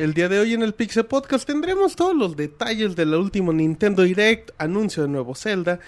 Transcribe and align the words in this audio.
El 0.00 0.14
día 0.14 0.30
de 0.30 0.40
hoy 0.40 0.54
en 0.54 0.62
el 0.62 0.72
Pixel 0.72 1.04
Podcast 1.04 1.46
tendremos 1.46 1.94
todos 1.94 2.16
los 2.16 2.34
detalles 2.34 2.96
del 2.96 3.12
último 3.12 3.52
Nintendo 3.52 4.02
Direct, 4.02 4.50
anuncio 4.56 5.02
de 5.02 5.10
nuevo 5.10 5.34
Zelda, 5.34 5.78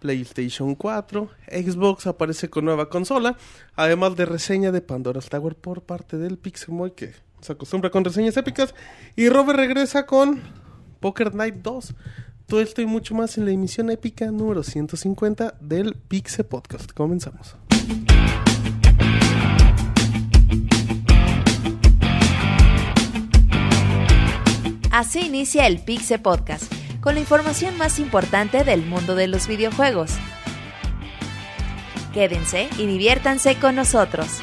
PlayStation 0.00 0.74
4, 0.74 1.30
Xbox 1.46 2.08
aparece 2.08 2.50
con 2.50 2.64
nueva 2.64 2.88
consola, 2.88 3.36
además 3.76 4.16
de 4.16 4.26
reseña 4.26 4.72
de 4.72 4.80
Pandora's 4.80 5.28
Tower 5.28 5.54
por 5.54 5.82
parte 5.82 6.18
del 6.18 6.36
Pixemoy 6.36 6.96
que 6.96 7.12
se 7.40 7.52
acostumbra 7.52 7.90
con 7.90 8.04
reseñas 8.04 8.36
épicas 8.36 8.74
y 9.14 9.28
Robert 9.28 9.60
regresa 9.60 10.04
con 10.04 10.40
Poker 10.98 11.32
Night 11.32 11.58
2. 11.62 11.94
Todo 12.48 12.60
esto 12.60 12.82
y 12.82 12.86
mucho 12.86 13.14
más 13.14 13.38
en 13.38 13.44
la 13.44 13.52
emisión 13.52 13.88
épica 13.90 14.32
número 14.32 14.64
150 14.64 15.58
del 15.60 15.94
Pixel 15.94 16.44
Podcast. 16.44 16.90
Comenzamos. 16.90 17.54
Así 25.00 25.20
inicia 25.20 25.66
el 25.66 25.78
Pixe 25.78 26.18
Podcast, 26.18 26.70
con 27.00 27.14
la 27.14 27.20
información 27.20 27.78
más 27.78 27.98
importante 27.98 28.64
del 28.64 28.84
mundo 28.84 29.14
de 29.14 29.28
los 29.28 29.46
videojuegos. 29.46 30.10
Quédense 32.12 32.68
y 32.76 32.84
diviértanse 32.84 33.54
con 33.58 33.76
nosotros. 33.76 34.42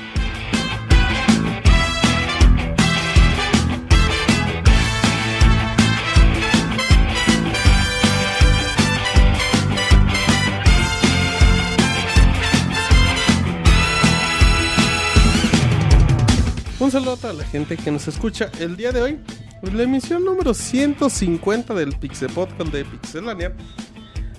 Un 16.80 16.90
saludo 16.90 17.30
a 17.30 17.34
la 17.34 17.44
gente 17.44 17.78
que 17.78 17.92
nos 17.92 18.08
escucha 18.08 18.50
el 18.60 18.76
día 18.76 18.92
de 18.92 19.02
hoy. 19.04 19.20
La 19.64 19.84
emisión 19.84 20.24
número 20.24 20.54
150 20.54 21.74
del 21.74 21.96
Pixel 21.98 22.30
Podcast 22.30 22.72
de 22.72 22.86
Pixelania. 22.86 23.54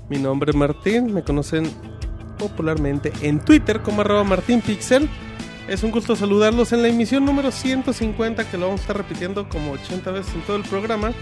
Mi 0.08 0.16
nombre 0.19 0.50
es 0.50 0.56
Martín, 0.56 1.12
me 1.12 1.22
conocen 1.22 1.69
popularmente 2.38 3.12
en 3.22 3.41
Twitter 3.41 3.83
como 3.83 4.02
arroba. 4.02 4.38
Es 5.69 5.83
un 5.83 5.91
gusto 5.91 6.14
saludarlos 6.14 6.72
en 6.72 6.83
la 6.83 6.88
emisión 6.88 7.25
número 7.25 7.50
150 7.50 8.48
que 8.48 8.56
lo 8.56 8.66
vamos 8.66 8.80
a 8.80 8.83
estar 8.83 8.97
repitiendo 8.97 9.48
como 9.48 9.72
80 9.72 10.10
veces 10.12 10.34
en 10.34 10.42
todo 10.42 10.56
el 10.56 10.62
programa. 10.62 11.12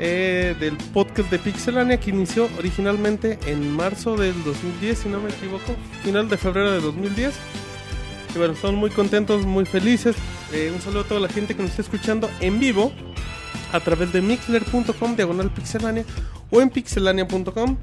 eh, 0.00 0.54
del 0.60 0.76
podcast 0.76 1.28
de 1.30 1.40
Pixelania 1.40 1.98
que 1.98 2.10
inició 2.10 2.48
originalmente 2.56 3.38
en 3.46 3.72
marzo 3.72 4.16
del 4.16 4.44
2010, 4.44 4.98
si 4.98 5.08
no 5.08 5.20
me 5.20 5.30
equivoco, 5.30 5.74
final 6.04 6.28
de 6.28 6.36
febrero 6.36 6.70
de 6.70 6.80
2010. 6.80 7.34
Y 8.34 8.38
bueno, 8.38 8.52
estamos 8.54 8.76
muy 8.76 8.90
contentos, 8.90 9.44
muy 9.44 9.64
felices. 9.64 10.14
Eh, 10.52 10.72
un 10.74 10.80
saludo 10.80 11.02
a 11.02 11.04
toda 11.04 11.20
la 11.20 11.28
gente 11.28 11.54
que 11.54 11.62
nos 11.62 11.70
está 11.72 11.82
escuchando 11.82 12.30
en 12.40 12.58
vivo 12.58 12.92
a 13.72 13.80
través 13.80 14.12
de 14.12 14.22
mixler.com 14.22 15.14
diagonal 15.14 15.52
pixelania 15.52 16.04
o 16.50 16.60
en 16.60 16.70
pixelania.com. 16.70 17.76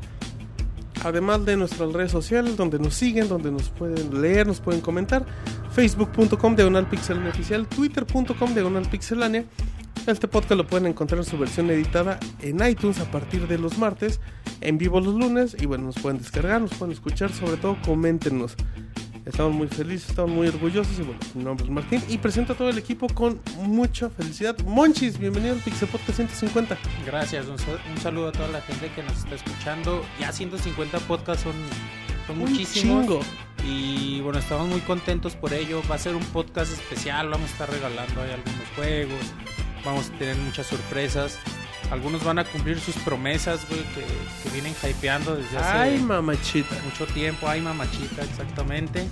Además 1.03 1.45
de 1.45 1.57
nuestras 1.57 1.93
redes 1.93 2.11
sociales 2.11 2.57
donde 2.57 2.79
nos 2.79 2.95
siguen, 2.95 3.27
donde 3.27 3.51
nos 3.51 3.69
pueden 3.69 4.21
leer, 4.21 4.47
nos 4.47 4.59
pueden 4.59 4.81
comentar. 4.81 5.25
Facebook.com 5.71 6.55
diagonal 6.55 6.89
pixelania 6.89 7.29
oficial, 7.29 7.67
Twitter.com 7.67 8.53
diagonal 8.53 8.89
pixelania. 8.89 9.45
Este 10.07 10.27
podcast 10.27 10.57
lo 10.57 10.67
pueden 10.67 10.87
encontrar 10.87 11.19
en 11.19 11.25
su 11.25 11.37
versión 11.37 11.69
editada 11.69 12.19
en 12.41 12.65
iTunes 12.65 12.99
a 12.99 13.09
partir 13.11 13.47
de 13.47 13.57
los 13.57 13.77
martes, 13.77 14.19
en 14.61 14.77
vivo 14.77 14.99
los 14.99 15.13
lunes. 15.13 15.55
Y 15.59 15.65
bueno, 15.65 15.85
nos 15.85 15.95
pueden 15.95 16.17
descargar, 16.17 16.61
nos 16.61 16.73
pueden 16.73 16.93
escuchar, 16.93 17.31
sobre 17.31 17.57
todo 17.57 17.77
coméntenos. 17.83 18.55
Estamos 19.25 19.53
muy 19.55 19.67
felices, 19.67 20.09
estamos 20.09 20.29
muy 20.31 20.47
orgullosos 20.47 20.99
y 20.99 21.01
bueno, 21.01 21.19
mi 21.33 21.43
nombre 21.43 21.65
es 21.65 21.71
Martín 21.71 22.03
y 22.07 22.19
presento 22.19 22.53
a 22.53 22.55
todo 22.55 22.69
el 22.69 22.77
equipo 22.77 23.07
con 23.07 23.39
mucha 23.57 24.07
felicidad. 24.11 24.55
Monchis, 24.65 25.17
bienvenido 25.17 25.55
al 25.55 25.61
Pixel 25.61 25.87
Podcast 25.87 26.17
150. 26.17 26.77
Gracias, 27.07 27.47
un, 27.47 27.57
sal- 27.57 27.79
un 27.91 27.97
saludo 28.01 28.27
a 28.27 28.31
toda 28.31 28.49
la 28.49 28.61
gente 28.61 28.91
que 28.93 29.01
nos 29.01 29.17
está 29.17 29.33
escuchando. 29.33 30.05
Ya 30.19 30.31
150 30.31 30.99
podcasts 30.99 31.43
son, 31.43 31.53
son 32.27 32.39
Un 32.39 32.51
muchísimos. 32.51 33.05
chingo. 33.07 33.19
Y 33.67 34.21
bueno, 34.21 34.37
estamos 34.37 34.67
muy 34.67 34.81
contentos 34.81 35.35
por 35.35 35.53
ello. 35.53 35.81
Va 35.89 35.95
a 35.95 35.99
ser 35.99 36.15
un 36.15 36.23
podcast 36.25 36.71
especial, 36.71 37.27
vamos 37.29 37.49
a 37.49 37.53
estar 37.53 37.69
regalando 37.71 38.21
ahí 38.21 38.29
algunos 38.29 38.67
juegos, 38.75 39.33
vamos 39.83 40.11
a 40.13 40.19
tener 40.19 40.35
muchas 40.37 40.67
sorpresas. 40.67 41.39
Algunos 41.91 42.23
van 42.23 42.39
a 42.39 42.43
cumplir 42.43 42.79
sus 42.79 42.95
promesas, 42.97 43.67
güey, 43.69 43.81
que, 43.93 44.01
que 44.43 44.49
vienen 44.53 44.73
hypeando 44.83 45.35
desde 45.35 45.57
hace 45.57 45.77
Ay, 45.77 45.99
mamachita. 45.99 46.75
mucho 46.83 47.05
tiempo. 47.13 47.47
Ay, 47.47 47.61
mamachita, 47.61 48.23
exactamente. 48.23 49.07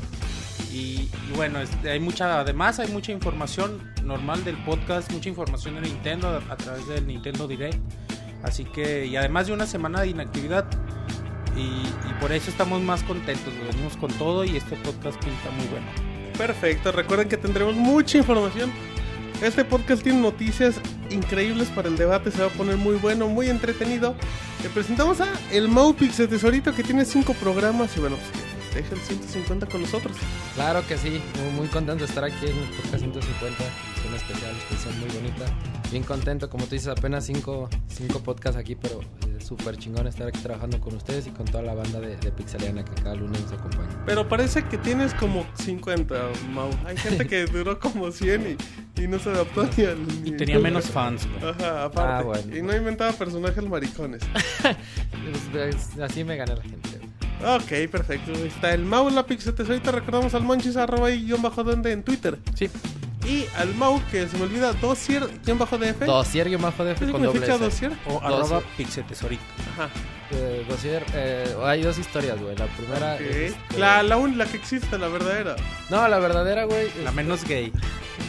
Y, 0.72 1.08
y 1.30 1.34
bueno, 1.36 1.60
hay 1.84 2.00
mucha, 2.00 2.40
además 2.40 2.80
hay 2.80 2.88
mucha 2.88 3.12
información 3.12 3.92
normal 4.04 4.44
del 4.44 4.58
podcast, 4.58 5.12
mucha 5.12 5.30
información 5.30 5.76
de 5.76 5.82
Nintendo 5.82 6.30
a, 6.30 6.54
a 6.54 6.58
través 6.58 6.88
del 6.88 7.06
Nintendo 7.06 7.48
Direct. 7.48 7.78
Así 8.44 8.66
que, 8.66 9.06
y 9.06 9.16
además 9.16 9.48
de 9.48 9.54
una 9.54 9.68
semana 9.68 10.02
de 10.02 10.08
inactividad. 10.08 10.66
Y, 11.56 11.62
y 11.62 12.14
por 12.20 12.32
eso 12.32 12.50
estamos 12.50 12.82
más 12.82 13.04
contentos, 13.04 13.54
venimos 13.72 13.96
con 13.98 14.12
todo 14.14 14.44
y 14.44 14.58
este 14.58 14.76
podcast 14.78 15.24
pinta 15.24 15.52
muy 15.56 15.68
bueno. 15.68 15.86
Perfecto, 16.36 16.92
recuerden 16.92 17.30
que 17.30 17.38
tendremos 17.38 17.76
mucha 17.76 18.18
información. 18.18 18.72
Este 19.42 19.66
podcast 19.66 20.04
tiene 20.04 20.20
noticias 20.22 20.76
increíbles 21.10 21.70
para 21.70 21.90
el 21.90 21.98
debate, 21.98 22.32
se 22.32 22.40
va 22.40 22.48
a 22.48 22.50
poner 22.50 22.78
muy 22.78 22.96
bueno, 22.96 23.28
muy 23.28 23.50
entretenido. 23.50 24.16
Le 24.62 24.70
presentamos 24.70 25.20
a 25.22 25.28
el 25.52 25.68
Mau 25.68 25.94
Pixel 25.94 26.30
Tesorito 26.30 26.74
que 26.74 26.84
tiene 26.84 27.04
cinco 27.04 27.34
programas 27.34 27.96
y 27.98 28.00
bueno, 28.00 28.16
pues 28.16 28.53
deja 28.74 28.94
el 28.96 29.02
150 29.02 29.66
con 29.68 29.82
nosotros. 29.82 30.16
Claro 30.56 30.86
que 30.88 30.98
sí, 30.98 31.22
muy, 31.42 31.52
muy 31.54 31.68
contento 31.68 32.04
de 32.04 32.10
estar 32.10 32.24
aquí 32.24 32.46
en 32.46 32.58
el 32.58 32.70
podcast 32.70 33.00
150, 33.00 33.64
es 33.64 34.06
una 34.08 34.16
especial, 34.18 34.56
especial 34.58 34.96
muy 34.96 35.10
bonita. 35.16 35.46
Bien 35.92 36.04
contento, 36.04 36.50
como 36.50 36.66
tú 36.66 36.72
dices, 36.72 36.88
apenas 36.88 37.26
cinco, 37.26 37.70
cinco 37.88 38.20
podcasts 38.22 38.58
aquí, 38.60 38.76
pero 38.76 39.00
es 39.38 39.46
súper 39.46 39.78
chingón 39.78 40.08
estar 40.08 40.28
aquí 40.28 40.40
trabajando 40.40 40.80
con 40.80 40.96
ustedes 40.96 41.28
y 41.28 41.30
con 41.30 41.46
toda 41.46 41.62
la 41.64 41.76
banda 41.76 42.00
de, 42.00 42.18
de 42.18 42.32
Pixeliana 42.32 42.84
que 42.84 42.96
cada 43.02 43.14
lunes 43.16 43.42
nos 43.42 43.52
acompaña. 43.54 44.04
Pero 44.06 44.28
parece 44.28 44.64
que 44.64 44.78
tienes 44.80 45.14
como 45.14 45.46
50, 45.56 46.16
Mau. 46.52 46.70
Hay 46.88 46.98
gente 46.98 47.28
que 47.28 47.46
duró 47.52 47.80
como 47.80 48.12
100 48.12 48.58
y, 48.98 49.02
y 49.04 49.08
no 49.08 49.20
se 49.20 49.30
adaptó 49.30 49.68
ni 49.78 49.84
al... 49.86 50.00
Y 50.26 50.32
ni- 50.32 50.38
tenía 50.38 50.58
menos 50.58 50.86
fans, 50.90 51.28
güey. 51.30 51.52
Ajá, 51.52 51.84
aparte. 51.86 52.14
Ah, 52.14 52.22
bueno. 52.24 52.58
Y 52.58 52.62
no 52.64 52.76
inventaba 52.76 53.12
personajes 53.14 53.64
maricones. 53.64 54.22
Pues, 55.54 55.76
es- 55.76 56.00
así 56.02 56.24
me 56.24 56.36
gané 56.36 56.56
la 56.56 56.62
gente. 56.62 56.90
Ok, 57.46 57.90
perfecto. 57.92 58.32
Ahí 58.34 58.48
Está 58.48 58.74
el 58.74 58.86
Mau, 58.86 59.10
la 59.10 59.26
Pixel 59.26 59.54
Tesorito. 59.54 59.92
Recordamos 59.92 60.34
al 60.34 60.44
Monchis 60.44 60.78
arroba 60.78 61.12
y 61.12 61.26
guion 61.26 61.42
bajo 61.42 61.64
donde 61.64 61.92
en 61.92 62.04
Twitter. 62.04 62.38
Sí, 62.56 62.70
Y 63.26 63.46
al 63.58 63.74
Mau, 63.76 64.02
que 64.12 64.28
se 64.28 64.38
me 64.38 64.44
olvida, 64.44 64.74
dosier, 64.74 65.28
guion 65.46 65.58
bajo 65.58 65.78
DF. 65.78 66.06
Dosier 66.06 66.48
guion 66.50 66.62
bajo 66.62 66.84
de 66.84 66.96
¿Qué 66.96 67.06
significa 67.06 67.58
dosier? 67.58 67.92
o 68.08 68.20
arroba 68.22 68.62
pixetesorito. 68.78 69.44
Ajá. 69.74 69.90
Eh, 70.36 70.66
Dosier, 70.68 71.04
eh, 71.14 71.56
hay 71.64 71.82
dos 71.84 71.98
historias, 72.00 72.42
güey. 72.42 72.56
La 72.56 72.66
primera 72.68 73.16
Ok. 73.16 73.22
es, 73.22 73.52
este, 73.54 73.78
La, 73.80 74.02
la, 74.04 74.18
un- 74.18 74.38
la 74.38 74.46
que 74.46 74.58
existe, 74.58 74.98
la 74.98 75.08
verdadera. 75.08 75.56
No, 75.90 76.08
la 76.08 76.20
verdadera, 76.20 76.64
güey. 76.66 76.88
La 77.04 77.10
es- 77.12 77.16
menos 77.16 77.44
gay. 77.46 77.72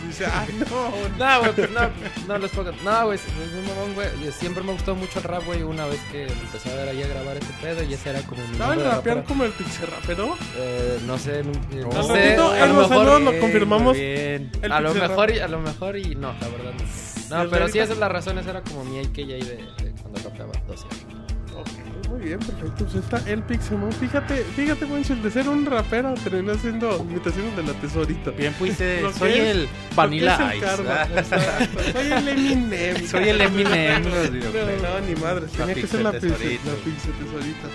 Dice, 0.07 0.27
ay, 0.27 0.49
no. 0.71 0.91
No, 1.19 1.41
güey, 1.41 1.53
pues 1.53 1.71
no, 1.71 1.81
no 2.29 2.39
les 2.39 2.51
puedo 2.51 2.73
No, 2.85 3.05
güey, 3.07 3.19
es 3.19 3.25
un 3.27 3.67
mamón, 3.67 3.95
güey. 3.95 4.09
Yo 4.23 4.33
Siempre 4.33 4.63
me 4.63 4.73
gustó 4.73 4.95
mucho 4.95 5.19
el 5.19 5.25
rap, 5.25 5.45
güey. 5.47 5.63
Una 5.63 5.87
vez 5.87 6.01
que 6.13 6.25
empecé 6.27 6.71
a 6.73 6.77
ver 6.77 6.89
ahí 6.91 7.03
a 7.03 7.07
grabar 7.07 7.37
este 7.39 7.53
pedo 7.63 7.83
y 7.83 7.95
ese 7.95 8.11
era 8.11 8.21
como 8.23 8.47
mi 8.49 8.59
¿Saben 8.59 8.85
rapear 8.85 9.25
como 9.25 9.45
el 9.45 9.53
Pixel 9.53 9.87
rapero? 9.87 10.37
Eh, 10.57 10.99
no 11.07 11.17
sé, 11.19 11.43
no, 11.43 11.53
eh, 11.53 11.87
no 11.91 12.03
sé. 12.03 12.13
ratito, 12.15 12.51
a 12.51 12.67
lo 12.67 12.75
los 12.75 12.91
mejor, 12.91 13.21
lo 13.23 13.41
confirmamos. 13.41 13.97
Bien. 13.97 14.51
A 14.71 14.81
lo 14.81 14.93
mejor 14.95 15.31
y 15.31 15.39
a 15.39 15.49
lo 15.49 15.61
mejor 15.61 15.97
y 15.97 16.15
no, 16.15 16.33
la 16.41 16.49
verdad 16.49 16.73
no. 17.31 17.45
No, 17.45 17.51
pero 17.51 17.69
sí 17.69 17.79
esa 17.79 17.95
es 17.95 17.99
la 17.99 18.09
razón, 18.11 18.39
esa 18.39 18.51
era 18.51 18.61
como 18.63 18.85
mi 18.85 18.99
AKJ 19.01 19.17
de, 19.17 19.39
de 19.83 19.93
cuando 20.03 20.21
rapeaba 20.23 20.53
12 20.69 20.87
años. 20.87 21.14
Muy 22.15 22.27
bien, 22.27 22.39
perfecto. 22.39 22.85
Pues 22.85 22.95
está 22.95 23.23
el 23.29 23.43
Pixelmon. 23.43 23.93
Fíjate, 23.93 24.45
fíjate, 24.55 24.87
Monchis, 24.87 25.21
de 25.23 25.31
ser 25.33 25.49
un 25.49 25.67
rapero 25.67 26.15
terminó 26.23 26.53
haciendo 26.53 26.97
imitaciones 26.99 27.57
de 27.57 27.63
la 27.65 27.73
tesorita. 27.81 28.31
Bien 28.31 28.55
fuiste, 28.55 29.01
soy 29.19 29.33
es- 29.33 29.39
el 29.57 29.69
Vanilla 29.97 30.53
el 30.53 30.57
Ice. 30.59 30.65
karma, 30.67 31.09
Ah. 31.33 31.67
Soy 31.93 32.13
el 32.13 32.29
Eminem. 32.29 33.07
Soy 33.11 33.29
el 33.31 33.41
Eminem. 33.41 34.03
No, 34.05 35.01
ni 35.07 35.15
madre, 35.21 35.47
La 35.59 35.67
tenía 35.67 35.75
que 35.75 35.87
ser 35.89 36.03
la 36.03 36.13
pixel 36.13 36.31
la 36.31 36.39
tesorita. 36.39 37.69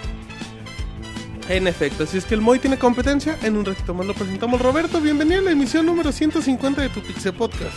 En 1.49 1.67
efecto, 1.67 2.03
así 2.03 2.17
es 2.17 2.25
que 2.25 2.35
el 2.35 2.41
Moy 2.41 2.59
tiene 2.59 2.77
competencia. 2.77 3.37
En 3.43 3.57
un 3.57 3.65
ratito 3.65 3.93
más 3.93 4.05
lo 4.07 4.13
presentamos. 4.13 4.61
Roberto, 4.61 5.01
bienvenido 5.01 5.39
a 5.41 5.43
la 5.43 5.51
emisión 5.51 5.85
número 5.85 6.11
150 6.11 6.81
de 6.81 6.89
tu 6.89 7.01
Pixel 7.01 7.33
Podcast. 7.33 7.75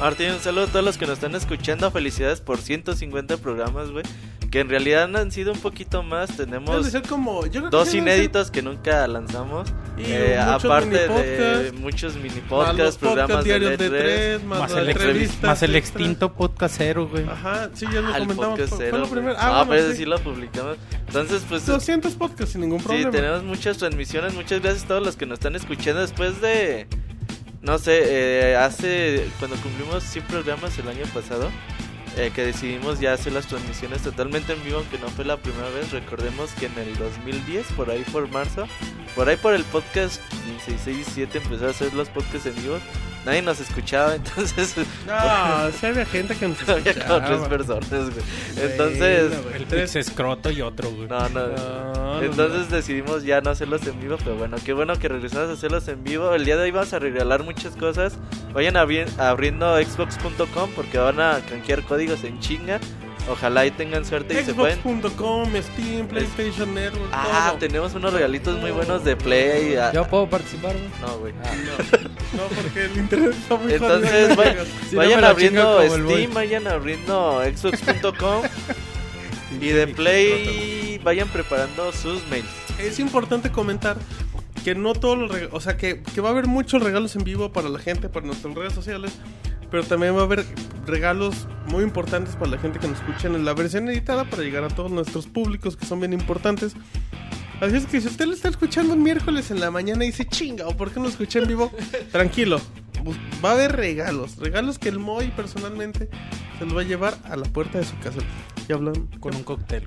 Martín, 0.00 0.30
un 0.32 0.40
saludo 0.40 0.64
a 0.64 0.66
todos 0.66 0.84
los 0.84 0.98
que 0.98 1.06
nos 1.06 1.14
están 1.18 1.34
escuchando. 1.36 1.88
Felicidades 1.90 2.40
por 2.40 2.58
150 2.58 3.36
programas, 3.36 3.90
güey. 3.90 4.04
Que 4.52 4.60
en 4.60 4.68
realidad 4.68 5.04
han 5.16 5.32
sido 5.32 5.52
un 5.52 5.58
poquito 5.58 6.02
más. 6.02 6.36
Tenemos 6.36 6.86
como. 7.08 7.46
Yo 7.46 7.60
creo 7.62 7.70
que 7.70 7.76
dos 7.76 7.86
deben 7.90 8.04
de 8.04 8.10
ser- 8.10 8.18
inéditos 8.18 8.50
que 8.50 8.60
nunca 8.62 9.08
lanzamos. 9.08 9.72
Y 9.96 10.02
Eh, 10.06 10.36
muchos 10.38 10.64
aparte 10.64 11.08
de 11.08 11.72
muchos 11.72 12.16
mini 12.16 12.40
podcasts, 12.48 12.98
programas 12.98 13.38
de 13.38 13.44
diarios 13.44 13.78
de 13.78 13.86
E3. 13.86 13.88
tres, 13.98 14.44
más, 14.44 14.58
Más 14.60 14.72
el, 14.74 14.88
entrevistas 14.90 15.42
más 15.42 15.62
el 15.62 15.74
extinto 15.74 16.32
podcast 16.34 16.74
cero, 16.76 17.08
güey. 17.10 17.24
Ajá, 17.26 17.70
sí, 17.72 17.86
ya 17.92 18.02
lo 18.02 18.08
Ah, 18.08 18.18
comentamos. 18.18 18.36
podcast 18.58 18.68
Fue, 18.68 18.76
fue 18.76 18.86
cero, 18.86 18.98
lo 18.98 19.08
primero. 19.08 19.36
Ah, 19.38 19.40
Ah, 19.40 19.50
pero 19.60 19.66
bueno, 19.66 19.82
ese 19.84 19.92
sí. 19.92 19.96
sí 19.98 20.04
lo 20.04 20.18
publicamos. 20.18 20.76
Entonces, 21.06 21.42
pues. 21.48 21.64
200 21.66 22.12
podcasts 22.14 22.52
sin 22.52 22.60
ningún 22.60 22.78
Sí, 22.80 22.84
problema. 22.86 23.10
tenemos 23.10 23.42
muchas 23.44 23.78
transmisiones. 23.78 24.34
Muchas 24.34 24.60
gracias 24.60 24.84
a 24.84 24.88
todos 24.88 25.02
los 25.02 25.16
que 25.16 25.24
nos 25.24 25.36
están 25.38 25.56
escuchando 25.56 26.02
después 26.02 26.40
de 26.42 26.86
no 27.62 27.78
sé, 27.78 28.02
eh, 28.50 28.56
hace 28.56 29.28
cuando 29.38 29.56
cumplimos 29.58 30.02
100 30.02 30.26
programas 30.26 30.76
el 30.78 30.88
año 30.88 31.04
pasado, 31.14 31.48
eh, 32.16 32.30
que 32.34 32.44
decidimos 32.44 33.00
ya 33.00 33.12
hacer 33.14 33.32
las 33.32 33.46
transmisiones 33.46 34.02
totalmente 34.02 34.52
en 34.52 34.62
vivo, 34.64 34.78
aunque 34.78 34.98
no 34.98 35.08
fue 35.08 35.24
la 35.24 35.36
primera 35.36 35.68
vez. 35.70 35.90
Recordemos 35.92 36.50
que 36.52 36.66
en 36.66 36.78
el 36.78 36.96
2010, 36.98 37.66
por 37.72 37.90
ahí 37.90 38.04
por 38.12 38.28
marzo, 38.30 38.66
por 39.14 39.28
ahí 39.28 39.36
por 39.36 39.54
el 39.54 39.64
podcast 39.64 40.20
16 40.66 40.98
y 41.08 41.10
7 41.10 41.38
empezó 41.42 41.66
a 41.66 41.70
hacer 41.70 41.92
los 41.94 42.08
podcasts 42.08 42.46
en 42.46 42.54
vivo. 42.56 42.78
Nadie 43.24 43.40
nos 43.40 43.60
escuchaba, 43.60 44.14
entonces 44.16 44.74
No, 45.06 45.70
sí 45.78 45.86
había 45.86 46.04
gente 46.04 46.34
que 46.34 46.48
nos 46.48 46.60
había 46.68 46.92
como 47.06 47.18
tres 47.20 47.30
escuchaba. 47.40 47.48
personas, 47.48 48.10
güey. 48.10 48.24
Entonces, 48.56 49.28
Bueno, 49.28 49.42
güey, 49.44 49.54
El 49.56 49.64
tres- 49.66 49.94
Escroto 49.96 50.50
y 50.50 50.60
otro, 50.60 50.90
güey. 50.90 51.06
no, 51.08 51.28
no. 51.28 51.46
No, 51.46 51.94
no, 52.14 52.22
Entonces 52.22 52.68
no. 52.68 52.76
decidimos 52.76 53.22
ya 53.22 53.40
no 53.40 53.50
hacerlos 53.50 53.86
en 53.86 54.00
vivo, 54.00 54.16
pero 54.18 54.34
bueno, 54.36 54.56
qué 54.64 54.72
bueno 54.72 54.98
que 54.98 55.06
regresamos 55.08 55.50
a 55.50 55.52
hacerlos 55.52 55.86
en 55.86 56.02
vivo. 56.02 56.34
El 56.34 56.44
día 56.44 56.56
de 56.56 56.64
hoy 56.64 56.70
vamos 56.72 56.92
a 56.94 56.98
regalar 56.98 57.44
muchas 57.44 57.76
cosas. 57.76 58.18
Vayan 58.52 58.74
abri- 58.74 59.06
abriendo 59.20 59.76
xbox.com 59.80 60.70
porque 60.74 60.98
van 60.98 61.20
a 61.20 61.38
canjear 61.48 61.82
códigos 62.06 62.24
en 62.24 62.38
chinga. 62.40 62.80
Ojalá 63.30 63.64
y 63.64 63.70
tengan 63.70 64.04
suerte 64.04 64.40
y 64.40 64.44
se 64.44 64.52
pueden... 64.52 64.80
Xbox.com, 64.82 65.48
Steam, 65.62 66.08
PlayStation 66.08 66.74
Network, 66.74 67.08
Ah, 67.12 67.50
todo. 67.50 67.58
tenemos 67.60 67.94
unos 67.94 68.12
regalitos 68.12 68.58
muy 68.58 68.72
buenos 68.72 69.04
de 69.04 69.14
Play. 69.14 69.76
ah, 69.76 69.92
¿Yo 69.94 70.04
puedo 70.08 70.28
participar, 70.28 70.72
güey? 70.76 70.88
No, 71.00 71.18
güey. 71.18 71.32
Ah, 71.44 71.54
No, 72.32 72.42
porque 72.60 72.86
el 72.86 72.96
internet 72.98 73.30
está 73.40 73.56
muy 73.56 73.72
Entonces, 73.74 74.28
Si 74.90 74.96
no 74.96 75.02
vayan 75.02 75.22
abriendo 75.24 75.82
Steam, 75.88 76.34
vayan 76.34 76.66
abriendo 76.66 77.40
xbox.com 77.56 78.42
y 79.60 79.68
de 79.68 79.86
Play 79.86 80.98
vayan 81.04 81.28
preparando 81.28 81.92
sus 81.92 82.26
mails. 82.26 82.48
Es 82.80 82.98
importante 82.98 83.52
comentar 83.52 83.96
que 84.64 84.74
no 84.74 84.94
todos 84.94 85.16
los 85.16 85.30
regalos, 85.30 85.54
o 85.54 85.60
sea, 85.60 85.76
que, 85.76 86.02
que 86.02 86.20
va 86.20 86.30
a 86.30 86.32
haber 86.32 86.48
muchos 86.48 86.82
regalos 86.82 87.14
en 87.14 87.22
vivo 87.22 87.52
para 87.52 87.68
la 87.68 87.78
gente, 87.78 88.08
para 88.08 88.26
nuestras 88.26 88.52
redes 88.54 88.72
sociales, 88.72 89.12
pero 89.72 89.82
también 89.84 90.14
va 90.14 90.20
a 90.20 90.24
haber 90.24 90.44
regalos 90.86 91.48
muy 91.66 91.82
importantes 91.82 92.36
para 92.36 92.50
la 92.50 92.58
gente 92.58 92.78
que 92.78 92.86
nos 92.86 92.98
escucha 92.98 93.26
en 93.26 93.42
la 93.44 93.54
versión 93.54 93.88
editada 93.88 94.24
para 94.24 94.42
llegar 94.42 94.64
a 94.64 94.68
todos 94.68 94.90
nuestros 94.92 95.26
públicos 95.26 95.76
que 95.78 95.86
son 95.86 95.98
bien 95.98 96.12
importantes. 96.12 96.74
Así 97.60 97.76
es 97.76 97.86
que 97.86 98.00
si 98.00 98.08
usted 98.08 98.26
lo 98.26 98.34
está 98.34 98.50
escuchando 98.50 98.92
un 98.92 99.02
miércoles 99.02 99.50
en 99.50 99.60
la 99.60 99.70
mañana 99.70 100.04
y 100.04 100.08
dice, 100.08 100.26
chinga, 100.26 100.68
¿o 100.68 100.76
por 100.76 100.90
qué 100.90 100.96
no 100.96 101.04
lo 101.04 101.08
escuché 101.08 101.38
en 101.38 101.48
vivo? 101.48 101.72
Tranquilo, 102.12 102.60
va 103.42 103.50
a 103.50 103.52
haber 103.54 103.72
regalos, 103.74 104.36
regalos 104.36 104.78
que 104.78 104.90
el 104.90 104.98
Moy 104.98 105.30
personalmente 105.30 106.10
se 106.58 106.66
los 106.66 106.76
va 106.76 106.82
a 106.82 106.84
llevar 106.84 107.16
a 107.24 107.36
la 107.36 107.44
puerta 107.44 107.78
de 107.78 107.84
su 107.84 107.98
casa. 108.00 108.20
Y 108.68 108.72
hablan 108.74 109.06
Con 109.20 109.34
un 109.34 109.42
cóctel. 109.42 109.84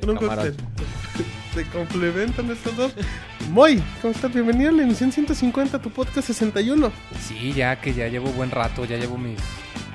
con 0.00 0.10
un 0.10 0.16
cóctel. 0.16 0.56
Se 1.54 1.64
complementan 1.66 2.48
estos 2.50 2.76
dos. 2.76 2.92
Moy, 3.50 3.82
¿cómo 4.00 4.14
estás? 4.14 4.32
Bienvenido 4.32 4.70
a 4.70 4.72
la 4.72 4.82
emisión 4.84 5.10
150, 5.10 5.80
tu 5.80 5.90
podcast 5.90 6.28
61. 6.28 6.92
Sí, 7.20 7.52
ya 7.52 7.80
que 7.80 7.92
ya 7.92 8.06
llevo 8.06 8.30
buen 8.30 8.50
rato, 8.52 8.84
ya 8.84 8.96
llevo 8.96 9.18
mis... 9.18 9.40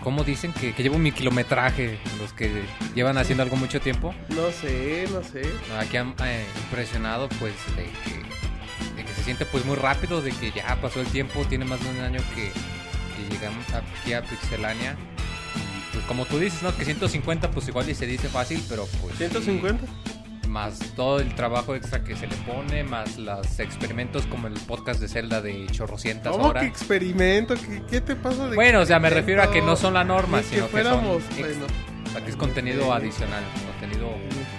¿Cómo 0.03 0.23
dicen? 0.23 0.51
Que, 0.51 0.73
que 0.73 0.83
llevo 0.83 0.99
mi 0.99 1.11
kilometraje, 1.13 1.97
los 2.19 2.33
que 2.33 2.63
llevan 2.93 3.17
haciendo 3.17 3.41
algo 3.41 3.55
mucho 3.55 3.79
tiempo. 3.79 4.13
No 4.29 4.51
sé, 4.51 5.07
no 5.11 5.23
sé. 5.23 5.43
Aquí 5.79 5.97
han 5.97 6.13
eh, 6.23 6.45
impresionado 6.65 7.29
pues 7.39 7.53
de 7.77 7.83
que, 7.85 8.97
de 8.97 9.05
que 9.05 9.13
se 9.13 9.23
siente 9.23 9.45
pues 9.45 9.65
muy 9.65 9.77
rápido, 9.77 10.21
de 10.21 10.31
que 10.31 10.51
ya 10.51 10.79
pasó 10.81 10.99
el 10.99 11.07
tiempo, 11.07 11.45
tiene 11.47 11.63
más 11.63 11.81
de 11.81 11.89
un 11.89 11.99
año 12.01 12.19
que, 12.35 12.51
que 12.51 13.33
llegamos 13.33 13.65
aquí 13.73 14.13
a 14.13 14.21
Pixelania. 14.21 14.97
Y, 15.55 15.93
Pues 15.93 16.05
como 16.05 16.25
tú 16.25 16.37
dices, 16.37 16.61
¿no? 16.61 16.75
Que 16.75 16.83
150 16.83 17.49
pues 17.51 17.67
igual 17.69 17.89
y 17.89 17.95
se 17.95 18.05
dice 18.05 18.27
fácil, 18.27 18.61
pero 18.69 18.85
pues... 19.01 19.13
sí, 19.13 19.29
150. 19.29 19.85
Más 20.55 20.79
todo 20.95 21.19
el 21.19 21.35
trabajo 21.35 21.75
extra 21.75 22.01
que 22.01 22.15
se 22.15 22.27
le 22.27 22.35
pone, 22.37 22.81
más 22.85 23.17
los 23.17 23.59
experimentos 23.59 24.25
como 24.25 24.47
el 24.47 24.53
podcast 24.53 25.01
de 25.01 25.09
Zelda 25.09 25.41
de 25.41 25.65
chorrocientas 25.67 26.31
¿Cómo 26.31 26.47
horas. 26.47 26.63
que 26.63 26.69
experimento? 26.69 27.55
¿Qué, 27.55 27.83
qué 27.89 27.99
te 27.99 28.15
pasa 28.15 28.47
de 28.47 28.55
Bueno, 28.55 28.79
o 28.79 28.85
sea, 28.85 28.97
me 28.99 29.09
refiero 29.09 29.43
a 29.43 29.51
que 29.51 29.61
no 29.61 29.75
son 29.75 29.95
la 29.95 30.05
norma, 30.05 30.41
sino 30.43 30.63
que, 30.67 30.71
fuéramos, 30.71 31.21
son 31.23 31.39
ex- 31.39 31.59
bueno. 31.59 31.65
o 32.05 32.09
sea, 32.09 32.23
que 32.23 32.29
es 32.29 32.37
contenido 32.37 32.93
adicional, 32.93 33.43
contenido 33.79 34.07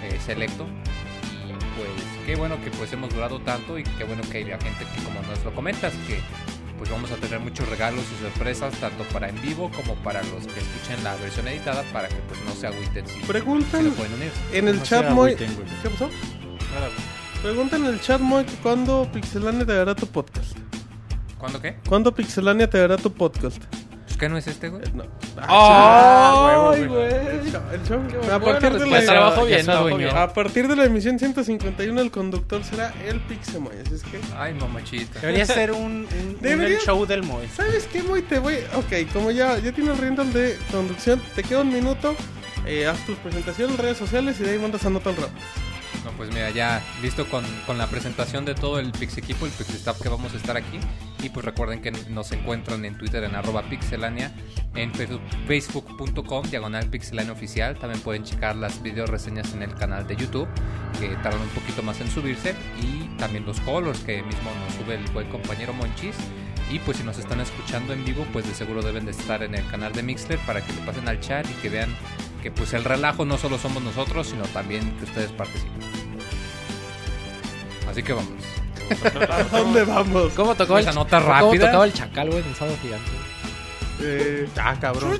eh, 0.03 0.19
selecto. 0.23 0.67
Y 1.47 1.53
pues 1.75 1.89
qué 2.27 2.35
bueno 2.35 2.61
que 2.63 2.69
pues 2.69 2.93
hemos 2.93 3.11
durado 3.11 3.39
tanto 3.41 3.79
y 3.79 3.83
qué 3.83 4.03
bueno 4.03 4.21
que 4.31 4.37
haya 4.37 4.59
gente 4.59 4.85
que 4.95 5.03
como 5.03 5.19
nos 5.23 5.43
lo 5.43 5.51
comentas, 5.55 5.93
que 6.07 6.19
pues 6.77 6.89
vamos 6.89 7.11
a 7.11 7.15
tener 7.15 7.39
muchos 7.39 7.67
regalos 7.69 8.03
y 8.17 8.21
sorpresas 8.23 8.73
tanto 8.75 9.03
para 9.05 9.29
en 9.29 9.41
vivo 9.41 9.71
como 9.75 9.95
para 9.95 10.21
los 10.23 10.45
que 10.47 10.59
escuchen 10.59 11.03
la 11.03 11.15
versión 11.17 11.47
editada 11.47 11.83
para 11.91 12.07
que 12.07 12.15
pues 12.27 12.39
no 12.45 12.51
se 12.53 12.67
agüiten 12.67 13.07
si, 13.07 13.13
si 13.19 13.25
Preguntan 13.25 13.85
lo 13.85 13.91
pueden 13.91 14.13
unir. 14.13 14.31
en 14.53 14.67
el 14.67 14.77
No 14.77 14.83
chat, 14.83 15.11
güey. 15.13 15.35
¿Qué 15.35 15.45
pasó? 15.89 16.09
Nada. 16.73 16.89
Preguntan 17.41 17.85
en 17.85 17.93
el 17.93 18.01
chat, 18.01 18.19
Moy, 18.19 18.45
cuándo 18.63 19.07
Pixelania 19.11 19.65
te 19.65 19.73
dará 19.73 19.95
tu 19.95 20.07
podcast. 20.07 20.57
¿Cuándo 21.37 21.61
qué? 21.61 21.77
¿Cuándo 21.87 22.13
Pixelania 22.13 22.69
te 22.69 22.79
dará 22.79 22.97
tu 22.97 23.11
podcast? 23.11 23.61
Qué 24.17 24.29
no 24.29 24.37
es 24.37 24.47
este, 24.47 24.69
güey. 24.69 24.81
Eh, 24.83 24.91
no. 24.93 25.03
Ah, 25.37 26.71
¡Ay, 26.73 26.81
huevo, 26.81 26.95
güey! 26.95 27.05
El 27.05 27.51
show- 27.51 27.61
el 27.71 27.83
show- 27.83 28.31
A 28.31 28.37
bueno, 28.37 28.59
partir 28.59 28.71
de 28.73 28.79
después 28.79 29.05
la... 29.05 29.11
trabajo 29.11 29.41
ya 29.41 29.45
bien, 29.47 29.59
se 29.59 29.63
trabajo 29.65 29.87
adueñó. 29.87 29.97
bien. 30.07 30.17
A 30.17 30.33
partir 30.33 30.67
de 30.67 30.75
la 30.75 30.85
emisión 30.85 31.19
151 31.19 32.01
el 32.01 32.11
conductor 32.11 32.63
será 32.63 32.93
el 33.07 33.19
Pixemoy, 33.21 33.75
así 33.85 33.93
es 33.95 34.03
que... 34.03 34.19
Ay, 34.35 34.53
mamachita. 34.55 35.19
Debería 35.19 35.45
ser 35.45 35.71
un, 35.71 36.07
un, 36.11 36.37
Debería- 36.41 36.79
show 36.79 37.05
del 37.05 37.23
Moy. 37.23 37.47
¿Sabes 37.55 37.87
qué, 37.91 38.01
Moy? 38.03 38.23
Te 38.23 38.39
voy... 38.39 38.55
Ok, 38.75 39.11
como 39.13 39.29
ya, 39.31 39.57
ya 39.59 39.71
tienes 39.71 39.99
riendas 39.99 40.33
de 40.33 40.57
conducción, 40.71 41.21
te 41.35 41.43
queda 41.43 41.61
un 41.61 41.71
minuto, 41.71 42.15
eh, 42.65 42.87
haz 42.87 42.97
tus 43.05 43.17
presentaciones, 43.19 43.77
redes 43.77 43.97
sociales 43.97 44.39
y 44.39 44.43
de 44.43 44.51
ahí 44.51 44.59
mandas 44.59 44.83
a 44.85 44.89
nota 44.89 45.11
al 45.11 45.15
rap. 45.17 45.29
Pues 46.17 46.33
mira, 46.33 46.49
ya 46.49 46.83
listo 47.03 47.29
con, 47.29 47.45
con 47.67 47.77
la 47.77 47.85
presentación 47.87 48.43
de 48.43 48.55
todo 48.55 48.79
el 48.79 48.91
Pix 48.91 49.19
equipo, 49.19 49.45
el 49.45 49.51
Pix 49.51 49.69
Staff 49.69 50.01
que 50.01 50.09
vamos 50.09 50.33
a 50.33 50.37
estar 50.37 50.57
aquí. 50.57 50.79
Y 51.21 51.29
pues 51.29 51.45
recuerden 51.45 51.79
que 51.81 51.91
nos 51.91 52.31
encuentran 52.31 52.83
en 52.85 52.97
Twitter 52.97 53.23
en 53.23 53.35
arroba 53.35 53.61
pixelania, 53.69 54.31
en 54.73 54.91
Facebook- 54.93 55.21
facebook.com, 55.47 56.43
diagonal 56.49 56.89
pixelania 56.89 57.31
oficial. 57.31 57.77
También 57.77 58.01
pueden 58.01 58.23
checar 58.23 58.55
las 58.55 58.81
video 58.81 59.05
reseñas 59.05 59.53
en 59.53 59.61
el 59.61 59.75
canal 59.75 60.07
de 60.07 60.15
YouTube, 60.15 60.47
que 60.99 61.09
tardan 61.17 61.41
un 61.41 61.49
poquito 61.49 61.83
más 61.83 62.01
en 62.01 62.09
subirse. 62.09 62.55
Y 62.81 63.15
también 63.17 63.45
los 63.45 63.59
colors 63.61 63.99
que 63.99 64.23
mismo 64.23 64.49
nos 64.65 64.73
sube 64.73 64.95
el 64.95 65.05
buen 65.11 65.29
compañero 65.29 65.71
Monchis. 65.73 66.15
Y 66.71 66.79
pues 66.79 66.97
si 66.97 67.03
nos 67.03 67.19
están 67.19 67.39
escuchando 67.41 67.93
en 67.93 68.03
vivo, 68.03 68.25
pues 68.33 68.47
de 68.47 68.55
seguro 68.55 68.81
deben 68.81 69.05
de 69.05 69.11
estar 69.11 69.43
en 69.43 69.53
el 69.53 69.65
canal 69.69 69.93
de 69.93 70.01
Mixler 70.01 70.39
para 70.39 70.65
que 70.65 70.73
le 70.73 70.81
pasen 70.81 71.07
al 71.07 71.19
chat 71.19 71.47
y 71.49 71.53
que 71.61 71.69
vean 71.69 71.95
que 72.41 72.51
pues 72.51 72.73
el 72.73 72.83
relajo 72.83 73.23
no 73.23 73.37
solo 73.37 73.57
somos 73.57 73.81
nosotros, 73.83 74.27
sino 74.27 74.43
también 74.45 74.97
que 74.97 75.05
ustedes 75.05 75.31
participen. 75.31 76.06
Así 77.89 78.03
que 78.03 78.13
vamos. 78.13 78.31
¿A 79.29 79.43
dónde 79.57 79.83
vamos? 79.83 80.31
¿Cómo 80.33 80.55
tocó 80.55 80.77
Esa 80.77 80.89
el 80.91 80.95
nota 80.95 81.19
¿Cómo 81.19 81.29
rápida. 81.31 81.65
tocaba 81.67 81.85
el 81.85 81.93
chacal, 81.93 82.29
güey, 82.29 82.43
en 82.43 82.55
sábado 82.55 82.77
gigante? 82.81 83.11
Eh, 83.99 84.47
Ah, 84.61 84.75
cabrón. 84.79 85.17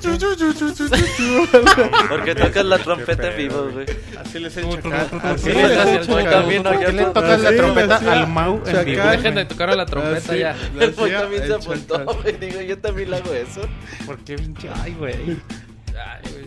Porque 2.08 2.34
tocas 2.34 2.64
la 2.64 2.78
trompeta 2.78 3.30
en 3.32 3.36
vivo, 3.36 3.68
güey. 3.72 3.86
así 4.20 4.38
les 4.38 4.54
chacal. 4.54 5.08
Así 5.22 5.42
Sí, 5.44 5.52
les 5.52 5.78
así 5.78 5.90
el 5.90 5.96
el 5.96 6.06
chacal. 6.06 6.14
Moy 6.14 6.24
también, 6.24 6.62
¿no? 6.62 6.70
¿Por 6.70 6.78
qué 6.78 6.86
Ya 6.86 6.92
le 6.92 7.04
tocas 7.06 7.40
la 7.40 7.56
trompeta 7.56 7.96
al 8.12 8.28
Mau 8.28 8.62
en 8.66 8.84
vivo? 8.84 9.02
Dejen 9.04 9.34
de 9.34 9.44
tocar 9.46 9.76
la 9.76 9.86
trompeta 9.86 10.36
ya. 10.36 10.56
El 10.78 10.90
hacía 10.90 11.20
también 11.20 11.46
se 11.46 11.54
apuntó, 11.54 12.04
güey. 12.04 12.36
Digo, 12.38 12.60
yo 12.60 12.78
también 12.78 13.10
le 13.10 13.16
hago 13.16 13.32
eso. 13.34 13.60
¿Por 14.06 14.18
qué 14.18 14.36
pinche? 14.36 14.68
Ay, 14.82 14.94
güey. 14.98 15.36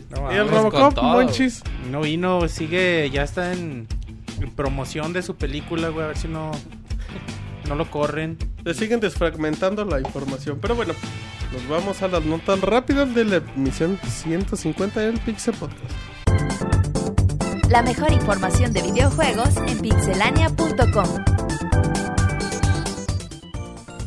No, 0.10 0.32
Y 0.32 0.36
el. 0.38 0.48
Robocop. 0.48 1.02
Monchis. 1.04 1.64
No 1.90 2.02
vino, 2.02 2.48
sigue, 2.48 3.10
ya 3.12 3.24
está 3.24 3.52
en, 3.52 3.88
en 4.42 4.52
promoción 4.52 5.14
de 5.14 5.22
su 5.22 5.36
película, 5.36 5.90
güey. 5.90 6.06
A 6.06 6.08
ver 6.08 6.18
si 6.18 6.28
no, 6.28 6.52
no 7.68 7.76
lo 7.76 7.90
corren. 7.90 8.38
Le 8.64 8.74
siguen 8.74 9.00
desfragmentando 9.00 9.86
la 9.86 10.00
información. 10.00 10.60
Pero 10.62 10.76
bueno, 10.76 10.94
nos 11.52 11.68
vamos 11.68 12.02
a 12.02 12.08
las 12.08 12.24
notas 12.24 12.62
rápidas 12.62 13.14
de 13.14 13.26
la 13.26 13.36
emisión 13.56 14.00
150 14.04 15.00
del 15.00 15.20
Pixel 15.20 15.54
Podcast. 15.54 15.92
La 17.70 17.82
mejor 17.82 18.12
información 18.12 18.74
de 18.74 18.82
videojuegos 18.82 19.56
en 19.68 19.80
pixelania.com. 19.80 21.08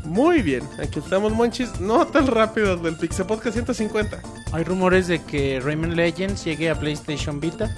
Muy 0.05 0.43
bien, 0.43 0.62
aquí 0.81 1.00
estamos, 1.00 1.33
Monchis. 1.33 1.81
Notas 1.81 2.29
rápidas 2.29 2.81
del 2.83 2.97
Pixel 2.97 3.26
Podcast 3.26 3.55
150. 3.55 4.21
Hay 4.53 4.62
rumores 4.62 5.09
de 5.09 5.21
que 5.21 5.61
Rayman 5.61 5.97
Legends 5.97 6.45
llegue 6.45 6.71
a 6.71 6.79
PlayStation 6.79 7.41
Vita. 7.41 7.75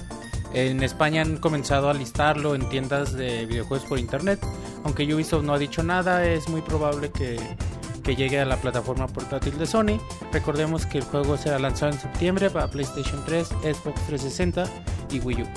En 0.53 0.83
España 0.83 1.21
han 1.21 1.37
comenzado 1.37 1.89
a 1.89 1.93
listarlo 1.93 2.55
en 2.55 2.67
tiendas 2.69 3.13
de 3.13 3.45
videojuegos 3.45 3.87
por 3.87 3.99
internet. 3.99 4.39
Aunque 4.83 5.13
Ubisoft 5.13 5.43
no 5.43 5.53
ha 5.53 5.59
dicho 5.59 5.83
nada, 5.83 6.25
es 6.25 6.47
muy 6.47 6.61
probable 6.61 7.11
que, 7.11 7.37
que 8.03 8.15
llegue 8.15 8.39
a 8.39 8.45
la 8.45 8.57
plataforma 8.57 9.07
portátil 9.07 9.57
de 9.57 9.65
Sony. 9.65 9.99
Recordemos 10.31 10.85
que 10.85 10.99
el 10.99 11.03
juego 11.03 11.37
será 11.37 11.59
lanzado 11.59 11.91
en 11.91 11.99
septiembre 11.99 12.49
para 12.49 12.69
PlayStation 12.69 13.21
3, 13.25 13.47
Xbox 13.47 14.01
360 14.07 14.65
y 15.11 15.19
Wii 15.19 15.43
U. 15.43 15.47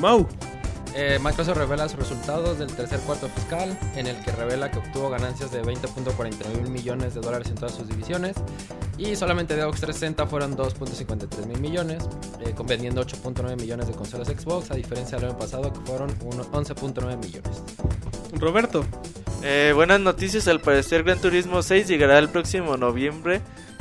Mau. 0.00 0.26
Eh, 0.94 1.18
Microsoft 1.22 1.56
revela 1.56 1.88
sus 1.88 1.98
resultados 1.98 2.58
del 2.58 2.68
tercer 2.74 3.00
cuarto 3.00 3.26
fiscal, 3.28 3.78
en 3.96 4.06
el 4.06 4.16
que 4.22 4.30
revela 4.32 4.70
que 4.70 4.78
obtuvo 4.78 5.08
ganancias 5.08 5.50
de 5.50 5.62
20.49 5.62 6.60
mil 6.62 6.70
millones 6.70 7.14
de 7.14 7.20
dólares 7.22 7.48
en 7.48 7.54
todas 7.54 7.74
sus 7.74 7.88
divisiones, 7.88 8.36
y 8.98 9.16
solamente 9.16 9.56
de 9.56 9.62
Xbox 9.62 9.80
360 9.80 10.26
fueron 10.26 10.54
2.53 10.56 11.46
mil 11.46 11.60
millones, 11.60 12.04
eh, 12.44 12.54
vendiendo 12.66 13.00
8.9 13.00 13.56
millones 13.56 13.86
de 13.88 13.94
consolas 13.94 14.28
Xbox, 14.28 14.70
a 14.70 14.74
diferencia 14.74 15.16
del 15.18 15.30
año 15.30 15.38
pasado 15.38 15.72
que 15.72 15.80
fueron 15.80 16.14
uno- 16.24 16.44
11.9 16.52 17.16
millones. 17.16 17.62
Roberto. 18.34 18.84
Eh, 19.42 19.72
buenas 19.74 19.98
noticias, 20.00 20.46
al 20.46 20.60
parecer 20.60 21.04
Gran 21.04 21.18
Turismo 21.18 21.62
6 21.62 21.88
llegará 21.88 22.18
el 22.18 22.28
próximo 22.28 22.76
noviembre 22.76 23.40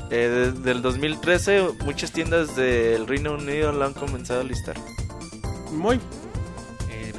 eh, 0.10 0.28
de- 0.28 0.52
del 0.52 0.82
2013. 0.82 1.68
Muchas 1.86 2.12
tiendas 2.12 2.56
del 2.56 3.06
Reino 3.08 3.34
Unido 3.34 3.72
lo 3.72 3.86
han 3.86 3.94
comenzado 3.94 4.42
a 4.42 4.44
listar. 4.44 4.76
Muy. 5.72 6.00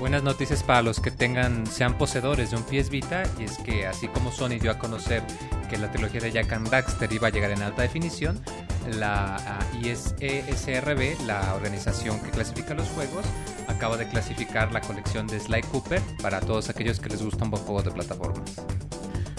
Buenas 0.02 0.24
noticias 0.24 0.64
para 0.64 0.82
los 0.82 0.98
que 0.98 1.12
tengan 1.12 1.64
sean 1.64 1.96
poseedores 1.96 2.50
de 2.50 2.56
un 2.56 2.64
PS 2.64 2.90
Vita 2.90 3.22
y 3.38 3.44
es 3.44 3.56
que 3.58 3.86
así 3.86 4.08
como 4.08 4.32
Sony 4.32 4.58
dio 4.60 4.72
a 4.72 4.76
conocer 4.76 5.22
que 5.70 5.78
la 5.78 5.92
trilogía 5.92 6.20
de 6.20 6.32
Jack 6.32 6.52
and 6.52 6.68
Daxter 6.70 7.12
iba 7.12 7.28
a 7.28 7.30
llegar 7.30 7.52
en 7.52 7.62
alta 7.62 7.82
definición, 7.82 8.42
la 8.98 9.36
ah, 9.36 9.60
IS 9.80 10.16
ESRB, 10.18 11.24
la 11.24 11.54
organización 11.54 12.18
que 12.18 12.30
clasifica 12.30 12.74
los 12.74 12.88
juegos, 12.88 13.24
acaba 13.68 13.96
de 13.96 14.08
clasificar 14.08 14.72
la 14.72 14.80
colección 14.80 15.28
de 15.28 15.38
Sly 15.38 15.62
Cooper 15.70 16.02
para 16.20 16.40
todos 16.40 16.68
aquellos 16.68 16.98
que 16.98 17.08
les 17.08 17.22
gustan 17.22 17.52
los 17.52 17.60
juegos 17.60 17.84
de 17.84 17.92
plataformas. 17.92 18.56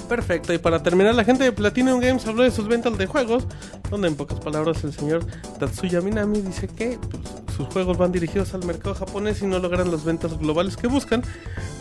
Perfecto, 0.08 0.54
y 0.54 0.58
para 0.58 0.84
terminar, 0.84 1.16
la 1.16 1.24
gente 1.24 1.44
de 1.44 1.52
Platinum 1.52 2.00
Games 2.00 2.26
habló 2.28 2.44
de 2.44 2.52
sus 2.52 2.68
ventas 2.68 2.98
de 2.98 3.08
juegos, 3.08 3.48
donde 3.90 4.10
en 4.10 4.16
pocas 4.16 4.40
palabras 4.40 4.84
el 4.84 4.94
señor 4.94 5.26
Tatsuya 5.60 6.02
Minami 6.02 6.42
dice 6.42 6.68
que 6.68 7.00
pues, 7.10 7.24
sus 7.56 7.68
juegos 7.68 7.98
van 7.98 8.12
dirigidos 8.12 8.54
al 8.54 8.66
mercado 8.66 8.96
japonés 8.96 9.42
y 9.42 9.48
no 9.48 9.60
logran 9.60 9.92
las 9.92 10.04
ventas 10.04 10.38
globales 10.38 10.76
que 10.76 10.88
buscan, 10.88 11.24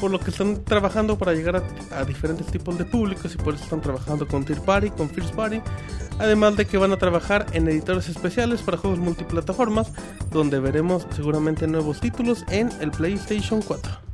por 0.00 0.10
lo 0.10 0.20
que 0.20 0.30
están 0.30 0.64
trabajando 0.64 1.18
para 1.18 1.32
llegar 1.32 1.56
a, 1.56 1.98
a 1.98 2.04
diferentes 2.04 2.46
tipos 2.46 2.78
de 2.78 2.84
públicos 2.84 3.34
y 3.34 3.38
por 3.38 3.54
eso 3.54 3.64
están 3.64 3.80
trabajando 3.80 4.26
con 4.26 4.44
Tier 4.44 4.60
Party, 4.60 4.90
con 4.90 5.10
First 5.10 5.34
Party, 5.34 5.60
además 6.18 6.56
de 6.56 6.66
que 6.66 6.78
van 6.78 6.92
a 6.92 6.98
trabajar 6.98 7.46
en 7.52 7.68
editores 7.68 8.08
especiales 8.08 8.62
para 8.62 8.78
juegos 8.78 8.98
multiplataformas, 8.98 9.92
donde 10.30 10.60
veremos 10.60 11.06
seguramente 11.14 11.66
nuevos 11.66 12.00
títulos 12.00 12.44
en 12.48 12.70
el 12.80 12.90
PlayStation 12.92 13.60
4. 13.62 14.11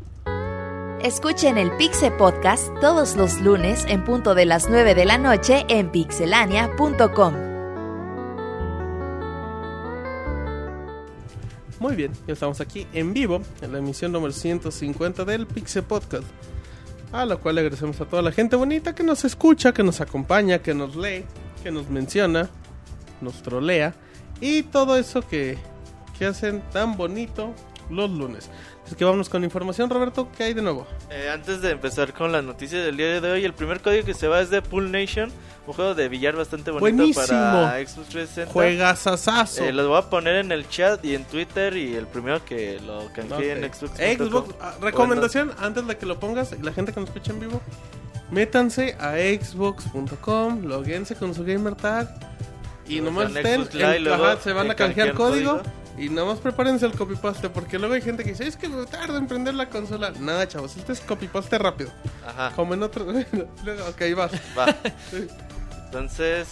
Escuchen 1.02 1.59
el 1.59 1.71
Pixe 1.76 2.11
Podcast 2.11 2.75
todos 2.81 3.14
los 3.14 3.40
lunes 3.40 3.85
en 3.88 4.02
punto 4.05 4.35
de 4.35 4.45
las 4.45 4.69
9 4.69 4.97
de 4.97 5.05
la 5.05 5.17
noche 5.17 5.64
en 5.69 5.93
pixelania.com. 5.93 7.35
Muy 11.78 11.95
bien, 11.95 12.11
ya 12.26 12.33
estamos 12.33 12.61
aquí 12.61 12.88
en 12.93 13.14
vivo 13.14 13.40
en 13.62 13.71
la 13.71 13.78
emisión 13.78 14.11
número 14.11 14.33
150 14.33 15.25
del 15.25 15.47
Pixel 15.47 15.85
Podcast. 15.85 16.26
A 17.12 17.25
lo 17.25 17.38
cual 17.40 17.55
le 17.55 17.61
agradecemos 17.61 18.00
a 18.00 18.05
toda 18.05 18.21
la 18.21 18.33
gente 18.33 18.57
bonita 18.57 18.97
que 18.97 19.05
nos 19.05 19.25
escucha, 19.25 19.73
que 19.73 19.85
nos 19.85 20.00
acompaña, 20.00 20.59
que 20.59 20.75
nos 20.75 20.97
lee, 20.97 21.25
que 21.62 21.71
nos 21.71 21.88
menciona, 21.88 22.50
nos 23.21 23.40
trolea 23.43 23.95
y 24.40 24.64
todo 24.64 24.97
eso 24.97 25.23
que, 25.23 25.59
que 26.19 26.26
hacen 26.26 26.61
tan 26.73 26.97
bonito 26.97 27.55
los 27.88 28.11
lunes. 28.11 28.50
Así 28.88 28.97
que 28.97 29.04
vámonos 29.04 29.28
con 29.28 29.45
información, 29.45 29.90
Roberto, 29.90 30.30
¿qué 30.35 30.45
hay 30.45 30.54
de 30.54 30.62
nuevo? 30.62 30.87
Eh, 31.11 31.28
antes 31.30 31.61
de 31.61 31.73
empezar 31.73 32.14
con 32.14 32.33
las 32.33 32.42
noticias 32.42 32.83
del 32.87 32.97
día 32.97 33.21
de 33.21 33.30
hoy, 33.30 33.45
el 33.45 33.52
primer 33.52 33.83
código 33.83 34.07
que 34.07 34.14
se 34.14 34.28
va 34.28 34.40
es 34.40 34.49
de 34.49 34.62
Pool 34.62 34.90
Nation, 34.90 35.30
un 35.66 35.75
juego 35.75 35.95
de 35.95 36.09
billar 36.09 36.35
bastante 36.37 36.71
bonito 36.71 36.97
Buenísimo. 36.97 37.26
para 37.26 37.87
Xbox 37.87 38.09
360. 38.09 38.50
Juega 38.50 38.97
sasazo. 38.97 39.62
Eh, 39.62 39.75
los 39.75 39.88
voy 39.88 39.99
a 39.99 40.09
poner 40.09 40.37
en 40.37 40.52
el 40.52 40.66
chat 40.71 41.04
y 41.04 41.14
en 41.14 41.25
Twitter 41.26 41.76
y 41.76 41.97
el 41.97 42.07
primero 42.07 42.42
que 42.47 42.80
lo 42.80 43.12
canjee 43.12 43.52
en 43.62 43.71
Xbox. 43.71 43.92
Xbox, 43.99 44.54
ah, 44.59 44.75
recomendación, 44.80 45.52
antes 45.59 45.87
de 45.87 45.99
que 45.99 46.07
lo 46.07 46.18
pongas, 46.18 46.59
la 46.59 46.73
gente 46.73 46.95
que 46.95 47.00
nos 47.00 47.11
escucha 47.11 47.33
en 47.33 47.40
vivo, 47.40 47.61
métanse 48.30 48.97
a 48.99 49.16
xbox.com, 49.18 50.64
loguense 50.64 51.14
con 51.14 51.35
su 51.35 51.45
gamer 51.45 51.75
tag 51.75 52.09
y 52.87 53.02
nomás 53.02 53.37
estén, 53.37 53.68
en- 53.75 54.09
ajá, 54.09 54.38
se 54.40 54.54
van 54.54 54.71
a 54.71 54.75
canjear 54.75 55.09
canjear 55.09 55.14
código, 55.14 55.59
código. 55.59 55.73
Y 55.99 56.09
nomás 56.09 56.38
prepárense 56.38 56.87
el 56.87 56.93
copypaste 56.93 57.50
porque 57.50 57.78
luego 57.78 57.95
hay 57.95 58.02
gente 58.02 58.23
que 58.25 58.31
dice, 58.31 58.47
es 58.47 58.57
que 58.57 58.69
me 58.69 58.85
tarda 58.87 59.19
en 59.19 59.26
prender 59.26 59.55
la 59.55 59.69
consola. 59.69 60.12
Nada, 60.19 60.47
chavos, 60.47 60.76
este 60.76 60.93
es 60.93 61.00
copypaste 61.00 61.59
rápido, 61.59 61.90
Ajá, 62.26 62.52
como 62.55 62.75
en 62.75 62.83
otro... 62.83 63.05
luego, 63.64 63.85
ok, 63.88 64.02
vas. 64.17 64.33
va. 64.57 64.75
Entonces, 65.87 66.49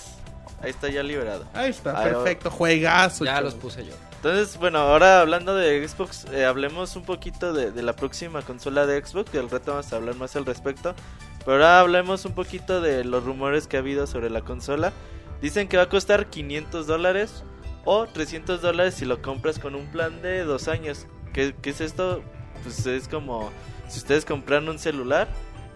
ahí 0.63 0.71
está 0.71 0.89
ya 0.89 1.03
liberado. 1.03 1.45
Ahí 1.55 1.71
está, 1.71 1.91
Ahí 1.99 2.13
va. 2.13 2.19
perfecto, 2.19 2.51
juegazo. 2.51 3.25
Ya 3.25 3.35
chavos. 3.37 3.53
los 3.53 3.63
puse 3.63 3.85
yo. 3.85 3.93
Entonces, 4.17 4.59
bueno, 4.59 4.79
ahora 4.79 5.21
hablando 5.21 5.55
de 5.55 5.87
Xbox, 5.87 6.25
eh, 6.33 6.45
hablemos 6.47 6.97
un 6.97 7.05
poquito 7.05 7.53
de, 7.53 7.71
de 7.71 7.83
la 7.83 7.95
próxima 7.95 8.43
consola 8.43 8.87
de 8.87 9.05
Xbox, 9.05 9.31
que 9.31 9.39
al 9.39 9.51
rato 9.51 9.73
vamos 9.73 9.93
a 9.93 9.97
hablar 9.97 10.17
más 10.17 10.35
al 10.37 10.47
respecto. 10.47 10.95
Pero 11.41 11.53
ahora 11.53 11.81
hablemos 11.81 12.25
un 12.25 12.33
poquito 12.33 12.81
de 12.81 13.05
los 13.05 13.23
rumores 13.23 13.69
que 13.69 13.77
ha 13.77 13.81
habido 13.81 14.07
sobre 14.07 14.31
la 14.31 14.41
consola. 14.41 14.93
Dicen 15.41 15.69
que 15.69 15.77
va 15.77 15.85
a 15.85 15.89
costar 15.89 16.27
500 16.27 16.87
dólares 16.87 17.45
o 17.87 18.07
300 18.07 18.61
dólares 18.61 18.95
si 18.95 19.07
lo 19.07 19.23
compras 19.23 19.59
con 19.59 19.75
un 19.75 19.87
plan 19.87 20.21
de 20.21 20.45
dos 20.45 20.69
años. 20.69 21.07
¿Qué, 21.33 21.55
qué 21.63 21.71
es 21.71 21.81
esto? 21.81 22.23
Pues 22.63 22.85
es 22.87 23.09
como 23.09 23.51
si 23.89 23.99
ustedes 23.99 24.27
compran 24.27 24.69
un 24.69 24.79
celular 24.79 25.29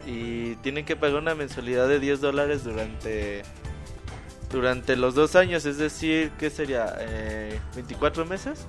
y 0.06 0.56
tienen 0.56 0.84
que 0.84 0.96
pagar 0.96 1.16
una 1.20 1.34
mensualidad 1.34 1.88
de 1.88 2.00
10 2.00 2.20
dólares 2.20 2.64
durante 2.64 3.42
durante 4.50 4.96
los 4.96 5.14
dos 5.14 5.36
años, 5.36 5.64
es 5.64 5.78
decir, 5.78 6.32
¿qué 6.38 6.50
sería? 6.50 6.96
Eh, 6.98 7.60
24 7.76 8.26
meses 8.26 8.66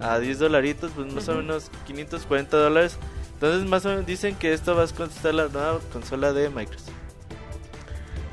a 0.00 0.18
10 0.18 0.40
dolaritos, 0.40 0.90
pues 0.94 1.12
más 1.12 1.28
o 1.28 1.36
menos 1.36 1.70
540 1.86 2.56
dólares. 2.56 2.96
Entonces, 3.34 3.68
más 3.68 3.86
o 3.86 3.90
menos 3.90 4.06
dicen 4.06 4.34
que 4.34 4.52
esto 4.52 4.74
va 4.74 4.84
a 4.84 4.88
costar 4.88 5.34
la 5.34 5.48
nueva 5.48 5.78
consola 5.92 6.32
de 6.32 6.50
Microsoft. 6.50 6.99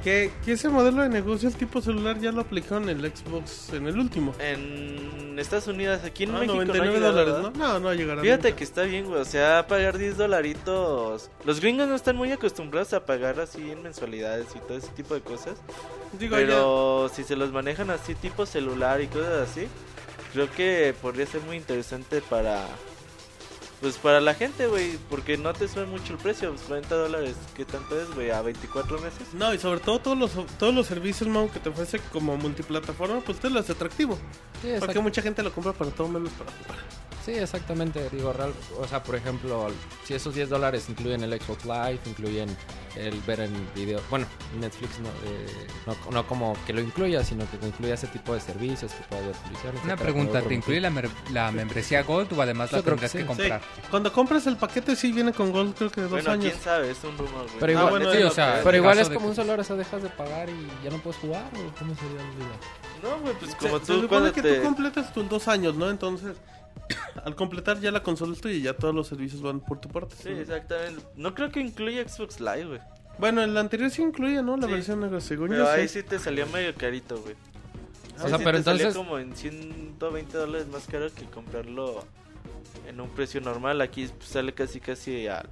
Que, 0.07 0.31
que 0.45 0.53
ese 0.53 0.69
modelo 0.69 1.01
de 1.03 1.09
negocio, 1.09 1.49
el 1.49 1.55
tipo 1.55 1.81
celular, 1.81 2.17
ya 2.17 2.31
lo 2.31 2.39
aplicaron 2.39 2.87
en 2.87 3.03
el 3.03 3.11
Xbox 3.13 3.73
en 3.73 3.87
el 3.87 3.99
último. 3.99 4.33
En 4.39 5.37
Estados 5.37 5.67
Unidos, 5.67 5.99
aquí 6.05 6.23
en 6.23 6.29
Ah, 6.33 6.39
México, 6.39 6.53
no 6.55 6.61
ha 6.61 6.65
99 6.65 6.95
llegado, 6.97 7.25
dólares. 7.25 7.53
¿no? 7.57 7.67
No, 7.67 7.79
no 7.81 7.93
llegará. 7.93 8.21
Fíjate 8.21 8.47
nunca. 8.47 8.55
que 8.57 8.63
está 8.63 8.83
bien, 8.83 9.03
güey. 9.05 9.19
O 9.19 9.25
sea, 9.25 9.67
pagar 9.67 9.97
10 9.97 10.15
dolaritos. 10.15 11.29
Los 11.43 11.59
gringos 11.59 11.89
no 11.89 11.95
están 11.95 12.15
muy 12.15 12.31
acostumbrados 12.31 12.93
a 12.93 13.05
pagar 13.05 13.37
así 13.41 13.69
en 13.69 13.83
mensualidades 13.83 14.47
y 14.55 14.59
todo 14.59 14.77
ese 14.77 14.87
tipo 14.91 15.13
de 15.13 15.19
cosas. 15.19 15.57
Digo, 16.17 16.37
ya- 16.37 16.45
Pero 16.45 17.11
si 17.13 17.25
se 17.25 17.35
los 17.35 17.51
manejan 17.51 17.89
así, 17.89 18.15
tipo 18.15 18.45
celular 18.45 19.01
y 19.01 19.07
cosas 19.07 19.49
así, 19.49 19.67
creo 20.31 20.49
que 20.51 20.95
podría 21.01 21.25
ser 21.25 21.41
muy 21.41 21.57
interesante 21.57 22.21
para. 22.21 22.65
Pues 23.81 23.97
para 23.97 24.19
la 24.19 24.33
gente, 24.33 24.67
güey. 24.67 24.97
Porque 25.09 25.37
no 25.37 25.53
te 25.53 25.67
sube 25.67 25.85
mucho 25.85 26.13
el 26.13 26.19
precio. 26.19 26.49
Pues 26.49 26.61
40 26.63 26.95
dólares, 26.95 27.35
¿qué 27.55 27.65
tanto 27.65 27.99
es, 27.99 28.13
güey? 28.13 28.31
A 28.31 28.41
24 28.41 28.99
meses. 28.99 29.33
No, 29.33 29.53
y 29.53 29.59
sobre 29.59 29.79
todo 29.79 29.99
todos 29.99 30.17
los, 30.17 30.31
todos 30.57 30.73
los 30.73 30.87
servicios, 30.87 31.29
Mau, 31.29 31.49
que 31.51 31.59
te 31.59 31.69
ofrece 31.69 31.99
como 32.11 32.35
multiplataforma, 32.37 33.21
pues 33.21 33.39
te 33.39 33.49
lo 33.49 33.59
hace 33.59 33.73
atractivo. 33.73 34.17
Sí, 34.61 34.69
Porque 34.79 34.99
mucha 34.99 35.21
gente 35.21 35.43
lo 35.43 35.51
compra 35.51 35.73
para 35.73 35.91
todo 35.91 36.07
menos 36.07 36.31
para 36.31 36.51
jugar. 36.51 37.06
Sí, 37.27 37.33
exactamente. 37.37 38.09
Digo, 38.11 38.33
real, 38.33 38.53
o 38.79 38.87
sea, 38.87 39.03
por 39.03 39.15
ejemplo, 39.15 39.67
si 40.05 40.15
esos 40.15 40.33
10 40.33 40.49
dólares 40.49 40.87
incluyen 40.89 41.21
el 41.23 41.39
Xbox 41.39 41.65
Live, 41.65 41.99
incluyen 42.05 42.49
el 42.95 43.19
ver 43.27 43.41
en 43.41 43.53
video, 43.75 44.01
bueno, 44.09 44.25
Netflix 44.59 44.97
no, 44.99 45.09
eh, 45.29 45.67
no, 45.85 45.95
no 46.11 46.25
como 46.27 46.57
que 46.65 46.73
lo 46.73 46.81
incluya, 46.81 47.23
sino 47.23 47.45
que 47.51 47.63
incluya 47.63 47.93
ese 47.93 48.07
tipo 48.07 48.33
de 48.33 48.39
servicios, 48.39 48.91
tipo 48.91 49.15
de 49.15 49.21
televisión. 49.33 49.51
Una 49.61 49.67
etcétera, 49.93 49.95
pregunta, 49.97 50.41
que 50.41 50.47
¿te 50.47 50.53
incluye 50.55 50.81
la, 50.81 50.91
la 51.31 51.51
membresía 51.51 52.01
Gold 52.01 52.33
o 52.33 52.41
además 52.41 52.71
la 52.71 52.79
Yo 52.79 52.83
tendrás 52.83 53.11
que 53.11 53.17
que, 53.19 53.21
sí. 53.23 53.27
comprar? 53.27 53.61
Sí. 53.61 53.81
Cuando 53.91 54.11
compras 54.11 54.47
el 54.47 54.57
paquete, 54.57 54.95
sí 54.95 55.11
viene 55.11 55.31
con 55.31 55.51
Gold, 55.51 55.75
creo 55.75 55.91
que 55.91 56.01
de 56.01 56.07
dos 56.07 56.11
Bueno, 56.11 56.31
años. 56.31 56.45
quién 56.53 56.63
sabe, 56.63 56.89
es 56.89 57.03
un 57.03 57.15
rumor, 57.17 57.43
güey. 57.45 57.59
Pero 57.59 57.67
Ah, 57.67 57.75
igual, 57.83 57.89
bueno, 57.91 58.11
sí, 58.11 58.17
es 58.17 58.23
o 58.23 58.27
lo 58.29 58.31
sea, 58.33 58.45
que- 58.57 58.63
Pero 58.63 58.69
en 58.69 58.75
igual 58.83 58.91
caso 58.97 59.01
es 59.01 59.09
de 59.09 59.13
como 59.15 59.25
que- 59.25 59.29
un 59.29 59.35
celular, 59.35 59.59
o 59.59 59.63
sea, 59.63 59.75
dejas 59.75 60.01
de 60.03 60.09
pagar 60.09 60.49
y 60.49 60.67
ya 60.83 60.89
no 60.89 60.97
puedes 60.97 61.19
jugar, 61.19 61.43
o 61.53 61.77
cómo 61.77 61.93
sería 61.95 62.15
la 62.17 62.23
vida. 62.23 62.57
No, 63.03 63.19
güey, 63.21 63.33
pues 63.35 63.51
Se- 63.51 63.57
como 63.57 63.79
se, 63.79 63.85
tú 63.85 63.93
supone 63.93 64.07
cuando 64.07 64.33
que 64.33 64.41
te... 64.41 64.55
tú 64.55 64.63
completas 64.63 65.13
tus 65.13 65.29
dos 65.29 65.47
años, 65.47 65.75
¿no? 65.75 65.89
Entonces, 65.91 66.35
al 67.23 67.35
completar 67.35 67.79
ya 67.79 67.91
la 67.91 68.03
consola 68.03 68.33
es 68.33 68.41
tuya 68.41 68.55
y 68.55 68.61
ya 68.61 68.73
todos 68.73 68.93
los 68.93 69.07
servicios 69.07 69.41
van 69.41 69.59
por 69.59 69.79
tu 69.79 69.89
parte. 69.89 70.15
Sí, 70.21 70.29
exactamente. 70.29 71.03
No 71.15 71.33
creo 71.33 71.49
que 71.51 71.59
incluya 71.59 72.07
Xbox 72.07 72.39
Live, 72.39 72.65
güey. 72.65 72.79
Bueno, 73.19 73.41
el 73.41 73.57
anterior 73.57 73.89
sí 73.89 74.01
incluía, 74.03 74.41
¿no? 74.41 74.57
La 74.57 74.67
Sí. 74.67 74.73
versión 74.73 74.99
negra, 75.01 75.19
según 75.21 75.49
Pero 75.49 75.63
yo 75.63 75.69
ahí 75.71 75.87
sí. 75.87 76.01
sí 76.01 76.03
te 76.07 76.19
salía 76.19 76.45
medio 76.45 76.73
carito, 76.75 77.19
güey. 77.21 77.35
O 78.23 78.27
sea, 78.27 78.37
pero 78.39 78.57
te 78.59 78.63
salía 78.63 78.87
entonces- 78.87 78.95
como 78.95 79.19
en 79.19 79.35
120 79.35 80.37
dólares 80.37 80.67
más 80.67 80.85
caro 80.87 81.07
que 81.13 81.25
comprarlo 81.25 82.03
en 82.87 82.99
un 83.01 83.09
precio 83.09 83.41
normal. 83.41 83.81
Aquí 83.81 84.07
pues, 84.07 84.29
sale 84.29 84.53
casi 84.53 84.79
casi 84.79 85.27
al 85.27 85.49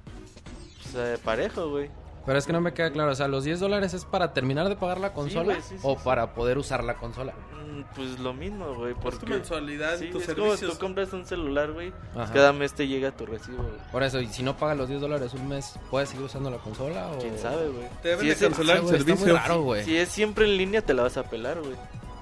pues, 0.94 1.20
parejo, 1.20 1.70
güey. 1.70 1.90
Pero 2.26 2.40
es 2.40 2.46
que 2.48 2.54
no 2.54 2.62
me 2.62 2.74
queda 2.74 2.92
claro, 2.92 3.12
o 3.12 3.16
sea, 3.16 3.28
los 3.28 3.44
10 3.44 3.60
dólares 3.60 3.94
es 3.94 4.04
para 4.06 4.34
terminar 4.34 4.68
de 4.70 4.76
pagar 4.76 5.00
la 5.00 5.14
consola 5.14 5.54
güey, 5.54 5.62
sí, 5.62 5.76
sí, 5.78 5.80
o 5.84 5.94
sí. 5.96 6.02
para 6.04 6.34
poder 6.34 6.58
usar 6.58 6.84
la 6.84 6.96
consola. 6.96 7.34
Mm, 7.34 7.82
Pues 7.96 8.20
lo 8.20 8.34
mismo, 8.34 8.74
güey. 8.76 8.92
Es 8.94 8.98
tu 8.98 9.02
Porque 9.04 9.26
mensualidad 9.28 9.92
tus 10.00 10.02
es 10.04 10.10
como 10.12 10.20
si 10.22 10.26
servicios. 10.26 10.72
tú 10.74 10.80
compras 10.80 11.14
un 11.14 11.26
celular, 11.26 11.72
güey. 11.74 11.94
pues, 12.14 12.32
cada 12.32 12.52
mes 12.52 12.74
te 12.74 12.88
llega 12.88 13.12
tu 13.12 13.26
recibo, 13.26 13.58
güey. 13.64 13.76
Por 13.92 14.02
eso, 14.04 14.20
y 14.22 14.28
si 14.28 14.42
no 14.44 14.58
pagas 14.58 14.76
los 14.78 14.90
10 14.90 15.02
dólares 15.02 15.34
un 15.34 15.48
mes, 15.48 15.78
¿puedes 15.92 16.10
seguir 16.10 16.26
usando 16.26 16.50
la 16.50 16.58
consola? 16.58 17.08
O... 17.12 17.20
¿Quién 17.20 17.38
sabe, 17.38 17.68
güey? 17.70 17.88
Te 18.02 18.10
deben 18.10 18.22
Si 18.22 18.28
de 18.28 18.34
es, 18.34 18.42
el- 18.42 18.48
cancelar 18.50 18.76
el 18.78 18.82
güey, 18.84 18.96
está 18.96 19.06
muy 19.12 19.18
servicio. 19.18 19.38
raro, 19.38 19.62
güey. 19.62 19.84
si 19.84 19.98
es 19.98 20.10
siempre 20.10 20.46
en 20.46 20.58
línea, 20.58 20.82
te 20.82 20.94
la 20.96 21.04
vas 21.04 21.18
a 21.18 21.24
pelar, 21.24 21.60
güey. 21.62 21.76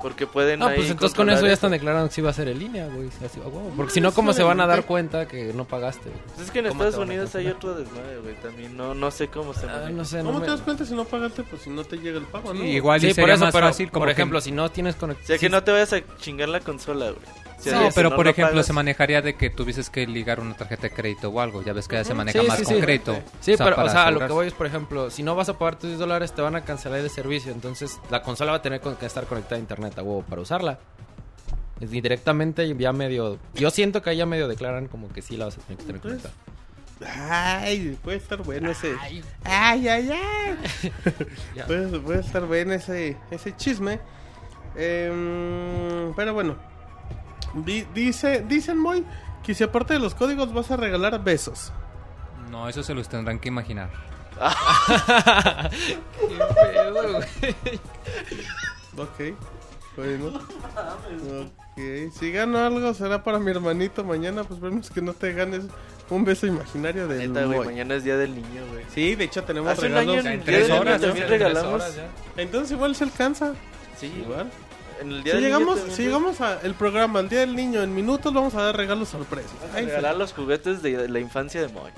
Porque 0.03 0.27
pueden 0.27 0.61
Ah, 0.61 0.67
ahí 0.67 0.75
pues 0.75 0.91
entonces 0.91 1.15
con 1.15 1.29
eso 1.31 1.47
ya 1.47 1.53
están 1.53 1.71
declarando 1.71 2.09
que 2.09 2.13
sí 2.13 2.21
va 2.21 2.29
a 2.29 2.33
ser 2.33 2.47
en 2.49 2.59
línea, 2.59 2.87
güey. 2.87 3.07
Así. 3.25 3.39
Porque 3.75 3.91
si 3.93 4.01
no, 4.01 4.13
¿cómo 4.13 4.33
se 4.33 4.43
van 4.43 4.59
a 4.59 4.67
dar 4.67 4.83
cuenta 4.85 5.27
que 5.27 5.53
no 5.53 5.63
pagaste? 5.65 6.11
Pues 6.35 6.47
es 6.47 6.51
que 6.51 6.59
en 6.59 6.67
¿Cómo 6.67 6.83
te 6.83 6.89
Estados 6.89 7.07
Unidos 7.07 7.33
hay 7.35 7.47
otro 7.47 7.73
desmadre, 7.73 8.19
güey. 8.19 8.35
También 8.35 8.75
no, 8.77 8.93
no 8.93 9.09
sé 9.09 9.29
cómo 9.29 9.53
se 9.55 9.65
Ah, 9.65 9.89
no 9.91 10.03
sé, 10.05 10.17
no 10.17 10.25
¿Cómo 10.25 10.39
me- 10.39 10.45
te 10.45 10.51
das 10.51 10.61
cuenta 10.61 10.85
si 10.85 10.93
no 10.93 11.05
pagaste? 11.05 11.43
Pues 11.43 11.61
si 11.63 11.69
no 11.69 11.83
te 11.85 11.97
llega 11.97 12.19
el 12.19 12.25
pago, 12.25 12.51
Sí, 12.51 12.57
¿no? 12.59 12.65
igual 12.65 12.97
y 12.97 13.01
Sí, 13.01 13.07
por 13.07 13.15
sería 13.15 13.33
eso, 13.35 13.45
más 13.45 13.53
pero, 13.53 13.67
fácil 13.67 13.89
como 13.89 14.01
por 14.01 14.07
que- 14.09 14.11
ejemplo, 14.11 14.41
si 14.41 14.51
no 14.51 14.69
tienes 14.69 14.95
O 14.95 14.99
conexión... 14.99 15.25
sea, 15.25 15.37
que 15.37 15.49
no 15.49 15.63
te 15.63 15.71
vayas 15.71 15.93
a 15.93 16.01
chingar 16.17 16.49
la 16.49 16.59
consola, 16.59 17.05
güey. 17.11 17.25
Sea, 17.63 17.79
No, 17.79 17.89
si 17.91 17.95
pero 17.95 18.09
no 18.09 18.15
por 18.17 18.25
lo 18.25 18.31
ejemplo 18.31 18.53
pagas- 18.55 18.65
se 18.67 18.73
manejaría 18.73 19.21
de 19.21 19.35
que 19.35 19.49
tuvieses 19.49 19.89
que 19.89 20.05
ligar 20.05 20.39
una 20.41 20.53
tarjeta 20.55 20.83
de 20.83 20.91
crédito 20.91 21.29
o 21.29 21.39
algo. 21.39 21.61
Ya 21.63 21.71
ves 21.73 21.87
que 21.87 21.95
ya 21.95 22.03
se 22.03 22.13
maneja 22.13 22.41
Sí, 22.41 22.47
más 22.47 22.57
sí, 22.59 22.65
con 22.65 22.75
sí. 22.75 22.81
crédito. 22.81 23.19
Sí, 23.39 23.55
pero, 23.57 23.81
o 23.81 23.89
sea, 23.89 24.07
a 24.07 24.11
lo 24.11 24.19
que 24.19 24.27
voy 24.33 24.47
es, 24.47 24.53
por 24.53 24.65
ejemplo, 24.67 25.09
si 25.09 25.23
no 25.23 25.33
vas 25.35 25.47
a 25.49 25.57
pagar 25.57 25.77
tus 25.77 25.89
10 25.89 25.99
dólares, 25.99 26.33
te 26.33 26.41
van 26.41 26.55
a 26.55 26.61
cancelar 26.65 26.99
el 26.99 27.09
servicio. 27.09 27.51
Entonces, 27.53 27.99
la 28.11 28.21
consola 28.21 28.51
va 28.51 28.57
a 28.57 28.61
tener 28.61 28.81
que 28.81 29.05
estar 29.05 29.25
conectada 29.25 29.55
a 29.55 29.59
internet 29.59 29.97
a 29.97 30.03
huevo 30.03 30.23
para 30.23 30.41
usarla. 30.41 30.79
Es 31.79 31.89
Directamente 31.89 32.75
ya 32.77 32.91
medio... 32.93 33.39
Yo 33.55 33.69
siento 33.69 34.01
que 34.01 34.09
ahí 34.11 34.17
ya 34.17 34.25
medio 34.25 34.47
declaran 34.47 34.87
como 34.87 35.07
que 35.11 35.21
sí 35.21 35.37
la 35.37 35.45
vas 35.45 35.57
a 35.57 35.61
tener 35.61 35.77
que 35.77 35.83
tener 35.85 36.01
Pues, 36.01 36.13
conectada. 36.21 37.59
Ay, 37.61 37.97
puede 38.03 38.17
estar 38.17 38.41
bueno 38.43 38.71
ese. 38.71 38.93
Ay, 39.01 39.23
ay, 39.43 39.87
ay. 39.89 40.91
Puede, 41.67 41.99
puede 41.99 42.19
estar 42.21 42.45
bueno 42.45 42.73
ese, 42.73 43.17
ese 43.31 43.55
chisme. 43.57 43.99
Em, 44.75 46.13
pero 46.15 46.33
bueno. 46.33 46.55
Di- 47.53 47.85
dice, 47.93 48.43
dicen 48.47 48.77
muy 48.77 49.05
que 49.43 49.53
si 49.53 49.63
aparte 49.63 49.93
de 49.93 49.99
los 49.99 50.15
códigos 50.15 50.53
vas 50.53 50.71
a 50.71 50.77
regalar 50.77 51.23
besos. 51.23 51.71
No, 52.49 52.67
eso 52.69 52.83
se 52.83 52.93
los 52.93 53.09
tendrán 53.09 53.39
que 53.39 53.47
imaginar. 53.49 53.89
Qué 56.19 56.37
pedo, 56.71 57.13
güey. 57.13 57.79
Ok. 58.97 59.37
Bueno. 59.95 60.27
Ok. 60.27 62.13
Si 62.19 62.31
gano 62.31 62.59
algo 62.59 62.93
será 62.93 63.23
para 63.23 63.39
mi 63.39 63.51
hermanito 63.51 64.03
mañana. 64.03 64.43
Pues 64.43 64.59
vemos 64.59 64.89
que 64.89 65.01
no 65.01 65.13
te 65.13 65.33
ganes 65.33 65.63
un 66.09 66.25
beso 66.25 66.45
imaginario 66.45 67.07
de 67.07 67.27
Neta, 67.27 67.45
güey, 67.45 67.59
mañana 67.65 67.95
es 67.95 68.03
día 68.03 68.17
del 68.17 68.35
niño, 68.35 68.61
güey. 68.71 68.85
Sí, 68.93 69.15
de 69.15 69.23
hecho 69.23 69.43
tenemos 69.43 69.71
Hace 69.71 69.87
un 69.87 69.93
regalos. 69.93 70.17
año 70.25 70.29
en 70.31 70.43
tres 70.43 70.69
horas, 70.69 71.01
¿no? 71.01 71.07
también 71.07 71.23
En 71.23 71.29
tres 71.29 71.41
regalamos. 71.41 71.73
horas 71.81 71.95
ya. 71.95 72.07
Entonces 72.37 72.71
igual 72.71 72.95
se 72.95 73.03
alcanza. 73.05 73.53
Sí, 73.97 74.13
Igual. 74.23 74.51
En 75.01 75.11
el 75.11 75.23
día 75.23 75.33
Si 75.33 75.39
del 75.41 75.45
llegamos, 75.45 75.79
si 75.91 76.03
llegamos 76.03 76.41
al 76.41 76.75
programa, 76.75 77.19
al 77.19 77.29
Día 77.29 77.39
del 77.41 77.55
Niño, 77.55 77.81
en 77.83 77.93
minutos 77.93 78.33
vamos 78.33 78.53
a 78.55 78.61
dar 78.61 78.77
regalos 78.77 79.09
sorpresa. 79.09 79.49
Vamos 79.61 79.75
a 79.75 79.77
Ahí 79.79 79.85
regalar 79.85 80.15
los 80.15 80.33
juguetes 80.33 80.81
de 80.81 81.07
la 81.09 81.19
infancia 81.19 81.61
de 81.61 81.67
Moy. 81.69 81.91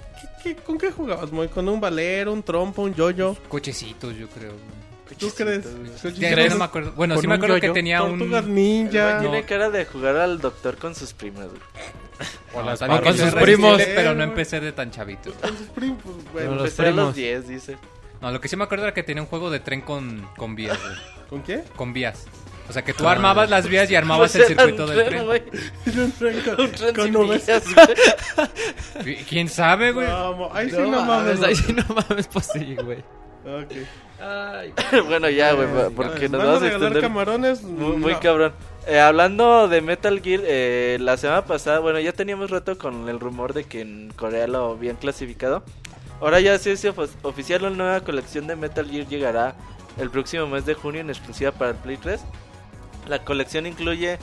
¿Qué- 0.43 0.55
qué- 0.55 0.61
con 0.63 0.77
qué 0.77 0.91
jugabas, 0.91 1.31
Moy? 1.31 1.47
¿Con 1.47 1.67
un 1.69 1.79
valero, 1.79 2.33
un 2.33 2.43
trompo, 2.43 2.81
un 2.83 2.93
yoyo? 2.95 3.35
Cochecitos, 3.49 4.15
yo 4.15 4.27
creo. 4.29 4.53
¿Tú 5.19 5.29
crees? 5.35 5.65
No 6.51 6.57
me 6.57 6.63
acuerdo. 6.65 6.91
Bueno, 6.93 7.15
sí 7.21 7.27
me 7.27 7.35
un 7.35 7.43
acuerdo 7.43 7.59
que 7.61 7.69
tenía 7.69 8.01
un... 8.01 8.17
Tortugas 8.17 8.45
El 8.45 8.55
ninja. 8.55 9.19
Tiene 9.19 9.41
No. 9.41 9.47
cara 9.47 9.69
de 9.69 9.85
jugar 9.85 10.15
al 10.17 10.41
doctor 10.41 10.77
con 10.77 10.95
sus 10.95 11.13
primas, 11.13 11.45
güey. 11.47 11.61
O 12.55 12.61
las 12.63 12.79
también 12.79 13.03
con 13.03 13.15
sus 13.17 13.33
primos. 13.35 13.77
Pero 13.83 14.09
no 14.11 14.15
güey. 14.15 14.29
empecé 14.29 14.59
de 14.59 14.71
tan 14.71 14.89
chavito. 14.89 15.31
Con 15.33 15.57
sus 15.57 15.67
primos, 15.67 15.99
pues, 16.03 16.15
bueno. 16.33 16.47
Con 16.49 16.57
los 16.57 16.65
Empecé 16.69 16.81
a 16.81 16.85
los 16.91 16.95
primos. 17.13 17.15
10, 17.15 17.47
dice. 17.47 17.77
No, 18.19 18.31
lo 18.31 18.41
que 18.41 18.47
sí 18.47 18.55
me 18.55 18.63
acuerdo 18.63 18.85
era 18.85 18.93
que 18.95 19.03
tenía 19.03 19.21
un 19.21 19.27
juego 19.29 19.51
de 19.51 19.59
tren 19.59 19.81
con, 19.81 20.27
con 20.37 20.55
vías, 20.55 20.79
güey. 20.81 20.95
¿Con 21.29 21.43
qué? 21.43 21.63
Con 21.75 21.93
vías. 21.93 22.25
O 22.67 22.73
sea, 22.73 22.83
que 22.83 22.93
tú 22.93 23.07
armabas 23.07 23.49
las 23.49 23.67
vías 23.67 23.89
y 23.91 23.95
armabas 23.95 24.33
el 24.35 24.41
Pues 24.43 24.47
circuito 24.57 24.87
del 24.87 25.05
tren, 25.05 25.21
un 26.03 26.11
tren 26.13 26.41
con, 26.41 26.61
Un 26.65 26.71
tren 26.71 26.95
con 26.95 27.03
sin 27.05 27.13
nubes. 27.13 27.45
vías. 27.45 27.63
¿Quién 29.29 29.49
sabe, 29.49 29.91
güey? 29.91 30.07
No, 30.07 30.49
ahí 30.53 30.69
sí 30.69 30.75
No 30.77 30.87
no 30.87 31.01
mames. 31.05 31.41
ahí 31.43 31.55
sí 31.55 31.73
no 31.73 31.83
mames, 31.93 32.27
pues 32.27 32.47
sí, 32.51 32.75
güey. 32.83 32.99
Ok. 33.45 33.71
Ay, 34.19 34.73
bueno, 35.07 35.29
ya, 35.29 35.51
güey, 35.53 35.67
porque 35.95 36.29
nos 36.29 36.39
¿Van 36.39 36.47
vamos 36.47 36.63
a 36.63 36.67
extender 36.67 37.01
camarones? 37.01 37.61
muy, 37.63 37.97
muy 37.97 38.13
No. 38.13 38.19
cabrón. 38.19 38.53
Eh, 38.87 38.99
hablando 38.99 39.67
de 39.67 39.81
Metal 39.81 40.19
Gear, 40.21 40.41
eh, 40.45 40.97
la 41.01 41.17
semana 41.17 41.45
pasada, 41.45 41.79
bueno, 41.79 41.99
ya 41.99 42.13
teníamos 42.13 42.49
rato 42.49 42.77
con 42.77 43.09
el 43.09 43.19
rumor 43.19 43.53
de 43.53 43.65
que 43.65 43.81
en 43.81 44.11
Corea 44.15 44.47
lo 44.47 44.71
habían 44.71 44.95
clasificado. 44.95 45.63
Ahora 46.21 46.39
ya 46.39 46.57
sí 46.57 46.69
es 46.71 46.85
of- 46.85 47.09
oficial, 47.23 47.61
la 47.63 47.69
nueva 47.71 47.99
colección 48.01 48.47
de 48.47 48.55
Metal 48.55 48.89
Gear 48.89 49.05
llegará 49.07 49.55
el 49.99 50.09
próximo 50.09 50.47
mes 50.47 50.65
de 50.65 50.73
junio 50.75 51.01
en 51.01 51.09
exclusiva 51.09 51.51
para 51.51 51.71
el 51.71 51.77
Play 51.77 51.97
3. 51.97 52.21
La 53.07 53.23
colección 53.23 53.65
incluye 53.65 54.17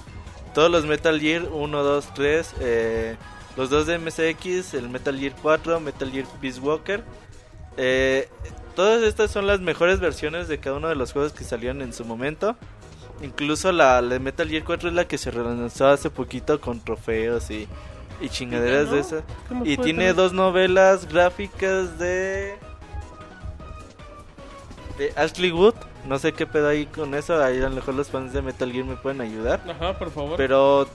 todos 0.54 0.70
los 0.70 0.84
Metal 0.84 1.18
Gear 1.20 1.44
1, 1.50 1.82
2, 1.82 2.14
3, 2.14 2.54
eh, 2.60 3.16
los 3.56 3.70
dos 3.70 3.86
de 3.86 3.98
MSX, 3.98 4.74
el 4.74 4.88
Metal 4.88 5.18
Gear 5.18 5.34
4, 5.40 5.80
Metal 5.80 6.10
Gear 6.10 6.26
Peace 6.40 6.60
Walker. 6.60 7.02
Eh, 7.76 8.28
todas 8.74 9.02
estas 9.02 9.30
son 9.30 9.46
las 9.46 9.60
mejores 9.60 10.00
versiones 10.00 10.48
de 10.48 10.58
cada 10.58 10.76
uno 10.76 10.88
de 10.88 10.94
los 10.94 11.12
juegos 11.12 11.32
que 11.32 11.44
salieron 11.44 11.80
en 11.82 11.92
su 11.92 12.04
momento. 12.04 12.56
Incluso 13.22 13.70
la, 13.72 14.00
la 14.02 14.14
de 14.14 14.18
Metal 14.18 14.48
Gear 14.48 14.64
4 14.64 14.88
es 14.88 14.94
la 14.94 15.06
que 15.06 15.16
se 15.16 15.30
relanzó 15.30 15.86
hace 15.88 16.10
poquito 16.10 16.60
con 16.60 16.80
trofeos 16.80 17.50
y, 17.50 17.68
y 18.20 18.28
chingaderas 18.28 18.88
¿no? 18.88 18.94
de 18.94 19.00
esas. 19.00 19.22
¿Qué 19.48 19.54
más 19.54 19.68
Y 19.68 19.76
tiene 19.76 20.00
tener? 20.00 20.14
dos 20.16 20.32
novelas 20.32 21.08
gráficas 21.08 21.98
de... 21.98 22.58
De 24.98 25.12
Ashley 25.16 25.52
Wood. 25.52 25.74
No 26.06 26.18
sé 26.18 26.32
qué 26.32 26.46
pedo 26.46 26.68
ahí 26.68 26.86
con 26.86 27.14
eso. 27.14 27.42
Ahí 27.42 27.58
a 27.58 27.68
lo 27.68 27.74
mejor 27.74 27.94
los 27.94 28.08
fans 28.08 28.32
de 28.32 28.42
Metal 28.42 28.70
Gear 28.70 28.84
me 28.84 28.96
pueden 28.96 29.20
ayudar. 29.20 29.62
Ajá, 29.68 29.98
por 29.98 30.10
favor. 30.10 30.36
Pero 30.36 30.88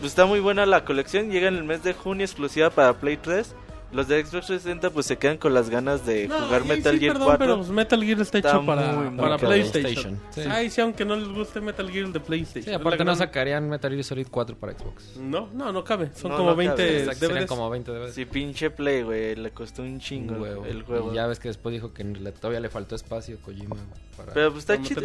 pues, 0.00 0.12
está 0.12 0.26
muy 0.26 0.40
buena 0.40 0.66
la 0.66 0.84
colección. 0.84 1.30
Llega 1.30 1.48
en 1.48 1.56
el 1.56 1.64
mes 1.64 1.82
de 1.82 1.94
junio 1.94 2.24
exclusiva 2.24 2.70
para 2.70 2.94
Play 2.94 3.16
3. 3.16 3.54
Los 3.94 4.08
de 4.08 4.20
Xbox 4.24 4.46
360 4.46 4.90
pues 4.90 5.06
se 5.06 5.16
quedan 5.16 5.38
con 5.38 5.54
las 5.54 5.70
ganas 5.70 6.04
de 6.04 6.26
No, 6.28 6.38
jugar 6.40 6.64
Metal 6.64 6.94
sí, 6.94 7.00
Gear 7.00 7.12
perdón, 7.12 7.26
4. 7.28 7.38
pero 7.46 7.56
pues, 7.58 7.68
Metal 7.70 8.02
Gear 8.04 8.20
está, 8.20 8.38
Está 8.38 8.50
hecho 8.50 8.66
para, 8.66 8.92
muy, 8.92 9.08
muy 9.10 9.18
para. 9.18 9.38
PlayStation. 9.38 10.20
Sí. 10.30 10.40
Ay, 10.50 10.68
sí, 10.70 10.80
aunque 10.80 11.04
no 11.04 11.14
les 11.16 11.28
guste 11.28 11.60
Metal 11.60 11.88
Gear 11.90 12.08
de 12.08 12.18
PlayStation. 12.20 12.64
Sí, 12.64 12.72
aparte 12.72 12.98
no 12.98 13.12
gran- 13.12 13.18
sacarían 13.18 13.68
Metal 13.68 13.90
Gear 13.92 14.04
Solid 14.04 14.26
4 14.30 14.56
para 14.56 14.72
Xbox. 14.76 15.16
No, 15.16 15.48
no, 15.54 15.72
no 15.72 15.84
cabe. 15.84 16.10
Son 16.14 16.30
No, 16.32 16.36
como 16.38 16.50
no 16.50 16.56
20 16.56 16.76
cabe. 16.76 17.14
Serían 17.14 17.34
DVDs. 17.38 17.46
como 17.46 17.70
20 17.70 17.92
DVDs. 17.92 18.14
Sí, 18.14 18.24
pinche 18.24 18.70
Play, 18.70 19.02
güey. 19.02 19.36
Le 19.36 19.50
costó 19.52 19.82
un 19.82 20.00
chingo 20.00 20.34
huevo. 20.42 20.64
el 20.64 20.82
juego. 20.82 21.12
Y 21.12 21.14
ya 21.14 21.26
ves 21.28 21.38
que 21.38 21.48
después 21.48 21.72
dijo 21.72 21.92
que 21.92 22.02
le- 22.04 22.32
todavía 22.32 22.60
le 22.60 22.68
faltó 22.70 22.96
espacio 22.96 23.36
a 23.40 23.44
Kojima. 23.44 23.76
Para... 24.16 24.32
Pero 24.32 24.50
pues 24.50 24.62
está 24.68 24.80
chido. 24.82 25.02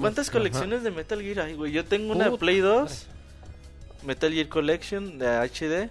¿Cuántas 0.00 0.30
colecciones 0.30 0.82
de 0.82 0.90
Metal 0.90 1.20
Gear 1.20 1.40
hay, 1.46 1.54
güey? 1.54 1.72
Yo 1.72 1.84
tengo 1.84 2.12
una 2.12 2.26
Puta 2.30 2.40
Play 2.40 2.60
2, 2.60 3.06
Metal 4.04 4.32
Gear 4.32 4.48
Collection 4.48 5.18
de 5.18 5.26
HD 5.26 5.88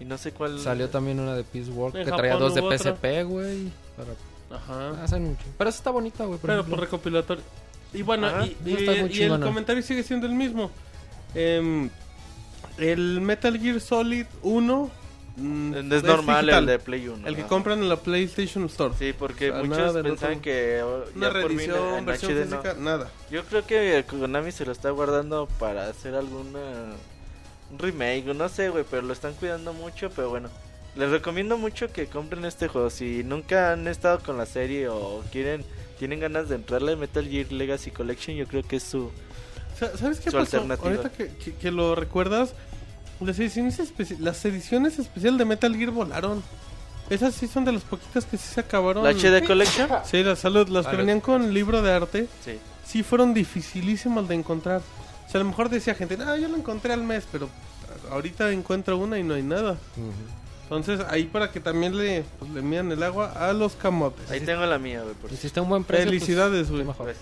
y 0.00 0.04
no 0.04 0.18
sé 0.18 0.32
cuál. 0.32 0.58
Salió 0.58 0.88
también 0.88 1.20
una 1.20 1.34
de 1.34 1.44
Peace 1.44 1.70
Walk 1.70 1.94
que 1.94 2.04
traía 2.04 2.36
dos 2.36 2.54
de. 2.54 2.60
PSP, 2.62 3.24
güey. 3.24 3.70
Para... 3.96 4.58
Ajá. 4.58 5.02
Hacen 5.04 5.24
mucho. 5.24 5.42
Pero 5.56 5.70
esa 5.70 5.78
está 5.78 5.90
bonita, 5.90 6.24
güey. 6.24 6.38
Pero 6.40 6.54
ejemplo. 6.54 6.74
por 6.76 6.84
recopilatorio. 6.84 7.42
Y 7.92 8.02
bueno, 8.02 8.26
Ajá, 8.28 8.46
y, 8.46 8.56
no 8.64 8.80
y- 9.06 9.12
y 9.18 9.22
el 9.22 9.40
comentario 9.40 9.82
sigue 9.82 10.02
siendo 10.02 10.26
el 10.26 10.32
mismo. 10.34 10.70
Em, 11.34 11.88
el 12.78 13.20
Metal 13.20 13.58
Gear 13.58 13.80
Solid 13.80 14.26
1 14.42 14.90
mm, 15.36 15.74
Es 15.92 16.02
normal 16.02 16.46
digital, 16.46 16.58
el 16.64 16.66
de 16.66 16.78
Play 16.78 17.08
1. 17.08 17.28
el 17.28 17.36
que 17.36 17.42
compran 17.44 17.80
en 17.80 17.88
la 17.88 17.96
PlayStation 17.96 18.64
Store. 18.66 18.94
Sí, 18.98 19.12
porque 19.16 19.50
O 19.50 19.54
sea, 19.54 19.62
nada 19.64 19.92
muchos 19.92 20.02
pensaban 20.02 20.38
otro. 20.38 20.42
que 20.42 20.84
Una 21.16 21.30
reedición, 21.30 21.94
en 21.98 22.06
versión 22.06 22.32
HD 22.32 22.46
no. 22.46 22.74
nada. 22.82 23.10
Yo 23.30 23.44
creo 23.44 23.66
que 23.66 24.04
Konami 24.08 24.50
se 24.52 24.64
lo 24.66 24.72
está 24.72 24.90
guardando 24.90 25.46
para 25.58 25.88
hacer 25.88 26.14
alguna 26.14 26.58
un 26.58 26.94
remake, 27.78 28.26
no 28.34 28.48
sé, 28.48 28.68
güey, 28.70 28.84
pero 28.90 29.02
lo 29.02 29.12
están 29.12 29.34
cuidando 29.34 29.72
mucho, 29.72 30.10
pero 30.10 30.30
bueno. 30.30 30.48
Les 30.96 31.08
recomiendo 31.10 31.56
mucho 31.56 31.92
que 31.92 32.06
compren 32.06 32.44
este 32.44 32.66
juego 32.68 32.90
si 32.90 33.22
nunca 33.22 33.72
han 33.72 33.86
estado 33.86 34.18
con 34.20 34.36
la 34.36 34.46
serie 34.46 34.88
o 34.88 35.22
quieren 35.30 35.64
tienen 35.98 36.18
ganas 36.18 36.48
de 36.48 36.54
entrarle 36.56 36.92
a 36.92 36.96
Metal 36.96 37.24
Gear 37.28 37.52
Legacy 37.52 37.90
Collection, 37.90 38.34
yo 38.36 38.46
creo 38.46 38.62
que 38.62 38.76
es 38.76 38.82
su 38.82 39.10
Sa- 39.78 39.96
¿Sabes 39.96 40.18
qué 40.20 40.30
Su 40.30 40.36
pasó? 40.38 40.56
alternativa. 40.56 40.88
Ahorita 40.96 41.10
que, 41.10 41.28
que- 41.36 41.54
que 41.54 41.70
lo 41.70 41.94
recuerdas, 41.94 42.54
las 43.20 43.38
ediciones, 43.38 43.78
especi- 43.78 44.18
las 44.18 44.44
ediciones 44.44 44.98
especiales 44.98 45.38
de 45.38 45.44
Metal 45.44 45.74
Gear 45.76 45.90
volaron. 45.90 46.42
Esas 47.08 47.34
sí 47.34 47.46
son 47.46 47.64
de 47.64 47.72
las 47.72 47.82
poquitas 47.82 48.24
que 48.24 48.36
sí 48.36 48.46
se 48.48 48.60
acabaron. 48.60 49.04
la 49.04 49.10
HD 49.10 49.44
Collection. 49.46 49.88
Sí, 50.04 50.22
las, 50.22 50.38
salud, 50.38 50.68
las 50.68 50.86
que 50.86 50.96
venían 50.96 51.20
con 51.20 51.52
libro 51.54 51.82
de 51.82 51.92
arte, 51.92 52.28
Sí. 52.44 52.58
sí 52.84 53.02
fueron 53.02 53.32
dificilísimas 53.34 54.26
de 54.28 54.34
encontrar. 54.36 54.80
O 55.30 55.32
sea, 55.32 55.40
a 55.40 55.44
lo 55.44 55.48
mejor 55.50 55.68
decía 55.68 55.94
gente, 55.94 56.16
no, 56.16 56.36
yo 56.36 56.48
lo 56.48 56.56
encontré 56.56 56.92
al 56.92 57.04
mes, 57.04 57.24
pero 57.30 57.48
ahorita 58.10 58.50
encuentro 58.50 58.96
una 58.98 59.16
y 59.16 59.22
no 59.22 59.34
hay 59.34 59.44
nada. 59.44 59.76
Entonces, 60.64 61.00
ahí 61.08 61.24
para 61.24 61.50
que 61.52 61.60
también 61.60 61.96
le, 61.96 62.24
pues, 62.38 62.50
le 62.50 62.62
mían 62.62 62.90
el 62.90 63.00
agua 63.02 63.32
a 63.36 63.52
los 63.52 63.74
camotes. 63.76 64.28
Ahí 64.30 64.40
tengo 64.40 64.66
la 64.66 64.78
mía, 64.78 65.02
güey, 65.02 65.14
por 65.14 65.32
Y 65.32 65.36
si- 65.36 65.46
está 65.46 65.60
a 65.60 65.62
un 65.62 65.68
buen 65.68 65.84
precio. 65.84 66.06
pues, 66.06 66.20
Felicidades, 66.20 66.70
güey. 66.70 66.84
pues. 66.84 67.16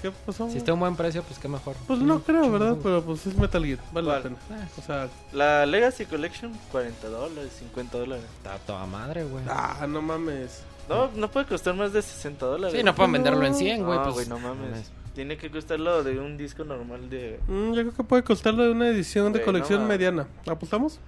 ¿Qué 0.00 0.10
pasó? 0.10 0.50
Si 0.50 0.56
está 0.58 0.72
a 0.72 0.74
un 0.74 0.80
buen 0.80 0.96
precio, 0.96 1.22
pues 1.22 1.38
qué 1.38 1.46
mejor. 1.46 1.76
Pues 1.86 2.00
no 2.00 2.16
Mm, 2.16 2.20
creo. 2.22 2.50
¿verdad? 2.50 2.76
Pero 2.82 3.02
pues 3.04 3.24
es 3.26 3.36
Metal 3.36 3.64
Gear, 3.64 3.78
vale 3.92 4.08
la 4.08 4.20
pena. 4.22 4.36
O 4.78 4.82
sea, 4.82 5.08
La 5.32 5.64
Legacy 5.66 6.06
Collection 6.06 6.52
40 6.72 7.06
dólares, 7.08 7.52
50 7.60 7.98
dólares. 7.98 8.24
Está 8.38 8.56
toda 8.66 8.84
madre, 8.86 9.24
güey. 9.24 9.44
ah, 9.48 9.86
no 9.88 10.02
mames. 10.02 10.62
No, 10.88 11.08
no 11.14 11.30
puede 11.30 11.46
costar 11.46 11.74
más 11.74 11.92
de 11.92 12.02
60 12.02 12.46
dólares. 12.46 12.76
Sí, 12.76 12.82
no 12.82 12.94
pueden 12.96 13.12
no. 13.12 13.18
venderlo 13.18 13.46
en 13.46 13.54
100, 13.54 13.84
güey. 13.84 13.96
No, 13.98 14.02
pues, 14.04 14.14
güey, 14.14 14.28
no 14.28 14.38
mames. 14.40 14.90
Tiene 15.14 15.36
que 15.36 15.50
costarlo 15.50 16.02
de 16.02 16.18
un 16.18 16.36
disco 16.38 16.64
normal 16.64 17.10
de 17.10 17.38
Mm, 17.46 17.72
yo 17.74 17.82
creo 17.82 17.92
que 17.94 18.04
puede 18.04 18.22
costarle 18.22 18.70
una 18.70 18.88
edición 18.88 19.32
de 19.32 19.42
colección 19.42 19.82
no, 19.82 19.88
mediana. 19.88 20.26
¿Apostamos? 20.46 20.98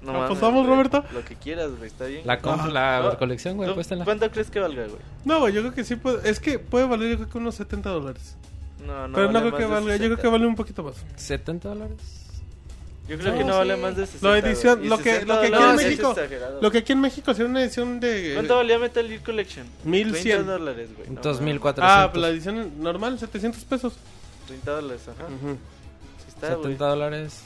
No 0.00 0.22
¿Apostamos. 0.24 0.66
Roberto? 0.66 1.04
Lo 1.12 1.24
que 1.24 1.34
quieras, 1.34 1.70
güey, 1.76 1.88
está 1.88 2.06
bien. 2.06 2.22
La, 2.24 2.40
comp- 2.40 2.60
Ah, 2.60 2.68
la 2.68 3.00
no. 3.10 3.18
colección, 3.18 3.56
güey, 3.56 3.66
¿Tú 3.66 3.72
apuéstenla. 3.72 4.04
¿Cuánto 4.04 4.30
crees 4.30 4.50
que 4.50 4.60
valga, 4.60 4.84
güey? 4.86 5.00
No, 5.24 5.40
güey, 5.40 5.52
yo 5.52 5.60
creo 5.62 5.74
que 5.74 5.84
sí 5.84 5.96
puede. 5.96 6.28
Es 6.30 6.38
que 6.40 6.58
puede 6.58 6.86
valer 6.86 7.10
yo 7.10 7.16
creo 7.16 7.28
que 7.28 7.38
unos 7.38 7.56
70 7.56 7.90
dólares. 7.90 8.36
No, 8.86 9.08
no 9.08 9.14
Pero 9.14 9.26
no 9.26 9.32
vale 9.34 9.40
creo 9.40 9.50
más 9.50 9.58
que 9.58 9.64
de 9.64 9.68
valga, 9.74 9.92
yo 9.96 9.98
creo 9.98 10.08
60. 10.16 10.22
que 10.22 10.28
vale 10.28 10.46
un 10.46 10.54
poquito 10.54 10.82
más. 10.84 11.04
¿70 11.16 11.58
dólares? 11.68 11.96
Yo 13.08 13.16
creo 13.18 13.32
No, 13.32 13.38
que 13.38 13.44
no 13.44 13.52
sí. 13.52 13.58
vale 13.58 13.76
más 13.76 13.96
de 13.96 14.06
60. 14.06 14.28
La 14.28 14.38
edición, 14.38 14.88
lo 14.88 14.98
que, 14.98 15.04
60 15.14 15.34
lo 15.34 15.40
que 15.40 15.46
aquí 15.48 15.62
en 15.64 15.76
México, 15.76 16.16
lo 16.60 16.70
que 16.70 16.78
aquí 16.78 16.92
en 16.92 17.00
México 17.00 17.32
sería 17.34 17.48
una 17.48 17.62
edición 17.62 18.00
de... 18.00 18.32
¿Cuánto 18.34 18.56
valía 18.56 18.78
Metal 18.78 19.08
Gear 19.08 19.22
Collection? 19.22 19.66
1100. 19.84 20.22
30 20.36 20.52
dólares, 20.52 20.88
güey. 20.94 21.08
no 21.08 21.14
Entonces, 21.14 21.40
mames. 21.40 21.54
1400. 21.54 21.84
Ah, 21.90 22.10
pues 22.12 22.20
la 22.22 22.28
edición 22.28 22.72
normal, 22.82 23.18
700 23.18 23.64
pesos. 23.64 23.94
30 24.46 24.70
dólares, 24.70 25.02
ajá. 25.08 25.24
Ujú. 25.24 25.56
Sí 26.18 26.24
está, 26.28 26.48
güey. 26.48 26.62
70 26.64 26.84
dólares. 26.86 27.40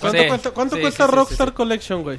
¿Cuánto 0.00 0.18
Sí, 0.22 0.28
cuesta, 0.28 0.50
cuánto 0.50 0.76
sí, 0.76 0.82
cuesta 0.82 1.04
sí, 1.04 1.10
sí, 1.10 1.16
Rockstar 1.16 1.48
sí, 1.48 1.52
sí. 1.52 1.56
Collection, 1.56 2.02
güey? 2.02 2.18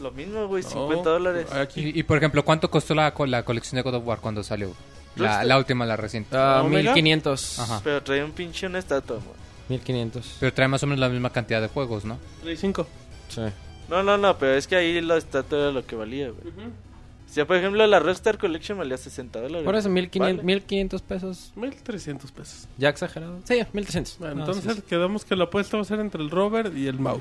Lo 0.00 0.10
mismo, 0.12 0.46
güey, 0.46 0.62
No, 0.62 0.68
50 0.70 1.10
dólares. 1.10 1.46
Y, 1.74 1.98
y, 1.98 2.02
por 2.04 2.16
ejemplo, 2.16 2.44
¿cuánto 2.44 2.70
costó 2.70 2.94
la, 2.94 3.12
la 3.26 3.42
colección 3.44 3.76
de 3.76 3.82
God 3.82 3.96
of 3.96 4.06
War 4.06 4.20
cuando 4.20 4.42
salió? 4.42 4.72
La, 5.16 5.44
la 5.44 5.58
última, 5.58 5.84
la 5.84 5.96
reciente. 5.96 6.36
Ah, 6.36 6.62
¿Omega? 6.62 6.94
1500. 6.94 7.58
Ajá. 7.58 7.80
Pero 7.82 8.02
traía 8.02 8.24
un 8.24 8.30
pinche 8.30 8.66
una 8.66 8.78
estatua, 8.78 9.16
güey. 9.16 9.39
1500. 9.70 10.36
Pero 10.40 10.52
trae 10.52 10.68
más 10.68 10.82
o 10.82 10.86
menos 10.86 11.00
la 11.00 11.08
misma 11.08 11.30
cantidad 11.30 11.60
de 11.62 11.68
juegos, 11.68 12.04
¿no? 12.04 12.18
Play 12.42 12.56
5. 12.56 12.86
Sí. 13.28 13.40
No, 13.88 14.02
no, 14.02 14.18
no, 14.18 14.36
pero 14.38 14.54
es 14.54 14.66
que 14.66 14.76
ahí 14.76 15.00
la 15.00 15.16
estatua 15.16 15.58
era 15.58 15.72
lo 15.72 15.84
que 15.86 15.96
valía, 15.96 16.30
güey. 16.30 16.52
O 16.52 17.32
sea, 17.32 17.46
por 17.46 17.56
ejemplo, 17.56 17.86
la 17.86 18.00
Rockstar 18.00 18.38
Collection 18.38 18.76
valía 18.76 18.96
60 18.96 19.40
dólares. 19.40 19.64
Por 19.64 19.74
eso, 19.76 19.88
güey. 19.88 20.02
1500, 20.02 20.36
Vale. 20.36 20.42
1500 20.46 21.02
pesos. 21.02 21.52
1300 21.56 22.32
pesos. 22.32 22.68
¿Ya 22.76 22.88
exagerado? 22.88 23.38
Sí, 23.44 23.54
1300. 23.72 24.18
Bueno, 24.18 24.34
No, 24.34 24.40
entonces 24.42 24.64
sí, 24.74 24.80
sí. 24.80 24.86
quedamos 24.88 25.24
que 25.24 25.36
la 25.36 25.44
apuesta 25.44 25.76
va 25.76 25.82
a 25.82 25.86
ser 25.86 26.00
entre 26.00 26.22
el 26.22 26.30
Robert 26.30 26.76
y 26.76 26.88
el 26.88 26.98
Mau. 26.98 27.20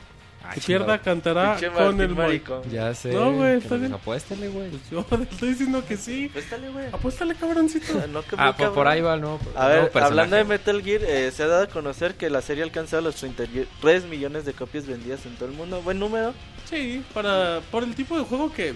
Ah, 0.50 0.54
que 0.54 0.62
chingado. 0.62 0.86
pierda 0.86 1.02
cantará 1.04 1.52
Pinche 1.56 1.68
con 1.72 1.84
Martín 1.84 2.02
el 2.02 2.08
Moy. 2.10 2.16
maricón. 2.18 2.62
Ya 2.72 2.94
sé. 2.94 3.12
No, 3.14 3.32
güey, 3.34 3.58
está 3.58 3.76
bien. 3.76 3.94
Apuéstale, 3.94 4.48
güey. 4.50 4.70
Pues 4.70 4.90
yo 4.90 5.06
le 5.18 5.24
estoy 5.24 5.50
diciendo 5.50 5.84
que 5.88 5.98
sí. 5.98 6.26
Apuéstale, 6.30 6.70
güey. 6.70 6.86
Apuéstale, 6.92 7.36
cabroncito. 7.36 7.94
No, 8.10 8.22
que 8.24 8.36
Ah, 8.38 8.56
muy 8.58 8.68
por, 8.70 8.88
ahí 8.88 9.02
va 9.02 9.14
el 9.16 9.22
nuevo. 9.22 9.40
A 9.56 9.66
el 9.66 9.70
nuevo 9.70 9.70
ver, 9.84 9.92
personaje. 9.92 10.06
hablando 10.08 10.36
de 10.36 10.44
Metal 10.46 10.82
Gear, 10.84 11.02
eh, 11.04 11.32
se 11.32 11.44
ha 11.44 11.48
dado 11.48 11.64
a 11.64 11.68
conocer 11.68 12.16
que 12.16 12.30
la 12.30 12.42
serie 12.42 12.64
ha 12.64 12.66
alcanzado 12.66 13.02
los 13.04 13.16
33 13.16 14.06
millones 14.06 14.46
de 14.46 14.54
copias 14.54 14.86
vendidas 14.88 15.26
en 15.26 15.36
todo 15.36 15.50
el 15.50 15.56
mundo. 15.56 15.82
Buen 15.82 16.00
número. 16.00 16.34
Sí, 16.70 17.04
para, 17.14 17.62
por 17.72 17.84
el 17.84 17.96
tipo 17.96 18.18
de 18.18 18.24
juego 18.24 18.52
que... 18.52 18.76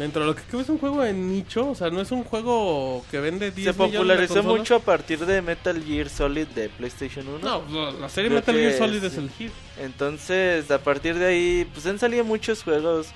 Dentro 0.00 0.22
de 0.22 0.28
lo 0.28 0.34
que 0.34 0.42
creo 0.42 0.62
es 0.62 0.68
un 0.70 0.78
juego 0.78 1.02
de 1.02 1.12
nicho, 1.12 1.68
o 1.68 1.74
sea, 1.74 1.90
no 1.90 2.00
es 2.00 2.10
un 2.10 2.24
juego 2.24 3.04
que 3.10 3.20
vende 3.20 3.50
10 3.50 3.54
Se 3.66 3.72
millones 3.74 3.92
de 3.92 3.98
popularizó 3.98 4.34
consolas. 4.36 4.58
mucho 4.58 4.74
a 4.76 4.78
partir 4.80 5.18
de 5.26 5.42
Metal 5.42 5.84
Gear 5.84 6.08
Solid 6.08 6.46
de 6.48 6.68
PlayStation 6.70 7.28
1. 7.28 7.38
No, 7.40 7.62
la- 7.84 7.90
la 7.92 8.08
serie 8.08 8.30
Creo 8.30 8.40
Metal 8.40 8.54
Gear 8.56 8.72
Solid 8.78 9.04
es 9.04 9.12
sí. 9.12 9.18
el 9.20 9.30
hit. 9.30 9.52
Entonces, 9.78 10.70
a 10.70 10.78
partir 10.82 11.16
de 11.18 11.26
ahí, 11.26 11.68
pues 11.74 11.84
han 11.84 11.98
salido 11.98 12.24
muchos 12.24 12.62
juegos, 12.62 13.08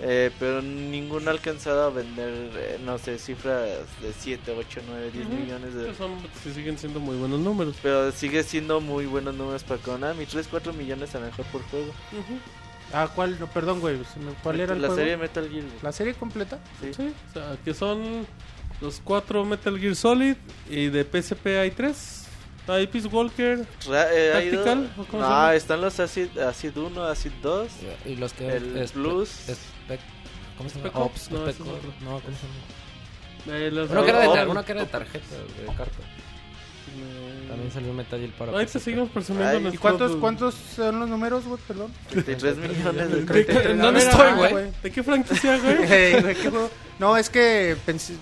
eh, 0.00 0.32
pero 0.40 0.60
ninguno 0.62 1.30
ha 1.30 1.32
alcanzado 1.32 1.84
a 1.84 1.90
vender, 1.90 2.50
eh, 2.56 2.80
no 2.84 2.98
sé, 2.98 3.20
cifras 3.20 3.62
de 4.00 4.12
7, 4.18 4.52
8, 4.58 4.80
9, 4.88 5.10
10 5.12 5.26
Ujú. 5.28 5.36
millones 5.36 5.74
de... 5.74 5.94
Son, 5.94 6.10
que 6.42 6.52
siguen 6.52 6.76
siendo 6.76 6.98
muy 6.98 7.16
buenos 7.18 7.38
números. 7.38 7.76
Pero 7.80 8.10
sigue 8.10 8.42
siendo 8.42 8.80
muy 8.80 9.06
buenos 9.06 9.36
números 9.36 9.62
para 9.62 9.80
Konami, 9.80 10.26
3, 10.26 10.48
4 10.50 10.72
millones 10.72 11.14
a 11.14 11.20
lo 11.20 11.26
mejor 11.26 11.44
por 11.46 11.62
juego. 11.70 11.92
Ah, 12.92 13.08
¿cuál? 13.14 13.38
No, 13.40 13.46
perdón, 13.46 13.80
güey. 13.80 13.98
¿Cuál 14.42 14.60
era 14.60 14.74
el 14.74 14.82
La 14.82 14.88
juego? 14.88 15.00
serie 15.02 15.16
Metal 15.16 15.44
Gear. 15.48 15.62
güey. 15.64 15.76
¿La 15.82 15.92
serie 15.92 16.14
completa? 16.14 16.58
Sí. 16.80 16.92
Sí, 16.94 17.12
o 17.30 17.32
sea, 17.32 17.56
que 17.64 17.72
son 17.74 18.26
los 18.80 19.00
cuatro 19.02 19.44
Metal 19.44 19.78
Gear 19.78 19.96
Solid 19.96 20.36
y 20.68 20.86
de 20.88 21.04
PSP 21.04 21.46
hay 21.58 21.70
tres. 21.70 22.18
Hay 22.68 22.86
Peace 22.86 23.08
Walker. 23.08 23.66
Ra- 23.88 24.06
eh, 24.14 24.30
¿Tactical? 24.32 24.92
¿O 24.96 25.04
cómo 25.04 25.06
se 25.06 25.16
No, 25.18 25.22
llama? 25.22 25.54
están 25.54 25.80
los 25.80 25.98
Acid, 25.98 26.38
Acid 26.38 26.76
1, 26.76 27.02
Acid 27.04 27.32
2. 27.42 27.68
Y 28.06 28.16
los 28.16 28.32
que. 28.34 28.46
El 28.56 28.88
Plus. 28.92 29.30
¿Cómo 30.56 30.68
se 30.70 30.78
llama? 30.78 30.90
Ops, 30.94 31.30
no. 31.32 31.38
No, 31.40 31.44
¿cómo 31.44 31.52
se 31.56 31.66
llama? 33.48 33.58
Eh, 33.58 33.70
los 33.72 33.90
Uno 33.90 34.04
que 34.04 34.10
era 34.10 34.20
de, 34.20 34.46
uno 34.48 34.64
que 34.64 34.70
era 34.72 34.80
de 34.82 34.86
tarjeta, 34.86 35.34
de 35.34 35.66
carta. 35.74 35.98
También 37.48 37.70
salió 37.72 37.92
Metal 37.92 38.18
Gear 38.18 38.32
para. 38.32 38.52
Ahorita 38.52 38.78
seguimos 38.78 39.10
presumiendo 39.10 39.50
Ay, 39.50 39.56
¿y 39.58 39.60
nuestros- 39.62 39.74
¿Y 39.74 39.78
cuántos, 39.78 40.16
cuántos 40.16 40.54
son 40.54 41.00
los 41.00 41.08
números, 41.08 41.44
güey? 41.44 41.60
Perdón. 41.68 41.92
33 42.10 42.56
millones 42.56 43.10
de 43.10 43.24
¿De 43.24 43.46
qué, 43.46 43.52
¿En 43.70 43.80
a 43.80 43.84
dónde 43.84 44.00
ver, 44.00 44.08
estoy, 44.10 44.32
güey? 44.50 44.66
¿De 44.82 44.90
qué 44.90 45.02
franquicia, 45.02 45.58
güey? 45.62 45.92
Ey, 45.92 46.20
güey, 46.22 46.34
¿qué 46.34 46.50
juego? 46.50 46.70
No, 46.98 47.16
es 47.16 47.28
que 47.28 47.76
pens- 47.86 48.16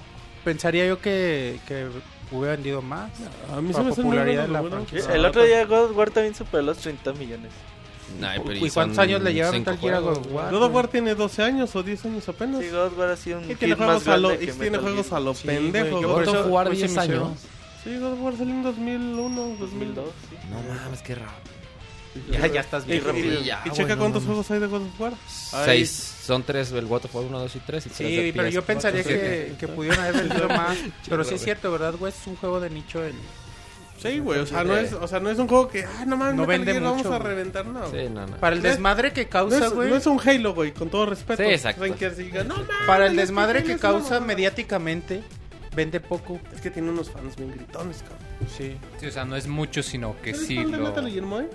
pensaría 0.44 0.86
yo 0.86 1.00
que, 1.00 1.60
que 1.68 1.86
hubiera 2.32 2.56
vendido 2.56 2.82
más. 2.82 3.10
A 3.52 3.60
mí 3.60 3.72
se 3.72 3.78
La 3.78 3.84
me 3.84 3.90
hace 3.92 4.02
muy 4.02 4.10
popularidad 4.16 4.42
de 4.42 4.48
la 4.48 4.60
bueno. 4.62 4.76
franquicia. 4.76 5.14
El 5.14 5.24
otro 5.24 5.42
día 5.44 5.64
God 5.64 5.90
of 5.90 5.96
War 5.96 6.10
también 6.10 6.34
superó 6.34 6.62
los 6.64 6.78
30 6.78 7.12
millones. 7.12 7.52
Ay, 8.20 8.40
pero 8.44 8.56
¿Y 8.66 8.70
cuántos 8.70 8.96
son 8.96 9.04
años 9.04 9.22
le 9.22 9.32
lleva 9.32 9.52
cinco 9.52 9.70
Metal 9.70 9.78
Gear 9.78 9.94
a 9.94 10.00
juegos, 10.00 10.18
God 10.18 10.26
of 10.26 10.32
War? 10.32 10.52
God 10.52 10.62
of 10.64 10.74
War 10.74 10.88
tiene 10.88 11.14
12 11.14 11.42
años 11.44 11.76
o 11.76 11.82
10 11.84 12.04
años 12.06 12.28
apenas. 12.28 12.60
Sí, 12.60 12.68
God 12.70 12.86
of 12.86 12.98
War 12.98 13.08
ha 13.10 13.16
sido 13.16 13.38
un 13.38 13.48
y 13.48 13.54
tiene 13.54 13.76
más 13.76 13.86
juegos 13.86 14.08
a 14.08 14.16
lo, 14.16 14.28
grande 14.30 14.44
y 14.44 14.46
que 14.48 14.52
tiene 14.54 14.70
Metal 14.70 14.80
juegos 14.82 15.06
Gear. 15.06 15.16
a 15.16 15.20
lo 15.24 15.34
Sí, 15.34 15.46
pendejo. 15.46 16.00
yo 16.00 16.08
God 16.08 16.14
por 16.14 16.22
of 16.22 16.26
God 16.26 16.34
eso- 16.34 16.44
of 16.46 16.50
War 16.52 16.66
por 16.66 16.74
eso 16.74 16.80
10 16.86 16.90
me 16.90 17.02
emocionó. 17.04 17.26
años. 17.26 17.38
Sí, 17.84 17.96
God 17.98 18.12
of 18.12 18.20
War 18.20 18.36
salió 18.36 18.54
en 18.54 18.62
2001, 18.62 19.56
2002. 19.58 19.60
2002, 19.60 20.10
sí. 20.28 20.36
No 20.50 20.74
mames, 20.74 21.02
qué 21.02 21.14
raro. 21.14 21.32
Ya, 22.30 22.46
ya 22.48 22.60
estás 22.60 22.84
bien. 22.86 23.04
rápido. 23.04 23.40
y- 23.40 23.44
Ya, 23.44 23.62
y 23.64 23.70
checa 23.70 23.96
cuántos 23.96 24.24
juegos 24.24 24.50
hay 24.50 24.58
de 24.58 24.66
God 24.66 24.82
of 24.82 25.00
War. 25.00 25.12
Hay- 25.52 25.64
Seis. 25.86 26.14
Son 26.24 26.42
tres, 26.42 26.72
el 26.72 26.86
God 26.86 27.04
of 27.04 27.14
War 27.14 27.24
1, 27.24 27.38
2 27.38 27.56
y 27.56 27.60
3. 27.60 27.86
Y 27.86 27.88
tres 27.88 27.96
Sí, 28.08 28.16
de 28.16 28.32
pero 28.34 28.48
yo 28.48 28.62
PS4, 28.62 28.66
pensaría 28.66 29.02
siete. 29.04 29.46
que, 29.52 29.56
que 29.66 29.68
pudieron 29.68 30.00
haber 30.00 30.14
vendido 30.26 30.48
más. 30.48 30.76
Pero 31.08 31.24
sí 31.24 31.34
es 31.36 31.42
cierto, 31.44 31.70
¿verdad, 31.70 31.94
güey? 31.98 32.12
Es 32.12 32.26
un 32.26 32.36
juego 32.36 32.58
de 32.60 32.68
nicho. 32.70 33.02
El... 33.04 33.14
Sí, 34.02 34.18
güey, 34.18 34.40
o 34.40 34.46
sea, 34.46 34.64
no 34.64 34.76
es, 34.76 34.92
o 34.94 35.06
sea, 35.06 35.20
no 35.20 35.30
es 35.30 35.38
un 35.38 35.46
juego 35.46 35.68
que, 35.68 35.84
ah, 35.84 36.04
no 36.06 36.16
mames, 36.16 36.34
No 36.34 36.46
vende 36.46 36.72
Gear, 36.72 36.82
vamos 36.82 36.98
mucho, 37.04 37.12
a 37.14 37.18
reventar, 37.18 37.66
no. 37.66 37.90
Sí, 37.90 38.08
no, 38.10 38.26
no. 38.26 38.36
Para 38.38 38.56
el 38.56 38.62
desmadre 38.62 39.12
que 39.12 39.28
causa, 39.28 39.68
güey. 39.68 39.90
no 39.90 39.96
es 39.96 40.06
un 40.06 40.18
Halo, 40.26 40.54
güey, 40.54 40.72
con 40.72 40.88
todo 40.88 41.04
respeto. 41.06 41.42
Sí, 41.42 41.50
exacto. 41.50 41.82
Que 41.96 42.10
diga, 42.10 42.42
no, 42.44 42.56
mames, 42.56 42.70
Para 42.86 43.06
el 43.06 43.12
que 43.14 43.20
desmadre 43.20 43.62
que 43.62 43.76
causa 43.76 44.14
mamada". 44.14 44.20
mediáticamente, 44.26 45.22
vende 45.80 46.00
poco. 46.00 46.38
Es 46.54 46.60
que 46.60 46.70
tiene 46.70 46.90
unos 46.90 47.10
fans 47.10 47.36
bien 47.36 47.50
gritones, 47.52 48.02
cabrón. 48.02 48.18
Sí. 48.56 48.76
Sí, 48.98 49.06
o 49.06 49.10
sea, 49.10 49.24
no 49.24 49.36
es 49.36 49.46
mucho, 49.48 49.82
sino 49.82 50.14
que 50.22 50.30
¿Eres 50.30 50.46
sí 50.46 50.56
fan 50.56 50.70
de 50.70 50.78
lo... 50.78 50.84
Metal 50.84 51.10
Gear, 51.10 51.24
Moy? 51.26 51.46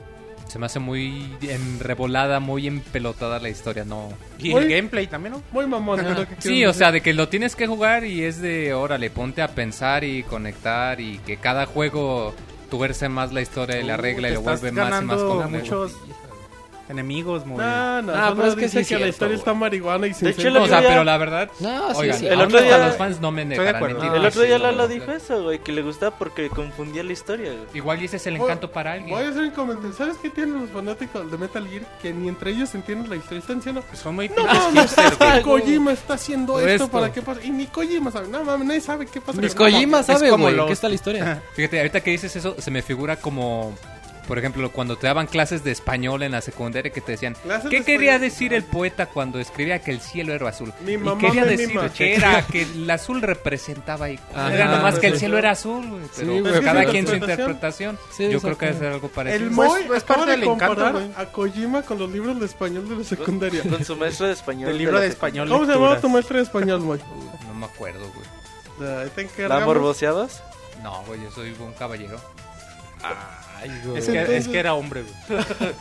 Se 0.47 0.59
me 0.59 0.67
hace 0.67 0.77
muy 0.79 1.27
enrebolada, 1.41 2.39
muy 2.39 2.67
empelotada 2.67 3.39
la 3.39 3.49
historia, 3.49 3.83
no... 3.83 4.09
Y 4.37 4.49
Muy- 4.51 4.63
el 4.63 4.69
gameplay 4.69 5.07
también, 5.07 5.33
¿no? 5.33 5.41
Muy 5.51 5.65
mamón, 5.65 5.99
que 5.99 6.41
Sí, 6.41 6.63
o 6.65 6.73
sea, 6.73 6.91
de 6.91 7.01
que 7.01 7.13
lo 7.13 7.29
tienes 7.29 7.55
que 7.55 7.65
jugar 7.65 8.05
y 8.05 8.23
es 8.23 8.41
de, 8.41 8.73
órale, 8.75 9.09
ponte 9.09 9.41
a 9.41 9.47
pensar 9.47 10.03
y 10.03 10.21
conectar 10.23 11.01
y 11.01 11.17
que 11.25 11.37
cada 11.37 11.65
juego 11.65 12.35
tuerce 12.69 13.09
más 13.09 13.33
la 13.33 13.41
historia 13.41 13.79
y 13.79 13.83
la 13.85 13.95
Uh, 13.95 14.01
regla 14.01 14.29
y 14.29 14.33
lo 14.33 14.41
vuelve 14.41 14.71
más 14.71 15.01
y 15.01 15.05
más 15.05 15.17
complejo. 15.17 15.49
muchos 15.49 15.93
enemigos, 16.89 17.45
muy 17.45 17.57
No, 17.57 18.01
no, 18.01 18.13
Ah, 18.13 18.29
solo 18.29 18.35
pero 18.35 18.47
es 18.49 18.55
que 18.55 18.61
dice 18.79 18.85
que 18.95 18.99
la 19.01 19.07
historia 19.07 19.35
está 19.35 19.53
marihuana 19.53 20.07
y 20.07 20.13
De 20.13 20.29
hecho. 20.29 20.49
No, 20.51 20.63
o 20.63 20.67
sea, 20.67 20.81
pero 20.81 21.03
la 21.03 21.17
verdad, 21.17 21.49
No, 21.59 21.89
sí, 21.91 21.95
oigan, 21.97 22.19
sí. 22.19 22.27
El 22.27 22.41
otro 22.41 22.61
día- 22.61 22.77
los 22.77 22.95
fans 22.97 23.19
no 23.19 23.31
me 23.31 23.41
de 23.41 23.57
negarán 23.57 23.75
acuerdo. 23.77 24.13
el 24.15 24.25
otro 24.25 24.41
sí, 24.41 24.47
día 24.47 24.57
no, 24.57 24.65
Lalo 24.65 24.77
no, 24.83 24.87
dijo 24.87 25.05
no. 25.07 25.13
eso, 25.13 25.43
güey, 25.43 25.59
que 25.59 25.71
le 25.71 25.81
gustaba 25.81 26.15
porque 26.17 26.49
confundía 26.49 27.03
la 27.03 27.13
historia, 27.13 27.51
güey. 27.51 27.65
Igual 27.73 28.01
y 28.01 28.05
ese 28.05 28.17
es 28.17 28.27
el 28.27 28.37
Voy- 28.37 28.45
encanto 28.45 28.71
para 28.71 28.91
Voy 28.91 28.99
a 28.99 29.03
alguien. 29.17 29.29
hacer 29.29 29.43
un 29.43 29.51
comentario. 29.51 29.93
¿Sabes 29.93 30.17
qué 30.21 30.29
tienen 30.29 30.61
los 30.61 30.69
fanáticos 30.69 31.31
de 31.31 31.37
Metal 31.37 31.67
Gear? 31.67 31.83
Que 32.01 32.13
ni 32.13 32.27
entre 32.29 32.51
ellos 32.51 32.73
entienden 32.75 33.09
la 33.09 33.15
historia. 33.15 33.39
Están 33.39 33.57
diciendo, 33.57 33.83
Pues 33.87 33.99
son 33.99 34.15
muy 34.15 34.29
no 34.29 34.35
pinches 34.35 34.53
mames, 34.55 34.83
hipster, 34.83 35.05
es 35.05 35.17
que 35.17 35.25
güey. 35.25 35.61
Kojima 35.61 35.91
está 35.91 36.13
haciendo 36.13 36.59
esto 36.59 36.69
Esto. 36.85 36.87
para 36.89 37.11
qué 37.11 37.21
pasa. 37.21 37.41
Y 37.43 37.49
ni 37.49 37.65
Kojima 37.67 38.11
sabe. 38.11 38.27
No 38.27 38.43
mames, 38.43 38.67
nadie 38.67 38.81
sabe 38.81 39.05
qué 39.07 39.19
pasa. 39.21 39.41
Ni 39.41 39.47
con- 39.49 39.57
Kojima 39.71 39.99
es 40.01 40.05
sabe, 40.05 40.29
como 40.29 40.43
güey. 40.45 40.55
los- 40.55 40.67
¿Qué 40.67 40.73
está 40.73 40.87
la 40.89 40.95
historia? 40.95 41.41
Fíjate, 41.53 41.77
ahorita 41.79 42.01
que 42.01 42.11
dices 42.11 42.35
eso, 42.35 42.55
se 42.59 42.71
me 42.71 42.81
figura 42.81 43.15
como, 43.15 43.75
por 44.27 44.37
ejemplo, 44.39 44.71
cuando 44.71 44.97
te 44.97 45.07
daban 45.07 45.27
clases 45.27 45.63
de 45.63 45.71
español 45.71 46.23
en 46.23 46.31
la 46.33 46.41
secundaria 46.41 46.91
que 46.91 47.01
te 47.01 47.13
decían, 47.13 47.35
Clases 47.43 47.69
¿qué 47.69 47.79
de 47.79 47.85
quería 47.85 48.13
español? 48.15 48.29
decir 48.31 48.53
el 48.53 48.63
poeta 48.63 49.05
cuando 49.07 49.39
escribía 49.39 49.79
que 49.79 49.91
el 49.91 50.01
cielo 50.01 50.33
era 50.33 50.49
azul? 50.49 50.73
Mi 50.83 50.93
y 50.93 50.97
mamá 50.97 51.19
quería 51.21 51.41
me 51.43 51.47
decir 51.49 51.67
mima. 51.69 51.89
que 51.93 52.15
era 52.15 52.45
que 52.51 52.63
el 52.63 52.89
azul 52.89 53.21
representaba 53.21 54.09
y 54.09 54.19
Ajá, 54.33 54.53
era 54.53 54.67
nomás 54.67 54.99
que 54.99 55.07
el 55.07 55.19
cielo 55.19 55.37
era 55.37 55.51
azul, 55.51 55.87
güey. 55.87 56.01
Pero 56.15 56.33
Sí, 56.35 56.41
pues, 56.41 56.53
güey, 56.53 56.63
cada 56.63 56.85
quien 56.85 57.07
su 57.07 57.15
interpretación. 57.15 57.99
Sí, 58.15 58.29
Yo 58.29 58.41
creo 58.41 58.57
que 58.57 58.65
debe 58.67 58.79
ser 58.79 58.91
algo 58.93 59.07
parecido. 59.09 59.43
El 59.45 59.51
Moy 59.51 59.81
es 59.95 60.03
parte 60.03 60.25
de 60.25 60.31
del 60.31 60.43
encanto, 60.43 60.75
comparar 60.83 61.09
a 61.17 61.25
Kojima 61.31 61.81
con 61.83 61.99
los 61.99 62.09
libros 62.09 62.39
de 62.39 62.45
español 62.45 62.89
de 62.89 62.95
la 62.97 63.03
secundaria. 63.03 63.61
Con 63.63 63.83
su 63.85 63.95
maestro 63.95 64.27
de 64.27 64.33
español. 64.33 64.67
Del 64.69 64.77
libro 64.77 64.99
de 64.99 65.09
secundaria. 65.11 65.43
español. 65.43 65.49
¿Cómo 65.49 65.65
se 65.65 65.71
llamaba 65.73 65.93
lecturas. 65.93 66.01
tu 66.01 66.09
maestro 66.09 66.37
de 66.37 66.43
español, 66.43 66.81
Moy? 66.81 66.99
No 67.47 67.53
me 67.53 67.65
acuerdo, 67.67 68.05
güey. 68.13 69.47
¿La 69.47 69.59
morboseabas? 69.61 70.43
No, 70.83 71.03
güey, 71.05 71.21
yo 71.23 71.31
soy 71.31 71.55
un 71.59 71.71
caballero. 71.73 72.17
Ay, 73.61 73.81
güey. 73.85 73.97
Es 73.99 74.05
que, 74.05 74.19
Entonces- 74.19 74.45
es 74.45 74.47
que 74.51 74.59
era 74.59 74.73
hombre, 74.73 75.03
güey. 75.03 75.43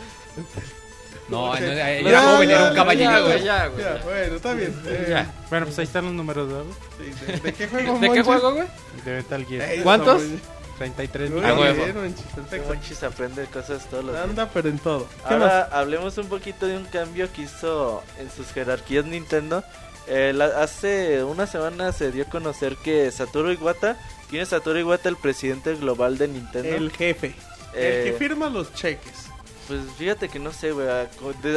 No, 1.28 1.46
no, 1.48 1.56
era 1.56 2.20
joven, 2.22 2.48
ya, 2.50 2.56
era 2.60 2.68
un 2.68 2.74
caballero. 2.76 3.10
Ya, 3.10 3.20
güey. 3.20 3.44
ya, 3.44 3.66
güey. 3.68 3.82
Ya, 3.84 4.00
bueno, 4.04 4.36
está 4.36 4.52
bien. 4.52 4.82
Eh, 4.86 5.06
Ya. 5.08 5.32
Bueno, 5.48 5.64
pues 5.66 5.78
ahí 5.78 5.84
están 5.86 6.04
los 6.04 6.12
números, 6.12 6.48
¿verdad? 6.48 6.64
sí, 6.98 7.26
¿De, 7.32 7.38
de 7.40 7.52
qué 7.54 7.66
juego, 7.66 7.98
¿De 7.98 8.10
qué 8.10 8.22
juego, 8.22 8.52
güey? 8.52 8.66
De 9.06 9.12
Metal 9.16 9.46
Gear. 9.46 9.70
Ey, 9.70 9.80
¿Cuántos? 9.80 10.20
está 10.22 10.28
muy 10.34 10.40
33 10.76 11.32
bien. 11.32 11.42
millones. 11.44 11.94
Muy 11.94 12.14
Ah. 12.60 12.62
Monchis, 12.68 13.02
aprende 13.04 13.46
cosas 13.46 13.88
todos 13.88 14.04
los 14.04 14.14
días. 14.14 14.28
Anda, 14.28 14.50
pero 14.52 14.68
en 14.68 14.78
todo. 14.78 15.06
¿Qué 15.26 15.32
Ahora 15.34 15.46
más? 15.46 15.72
hablemos 15.72 16.18
un 16.18 16.26
poquito 16.28 16.66
de 16.66 16.76
un 16.76 16.84
cambio 16.84 17.32
que 17.32 17.42
hizo 17.42 18.02
en 18.18 18.30
sus 18.30 18.52
jerarquías 18.52 19.06
Nintendo. 19.06 19.64
Eh, 20.06 20.32
la- 20.34 20.62
hace 20.62 21.24
una 21.24 21.46
semana 21.46 21.92
se 21.92 22.12
dio 22.12 22.24
a 22.24 22.28
conocer 22.28 22.76
que 22.76 23.10
Satoru 23.10 23.50
Iwata, 23.52 23.96
¿quién 24.28 24.42
es 24.42 24.50
Satoru 24.50 24.78
Iwata? 24.78 25.08
El 25.08 25.16
presidente 25.16 25.74
global 25.76 26.18
de 26.18 26.28
Nintendo. 26.28 26.68
El 26.68 26.90
jefe. 26.92 27.34
Eh, 27.74 28.04
El 28.06 28.12
que 28.12 28.18
firma 28.18 28.48
los 28.48 28.72
cheques. 28.74 29.26
Pues 29.66 29.80
fíjate 29.96 30.28
que 30.28 30.38
no 30.38 30.52
sé, 30.52 30.72
güey. 30.72 30.88
A, 30.88 31.08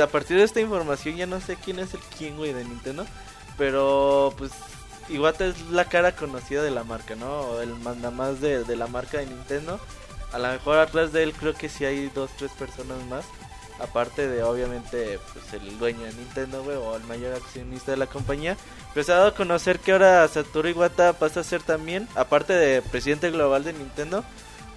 a 0.04 0.08
partir 0.08 0.38
de 0.38 0.44
esta 0.44 0.62
información 0.62 1.16
ya 1.18 1.26
no 1.26 1.42
sé 1.42 1.58
quién 1.58 1.80
es 1.80 1.94
el 1.94 2.00
quién, 2.18 2.38
güey, 2.38 2.54
de 2.54 2.64
Nintendo. 2.64 3.06
Pero 3.58 4.34
pues 4.38 4.52
Iwata 5.10 5.46
es 5.46 5.60
la 5.72 5.86
cara 5.86 6.16
conocida 6.16 6.62
de 6.64 6.72
la 6.72 6.84
marca, 6.84 7.16
¿no? 7.16 7.60
El 7.62 7.76
mandamás 7.76 8.40
de, 8.40 8.64
de 8.64 8.76
la 8.76 8.88
marca 8.88 9.18
de 9.18 9.26
Nintendo. 9.26 9.80
A 10.32 10.40
lo 10.40 10.48
mejor 10.50 10.78
atrás 10.78 11.12
de 11.14 11.24
él 11.24 11.34
creo 11.34 11.54
que 11.54 11.70
sí 11.70 11.86
hay 11.86 12.10
dos, 12.14 12.30
tres 12.38 12.52
personas 12.52 13.04
más. 13.10 13.26
Aparte 13.80 14.28
de 14.28 14.42
obviamente 14.42 15.20
pues 15.34 15.54
el 15.54 15.78
dueño 15.78 16.02
de 16.04 16.14
Nintendo, 16.14 16.64
güey, 16.64 16.78
o 16.78 16.96
el 16.96 17.04
mayor 17.04 17.36
accionista 17.36 17.92
de 17.92 17.98
la 17.98 18.08
compañía. 18.08 18.58
Pero 18.94 19.04
se 19.04 19.12
ha 19.12 19.18
dado 19.18 19.28
a 19.28 19.36
conocer 19.36 19.80
que 19.80 19.92
ahora 19.92 20.28
Satoru 20.28 20.70
Iwata 20.70 21.14
pasa 21.14 21.42
a 21.42 21.44
ser 21.44 21.62
también, 21.62 22.08
aparte 22.16 22.54
de 22.54 22.82
presidente 22.82 23.30
global 23.30 23.64
de 23.64 23.74
Nintendo, 23.74 24.24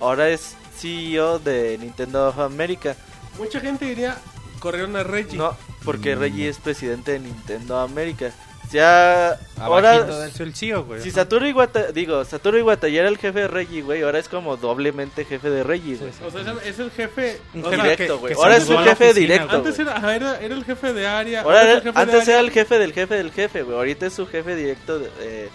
ahora 0.00 0.28
es 0.28 0.54
CEO 0.80 1.38
de 1.38 1.76
Nintendo 1.78 2.28
of 2.28 2.38
America. 2.38 2.96
Mucha 3.38 3.60
gente 3.60 3.84
diría, 3.84 4.16
corrieron 4.58 4.96
a 4.96 5.02
Reggie. 5.02 5.36
No, 5.38 5.56
porque 5.84 6.14
Reggie 6.14 6.48
es 6.48 6.58
presidente 6.58 7.12
de 7.12 7.20
Nintendo 7.20 7.78
América. 7.78 8.30
Ya 8.72 9.36
ahora 9.58 9.96
el 10.38 10.54
CEO, 10.54 10.84
güey. 10.84 11.02
si 11.02 11.10
Satoru 11.10 11.44
Iwata, 11.46 11.90
digo, 11.90 12.24
Satoru 12.24 12.56
Iwata 12.58 12.86
ya 12.86 13.00
era 13.00 13.08
el 13.08 13.18
jefe 13.18 13.40
de 13.40 13.48
Reggie, 13.48 13.82
güey, 13.82 14.02
ahora 14.02 14.20
es 14.20 14.28
como 14.28 14.56
doblemente 14.56 15.24
jefe 15.24 15.50
de 15.50 15.64
Reggie, 15.64 15.96
güey. 15.96 16.12
O 16.24 16.30
sea, 16.30 16.40
es 16.40 16.46
el, 16.46 16.58
es 16.68 16.78
el 16.78 16.90
jefe... 16.92 17.40
Un 17.52 17.64
o 17.64 17.70
jefe 17.70 17.76
sea, 17.76 17.82
Directo, 17.82 18.14
que- 18.14 18.20
güey. 18.20 18.34
que 18.34 18.40
Ahora 18.40 18.56
es 18.58 18.64
su 18.64 18.78
jefe 18.78 18.90
oficina, 19.10 19.12
directo. 19.14 19.56
Antes 19.56 19.76
era, 19.80 20.14
era, 20.14 20.40
era 20.40 20.54
el 20.54 20.64
jefe 20.64 20.92
de 20.92 21.04
área. 21.04 21.40
Ahora 21.42 21.62
ahora 21.62 21.62
es 21.62 21.68
era- 21.68 21.76
el 21.78 21.82
jefe 21.82 21.92
de 21.96 22.00
antes 22.00 22.20
área. 22.22 22.32
era 22.34 22.40
el 22.46 22.50
jefe 22.52 22.78
del 22.78 22.92
jefe 22.92 23.14
del 23.16 23.32
jefe, 23.32 23.62
güey. 23.62 23.76
Ahorita 23.76 24.06
es 24.06 24.12
su 24.12 24.26
jefe 24.28 24.54
directo. 24.54 25.00
de- 25.00 25.10
eh, 25.20 25.48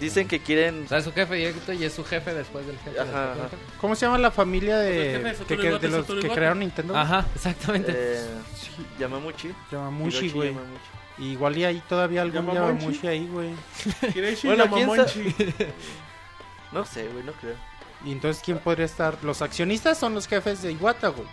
dicen 0.00 0.28
que 0.28 0.40
quieren. 0.40 0.84
O 0.84 0.88
sea, 0.88 0.98
es 0.98 1.04
su 1.04 1.12
jefe 1.12 1.34
directo 1.34 1.72
y 1.72 1.84
es 1.84 1.92
su 1.92 2.04
jefe 2.04 2.34
después 2.34 2.66
del 2.66 2.78
jefe. 2.78 3.00
Ajá. 3.00 3.34
¿Cómo 3.80 3.94
se 3.94 4.06
llama 4.06 4.18
la 4.18 4.30
familia 4.30 4.76
Pues 4.76 4.86
de, 4.88 5.12
jefe 5.12 5.54
de 5.56 5.60
que- 5.60 5.78
de 5.78 5.88
los 5.88 6.06
que 6.06 6.28
crearon 6.28 6.60
Nintendo? 6.60 6.96
Ajá, 6.96 7.26
exactamente. 7.34 7.92
Eh, 7.94 8.26
Yamamuchi. 8.98 9.52
Yamamushi, 9.72 10.16
Hiroshi 10.18 10.30
güey. 10.34 10.48
Yamamuchi. 10.54 10.80
Igual 11.32 11.58
y 11.58 11.64
ahí 11.64 11.82
todavía 11.88 12.22
algún 12.22 12.46
Yamamushi. 12.46 12.76
Yamamushi 12.78 13.06
ahí, 13.08 13.26
güey. 13.26 13.50
Bueno, 14.44 14.64
¿quién 14.68 14.88
Yamamochi. 14.88 15.34
No 16.72 16.84
sé, 16.84 17.08
güey, 17.08 17.24
no 17.24 17.32
creo. 17.32 17.54
Y 18.04 18.12
entonces, 18.12 18.42
¿quién 18.44 18.58
podría 18.58 18.84
estar? 18.86 19.16
Los 19.22 19.42
accionistas 19.42 19.98
son 19.98 20.14
los 20.14 20.28
jefes 20.28 20.62
de 20.62 20.70
Iwata, 20.72 21.08
güey. 21.08 21.26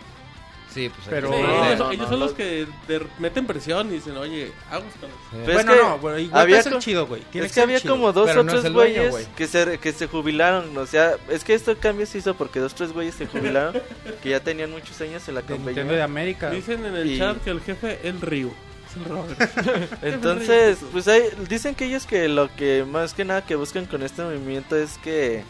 Sí, 0.75 0.89
pues 0.89 1.07
Pero- 1.09 1.31
Sí, 1.31 1.41
No, 1.41 1.65
ellos, 1.65 1.79
no, 1.79 1.91
ellos 1.91 2.03
no, 2.03 2.09
son 2.09 2.19
no. 2.19 2.25
los 2.25 2.35
que 2.35 2.67
de- 2.87 3.07
meten 3.17 3.47
presión 3.47 3.87
y 3.87 3.93
dicen, 3.93 4.17
oye, 4.17 4.51
aguas 4.69 4.93
con 4.99 5.09
eso. 5.09 5.17
Sí. 5.31 5.37
Pero 5.45 5.47
es 5.59 5.65
bueno, 5.65 5.71
que 5.73 5.79
no, 5.89 5.99
güey, 5.99 6.23
Iwata 6.25 6.41
había 6.41 6.59
es 6.59 6.65
el 6.65 6.79
chido, 6.79 7.07
güey. 7.07 7.21
Tiene 7.31 7.47
es 7.47 7.53
que 7.53 7.61
había 7.61 7.79
chido. 7.79 7.93
como 7.95 8.11
dos 8.11 8.29
o 8.35 8.43
no 8.43 8.51
tres 8.59 8.73
güeyes 8.73 9.09
güey. 9.09 9.25
que 9.37 9.47
se, 9.47 9.77
que 9.79 9.93
se 9.93 10.07
jubilaron. 10.07 10.77
O 10.77 10.85
sea, 10.85 11.15
es 11.29 11.43
que 11.45 11.53
este 11.53 11.75
cambio 11.77 12.05
se 12.05 12.17
hizo 12.17 12.35
porque 12.35 12.59
dos 12.59 12.73
o 12.73 12.75
tres 12.75 12.91
güeyes 12.91 13.15
se 13.15 13.25
jubilaron 13.25 13.73
que 14.21 14.29
ya 14.29 14.41
tenían 14.41 14.69
muchos 14.71 14.99
años 14.99 15.25
en 15.29 15.35
la 15.35 15.41
de 15.43 15.47
Nintendo 15.57 15.71
de 15.73 15.81
compañía. 15.81 16.03
América. 16.03 16.49
Dicen 16.49 16.85
en 16.85 16.93
el 16.95 17.09
Y- 17.11 17.17
chat 17.19 17.41
que 17.41 17.51
el 17.51 17.61
jefe 17.61 17.93
es 18.03 18.05
el 18.13 18.19
Ryu. 18.19 18.53
Es 18.89 18.97
el 18.97 19.05
Robert. 19.05 19.93
Entonces, 20.03 20.77
pues 20.91 21.07
hay, 21.07 21.23
dicen 21.47 21.73
que 21.73 21.85
ellos 21.85 22.05
que 22.05 22.27
lo 22.27 22.53
que 22.55 22.83
más 22.83 23.13
que 23.13 23.23
nada 23.23 23.45
que 23.45 23.55
buscan 23.55 23.85
con 23.85 24.03
este 24.03 24.21
movimiento 24.23 24.75
es 24.75 24.97
que 24.97 25.43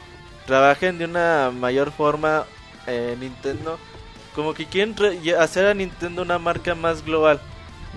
trabajen 0.45 0.99
de 0.99 1.05
una 1.05 1.51
mayor 1.51 1.91
forma 1.91 2.45
en 2.85 3.19
Nintendo. 3.19 3.79
Como 4.35 4.53
que 4.53 4.65
quieren 4.65 4.95
hacer 5.39 5.65
a 5.65 5.73
Nintendo 5.73 6.21
una 6.21 6.37
marca 6.37 6.75
más 6.75 7.03
global. 7.05 7.39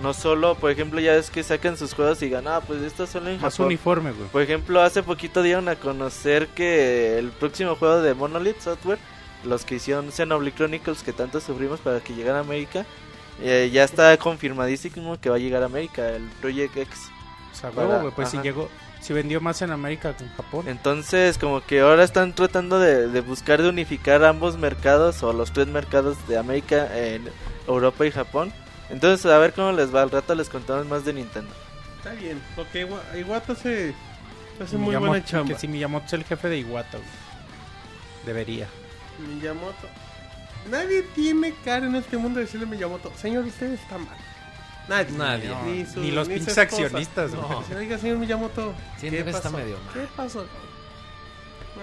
No 0.01 0.13
solo, 0.13 0.55
por 0.55 0.71
ejemplo, 0.71 1.01
ya 1.01 1.15
es 1.15 1.29
que 1.29 1.43
sacan 1.43 1.75
sus 1.75 1.93
juegos 1.93 2.21
y 2.21 2.25
digan, 2.27 2.47
ah, 2.47 2.61
pues 2.65 2.81
esto 2.81 3.05
solo 3.05 3.29
en 3.29 3.41
Más 3.41 3.53
Japón. 3.53 3.65
uniforme, 3.67 4.13
güey. 4.13 4.29
Por 4.29 4.41
ejemplo, 4.41 4.81
hace 4.81 5.03
poquito 5.03 5.41
dieron 5.43 5.67
a 5.67 5.75
conocer 5.75 6.47
que 6.47 7.19
el 7.19 7.31
próximo 7.31 7.75
juego 7.75 8.01
de 8.01 8.13
Monolith 8.13 8.61
Software, 8.61 8.97
los 9.43 9.65
que 9.65 9.75
hicieron 9.75 10.09
Xenoblade 10.13 10.55
Chronicles 10.55 11.03
que 11.03 11.11
tanto 11.11 11.41
sufrimos 11.41 11.81
para 11.81 11.99
que 11.99 12.13
llegara 12.15 12.37
a 12.37 12.41
América, 12.41 12.85
eh, 13.41 13.69
ya 13.73 13.83
está 13.83 14.15
confirmadísimo 14.17 15.19
que 15.19 15.29
va 15.29 15.35
a 15.35 15.39
llegar 15.39 15.63
a 15.63 15.65
América, 15.65 16.07
el 16.09 16.23
Project 16.41 16.77
X. 16.77 17.09
O 17.51 17.55
sea, 17.55 17.71
para- 17.71 17.99
güey. 17.99 18.13
Pues 18.13 18.29
si 18.29 18.37
ajá. 18.37 18.43
llegó, 18.45 18.69
si 19.01 19.13
vendió 19.13 19.39
más 19.41 19.61
en 19.61 19.71
América 19.71 20.15
que 20.15 20.23
en 20.25 20.33
Japón. 20.33 20.67
Entonces, 20.67 21.37
como 21.37 21.61
que 21.61 21.79
ahora 21.81 22.03
están 22.03 22.33
tratando 22.33 22.79
de, 22.79 23.07
de 23.07 23.21
buscar 23.21 23.61
de 23.61 23.69
unificar 23.69 24.23
ambos 24.23 24.57
mercados 24.57 25.23
o 25.23 25.33
los 25.33 25.51
tres 25.53 25.67
mercados 25.67 26.17
de 26.27 26.37
América, 26.37 26.89
en 26.97 27.29
Europa 27.67 28.05
y 28.05 28.11
Japón. 28.11 28.51
Entonces, 28.89 29.25
a 29.31 29.37
ver 29.37 29.53
cómo 29.53 29.71
les 29.71 29.93
va. 29.93 30.01
Al 30.01 30.11
rato 30.11 30.33
les 30.35 30.49
contamos 30.49 30.85
más 30.87 31.05
de 31.05 31.13
Nintendo. 31.13 31.51
Está 31.97 32.11
bien, 32.13 32.41
porque 32.55 32.87
Iwa- 32.87 33.19
Iwata 33.19 33.53
hace, 33.53 33.93
hace 34.61 34.77
muy 34.77 34.95
Miyamoto- 34.95 35.07
buena 35.07 35.25
chamba. 35.25 35.53
Que 35.53 35.59
si 35.59 35.67
Miyamoto 35.67 36.05
es 36.07 36.13
el 36.13 36.23
jefe 36.23 36.47
de 36.49 36.57
Iwata, 36.59 36.97
güey. 36.97 37.09
Debería. 38.25 38.67
Miyamoto. 39.19 39.87
Nadie 40.69 41.03
tiene 41.15 41.53
cara 41.63 41.85
en 41.87 41.95
este 41.95 42.17
mundo 42.17 42.39
de 42.39 42.45
decirle 42.45 42.65
a 42.65 42.69
Miyamoto, 42.69 43.11
señor, 43.17 43.45
usted 43.45 43.71
está 43.73 43.97
mal. 43.97 44.17
Nadie. 44.89 45.17
Nadie. 45.17 45.47
No, 45.49 45.63
Ni, 45.65 45.85
su- 45.85 45.99
ni 46.01 46.11
los 46.11 46.27
su 46.27 46.33
pinches 46.33 46.57
accionistas, 46.57 47.31
No. 47.31 47.63
Oiga, 47.77 47.97
señor 47.97 48.17
Miyamoto, 48.17 48.73
Siento 48.97 49.17
¿qué 49.19 49.23
que 49.23 49.29
está 49.29 49.43
pasó? 49.43 49.57
medio 49.57 49.77
mal. 49.77 49.93
¿Qué 49.93 50.07
pasó? 50.17 50.45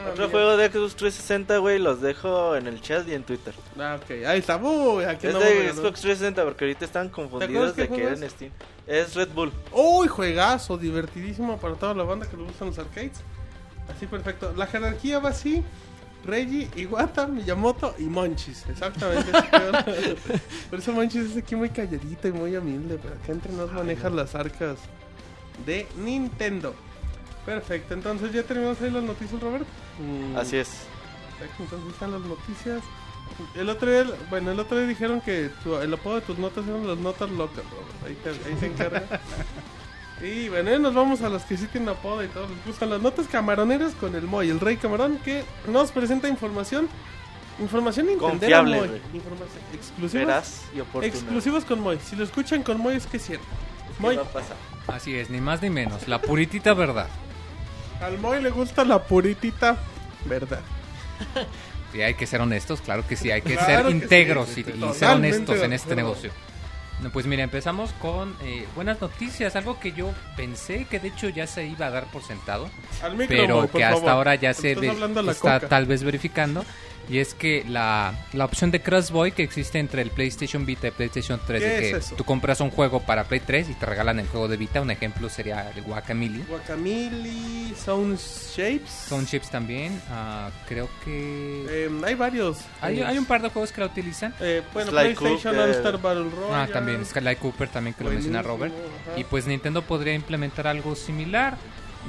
No, 0.04 0.10
Otro 0.10 0.28
juego 0.28 0.56
de 0.58 0.66
Xbox 0.70 0.96
360, 0.96 1.56
güey, 1.58 1.78
los 1.78 2.02
dejo 2.02 2.54
en 2.56 2.66
el 2.66 2.82
chat 2.82 3.08
y 3.08 3.14
en 3.14 3.22
Twitter. 3.22 3.54
Ah, 3.78 3.98
ok, 4.02 4.10
ahí 4.26 4.40
está. 4.40 4.56
Uy, 4.58 5.04
aquí 5.04 5.28
Es 5.28 5.32
no 5.32 5.38
de. 5.40 5.72
Xbox 5.72 6.00
360 6.02 6.44
porque 6.44 6.64
ahorita 6.64 6.84
están 6.84 7.08
confundidos 7.08 7.74
de 7.76 7.88
que 7.88 8.02
era 8.02 8.12
en 8.14 8.22
es? 8.24 8.32
Steam. 8.32 8.52
Es 8.86 9.14
Red 9.14 9.28
Bull. 9.30 9.52
Uy, 9.72 10.06
juegazo, 10.08 10.76
divertidísimo 10.76 11.56
para 11.58 11.74
toda 11.76 11.94
la 11.94 12.02
banda 12.02 12.28
que 12.28 12.36
le 12.36 12.42
gustan 12.42 12.68
los 12.68 12.78
arcades. 12.78 13.12
Así 13.88 14.06
perfecto. 14.06 14.52
La 14.56 14.66
jerarquía 14.66 15.18
va 15.20 15.30
así. 15.30 15.62
Reggie, 16.26 16.68
Iwata, 16.76 17.26
Miyamoto 17.26 17.94
y 17.98 18.04
Monchis. 18.04 18.64
Exactamente. 18.68 19.30
Por 20.70 20.78
eso 20.78 20.92
Monchis 20.92 21.30
es 21.30 21.36
aquí 21.36 21.54
muy 21.56 21.70
calladito 21.70 22.28
y 22.28 22.32
muy 22.32 22.56
humilde. 22.56 22.98
Pero 23.00 23.14
acá 23.14 23.32
entre 23.32 23.52
nos 23.52 23.72
maneja 23.72 24.10
las 24.10 24.34
arcas 24.34 24.78
de 25.64 25.86
Nintendo. 25.96 26.74
Perfecto. 27.44 27.94
Entonces 27.94 28.32
ya 28.32 28.42
terminamos 28.42 28.80
ahí 28.82 28.90
las 28.90 29.04
noticias, 29.04 29.40
Robert. 29.40 29.66
Mm, 30.00 30.36
Así 30.36 30.56
es. 30.56 30.68
Perfecto, 31.38 31.62
entonces 31.64 31.92
están 31.92 32.12
las 32.12 32.20
noticias. 32.22 32.82
El 33.54 33.68
otro 33.68 33.90
día, 33.90 34.04
bueno, 34.30 34.50
el 34.52 34.60
otro 34.60 34.78
día 34.78 34.86
dijeron 34.86 35.20
que 35.20 35.50
tu- 35.62 35.76
el 35.76 35.92
apodo 35.92 36.16
de 36.16 36.20
tus 36.22 36.38
notas 36.38 36.66
eran 36.66 36.86
las 36.86 36.98
notas 36.98 37.30
locas, 37.30 37.64
Robert. 37.70 38.04
Ahí, 38.06 38.14
te- 38.22 38.48
ahí 38.48 38.56
se 38.58 38.66
encarga. 38.66 39.02
y 40.22 40.48
bueno, 40.48 40.78
nos 40.78 40.94
vamos 40.94 41.20
a 41.22 41.28
los 41.28 41.42
que 41.42 41.56
sí 41.56 41.66
tienen 41.66 41.90
apodo 41.90 42.24
y 42.24 42.28
todos 42.28 42.48
les 42.50 42.64
gustan 42.64 42.90
las 42.90 43.00
notas 43.02 43.26
camaroneras 43.26 43.94
con 43.94 44.14
el 44.14 44.22
Moy, 44.22 44.48
el 44.48 44.60
Rey 44.60 44.76
Camarón, 44.76 45.18
que 45.18 45.44
nos 45.68 45.92
presenta 45.92 46.28
información. 46.28 46.88
Información 47.58 48.06
Confiable, 48.18 48.76
Moy. 48.76 49.02
Información 49.14 49.62
exclusiva. 49.72 50.24
Veraz 50.24 50.64
y 50.74 50.80
oportuna. 50.80 51.06
Exclusivos 51.06 51.64
con 51.64 51.80
Moy. 51.80 51.98
Si 52.02 52.16
lo 52.16 52.24
escuchan 52.24 52.62
con 52.62 52.78
Moy 52.78 52.96
es 52.96 53.06
que 53.06 53.16
es 53.18 53.26
cierto. 53.26 53.46
¿Qué 53.96 54.02
Moy? 54.02 54.18
Así 54.88 55.14
es, 55.16 55.30
ni 55.30 55.40
más 55.40 55.62
ni 55.62 55.70
menos. 55.70 56.06
La 56.08 56.20
puritita 56.20 56.74
verdad. 56.74 57.08
al 58.00 58.18
Moy 58.18 58.42
le 58.42 58.50
gusta 58.50 58.84
la 58.84 59.02
puritita 59.02 59.76
verdad. 60.26 60.60
Y 61.94 62.02
hay 62.02 62.12
que 62.12 62.26
ser 62.26 62.42
honestos, 62.42 62.82
claro 62.82 63.06
que 63.06 63.16
sí, 63.16 63.30
hay 63.30 63.40
que 63.40 63.54
Claro 63.54 63.88
ser 63.88 64.00
que 64.08 64.44
sí, 64.46 64.64
y, 64.66 64.84
y 64.84 64.92
ser 64.92 65.08
honestos 65.08 65.62
en 65.62 65.72
este 65.72 65.96
negocio. 65.96 66.30
No, 67.02 67.10
Pues 67.10 67.26
mira, 67.26 67.42
empezamos 67.42 67.92
con 68.00 68.34
eh, 68.42 68.66
buenas 68.74 69.00
noticias, 69.00 69.54
algo 69.54 69.78
que 69.78 69.92
yo 69.92 70.12
pensé 70.36 70.86
que 70.86 70.98
de 70.98 71.08
hecho 71.08 71.28
ya 71.28 71.46
se 71.46 71.66
iba 71.66 71.86
a 71.86 71.90
dar 71.90 72.04
por 72.06 72.22
sentado, 72.22 72.70
Al 73.02 73.12
micro, 73.16 73.36
pero 73.36 73.60
por 73.66 73.70
que 73.72 73.84
hasta 73.84 74.12
ahora 74.12 74.34
ya 74.34 74.54
se 74.54 74.70
Estás 74.70 74.80
ve- 74.82 74.90
hablando 74.90 75.20
a 75.20 75.22
la 75.22 75.32
está 75.32 75.56
coca. 75.60 75.68
tal 75.68 75.84
vez 75.86 76.02
verificando. 76.02 76.64
Y 77.08 77.18
es 77.18 77.34
que 77.34 77.64
la, 77.68 78.14
la 78.32 78.44
opción 78.44 78.70
de 78.72 78.82
Crossboy 78.82 79.30
que 79.30 79.44
existe 79.44 79.78
entre 79.78 80.02
el 80.02 80.10
PlayStation 80.10 80.66
Vita 80.66 80.88
y 80.88 80.90
PlayStation 80.90 81.40
3, 81.46 81.62
¿Qué 81.62 81.68
de 81.68 81.78
que 81.78 81.90
es 81.90 81.96
eso? 82.06 82.16
tú 82.16 82.24
compras 82.24 82.60
un 82.60 82.70
juego 82.70 83.00
para 83.00 83.24
Play 83.24 83.40
3 83.40 83.70
y 83.70 83.74
te 83.74 83.86
regalan 83.86 84.18
el 84.18 84.26
juego 84.26 84.48
de 84.48 84.56
Vita, 84.56 84.80
un 84.80 84.90
ejemplo 84.90 85.28
sería 85.28 85.70
el 85.70 85.82
Guacamole. 85.82 86.44
Guacamole, 86.48 87.74
Sound 87.76 88.18
Shapes. 88.18 88.90
Sound 89.08 89.28
Chips 89.28 89.50
también, 89.50 90.00
ah, 90.10 90.50
creo 90.68 90.88
que... 91.04 91.66
Eh, 91.68 91.90
hay 92.04 92.14
varios. 92.14 92.58
hay, 92.80 93.00
hay 93.00 93.18
un 93.18 93.24
par 93.24 93.40
de 93.40 93.50
juegos 93.50 93.70
que 93.70 93.80
la 93.80 93.86
utilizan. 93.86 94.34
Eh, 94.40 94.62
bueno, 94.74 94.90
Sly 94.90 95.14
PlayStation 95.14 95.54
Cooper. 95.54 95.60
All 95.60 95.70
Star 95.70 96.00
Battle 96.00 96.30
Royale. 96.30 96.54
Ah, 96.54 96.68
también 96.72 97.06
Sky 97.06 97.36
Cooper 97.36 97.68
también 97.68 97.94
que 97.94 98.02
lo 98.02 98.10
menciona 98.10 98.42
Robert. 98.42 98.74
Ajá. 98.74 99.18
Y 99.20 99.24
pues 99.24 99.46
Nintendo 99.46 99.82
podría 99.82 100.14
implementar 100.14 100.66
algo 100.66 100.96
similar, 100.96 101.56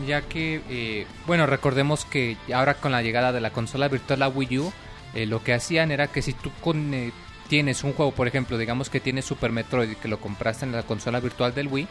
ya 0.08 0.22
que, 0.22 0.62
eh, 0.70 1.06
bueno, 1.28 1.46
recordemos 1.46 2.06
que 2.06 2.38
ahora 2.54 2.76
con 2.76 2.92
la 2.92 3.02
llegada 3.02 3.32
de 3.32 3.42
la 3.42 3.52
consola 3.52 3.88
virtual 3.88 4.24
a 4.24 4.30
Wii 4.30 4.60
U, 4.60 4.74
eh, 5.14 5.26
lo 5.26 5.44
que 5.44 5.54
hacían 5.54 5.92
era 5.92 6.08
que 6.08 6.22
si 6.22 6.34
tú 6.34 6.52
con, 6.62 6.94
eh, 6.94 7.12
tienes 7.48 7.84
un 7.84 7.94
juego, 7.94 8.12
por 8.12 8.28
ejemplo, 8.28 8.58
digamos 8.58 8.90
que 8.90 9.00
tienes 9.00 9.26
Super 9.26 9.52
Metroid 9.52 9.92
y 9.92 9.96
que 9.96 10.08
lo 10.08 10.20
compraste 10.20 10.66
en 10.66 10.72
la 10.72 10.84
consola 10.84 11.20
virtual 11.20 11.54
del 11.54 11.68
Wii, 11.68 11.88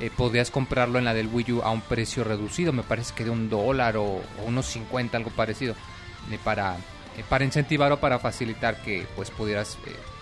eh, 0.00 0.10
podías 0.16 0.50
comprarlo 0.50 0.98
en 0.98 1.04
la 1.04 1.14
del 1.14 1.26
Wii 1.26 1.52
U 1.52 1.62
a 1.62 1.70
un 1.70 1.80
precio 1.80 2.22
reducido, 2.22 2.72
me 2.72 2.82
parece 2.84 3.14
que 3.14 3.24
de 3.24 3.30
un 3.30 3.48
dólar 3.48 3.96
o, 3.96 4.22
unos 4.46 4.66
50, 4.66 5.16
algo 5.16 5.30
parecido, 5.30 5.74
eh, 6.30 6.38
para, 6.44 6.76
para 7.28 7.44
incentivar 7.44 7.90
o 7.90 7.98
para 7.98 8.18
facilitar 8.18 8.80
que 8.82 9.06
pues 9.16 9.30
pudieras 9.30 9.76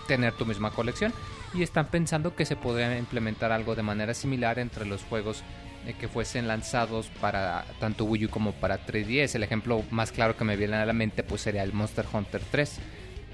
tener 0.07 0.33
tu 0.33 0.45
misma 0.45 0.71
colección. 0.71 1.13
Y 1.53 1.63
están 1.63 1.87
pensando 1.87 2.35
que 2.35 2.45
se 2.45 2.55
podría 2.55 2.97
implementar 2.97 3.51
algo 3.51 3.75
de 3.75 3.83
manera 3.83 4.13
similar 4.13 4.59
entre 4.59 4.85
los 4.85 5.03
juegos 5.03 5.43
que 5.93 6.07
fuesen 6.07 6.47
lanzados 6.47 7.07
para 7.21 7.65
tanto 7.79 8.05
Wii 8.05 8.25
U 8.25 8.29
como 8.29 8.51
para 8.53 8.85
3DS. 8.85 9.35
El 9.35 9.43
ejemplo 9.43 9.83
más 9.91 10.11
claro 10.11 10.35
que 10.35 10.43
me 10.43 10.55
viene 10.55 10.75
a 10.75 10.85
la 10.85 10.93
mente 10.93 11.23
pues 11.23 11.41
sería 11.41 11.63
el 11.63 11.73
Monster 11.73 12.05
Hunter 12.11 12.41
3, 12.51 12.79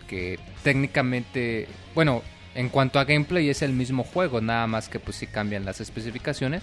que 0.08 0.40
técnicamente, 0.64 1.68
bueno, 1.96 2.22
en 2.56 2.70
cuanto 2.70 3.00
a 3.00 3.06
gameplay 3.06 3.50
es 3.50 3.62
el 3.62 3.74
mismo 3.74 4.04
juego, 4.04 4.42
nada 4.42 4.68
más 4.68 4.90
que 4.90 5.00
pues 5.00 5.18
sí 5.18 5.28
cambian 5.28 5.66
las 5.66 5.82
especificaciones 5.82 6.62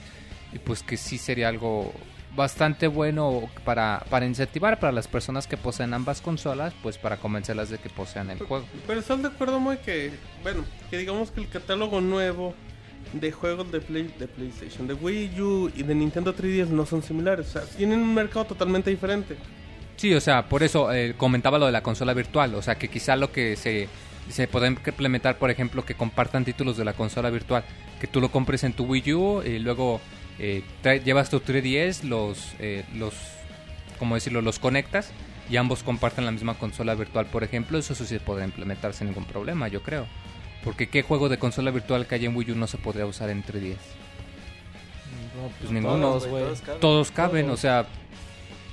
y 0.53 0.59
pues 0.59 0.83
que 0.83 0.96
sí 0.96 1.18
sería 1.18 1.48
algo 1.48 1.92
bastante 2.35 2.87
bueno 2.87 3.48
para, 3.64 4.05
para 4.09 4.26
incentivar 4.26 4.79
para 4.79 4.92
las 4.92 5.09
personas 5.09 5.46
que 5.46 5.57
poseen 5.57 5.94
ambas 5.94 6.20
consolas, 6.20 6.72
pues 6.83 6.98
para 6.98 7.16
convencerlas 7.16 7.70
de 7.70 7.79
que 7.79 7.90
posean 7.90 8.31
el 8.31 8.38
juego. 8.38 8.64
Pero 8.87 9.00
estás 9.00 9.20
de 9.20 9.29
acuerdo 9.29 9.59
muy 9.59 9.79
que, 9.79 10.12
bueno, 10.42 10.64
que 10.90 10.98
digamos 10.98 11.31
que 11.31 11.40
el 11.40 11.48
catálogo 11.48 12.00
nuevo 12.00 12.55
de 13.12 13.33
juegos 13.33 13.70
de, 13.73 13.81
Play, 13.81 14.14
de 14.18 14.29
PlayStation, 14.29 14.87
de 14.87 14.94
Wii 14.94 15.40
U 15.40 15.70
y 15.75 15.83
de 15.83 15.94
Nintendo 15.94 16.35
3DS 16.35 16.68
no 16.68 16.87
son 16.87 17.03
similares. 17.03 17.49
O 17.49 17.51
sea, 17.53 17.62
tienen 17.62 18.01
un 18.01 18.14
mercado 18.14 18.46
totalmente 18.46 18.90
diferente. 18.90 19.37
Sí, 19.96 20.14
o 20.14 20.20
sea, 20.20 20.49
por 20.49 20.62
eso 20.62 20.92
eh, 20.92 21.14
comentaba 21.16 21.59
lo 21.59 21.66
de 21.66 21.73
la 21.73 21.83
consola 21.83 22.14
virtual, 22.14 22.55
o 22.55 22.62
sea, 22.62 22.77
que 22.77 22.88
quizá 22.88 23.16
lo 23.16 23.33
que 23.33 23.57
se, 23.57 23.87
se 24.31 24.49
puede 24.49 24.68
implementar, 24.68 25.38
por 25.38 25.51
ejemplo, 25.51 25.85
que 25.85 25.94
compartan 25.94 26.44
títulos 26.44 26.79
de 26.79 26.87
la 26.87 26.94
consola 26.94 27.29
virtual, 27.29 27.64
que 28.01 28.07
tú 28.07 28.20
lo 28.20 28.31
compres 28.31 28.64
en 28.64 28.73
tu 28.73 28.85
Wii 28.85 29.12
U 29.12 29.42
y 29.42 29.59
luego 29.59 30.01
eh, 30.38 30.62
llevas 31.05 31.29
tu 31.29 31.40
3DS, 31.40 32.05
los, 32.05 32.55
eh, 32.61 32.85
los, 32.94 33.14
¿cómo 33.99 34.14
decirlo?, 34.14 34.40
los 34.40 34.59
conectas 34.59 35.12
y 35.51 35.57
ambos 35.57 35.83
comparten 35.83 36.25
la 36.25 36.31
misma 36.31 36.55
consola 36.55 36.94
virtual, 36.94 37.27
por 37.27 37.44
ejemplo, 37.44 37.77
eso 37.77 37.94
sí 37.94 38.07
se 38.07 38.20
podría 38.20 38.46
implementar 38.46 38.94
sin 38.94 39.09
ningún 39.09 39.27
problema, 39.27 39.68
yo 39.68 39.83
creo. 39.83 40.07
Porque 40.64 40.88
¿qué 40.88 41.03
juego 41.03 41.29
de 41.29 41.38
consola 41.38 41.70
virtual 41.70 42.07
que 42.07 42.16
hay 42.16 42.27
en 42.27 42.37
Wii 42.37 42.53
U 42.53 42.55
no 42.55 42.66
se 42.66 42.77
podría 42.79 43.07
usar 43.07 43.31
en 43.31 43.42
3DS? 43.42 43.77
No, 45.37 45.49
Pues 45.61 45.70
ninguno. 45.73 45.99
todos, 45.99 46.27
güey. 46.27 46.42
Todos 46.44 46.61
caben. 46.61 46.81
Todos 46.81 47.11
caben, 47.11 47.46
Todos. 47.46 47.59
o 47.59 47.62
sea, 47.62 47.87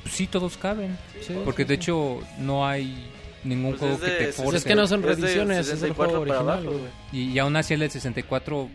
sí 0.09 0.27
todos 0.27 0.57
caben. 0.57 0.97
Sí, 1.21 1.35
Porque 1.45 1.63
sí, 1.63 1.67
de 1.69 1.75
sí. 1.75 1.81
hecho 1.81 2.19
no 2.39 2.67
hay 2.67 3.09
ningún 3.43 3.71
Pues 3.71 3.79
juego 3.81 3.99
que 3.99 4.09
te 4.11 4.33
force. 4.33 4.57
Es 4.57 4.63
que 4.65 4.75
no 4.75 4.85
son 4.87 4.99
Es 5.01 5.05
de 5.05 5.15
reediciones, 5.15 5.59
es 5.59 5.67
el 5.73 5.79
64 5.79 6.09
juego 6.19 6.21
original, 6.23 6.49
abajo, 6.65 6.71
güey. 6.77 6.91
y, 7.13 7.31
y 7.31 7.39
aún 7.39 7.55
así 7.55 7.73
el 7.73 7.79
del 7.81 7.91
64, 7.91 8.69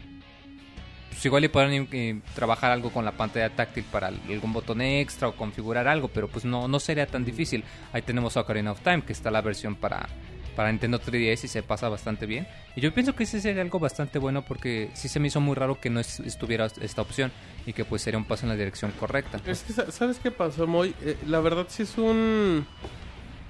pues 1.11 1.27
igual 1.27 1.43
le 1.43 1.49
podrán 1.51 1.89
eh, 1.93 2.21
trabajar 2.35 2.71
algo 2.71 2.91
con 2.91 3.05
la 3.05 3.13
pantalla 3.13 3.51
táctil 3.51 3.85
para 3.85 4.07
algún 4.09 4.53
botón 4.55 4.81
extra 4.81 5.29
o 5.29 5.37
configurar 5.37 5.87
algo, 5.87 6.09
pero 6.09 6.29
pues 6.29 6.47
no, 6.47 6.67
no 6.69 6.81
sería 6.81 7.07
tan 7.07 7.25
difícil. 7.27 7.63
Ahí 7.93 8.01
tenemos 8.01 8.37
Ocarina 8.39 8.73
of 8.73 8.81
Time, 8.81 9.03
que 9.03 9.13
está 9.13 9.31
la 9.31 9.43
versión 9.43 9.75
para, 9.77 10.09
para 10.53 10.71
Nintendo 10.71 11.01
3DS 11.01 11.45
y 11.45 11.49
se 11.49 11.63
pasa 11.63 11.89
bastante 11.89 12.27
bien. 12.27 12.47
Y 12.77 12.81
yo 12.81 12.93
pienso 12.95 13.15
que 13.15 13.25
ese 13.25 13.41
sería 13.41 13.63
algo 13.63 13.79
bastante 13.79 14.19
bueno 14.19 14.43
porque 14.45 14.91
sí 14.95 15.09
se 15.09 15.19
me 15.21 15.29
hizo 15.29 15.41
muy 15.41 15.55
raro 15.55 15.81
que 15.81 15.91
no 15.91 15.99
es- 16.01 16.21
estuviera 16.21 16.67
esta 16.81 17.03
opción 17.03 17.33
y 17.67 17.73
que 17.73 17.85
pues 17.85 18.03
sería 18.03 18.19
un 18.19 18.25
paso 18.25 18.45
en 18.45 18.51
la 18.51 18.57
dirección 18.57 18.93
correcta. 18.93 19.41
Es 19.47 19.63
que, 19.63 19.73
sa- 19.73 19.91
¿sabes 19.91 20.19
qué 20.19 20.31
pasó, 20.31 20.67
Moy? 20.67 20.95
Eh, 21.03 21.17
la 21.27 21.41
verdad 21.41 21.67
sí 21.69 21.83
es 21.83 21.97
un... 21.99 22.67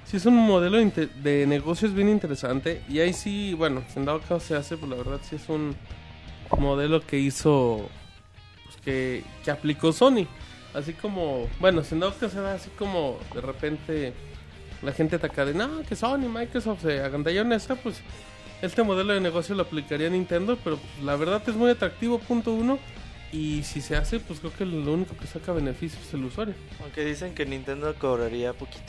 Sí 0.05 0.17
es 0.17 0.25
un 0.25 0.35
modelo 0.35 0.79
inte- 0.81 1.07
de 1.07 1.47
negocios 1.47 1.93
bien 1.93 2.09
interesante. 2.09 2.81
Y 2.89 2.99
ahí 2.99 3.13
sí, 3.13 3.53
bueno, 3.53 3.83
si 3.91 3.99
en 3.99 4.05
dado 4.05 4.19
caso 4.19 4.39
se 4.39 4.55
hace, 4.55 4.75
pues 4.77 4.89
la 4.89 4.97
verdad 4.97 5.19
sí 5.27 5.35
es 5.37 5.47
un 5.49 5.75
modelo 6.57 7.01
que 7.05 7.17
hizo... 7.19 7.89
Pues 8.65 8.77
que, 8.83 9.23
que 9.45 9.51
aplicó 9.51 9.91
Sony. 9.93 10.27
Así 10.73 10.93
como... 10.93 11.47
Bueno, 11.59 11.83
si 11.83 11.93
en 11.95 12.01
dado 12.01 12.13
caso 12.17 12.39
era 12.39 12.53
así 12.55 12.69
como 12.77 13.17
de 13.33 13.41
repente... 13.41 14.13
La 14.83 14.91
gente 14.91 15.15
ataca 15.15 15.45
de, 15.45 15.53
no, 15.53 15.81
que 15.83 15.95
Sony, 15.95 16.27
Microsoft 16.29 16.81
se 16.81 16.99
agandallaron 17.01 17.53
esa, 17.53 17.75
pues... 17.75 18.01
Este 18.61 18.81
modelo 18.81 19.13
de 19.13 19.19
negocio 19.19 19.55
lo 19.55 19.63
aplicaría 19.63 20.09
Nintendo, 20.09 20.57
pero 20.63 20.77
pues, 20.77 21.03
la 21.03 21.17
verdad 21.17 21.41
es 21.47 21.53
muy 21.53 21.69
atractivo, 21.69 22.17
punto 22.19 22.53
uno. 22.53 22.79
Y 23.33 23.61
si 23.63 23.81
se 23.81 23.97
hace, 23.97 24.21
pues 24.21 24.39
creo 24.39 24.53
que 24.53 24.63
lo 24.65 24.93
único 24.93 25.17
que 25.17 25.27
saca 25.27 25.51
beneficio 25.51 25.99
es 26.01 26.13
el 26.13 26.23
usuario. 26.23 26.53
Aunque 26.81 27.03
dicen 27.03 27.33
que 27.35 27.45
Nintendo 27.45 27.93
cobraría 27.95 28.53
poquito. 28.53 28.79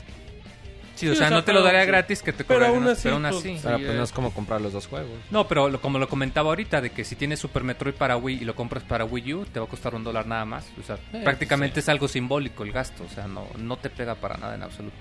Sí, 0.95 1.09
o 1.09 1.11
Sí, 1.11 1.17
sea, 1.17 1.25
o 1.25 1.29
sea, 1.29 1.37
no 1.39 1.43
te 1.43 1.51
lo 1.51 1.59
pero- 1.59 1.65
daría 1.65 1.81
sí. 1.81 1.87
gratis 1.87 2.21
que 2.21 2.31
te 2.31 2.45
Pero 2.45 2.59
cobrarían, 2.61 2.83
aún 2.83 2.91
así, 2.93 3.03
pero 3.03 3.15
aún 3.15 3.23
pues, 3.23 3.35
así. 3.35 3.55
sí. 3.57 3.59
Pero 3.63 3.77
pues 3.79 3.89
eh. 3.89 3.93
no 3.95 4.03
es 4.03 4.11
como 4.13 4.33
comprar 4.33 4.61
los 4.61 4.71
dos 4.71 4.87
juegos. 4.87 5.11
No, 5.29 5.45
pero 5.45 5.67
lo- 5.67 5.81
como 5.81 5.99
lo 5.99 6.07
comentaba 6.07 6.47
ahorita, 6.51 6.79
de 6.79 6.91
que 6.91 7.03
si 7.03 7.17
tienes 7.17 7.39
Super 7.41 7.65
Metroid 7.65 7.95
para 7.95 8.15
Wii 8.15 8.43
y 8.43 8.45
lo 8.45 8.55
compras 8.55 8.83
para 8.85 9.03
Wii 9.03 9.33
U, 9.33 9.45
te 9.45 9.59
va 9.59 9.65
a 9.65 9.69
costar 9.69 9.93
un 9.93 10.05
dólar 10.05 10.25
nada 10.25 10.45
más. 10.45 10.67
O 10.79 10.83
sea, 10.83 10.97
Eh, 11.11 11.19
prácticamente 11.21 11.81
es 11.81 11.89
algo 11.89 12.07
simbólico 12.07 12.63
el 12.63 12.71
gasto. 12.71 13.03
O 13.03 13.13
sea, 13.13 13.27
no, 13.27 13.45
no 13.57 13.75
te 13.75 13.89
pega 13.89 14.15
para 14.15 14.37
nada 14.37 14.55
en 14.55 14.63
absoluto. 14.63 14.95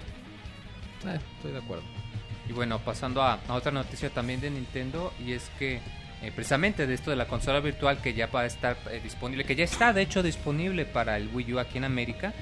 Eh, 1.06 1.18
estoy 1.36 1.52
de 1.52 1.58
acuerdo. 1.58 1.84
Y 2.48 2.52
bueno, 2.52 2.78
pasando 2.78 3.22
a, 3.22 3.40
a 3.48 3.54
otra 3.54 3.72
noticia 3.72 4.10
también 4.10 4.40
de 4.40 4.50
Nintendo, 4.50 5.12
y 5.24 5.32
es 5.32 5.50
que 5.58 5.80
eh, 6.22 6.32
precisamente 6.34 6.86
de 6.86 6.94
esto 6.94 7.10
de 7.10 7.16
la 7.16 7.26
consola 7.26 7.60
virtual 7.60 7.98
que 8.00 8.14
ya 8.14 8.26
va 8.26 8.42
a 8.42 8.46
estar 8.46 8.76
eh, 8.90 9.00
disponible, 9.02 9.44
que 9.44 9.56
ya 9.56 9.64
está 9.64 9.92
de 9.92 10.02
hecho 10.02 10.22
disponible 10.22 10.84
para 10.84 11.16
el 11.16 11.28
Wii 11.28 11.54
U 11.54 11.58
aquí 11.58 11.78
en 11.78 11.84
América, 11.84 12.32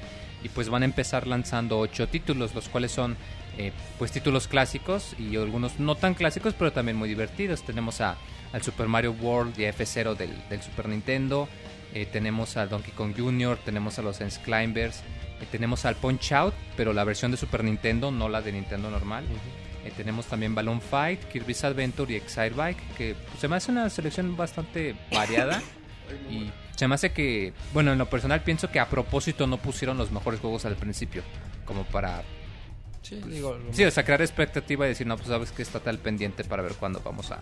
y 0.43 0.49
pues 0.49 0.69
van 0.69 0.83
a 0.83 0.85
empezar 0.87 1.27
lanzando 1.27 1.79
ocho 1.79 2.09
títulos, 2.09 2.55
los 2.55 2.69
cuales 2.69 2.91
son 2.91 3.17
eh, 3.59 3.71
pues 3.99 4.11
títulos 4.11 4.49
clásicos 4.49 5.15
y 5.19 5.37
algunos 5.37 5.79
no 5.79 5.95
tan 5.95 6.15
clásicos, 6.15 6.55
pero 6.55 6.73
también 6.73 6.97
muy 6.97 7.09
divertidos. 7.09 7.63
Tenemos 7.63 8.01
a, 8.01 8.17
al 8.53 8.63
Super 8.63 8.89
Mario 8.89 9.13
World 9.13 9.59
y 9.59 9.65
F0 9.65 10.17
del, 10.17 10.31
del 10.49 10.63
Super 10.63 10.89
Nintendo, 10.89 11.49
eh, 11.95 12.07
tenemos 12.07 12.57
a 12.57 12.67
Donkey 12.67 12.93
Kong 12.93 13.15
Jr., 13.17 13.59
tenemos 13.65 13.99
a 13.99 14.03
los 14.03 14.17
Sense 14.17 14.41
Climbers, 14.43 15.03
eh, 15.43 15.47
tenemos 15.51 15.85
al 15.85 15.97
Punch 15.97 16.33
Out, 16.33 16.55
pero 16.77 16.93
la 16.93 17.05
versión 17.05 17.31
de 17.33 17.37
Super 17.37 17.65
Nintendo, 17.65 18.11
no 18.11 18.29
la 18.29 18.41
de 18.41 18.53
Nintendo 18.53 18.91
normal. 18.91 19.25
Eh, 19.85 19.93
tenemos 19.97 20.27
también 20.27 20.55
Balloon 20.55 20.81
Fight, 20.81 21.25
Kirby's 21.25 21.65
Adventure 21.65 22.13
y 22.13 22.17
Excite 22.17 22.51
Bike, 22.51 22.79
que 22.97 23.15
pues, 23.15 23.41
se 23.41 23.49
me 23.49 23.57
hace 23.57 23.73
una 23.73 23.91
selección 23.91 24.37
bastante 24.37 24.95
variada. 25.11 25.61
y 26.31 26.51
se 26.77 26.87
me 26.87 26.95
hace 26.95 27.13
que, 27.13 27.53
bueno, 27.73 27.93
en 27.93 27.99
lo 27.99 28.09
personal 28.09 28.43
pienso 28.43 28.71
que 28.71 28.79
a 28.79 28.89
propósito 28.89 29.47
no 29.49 29.57
pusieron 29.57 29.99
los 29.99 30.13
mejores 30.13 30.39
juegos 30.39 30.65
al 30.65 30.77
principio, 30.77 31.23
como 31.65 31.85
para, 31.85 32.23
Sí, 33.03 33.21
digo, 33.27 33.55
lo- 33.59 33.73
sí, 33.75 33.85
o 33.85 33.91
sea, 33.91 34.05
crear 34.05 34.23
expectativa 34.23 34.87
y 34.87 34.91
decir, 34.91 35.07
no, 35.09 35.17
pues 35.17 35.29
sabes 35.29 35.51
que 35.51 35.63
está 35.63 35.81
tal 35.81 35.99
pendiente 35.99 36.45
para 36.45 36.63
ver 36.63 36.75
cuándo 36.75 37.01
vamos 37.05 37.33
a, 37.33 37.41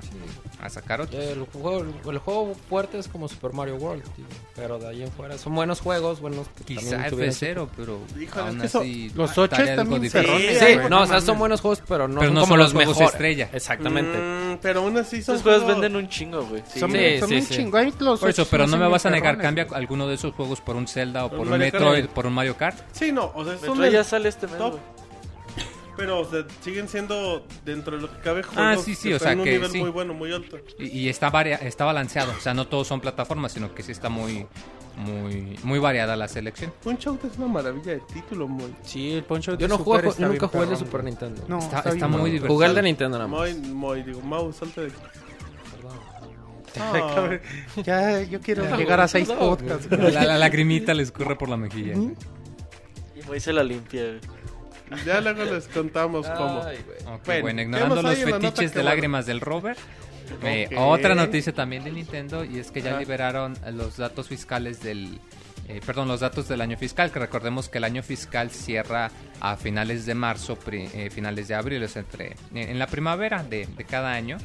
a 0.61 0.71
sacar 0.71 1.03
otro. 1.03 1.21
el, 1.21 1.45
juego, 1.45 1.85
el 2.11 2.19
juego 2.19 2.55
fuerte 2.69 2.99
es 2.99 3.09
como 3.09 3.29
Super 3.29 3.53
Mario 3.53 3.77
World, 3.77 4.03
tío, 4.17 4.25
pero 4.57 4.79
de 4.79 4.89
ahí 4.89 5.03
en 5.03 5.13
fuera 5.13 5.37
son 5.37 5.55
buenos 5.55 5.81
juegos, 5.81 6.21
buenos 6.21 6.49
que 6.57 6.65
Quizá 6.65 6.81
también 6.93 7.11
tuvieron 7.11 7.35
su- 7.35 7.45
F0, 7.45 7.69
pero 7.77 8.01
Híjole, 8.19 8.47
aún 8.47 8.57
es 8.57 8.61
que 8.63 8.67
eso- 8.69 8.81
así 8.81 9.11
los 9.15 9.31
estaría 9.31 9.45
oches 9.45 9.59
algo 9.69 9.77
también 9.83 10.03
diferente. 10.03 10.39
cerrones. 10.41 10.59
Sí, 10.59 10.65
Ay, 10.65 10.89
no, 10.91 11.03
o 11.03 11.07
sea, 11.07 11.21
son 11.21 11.39
buenos 11.39 11.61
juegos, 11.61 11.83
pero 11.87 12.09
no 12.09 12.15
Pero 12.21 12.29
son 12.29 12.35
no 12.35 12.41
como 12.41 12.51
son 12.53 12.59
los 12.59 12.65
los 12.67 12.73
juegos 12.75 12.97
mejores. 12.97 13.13
estrella. 13.15 13.51
Exactamente. 13.53 14.19
Mm, 14.19 14.59
pero 14.63 14.81
aún 14.81 14.97
así 14.97 15.23
son 15.23 15.35
Esos 15.35 15.43
juegos 15.43 15.63
juegos- 15.65 15.81
venden 15.83 16.03
un 16.03 16.09
chingo, 16.09 16.43
güey. 16.47 16.63
Son, 16.75 16.91
Sí, 16.91 17.19
son 17.21 17.29
sí, 17.29 17.35
un 17.37 17.43
sí. 17.43 17.55
chingo. 17.55 17.79
Los 18.01 18.21
Por 18.21 18.31
eso, 18.31 18.47
pero 18.51 18.67
no 18.67 18.79
me 18.79 18.89
vas 18.89 19.05
a 19.05 19.11
negar, 19.11 19.37
cambia 19.37 19.67
alguno 19.73 20.09
de 20.09 20.15
esos 20.15 20.33
juegos 20.35 20.61
por 20.63 20.75
un 20.77 20.89
Zelda 20.89 21.27
o 21.27 21.31
Por 21.31 21.41
un. 21.47 21.59
Metroid, 21.59 22.07
por 22.07 22.25
un 22.27 22.33
Mario 22.33 22.57
Kart. 22.57 22.79
Sí, 22.93 23.13
no, 23.13 23.31
o 23.35 23.45
sea, 23.45 23.59
son 23.59 23.91
ya 23.91 24.03
sale 24.05 24.31
este 24.31 24.47
mes. 24.47 24.57
Pero 26.01 26.21
o 26.21 26.25
sea, 26.31 26.45
siguen 26.63 26.89
siendo 26.89 27.47
dentro 27.65 27.97
de 27.97 28.03
lo 28.03 28.11
que 28.11 28.19
cabe 28.21 28.43
juegos 28.43 28.79
Ah, 28.79 28.83
sí, 28.83 28.95
sí, 28.95 29.09
que 29.09 29.15
o 29.15 29.17
están 29.19 29.27
sea, 29.29 29.33
en 29.35 29.39
un 29.41 29.45
que 29.45 29.51
nivel 29.53 29.71
sí. 29.71 29.79
muy 29.79 29.91
bueno, 29.91 30.15
muy 30.15 30.33
alto. 30.33 30.59
Y, 30.79 30.87
y 30.87 31.09
está, 31.09 31.31
varia- 31.31 31.57
está 31.57 31.85
balanceado, 31.85 32.33
o 32.37 32.41
sea, 32.41 32.55
no 32.55 32.67
todos 32.67 32.87
son 32.89 33.01
plataformas, 33.01 33.53
sino 33.53 33.75
que 33.75 33.83
sí 33.83 33.93
está 33.93 34.09
muy, 34.09 34.47
muy, 34.97 35.59
muy 35.63 35.79
variada 35.79 36.17
la 36.17 36.27
selección. 36.29 36.73
Punch 36.83 37.07
Out 37.07 37.25
es 37.25 37.37
una 37.39 37.47
maravilla 37.49 37.93
de 37.93 38.01
título, 38.13 38.49
muy. 38.49 38.75
Sí, 38.83 39.13
el 39.13 39.25
Poncho 39.25 39.53
Yo 39.53 39.57
de 39.59 39.69
no 39.69 39.75
está 39.77 39.85
yo 39.85 40.17
bien 40.17 40.29
nunca 40.33 40.49
jugué 40.49 40.65
el 40.65 40.71
de 40.71 40.77
Super. 40.77 41.05
Nintendo. 41.05 41.45
No, 41.49 41.59
Está- 41.59 41.79
está, 41.79 41.91
está 41.91 42.09
muy 42.09 42.21
bueno. 42.21 42.33
divertido. 42.33 42.55
Jugué 42.55 42.67
el 42.67 42.75
de 42.75 42.83
Nintendo 42.83 43.19
nada 43.19 43.29
más. 43.29 43.41
Muy, 43.41 43.69
muy, 43.73 44.03
digo, 44.03 44.21
Mau, 44.23 44.53
salte 44.53 44.81
de 44.83 44.87
aquí. 44.89 44.97
Ah, 46.79 46.93
cabrón. 47.15 47.41
Ya, 47.85 48.23
yo 48.23 48.41
quiero 48.41 48.77
llegar 48.77 49.01
a 49.01 49.09
seis 49.09 49.29
podcasts. 49.29 49.89
La, 49.91 50.25
la 50.25 50.39
lagrimita 50.39 50.95
le 50.95 51.03
escurre 51.03 51.37
por 51.37 51.49
la 51.49 51.57
mejilla. 51.57 51.95
Y 51.95 53.23
Moy 53.27 53.41
se 53.41 53.53
la 53.53 53.63
limpia. 53.65 54.21
Ya 55.07 55.21
luego 55.21 55.45
les 55.45 55.69
contamos 55.69 56.27
cómo. 56.29 56.63
Ay, 56.65 56.79
Bueno, 57.25 57.43
bueno, 57.43 57.57
¿qué 57.59 57.63
ignorando 57.63 58.03
los 58.03 58.17
fetiches 58.19 58.71
de 58.73 58.81
bueno? 58.81 58.91
lágrimas 58.91 59.27
del 59.27 59.41
Robert. 59.41 59.79
eh, 60.43 60.69
otra 60.77 61.15
noticia 61.15 61.53
también 61.53 61.83
de 61.85 61.91
Nintendo 61.93 62.45
y 62.45 62.59
es 62.59 62.71
que 62.71 62.83
ya 62.83 62.99
liberaron 62.99 63.57
los 63.73 63.97
datos 63.97 64.29
fiscales 64.29 64.81
del... 64.83 65.19
eh, 65.69 65.81
perdón, 65.85 66.07
los 66.09 66.21
datos 66.21 66.47
del 66.49 66.61
año 66.61 66.77
fiscal, 66.77 67.11
que 67.11 67.19
recordemos 67.19 67.69
que 67.69 67.79
el 67.79 67.85
año 67.85 68.03
fiscal 68.03 68.51
cierra 68.51 69.11
a 69.41 69.57
finales 69.57 70.07
de 70.07 70.15
marzo, 70.15 70.57
pri- 70.57 70.89
eh, 70.95 71.11
finales 71.11 71.49
de 71.49 71.55
abril, 71.55 71.83
es 71.83 71.97
entre, 71.97 72.37
en 72.55 72.79
la 72.79 72.87
primavera 72.87 73.43
de, 73.43 73.67
de 73.67 73.85
cada 73.85 74.13
año. 74.13 74.37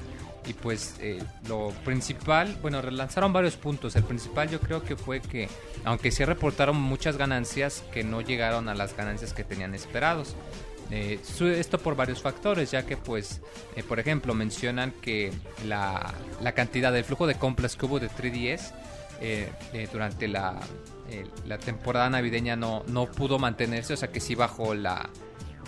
Y 0.48 0.54
pues 0.54 0.96
eh, 1.00 1.24
lo 1.48 1.70
principal, 1.84 2.58
bueno, 2.62 2.82
relanzaron 2.82 3.34
varios 3.34 3.56
puntos. 3.56 3.96
El 3.96 4.04
principal 4.04 4.50
yo 4.50 4.60
creo 4.60 4.84
que 4.84 4.96
fue 4.96 5.22
que, 5.22 5.50
aunque 5.84 6.12
sí 6.12 6.24
reportaron 6.24 6.80
muchas 6.80 7.18
ganancias, 7.18 7.84
que 7.92 8.04
no 8.04 8.22
llegaron 8.22 8.70
a 8.70 8.76
las 8.76 8.96
ganancias 8.96 9.34
que 9.34 9.44
tenían 9.44 9.74
esperados. 9.74 10.36
Eh, 10.92 11.20
esto 11.42 11.80
por 11.80 11.96
varios 11.96 12.22
factores, 12.22 12.72
ya 12.72 12.86
que 12.86 12.96
pues, 12.96 13.42
eh, 13.76 13.84
por 13.84 14.00
ejemplo, 14.00 14.34
mencionan 14.34 14.92
que 15.02 15.34
la, 15.66 16.14
la 16.42 16.52
cantidad 16.52 16.94
del 16.94 17.04
flujo 17.04 17.26
de 17.26 17.36
compras 17.36 17.76
que 17.76 17.86
hubo 17.86 18.00
de 18.00 18.10
3DS 18.10 18.72
eh, 19.22 19.50
eh, 19.74 19.88
durante 19.92 20.28
la, 20.28 20.60
la 21.46 21.58
temporada 21.58 22.10
navideña 22.10 22.56
no, 22.56 22.84
no 22.88 23.08
pudo 23.08 23.40
mantenerse, 23.40 23.94
o 23.94 23.98
sea 23.98 24.12
que 24.12 24.20
sí 24.20 24.36
bajó 24.36 24.76
la, 24.76 25.10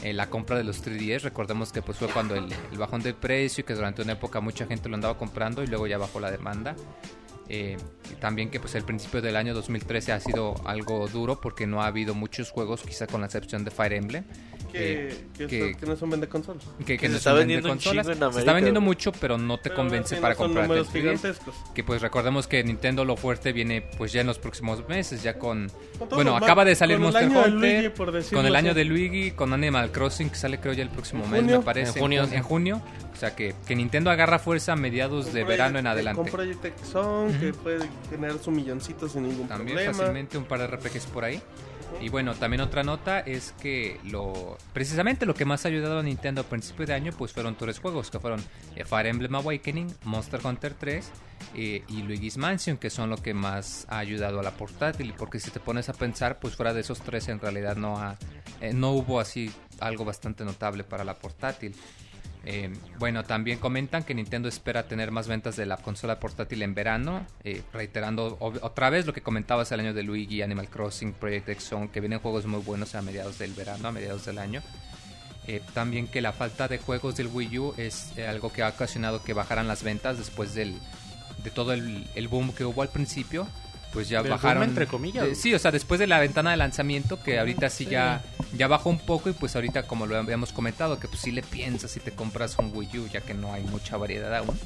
eh, 0.04 0.14
la 0.14 0.30
compra 0.30 0.58
de 0.58 0.64
los 0.64 0.84
3DS. 0.84 1.22
Recordemos 1.22 1.72
que 1.72 1.82
pues 1.82 1.98
fue 1.98 2.08
cuando 2.08 2.36
el, 2.36 2.48
el 2.72 2.78
bajón 2.78 3.02
del 3.02 3.16
precio 3.16 3.62
y 3.62 3.66
que 3.66 3.74
durante 3.74 4.02
una 4.02 4.14
época 4.14 4.40
mucha 4.42 4.66
gente 4.66 4.90
lo 4.90 4.96
andaba 4.96 5.18
comprando 5.18 5.64
y 5.64 5.68
luego 5.68 5.88
ya 5.88 5.98
bajó 5.98 6.20
la 6.20 6.32
demanda. 6.32 6.76
Eh, 7.50 7.78
también 8.20 8.50
que 8.50 8.60
pues 8.60 8.76
el 8.76 8.84
principio 8.84 9.22
del 9.22 9.36
año 9.38 9.54
2013 9.54 10.12
ha 10.12 10.20
sido 10.20 10.56
algo 10.66 11.08
duro 11.08 11.40
porque 11.40 11.66
no 11.66 11.82
ha 11.82 11.88
habido 11.88 12.14
muchos 12.14 12.50
juegos, 12.52 12.82
quizá 12.84 13.08
con 13.08 13.22
la 13.22 13.28
excepción 13.28 13.64
de 13.64 13.72
Fire 13.72 13.94
Emblem. 13.94 14.24
Que, 14.71 15.24
que, 15.38 15.48
que- 15.48 15.69
eso- 15.69 15.80
que 15.80 15.86
no 15.86 15.96
son 15.96 16.10
vende 16.10 16.28
consolas. 16.28 16.63
que, 16.86 16.98
Que 16.98 17.06
se 17.08 17.10
no 17.12 17.17
está 17.17 17.30
son 17.30 17.40
vendiendo 17.40 17.69
consolas. 17.69 18.06
en 18.08 18.13
Se 18.15 18.19
América, 18.24 18.40
está 18.40 18.54
vendiendo 18.54 18.82
mucho, 18.82 19.12
pero 19.13 19.38
no 19.38 19.58
te 19.58 19.63
Pero 19.69 19.76
convence 19.78 20.17
para 20.17 20.36
no 20.36 20.40
3DS. 20.50 20.92
gigantescos. 20.92 21.56
Que 21.74 21.84
pues 21.86 22.02
recordemos 22.02 22.48
que 22.48 22.62
Nintendo 22.65 23.06
lo 23.06 23.15
fuerte 23.15 23.54
viene 23.54 23.82
pues 23.98 24.12
ya 24.12 24.21
en 24.21 24.28
los 24.28 24.40
próximos 24.40 24.86
meses, 24.90 25.24
ya 25.24 25.40
con... 25.40 25.71
Con 25.98 26.10
Bueno, 26.10 26.36
acaba 26.36 26.65
de 26.65 26.76
salir 26.76 26.98
con 26.98 27.06
el 27.06 27.12
Monster 27.13 27.24
año 27.32 27.42
de 27.44 27.50
Hunter, 27.56 27.74
Luigi, 27.84 27.90
por 27.96 28.12
decirlo 28.12 28.40
con 28.40 28.46
el 28.46 28.56
año 28.58 28.74
de 28.74 28.84
Luigi, 28.84 29.32
con 29.32 29.54
Animal 29.54 29.92
Crossing 29.92 30.30
que 30.30 30.36
sale 30.36 30.60
creo 30.60 30.74
ya 30.74 30.84
el 30.84 30.90
próximo 30.90 31.24
¿En 31.24 31.32
mes, 31.32 31.40
junio? 31.42 31.60
me 31.60 31.63
parece. 31.65 31.92
En 31.98 32.04
junio, 32.04 32.24
En, 32.26 32.34
en 32.34 32.44
junio. 32.44 32.82
O 33.13 33.19
sea 33.19 33.36
que, 33.36 33.56
que 33.65 33.76
Nintendo 33.76 34.12
agarra 34.12 34.38
fuerza 34.38 34.74
a 34.74 34.76
mediados 34.76 35.34
de 35.34 35.44
verano 35.44 35.80
en 35.80 35.88
adelante. 35.88 36.21
Con 36.21 36.30
Project 36.30 36.63
X 36.65 36.88
Zone, 36.92 37.37
que 37.40 37.54
puede 37.54 37.90
generar 38.10 38.38
su 38.40 38.52
milloncito 38.52 39.08
sin 39.08 39.23
ningún 39.23 39.48
También 39.48 39.75
problema. 39.75 39.94
fácilmente 39.94 40.38
un 40.38 40.46
par 40.46 40.60
de 40.60 40.67
RPGs 40.67 41.06
por 41.08 41.23
ahí. 41.23 41.42
Y 42.02 42.10
bueno, 42.10 42.35
también 42.35 42.62
otra 42.62 42.83
nota 42.83 43.19
es 43.19 43.54
que 43.62 44.00
lo 44.04 44.58
precisamente 44.73 45.25
lo 45.25 45.33
que 45.33 45.46
más 45.46 45.65
ha 45.65 45.69
ayudado 45.69 46.00
a 46.00 46.04
Nintendo 46.04 46.42
a 46.42 46.44
principio 46.44 46.85
de 46.85 46.94
año 46.94 47.13
pues 47.17 47.31
fueron 47.31 47.56
tres 47.56 47.79
juegos 47.79 48.12
que 48.12 48.19
fueron 48.19 48.44
eh, 48.75 48.83
Fire 48.83 49.08
Emblem 49.08 49.33
Awakening, 49.33 49.88
Monster 50.04 50.42
Hunter 50.44 50.73
3 50.73 51.10
eh, 51.56 51.83
y 51.88 52.02
Luigi's 52.04 52.38
Mansion 52.38 52.77
que 52.77 52.90
son 52.90 53.10
lo 53.10 53.17
que 53.17 53.33
más 53.33 53.88
ha 53.90 54.00
ayudado 54.00 54.42
a 54.42 54.44
la 54.44 54.52
portátil 54.52 55.13
porque 55.17 55.40
si 55.40 55.50
te 55.50 55.60
pones 55.60 55.88
a 55.88 55.94
pensar 55.94 56.40
pues 56.40 56.56
fuera 56.56 56.73
de 56.73 56.81
esos 56.81 57.00
tres 57.00 57.29
en 57.29 57.40
realidad 57.40 57.77
no 57.77 57.98
ha, 57.98 58.17
eh, 58.60 58.73
no 58.73 58.92
hubo 58.92 59.19
así 59.19 59.50
algo 59.79 60.04
bastante 60.06 60.44
notable 60.44 60.83
para 60.83 61.04
la 61.04 61.15
portátil. 61.15 61.73
Eh, 62.50 62.69
bueno, 62.98 63.25
también 63.25 63.60
comentan 63.60 64.06
que 64.06 64.13
Nintendo 64.13 64.48
espera 64.48 64.87
tener 64.87 65.12
más 65.12 65.27
ventas 65.27 65.58
de 65.58 65.65
la 65.65 65.75
consola 65.75 66.17
portátil 66.17 66.62
en 66.62 66.73
verano, 66.73 67.27
eh, 67.43 67.62
reiterando 67.73 68.37
otra 68.39 68.89
vez 68.89 69.06
lo 69.06 69.12
que 69.12 69.19
comentabas 69.19 69.69
el 69.73 69.81
año 69.81 69.93
de 69.93 70.02
Luigi, 70.02 70.41
Animal 70.41 70.69
Crossing, 70.69 71.12
Project 71.12 71.50
X 71.50 71.65
Zone, 71.65 71.89
que 71.89 72.00
vienen 72.00 72.19
juegos 72.19 72.45
muy 72.45 72.62
buenos 72.62 72.95
a 72.95 73.02
mediados 73.02 73.37
del 73.37 73.52
verano, 73.52 73.89
a 73.89 73.91
mediados 73.91 74.25
del 74.25 74.37
año. 74.37 74.62
Eh, 75.45 75.62
también 75.73 76.08
que 76.08 76.21
la 76.21 76.31
falta 76.31 76.69
de 76.69 76.77
juegos 76.77 77.17
del 77.17 77.27
Wii 77.27 77.60
U 77.60 77.73
es 77.75 78.17
algo 78.17 78.54
que 78.54 78.63
ha 78.63 78.69
ocasionado 78.69 79.21
que 79.21 79.33
bajaran 79.33 79.67
las 79.67 79.83
ventas 79.83 80.17
después 80.17 80.56
del, 80.56 80.79
de 81.43 81.52
todo 81.52 81.73
el 81.73 82.27
boom 82.29 82.54
que 82.54 82.63
hubo 82.63 82.81
al 82.81 82.89
principio. 82.89 83.45
Pues 83.94 84.10
ya 84.10 84.19
Del 84.21 84.31
boom, 84.31 84.42
bajaron. 84.42 84.63
entre 84.63 84.85
comillas, 84.88 85.25
de- 85.25 85.35
sí, 85.35 85.54
o 85.54 85.60
sea, 85.60 85.71
después 85.71 86.00
de 86.00 86.08
la 86.08 86.19
ventana 86.19 86.52
de 86.52 86.58
lanzamiento, 86.58 87.21
que 87.23 87.40
ahorita 87.40 87.69
sí, 87.69 87.85
sí. 87.85 87.92
ya, 87.92 88.21
ya 88.56 88.67
bajó 88.67 88.90
un 88.90 89.00
poco. 89.00 89.29
Y 89.29 89.33
pues 89.33 89.56
ahorita, 89.56 89.83
como 89.83 90.06
lo 90.06 90.17
habíamos 90.17 90.52
comentado, 90.52 91.00
que 91.00 91.08
pues 91.08 91.21
sí 91.21 91.31
le 91.31 91.42
piensas 91.42 91.92
si 91.92 92.00
te 92.00 92.12
compras 92.12 92.56
un 92.60 92.71
Wii 92.75 93.00
U, 93.00 93.08
ya 93.08 93.21
que 93.21 93.33
no 93.33 93.54
hay 93.54 93.63
mucha 93.63 93.98
variedad 93.98 94.35
aún. 94.35 94.60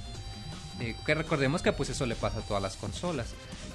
Eh, 0.80 0.96
que 1.06 1.14
recordemos 1.14 1.62
que 1.62 1.72
pues 1.74 1.90
eso 1.90 2.06
le 2.08 2.16
pasa 2.16 2.40
a 2.40 2.42
todas 2.42 2.64
las 2.64 2.76
consolas. 2.76 3.28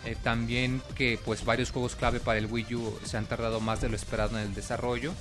Eh, 0.05 0.16
también 0.22 0.82
que 0.97 1.18
pues 1.24 1.44
varios 1.44 1.70
juegos 1.70 1.94
clave 1.97 2.18
para 2.20 2.38
el 2.38 2.47
Wii 2.47 2.74
U 2.74 2.99
se 3.05 3.16
han 3.16 3.26
tardado 3.26 3.61
más 3.61 3.80
de 3.80 3.88
lo 3.88 3.97
esperado 3.97 4.36
en 4.38 4.44
el 4.47 4.55
desarrollo 4.55 5.12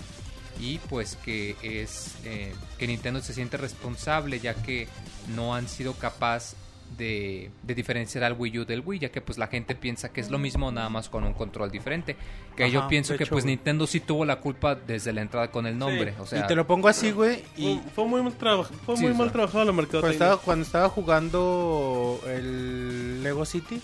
y 0.60 0.78
pues 0.78 1.16
que 1.18 1.56
es 1.62 2.16
eh, 2.24 2.54
que 2.78 2.88
Nintendo 2.88 3.20
se 3.22 3.34
siente 3.34 3.58
responsable 3.58 4.40
ya 4.40 4.54
que 4.56 4.88
no 5.36 5.54
han 5.56 5.68
sido 5.68 5.94
capaz 5.94 6.54
de, 6.98 7.52
de 7.64 7.76
diferenciar 7.76 8.24
al 8.24 8.34
Wii 8.34 8.60
U 8.60 8.66
del 8.66 8.82
Wii 8.86 9.00
ya 9.00 9.10
que 9.10 9.20
pues 9.20 9.38
la 9.38 9.48
gente 9.48 9.76
piensa 9.76 10.14
que 10.14 10.22
es 10.22 10.30
lo 10.32 10.38
mismo 10.38 10.72
nada 10.72 10.88
más 10.90 11.10
con 11.10 11.24
un 11.26 11.34
control 11.34 11.70
diferente 11.72 12.16
que 12.56 12.72
yo 12.72 12.88
pienso 12.88 13.18
que 13.18 13.24
hecho, 13.26 13.34
pues 13.34 13.44
güey. 13.44 13.56
Nintendo 13.56 13.86
sí 13.86 14.00
tuvo 14.00 14.24
la 14.24 14.38
culpa 14.40 14.76
desde 14.76 15.12
la 15.12 15.22
entrada 15.22 15.52
con 15.52 15.68
el 15.68 15.78
nombre 15.78 16.14
o 16.20 16.26
sea 16.26 16.46
y 16.46 16.48
te 16.48 16.56
lo 16.56 16.66
pongo 16.66 16.88
así, 16.88 17.12
güey. 17.12 17.44
Y 17.58 17.82
Fue, 17.94 18.06
muy 18.06 18.22
mal, 18.24 18.34
traba- 18.34 18.64
fue 18.64 18.96
Sí, 18.96 19.04
muy 19.04 19.14
mal 19.14 19.32
trabajado 19.32 19.66
la 19.66 19.72
cuando 19.74 19.84
estaba, 19.84 20.02
mercadotecnia. 20.02 20.38
cuando 20.46 20.66
estaba 20.66 20.90
jugando 20.90 22.20
el 22.28 23.24
Lego 23.24 23.46
City, 23.46 23.82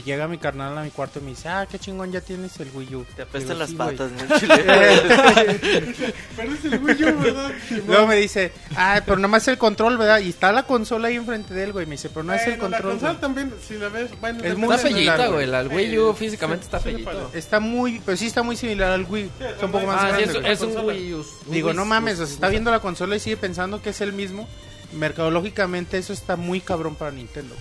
llega 0.00 0.26
mi 0.28 0.38
carnal 0.38 0.76
a 0.78 0.82
mi 0.82 0.90
cuarto 0.90 1.18
y 1.18 1.22
me 1.22 1.30
dice, 1.30 1.48
ah, 1.48 1.66
qué 1.70 1.78
chingón, 1.78 2.10
ya 2.12 2.20
tienes 2.20 2.58
el 2.60 2.70
Wii 2.72 2.94
U. 2.94 3.04
Te 3.14 3.22
apestan 3.22 3.58
las 3.58 3.70
"Sí, 3.70 3.76
güey". 3.76 3.96
patas, 3.96 4.10
¿no? 4.12 4.38
Chile? 4.38 4.64
Pero 6.36 6.52
es 6.52 6.64
el 6.64 6.78
Wii 6.82 7.04
U, 7.04 7.18
¿verdad? 7.20 7.52
Luego 7.86 8.06
me 8.06 8.16
dice, 8.16 8.52
ah, 8.76 9.00
pero 9.04 9.18
nomás 9.18 9.46
el 9.48 9.58
control, 9.58 9.98
¿verdad? 9.98 10.20
Y 10.20 10.30
está 10.30 10.52
la 10.52 10.62
consola 10.64 11.08
ahí 11.08 11.16
enfrente 11.16 11.52
de 11.54 11.64
él, 11.64 11.72
güey. 11.72 11.86
Me 11.86 11.92
dice, 11.92 12.08
pero 12.08 12.22
no 12.22 12.32
es 12.32 12.42
el 12.46 12.56
Bueno, 12.58 12.68
La 12.70 12.76
control. 12.78 12.92
consola 12.92 13.10
güey". 13.12 13.20
también, 13.20 13.54
si 13.66 13.74
la 13.76 13.88
ves, 13.88 14.10
bueno, 14.20 14.42
Es 14.44 14.56
muy 14.56 14.74
Está 14.74 14.88
fellita, 14.88 15.26
güey. 15.28 15.46
La 15.46 15.62
Wii 15.62 15.98
U 15.98 16.14
físicamente 16.14 16.64
está 16.64 16.78
sí, 16.78 16.84
fellito. 16.84 17.30
Está 17.34 17.60
muy, 17.60 18.00
pero 18.04 18.16
sí 18.16 18.26
está 18.26 18.42
muy 18.42 18.56
similar 18.56 18.92
al 18.92 19.04
Wii. 19.08 19.30
Está 19.40 19.66
un 19.66 19.72
poco 19.72 19.86
más 19.86 19.96
Ah, 20.02 20.16
sí, 20.18 20.24
grande. 20.24 20.52
es, 20.52 20.60
es 20.60 20.62
un. 20.76 20.84
Wii 20.84 21.14
U. 21.14 21.26
Digo, 21.46 21.72
no 21.72 21.84
mames, 21.84 22.18
o 22.20 22.26
sea, 22.26 22.34
está 22.34 22.48
viendo 22.48 22.70
la 22.70 22.80
consola 22.80 23.16
y 23.16 23.20
sigue 23.20 23.36
pensando 23.36 23.80
que 23.82 23.90
es 23.90 24.00
el 24.00 24.12
mismo. 24.12 24.48
Mercadológicamente 24.92 25.96
eso 25.98 26.12
está 26.12 26.36
muy 26.36 26.60
cabrón 26.60 26.94
para 26.96 27.10
Nintendo. 27.10 27.54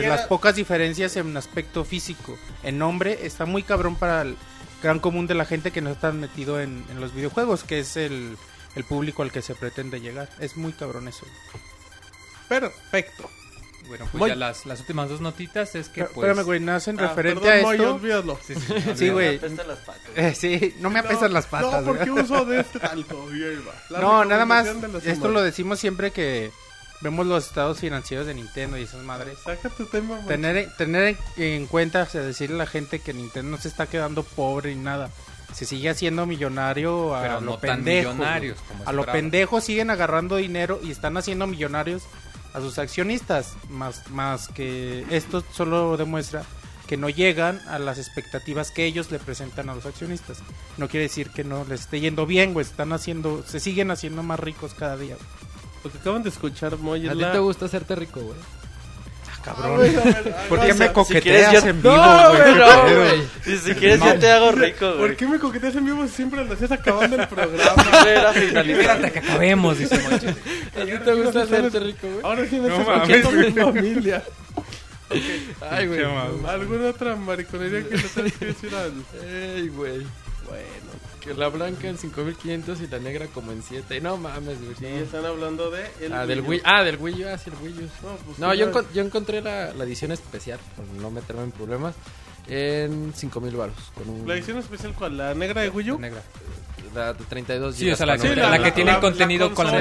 Que 0.00 0.06
Y 0.06 0.08
las 0.08 0.20
era- 0.20 0.28
pocas 0.28 0.54
diferencias 0.56 1.16
en 1.16 1.36
aspecto 1.36 1.84
físico, 1.84 2.36
en 2.62 2.78
nombre, 2.78 3.26
está 3.26 3.44
muy 3.46 3.62
cabrón 3.62 3.96
para 3.96 4.22
el 4.22 4.36
gran 4.82 4.98
común 5.00 5.26
de 5.26 5.34
la 5.34 5.44
gente 5.44 5.70
que 5.70 5.80
no 5.80 5.90
está 5.90 6.12
metido 6.12 6.60
en, 6.60 6.84
en 6.90 7.00
los 7.00 7.14
videojuegos, 7.14 7.64
que 7.64 7.78
es 7.80 7.96
el, 7.96 8.36
el 8.76 8.84
público 8.84 9.22
al 9.22 9.32
que 9.32 9.42
se 9.42 9.54
pretende 9.54 10.00
llegar. 10.00 10.28
Es 10.40 10.56
muy 10.56 10.72
cabrón 10.72 11.08
eso. 11.08 11.26
Perfecto. 12.48 13.28
bueno 13.88 14.06
pues 14.12 14.18
Voy. 14.20 14.30
ya 14.30 14.36
las, 14.36 14.66
las 14.66 14.80
últimas 14.80 15.08
dos 15.08 15.20
notitas 15.20 15.74
es 15.74 15.88
que 15.88 16.02
Pero, 16.02 16.12
pues 16.14 16.26
Espérame, 16.28 16.44
güey, 16.44 16.60
no 16.60 16.72
hacen 16.72 16.98
Ah, 17.00 17.08
referente 17.08 17.40
perdón, 17.40 17.68
a 17.68 17.72
esto. 17.72 17.94
olvídalo. 17.94 18.38
sí, 18.46 18.54
sí, 18.54 18.60
sí, 18.66 18.82
Sí, 18.96 19.04
Me 19.06 19.10
güey. 19.12 19.36
apestan 19.36 19.68
las 19.68 19.78
patas. 19.78 20.10
Eh, 20.16 20.34
sí, 20.34 20.74
no 20.80 20.90
me 20.90 20.98
apestan 21.00 21.32
las 21.32 21.46
patas. 21.46 21.82
No, 21.82 21.86
porque 21.92 22.10
uso 22.10 22.44
de 22.44 22.60
este 22.60 22.78
talco. 22.80 23.26
No, 23.90 24.24
nada 24.24 24.44
más, 24.44 24.66
esto 25.04 25.28
lo 25.28 25.42
decimos 25.42 25.78
siempre 25.78 26.10
que 26.10 26.50
vemos 27.04 27.26
los 27.26 27.46
estados 27.46 27.78
financieros 27.78 28.26
de 28.26 28.32
Nintendo 28.34 28.78
y 28.78 28.82
esas 28.82 29.04
madres. 29.04 29.38
Saca 29.44 29.68
tu 29.68 29.84
tema. 29.84 30.18
Tener, 30.26 30.74
tener 30.76 31.18
en 31.36 31.66
cuenta, 31.66 32.02
o 32.02 32.06
sea, 32.06 32.22
decirle 32.22 32.56
a 32.56 32.58
la 32.60 32.66
gente 32.66 32.98
que 32.98 33.12
Nintendo 33.12 33.50
no 33.50 33.58
se 33.58 33.68
está 33.68 33.86
quedando 33.86 34.22
pobre 34.22 34.74
ni 34.74 34.82
nada. 34.82 35.10
Se 35.52 35.66
sigue 35.66 35.90
haciendo 35.90 36.26
millonario 36.26 37.14
a 37.14 37.20
pero 37.20 37.34
lo 37.34 37.40
no 37.42 37.58
tan 37.58 37.84
pendejo. 37.84 38.14
millonarios 38.14 38.58
güey. 38.58 38.68
como 38.68 38.88
A 38.88 38.92
lo 38.92 39.04
pendejo 39.04 39.60
siguen 39.60 39.90
agarrando 39.90 40.36
dinero 40.36 40.80
y 40.82 40.90
están 40.90 41.16
haciendo 41.16 41.46
millonarios 41.46 42.02
a 42.54 42.60
sus 42.60 42.78
accionistas. 42.78 43.54
Más, 43.68 44.10
más 44.10 44.48
que 44.48 45.04
esto 45.10 45.44
solo 45.52 45.96
demuestra 45.98 46.42
que 46.86 46.96
no 46.96 47.10
llegan 47.10 47.60
a 47.68 47.78
las 47.78 47.98
expectativas 47.98 48.70
que 48.70 48.86
ellos 48.86 49.10
le 49.10 49.18
presentan 49.18 49.68
a 49.68 49.74
los 49.74 49.84
accionistas. 49.84 50.38
No 50.78 50.88
quiere 50.88 51.04
decir 51.04 51.30
que 51.30 51.44
no 51.44 51.64
les 51.68 51.82
esté 51.82 52.00
yendo 52.00 52.24
bien, 52.24 52.54
güey. 52.54 52.64
Están 52.64 52.94
haciendo, 52.94 53.44
se 53.46 53.60
siguen 53.60 53.90
haciendo 53.90 54.22
más 54.22 54.40
ricos 54.40 54.72
cada 54.74 54.96
día. 54.96 55.16
Lo 55.84 55.90
que 55.92 55.98
acaban 55.98 56.22
de 56.22 56.30
escuchar, 56.30 56.76
Moy, 56.78 57.06
A 57.08 57.12
ti 57.12 57.18
la... 57.18 57.32
te 57.32 57.38
gusta 57.38 57.66
hacerte 57.66 57.94
rico, 57.94 58.20
güey. 58.20 58.38
Cabrón. 59.44 59.74
A 59.74 59.76
ver, 59.76 59.98
a 59.98 60.02
ver, 60.04 60.34
a 60.34 60.48
¿Por 60.48 60.60
qué 60.64 60.72
o 60.72 60.74
me 60.74 60.92
coqueteas 60.92 61.52
yo- 61.52 61.68
en 61.68 61.82
vivo, 61.82 61.94
No, 61.94 62.28
güey? 62.30 62.40
güey, 62.40 62.54
¿Qué 62.54 62.58
no, 62.60 62.96
güey. 62.96 63.22
Si, 63.44 63.58
si 63.58 63.74
quieres 63.74 64.00
yo 64.02 64.18
te 64.18 64.30
hago 64.30 64.52
rico, 64.52 64.86
güey. 64.86 64.98
¿Por 65.00 65.16
qué 65.16 65.26
me 65.28 65.38
coqueteas 65.38 65.76
en 65.76 65.84
vivo 65.84 66.06
si 66.06 66.14
siempre 66.14 66.42
lo 66.46 66.54
hacías 66.54 66.72
acabando 66.72 67.20
el 67.20 67.28
programa? 67.28 67.82
Espérate 68.56 69.12
que 69.12 69.18
acabemos 69.18 69.78
dice 69.78 69.98
Monchi. 69.98 70.26
¿A 70.80 70.84
ti 70.86 71.04
te 71.04 71.12
gusta 71.14 71.42
hacerte 71.42 71.78
rico, 71.78 72.06
güey? 72.08 72.20
Ahora 72.24 72.46
sí 72.48 72.58
me 72.58 72.68
No 72.68 72.80
estás 72.80 73.10
escuchando 73.10 73.30
mi 73.42 73.52
familia. 73.52 74.22
Ay, 75.70 75.86
güey. 75.88 76.02
¿Alguna 76.48 76.88
otra 76.88 77.14
mariconería 77.14 77.86
que 77.86 77.96
le 77.98 78.02
tengas 78.02 78.32
que 78.32 78.46
decir 78.46 78.74
al...? 78.74 78.92
Ey, 79.28 79.68
güey. 79.68 80.06
Bueno, 80.46 80.90
que 81.24 81.34
la 81.34 81.48
blanca 81.48 81.88
en 81.88 81.96
5500 81.98 82.80
y 82.82 82.86
la 82.88 82.98
negra 82.98 83.26
como 83.28 83.50
en 83.52 83.62
7. 83.62 84.00
No 84.00 84.16
mames, 84.18 84.62
güey. 84.62 84.74
Sí, 84.78 84.86
están 84.86 85.24
hablando 85.24 85.70
de... 85.70 85.86
El 86.00 86.12
Ah, 86.12 86.26
del 86.26 86.40
U. 86.40 86.44
Wii. 86.48 86.60
Ah, 86.64 86.82
del 86.84 86.96
Wii 86.98 87.24
U, 87.24 87.28
ah, 87.28 87.38
sí, 87.38 87.50
el 87.50 87.56
Wii 87.66 87.78
U. 87.78 87.88
No, 88.06 88.16
pues, 88.24 88.38
No, 88.38 88.52
sí, 88.52 88.58
yo, 88.58 88.92
yo 88.92 89.02
encontré 89.02 89.40
la, 89.40 89.72
la 89.72 89.84
edición 89.84 90.12
especial, 90.12 90.58
por 90.76 90.84
no 91.00 91.10
meterme 91.10 91.42
en 91.44 91.50
problemas, 91.52 91.94
en 92.48 93.12
5000 93.14 93.56
baros. 93.56 93.76
Con 93.94 94.08
un, 94.08 94.28
¿La 94.28 94.34
edición 94.34 94.58
especial 94.58 94.92
cuál? 94.94 95.16
¿La 95.16 95.34
negra 95.34 95.62
de 95.62 95.70
Wii 95.70 95.90
U? 95.92 95.98
Negra. 95.98 96.22
la 96.94 97.12
de 97.14 97.24
32 97.24 97.74
Sí, 97.74 97.90
o 97.90 97.96
sea, 97.96 98.06
la, 98.06 98.18
con 98.18 98.36
la 98.36 98.50
un- 98.56 98.62
que 98.62 98.72
tiene 98.72 98.90
el 98.90 98.96
la- 98.96 99.00
contenido 99.00 99.48
la 99.48 99.54
con 99.54 99.64
la 99.66 99.72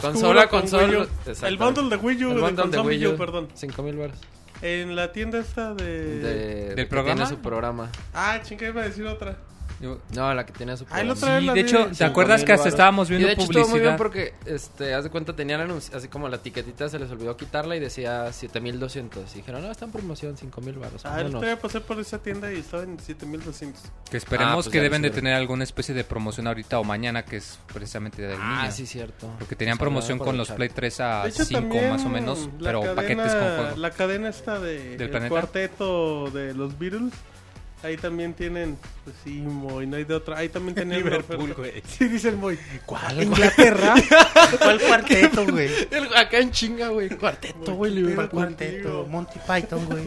consola, 0.00 0.40
Ah, 0.40 0.44
La 0.44 0.48
consola. 0.48 1.06
El 1.42 1.56
bundle 1.58 1.88
de 1.90 1.96
Wii 1.96 2.24
U, 2.24 2.28
El 2.30 2.34
de 2.36 2.40
bundle 2.40 2.50
de 2.50 2.62
console 2.62 2.88
Wii 2.88 3.06
U, 3.06 3.16
perdón. 3.16 3.48
5000 3.54 3.96
baros. 3.96 4.18
En 4.62 4.94
la 4.94 5.10
tienda 5.12 5.38
esta 5.38 5.72
de... 5.74 6.18
De, 6.18 6.68
de 6.70 6.74
que 6.74 6.86
programa? 6.86 7.22
Tiene 7.24 7.30
su 7.36 7.42
programa. 7.42 7.90
Ah, 8.12 8.40
chinga, 8.42 8.66
iba 8.68 8.82
a 8.82 8.84
decir 8.84 9.06
otra. 9.06 9.36
Yo- 9.80 9.98
No, 10.14 10.32
la 10.34 10.44
que 10.46 10.52
tiene 10.52 10.76
su 10.76 10.84
Ah, 10.90 11.00
el 11.00 11.08
programa. 11.08 11.40
Sí, 11.40 11.48
de 11.54 11.60
hecho, 11.60 11.90
¿te 11.96 12.04
acuerdas 12.04 12.44
que 12.44 12.52
hasta 12.52 12.68
estábamos 12.68 13.08
Y 13.08 13.12
viendo 13.12 13.26
de 13.28 13.32
hecho 13.34 13.42
estuvo 13.44 13.68
muy 13.68 13.80
bien 13.80 13.96
publicidad? 13.96 13.96
porque, 13.96 14.34
este, 14.46 14.94
haz 14.94 15.04
de 15.04 15.10
cuenta, 15.10 15.34
tenían 15.34 15.60
así 15.94 16.08
como 16.08 16.28
la 16.28 16.36
etiquetita 16.36 16.88
se 16.88 16.98
les 16.98 17.10
olvidó 17.10 17.36
quitarla 17.36 17.76
y 17.76 17.80
decía 17.80 18.32
7200. 18.32 19.32
Y 19.34 19.38
dijeron, 19.38 19.62
no, 19.62 19.70
está 19.70 19.84
en 19.86 19.92
promoción, 19.92 20.36
5000 20.36 20.78
baros. 20.78 21.04
Ah, 21.06 21.22
otro 21.24 21.40
día 21.40 21.58
pasé 21.58 21.80
por 21.80 21.98
esa 22.00 22.18
tienda 22.18 22.52
y 22.52 22.58
estaba 22.58 22.82
en 22.82 22.98
7200. 22.98 23.82
Que 24.10 24.16
esperemos 24.16 24.52
Ah, 24.52 24.54
pues 24.56 24.68
que 24.68 24.80
deben 24.80 25.02
de 25.02 25.10
tener 25.10 25.34
alguna 25.34 25.64
especie 25.64 25.94
de 25.94 26.04
promoción 26.04 26.46
ahorita 26.46 26.78
o 26.78 26.84
mañana, 26.84 27.24
que 27.24 27.36
es 27.36 27.58
precisamente 27.72 28.22
del 28.22 28.38
Ah, 28.40 28.62
niño. 28.62 28.72
sí, 28.72 28.86
cierto. 28.86 29.30
Porque 29.38 29.56
tenían 29.56 29.78
Pues, 29.78 29.86
promoción 29.86 30.16
habrá 30.18 30.24
con 30.26 30.36
los. 30.36 30.50
Play 30.50 30.68
3 30.68 31.00
a 31.00 31.22
De 31.22 31.28
hecho, 31.30 31.44
5 31.44 31.60
también 31.60 31.90
más 31.90 32.04
o 32.04 32.08
menos, 32.08 32.48
pero 32.62 32.80
cadena- 32.80 32.94
paquetes 32.96 33.32
con 33.34 33.40
juego. 33.56 33.76
La 33.76 33.90
cadena 33.92 34.28
esta 34.28 34.58
de 34.58 34.90
¿Del 34.96 35.02
el 35.02 35.10
planeta? 35.10 35.28
cuarteto 35.30 36.30
de 36.30 36.54
los 36.54 36.78
Beatles 36.78 37.12
Ahí 37.82 37.96
también 37.96 38.34
tienen, 38.34 38.76
pues 39.04 39.16
sí, 39.24 39.30
Moy, 39.40 39.86
no 39.86 39.96
hay 39.96 40.04
de 40.04 40.12
otra. 40.14 40.36
Ahí 40.36 40.50
también 40.50 40.74
tenían 40.74 40.98
Liverpool, 41.02 41.54
güey. 41.54 41.82
Sí, 41.88 42.08
dice 42.08 42.28
el 42.28 42.36
Moy. 42.36 42.58
¿Cuál? 42.84 43.22
¿Inglaterra? 43.22 43.94
¿Cuál 44.58 44.80
cuarteto, 44.80 45.46
güey? 45.50 45.70
Acá 46.14 46.38
en 46.38 46.50
chinga, 46.50 46.88
güey. 46.88 47.08
Cuarteto, 47.08 47.74
güey. 47.74 47.92
¿Cuál 47.92 47.94
Liverpool. 47.94 48.28
cuarteto? 48.28 49.06
Monty 49.08 49.38
Python, 49.46 49.86
güey. 49.86 50.04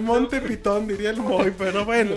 Monte 0.00 0.40
Pitón, 0.40 0.88
diría 0.88 1.10
el 1.10 1.18
Moy, 1.18 1.52
pero 1.56 1.84
bueno. 1.84 2.14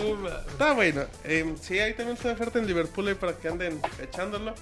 Está 0.50 0.72
bueno. 0.72 1.02
Eh, 1.24 1.54
sí, 1.60 1.78
ahí 1.78 1.94
también 1.94 2.16
está 2.16 2.32
oferta 2.32 2.58
en 2.58 2.66
Liverpool 2.66 3.06
ahí 3.06 3.14
para 3.14 3.34
que 3.34 3.48
anden 3.48 3.80
echándolo. 4.02 4.54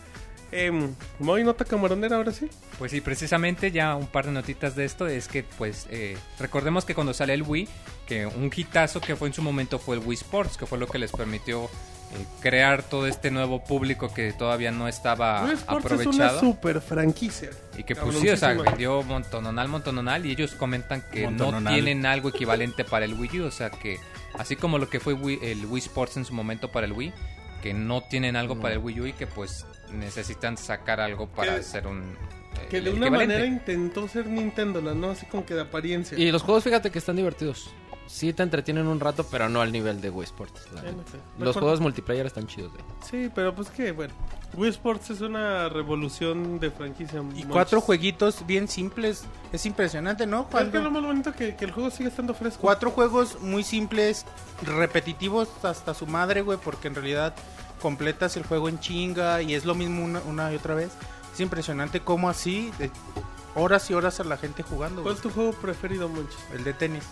Eh, 0.53 0.73
Moy, 1.19 1.45
nota 1.45 1.65
camaronera 1.65 2.17
ahora 2.17 2.33
sí. 2.33 2.49
Pues 2.79 2.91
sí, 2.91 3.01
precisamente 3.01 3.71
ya 3.71 3.95
un 3.95 4.07
par 4.09 4.27
de 4.27 4.33
notitas 4.33 4.75
de 4.75 4.85
esto 4.85 5.07
es 5.07 5.29
que 5.29 5.45
pues 5.45 5.87
eh, 5.91 6.17
recordemos 6.39 6.85
que 6.85 6.95
cuando 6.95 7.15
sale 7.15 7.35
el 7.35 7.43
Wii, 7.43 7.69
que 8.07 8.27
un 8.27 8.51
hitazo 8.55 9.01
que 9.01 9.15
fue 9.17 9.29
en 9.29 9.35
su 9.35 9.43
momento 9.43 9.79
fue 9.79 9.97
el 9.97 10.03
Wii 10.05 10.17
Sports, 10.17 10.57
que 10.57 10.67
fue 10.67 10.79
lo 10.79 10.89
que 10.89 10.99
les 10.99 11.13
permitió 11.13 11.65
eh, 11.67 11.69
crear 12.41 12.83
todo 12.83 13.07
este 13.07 13.31
nuevo 13.31 13.63
público 13.63 14.13
que 14.13 14.33
todavía 14.33 14.73
no 14.73 14.89
estaba 14.89 15.45
Wii 15.45 15.53
Sports 15.55 15.85
es 15.85 15.91
una 16.07 16.07
aprovechado. 16.27 16.41
super 16.41 16.81
franquicia. 16.81 17.51
Y 17.79 17.85
que 17.85 17.95
pues 17.95 18.17
sí, 18.17 18.29
o 18.29 18.37
sea, 18.37 18.55
vendió 18.55 19.05
montononal, 19.05 19.69
montononal 19.69 20.27
y 20.27 20.33
ellos 20.33 20.53
comentan 20.57 21.03
que 21.13 21.31
no 21.31 21.63
tienen 21.69 22.07
algo 22.07 22.29
equivalente 22.31 22.85
para 22.85 23.05
el 23.05 23.15
Wii 23.15 23.41
U, 23.43 23.45
o 23.45 23.51
sea 23.53 23.71
que 23.71 24.01
así 24.37 24.57
como 24.57 24.79
lo 24.79 24.89
que 24.91 24.99
fue 24.99 25.15
Wii- 25.15 25.39
el 25.43 25.65
Wii 25.67 25.83
Sports 25.83 26.17
en 26.17 26.25
su 26.25 26.35
momento 26.35 26.73
para 26.73 26.87
el 26.87 26.93
Wii, 26.93 27.13
que 27.61 27.75
no 27.75 28.03
tienen 28.03 28.37
algo 28.37 28.59
para 28.61 28.75
el 28.75 28.81
Wii 28.81 29.01
U 29.01 29.07
y 29.07 29.13
que 29.13 29.27
pues 29.27 29.67
necesitan 29.93 30.57
sacar 30.57 31.01
algo 31.01 31.29
para 31.29 31.55
Que- 31.55 31.61
hacer 31.61 31.87
un... 31.87 32.01
eh, 32.01 32.67
Que 32.71 32.81
de 32.81 32.91
una 32.91 33.11
manera 33.11 33.45
intentó 33.45 34.07
ser 34.09 34.27
Nintendo, 34.27 34.81
la 34.81 34.95
no 34.95 35.11
así 35.11 35.27
como 35.27 35.45
que 35.45 35.55
de 35.55 35.63
apariencia. 35.63 36.19
Y 36.19 36.31
los 36.33 36.43
juegos, 36.43 36.65
fíjate 36.65 36.91
que 36.91 36.99
están 36.99 37.17
divertidos. 37.17 37.71
Sí 38.07 38.33
te 38.33 38.43
entretienen 38.43 38.87
un 38.89 38.99
rato, 38.99 39.25
pero 39.31 39.49
no 39.49 39.61
al 39.61 39.71
nivel 39.71 40.01
de 40.01 40.11
Wii 40.11 40.25
Sports. 40.25 40.67
la 40.75 40.83
neta. 40.83 40.97
no 40.97 41.03
sé. 41.05 41.17
Los 41.17 41.21
Recuerdo- 41.39 41.61
juegos 41.61 41.81
multiplayer 41.81 42.27
están 42.27 42.47
chidos, 42.47 42.73
güey. 42.73 42.85
Sí, 43.09 43.31
pero 43.35 43.55
pues 43.55 43.69
que, 43.71 43.93
bueno. 43.93 44.13
Wii 44.55 44.71
Sports 44.71 45.11
es 45.11 45.21
una 45.21 45.69
revolución 45.69 46.59
de 46.59 46.71
franquicia. 46.71 47.21
Y 47.21 47.23
muchos. 47.23 47.47
cuatro 47.51 47.81
jueguitos 47.81 48.47
bien 48.47 48.69
simples. 48.69 49.25
Es 49.53 49.67
impresionante, 49.67 50.27
¿no? 50.27 50.49
Es 50.59 50.69
que 50.69 50.79
lo 50.79 50.91
más 50.91 51.03
bonito 51.03 51.33
que, 51.33 51.57
que 51.57 51.65
el 51.65 51.71
juego 51.71 51.91
sigue 51.91 52.09
estando 52.09 52.35
fresco. 52.35 52.61
Cuatro 52.61 52.91
juegos 52.91 53.41
muy 53.41 53.63
simples, 53.63 54.27
repetitivos 54.63 55.49
hasta 55.63 55.95
su 55.95 56.07
madre, 56.07 56.43
güey, 56.43 56.59
porque 56.63 56.89
en 56.89 56.95
realidad 56.95 57.35
completas 57.81 58.37
el 58.37 58.45
juego 58.45 58.69
en 58.69 58.79
chinga 58.81 59.43
y 59.43 59.55
es 59.55 59.65
lo 59.65 59.75
mismo 59.75 60.05
una, 60.05 60.21
una 60.21 60.53
y 60.53 60.57
otra 60.57 60.75
vez. 60.75 60.91
Es 61.33 61.41
impresionante 61.41 62.01
cómo 62.01 62.29
así, 62.29 62.71
de 62.79 62.91
horas 63.55 63.91
y 63.91 63.95
horas 63.95 64.21
a 64.21 64.25
la 64.25 64.37
gente 64.37 64.63
jugando, 64.63 65.03
¿Cuál 65.03 65.15
es 65.15 65.21
tu 65.21 65.31
juego 65.31 65.53
preferido, 65.53 66.09
Moncho? 66.09 66.37
El 66.53 66.65
de 66.65 66.73
tenis. 66.73 67.05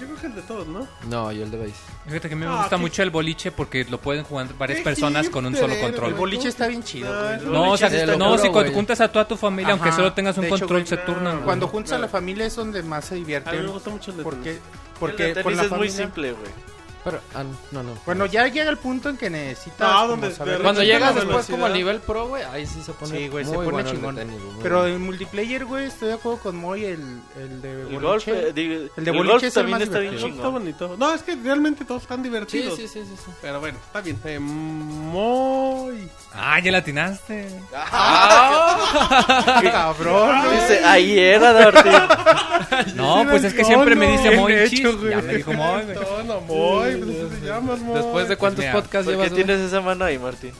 Yo 0.00 0.06
creo 0.06 0.16
que 0.18 0.26
el 0.28 0.34
de 0.34 0.42
todos, 0.42 0.66
¿no? 0.66 0.88
No, 1.08 1.30
yo 1.30 1.42
el 1.44 1.50
de 1.50 1.58
base. 1.58 1.74
Fíjate 2.06 2.28
que 2.28 2.34
a 2.34 2.36
mí 2.38 2.44
me 2.46 2.50
Ah, 2.50 2.56
gusta 2.62 2.76
qué- 2.76 2.82
mucho 2.82 3.02
el 3.02 3.10
boliche 3.10 3.52
porque 3.52 3.84
lo 3.84 4.00
pueden 4.00 4.24
jugar 4.24 4.48
varias 4.58 4.78
Qué 4.78 4.84
personas 4.84 5.28
con 5.28 5.44
un 5.44 5.52
hipster 5.52 5.70
solo 5.70 5.80
control. 5.82 6.08
El 6.08 6.14
boliche 6.14 6.48
está 6.48 6.66
bien 6.68 6.82
chido, 6.82 7.12
Ah, 7.12 7.22
güey. 7.22 7.34
el 7.34 7.52
No, 7.52 7.72
o 7.72 7.76
sea, 7.76 7.88
boliche 7.88 8.04
está 8.04 8.16
no, 8.16 8.24
locura, 8.30 8.42
si 8.42 8.48
cuando 8.48 8.60
güey. 8.70 8.74
juntas 8.74 9.00
a 9.02 9.08
toda 9.12 9.28
tu 9.28 9.36
familia, 9.36 9.72
aunque 9.72 9.88
Ajá. 9.90 9.96
solo 9.98 10.12
tengas 10.14 10.36
un 10.38 10.42
De 10.42 10.48
hecho, 10.48 10.58
control, 10.60 10.80
güey, 10.80 10.86
se 10.88 10.96
turnan. 10.96 11.32
güey. 11.34 11.44
Cuando 11.44 11.68
juntas 11.68 11.92
a 11.92 11.98
la 11.98 12.08
familia 12.08 12.46
es 12.46 12.56
donde 12.56 12.82
más 12.82 13.04
se 13.04 13.14
A 13.14 13.16
mí 13.16 13.20
me 13.20 13.26
divierten. 13.26 13.66
gusta 13.66 13.90
mucho 13.90 14.10
el 14.10 14.16
de 14.16 14.22
Porque, 14.22 14.58
porque 14.98 15.28
el 15.28 15.34
de 15.34 15.42
con 15.42 15.52
tenis 15.52 15.56
la 15.58 15.62
es 15.64 15.70
muy 15.70 15.88
familia- 15.88 16.04
simple, 16.06 16.32
güey. 16.32 16.50
Pero, 17.02 17.18
ah, 17.34 17.44
no, 17.72 17.82
no. 17.82 17.94
Bueno, 18.04 18.26
ya 18.26 18.46
llega 18.48 18.68
el 18.70 18.76
punto 18.76 19.08
en 19.08 19.16
que 19.16 19.30
necesitas 19.30 19.80
No, 19.80 19.94
como 20.02 20.08
donde- 20.08 20.34
saber- 20.34 20.58
de 20.58 20.62
Cuando 20.62 20.82
llegas 20.82 21.14
después 21.14 21.46
como 21.46 21.64
al 21.66 21.72
nivel 21.72 22.00
pro, 22.00 22.28
güey, 22.28 22.42
ahí 22.42 22.66
sí 22.66 22.82
se 22.82 22.92
pone 22.92 23.16
Sí, 23.16 23.28
güey, 23.28 23.44
se 23.44 23.50
muy 23.52 23.64
pone 23.64 23.70
bueno 23.70 23.78
el 23.78 23.84
de 23.86 23.92
chingón. 24.00 24.14
tenis, 24.16 24.36
Pero 24.62 24.86
en 24.86 25.00
multiplayer, 25.02 25.64
güey, 25.64 25.86
estoy 25.86 26.08
de 26.08 26.14
acuerdo 26.14 26.38
con 26.40 26.56
Moy, 26.56 26.84
el, 26.84 27.20
el 27.38 27.62
de 27.62 27.70
El 27.72 27.86
boliche. 27.86 28.00
golf, 28.06 28.28
eh, 28.28 28.48
El 28.48 28.54
de 28.54 28.90
el 29.10 29.16
boliche 29.16 29.32
golf 29.32 29.42
es 29.44 29.44
el 29.44 29.52
también 29.54 29.78
más 29.78 29.82
está 29.82 29.98
bien 29.98 30.10
divertido. 30.16 30.42
juego 30.42 30.58
está 30.58 30.70
chingón. 30.76 30.86
bonito. 30.88 30.96
No, 31.06 31.14
es 31.14 31.22
que 31.22 31.34
realmente 31.36 31.84
todos 31.86 32.02
están 32.02 32.22
divertidos. 32.22 32.76
sí, 32.76 32.86
sí, 32.86 33.00
sí, 33.04 33.14
sí. 33.16 33.30
Pero 33.40 33.60
bueno, 33.60 33.78
está 33.86 34.00
bien. 34.02 34.18
Eh, 34.24 34.38
muy... 34.38 36.08
Ah, 36.34 36.60
ya 36.60 36.70
la 36.70 36.78
atinaste. 36.78 37.48
Cabrón, 39.62 40.44
güey. 40.44 40.60
Dice, 40.60 40.84
ahí 40.84 41.18
era, 41.18 41.52
Martín. 41.52 41.92
No, 42.94 43.24
pues 43.28 43.44
es 43.44 43.52
que 43.54 43.62
No, 43.62 43.68
siempre 43.68 43.94
me 43.96 44.06
no, 44.06 44.12
dice 44.12 44.28
bien 44.30 44.40
Moy. 44.40 45.10
Ya 45.10 45.16
me 45.22 45.34
dijo 45.34 45.52
Moy, 45.52 45.82
güey. 45.82 45.98
No, 46.26 46.40
Moy, 46.42 46.89
pues 46.98 47.32
así 47.32 47.40
te 47.40 47.46
llamas, 47.46 47.80
Moy. 47.80 47.94
Después 47.96 48.28
de 48.28 48.36
cuántos 48.36 48.60
mira, 48.60 48.72
podcasts 48.72 49.06
¿Por 49.06 49.14
qué 49.16 49.22
llevas, 49.30 49.34
tienes 49.46 49.60
esa 49.60 49.80
mano 49.80 50.04
ahí, 50.04 50.18
Martín? 50.18 50.52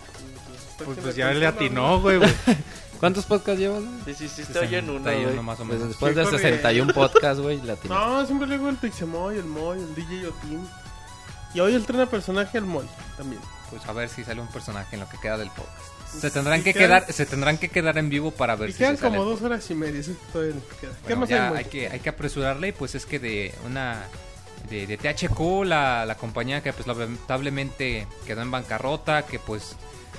Pues, 0.84 0.98
pues 1.02 1.14
ya 1.16 1.30
le 1.32 1.46
atinó, 1.46 2.00
güey. 2.00 2.18
güey. 2.18 2.30
¿Cuántos 3.00 3.24
podcasts 3.26 3.60
llevas, 3.60 3.82
güey? 3.82 4.14
Sí, 4.14 4.14
sí, 4.14 4.28
sí, 4.28 4.42
está 4.42 4.60
oye 4.60 4.78
en 4.78 4.90
uno, 4.90 4.98
61 5.04 5.32
güey. 5.32 5.42
más 5.44 5.60
o 5.60 5.64
Pues 5.64 5.74
menos. 5.74 5.88
después 5.88 6.14
de 6.16 6.22
corre. 6.24 6.36
61 6.38 6.92
podcasts, 6.94 7.40
güey, 7.42 7.56
la 7.62 7.76
tienes. 7.76 7.90
No, 7.98 8.26
siempre 8.26 8.46
le 8.48 8.56
digo 8.58 8.68
el 8.68 8.76
Pixemoy, 8.76 9.36
el 9.38 9.44
Moy, 9.44 9.78
el 9.78 9.94
DJ 9.94 10.28
Otim. 10.28 10.60
Y 11.54 11.60
hoy 11.60 11.74
entrena 11.74 12.06
personaje 12.06 12.58
el 12.58 12.64
Moy 12.64 12.86
también. 13.16 13.40
Pues 13.70 13.84
a 13.86 13.92
ver 13.92 14.08
si 14.08 14.24
sale 14.24 14.40
un 14.40 14.48
personaje 14.48 14.96
en 14.96 15.00
lo 15.00 15.08
que 15.08 15.18
queda 15.18 15.36
del 15.38 15.48
podcast. 15.50 15.78
Se 16.20 16.30
tendrán 16.30 16.62
que 16.64 16.74
quedan- 16.74 17.02
quedar, 17.04 17.12
se 17.12 17.24
tendrán 17.26 17.56
que 17.58 17.68
quedar 17.68 17.96
en 17.98 18.08
vivo 18.08 18.32
para 18.32 18.56
ver 18.56 18.70
Y 18.70 18.72
si 18.72 18.78
quedan 18.78 18.96
se 18.96 19.02
sale. 19.02 19.16
como 19.16 19.30
dos 19.30 19.42
horas 19.42 19.70
y 19.70 19.74
media, 19.74 20.02
sí, 20.02 20.16
todavía 20.32 20.54
nos 20.56 20.64
queda. 20.80 20.90
¿Qué 20.92 21.14
Bueno, 21.14 21.20
más 21.20 21.28
ya 21.28 21.48
hay, 21.50 21.56
hay 21.58 21.64
que, 21.66 21.88
hay 21.88 22.00
que 22.00 22.08
apresurarle 22.08 22.68
y 22.68 22.72
pues 22.72 22.94
es 22.96 23.06
que 23.06 23.18
de 23.20 23.54
una 23.64 24.02
de, 24.70 24.86
de 24.86 24.96
THQ, 24.96 25.64
la, 25.64 26.06
la 26.06 26.14
compañía 26.16 26.62
que 26.62 26.72
pues 26.72 26.86
lamentablemente 26.86 28.06
quedó 28.26 28.42
en 28.42 28.50
bancarrota, 28.50 29.26
que 29.26 29.38
pues 29.38 29.76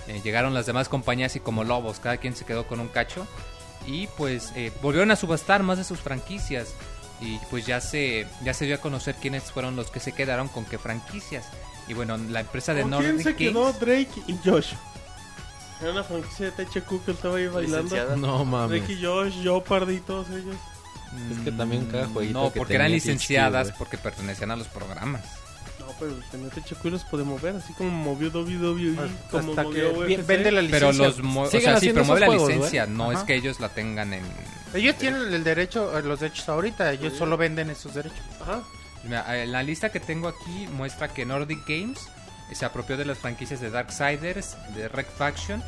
eh, 0.08 0.22
llegaron 0.24 0.54
las 0.54 0.66
demás 0.66 0.90
compañías 0.90 1.36
y 1.36 1.40
como 1.40 1.64
lobos, 1.64 2.00
cada 2.00 2.18
quien 2.18 2.36
se 2.36 2.46
quedó 2.46 2.68
con 2.68 2.80
un 2.80 2.88
cacho 2.88 3.26
y 3.88 4.08
pues 4.18 4.52
eh, 4.56 4.72
volvieron 4.82 5.12
a 5.12 5.16
subastar 5.16 5.64
más 5.64 5.78
de 5.78 5.84
sus 5.84 6.00
franquicias 6.00 6.76
y 7.20 7.40
pues 7.50 7.66
ya 7.66 7.82
se 7.82 8.28
ya 8.44 8.54
se 8.54 8.66
dio 8.66 8.76
a 8.76 8.78
conocer 8.80 9.16
quiénes 9.16 9.52
fueron 9.52 9.76
los 9.76 9.90
que 9.92 10.00
se 10.00 10.12
quedaron 10.12 10.48
con 10.48 10.66
qué 10.66 10.78
franquicias 10.78 11.46
y 11.88 11.94
bueno 11.94 12.18
la 12.18 12.42
empresa 12.42 12.74
de 12.74 12.84
¿Con 12.84 13.00
quién 13.00 13.24
se 13.24 13.36
quedó 13.36 13.66
Games 13.66 13.80
Drake 13.80 14.24
y 14.28 14.38
Josh? 14.44 14.74
Era 15.82 15.92
una 15.92 16.04
franquicia 16.04 16.52
de 16.52 16.66
THQ 16.66 16.88
que 16.88 17.12
él 17.12 17.16
estaba 17.18 17.38
ahí 17.38 17.48
bailando. 17.48 17.84
Licenciada. 17.84 18.16
No 18.16 18.46
mames. 18.46 18.82
Drake 18.82 18.94
y 18.94 19.04
Josh, 19.04 19.42
Jeopardy 19.42 19.96
y 19.96 20.00
todos 20.00 20.30
ellos. 20.30 20.56
Es 21.32 21.40
que 21.44 21.52
también 21.52 21.86
cada 21.88 22.08
jueguito 22.08 22.40
no 22.42 22.52
que 22.54 22.60
porque 22.60 22.76
eran 22.76 22.86
tenía 22.88 22.96
licenciadas 22.98 23.72
porque 23.78 23.98
pertenecían 23.98 24.52
a 24.52 24.56
los 24.56 24.68
programas 24.68 25.22
No, 25.80 25.88
pero 26.00 26.12
en 26.34 26.50
THQ 26.50 26.86
los 26.86 27.04
podemos 27.04 27.42
ver, 27.42 27.56
así 27.58 27.74
como 27.74 27.90
movió 27.92 28.30
WWE, 28.30 28.96
como 29.30 29.50
Hasta 29.52 29.62
que 29.64 29.68
movió 29.68 29.94
vi- 30.06 30.16
UFC. 30.16 30.26
vende 30.28 30.52
la 30.52 30.62
licencia. 30.62 30.90
Pero 30.90 31.06
los 31.06 31.20
mo- 31.22 31.42
o 31.42 31.48
sea, 31.50 31.60
sí, 31.60 31.68
haciendo 31.68 32.00
promueve 32.02 32.20
la 32.22 32.26
juegos, 32.28 32.48
licencia, 32.50 32.86
no 32.86 33.12
Ajá. 33.12 33.20
es 33.20 33.26
que 33.26 33.36
ellos 33.36 33.60
la 33.60 33.70
tengan 33.70 34.14
en 34.14 34.24
Ellos 34.74 34.96
tienen 34.98 35.34
el 35.34 35.44
derecho, 35.44 35.98
eh, 35.98 36.02
los 36.04 36.20
derechos 36.22 36.48
ahorita, 36.48 36.94
ellos 36.94 37.14
solo 37.18 37.36
venden 37.36 37.70
esos 37.70 37.94
derechos. 37.94 38.20
Ajá. 38.42 38.62
Mira, 39.04 39.26
eh, 39.38 39.48
la 39.48 39.64
lista 39.64 39.90
que 39.90 40.00
tengo 40.00 40.28
aquí 40.30 40.68
muestra 40.72 41.10
que 41.10 41.26
Nordic 41.26 41.68
Games 41.68 42.00
se 42.54 42.64
apropió 42.66 42.96
de 42.96 43.04
las 43.06 43.18
franquicias 43.18 43.60
de 43.60 43.70
Darksiders, 43.70 44.56
de 44.76 44.88
Rec 44.88 45.10
Faction 45.18 45.62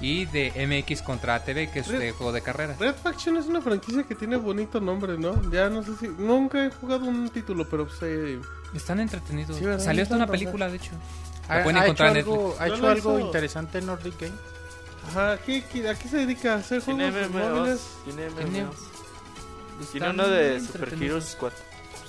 y 0.00 0.26
de 0.26 0.52
MX 0.66 1.02
contra 1.02 1.36
ATV, 1.36 1.70
que 1.72 1.78
es 1.80 1.88
Red- 1.88 1.98
de 1.98 2.12
juego 2.12 2.32
de 2.32 2.42
carreras. 2.42 2.78
Red 2.78 2.94
Faction 3.02 3.36
es 3.36 3.46
una 3.46 3.60
franquicia 3.60 4.02
que 4.02 4.14
tiene 4.14 4.36
bonito 4.36 4.80
nombre, 4.80 5.16
¿no? 5.18 5.40
Ya 5.50 5.68
no 5.70 5.82
sé 5.82 5.92
si... 5.98 6.08
Nunca 6.08 6.64
he 6.66 6.70
jugado 6.70 7.06
un 7.06 7.28
título, 7.30 7.68
pero 7.68 7.88
sé... 7.88 8.38
Están 8.74 9.00
entretenidos. 9.00 9.56
Sí. 9.56 9.64
Salió 9.78 10.02
hasta 10.02 10.16
una 10.16 10.26
película, 10.26 10.68
de 10.68 10.76
hecho. 10.76 10.90
¿Ha, 11.48 11.58
La 11.58 11.62
pueden 11.64 11.78
ha 11.78 11.82
encontrar 11.84 12.16
hecho 12.16 12.18
en 12.18 12.24
algo, 12.34 12.48
Netflix. 12.48 12.60
ha 12.60 12.66
hecho 12.74 12.86
algo 12.88 13.18
hizo. 13.18 13.26
interesante 13.26 13.80
Nordic 13.82 14.20
Game? 14.20 14.32
Ajá, 15.08 15.38
¿qué, 15.44 15.62
qué- 15.70 15.88
a 15.88 15.94
qué 15.94 16.08
se 16.08 16.16
dedica? 16.18 16.54
¿A 16.54 16.56
hacer 16.56 16.82
Tiene 16.82 17.10
juegos 17.10 17.30
MMOs. 17.30 17.50
móviles? 17.50 17.80
Tiene 18.04 18.26
Tiene- 18.30 18.62
MMOs. 18.64 18.76
Tiene 19.90 20.06
Están 20.06 20.10
uno 20.14 20.28
de 20.28 20.60
Super. 20.60 20.94
Heroes 21.02 21.36
4. 21.38 21.63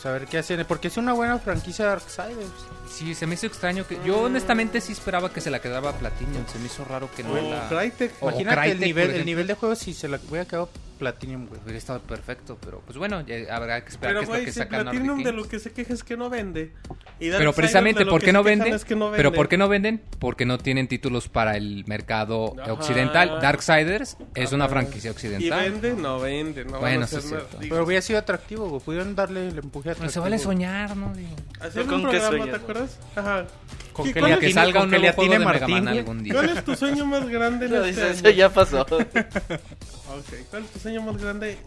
Pues 0.06 0.14
a 0.14 0.20
ver 0.20 0.28
qué 0.28 0.38
hacen, 0.38 0.64
porque 0.68 0.90
es 0.90 0.98
una 0.98 1.14
buena 1.14 1.40
franquicia 1.40 1.86
Darksiders. 1.88 2.52
Sí, 2.88 3.16
se 3.16 3.26
me 3.26 3.34
hizo 3.34 3.48
extraño 3.48 3.88
que... 3.88 3.98
Yo 4.06 4.22
honestamente 4.22 4.80
sí 4.80 4.92
esperaba 4.92 5.34
que 5.34 5.42
se 5.42 5.50
la 5.50 5.60
quedaba 5.60 5.94
Platinum. 5.94 6.46
Se 6.46 6.60
me 6.60 6.68
hizo 6.68 6.86
raro 6.86 7.10
que 7.16 7.24
no 7.24 7.32
O 7.32 7.42
la... 7.42 7.68
Crytek. 7.68 8.14
O 8.22 8.30
Imagínate 8.30 8.70
el 8.70 8.78
Crytek, 8.78 8.78
por 8.78 8.86
nivel, 8.86 9.12
el 9.16 9.26
nivel 9.26 9.48
de 9.48 9.56
juego 9.56 9.74
si 9.74 9.96
se 9.96 10.08
la 10.08 10.20
hubiera 10.30 10.46
quedado 10.46 10.70
Platinum, 10.96 11.48
güey. 11.48 11.62
Hubiera 11.64 11.78
estado 11.78 12.00
perfecto, 12.02 12.58
pero 12.64 12.82
pues 12.86 12.98
bueno, 12.98 13.22
ya 13.22 13.56
habrá 13.56 13.84
que 13.84 13.90
esperar 13.90 14.14
Pero, 14.16 14.22
es 14.22 14.28
lo 14.28 14.34
güey, 14.34 14.46
que 14.46 14.52
si 14.52 14.60
saca 14.60 14.78
Nordic 14.84 14.94
Platinum 15.02 15.24
de 15.24 15.32
lo 15.32 15.48
que 15.48 15.60
se 15.60 15.72
queja 15.72 15.94
es 15.94 16.04
que 16.04 16.18
no 16.18 16.30
vende. 16.30 16.72
Y 17.20 17.30
Pero 17.30 17.54
precisamente, 17.54 18.06
¿por 18.06 18.20
que 18.22 18.28
qué 18.28 18.34
no 18.34 18.44
venden? 18.44 18.74
es 18.74 18.84
que 18.86 18.96
no 18.96 19.12
Pero 19.12 19.30
vende. 19.30 19.36
¿por 19.38 19.48
qué 19.48 19.58
no 19.58 19.68
venden? 19.70 20.02
Porque 20.20 20.46
no 20.46 20.58
tienen 20.58 20.88
títulos 20.88 21.30
para 21.30 21.56
el 21.58 21.84
mercado 21.88 22.56
Ajá. 22.62 22.74
occidental. 22.74 23.40
Darksiders 23.42 24.18
es 24.34 24.52
una 24.52 24.66
Ajá. 24.66 24.74
franquicia 24.74 25.10
¿Y 25.10 25.12
occidental. 25.12 25.72
vende? 25.72 25.94
No 26.02 26.20
vende. 26.20 26.66
No 26.66 26.80
Bueno, 26.80 27.06
hacer 27.06 27.20
es 27.20 27.26
cierto. 27.30 27.58
Digo, 27.60 27.76
Pero 27.76 27.86
hubiera 27.86 28.02
sido 28.02 28.20
atractivo, 28.20 28.68
güey. 28.70 28.82
Pudieron 28.82 29.16
darle 29.16 29.48
el 29.50 29.58
empuje 29.60 29.90
No 29.90 29.94
atractivo. 29.94 30.12
se 30.12 30.20
vale 30.20 30.40
soñar, 30.40 30.96
¿no? 30.98 31.14
Digo, 31.14 31.30
Hacer 31.60 31.86
¿Con 31.86 31.96
un 31.96 32.02
programa, 32.04 32.28
sueñas, 32.28 32.50
¿te 32.50 32.56
acuerdas? 32.56 33.00
Ajá. 33.16 33.46
Con 33.94 34.06
¿Qué- 34.08 34.14
que 34.14 34.22
le 34.22 34.40
que 34.40 34.52
salga 34.52 34.84
un 34.84 34.90
que 34.90 35.00
nuevo 35.00 35.16
juego 35.16 35.32
de 35.32 35.40
Mega 35.40 35.52
Martín, 35.52 35.76
Man 35.86 35.88
algún 35.88 36.24
día. 36.24 36.34
¿Cuál 36.34 36.50
es 36.50 36.66
tu 36.66 36.76
sueño 36.76 37.06
más 37.06 37.30
grande 37.30 37.66
en 37.68 37.72
No, 37.72 37.84
este 37.86 38.10
eso 38.12 38.30
ya 38.32 38.50
pasó. 38.50 38.82
Ok, 38.82 40.34
¿cuál 40.50 40.64
es 40.64 40.70
tu 40.72 40.80
sueño 40.86 41.02
más 41.02 41.18
grande 41.20 41.58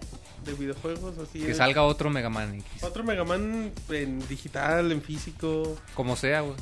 de 0.44 0.52
videojuegos? 0.54 1.18
Así 1.18 1.40
Que 1.40 1.50
es? 1.50 1.56
salga 1.56 1.82
otro 1.82 2.08
Mega 2.08 2.28
Man 2.30 2.54
X. 2.54 2.84
Otro 2.84 3.02
Mega 3.02 3.24
Man 3.24 3.72
en 3.90 4.28
digital, 4.28 4.92
en 4.92 5.02
físico. 5.02 5.76
Como 5.94 6.14
sea, 6.14 6.42
güey. 6.42 6.54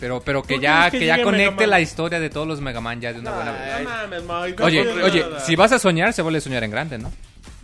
Pero, 0.00 0.20
pero 0.20 0.42
que 0.42 0.56
¿Tú 0.56 0.60
ya, 0.60 0.90
que 0.90 0.98
que 1.00 1.06
ya 1.06 1.22
conecte 1.22 1.66
la 1.68 1.80
historia 1.80 2.18
de 2.18 2.28
todos 2.30 2.48
los 2.48 2.60
Mega 2.60 2.80
Man 2.80 3.00
ya 3.00 3.12
de 3.12 3.20
una 3.20 3.30
buena 3.32 3.52
vez. 3.52 3.84
No 3.84 3.90
mames, 4.26 4.60
Oye, 4.60 4.88
oye, 5.02 5.24
si 5.44 5.54
vas 5.54 5.70
a 5.72 5.78
soñar, 5.78 6.12
se 6.12 6.22
vuelve 6.22 6.38
a 6.38 6.40
soñar 6.40 6.64
en 6.64 6.70
grande, 6.72 6.98
¿no? 6.98 7.12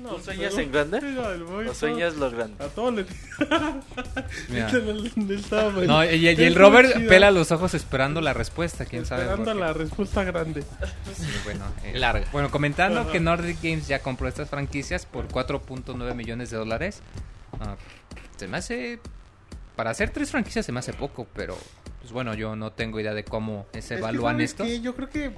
¿Tú 0.09 0.19
sueñas 0.23 0.57
en 0.59 0.73
grande? 0.73 1.01
Moy, 1.49 1.69
¿O 1.69 1.75
sueñas 1.75 2.17
lo 2.17 2.31
grande? 2.31 2.65
A 2.65 2.69
todos 2.69 2.95
le... 2.95 3.07
No, 5.87 6.05
y, 6.05 6.09
y 6.17 6.29
el 6.29 6.55
Robert 6.55 7.07
pela 7.09 7.31
los 7.31 7.53
ojos 7.53 7.75
esperando 7.75 8.21
la 8.21 8.33
respuesta, 8.33 8.85
quién 8.85 9.07
sabe. 9.07 9.23
Esperando 9.23 9.45
por 9.53 9.55
qué. 9.55 9.61
la 9.61 9.73
respuesta 9.73 10.25
grande. 10.25 10.63
Sí, 10.63 11.27
bueno, 11.45 11.65
eh, 11.85 11.99
Larga. 11.99 12.27
Bueno, 12.33 12.51
comentando 12.51 13.01
Ajá. 13.01 13.13
que 13.13 13.21
Nordic 13.21 13.59
Games 13.63 13.89
ya 13.89 14.01
compró 14.01 14.29
estas 14.29 14.49
franquicias 14.51 15.07
por 15.07 15.29
4.9 15.29 16.15
millones 16.15 16.51
de 16.51 16.57
dólares. 16.57 17.03
ah, 17.61 17.77
se 18.37 18.49
me 18.49 18.59
hace. 18.59 18.99
Para 19.77 19.91
hacer 19.91 20.11
tres 20.11 20.31
franquicias 20.31 20.65
se 20.65 20.73
me 20.73 20.79
hace 20.81 20.93
poco, 20.93 21.27
pero. 21.35 21.57
Pues 22.01 22.13
bueno, 22.13 22.35
yo 22.35 22.55
no 22.57 22.73
tengo 22.73 23.01
idea 23.01 23.15
de 23.15 23.25
cómo 23.25 23.67
se 23.73 23.79
Es 23.81 23.89
que, 23.89 23.95
evalúan 23.95 24.37
¿sabes 24.37 24.51
esto. 24.51 24.65
qué? 24.65 24.81
Yo 24.81 24.95
creo 24.95 25.09
que 25.11 25.33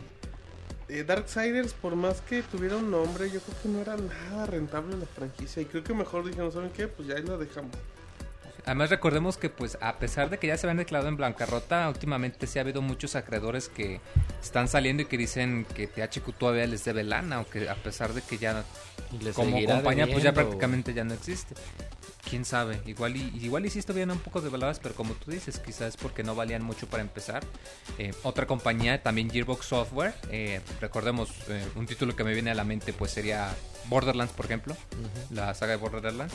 eh, 0.88 1.04
Darksiders, 1.04 1.72
por 1.74 1.96
más 1.96 2.20
que 2.22 2.42
tuviera 2.42 2.76
un 2.76 2.90
nombre, 2.90 3.30
yo 3.30 3.40
creo 3.40 3.62
que 3.62 3.68
no 3.68 3.80
era 3.80 3.96
nada 3.96 4.46
rentable 4.46 4.96
la 4.96 5.06
franquicia. 5.06 5.62
Y 5.62 5.66
creo 5.66 5.84
que 5.84 5.94
mejor 5.94 6.24
dijeron, 6.24 6.50
¿saben 6.52 6.70
qué? 6.70 6.88
Pues 6.88 7.08
ya 7.08 7.16
ahí 7.16 7.22
lo 7.22 7.38
dejamos. 7.38 7.72
Además 8.64 8.90
recordemos 8.90 9.38
que 9.38 9.48
pues 9.48 9.78
a 9.80 9.98
pesar 9.98 10.28
de 10.28 10.38
que 10.38 10.46
ya 10.46 10.58
se 10.58 10.66
habían 10.66 10.76
declarado 10.76 11.08
en 11.08 11.16
bancarrota, 11.16 11.88
últimamente 11.88 12.46
sí 12.46 12.58
ha 12.58 12.62
habido 12.62 12.82
muchos 12.82 13.16
acreedores 13.16 13.70
que 13.70 13.98
están 14.42 14.68
saliendo 14.68 15.02
y 15.02 15.06
que 15.06 15.16
dicen 15.16 15.66
que 15.74 15.86
THQ 15.86 16.34
todavía 16.36 16.66
les 16.66 16.84
debe 16.84 17.02
lana, 17.02 17.36
aunque 17.36 17.66
a 17.66 17.76
pesar 17.76 18.12
de 18.12 18.20
que 18.20 18.36
ya 18.36 18.64
como 19.34 19.64
compañía 19.64 20.06
pues 20.06 20.22
ya 20.22 20.34
prácticamente 20.34 20.92
ya 20.92 21.02
no 21.04 21.14
existe. 21.14 21.54
Quién 22.28 22.44
sabe, 22.44 22.80
igual 22.86 23.16
y 23.16 23.32
igual 23.42 23.64
y 23.64 23.70
sí 23.70 23.78
estuvieron 23.78 24.10
un 24.10 24.18
poco 24.22 24.40
devaluadas, 24.40 24.80
pero 24.80 24.94
como 24.94 25.14
tú 25.14 25.30
dices, 25.30 25.58
quizás 25.60 25.96
porque 25.96 26.22
no 26.22 26.34
valían 26.34 26.62
mucho 26.62 26.86
para 26.86 27.02
empezar. 27.02 27.42
Eh, 27.98 28.12
otra 28.22 28.46
compañía, 28.46 29.02
también 29.02 29.30
Gearbox 29.30 29.66
Software, 29.66 30.14
eh, 30.30 30.60
recordemos 30.80 31.30
eh, 31.48 31.64
un 31.74 31.86
título 31.86 32.14
que 32.14 32.24
me 32.24 32.34
viene 32.34 32.50
a 32.50 32.54
la 32.54 32.64
mente 32.64 32.92
pues 32.92 33.12
sería 33.12 33.54
Borderlands, 33.88 34.32
por 34.34 34.44
ejemplo, 34.44 34.74
Ujú. 34.74 35.34
la 35.34 35.54
saga 35.54 35.72
de 35.72 35.78
Borderlands. 35.78 36.34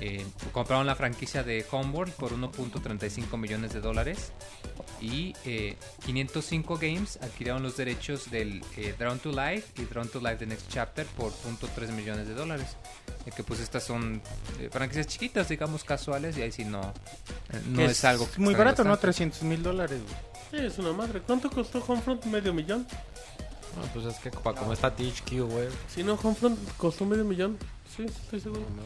Eh, 0.00 0.24
compraron 0.52 0.86
la 0.86 0.94
franquicia 0.94 1.42
de 1.42 1.64
Homeworld 1.70 2.12
por 2.14 2.32
1.35 2.32 3.36
millones 3.36 3.72
de 3.74 3.80
dólares 3.80 4.32
y 5.00 5.34
eh, 5.44 5.76
505 6.06 6.78
Games 6.78 7.18
adquirieron 7.22 7.62
los 7.62 7.76
derechos 7.76 8.30
del 8.30 8.62
eh, 8.76 8.94
Drawn 8.98 9.18
to 9.18 9.30
Life 9.30 9.80
y 9.80 9.84
Drawn 9.84 10.08
to 10.08 10.20
Life 10.20 10.36
The 10.36 10.46
Next 10.46 10.68
Chapter 10.68 11.06
por 11.06 11.32
0.3 11.32 11.92
millones 11.92 12.28
de 12.28 12.34
dólares. 12.34 12.76
Eh, 13.26 13.30
que 13.34 13.42
pues 13.42 13.60
estas 13.60 13.82
son 13.84 14.20
eh, 14.60 14.68
franquicias 14.70 15.06
chiquitas, 15.06 15.48
digamos 15.48 15.82
casuales 15.84 16.36
y 16.36 16.42
ahí 16.42 16.52
sí 16.52 16.64
no, 16.64 16.82
eh, 17.52 17.60
no 17.68 17.78
Que 17.78 17.84
es, 17.86 18.04
algo 18.04 18.30
que 18.30 18.40
muy 18.40 18.54
barato, 18.54 18.84
¿no? 18.84 18.90
bastante. 18.90 19.14
300 19.16 19.42
mil 19.42 19.62
dólares. 19.62 20.00
güey. 20.02 20.60
Sí, 20.60 20.66
es 20.66 20.78
una 20.78 20.92
madre. 20.92 21.20
¿Cuánto 21.20 21.50
costó 21.50 21.82
Homefront? 21.86 22.24
¿Medio 22.26 22.52
millón? 22.52 22.86
No, 23.76 23.82
pues 23.92 24.06
es 24.06 24.20
que 24.20 24.30
para 24.30 24.56
como 24.58 24.72
está 24.72 24.94
THQ, 24.94 25.30
güey. 25.50 25.68
Si 25.88 26.02
no, 26.04 26.14
Homefront 26.14 26.58
costó 26.76 27.04
medio 27.06 27.24
millón. 27.24 27.56
Sí, 27.96 28.04
estoy 28.04 28.40
seguro. 28.40 28.60
no. 28.60 28.82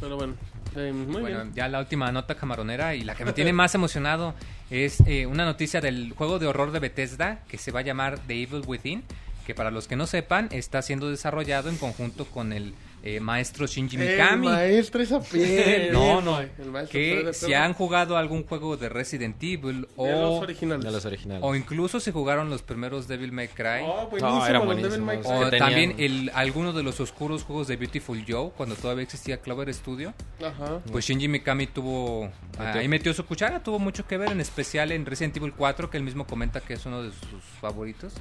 Pero 0.00 0.14
bueno, 0.16 0.34
eh, 0.76 0.92
muy 0.92 1.20
Bueno, 1.22 1.26
bien. 1.42 1.54
ya 1.54 1.66
la 1.66 1.80
última 1.80 2.12
nota 2.12 2.36
camaronera 2.36 2.94
y 2.94 3.02
la 3.02 3.16
que 3.16 3.24
me 3.24 3.32
tiene 3.32 3.52
más 3.52 3.74
emocionado 3.74 4.32
es 4.70 5.00
eh, 5.06 5.26
una 5.26 5.44
noticia 5.44 5.80
del 5.80 6.12
juego 6.16 6.38
de 6.38 6.46
horror 6.46 6.70
de 6.70 6.78
Bethesda 6.78 7.40
que 7.48 7.58
se 7.58 7.72
va 7.72 7.80
a 7.80 7.82
llamar 7.82 8.20
The 8.28 8.40
Evil 8.42 8.62
Within, 8.64 9.02
que 9.44 9.54
para 9.56 9.72
los 9.72 9.88
que 9.88 9.96
no 9.96 10.06
sepan 10.06 10.48
está 10.52 10.82
siendo 10.82 11.10
desarrollado 11.10 11.68
en 11.68 11.78
conjunto 11.78 12.26
con 12.26 12.52
el 12.52 12.74
eh, 13.02 13.20
maestro 13.20 13.66
Shinji 13.66 13.96
Mikami. 13.96 14.46
El 14.48 14.52
maestro 14.52 15.02
esa 15.02 15.20
piel. 15.20 15.92
No, 15.92 16.20
no, 16.20 16.40
El 16.40 16.70
maestro 16.70 16.92
que 16.92 17.30
si 17.32 17.54
han 17.54 17.72
jugado 17.74 18.16
algún 18.16 18.44
juego 18.44 18.76
de 18.76 18.88
Resident 18.88 19.36
Evil 19.42 19.82
De 19.82 19.86
los 19.96 19.96
o, 19.96 20.40
originales. 20.40 20.84
De 20.84 20.90
los 20.90 21.04
originales. 21.04 21.42
o 21.44 21.54
incluso 21.54 22.00
si 22.00 22.10
jugaron 22.10 22.50
los 22.50 22.62
primeros 22.62 23.08
Devil 23.08 23.32
May 23.32 23.48
Cry. 23.48 23.82
Oh, 23.84 24.08
No, 24.20 24.36
los 24.38 24.46
Devil 24.46 24.60
buenísimos. 24.66 24.98
May 25.00 25.18
Cry. 25.20 25.30
O 25.30 25.40
que 25.44 25.50
tenían- 25.50 25.58
también 25.58 25.94
el, 25.98 26.30
alguno 26.34 26.72
de 26.72 26.82
los 26.82 27.00
oscuros 27.00 27.44
juegos 27.44 27.68
de 27.68 27.76
Beautiful 27.76 28.24
Joe, 28.28 28.50
cuando 28.56 28.74
todavía 28.74 29.04
existía 29.04 29.38
Clover 29.38 29.72
Studio. 29.72 30.12
Ajá. 30.44 30.80
Pues 30.90 31.04
Shinji 31.06 31.28
Mikami 31.28 31.66
tuvo. 31.68 32.30
Metió- 32.58 32.80
Ahí 32.80 32.88
metió 32.88 33.14
su 33.14 33.24
cuchara, 33.24 33.62
tuvo 33.62 33.78
mucho 33.78 34.06
que 34.06 34.16
ver, 34.18 34.30
en 34.32 34.40
especial 34.40 34.92
en 34.92 35.06
Resident 35.06 35.36
Evil 35.36 35.52
4, 35.56 35.88
que 35.90 35.96
él 35.96 36.02
mismo 36.02 36.26
comenta 36.26 36.60
que 36.60 36.74
es 36.74 36.84
uno 36.86 37.02
de 37.02 37.10
sus 37.10 37.42
favoritos. 37.60 38.12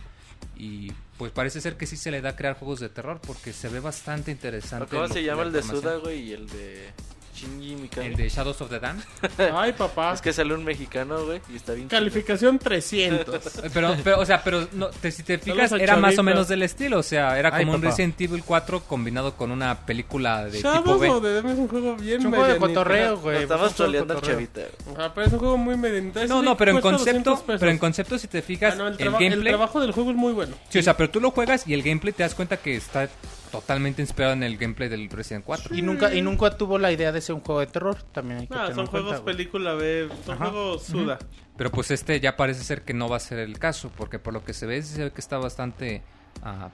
Y 0.60 0.91
pues 1.18 1.32
parece 1.32 1.62
ser 1.62 1.78
que 1.78 1.86
sí 1.86 1.97
se 1.97 2.12
le 2.12 2.22
da 2.22 2.30
a 2.30 2.36
crear 2.36 2.55
juegos 2.58 2.80
de 2.80 2.89
terror, 2.89 3.20
porque 3.26 3.53
se 3.53 3.70
ve 3.70 3.80
bastante 3.80 4.32
interesante. 4.32 4.95
¿Cómo 4.95 5.08
se 5.08 5.22
la 5.22 5.22
llama 5.22 5.43
el 5.43 5.51
de. 5.51 5.64
Suda, 5.64 5.97
güey? 5.97 6.30
Y 6.30 6.34
el 6.34 6.47
de 6.49 6.91
Shinji 7.38 7.76
Mikami. 7.76 8.08
El 8.08 8.16
de 8.16 8.30
Shadows 8.30 8.60
of 8.62 8.70
the 8.70 8.80
Dam. 8.80 9.02
Ay, 9.54 9.74
papá. 9.74 10.14
Es 10.14 10.22
que 10.22 10.34
sale 10.34 10.54
un 10.54 10.64
mexicano, 10.64 11.26
güey, 11.26 11.40
y 11.52 11.56
está 11.58 11.74
bien. 11.74 11.88
Calificación 11.88 12.58
300. 12.60 13.42
Pero, 13.74 13.96
pero, 14.04 14.20
o 14.20 14.26
sea, 14.26 14.44
pero 14.44 14.68
no, 14.74 14.88
te- 14.88 15.12
si 15.12 15.24
te 15.24 15.38
fijas, 15.38 15.72
era 15.74 15.96
más 15.98 16.18
o 16.18 16.24
menos 16.24 16.48
del 16.48 16.64
estilo. 16.64 17.00
O 17.00 17.04
sea, 17.04 17.38
era 17.38 17.50
Ay, 17.54 17.64
como 17.66 17.76
un. 17.76 17.82
Resident 17.82 18.20
Evil 18.22 18.44
4 18.46 18.82
combinado 18.84 19.36
con 19.36 19.52
una 19.52 19.86
película 19.86 20.46
de 20.46 20.58
tipo 20.58 20.70
Shadows 20.70 21.00
B. 21.02 21.10
of 21.10 21.22
the 21.24 21.34
Dam 21.34 21.48
es 21.48 21.58
un 21.58 21.68
juego 21.68 21.96
bien 21.96 22.26
un 22.26 22.30
juego 22.34 22.46
de 22.48 22.58
cotorreo, 22.58 23.18
güey. 23.20 23.36
Lo 23.38 23.42
estamos 23.44 23.72
Es 23.74 23.80
un 23.80 23.86
juego 23.86 23.92
de 23.92 23.98
troleando 24.08 24.14
al 24.16 24.22
chavita. 24.22 24.62
Ah, 24.98 25.12
pero 25.14 25.28
es 25.28 25.34
un 25.34 25.40
juego 25.40 25.58
muy 25.58 25.78
medianito. 25.78 26.20
Ese 26.20 26.28
No, 26.28 26.42
no, 26.42 26.58
pero 26.58 26.72
en 26.72 26.82
concepto, 26.82 27.32
200 27.32 27.40
pesos. 27.42 27.60
pero 27.60 27.72
en 27.72 27.78
concepto 27.78 28.18
si 28.18 28.28
te 28.28 28.42
fijas, 28.42 28.74
Ah, 28.74 28.78
no, 28.78 28.88
el, 28.88 28.94
el, 28.94 28.98
traba- 28.98 29.18
el 29.20 29.30
gameplay, 29.30 29.52
trabajo 29.54 29.80
del 29.82 29.92
juego 29.92 30.12
es 30.12 30.16
muy 30.18 30.34
bueno. 30.34 30.56
sí, 30.70 30.80
o 30.80 30.84
sea, 30.84 30.96
pero 30.98 31.10
tú 31.10 31.20
lo 31.20 31.32
juegas 31.32 31.68
y 31.68 31.74
el 31.74 31.84
gameplay 31.84 32.14
te 32.14 32.24
das 32.24 32.34
cuenta 32.36 32.58
que 32.58 32.76
está 32.76 33.10
totalmente 33.52 34.02
inspirado 34.02 34.34
en 34.34 34.43
el 34.43 34.58
gameplay 34.58 34.89
del 34.89 35.10
Resident 35.10 35.45
4. 35.45 35.76
Y 35.76 35.82
nunca, 35.82 36.14
y 36.14 36.22
nunca 36.22 36.56
tuvo 36.58 36.78
la 36.78 36.91
idea 36.91 37.12
de 37.12 37.22
ser 37.22 37.36
un 37.36 37.41
juego 37.41 37.60
de 37.62 37.68
terror. 37.68 37.98
También 38.12 38.41
hay 38.41 38.48
que 38.48 38.54
tener 38.54 38.76
son 38.76 38.86
en 38.86 38.88
juegos 38.88 39.22
película 39.22 39.74
B, 39.74 40.10
son 40.26 40.36
Ajá. 40.36 40.45
juegos 40.50 40.84
suda. 40.84 41.20
Pero 41.58 41.72
pues 41.72 41.91
este 41.91 42.20
ya 42.20 42.38
parece 42.38 42.64
ser 42.64 42.84
que 42.84 42.93
no 42.93 43.10
va 43.10 43.18
a 43.18 43.20
ser 43.20 43.39
el 43.39 43.58
caso, 43.58 43.91
porque 43.98 44.20
por 44.20 44.34
lo 44.34 44.43
que 44.43 44.54
se 44.54 44.66
ve, 44.66 44.82
se 44.84 45.06
ve 45.06 45.12
que 45.12 45.22
está 45.22 45.38
bastante, 45.38 46.04
ah, 46.43 46.70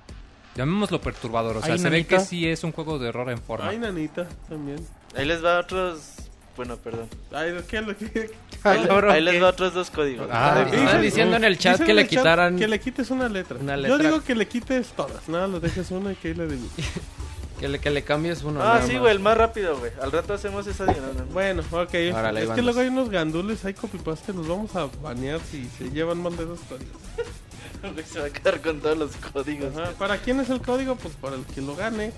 llamémoslo 0.56 1.00
perturbador, 1.00 1.58
o 1.58 1.62
sea, 1.62 1.78
se 1.78 1.90
ve 1.90 2.06
que 2.06 2.20
sí 2.20 2.48
es 2.48 2.64
un 2.64 2.72
juego 2.74 3.00
de 3.00 3.10
horror 3.10 3.30
en 3.30 3.38
forma. 3.38 3.70
Ay, 3.70 3.80
nanita, 3.80 4.28
también. 4.50 4.86
Ahí 5.16 5.26
les 5.26 5.44
va 5.44 5.60
otros. 5.60 6.23
Bueno, 6.56 6.78
perdón. 6.78 7.08
Ay, 7.32 7.54
¿qué 7.68 7.78
es 7.78 7.88
lo 7.88 7.98
que...? 7.98 8.32
Ay, 8.64 8.80
Ahí, 8.88 8.88
ahí 9.10 9.22
les 9.22 9.34
¿qué? 9.36 9.40
va 9.42 9.50
otros 9.50 9.74
dos 9.74 9.90
códigos. 9.90 10.28
Ah, 10.32 10.66
diciendo 11.02 11.36
en 11.36 11.44
el 11.44 11.58
chat 11.58 11.82
que 11.82 11.94
le 11.94 12.08
quitaran 12.08 12.58
Que 12.58 12.68
le 12.68 12.80
quites 12.80 13.10
una 13.10 13.28
letra. 13.28 13.58
una 13.60 13.76
Yo 13.76 13.82
letra. 13.98 13.98
digo 13.98 14.24
que 14.24 14.36
le 14.36 14.48
quites 14.48 14.90
todas. 14.90 15.28
Nada, 15.28 15.48
lo 15.48 15.60
dejes 15.60 15.90
una 15.92 16.12
y 16.12 16.16
que 16.16 16.30
ahí 16.30 16.34
le 16.36 16.48
divides. 16.48 16.72
que 17.60 17.68
le, 17.68 17.80
que 17.80 17.90
le 17.90 18.04
cambies 18.04 18.44
uno. 18.44 18.62
Ah, 18.62 18.82
sí, 18.86 18.98
güey, 18.98 19.12
el 19.12 19.20
más 19.20 19.36
rápido, 19.38 19.78
güey. 19.80 19.92
Al 20.02 20.12
rato 20.12 20.34
hacemos 20.34 20.68
esa 20.68 20.86
dinámica. 20.86 21.24
Bueno, 21.32 21.64
ok. 21.72 21.94
Órale, 22.14 22.44
es 22.44 22.50
que 22.52 22.62
luego 22.62 22.80
hay 22.80 22.88
unos 22.88 23.10
gandules, 23.10 23.66
hay 23.66 23.74
copypaste, 23.74 24.32
los 24.34 24.48
vamos 24.48 24.76
a 24.76 24.88
banear 25.02 25.40
si 25.50 25.68
se 25.78 25.90
llevan 25.90 26.22
mal 26.22 26.36
de 26.38 26.44
esos 26.44 26.60
códigos. 26.62 27.02
Se 28.14 28.18
va 28.20 28.28
a 28.28 28.30
quedar 28.30 28.62
con 28.62 28.80
todos 28.80 28.98
los 28.98 29.12
códigos. 29.34 29.76
Ajá, 29.76 29.92
¿Para 30.00 30.18
quién 30.18 30.40
es 30.40 30.50
el 30.50 30.62
código? 30.62 30.96
Pues 30.96 31.16
para 31.16 31.36
el 31.36 31.44
que 31.46 31.60
lo 31.62 31.76
gane. 31.76 32.14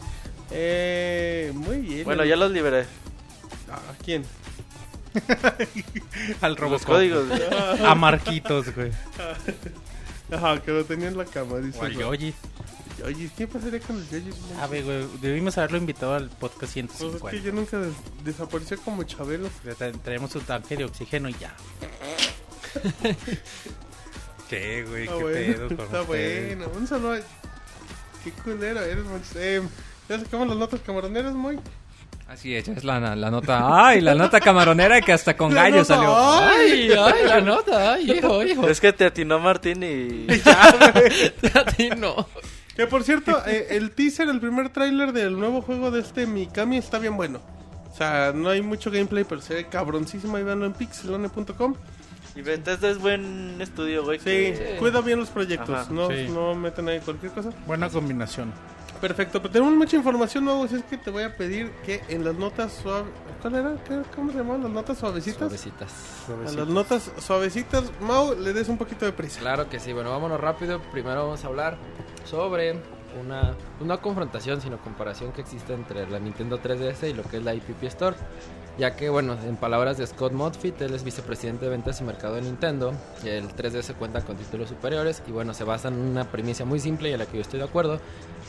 Eh, 0.51 1.51
muy 1.55 1.77
bien. 1.77 2.03
Bueno, 2.03 2.23
ya 2.23 2.35
los 2.35 2.51
liberé. 2.51 2.85
¿A 3.75 3.95
quién? 4.03 4.23
Al 6.41 6.51
Los 6.51 6.59
Robocop. 6.59 6.85
códigos. 6.87 7.27
güey. 7.27 7.41
A 7.85 7.95
Marquitos, 7.95 8.73
güey. 8.75 8.91
Ajá, 10.31 10.61
que 10.61 10.71
lo 10.71 10.83
tenía 10.85 11.07
en 11.07 11.17
la 11.17 11.25
cama. 11.25 11.57
Dice 11.59 11.79
O 11.79 11.83
al. 11.83 12.33
Oye, 13.03 13.29
¿qué 13.37 13.45
pasaría 13.47 13.79
con 13.81 13.97
el 13.97 14.09
Yoyi? 14.09 14.31
A 14.61 14.67
ver, 14.67 14.83
güey. 14.83 15.05
Debimos 15.21 15.57
haberlo 15.57 15.77
invitado 15.77 16.15
al 16.15 16.29
podcast 16.29 16.73
Pues 16.73 16.77
es 16.77 16.87
que 16.89 16.97
150. 16.97 17.37
yo 17.43 17.51
nunca 17.51 17.77
des- 17.77 17.93
desapareció 18.23 18.79
como 18.81 19.03
Chabelo. 19.03 19.49
Tra- 19.65 19.99
Traemos 20.01 20.33
un 20.35 20.41
tanque 20.43 20.75
de 20.77 20.85
oxígeno 20.85 21.29
y 21.29 21.33
ya. 21.35 21.53
¿Qué, 24.49 24.83
güey? 24.87 25.03
Está 25.03 25.17
¿Qué 25.17 25.23
bueno, 25.23 25.33
pedo 25.53 25.67
con 25.67 25.85
está 25.85 26.01
ustedes? 26.01 26.57
bueno. 26.57 26.71
Un 26.77 26.87
saludo. 26.87 27.13
a- 27.13 27.19
Qué 28.23 28.31
culero 28.31 28.81
eres, 28.81 29.05
Monch. 29.05 29.23
Eh, 29.35 29.61
ya 30.09 30.19
sacamos 30.19 30.47
las 30.47 30.57
notas 30.57 30.81
camaroneras, 30.81 31.33
muy. 31.33 31.59
Así 32.27 32.55
es, 32.55 32.67
es 32.67 32.83
la, 32.83 33.15
la 33.15 33.29
nota. 33.31 33.85
¡Ay! 33.87 34.01
La 34.01 34.15
nota 34.15 34.39
camaronera 34.39 34.99
que 35.01 35.13
hasta 35.13 35.37
con 35.37 35.51
gallo 35.53 35.77
nota, 35.77 35.85
salió. 35.95 36.15
Ay, 36.17 36.89
ay, 36.91 37.27
la 37.27 37.41
nota, 37.41 37.93
ay, 37.93 38.11
hijo, 38.17 38.43
hijo. 38.43 38.67
Es 38.67 38.81
que 38.81 38.91
te 38.93 39.05
atinó 39.05 39.39
Martín 39.39 39.83
y. 39.83 40.25
A 41.53 41.65
ti 41.65 41.89
no. 41.97 42.27
Que 42.75 42.87
por 42.87 43.03
cierto, 43.03 43.41
eh, 43.45 43.67
el 43.71 43.91
teaser, 43.91 44.27
el 44.27 44.39
primer 44.39 44.69
tráiler 44.69 45.13
del 45.13 45.39
nuevo 45.39 45.61
juego 45.61 45.91
de 45.91 46.01
este 46.01 46.25
Mikami 46.25 46.77
está 46.77 46.97
bien 46.99 47.15
bueno. 47.15 47.39
O 47.91 47.95
sea, 47.95 48.33
no 48.35 48.49
hay 48.49 48.61
mucho 48.61 48.91
gameplay, 48.91 49.23
pero 49.23 49.39
se 49.39 49.53
ve 49.53 49.65
cabroncísimo. 49.67 50.35
Ahí 50.35 50.43
véanlo 50.43 50.65
en 50.65 50.73
pixelone.com. 50.73 51.75
Y 52.35 52.41
Bethesda 52.41 52.89
es 52.89 52.97
buen 52.97 53.61
estudio, 53.61 54.03
güey. 54.03 54.17
Sí, 54.19 54.25
que- 54.25 54.75
cuida 54.79 54.99
bien 54.99 55.19
los 55.19 55.29
proyectos. 55.29 55.69
Ajá, 55.69 55.87
no, 55.93 56.09
sí. 56.09 56.27
no 56.29 56.53
meten 56.55 56.89
ahí 56.89 56.99
cualquier 56.99 57.31
cosa. 57.31 57.51
Buena 57.65 57.87
combinación. 57.89 58.51
Perfecto, 59.01 59.41
pero 59.41 59.51
tenemos 59.51 59.73
mucha 59.75 59.95
información 59.97 60.45
nueva. 60.45 60.65
Así 60.65 60.75
es 60.75 60.83
que 60.83 60.97
te 60.97 61.11
voy 61.11 61.23
a 61.23 61.35
pedir 61.35 61.69
que 61.85 62.01
en 62.09 62.23
las 62.23 62.35
notas 62.35 62.73
suaves. 62.73 63.11
¿Cuál 63.41 63.55
era? 63.55 63.75
¿Qué- 63.83 64.01
¿Cómo 64.15 64.31
se 64.31 64.37
llamaban 64.39 64.63
las 64.63 64.71
notas 64.71 64.97
suavecitas? 64.97 65.39
Suavecitas. 65.39 65.93
A 66.29 66.51
las 66.57 66.67
notas 66.67 67.11
suavecitas, 67.19 67.83
Mau, 68.01 68.33
le 68.35 68.53
des 68.53 68.67
un 68.69 68.77
poquito 68.77 69.05
de 69.05 69.11
prisa. 69.11 69.39
Claro 69.41 69.69
que 69.69 69.79
sí, 69.79 69.93
bueno, 69.93 70.09
vámonos 70.09 70.39
rápido. 70.39 70.79
Primero 70.91 71.23
vamos 71.23 71.43
a 71.43 71.47
hablar 71.47 71.77
sobre 72.25 72.79
una, 73.21 73.53
no 73.81 74.01
confrontación, 74.01 74.61
sino 74.61 74.77
comparación 74.79 75.31
que 75.33 75.41
existe 75.41 75.73
entre 75.73 76.09
la 76.09 76.19
Nintendo 76.19 76.59
3DS 76.59 77.09
y 77.09 77.13
lo 77.13 77.23
que 77.23 77.37
es 77.37 77.43
la 77.43 77.53
IPP 77.53 77.83
Store. 77.83 78.15
Ya 78.77 78.95
que, 78.95 79.09
bueno, 79.09 79.37
en 79.47 79.55
palabras 79.55 79.97
de 79.97 80.05
Scott 80.05 80.33
Moffitt, 80.33 80.81
él 80.81 80.93
es 80.93 81.03
vicepresidente 81.03 81.65
de 81.65 81.71
ventas 81.71 82.01
y 82.01 82.03
mercado 82.03 82.35
de 82.35 82.41
Nintendo, 82.41 82.93
y 83.23 83.29
el 83.29 83.47
3DS 83.49 83.93
cuenta 83.95 84.21
con 84.21 84.35
títulos 84.35 84.69
superiores, 84.69 85.23
y 85.27 85.31
bueno, 85.31 85.53
se 85.53 85.63
basa 85.63 85.87
en 85.87 85.95
una 85.95 86.25
premisa 86.31 86.65
muy 86.65 86.79
simple 86.79 87.09
y 87.09 87.13
a 87.13 87.17
la 87.17 87.25
que 87.25 87.37
yo 87.37 87.41
estoy 87.41 87.59
de 87.59 87.65
acuerdo. 87.65 87.99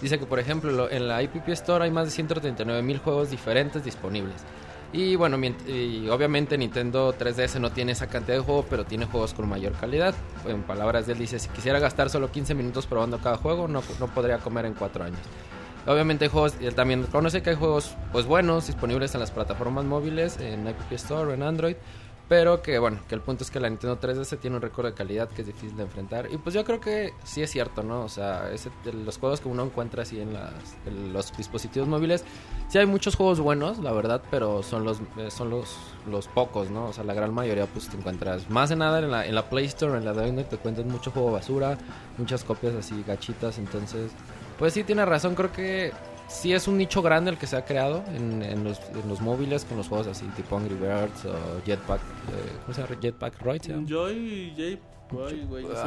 Dice 0.03 0.18
que, 0.18 0.27
por 0.27 0.39
ejemplo, 0.39 0.72
lo- 0.72 0.91
en 0.91 1.09
la 1.09 1.22
IPP 1.22 1.49
Store 1.51 1.85
hay 1.85 1.91
más 1.91 2.07
de 2.07 2.11
139 2.11 2.83
mil 2.83 2.99
juegos 2.99 3.31
diferentes 3.31 3.85
disponibles. 3.85 4.37
Y 4.93 5.16
bueno, 5.16 5.37
obviamente 6.11 6.57
Nintendo 6.57 7.12
3DS 7.12 7.59
no 7.61 7.70
tiene 7.70 7.93
esa 7.93 8.07
cantidad 8.07 8.37
de 8.39 8.43
juegos, 8.43 8.66
pero 8.70 8.85
tiene 8.85 9.05
juegos 9.07 9.35
con 9.35 9.49
mayor 9.49 9.72
calidad. 9.72 10.14
En 10.47 10.62
palabras 10.62 11.07
de 11.07 11.12
él 11.14 11.18
dice, 11.18 11.39
si 11.39 11.49
quisiera 11.49 11.79
gastar 11.81 12.09
solo 12.09 12.31
15 12.31 12.55
minutos 12.55 12.87
probando 12.87 13.18
cada 13.18 13.37
juego, 13.37 13.68
no, 13.68 13.83
no 13.99 14.07
podría 14.09 14.39
comer 14.39 14.64
en 14.64 14.74
4 14.74 15.05
años. 15.05 15.18
Obviamente 15.87 16.24
hay 16.24 16.30
juegos, 16.30 16.55
él 16.61 16.74
también 16.74 17.05
conoce 17.05 17.43
que 17.43 17.51
hay 17.51 17.57
juegos 17.57 17.95
pues 18.12 18.26
buenos 18.26 18.66
disponibles 18.66 19.14
en 19.14 19.20
las 19.20 19.30
plataformas 19.30 19.84
móviles, 19.84 20.39
en 20.41 20.66
App 20.66 20.93
Store 20.93 21.30
o 21.30 21.34
en 21.34 21.43
Android, 21.45 21.76
pero 22.28 22.61
que 22.61 22.80
bueno, 22.80 22.99
que 23.09 23.14
el 23.14 23.20
punto 23.20 23.45
es 23.45 23.53
que 23.53 23.61
la 23.61 23.68
Nintendo 23.68 24.01
3DS 24.01 24.41
tiene 24.41 24.57
un 24.57 24.62
récord 24.62 24.87
de 24.87 24.95
calidad 24.95 25.28
que 25.28 25.43
es 25.43 25.47
difícil 25.47 25.76
de 25.76 25.84
enfrentar. 25.84 26.26
Y 26.32 26.39
pues 26.39 26.57
yo 26.57 26.64
creo 26.64 26.80
que 26.80 27.12
sí 27.22 27.41
es 27.41 27.51
cierto, 27.53 27.84
¿no? 27.84 28.03
O 28.03 28.09
sea, 28.09 28.51
ese- 28.51 28.72
los 29.05 29.18
juegos 29.18 29.41
que 29.41 29.47
uno 29.49 29.62
encuentra 29.62 30.03
así 30.03 30.20
en, 30.20 30.37
los 31.12 31.37
dispositivos 31.37 31.87
móviles, 31.89 32.24
sí 32.68 32.78
hay 32.78 32.87
muchos 32.87 33.14
juegos 33.14 33.39
buenos, 33.39 33.78
la 33.78 33.93
verdad, 33.93 34.22
pero 34.28 34.64
son 34.64 34.84
los 34.84 34.99
eh, 35.18 35.30
son 35.30 35.51
los, 35.51 35.76
los 36.11 36.26
pocos, 36.26 36.68
¿no? 36.68 36.87
O 36.87 36.93
sea, 36.93 37.05
la 37.05 37.14
gran 37.14 37.32
mayoría 37.32 37.66
pues 37.66 37.89
te 37.89 37.97
encuentras 37.97 38.51
más 38.51 38.70
de 38.70 38.76
nada 38.76 38.99
en 38.99 39.11
la, 39.12 39.24
en 39.24 39.37
la 39.37 39.49
Play 39.49 39.66
Store, 39.66 39.97
en 39.97 40.05
la 40.05 40.12
de 40.12 40.43
te 40.43 40.57
encuentras 40.57 40.84
mucho 40.84 41.12
juego 41.12 41.30
basura, 41.30 41.78
muchas 42.18 42.43
copias 42.43 42.74
así 42.74 43.05
gachitas, 43.07 43.59
entonces... 43.59 44.11
Pues 44.59 44.73
sí, 44.73 44.85
tiene 44.85 45.05
razón, 45.05 45.35
creo 45.35 45.53
que 45.53 45.93
sí 46.29 46.53
es 46.53 46.67
un 46.67 46.79
nicho 46.79 47.03
grande 47.03 47.31
el 47.31 47.39
que 47.39 47.47
se 47.47 47.57
ha 47.57 47.65
creado 47.65 48.03
en, 48.15 48.65
los, 48.65 48.81
móviles 49.21 49.65
con 49.65 49.77
los 49.77 49.89
juegos 49.89 50.07
así 50.07 50.27
tipo 50.37 50.57
Angry 50.57 50.75
Birds 50.75 51.25
o 51.25 51.63
Jetpack, 51.65 52.01
eh, 52.01 52.53
¿cómo 52.63 52.75
se 52.75 52.83
llama? 52.83 53.01
Jetpack 53.01 53.43
Roy. 53.43 53.61
Joy, 53.87 54.81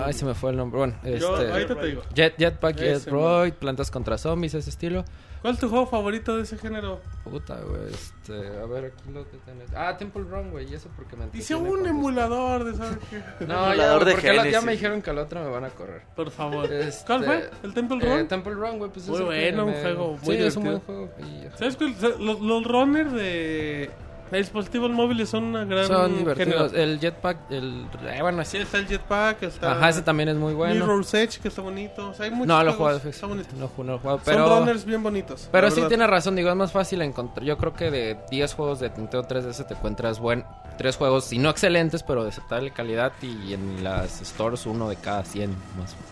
Ay, 0.05 0.13
se 0.13 0.26
me 0.26 0.34
fue 0.34 0.51
el 0.51 0.57
nombre. 0.57 0.78
Bueno, 0.80 0.95
Yo, 1.03 1.38
este, 1.38 1.51
ahorita 1.51 1.76
te 1.80 1.86
digo. 1.88 2.01
Jet, 2.13 2.36
Jetpack, 2.38 2.78
Jetroid, 2.78 3.53
Plantas 3.53 3.91
contra 3.91 4.17
Zombies, 4.17 4.53
ese 4.53 4.70
estilo. 4.70 5.03
¿Cuál 5.41 5.53
es 5.53 5.59
tu 5.61 5.70
juego 5.70 5.86
favorito 5.88 6.36
de 6.36 6.43
ese 6.43 6.57
género? 6.57 6.99
Puta, 7.24 7.57
güey, 7.61 7.93
este, 7.93 8.34
a 8.59 8.65
ver, 8.65 8.86
aquí 8.93 9.09
lo 9.13 9.24
que 9.30 9.38
tenés. 9.38 9.70
Ah, 9.74 9.95
Temple 9.97 10.24
Run, 10.30 10.51
güey, 10.51 10.70
y 10.70 10.76
eso 10.76 10.89
porque 10.97 11.15
me 11.15 11.24
entretiene 11.26 11.70
un 11.70 11.88
emulador 11.88 12.65
de 12.65 12.76
¿sabes 12.76 12.97
qué? 13.09 13.22
No, 13.45 13.53
ya, 13.53 13.67
emulador 13.72 14.03
de 14.05 14.11
porque 14.13 14.34
la- 14.34 14.49
ya 14.49 14.59
me 14.61 14.74
dijeron 14.74 15.01
que 15.01 15.09
al 15.11 15.17
otro 15.17 15.41
me 15.41 15.49
van 15.49 15.63
a 15.63 15.70
correr. 15.70 16.01
Por 16.13 16.30
favor. 16.30 16.72
Este, 16.74 17.05
¿Cuál 17.05 17.24
fue? 17.24 17.49
¿El 17.63 17.74
Temple 17.74 17.99
Eh, 18.01 18.17
Run? 18.17 18.28
Temple 18.28 18.53
Run, 18.53 18.80
güey, 18.80 18.91
pues 18.91 19.07
Muy 19.07 19.17
es 19.20 19.26
bueno, 19.26 19.65
un 19.65 19.72
me- 19.72 19.82
juego 19.82 20.17
muy 20.22 20.36
Sí, 20.36 20.43
es 20.43 20.55
un 20.57 20.63
buen 20.65 20.80
juego. 20.82 21.09
y- 21.20 21.57
¿Sabes 21.57 21.78
sea, 21.78 22.09
Los, 22.20 22.41
los 22.41 22.63
runners 22.65 23.13
de 23.13 23.89
dispositivos 24.38 24.91
móviles 24.91 25.30
son 25.30 25.43
una 25.45 25.65
gran 25.65 25.88
Son 25.88 26.17
divertidos. 26.17 26.71
género. 26.71 26.84
El 26.84 26.99
jetpack, 26.99 27.51
el... 27.51 27.86
eh, 28.07 28.21
bueno, 28.21 28.45
Sí, 28.45 28.57
está 28.57 28.77
el 28.77 28.88
Jetpack, 28.88 29.43
está 29.43 29.71
Ajá, 29.71 29.89
ese 29.89 30.01
también 30.01 30.30
es 30.30 30.36
muy 30.36 30.53
bueno. 30.53 30.86
Mirror's 30.86 31.13
Edge, 31.13 31.39
que 31.39 31.47
está 31.47 31.61
bonito. 31.61 32.09
O 32.09 32.13
sea, 32.13 32.25
hay 32.25 32.32
muchos 32.32 32.47
No, 32.47 32.63
lo 32.63 32.71
he 32.71 32.73
juegos, 32.73 33.01
jugado, 33.01 33.09
está 33.09 33.27
bonito. 33.27 33.49
no, 33.57 33.71
no 33.84 33.91
lo 33.93 33.99
jugado, 33.99 34.17
Son 34.19 34.25
pero... 34.25 34.59
runners 34.59 34.86
bien 34.86 35.01
bonitos. 35.03 35.49
Pero 35.51 35.71
sí 35.71 35.82
tiene 35.88 36.05
razón, 36.07 36.36
digo, 36.36 36.49
es 36.49 36.55
más 36.55 36.71
fácil 36.71 37.01
encontrar. 37.01 37.45
Yo 37.45 37.57
creo 37.57 37.73
que 37.73 37.89
de 37.91 38.17
10 38.30 38.53
juegos 38.53 38.80
de 38.80 38.89
Nintendo 38.89 39.27
3DS 39.27 39.65
te 39.67 39.73
encuentras 39.73 40.19
buen 40.19 40.45
tres 40.77 40.95
juegos, 40.95 41.25
si 41.25 41.38
no 41.39 41.49
excelentes, 41.49 42.03
pero 42.03 42.23
de 42.23 42.30
aceptable 42.30 42.71
calidad 42.71 43.11
y 43.21 43.53
en 43.53 43.84
las 43.84 44.19
stores 44.21 44.65
uno 44.65 44.88
de 44.89 44.95
cada 44.95 45.25
100 45.25 45.49
más 45.77 45.93
o 45.93 45.95
menos. 45.95 46.09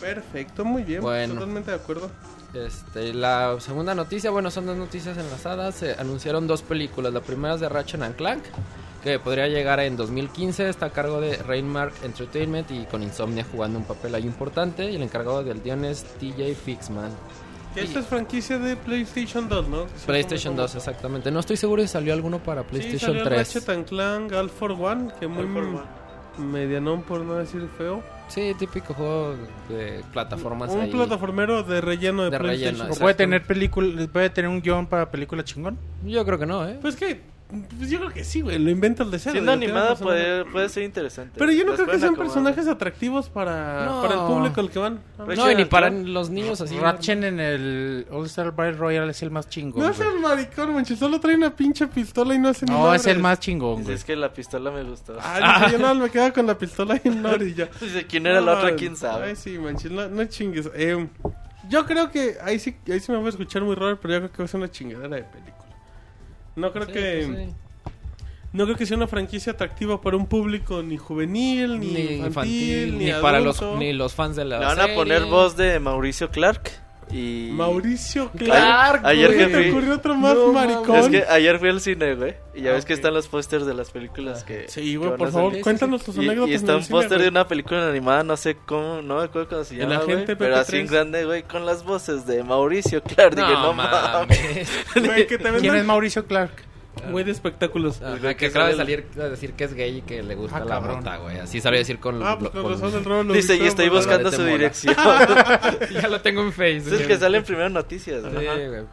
Perfecto, 0.00 0.64
muy 0.64 0.82
bien. 0.82 1.00
Bueno. 1.00 1.34
Totalmente 1.34 1.70
de 1.70 1.76
acuerdo. 1.76 2.10
Este, 2.54 3.14
la 3.14 3.56
segunda 3.60 3.94
noticia, 3.94 4.30
bueno, 4.30 4.50
son 4.50 4.66
dos 4.66 4.76
noticias 4.76 5.16
enlazadas. 5.16 5.74
Se 5.76 5.94
anunciaron 5.94 6.46
dos 6.46 6.62
películas. 6.62 7.12
La 7.12 7.20
primera 7.20 7.54
es 7.54 7.60
de 7.60 7.68
Ratchet 7.68 8.02
and 8.02 8.14
Clank, 8.16 8.44
que 9.02 9.18
podría 9.18 9.48
llegar 9.48 9.80
en 9.80 9.96
2015. 9.96 10.68
Está 10.68 10.86
a 10.86 10.90
cargo 10.90 11.20
de 11.20 11.36
Rainmark 11.38 11.94
Entertainment 12.04 12.70
y 12.70 12.84
con 12.84 13.02
Insomnia 13.02 13.46
jugando 13.50 13.78
un 13.78 13.84
papel 13.84 14.14
ahí 14.14 14.24
importante. 14.24 14.90
Y 14.90 14.96
el 14.96 15.02
encargado 15.02 15.42
del 15.42 15.62
guion 15.62 15.84
es 15.86 16.04
TJ 16.18 16.54
Fixman. 16.54 17.10
Que 17.74 17.84
esta 17.84 18.00
es 18.00 18.06
franquicia 18.06 18.58
de 18.58 18.76
PlayStation 18.76 19.48
2, 19.48 19.68
¿no? 19.68 19.84
Sí, 19.86 20.04
PlayStation 20.04 20.52
como- 20.52 20.62
2, 20.64 20.74
exactamente. 20.74 21.30
No 21.30 21.40
estoy 21.40 21.56
seguro 21.56 21.80
si 21.80 21.88
salió 21.88 22.12
alguno 22.12 22.38
para 22.42 22.60
Sí, 22.64 22.68
PlayStation 22.68 23.12
salió 23.12 23.24
3. 23.24 23.38
Ratchet 23.54 23.68
and 23.70 23.86
Clank, 23.88 24.32
All 24.34 24.50
for 24.50 24.72
One, 24.72 25.08
que 25.18 25.26
muy 25.26 25.44
All 25.44 25.52
for 25.54 25.62
One. 25.64 25.80
medianón 26.50 27.02
por 27.02 27.20
no 27.22 27.36
decir 27.36 27.66
feo. 27.78 28.02
Sí, 28.32 28.54
típico 28.58 28.94
juego 28.94 29.34
de 29.68 30.02
plataformas 30.10 30.70
Un 30.70 30.80
ahí. 30.80 30.90
plataformero 30.90 31.62
de 31.62 31.80
relleno 31.82 32.24
de, 32.24 32.30
De 32.30 32.38
PlayStation. 32.38 32.72
relleno, 32.72 32.84
¿O 32.84 32.86
Exacto. 32.86 33.02
puede 33.04 33.14
tener 33.14 33.42
película, 33.42 34.06
puede 34.10 34.30
tener 34.30 34.48
un 34.50 34.62
guion 34.62 34.86
para 34.86 35.10
película 35.10 35.44
chingón? 35.44 35.78
Yo 36.02 36.24
creo 36.24 36.38
que 36.38 36.46
no, 36.46 36.66
¿eh? 36.66 36.78
Pues 36.80 36.96
que, 36.96 37.20
pues 37.78 37.90
yo 37.90 37.98
creo 37.98 38.10
que 38.12 38.24
sí, 38.24 38.40
güey, 38.40 38.58
lo 38.58 38.70
inventa 38.70 39.02
el 39.02 39.10
de 39.10 39.18
cero. 39.18 39.32
Siendo 39.32 39.52
animada 39.52 39.94
puede, 39.96 40.44
puede 40.46 40.68
ser 40.68 40.84
interesante. 40.84 41.34
Pero 41.38 41.52
yo 41.52 41.64
no 41.64 41.72
Las 41.72 41.80
creo 41.80 41.92
que 41.92 41.98
sean 41.98 42.14
acomodar. 42.14 42.26
personajes 42.26 42.66
atractivos 42.68 43.28
para, 43.28 43.84
No. 43.86 44.02
para 44.02 44.14
el 44.14 44.20
público 44.20 44.60
al 44.60 44.70
que 44.70 44.78
van. 44.78 45.00
No, 45.36 45.50
y 45.50 45.54
ni 45.54 45.64
para 45.64 45.90
los 45.90 46.30
niños 46.30 46.60
así. 46.60 46.78
Ratchet 46.78 47.22
en 47.24 47.40
el 47.40 48.06
All 48.10 48.26
Star 48.26 48.52
Battle 48.54 48.72
Royale 48.78 49.10
es 49.10 49.22
el 49.22 49.30
más 49.30 49.48
chingón. 49.48 49.80
No 49.82 49.88
güey. 49.88 49.98
seas 49.98 50.14
maricón, 50.14 50.72
manches, 50.74 50.98
solo 50.98 51.20
trae 51.20 51.36
una 51.36 51.54
pinche 51.54 51.86
pistola 51.88 52.34
y 52.34 52.38
no 52.38 52.48
hace 52.48 52.64
ni 52.66 52.72
No, 52.72 52.94
es 52.94 53.06
el 53.06 53.18
más 53.18 53.38
chingón, 53.40 53.82
güey. 53.82 53.94
Es 53.94 54.04
que 54.04 54.16
la 54.16 54.32
pistola 54.32 54.70
me 54.70 54.82
gustó. 54.84 55.16
Ah, 55.20 55.60
dice, 55.66 55.72
yo 55.72 55.78
no, 55.78 55.94
me 55.94 56.08
quedaba 56.10 56.30
con 56.32 56.46
la 56.46 56.56
pistola 56.56 57.00
y 57.04 57.08
no, 57.10 57.36
y 57.36 57.54
ya. 57.54 57.68
Dice, 57.80 58.06
¿quién 58.06 58.26
era 58.26 58.40
la 58.40 58.58
otra? 58.58 58.74
¿Quién 58.76 58.96
sabe? 58.96 59.26
Ay, 59.26 59.36
sí, 59.36 59.58
manches, 59.58 59.90
no, 59.90 60.08
no 60.08 60.24
chingues. 60.24 60.70
Eh, 60.74 61.06
yo 61.68 61.86
creo 61.86 62.10
que 62.10 62.36
ahí 62.42 62.58
sí, 62.58 62.76
ahí 62.90 62.98
sí 63.00 63.12
me 63.12 63.18
voy 63.18 63.26
a 63.26 63.30
escuchar 63.30 63.62
muy 63.62 63.74
raro, 63.74 63.98
pero 64.00 64.14
yo 64.14 64.20
creo 64.20 64.32
que 64.32 64.38
va 64.38 64.44
a 64.44 64.48
ser 64.48 64.58
una 64.58 64.70
chingadera 64.70 65.16
de 65.16 65.22
película. 65.24 65.61
No 66.56 66.72
creo 66.72 66.86
Sí, 66.86 66.92
que 66.92 67.24
pues 67.26 67.38
sí. 67.48 67.54
no 68.52 68.64
creo 68.64 68.76
que 68.76 68.86
sea 68.86 68.96
una 68.96 69.06
franquicia 69.06 69.52
atractiva 69.52 70.00
para 70.00 70.16
un 70.16 70.26
público 70.26 70.82
ni 70.82 70.96
juvenil, 70.98 71.80
ni, 71.80 71.86
Ni 71.86 72.00
infantil, 72.00 72.26
infantil, 72.26 72.98
ni, 72.98 73.04
ni, 73.06 73.12
para 73.22 73.40
los, 73.40 73.62
ni 73.78 73.92
los 73.92 74.14
fans 74.14 74.36
de 74.36 74.44
la 74.44 74.58
Le 74.58 74.64
van 74.66 74.78
a 74.78 74.82
serie. 74.82 74.96
poner 74.96 75.24
voz 75.24 75.56
de 75.56 75.78
Mauricio 75.80 76.30
Clark. 76.30 76.70
Y. 77.12 77.50
Mauricio 77.52 78.30
Clark. 78.30 79.04
Ayer 79.04 79.30
te 79.36 79.48
fui- 79.48 79.70
ocurrió 79.70 79.94
otro 79.94 80.14
más 80.14 80.34
No, 80.34 80.52
maricón. 80.52 80.96
Es 80.96 81.08
que 81.08 81.24
ayer 81.28 81.58
fui 81.58 81.68
al 81.68 81.80
cine, 81.80 82.14
güey. 82.14 82.34
Y 82.54 82.62
ya 82.62 82.70
Ah, 82.70 82.74
ves 82.74 82.84
que 82.86 82.94
están 82.94 83.12
los 83.12 83.28
pósters 83.28 83.66
de 83.66 83.74
las 83.74 83.90
películas 83.90 84.44
que. 84.44 84.66
Sí, 84.68 84.96
güey, 84.96 85.16
por 85.16 85.30
favor, 85.30 85.50
salir. 85.50 85.62
cuéntanos 85.62 86.02
tus 86.04 86.16
Y, 86.16 86.20
anécdotas. 86.20 86.50
y 86.50 86.54
está 86.54 86.76
un 86.76 86.86
póster 86.86 87.20
de 87.20 87.28
una 87.28 87.46
película 87.46 87.88
animada, 87.88 88.22
no 88.24 88.36
sé 88.36 88.56
cómo, 88.66 89.02
no 89.02 89.18
me 89.18 89.24
acuerdo 89.24 89.48
cómo 89.48 89.64
se 89.64 89.76
llama, 89.76 90.00
pero 90.06 90.56
así 90.56 90.72
PP3. 90.72 90.80
en 90.80 90.86
grande, 90.86 91.24
güey, 91.26 91.42
con 91.42 91.66
las 91.66 91.84
voces 91.84 92.26
de 92.26 92.42
Mauricio 92.42 93.02
Clark. 93.02 93.34
Dije, 93.34 93.52
no 93.52 93.72
mames. 93.74 94.68
Güey, 94.94 95.26
que 95.26 95.38
te 95.38 95.50
¿Quién 95.58 95.76
es 95.76 95.84
Mauricio 95.84 96.24
Clark? 96.26 96.52
Güey 97.10 97.24
de 97.24 97.32
espectáculos. 97.32 98.00
Ajá, 98.02 98.18
que 98.20 98.36
que 98.36 98.46
acaba 98.46 98.68
de 98.68 98.76
salir 98.76 99.06
a 99.18 99.24
decir 99.24 99.54
que 99.54 99.64
es 99.64 99.74
gay 99.74 99.98
y 99.98 100.02
que 100.02 100.22
le 100.22 100.34
gusta 100.34 100.58
Ah, 100.58 100.60
la 100.60 100.66
cabrón. 100.66 100.96
mota, 100.98 101.16
güey. 101.16 101.38
Así 101.38 101.60
salió 101.60 101.78
a 101.78 101.80
decir 101.80 101.98
con... 101.98 102.22
Ah, 102.22 102.38
pues 102.38 102.50
con 102.50 102.62
con- 102.62 102.72
razón 102.72 102.94
el 102.98 103.04
rol 103.04 103.26
lo 103.28 103.34
Dice, 103.34 103.56
y 103.56 103.66
estoy 103.66 103.88
buscando 103.88 104.30
su 104.30 104.44
dirección. 104.44 104.94
ya 106.02 106.08
lo 106.08 106.20
tengo 106.20 106.42
en 106.42 106.52
Facebook. 106.52 106.94
es 106.94 107.00
el 107.00 107.06
que 107.06 107.16
sale 107.18 107.38
en 107.38 107.44
primeras 107.44 107.72
noticias, 107.72 108.22
Sí, 108.22 108.28
güey. 108.30 108.84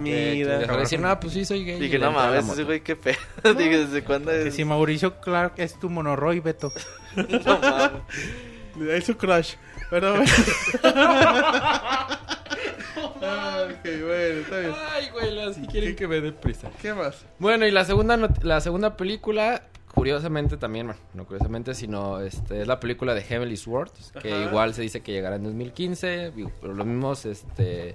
Mira. 0.00 0.58
Dejó 0.58 0.74
de 0.74 0.80
decir, 0.80 1.00
no, 1.00 1.18
pues 1.20 1.32
sí, 1.32 1.44
soy 1.44 1.64
gay. 1.64 1.78
Dije, 1.80 1.98
no 1.98 2.10
mames, 2.12 2.46
ese 2.48 2.64
güey, 2.64 2.80
qué 2.80 2.96
pedo. 2.96 3.16
Dije, 3.56 3.78
¿desde 3.86 4.02
cuándo 4.04 4.30
Que 4.32 4.48
es? 4.48 4.54
si 4.54 4.64
Mauricio 4.64 5.20
Clark 5.20 5.54
es 5.56 5.78
tu 5.78 5.88
monoroy, 5.88 6.40
Beto. 6.40 6.72
No 7.14 7.58
mames. 7.60 8.02
Es 8.90 9.04
su 9.06 9.16
crush. 9.16 9.54
Pero. 9.88 10.16
Ah, 13.22 13.64
ok, 13.70 13.82
bueno, 13.82 14.40
está 14.40 14.58
bien. 14.60 14.72
Ay, 14.92 15.08
güey, 15.12 15.40
así 15.40 15.66
quieren 15.66 15.94
que 15.96 16.08
me 16.08 16.20
dé 16.20 16.32
prisa. 16.32 16.70
¿Qué 16.80 16.92
más? 16.94 17.24
Bueno, 17.38 17.66
y 17.66 17.70
la 17.70 17.84
segunda, 17.84 18.16
not- 18.16 18.42
la 18.42 18.60
segunda 18.60 18.96
película, 18.96 19.62
curiosamente 19.94 20.56
también, 20.56 20.86
bueno, 20.86 21.00
no 21.14 21.24
curiosamente, 21.26 21.74
sino 21.74 22.20
este, 22.20 22.62
es 22.62 22.66
la 22.68 22.80
película 22.80 23.14
de 23.14 23.22
Heavenly 23.22 23.56
Sword, 23.56 23.90
que 24.20 24.32
Ajá. 24.32 24.44
igual 24.44 24.74
se 24.74 24.82
dice 24.82 25.00
que 25.02 25.12
llegará 25.12 25.36
en 25.36 25.44
2015, 25.44 26.32
digo, 26.32 26.50
pero 26.60 26.74
los 26.74 26.86
mismos, 26.86 27.24
este, 27.26 27.94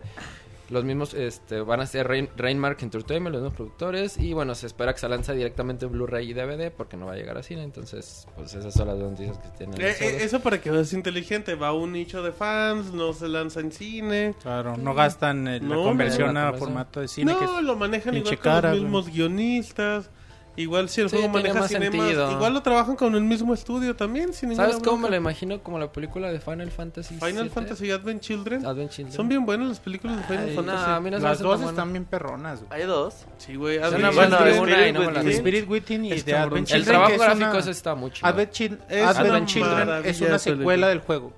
los 0.71 0.83
mismos, 0.83 1.13
este, 1.13 1.61
van 1.61 1.81
a 1.81 1.85
ser 1.85 2.07
Rain, 2.07 2.29
Rainmark 2.37 2.81
Entertainment, 2.81 3.33
los 3.33 3.41
mismos 3.43 3.55
productores, 3.55 4.17
y 4.17 4.33
bueno, 4.33 4.55
se 4.55 4.67
espera 4.67 4.93
que 4.93 4.99
se 4.99 5.09
lance 5.09 5.33
directamente 5.33 5.85
en 5.85 5.91
Blu-ray 5.91 6.31
y 6.31 6.33
DVD, 6.33 6.71
porque 6.71 6.97
no 6.97 7.05
va 7.07 7.13
a 7.13 7.15
llegar 7.15 7.37
a 7.37 7.43
cine, 7.43 7.63
entonces, 7.63 8.27
pues 8.35 8.53
esas 8.53 8.73
son 8.73 8.87
las 8.87 8.97
noticias 8.97 9.37
que 9.37 9.49
tienen. 9.57 9.79
Eh, 9.81 9.95
eh, 9.99 10.17
eso 10.21 10.39
para 10.39 10.59
que 10.61 10.71
veas 10.71 10.93
inteligente. 10.93 11.55
Va 11.55 11.67
a 11.67 11.73
un 11.73 11.91
nicho 11.91 12.23
de 12.23 12.31
fans, 12.31 12.93
no 12.93 13.13
se 13.13 13.27
lanza 13.27 13.59
en 13.59 13.71
cine. 13.71 14.33
Claro, 14.41 14.77
no 14.77 14.93
gastan 14.93 15.47
eh, 15.47 15.59
la 15.59 15.75
conversión 15.75 16.33
no, 16.33 16.39
a 16.39 16.53
formato 16.53 17.01
de 17.01 17.07
cine. 17.07 17.35
que 17.37 17.45
no, 17.45 17.59
es- 17.59 17.65
lo 17.65 17.75
manejan 17.75 18.15
igual 18.15 18.37
con 18.39 18.61
los 18.61 18.71
mismos 18.79 19.07
guionistas. 19.09 20.09
Igual 20.57 20.89
si 20.89 20.99
el 20.99 21.09
Sí, 21.09 21.15
juego 21.15 21.31
maneja 21.31 21.57
más 21.59 21.69
cinemas, 21.69 21.95
sentido. 22.01 22.29
igual 22.33 22.53
lo 22.53 22.61
trabajan 22.61 22.97
con 22.97 23.15
el 23.15 23.21
mismo 23.21 23.53
estudio 23.53 23.95
también. 23.95 24.33
Sin 24.33 24.53
¿Sabes 24.53 24.79
cómo 24.83 24.97
me 25.03 25.09
lo 25.09 25.15
imagino? 25.15 25.63
Como 25.63 25.79
la 25.79 25.89
película 25.93 26.29
de 26.29 26.41
Final 26.41 26.69
Fantasy 26.71 27.15
Final 27.15 27.43
VII? 27.43 27.49
Fantasy 27.49 27.89
Advent 27.91 28.21
Children. 28.21 28.65
Advent 28.65 28.91
Children. 28.91 29.13
Son 29.15 29.29
bien 29.29 29.45
buenas 29.45 29.69
las 29.69 29.79
películas 29.79 30.17
de 30.17 30.23
Final 30.23 30.49
Ay, 30.49 30.55
Fantasy. 30.55 30.77
no, 30.89 30.93
a 30.95 30.99
mí 30.99 31.09
no 31.09 31.19
Las 31.19 31.39
dos 31.39 31.61
están 31.61 31.93
bien 31.93 32.03
perronas, 32.03 32.63
güey. 32.65 32.81
Hay 32.81 32.85
dos. 32.87 33.25
Sí, 33.37 33.55
güey. 33.55 33.77
Advent 33.77 34.13
Bueno, 34.13 34.37
Children. 34.37 34.97
una 34.97 35.07
Spirit. 35.21 35.35
Spirit 35.37 35.69
Within 35.69 36.05
y 36.05 36.21
The 36.21 36.35
Advent 36.35 36.51
brutal. 36.51 36.57
El 36.59 36.65
Children, 36.65 36.85
trabajo 36.85 37.17
gráfico 37.17 37.49
una- 37.49 37.59
ese 37.59 37.71
está 37.71 37.95
muy 37.95 38.11
chido. 38.11 38.27
Advent, 38.27 38.51
Chil- 38.51 38.79
Es 38.89 39.05
Advent 39.07 39.29
una 39.29 39.45
Children 39.45 39.89
es 40.05 40.21
una 40.21 40.29
de 40.31 40.39
secuela 40.39 40.87
del 40.89 40.99
juego. 40.99 41.33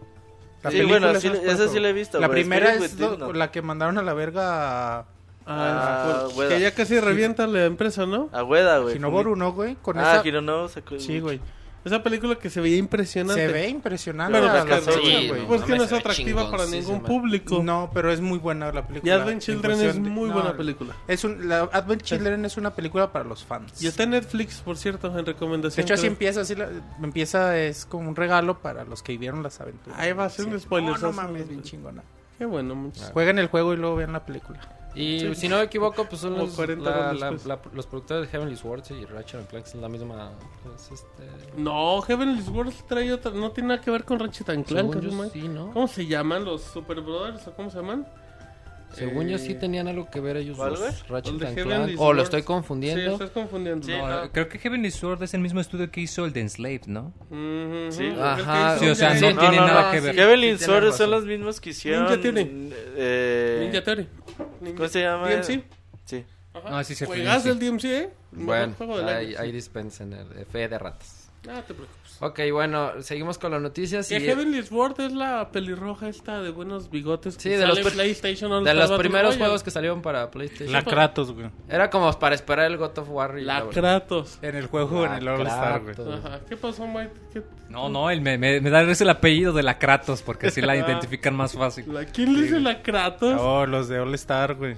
La 0.64 0.72
Sí, 0.72 0.82
bueno, 0.86 1.10
esa 1.12 1.68
sí 1.68 1.80
la 1.80 1.90
he 1.90 1.94
visto, 1.94 2.20
La 2.20 2.30
primera 2.30 2.74
es 2.74 2.96
la 3.34 3.52
que 3.52 3.62
mandaron 3.62 3.98
a 4.00 4.02
la 4.02 4.14
verga 4.14 5.00
a, 5.00 5.06
Ah, 5.46 6.28
Ah, 6.28 6.48
que 6.50 6.60
ya 6.60 6.74
casi 6.74 7.00
revienta 7.00 7.48
la 7.48 7.66
empresa, 7.66 8.06
¿no? 8.06 8.30
Agüeda, 8.32 8.80
güey. 8.80 8.94
Shinoboru, 8.96 9.36
¿no, 9.36 9.52
güey? 9.54 9.76
Con 9.82 9.98
Ah, 10.00 10.16
esa... 10.18 10.28
Hironobu 10.28 10.70
sacó. 10.70 11.00
Sí, 11.00 11.20
güey. 11.20 11.40
Esa 11.86 12.02
película 12.02 12.36
que 12.36 12.50
se 12.50 12.62
veía 12.62 12.78
impresionante. 12.78 13.46
Se 13.46 13.52
ve 13.52 13.68
impresionante. 13.68 14.40
Pero 14.40 14.54
la- 14.54 14.64
pues, 14.66 14.86
sí, 14.86 14.92
no, 15.28 15.34
güey. 15.34 15.48
pues 15.48 15.62
que 15.64 15.76
no 15.76 15.84
es 15.84 15.92
atractiva 15.92 16.50
para 16.50 16.66
ningún 16.66 17.02
público. 17.04 17.62
No, 17.62 17.92
pero 17.94 18.10
es 18.10 18.22
muy 18.22 18.38
buena 18.40 18.72
la 18.72 18.80
Y 18.80 18.84
película. 18.84 19.16
Advent 19.16 19.32
En 19.32 19.40
Children 19.40 19.82
es 19.82 19.94
de- 19.96 20.00
muy 20.00 20.30
no, 20.30 20.36
buena 20.36 20.56
película. 20.56 20.96
Es 21.10 21.26
un, 21.26 21.50
la 21.50 21.64
Advent 21.74 22.02
Children 22.04 22.46
es 22.46 22.56
una 22.56 22.74
película 22.74 23.12
para 23.12 23.26
los 23.26 23.44
fans. 23.44 23.84
Y 23.84 23.88
está 23.88 24.04
en 24.04 24.12
Netflix, 24.12 24.62
por 24.62 24.78
cierto, 24.78 25.08
en 25.08 25.16
De 25.16 25.24
recomendación. 25.34 25.84
hecho, 25.84 25.96
así 25.96 26.08
empieza, 26.08 26.40
así 26.40 26.56
la- 26.56 26.70
empieza, 27.02 27.58
es 27.60 27.86
como 27.86 28.08
un 28.08 28.16
regalo 28.16 28.60
para 28.60 28.86
los 28.86 29.04
que 29.04 29.12
vivieron 29.12 29.44
las 29.44 29.60
aventuras. 29.60 30.00
Ahí 30.00 30.14
va 30.14 30.24
a 30.24 30.30
ser 30.30 30.46
un 30.46 30.58
spoiler. 30.58 30.92
No, 30.94 30.98
no 30.98 31.12
mames, 31.12 31.50
bien 31.50 31.64
chingona. 31.64 32.02
Qué 32.38 32.46
bueno, 32.46 32.76
muchos. 32.76 33.12
Jueguen 33.12 33.40
el 33.40 33.48
juego 33.48 33.74
y 33.74 33.76
luego 33.78 33.98
vean 33.98 34.14
la 34.14 34.26
película. 34.26 34.60
Y 34.96 35.20
Sí. 35.20 35.36
si 35.36 35.48
no 35.50 35.58
me 35.58 35.64
equivoco, 35.64 36.06
pues 36.06 36.22
son 36.22 36.38
los, 36.38 36.52
40 36.52 36.90
la- 36.90 37.10
años 37.10 37.20
la- 37.20 37.32
después. 37.32 37.46
la- 37.48 37.76
los 37.76 37.88
productores 37.88 38.24
de 38.26 38.32
Heavenly 38.32 38.56
Swords 38.56 38.92
y 38.92 39.06
Ratchet 39.06 39.40
and 39.40 39.48
Clank 39.50 39.66
son 39.66 39.82
la 39.82 39.90
misma. 39.90 40.32
pues, 40.64 40.92
este, 40.92 41.24
No, 41.58 42.02
Heavenly 42.02 42.42
Sword 42.44 42.72
trae 42.88 43.12
otra. 43.12 43.32
No 43.32 43.52
tiene 43.52 43.70
nada 43.70 43.82
que 43.82 43.90
ver 43.90 44.04
con 44.04 44.20
Ratchet 44.20 44.50
and 44.50 44.66
Clank. 44.66 44.94
según 44.94 45.10
yo 45.10 45.18
¿no? 45.24 45.30
sí, 45.30 45.48
¿no? 45.48 45.72
¿Cómo 45.72 45.88
se 45.88 46.06
llaman 46.06 46.46
los 46.46 46.62
Super 46.62 47.02
Brothers 47.02 47.48
o 47.48 47.54
cómo 47.56 47.70
se 47.72 47.78
llaman? 47.78 48.08
Según 48.94 49.28
yo 49.28 49.38
sí 49.38 49.52
Eh, 49.52 49.56
tenían 49.56 49.88
algo 49.88 50.10
que 50.10 50.20
ver 50.20 50.38
ellos 50.38 50.58
¿cuál, 50.58 50.76
güey? 50.78 50.92
Ratchet 51.10 51.34
and 51.34 51.42
Heavenly 51.58 51.64
Clank. 51.96 52.00
O 52.00 52.14
lo 52.14 52.20
Swords. 52.20 52.24
estoy 52.24 52.42
Sí, 52.42 52.46
confundiendo. 52.48 53.12
estás 53.14 53.30
confundiendo. 53.32 53.86
Sí, 53.86 53.92
No, 53.98 54.08
no. 54.26 54.32
Creo 54.32 54.50
que 54.50 54.60
Heavenly 54.60 54.92
Sword 54.92 55.24
es 55.24 55.34
el 55.34 55.42
mismo 55.42 55.60
estudio 55.60 55.90
que 55.92 56.02
hizo 56.02 56.26
el 56.26 56.34
de 56.34 56.42
Enslaved, 56.42 56.86
¿no? 56.88 57.14
Sí. 57.92 58.10
Ajá. 58.20 58.78
Sí, 58.80 58.88
o 58.88 58.96
sea, 58.96 59.14
Ninja- 59.16 59.34
no 59.34 59.40
tiene 59.40 59.58
nada 59.58 59.92
que 59.92 60.00
sí, 60.00 60.06
ver. 60.06 60.16
Kevin 60.16 60.58
sí, 60.58 60.66
Sword 60.66 60.94
son 60.94 61.12
los 61.12 61.26
mismos 61.26 61.60
que 61.62 61.70
hicieron. 61.72 62.04
Ninja 62.06 62.22
Theory. 62.22 62.72
Eh, 62.98 63.60
Ninja 63.64 63.84
Theory. 63.84 64.08
¿Cómo 64.76 64.88
se 64.88 65.02
llama? 65.02 65.30
DMC. 65.30 65.64
Sí. 66.06 66.24
Ajá. 66.54 66.80
Ah, 66.80 66.84
sí, 66.84 66.94
cierto, 66.96 67.14
Juegas 67.16 67.44
DMC. 67.44 67.52
el 67.52 67.60
DMC, 67.60 67.86
¿eh? 67.86 68.10
Bueno, 68.32 68.76
ahí, 69.08 69.34
ahí 69.36 69.48
sí. 69.50 69.52
dispensen 69.54 70.14
el 70.14 70.28
eh, 70.38 70.46
fe 70.52 70.68
de 70.68 70.78
ratas. 70.78 71.30
Ah, 71.50 71.62
te 71.68 71.74
preocupes. 71.74 72.03
Ok, 72.20 72.40
bueno, 72.52 72.92
seguimos 73.02 73.38
con 73.38 73.52
las 73.52 73.62
noticias. 73.62 74.08
Que 74.08 74.18
Y, 74.18 74.22
Heavenly 74.22 74.64
Sword 74.64 75.02
es 75.02 75.12
la 75.14 75.50
pelirroja 75.52 76.08
esta 76.08 76.42
de 76.42 76.52
buenos 76.52 76.90
bigotes 76.90 77.36
que 77.36 77.42
Sí, 77.44 77.50
de 77.50 77.60
sale 77.66 77.84
los 77.84 77.94
PlayStation 77.94 78.52
All 78.52 78.64
de 78.64 78.74
los 78.74 78.92
primeros 78.94 79.32
Royale. 79.32 79.40
juegos 79.40 79.64
que 79.64 79.72
salieron 79.72 80.02
para 80.02 80.32
PlayStation. 80.32 80.72
La 80.72 80.84
Kratos, 80.84 81.34
güey. 81.34 81.50
Era 81.68 81.90
como 81.90 82.12
para 82.20 82.36
esperar 82.36 82.72
el 82.72 82.78
God 82.78 82.98
of 83.00 83.10
War. 83.10 83.38
y 83.38 83.44
La 83.44 83.62
la- 83.64 83.70
Kratos. 83.70 84.40
En 84.42 84.56
el 84.56 84.68
juego, 84.68 85.06
en 85.06 85.14
el 85.14 85.28
All 85.28 85.42
Star, 85.48 85.82
güey. 85.82 85.96
Ajá. 86.18 86.40
¿Qué 86.48 86.56
pasó, 86.56 86.88
Mike? 86.88 87.12
¿Qué- 87.34 87.44
No, 87.70 87.90
no, 87.90 88.10
él 88.10 88.22
me, 88.22 88.38
me, 88.38 88.62
me 88.62 88.70
da 88.70 88.82
el 88.82 89.10
apellido 89.10 89.52
de 89.52 89.64
la 89.64 89.78
Kratos 89.78 90.22
porque 90.22 90.48
así 90.48 90.62
la 90.62 90.76
identifican 90.78 91.36
más 91.36 91.54
fácil. 91.54 91.86
la- 91.94 92.06
¿Quién 92.06 92.34
le 92.36 92.44
dice 92.44 92.60
la 92.60 92.82
Kratos? 92.82 93.36
Oh, 93.42 93.66
los 93.66 93.90
de 93.90 94.00
All 94.00 94.14
Star, 94.16 94.56
güey. 94.56 94.76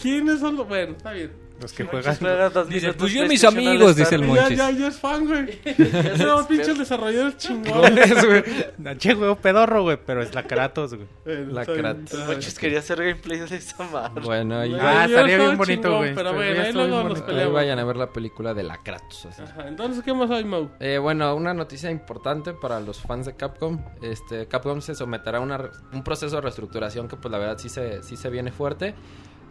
¿Quiénes 0.00 0.40
son 0.40 0.56
los...? 0.56 0.66
Bueno, 0.68 0.92
está 0.96 1.12
bien. 1.12 1.30
Los 1.60 1.72
que 1.72 1.82
Sí, 1.82 1.88
juegan. 1.90 2.16
Juegas 2.16 2.52
dos 2.54 2.68
Dice, 2.68 2.92
pues 2.94 3.12
yo 3.12 3.24
y 3.24 3.28
mis 3.28 3.44
amigos, 3.44 3.94
dice 3.96 4.14
el 4.14 4.26
güey. 4.26 4.34
Ya, 4.36 4.40
Monchis. 4.42 4.58
ya, 4.58 4.70
ya 4.70 4.86
es 4.88 4.96
fan, 4.98 5.26
güey. 5.26 5.58
Somos 6.18 6.46
pinches 6.46 6.78
desarrolladores 6.78 7.36
chingones. 7.38 8.26
Güey. 8.26 8.96
Che, 8.98 9.14
güey, 9.14 9.34
pedorro, 9.36 9.82
güey, 9.82 9.98
pero 10.04 10.22
es 10.22 10.34
la 10.34 10.44
Kratos, 10.44 10.94
güey. 10.94 11.06
Bueno, 11.24 11.52
La 11.52 11.64
Kratos. 11.66 12.54
quería 12.58 12.78
hacer 12.78 12.98
gameplay 13.04 13.40
de 13.40 13.56
esa 13.56 13.82
madre. 13.84 14.22
Bueno, 14.24 14.58
ahí, 14.58 14.74
Ah, 14.80 15.04
estaría 15.04 15.36
bien 15.36 15.56
bonito, 15.58 15.82
chingón, 15.82 15.98
güey. 15.98 16.14
Pero 16.14 16.32
bueno, 16.34 16.62
ahí 16.62 16.72
luego 16.72 17.02
nos 17.08 17.20
peleamos. 17.22 17.54
vayan 17.54 17.78
a 17.78 17.84
ver 17.84 17.96
la 17.96 18.10
película 18.12 18.54
de 18.54 18.62
la 18.62 18.82
Kratos. 18.82 19.26
así. 19.26 19.42
Ajá, 19.42 19.68
entonces, 19.68 20.02
¿qué 20.02 20.14
más 20.14 20.30
hay, 20.30 20.44
Mau? 20.44 20.70
Eh, 20.80 20.98
bueno, 20.98 21.34
una 21.34 21.52
noticia 21.52 21.90
importante 21.90 22.52
para 22.54 22.80
los 22.80 23.00
fans 23.00 23.26
de 23.26 23.36
Capcom. 23.36 23.84
Este, 24.02 24.46
Capcom 24.46 24.80
se 24.80 24.94
someterá 24.94 25.38
a 25.38 25.40
un 25.40 26.02
proceso 26.04 26.36
de 26.36 26.42
reestructuración 26.42 27.06
que 27.08 27.16
pues 27.16 27.30
la 27.30 27.38
verdad 27.38 27.58
sí 27.58 27.68
se, 27.68 28.02
sí 28.02 28.16
se 28.16 28.30
viene 28.30 28.50
fuerte. 28.50 28.94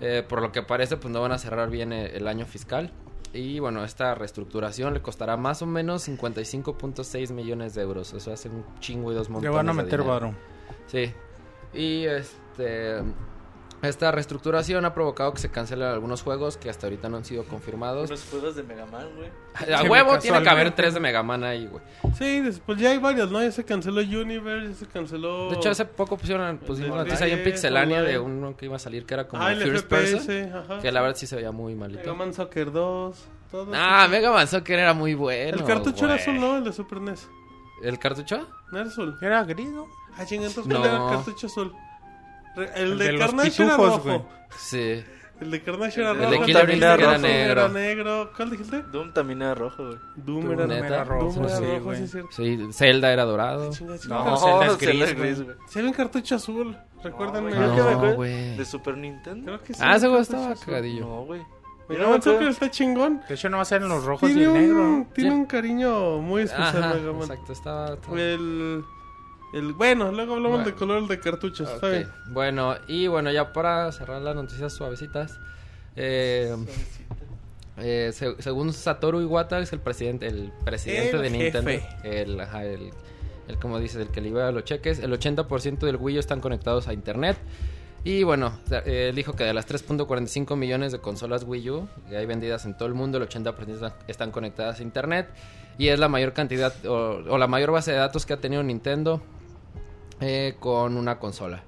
Eh, 0.01 0.23
por 0.27 0.41
lo 0.41 0.51
que 0.51 0.61
parece 0.61 0.97
pues 0.97 1.13
no 1.13 1.21
van 1.21 1.31
a 1.31 1.37
cerrar 1.37 1.69
bien 1.69 1.91
el, 1.91 2.11
el 2.15 2.27
año 2.27 2.45
fiscal. 2.45 2.91
Y 3.33 3.59
bueno, 3.59 3.83
esta 3.83 4.15
reestructuración 4.15 4.93
le 4.93 5.01
costará 5.01 5.37
más 5.37 5.61
o 5.61 5.65
menos 5.65 6.07
55.6 6.07 7.31
millones 7.31 7.75
de 7.75 7.83
euros. 7.83 8.13
Eso 8.13 8.33
hace 8.33 8.49
un 8.49 8.65
chingo 8.79 9.11
y 9.11 9.15
dos 9.15 9.27
Le 9.27 9.33
montones 9.33 9.55
van 9.55 9.69
a 9.69 9.73
meter 9.73 10.03
varo. 10.03 10.33
Sí. 10.87 11.13
Y 11.73 12.05
este 12.05 13.03
esta 13.82 14.11
reestructuración 14.11 14.84
ha 14.86 14.93
provocado 14.93 15.34
que 15.34 15.39
se 15.39 15.49
cancelen 15.49 15.88
algunos 15.88 16.21
juegos 16.21 16.57
que 16.57 16.69
hasta 16.69 16.88
ahorita 16.88 17.07
no 17.09 17.17
han 17.17 17.25
sido 17.25 17.43
confirmados. 17.45 18.09
Unos 18.09 18.25
juegos 18.30 18.55
de 18.55 18.63
Mega 18.63 18.86
Man, 18.86 19.07
güey. 19.15 19.30
A 19.75 19.82
Sí, 19.82 19.88
huevo 19.88 20.19
tiene 20.19 20.41
que 20.43 20.49
haber 20.49 20.71
tres 20.75 20.93
de 20.93 20.99
Mega 20.99 21.23
Man 21.23 21.43
ahí, 21.43 21.67
güey. 21.67 21.82
Sí, 22.17 22.41
después 22.41 22.77
ya 22.80 22.89
hay 22.91 22.97
varios, 22.97 23.32
¿no? 23.32 23.41
Ya 23.41 23.51
se 23.51 23.63
canceló 23.63 24.01
Universe, 24.01 24.69
ya 24.69 24.75
se 24.75 24.86
canceló... 24.86 25.49
De 25.49 25.55
hecho, 25.55 25.69
hace 25.69 25.86
poco 25.86 26.17
pusieron, 26.17 26.57
pusimos 26.57 26.91
de 26.97 27.03
noticia 27.05 27.25
ahí 27.25 27.32
en 27.34 27.43
Pixelania 27.43 28.01
de 28.01 28.19
uno 28.19 28.55
que 28.57 28.65
iba 28.65 28.75
a 28.75 28.80
salir 28.80 29.05
que 29.05 29.13
era 29.13 29.27
como 29.27 29.43
Ah, 29.43 29.51
el 29.53 29.61
First 29.61 29.88
Person. 29.88 30.53
Ajá. 30.53 30.80
Que 30.80 30.91
la 30.91 31.01
verdad 31.01 31.15
sí 31.15 31.25
se 31.27 31.36
veía 31.36 31.51
muy 31.51 31.73
Mega 31.75 31.88
malito. 31.88 32.15
Man 32.15 32.34
Soccer 32.34 32.71
2, 32.71 33.25
todo 33.51 33.71
Ah, 33.73 34.01
eso. 34.03 34.11
Mega 34.11 34.32
Man 34.32 34.47
Soccer 34.47 34.80
era 34.80 34.93
muy 34.93 35.13
bueno. 35.13 35.57
El 35.57 35.63
cartucho 35.63 36.05
era 36.05 36.15
azul, 36.15 36.39
¿no? 36.39 36.57
El 36.57 36.63
de 36.65 36.73
Super 36.73 37.01
NES. 37.01 37.27
¿El 37.82 37.97
cartucho? 37.97 38.45
No 38.71 38.80
era 38.80 38.89
azul. 38.89 39.17
Era 39.21 39.43
gris, 39.45 39.69
¿no? 39.69 39.88
Ah, 40.17 40.25
chinga, 40.25 40.47
entonces 40.47 40.67
No. 40.71 40.80
¿cuál 40.82 40.89
era 40.93 41.03
el 41.03 41.09
cartucho 41.15 41.47
azul? 41.47 41.73
El, 42.76 42.97
de, 42.97 43.12
de 43.14 43.18
Carnage 43.18 43.64
era 43.64 43.78
rojo. 43.78 43.99
güey. 44.03 44.22
Sí. 44.57 45.03
El 45.41 45.51
de 45.51 45.62
Carnage 45.64 46.01
era 46.01 46.12
El 46.12 46.18
rojo. 46.18 46.30
de 46.32 46.36
el 46.38 46.45
Killer 46.45 46.68
de 46.80 46.97
Rojo 46.97 47.10
era 47.10 47.18
negro. 47.18 47.51
Era 47.62 47.68
negro. 47.70 48.32
¿Cuál 48.36 48.49
dijiste? 48.49 48.82
Doom 48.91 49.14
también 49.14 49.41
era 49.41 49.55
rojo, 49.55 49.86
güey. 49.86 49.97
Doom, 50.18 50.41
Doom 50.41 50.51
era 50.51 50.68
¿Neta? 50.68 50.88
era 50.88 51.03
rojo, 51.05 51.32
Doom 51.34 51.45
era 51.45 51.57
sí, 51.57 51.64
rojo, 51.66 51.84
güey. 51.86 51.97
sí, 51.97 52.03
es 52.03 52.12
cierto. 52.12 52.30
Sí, 52.32 52.60
Zelda 52.74 53.14
era 53.14 53.24
dorado. 53.24 53.72
Chinga, 53.72 53.97
chinga. 53.97 54.16
No, 54.24 54.38
Zelda 54.38 54.66
es 54.66 54.78
Zelda 54.78 54.91
gris, 54.91 55.01
es 55.03 55.18
güey. 55.18 55.34
güey. 55.45 55.57
Se 55.70 55.82
ve 55.82 55.88
un 55.88 55.93
cartucho 55.93 56.36
azul. 56.36 56.78
Recuérdenme. 57.03 57.51
No, 57.51 57.74
acuerdo 57.74 58.16
güey. 58.16 58.57
¿De 58.57 58.66
Super 58.66 58.97
Nintendo? 58.97 59.45
Creo 59.45 59.64
que 59.64 59.74
sí. 59.74 59.80
Ah, 59.82 59.95
ese 59.95 60.07
cartucho 60.07 60.22
estaba 60.22 60.55
cagadillo. 60.55 61.05
No, 61.05 61.24
güey. 61.24 61.41
Mira, 61.88 62.01
Yo 62.01 62.07
no 62.10 62.14
me 62.16 62.22
Soccer 62.22 62.34
acuerdo. 62.34 62.49
está 62.51 62.70
chingón. 62.70 63.22
De 63.30 63.34
hecho, 63.36 63.49
no 63.49 63.57
va 63.57 63.64
a 63.64 63.66
ser 63.66 63.82
en 63.82 63.88
los 63.89 64.03
rojos 64.03 64.30
y 64.30 64.34
Tiene 64.34 64.47
el 64.49 64.53
negro. 64.68 64.82
un, 64.84 65.05
tiene 65.14 65.30
Sí. 65.32 65.36
un 65.38 65.45
cariño 65.45 66.18
muy 66.18 66.41
especial, 66.43 66.95
Mega 67.01 67.14
Man. 67.14 67.22
exacto, 67.22 67.53
estaba... 67.53 67.93
estaba- 67.93 68.22
El, 68.22 68.84
el, 69.53 69.73
bueno, 69.73 70.11
luego 70.11 70.35
hablamos 70.35 70.57
Bueno. 70.59 70.65
de 70.71 70.75
color 70.75 71.07
de 71.07 71.19
cartuchos. 71.19 71.69
Está 71.69 71.87
Ok, 71.87 71.93
bien. 71.93 72.07
Bueno, 72.27 72.75
y 72.87 73.07
bueno, 73.07 73.31
ya 73.31 73.51
para 73.53 73.91
cerrar 73.91 74.21
las 74.21 74.35
noticias 74.35 74.73
suavecitas. 74.73 75.39
Eh, 75.95 76.55
eh, 77.77 78.11
se- 78.13 78.41
según 78.41 78.73
Satoru 78.73 79.21
Iwata, 79.21 79.59
es 79.59 79.71
el 79.73 79.79
presidente, 79.79 80.27
el 80.27 80.51
presidente 80.65 81.15
El 81.15 81.21
de 81.21 81.29
Nintendo. 81.29 81.69
jefe. 81.71 82.21
El, 82.21 82.39
ajá, 82.39 82.65
el, 82.65 82.91
el, 83.47 83.57
como 83.59 83.79
dices, 83.79 83.97
el 84.01 84.09
que 84.09 84.21
libera 84.21 84.51
los 84.51 84.63
cheques. 84.65 84.99
El 84.99 85.11
80% 85.13 85.79
del 85.79 85.95
Wii 85.95 86.17
U 86.17 86.19
están 86.19 86.41
conectados 86.41 86.87
a 86.87 86.93
internet. 86.93 87.37
Y 88.03 88.23
bueno, 88.23 88.57
él 88.85 89.13
dijo 89.15 89.33
que 89.33 89.43
de 89.43 89.53
las 89.53 89.67
3.45 89.67 90.55
millones 90.55 90.93
de 90.93 90.99
consolas 90.99 91.43
Wii 91.43 91.69
U 91.69 91.87
que 92.07 92.15
hay 92.15 92.25
vendidas 92.25 92.65
en 92.65 92.77
todo 92.77 92.87
el 92.87 92.93
mundo, 92.93 93.17
el 93.17 93.27
80% 93.27 93.67
están, 93.73 93.93
están 94.07 94.31
conectadas 94.31 94.79
a 94.79 94.83
internet. 94.83 95.27
Y 95.77 95.89
es 95.89 95.99
la 95.99 96.07
mayor 96.07 96.33
cantidad 96.33 96.73
o, 96.85 97.21
o 97.29 97.37
la 97.37 97.47
mayor 97.47 97.71
base 97.71 97.91
de 97.91 97.97
datos 97.97 98.25
que 98.25 98.33
ha 98.33 98.37
tenido 98.37 98.63
Nintendo 98.63 99.21
con 100.59 100.97
una 100.97 101.20
consola. 101.20 101.63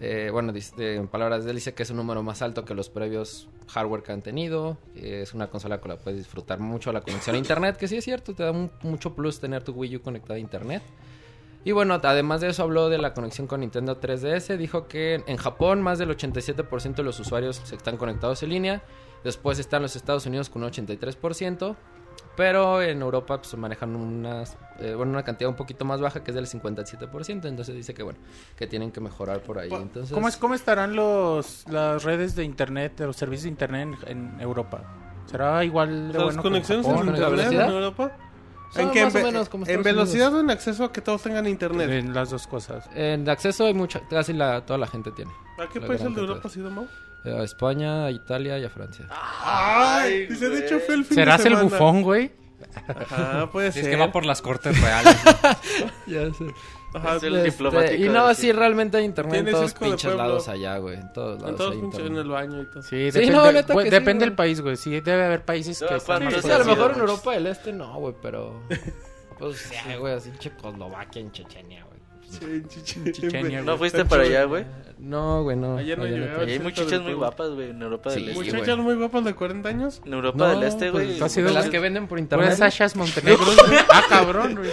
Eh, 0.00 0.30
bueno, 0.32 0.52
en 0.78 1.06
palabras 1.06 1.44
de 1.44 1.50
él 1.50 1.56
dice 1.56 1.74
que 1.74 1.84
es 1.84 1.90
un 1.90 1.96
número 1.96 2.22
más 2.22 2.42
alto 2.42 2.64
que 2.64 2.74
los 2.74 2.88
previos 2.88 3.48
hardware 3.68 4.02
que 4.02 4.12
han 4.12 4.22
tenido. 4.22 4.76
es 4.96 5.32
una 5.32 5.48
consola 5.48 5.80
con 5.80 5.90
la 5.90 5.96
que 5.96 6.04
puedes 6.04 6.18
disfrutar 6.18 6.58
mucho 6.58 6.92
la 6.92 7.00
conexión 7.00 7.36
a 7.36 7.38
internet, 7.38 7.76
que 7.76 7.86
sí 7.86 7.96
es 7.96 8.04
cierto, 8.04 8.34
te 8.34 8.42
da 8.42 8.52
mucho 8.52 9.14
plus 9.14 9.38
tener 9.38 9.62
tu 9.62 9.72
Wii 9.72 9.96
U 9.96 10.02
conectado 10.02 10.34
a 10.34 10.38
internet. 10.38 10.82
Y 11.64 11.70
bueno, 11.70 12.00
además 12.02 12.40
de 12.40 12.48
eso 12.48 12.64
habló 12.64 12.88
de 12.88 12.98
la 12.98 13.14
conexión 13.14 13.46
con 13.46 13.60
Nintendo 13.60 14.00
3DS. 14.00 14.56
Dijo 14.56 14.88
que 14.88 15.22
en 15.26 15.36
Japón 15.36 15.80
más 15.80 15.98
del 15.98 16.10
87% 16.10 16.94
de 16.96 17.02
los 17.04 17.20
usuarios 17.20 17.72
están 17.72 17.96
conectados 17.96 18.42
en 18.42 18.50
línea. 18.50 18.82
Después 19.22 19.60
están 19.60 19.82
los 19.82 19.94
Estados 19.94 20.26
Unidos 20.26 20.50
con 20.50 20.64
un 20.64 20.70
83%. 20.70 21.76
Pero 22.36 22.80
en 22.80 23.02
Europa 23.02 23.38
pues, 23.38 23.54
manejan 23.56 23.94
unas, 23.94 24.56
eh, 24.78 24.94
bueno, 24.94 25.12
una 25.12 25.22
cantidad 25.22 25.50
un 25.50 25.56
poquito 25.56 25.84
más 25.84 26.00
baja 26.00 26.24
que 26.24 26.30
es 26.30 26.34
del 26.34 26.46
57%. 26.46 27.46
Entonces 27.46 27.74
dice 27.74 27.92
que 27.94 28.02
bueno, 28.02 28.18
que 28.56 28.66
tienen 28.66 28.90
que 28.90 29.00
mejorar 29.00 29.42
por 29.42 29.58
ahí. 29.58 29.70
Entonces, 29.72 30.14
¿Cómo, 30.14 30.28
es, 30.28 30.36
¿Cómo 30.36 30.54
estarán 30.54 30.96
los, 30.96 31.64
las 31.68 32.04
redes 32.04 32.34
de 32.34 32.44
internet, 32.44 32.98
los 33.00 33.16
servicios 33.16 33.44
de 33.44 33.50
internet 33.50 33.98
en, 34.06 34.32
en 34.34 34.40
Europa? 34.40 34.82
¿Será 35.26 35.64
igual 35.64 36.12
de 36.12 36.18
Las 36.18 36.24
bueno 36.24 36.42
que 36.42 36.48
en 36.48 36.52
conexiones 36.52 36.86
en 36.86 36.92
internet 36.92 37.22
en 37.22 37.36
velocidad? 37.36 37.70
Europa. 37.70 38.12
¿En, 38.74 38.90
qué? 38.90 39.04
más 39.04 39.14
en, 39.14 39.22
menos 39.22 39.48
como 39.50 39.66
en 39.66 39.82
velocidad 39.82 40.34
o 40.34 40.40
en 40.40 40.50
acceso 40.50 40.84
a 40.84 40.92
que 40.92 41.02
todos 41.02 41.22
tengan 41.22 41.46
internet. 41.46 41.90
En 41.90 42.14
las 42.14 42.30
dos 42.30 42.46
cosas. 42.46 42.88
en 42.94 43.28
acceso 43.28 43.66
hay 43.66 43.74
mucha, 43.74 44.00
casi 44.08 44.32
la, 44.32 44.64
toda 44.64 44.78
la 44.78 44.86
gente 44.86 45.10
tiene. 45.12 45.30
¿A 45.58 45.68
qué 45.68 45.80
país 45.80 46.00
el 46.00 46.14
de. 46.14 46.20
Europa 46.20 46.48
ha 46.48 46.50
sido, 46.50 46.70
Mau? 46.70 46.88
A 47.24 47.42
España, 47.44 48.06
a 48.06 48.10
Italia 48.10 48.58
y 48.58 48.64
a 48.64 48.70
Francia. 48.70 49.06
Ay, 49.10 50.26
dice, 50.26 50.48
de 50.48 50.66
hecho 50.66 50.80
fue 50.80 50.96
el 50.96 51.04
fin 51.04 51.14
¿Serás 51.16 51.42
de 51.44 51.50
el 51.50 51.56
bufón, 51.56 52.02
güey? 52.02 52.32
Ajá, 52.88 53.50
puede 53.50 53.68
Es 53.68 53.74
ser. 53.74 53.90
que 53.90 53.96
va 53.96 54.10
por 54.10 54.24
las 54.24 54.40
cortes 54.42 54.80
reales. 54.80 55.16
Ya 56.06 56.32
sé. 56.32 56.46
Ajá, 56.94 57.16
Es 57.16 57.22
el 57.22 57.36
Este, 57.36 57.50
diplomático 57.52 57.94
y 58.02 58.08
no, 58.08 58.26
del 58.26 58.36
sí, 58.36 58.52
realmente 58.52 58.98
hay 58.98 59.04
internet 59.04 59.46
en 59.46 59.52
todos 59.52 59.72
pinches 59.74 60.14
lados 60.14 60.48
allá, 60.48 60.76
güey. 60.78 60.96
En 60.96 61.12
todos 61.12 61.36
lados 61.40 61.50
en 61.50 61.56
todos 61.56 61.74
pinches 61.76 62.00
en 62.00 62.16
el 62.16 62.28
baño 62.28 62.62
y 62.62 62.64
todo. 62.66 62.82
Sí, 62.82 62.88
Sí, 62.90 63.18
depende, 63.20 63.30
no, 63.32 63.52
neta 63.52 63.72
güey, 63.72 63.84
que 63.86 63.90
sí, 63.90 63.94
depende 63.98 64.18
güey. 64.24 64.28
del 64.30 64.36
país, 64.36 64.60
güey. 64.60 64.76
Sí, 64.76 65.00
debe 65.00 65.24
haber 65.24 65.44
países 65.44 65.80
No, 65.80 65.88
que 65.88 65.96
están... 65.96 66.18
¿cuántos 66.22 66.42
Sí, 66.42 66.48
Sí, 66.48 66.52
a 66.54 66.58
lo 66.58 66.64
sí, 66.64 66.70
mejor 66.70 66.84
sí, 66.86 66.90
en 66.90 66.94
sí. 67.06 67.10
Europa 67.10 67.32
del 67.32 67.46
Este 67.46 67.72
no, 67.72 67.94
güey, 67.98 68.14
pero... 68.20 68.62
Pues 69.38 69.56
sí, 69.58 69.94
güey, 69.98 70.14
así 70.14 70.30
Checoslovaquia, 70.38 71.20
en 71.22 71.32
Chechenia, 71.32 71.84
güey. 71.84 71.98
Pues, 72.20 72.42
En 72.42 73.06
En 73.06 73.12
Chechenia, 73.12 73.58
en- 73.60 73.64
¿No 73.64 73.78
fuiste 73.78 74.00
en 74.02 74.08
para 74.08 74.22
allá, 74.24 74.44
güey? 74.44 74.64
No, 75.02 75.42
güey, 75.42 75.56
no. 75.56 75.78
Allá 75.78 75.96
no 75.96 76.04
llegaba. 76.04 76.44
Y 76.44 76.52
hay 76.52 76.58
muchachas 76.60 77.00
muy 77.02 77.12
guapas, 77.14 77.50
güey, 77.50 77.70
en 77.70 77.82
Europa 77.82 78.10
Sí, 78.10 78.20
del 78.20 78.28
Este. 78.28 78.34
güey. 78.40 78.52
Muchachas 78.52 78.78
muy 78.78 78.94
guapas 78.94 79.24
de 79.24 79.34
40 79.34 79.68
años. 79.68 80.00
En 80.06 80.12
Europa 80.12 80.38
No, 80.38 80.48
del 80.48 80.62
Este, 80.62 80.92
pues, 80.92 81.06
güey. 81.06 81.18
casi 81.18 81.42
De 81.42 81.50
las 81.50 81.68
que 81.68 81.78
venden 81.80 82.06
por 82.06 82.20
internet. 82.20 82.52
Sashas 82.56 82.94
Montenegro. 82.94 83.44
ah, 83.90 84.02
cabrón, 84.08 84.54
güey. 84.54 84.70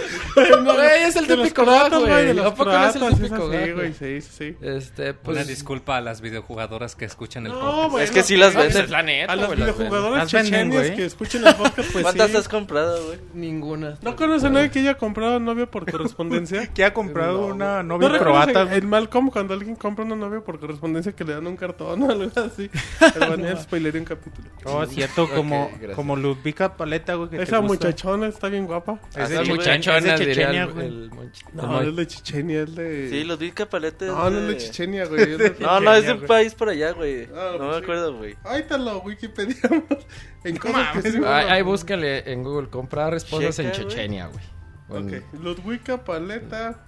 Güey, 0.64 1.02
es 1.02 1.16
el 1.16 1.26
típico 1.26 1.64
gag, 1.66 1.90
güey, 1.90 2.04
güey. 2.06 2.26
de 2.26 2.34
los 2.34 2.46
¿A 2.46 2.54
poco 2.54 2.70
no 2.70 2.86
es 2.88 2.94
el 2.96 3.14
típico 3.16 3.48
gag, 3.48 3.74
güey, 3.74 3.92
sí, 3.92 4.20
sí, 4.20 4.30
sí. 4.30 4.56
Este, 4.60 5.10
Una 5.10 5.18
pues... 5.24 5.46
disculpa 5.48 5.96
a 5.96 6.00
las 6.00 6.20
videojugadoras 6.20 6.94
que 6.94 7.06
escuchan 7.06 7.46
el 7.46 7.52
No, 7.52 7.58
podcast. 7.60 7.90
bueno, 7.90 8.04
Es 8.04 8.10
que 8.12 8.22
sí 8.22 8.36
las 8.36 8.54
pues, 8.54 8.72
venden. 8.72 9.28
A 9.30 9.34
las 9.36 9.50
videojugadoras 9.50 10.28
chechenias 10.28 10.90
que 10.92 11.04
escuchen 11.06 11.44
el 11.44 11.54
podcast, 11.56 11.90
pues 11.92 12.02
¿Cuántas 12.04 12.30
sí. 12.30 12.36
has 12.36 12.48
comprado, 12.48 13.04
güey? 13.06 13.18
Ninguna. 13.34 13.98
¿No 14.02 14.14
conoce 14.14 14.46
a 14.46 14.50
nadie 14.50 14.70
que 14.70 14.78
haya 14.78 14.94
comprado 14.96 15.40
novia 15.40 15.66
por 15.68 15.90
correspondencia? 15.90 16.66
Que 16.74 16.84
ha 16.84 16.94
comprado 16.94 17.46
una 17.46 17.82
¿No 17.82 17.98
novia 17.98 18.18
croata. 18.20 18.62
en, 18.62 18.72
en 18.74 18.88
Malcolm 18.88 19.30
cuando 19.30 19.54
alguien 19.54 19.74
compra 19.74 20.04
una 20.04 20.19
novia 20.20 20.40
por 20.40 20.60
correspondencia 20.60 21.12
que 21.12 21.24
le 21.24 21.32
dan 21.34 21.46
un 21.46 21.56
cartón 21.56 22.02
o 22.04 22.10
algo 22.10 22.30
así? 22.36 22.70
El 23.14 23.20
Daniel 23.20 23.58
spoileré 23.58 23.98
un 23.98 24.04
capítulo. 24.04 24.48
Oh, 24.64 24.86
cierto, 24.86 25.28
como, 25.28 25.68
gracias. 25.70 25.96
como 25.96 26.14
Ludvika 26.16 26.76
Paleta, 26.76 27.14
güey. 27.14 27.30
que 27.30 27.36
te 27.38 27.42
Esa 27.42 27.58
gusta. 27.58 27.72
muchachona 27.88 28.26
está 28.28 28.48
bien 28.48 28.66
guapa. 28.66 29.00
Es 29.16 29.34
güey. 29.34 29.48
muchachonas, 29.48 30.04
es 30.04 30.18
de 30.20 30.26
Chechenia, 30.34 30.66
güey. 30.66 30.86
el 30.86 31.10
monch- 31.10 31.44
el 31.50 31.56
No, 31.56 31.66
no 31.66 31.80
es 31.82 31.96
de 31.96 32.06
Chechenia, 32.06 32.62
es 32.62 32.74
de... 32.76 33.08
Sí, 33.10 33.24
los 33.24 33.38
Vizca 33.38 33.66
Palete. 33.68 34.06
es 34.06 34.12
No, 34.12 34.30
no 34.30 34.38
es 34.38 34.46
de 34.48 34.56
Chechenia, 34.58 35.06
güey. 35.06 35.22
es 35.32 35.38
de- 35.38 35.56
No, 35.60 35.80
no, 35.80 35.92
es 35.94 36.04
de 36.06 36.12
un 36.12 36.20
país 36.26 36.54
por 36.54 36.68
allá, 36.68 36.92
güey. 36.92 37.24
Ah, 37.34 37.50
No 37.52 37.58
pues 37.58 37.68
me 37.68 37.74
sí. 37.78 37.82
acuerdo, 37.82 38.16
güey. 38.18 38.36
Ahorita 38.44 38.78
lo 38.78 38.98
wikipediamos. 39.00 39.82
En 40.44 40.56
cosas 40.56 41.02
que 41.02 41.10
van 41.20 41.24
a- 41.48 41.52
ay, 41.52 41.62
búsquenle 41.62 42.30
en 42.32 42.42
Google. 42.44 42.68
Comprar 42.68 43.14
esposas 43.14 43.58
en. 43.58 43.72
Chechenia, 43.72 44.28
güey. 44.28 44.44
Ok, 44.92 45.22
Ludwika 45.40 46.02
Paleta 46.04 46.80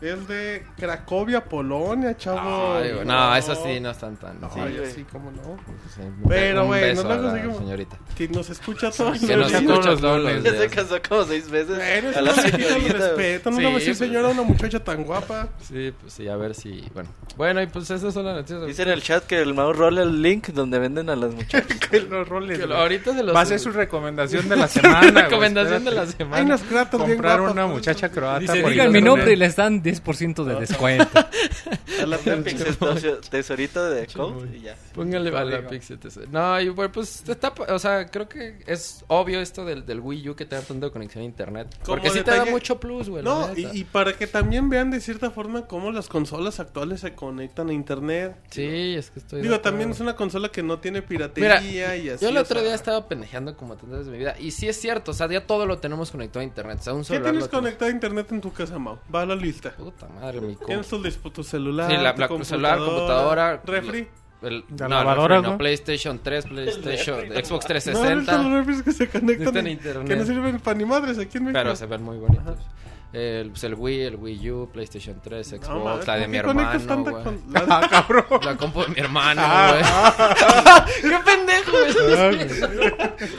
es 0.00 0.28
de 0.28 0.66
Cracovia, 0.76 1.44
Polonia, 1.44 2.16
chavo. 2.16 2.74
Ay, 2.76 2.92
güey, 2.92 3.06
no, 3.06 3.36
eso 3.36 3.54
sí 3.54 3.80
no 3.80 3.90
están 3.90 4.16
tan. 4.16 4.40
No, 4.40 4.50
sí, 4.52 4.60
güey. 4.60 4.84
así 4.84 5.04
como 5.04 5.30
no. 5.30 5.56
sí, 5.94 6.00
Pero, 6.28 6.66
güey, 6.66 6.94
no 6.94 7.00
a 7.00 7.04
lo 7.04 7.08
la 7.10 7.22
conseguimos. 7.22 7.58
señorita. 7.58 7.98
Que 8.16 8.28
nos 8.28 8.50
escucha 8.50 8.90
todos 8.90 9.18
Que 9.20 9.36
nos 9.36 9.52
escucha 9.52 9.96
todos 9.96 10.22
los 10.22 10.42
Ya 10.42 10.52
se 10.58 10.68
casó 10.68 10.96
como 11.08 11.24
seis 11.24 11.50
veces. 11.50 11.76
Bueno, 11.76 12.10
es 12.10 12.16
a 12.16 12.20
la 12.22 12.32
señorita. 12.34 12.92
respeto. 12.92 13.50
No 13.50 13.56
Sí, 13.56 13.62
le 13.62 13.66
voy 13.68 13.76
a 13.76 13.78
decir 13.78 13.96
pues. 13.96 13.98
señora 13.98 14.28
a 14.28 14.30
una 14.32 14.42
muchacha 14.42 14.84
tan 14.84 15.04
guapa. 15.04 15.48
Sí, 15.62 15.92
pues 16.00 16.12
sí, 16.12 16.28
a 16.28 16.36
ver 16.36 16.54
si. 16.54 16.84
Bueno, 16.92 17.08
bueno 17.36 17.62
y 17.62 17.66
pues 17.66 17.90
esas 17.90 18.12
son 18.12 18.26
las 18.26 18.36
noticias. 18.36 18.66
Dice 18.66 18.82
en 18.82 18.88
el 18.90 19.02
chat 19.02 19.24
que 19.24 19.40
el 19.40 19.54
Mau 19.54 19.72
rola 19.72 20.02
el 20.02 20.20
link 20.20 20.48
donde 20.48 20.78
venden 20.78 21.08
a 21.10 21.16
las 21.16 21.34
muchachas. 21.34 21.78
Que 21.94 22.00
los 22.00 22.26
roles, 22.28 22.58
Que 22.58 22.66
güey. 22.66 22.76
ahorita 22.78 23.14
se 23.14 23.22
los. 23.22 23.34
Va 23.36 23.42
a 23.42 23.46
ser 23.46 23.60
su 23.60 23.70
recomendación 23.70 24.48
de 24.48 24.56
la 24.56 24.66
semana. 24.68 25.22
recomendación 25.22 25.84
de 25.84 25.90
la 25.92 26.06
semana. 26.06 26.36
Hay 26.36 26.44
unas 26.44 26.68
gratas 26.68 26.98
bien 27.00 27.12
Comprar 27.12 27.40
una 27.40 27.66
muchacha 27.66 28.08
croata. 28.10 28.40
Dice, 28.40 28.62
digan 28.68 28.90
mi 28.90 29.00
nombre 29.00 29.32
y 29.32 29.36
les 29.36 29.54
dan 29.54 29.82
10% 29.84 30.44
de 30.44 30.54
descuento. 30.56 31.06
A 32.02 32.06
la 32.06 32.18
pixel 32.18 32.76
tesorito 33.30 33.88
de 33.88 34.06
Code 34.06 34.56
y 34.56 34.62
ya. 34.62 34.76
Póngale 34.94 35.36
a 35.36 35.44
la 35.44 35.66
Pixel. 35.66 35.98
No, 36.30 36.60
y 36.60 36.68
bueno, 36.68 36.92
pues 36.92 37.24
está, 37.28 37.52
o 37.68 37.78
sea, 37.78 38.06
creo 38.06 38.28
que 38.28 38.62
es 38.66 39.04
obvio 39.08 39.40
esto 39.40 39.64
del, 39.64 39.84
del 39.86 40.00
Wii 40.00 40.30
U 40.30 40.36
que 40.36 40.44
tenga 40.44 40.62
tanta 40.62 40.90
conexión 40.90 41.22
a 41.22 41.24
internet. 41.24 41.68
Como 41.84 41.96
Porque 41.96 42.10
sí 42.10 42.22
te 42.22 42.30
da 42.30 42.44
mucho 42.44 42.80
plus, 42.80 43.08
güey. 43.08 43.22
No, 43.22 43.50
y, 43.56 43.66
y 43.72 43.84
para 43.84 44.12
que 44.14 44.26
también 44.26 44.68
vean 44.68 44.90
de 44.90 45.00
cierta 45.00 45.30
forma 45.30 45.66
cómo 45.66 45.92
las 45.92 46.08
consolas 46.08 46.60
actuales 46.60 47.00
se 47.00 47.14
conectan 47.14 47.70
a 47.70 47.72
internet. 47.72 48.36
Sí, 48.50 48.94
es 48.96 49.10
que 49.10 49.20
estoy. 49.20 49.38
de 49.38 49.48
Digo, 49.48 49.60
también 49.60 49.90
es 49.90 50.00
una 50.00 50.16
consola 50.16 50.50
que 50.50 50.62
no 50.62 50.78
tiene 50.78 51.02
piratería 51.02 51.96
y 51.96 52.08
así. 52.08 52.24
Yo 52.24 52.30
el 52.30 52.36
o 52.36 52.40
otro 52.40 52.56
sea, 52.56 52.64
día 52.64 52.74
estaba 52.74 53.08
pendejeando 53.08 53.56
como 53.56 53.76
tantas 53.76 53.90
veces 53.90 54.06
en 54.06 54.12
mi 54.12 54.18
vida. 54.18 54.36
Y 54.38 54.50
sí 54.52 54.68
es 54.68 54.80
cierto, 54.80 55.10
o 55.10 55.14
sea, 55.14 55.28
ya 55.28 55.46
todo 55.46 55.66
lo 55.66 55.78
tenemos 55.78 56.10
conectado 56.10 56.40
a 56.40 56.44
internet. 56.44 56.78
O 56.80 56.82
sea, 56.82 56.94
un 56.94 57.04
¿Qué 57.04 57.20
tienes 57.20 57.48
conectado 57.48 57.90
a 57.90 57.94
internet 57.94 58.30
en 58.32 58.40
tu 58.40 58.52
casa, 58.52 58.78
Mau? 58.78 58.98
Va 59.12 59.22
a 59.22 59.26
la 59.26 59.36
lista. 59.36 59.73
Puta 59.76 60.06
madre, 60.08 60.40
mi 60.40 60.54
compu. 60.54 60.66
Tienes 60.66 60.88
tu, 61.18 61.30
tu 61.30 61.42
celular, 61.44 61.90
Sí, 61.90 61.96
la, 61.96 62.14
tu 62.14 62.20
la 62.20 62.44
celular, 62.44 62.78
computadora. 62.78 63.60
refri. 63.64 64.08
El, 64.42 64.64
La 64.78 64.88
no, 64.88 64.96
lavadora, 64.96 65.36
refri 65.36 65.46
no, 65.46 65.52
¿no? 65.52 65.58
PlayStation 65.58 66.18
3, 66.22 66.44
PlayStation, 66.48 67.20
Xbox 67.20 67.48
No, 67.50 67.54
ahorita 67.56 67.66
360. 67.68 68.42
los 68.42 68.52
refris 68.52 68.82
que 68.82 68.92
se 68.92 69.08
conectan 69.08 69.56
en- 69.58 69.66
internet. 69.68 70.06
que 70.06 70.16
no 70.16 70.24
sirven 70.26 70.60
para 70.60 70.76
ni 70.76 70.84
madres 70.84 71.18
aquí 71.18 71.38
en 71.38 71.44
México. 71.44 71.60
Pero 71.62 71.76
se 71.76 71.86
ven 71.86 72.02
muy 72.02 72.18
bonitos. 72.18 72.58
El, 73.14 73.50
pues 73.50 73.62
el 73.62 73.74
Wii, 73.76 74.00
el 74.02 74.16
Wii 74.16 74.50
U, 74.50 74.70
PlayStation 74.72 75.20
3, 75.22 75.46
Xbox, 75.46 75.68
No, 75.68 75.84
la 76.04 76.14
de 76.16 76.20
¿por 76.22 76.28
mi 76.28 76.36
hermano, 76.36 76.86
con- 77.22 77.42
la- 77.52 77.64
Ah, 77.70 77.86
cabrón. 77.88 78.24
La 78.44 78.56
compu 78.56 78.82
de 78.82 78.88
mi 78.88 78.98
hermano, 79.00 79.40
Ah, 79.44 80.84
güey. 81.00 81.12
¡Qué 81.12 81.18
pendejo! 81.24 81.76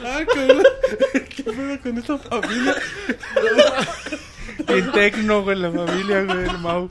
Ah, 0.02 0.20
cabrón. 0.26 0.62
¿Qué 1.36 1.42
pedo 1.44 1.80
con 1.82 1.98
esta 1.98 2.18
familia? 2.18 2.74
Bien 4.68 4.92
tecno, 4.92 5.42
güey, 5.42 5.56
la 5.58 5.70
familia, 5.70 6.22
güey, 6.24 6.44
el 6.48 6.58
Mau. 6.58 6.88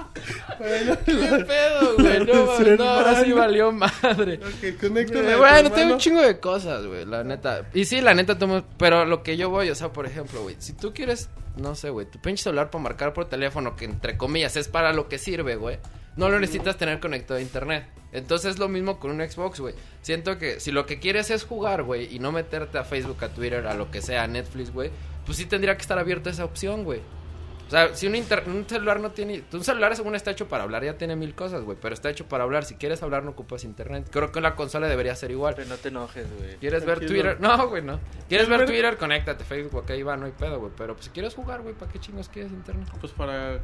Bueno, 0.60 0.98
¡Qué 1.06 1.14
pedo, 1.46 1.96
güey! 1.98 2.26
No, 2.26 2.46
mames, 2.46 2.80
no, 2.80 2.84
ahora 2.90 3.24
sí 3.24 3.32
valió 3.34 3.72
madre. 3.72 4.40
ok, 4.44 4.80
conecta 4.80 5.20
Eh, 5.20 5.36
bueno, 5.36 5.72
tengo 5.72 5.94
un 5.94 6.00
chingo 6.00 6.22
de 6.22 6.40
cosas, 6.40 6.86
güey, 6.86 7.06
la 7.06 7.24
neta. 7.24 7.66
Y 7.74 7.86
sí, 7.86 8.02
la 8.02 8.14
neta, 8.14 8.38
tomo- 8.38 8.64
pero 8.78 9.06
lo 9.06 9.24
que 9.24 9.38
yo 9.38 9.50
voy, 9.50 9.70
o 9.70 9.76
sea, 9.76 9.92
por 9.92 10.06
ejemplo, 10.06 10.42
güey, 10.44 10.56
si 10.60 10.74
tú 10.74 10.94
quieres, 10.94 11.30
no 11.58 11.76
sé, 11.76 11.90
güey, 11.90 12.06
tu 12.06 12.20
pinche 12.20 12.44
celular 12.44 12.70
para 12.70 12.84
marcar 12.84 13.14
por 13.14 13.26
teléfono, 13.26 13.76
que 13.76 13.86
entre 13.86 14.18
comillas 14.18 14.56
es 14.56 14.68
para 14.68 14.94
lo 14.94 15.08
que 15.10 15.18
sirve, 15.18 15.56
güey, 15.56 15.78
no 16.16 16.30
lo 16.30 16.40
necesitas 16.40 16.78
tener 16.78 17.00
conectado 17.00 17.40
a 17.40 17.42
internet. 17.42 17.86
Entonces 18.14 18.52
es 18.52 18.60
lo 18.60 18.70
mismo 18.70 18.98
con 18.98 19.12
un 19.12 19.20
Xbox, 19.30 19.60
güey. 19.60 19.76
Siento 20.02 20.38
que 20.38 20.62
si 20.62 20.72
lo 20.72 20.86
que 20.86 21.00
quieres 21.00 21.30
es 21.32 21.44
jugar, 21.44 21.84
güey, 21.84 22.16
y 22.16 22.20
no 22.20 22.32
meterte 22.32 22.78
a 22.78 22.86
Facebook, 22.86 23.22
a 23.26 23.28
Twitter, 23.28 23.68
a 23.68 23.74
lo 23.74 23.92
que 23.92 24.02
sea, 24.02 24.24
a 24.24 24.28
Netflix, 24.28 24.72
güey, 24.72 24.90
pues 25.26 25.38
sí 25.38 25.46
tendría 25.46 25.76
que 25.76 25.82
estar 25.82 26.00
abierta 26.00 26.30
esa 26.30 26.46
opción, 26.46 26.86
güey. 26.86 27.02
O 27.68 27.72
sea, 27.72 27.96
si 27.96 28.06
un, 28.06 28.16
inter- 28.16 28.44
un 28.46 28.70
celular 28.70 29.00
no 29.00 29.10
tiene... 29.12 29.44
Un 29.52 29.64
celular 29.64 29.96
según 29.96 30.14
está 30.16 30.30
hecho 30.30 30.48
para 30.48 30.64
hablar, 30.64 30.84
ya 30.84 30.98
tiene 30.98 31.16
mil 31.16 31.34
cosas, 31.34 31.64
güey. 31.64 31.78
Pero 31.82 31.96
está 31.96 32.12
hecho 32.12 32.28
para 32.28 32.44
hablar. 32.44 32.64
Si 32.64 32.76
quieres 32.76 33.02
hablar, 33.02 33.24
no 33.24 33.32
ocupas 33.32 33.64
internet. 33.64 34.08
Creo 34.12 34.32
que 34.32 34.40
la 34.40 34.56
consola 34.56 34.88
debería 34.88 35.16
ser 35.16 35.32
igual. 35.32 35.56
Pero 35.56 35.70
no 35.70 35.78
te 35.78 35.90
enojes, 35.90 36.28
güey. 36.38 36.58
¿Quieres 36.58 36.86
ver. 36.86 37.00
Twitter? 37.00 37.38
No, 37.42 37.68
güey, 37.68 37.82
no. 37.82 38.00
¿Quieres 38.30 38.48
ver 38.48 38.66
Twitter? 38.66 38.98
Conéctate. 38.98 39.44
Facebook, 39.44 39.82
ok, 39.82 39.92
va, 40.08 40.16
no 40.16 40.26
hay 40.28 40.32
pedo, 40.32 40.60
güey. 40.60 40.72
Pero 40.78 40.94
pues 40.94 41.06
si 41.06 41.12
quieres 41.12 41.34
jugar, 41.34 41.64
güey, 41.64 41.74
¿para 41.74 41.92
qué 41.92 42.00
chingos 42.00 42.30
quieres 42.30 42.52
internet? 42.52 42.88
Pues 43.00 43.12
para 43.14 43.60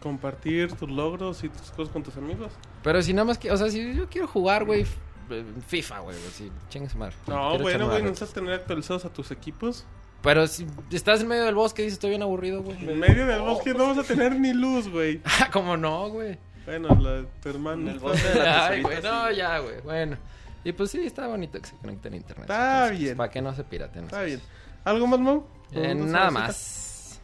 compartir 0.00 0.72
tus 0.72 0.90
logros 0.90 1.42
y 1.44 1.48
tus 1.48 1.70
cosas 1.70 1.92
con 1.92 2.02
tus 2.02 2.16
amigos. 2.16 2.52
Pero 2.82 3.00
si 3.02 3.14
nada 3.14 3.24
más 3.24 3.38
que... 3.38 3.50
O 3.50 3.56
sea, 3.56 3.70
si 3.70 3.94
yo 3.94 4.08
quiero 4.08 4.26
jugar, 4.26 4.64
güey, 4.64 4.84
eh, 5.30 5.44
FIFA, 5.68 6.00
güey, 6.00 6.18
güey, 6.18 6.30
sí, 6.32 6.52
chingue 6.68 6.90
su 6.90 6.98
madre. 6.98 7.14
No, 7.28 7.56
bueno, 7.58 7.86
güey, 7.86 8.00
una 8.00 8.10
necesitas 8.10 8.34
tener 8.34 8.52
actualizados 8.52 9.04
a 9.04 9.08
tus 9.10 9.30
equipos. 9.30 9.86
Pero 10.22 10.46
si 10.46 10.66
estás 10.90 11.20
en 11.20 11.28
medio 11.28 11.44
del 11.44 11.54
bosque 11.54 11.82
y 11.82 11.86
dices, 11.86 11.94
estoy 11.94 12.10
bien 12.10 12.22
aburrido, 12.22 12.62
güey. 12.62 12.78
En 12.88 12.98
medio 12.98 13.26
del 13.26 13.40
bosque 13.40 13.74
no 13.74 13.88
vas 13.88 13.98
a 13.98 14.04
tener 14.04 14.38
ni 14.38 14.52
luz, 14.52 14.88
güey. 14.88 15.20
Ah, 15.40 15.48
¿Cómo 15.52 15.76
no, 15.76 16.08
güey? 16.10 16.38
Bueno, 16.64 16.88
la, 17.00 17.24
tu 17.42 17.48
hermano. 17.48 17.82
En 17.82 17.88
el 17.88 17.98
bosque 17.98 18.28
de 18.28 18.34
la 18.36 18.66
Ay, 18.68 18.82
güey, 18.82 19.02
no, 19.02 19.30
ya, 19.32 19.58
güey. 19.58 19.80
Bueno. 19.82 20.16
Y 20.64 20.72
pues 20.72 20.90
sí, 20.92 21.04
está 21.04 21.26
bonito 21.26 21.60
que 21.60 21.68
se 21.68 21.76
conecten 21.76 22.12
a 22.12 22.16
internet. 22.16 22.44
Está 22.44 22.90
bien. 22.90 23.16
Para 23.16 23.30
que 23.30 23.42
no 23.42 23.52
se 23.54 23.64
piraten. 23.64 24.04
Está 24.04 24.22
bien. 24.22 24.40
¿Algo 24.84 25.06
más, 25.08 25.18
Mau? 25.18 25.44
Eh, 25.72 25.92
¿Una 25.92 26.04
nada 26.04 26.30
más. 26.30 27.20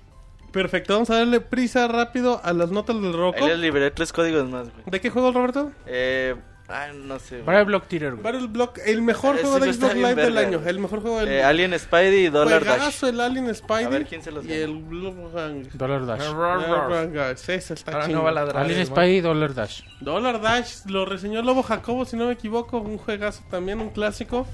Perfecto, 0.51 0.95
vamos 0.95 1.11
a 1.11 1.17
darle 1.17 1.41
prisa 1.41 1.87
rápido 1.89 2.41
a 2.43 2.53
las 2.53 2.71
notas 2.71 3.01
del 3.01 3.13
Rocco. 3.13 3.45
Ahí 3.45 3.51
les 3.51 3.59
liberé 3.59 3.91
tres 3.91 4.13
códigos 4.13 4.49
más, 4.49 4.71
güey. 4.71 4.83
¿De 4.87 5.01
qué 5.01 5.11
juego, 5.11 5.31
Roberto? 5.31 5.73
Eh, 5.87 6.35
ah, 6.69 6.89
no 6.95 7.19
sé. 7.19 7.43
el 7.47 7.65
Block 7.65 7.87
Theater, 7.89 8.13
güey. 8.13 8.23
Battle 8.23 8.47
Block, 8.49 8.79
el 8.85 9.03
mejor 9.03 9.41
juego 9.41 9.59
de 9.61 9.73
Xbox 9.73 9.95
Live 9.95 10.15
del 10.15 10.35
verga, 10.35 10.49
año. 10.49 10.61
El 10.65 10.79
mejor 10.79 11.01
juego 11.01 11.21
del 11.21 11.29
Eh, 11.29 11.43
Alien 11.45 11.79
Spidey 11.79 12.27
y 12.27 12.29
Dollar 12.29 12.65
Dash. 12.65 12.77
Juegazo, 12.77 13.09
el 13.09 13.21
Alien 13.21 13.55
Spidey. 13.55 13.85
A 13.85 13.89
ver 13.89 14.07
quién 14.07 14.23
se 14.23 14.31
los 14.31 14.45
Y 14.45 14.53
el 14.53 14.77
Blue 14.77 15.31
Gang. 15.35 15.69
Dollar 15.73 16.07
Dash. 16.07 17.49
Ese 17.49 17.75
está 17.75 17.93
Ahora 17.93 18.09
no 18.09 18.23
va 18.23 18.31
a 18.31 18.33
ladrar. 18.33 18.65
Alien 18.65 18.81
el 18.81 18.87
Spy 18.87 19.07
y 19.17 19.21
Dollar 19.21 19.55
Dash. 19.55 19.83
Dollar 20.01 20.41
Dash 20.41 20.85
lo 20.87 21.05
reseñó 21.05 21.43
Lobo 21.43 21.63
Jacobo, 21.63 22.05
si 22.05 22.17
no 22.17 22.27
me 22.27 22.33
equivoco, 22.33 22.79
un 22.79 22.99
juegazo 22.99 23.43
también, 23.51 23.81
un 23.81 23.91
clásico. 23.91 24.47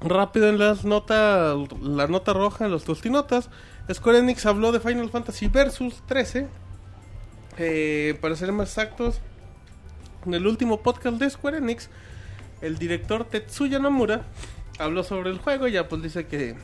Rápido 0.00 0.48
en 0.48 0.58
las 0.58 0.84
notas, 0.84 1.56
la 1.82 2.06
nota 2.06 2.32
roja 2.32 2.66
en 2.66 2.70
los 2.70 2.84
tostinotas. 2.84 3.50
Square 3.92 4.18
Enix 4.18 4.46
habló 4.46 4.70
de 4.70 4.80
Final 4.80 5.10
Fantasy 5.10 5.48
Versus 5.48 6.02
13. 6.06 6.46
Eh, 7.58 8.16
para 8.20 8.36
ser 8.36 8.52
más 8.52 8.68
exactos, 8.68 9.20
en 10.28 10.34
el 10.34 10.46
último 10.46 10.80
podcast 10.80 11.16
de 11.16 11.28
Square 11.30 11.58
Enix, 11.58 11.88
el 12.60 12.78
director 12.78 13.24
Tetsuya 13.24 13.78
Nomura 13.78 14.22
habló 14.78 15.02
sobre 15.02 15.30
el 15.30 15.38
juego 15.38 15.66
y 15.66 15.72
ya 15.72 15.88
pues 15.88 16.02
dice 16.02 16.26
que, 16.26 16.54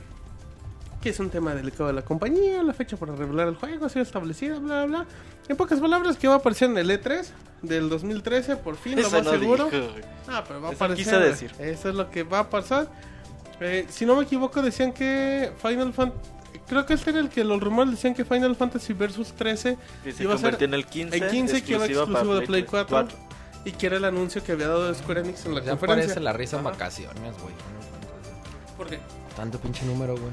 que 1.00 1.08
es 1.08 1.18
un 1.18 1.30
tema 1.30 1.54
delicado 1.54 1.86
de 1.86 1.94
la 1.94 2.02
compañía, 2.02 2.62
la 2.62 2.74
fecha 2.74 2.96
para 2.96 3.14
revelar 3.16 3.48
el 3.48 3.56
juego 3.56 3.86
ha 3.86 3.88
sido 3.88 4.02
establecida, 4.02 4.58
bla 4.58 4.84
bla 4.84 5.04
bla. 5.04 5.06
En 5.48 5.56
pocas 5.56 5.80
palabras, 5.80 6.16
que 6.16 6.28
va 6.28 6.34
a 6.34 6.36
aparecer 6.38 6.70
en 6.70 6.78
el 6.78 6.90
E3 6.90 7.26
del 7.62 7.88
2013, 7.88 8.56
por 8.56 8.76
fin, 8.76 9.00
lo 9.00 9.10
más 9.10 9.24
no 9.24 9.30
seguro. 9.30 9.68
dijo. 9.70 9.86
Ah, 10.28 10.44
pero 10.46 10.60
va 10.60 10.68
a 10.68 10.72
Eso 10.72 10.84
aparecer. 10.84 11.20
decir. 11.20 11.52
Eso 11.58 11.88
es 11.90 11.94
lo 11.94 12.10
que 12.10 12.22
va 12.22 12.40
a 12.40 12.50
pasar. 12.50 12.88
Eh, 13.60 13.86
si 13.88 14.04
no 14.06 14.16
me 14.16 14.24
equivoco, 14.24 14.62
decían 14.62 14.92
que 14.92 15.52
Final 15.62 15.92
Fantasy. 15.92 16.30
Creo 16.66 16.86
que 16.86 16.94
este 16.94 17.10
era 17.10 17.20
el 17.20 17.28
que 17.28 17.44
los 17.44 17.60
rumores 17.62 17.90
decían 17.90 18.14
que 18.14 18.24
Final 18.24 18.56
Fantasy 18.56 18.94
Versus 18.94 19.32
13 19.34 19.76
Que 20.02 20.12
se 20.12 20.22
iba 20.22 20.34
a 20.34 20.38
ser 20.38 20.62
en 20.62 20.72
el 20.72 20.86
15. 20.86 21.16
en 21.16 21.28
15 21.28 21.62
que 21.62 21.74
era 21.74 21.84
exclusivo 21.84 22.36
de 22.36 22.46
Play 22.46 22.62
4, 22.62 22.88
4. 22.88 23.18
Y 23.64 23.72
que 23.72 23.86
era 23.86 23.96
el 23.96 24.04
anuncio 24.04 24.42
que 24.44 24.52
había 24.52 24.68
dado 24.68 24.92
Square 24.94 25.20
Enix 25.20 25.46
en 25.46 25.54
la 25.54 25.60
Ya 25.62 25.70
conferencia. 25.70 26.06
parece 26.06 26.20
la 26.20 26.32
risa 26.32 26.56
en 26.58 26.60
Ajá. 26.66 26.70
vacaciones, 26.72 27.34
güey. 27.40 27.54
¿Por 28.76 28.86
qué? 28.88 28.98
Tanto 29.36 29.58
pinche 29.58 29.84
número, 29.86 30.14
güey. 30.16 30.32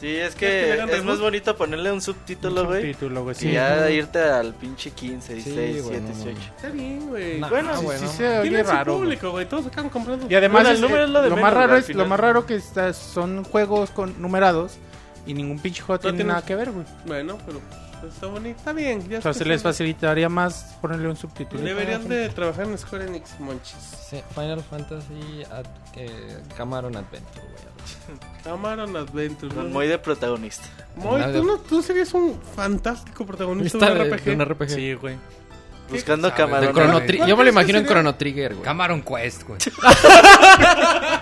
Sí, 0.00 0.16
es 0.16 0.34
que 0.34 0.72
es 0.82 1.04
más 1.04 1.20
bonito 1.20 1.56
ponerle 1.56 1.92
un 1.92 2.00
subtítulo, 2.02 2.66
güey. 2.66 2.80
Subtítulo, 2.92 3.22
güey, 3.22 3.36
sí. 3.36 3.52
ya 3.52 3.88
irte 3.88 4.18
al 4.18 4.52
pinche 4.52 4.90
15, 4.90 5.34
16, 5.34 5.84
güey, 5.84 6.00
17, 6.00 6.00
no, 6.00 6.08
no. 6.08 6.24
18. 6.24 6.52
Está 6.56 6.68
bien, 6.70 7.08
güey. 7.08 7.38
No, 7.40 7.48
Bueno, 7.48 7.70
ah, 7.72 7.76
sí, 7.78 7.84
bueno. 7.84 8.08
Sí 8.08 8.16
se 8.16 8.38
oye 8.40 8.62
raro. 8.64 8.94
güey. 8.96 9.04
público, 9.04 9.30
güey. 9.30 9.48
Todos 9.48 9.66
acaban 9.66 9.90
comprando. 9.90 10.26
Y 10.28 10.34
además 10.34 10.62
Bueno, 10.64 10.74
el 10.74 10.80
número 10.80 11.04
es 11.04 11.10
lo 11.10 11.22
de 11.22 11.28
lo 11.30 11.36
menos, 11.36 11.48
más 11.50 11.54
raro 11.54 11.68
güey, 11.68 11.78
es 11.80 11.84
al 11.84 11.88
lo 11.90 11.94
final. 11.94 12.08
más 12.08 12.20
raro 12.20 12.46
que 12.46 12.54
está, 12.56 12.92
son 12.92 13.44
juegos 13.44 13.90
con 13.90 14.20
numerados 14.20 14.72
y 15.24 15.34
ningún 15.34 15.60
pinche 15.60 15.82
juego 15.82 16.00
tiene 16.00 16.16
tiene- 16.18 16.28
nada 16.32 16.44
que 16.44 16.56
ver, 16.56 16.72
güey. 16.72 16.84
Bueno, 17.06 17.38
pero 17.46 17.60
está 18.08 18.26
bonito. 18.26 18.58
Está 18.58 18.72
bien. 18.72 19.08
Ya 19.08 19.18
O 19.18 19.22
sea, 19.22 19.34
se 19.34 19.44
les 19.44 19.62
facilitaría 19.62 20.28
más 20.28 20.76
ponerle 20.80 21.08
un 21.08 21.16
subtítulo. 21.16 21.62
Deberían 21.62 22.08
de 22.08 22.28
trabajar 22.30 22.66
en 22.66 22.76
Square 22.78 23.06
Enix, 23.06 23.38
monchis. 23.40 23.76
Sí, 24.10 24.22
Final 24.34 24.62
Fantasy 24.62 25.42
Ad- 25.50 25.64
eh, 25.96 26.38
Cameron 26.56 26.96
Adventure, 26.96 27.40
güey. 27.42 27.72
Amaron 28.54 28.96
Adventure. 28.96 29.54
¿no? 29.54 29.64
Moy 29.64 29.86
de 29.88 29.98
protagonista. 29.98 30.64
Moy, 30.96 31.20
Nada. 31.20 31.32
tú, 31.32 31.44
no, 31.44 31.58
tú 31.58 31.82
serías 31.82 32.12
un 32.14 32.38
fantástico 32.54 33.24
protagonista 33.24 33.78
de 33.78 34.00
un 34.00 34.10
RPG. 34.12 34.24
de 34.24 34.34
un 34.34 34.44
RPG. 34.44 34.68
Sí, 34.70 34.94
güey. 34.94 35.16
Buscando 35.90 36.32
camarón. 36.34 36.68
De 36.68 36.72
Chrono 36.72 36.92
güey. 36.94 37.06
Tri- 37.06 37.16
¿Cuál 37.18 37.28
Yo 37.28 37.36
me 37.36 37.44
lo 37.44 37.50
imagino 37.50 37.78
en? 37.78 37.86
Chrono 37.86 38.14
Trigger, 38.14 38.52
güey. 38.54 38.64
Cameron 38.64 39.02
Quest, 39.02 39.42
güey. 39.44 39.58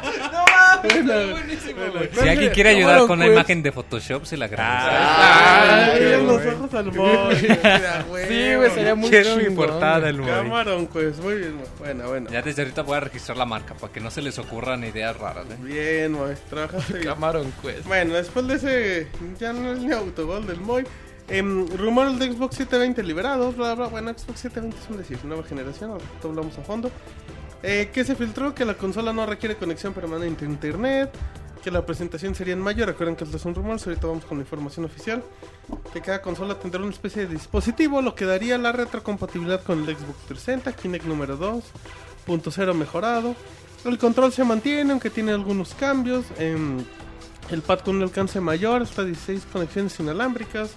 Bueno, 0.01 0.45
Si 0.83 2.29
alguien 2.29 2.53
quiere 2.53 2.71
ayudar 2.71 3.07
con 3.07 3.19
la 3.19 3.27
imagen 3.27 3.63
de 3.63 3.73
Photoshop, 3.73 4.25
se 4.25 4.37
la 4.37 4.47
en 4.47 6.27
los 6.27 6.43
güey. 6.43 6.55
ojos 6.55 6.75
al 6.75 6.93
Moy. 6.93 7.37
Sí, 7.37 8.55
güey, 8.55 8.71
sería 8.71 8.95
muy 8.95 9.11
Quiero 9.11 9.37
mi 9.37 9.45
chingón, 9.45 9.57
portada 9.57 9.99
güey. 9.99 10.11
el 10.11 10.21
güey. 10.21 10.31
Camarón, 10.35 10.87
pues. 10.87 11.19
Muy 11.19 11.35
bien. 11.35 11.61
Bueno, 11.79 12.09
bueno. 12.09 12.31
Ya 12.31 12.43
desde 12.43 12.63
ahorita 12.63 12.83
voy 12.83 12.97
a 12.97 13.01
registrar 13.01 13.37
la 13.37 13.47
marca 13.47 13.75
para 13.75 13.93
que 13.93 14.01
no 14.01 14.11
se 14.11 14.23
les 14.23 14.39
ocurran 14.39 14.85
ideas 14.85 15.17
raras, 15.17 15.47
¿eh? 15.51 15.57
Bien, 15.61 16.13
Moy. 16.13 16.35
Trabajaste 16.49 16.95
bien. 16.95 17.05
Cameron 17.15 17.53
Quest. 17.63 17.87
Bueno, 17.87 18.15
después 18.15 18.47
de 18.47 18.55
ese, 18.55 19.07
ya 19.39 19.53
no 19.53 19.73
es 19.73 19.79
ni 19.81 19.93
autogol 19.93 20.47
del 20.47 20.61
Moy. 20.61 20.85
Em, 21.29 21.67
rumores 21.77 22.19
de 22.19 22.27
Xbox 22.33 22.57
720 22.57 23.03
liberados, 23.05 23.57
bla, 23.57 23.75
bla. 23.75 23.87
Bueno, 23.87 24.11
Xbox 24.11 24.41
720 24.41 24.77
es 24.83 24.91
un 24.91 24.97
decir, 24.99 25.19
nueva 25.25 25.45
generación, 25.45 25.93
ahora 25.93 26.05
hablamos 26.25 26.59
a 26.59 26.63
fondo. 26.63 26.91
Eh, 27.63 27.91
que 27.93 28.05
se 28.05 28.17
filtró 28.17 28.55
que 28.55 28.65
la 28.65 28.75
consola 28.75 29.13
no 29.13 29.27
requiere 29.27 29.57
conexión 29.57 29.93
permanente 29.93 30.47
a 30.47 30.49
internet, 30.49 31.11
que 31.63 31.71
la 31.71 31.85
presentación 31.85 32.35
sería 32.35 32.55
en 32.55 32.61
mayo. 32.61 32.87
Recuerden 32.87 33.17
que 33.17 33.25
estos 33.25 33.43
son 33.43 33.55
rumores, 33.55 33.87
ahorita 33.87 34.07
vamos 34.07 34.25
con 34.25 34.39
la 34.39 34.43
información 34.45 34.87
oficial. 34.87 35.23
Que 35.93 36.01
cada 36.01 36.23
consola 36.23 36.59
tendrá 36.59 36.81
una 36.81 36.91
especie 36.91 37.27
de 37.27 37.35
dispositivo, 37.35 38.01
lo 38.01 38.15
que 38.15 38.25
daría 38.25 38.57
la 38.59 38.73
retrocompatibilidad 38.73 39.63
con 39.63 39.81
el 39.81 39.97
Xbox 39.97 40.19
360, 40.29 40.73
Kinect 40.73 41.05
número 41.05 41.37
2, 41.37 41.65
punto 42.27 42.51
cero 42.51 42.75
mejorado. 42.75 43.35
El 43.85 43.99
control 43.99 44.33
se 44.33 44.45
mantiene, 44.45 44.93
aunque 44.93 45.11
tiene 45.11 45.33
algunos 45.33 45.75
cambios. 45.75 46.25
em, 46.39 46.79
el 47.51 47.63
pad 47.63 47.81
con 47.81 47.97
un 47.97 48.03
alcance 48.03 48.41
mayor, 48.41 48.83
hasta 48.83 49.05
16 49.05 49.47
conexiones 49.53 49.99
inalámbricas. 49.99 50.71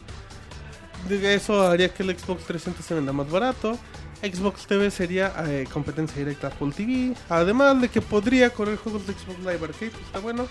Eso 1.10 1.68
haría 1.68 1.90
que 1.90 2.02
el 2.02 2.18
Xbox 2.18 2.46
360 2.46 2.82
se 2.82 2.94
venda 2.96 3.14
más 3.14 3.30
barato. 3.30 3.78
Xbox 4.24 4.66
TV 4.68 4.90
sería 4.90 5.34
eh, 5.46 5.68
competencia 5.72 6.18
directa 6.18 6.48
a 6.48 6.50
Apple 6.52 6.72
TV. 6.76 7.14
Además 7.30 7.82
de 7.82 7.90
que 7.90 8.02
podría 8.02 8.50
correr 8.52 8.78
juegos 8.78 9.06
de 9.06 9.14
Xbox 9.14 9.40
Live 9.40 9.66
Arcade, 9.66 9.92
pues 9.92 10.06
está 10.06 10.20
bueno. 10.20 10.48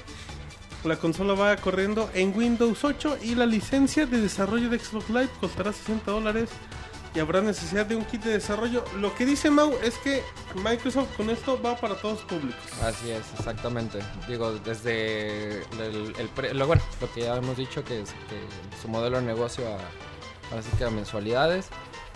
La 0.85 0.97
consola 0.97 1.35
va 1.35 1.57
corriendo 1.57 2.11
en 2.13 2.37
Windows 2.37 2.85
8 2.85 3.19
y 3.23 3.35
la 3.37 3.47
licencia 3.47 4.05
de 4.05 4.21
desarrollo 4.21 4.69
de 4.69 4.79
Xbox 4.79 5.09
Live 5.11 5.31
costará 5.41 5.73
60 5.73 6.11
dólares 6.11 6.51
y 7.15 7.21
habrá 7.21 7.41
necesidad 7.41 7.87
de 7.87 7.97
un 7.97 8.05
kit 8.05 8.23
de 8.23 8.33
desarrollo. 8.33 8.85
Lo 8.99 9.15
que 9.15 9.25
dice 9.27 9.51
Mau 9.51 9.73
es 9.83 9.97
que 9.99 10.23
Microsoft 10.57 11.17
con 11.17 11.31
esto 11.31 11.61
va 11.61 11.77
para 11.77 11.95
todos 11.95 12.21
públicos. 12.23 12.61
Así 12.83 13.11
es, 13.11 13.23
exactamente. 13.39 14.01
Digo, 14.29 14.53
desde 14.53 15.63
el, 15.79 16.15
el 16.19 16.59
lo, 16.59 16.67
bueno, 16.67 16.83
lo 17.01 17.13
que 17.13 17.23
ya 17.23 17.37
hemos 17.37 17.57
dicho 17.57 17.85
que 17.85 18.03
es 18.03 18.11
que 18.29 18.41
su 18.81 18.89
modelo 18.89 19.21
de 19.21 19.27
negocio 19.27 19.65
a, 19.69 19.79
que 20.79 20.85
a 20.85 20.91
mensualidades. 20.91 21.69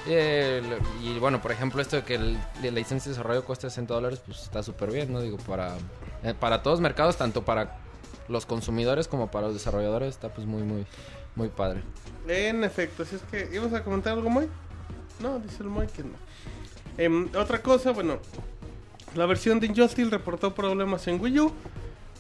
Eh, 0.09 0.63
y 1.03 1.19
bueno, 1.19 1.43
por 1.43 1.51
ejemplo, 1.53 1.83
esto 1.83 1.97
de 1.97 2.05
que 2.05 2.19
la 2.19 2.71
licencia 2.71 3.11
de 3.11 3.17
desarrollo 3.17 3.45
cuesta 3.45 3.69
60 3.69 3.93
dólares, 3.93 4.23
pues 4.25 4.43
está 4.43 4.63
súper 4.63 4.93
bien, 4.93 5.13
¿no? 5.13 5.21
Digo, 5.21 5.37
para, 5.39 5.77
eh, 6.23 6.35
para 6.39 6.63
todos 6.63 6.81
mercados, 6.81 7.17
tanto 7.17 7.45
para 7.45 7.79
los 8.29 8.47
consumidores 8.47 9.09
como 9.09 9.31
para 9.31 9.47
los 9.47 9.55
desarrolladores, 9.55 10.11
está 10.11 10.29
pues 10.29 10.47
muy, 10.47 10.63
muy, 10.63 10.87
muy 11.35 11.49
padre. 11.49 11.83
En 12.29 12.65
efecto, 12.65 13.05
si 13.05 13.17
es 13.17 13.23
que 13.23 13.49
ibas 13.53 13.73
a 13.73 13.83
comentar 13.83 14.13
algo, 14.13 14.31
Moy. 14.31 14.49
No, 15.21 15.39
dice 15.41 15.63
el 15.63 15.69
Moy 15.69 15.87
que 15.87 16.03
no. 16.03 16.15
Em, 16.99 17.29
otra 17.37 17.63
cosa, 17.63 17.93
bueno, 17.93 18.19
la 19.15 19.27
versión 19.27 19.61
de 19.61 19.67
Injustice 19.67 20.11
reportó 20.11 20.55
problemas 20.55 21.07
en 21.09 21.21
Wii 21.21 21.41
U. 21.41 21.53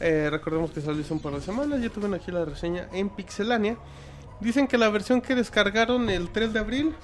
Eh, 0.01 0.29
recordemos 0.31 0.71
que 0.71 0.81
salió 0.81 1.03
hace 1.03 1.13
un 1.13 1.21
par 1.21 1.35
de 1.35 1.41
semanas. 1.41 1.81
Ya 1.81 1.89
tuvieron 1.89 2.15
aquí 2.15 2.31
la 2.31 2.45
reseña 2.45 2.89
en 2.93 3.09
Pixelania. 3.09 3.77
Dicen 4.41 4.67
que 4.67 4.77
la 4.77 4.89
versión 4.91 5.21
que 5.21 5.35
descargaron 5.35 6.11
el 6.11 6.31
3 6.31 6.53
de 6.53 6.59
abril, 6.59 6.95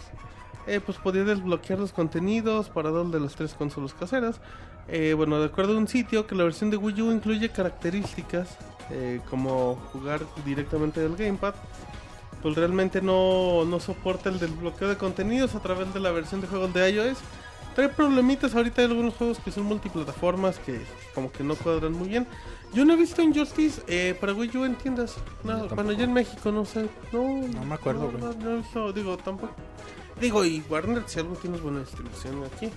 eh, 0.66 0.80
pues 0.84 0.98
podía 0.98 1.24
desbloquear 1.24 1.78
los 1.78 1.92
contenidos 1.92 2.68
para 2.68 2.90
dos 2.90 3.10
de 3.10 3.20
las 3.20 3.34
tres 3.34 3.54
consolas 3.54 3.94
caseras. 3.94 4.40
Eh, 4.88 5.14
bueno, 5.14 5.38
de 5.38 5.46
acuerdo 5.46 5.74
a 5.74 5.78
un 5.78 5.88
sitio, 5.88 6.26
que 6.26 6.34
la 6.34 6.44
versión 6.44 6.70
de 6.70 6.76
Wii 6.76 7.02
U 7.02 7.12
incluye 7.12 7.48
características 7.50 8.56
eh, 8.90 9.20
como 9.30 9.76
jugar 9.92 10.20
directamente 10.44 11.00
del 11.00 11.16
gamepad 11.16 11.54
pues 12.42 12.56
realmente 12.56 13.00
no, 13.00 13.64
no 13.64 13.78
soporta 13.78 14.28
el 14.28 14.38
desbloqueo 14.38 14.88
de 14.88 14.96
contenidos 14.96 15.54
a 15.54 15.60
través 15.60 15.94
de 15.94 16.00
la 16.00 16.10
versión 16.10 16.40
de 16.40 16.48
juegos 16.48 16.74
de 16.74 16.90
iOS. 16.90 17.18
Trae 17.76 17.88
problemitas 17.88 18.54
ahorita 18.54 18.82
hay 18.82 18.88
algunos 18.88 19.14
juegos 19.14 19.38
que 19.38 19.50
son 19.50 19.64
multiplataformas 19.64 20.58
que 20.58 20.82
como 21.14 21.32
que 21.32 21.42
no 21.42 21.54
cuadran 21.54 21.92
muy 21.92 22.08
bien. 22.08 22.26
Yo 22.74 22.84
no 22.84 22.94
he 22.94 22.96
visto 22.96 23.22
Injustice 23.22 23.82
eh, 23.86 24.14
para 24.20 24.34
Wii 24.34 24.56
U 24.58 24.64
en 24.64 24.74
tiendas. 24.74 25.16
No, 25.44 25.52
tampoco. 25.52 25.74
bueno, 25.76 25.92
yo 25.92 26.04
en 26.04 26.12
México 26.12 26.52
no 26.52 26.64
sé. 26.66 26.88
No, 27.12 27.46
No 27.48 27.64
me 27.64 27.74
acuerdo, 27.74 28.12
no, 28.12 28.32
no 28.32 28.50
he 28.50 28.56
visto, 28.58 28.92
digo, 28.92 29.16
tampoco. 29.16 29.54
Digo, 30.20 30.44
y 30.44 30.62
Warner, 30.68 31.02
si 31.06 31.18
algo 31.20 31.34
tienes 31.36 31.60
buena 31.60 31.80
distribución 31.80 32.42
aquí. 32.44 32.70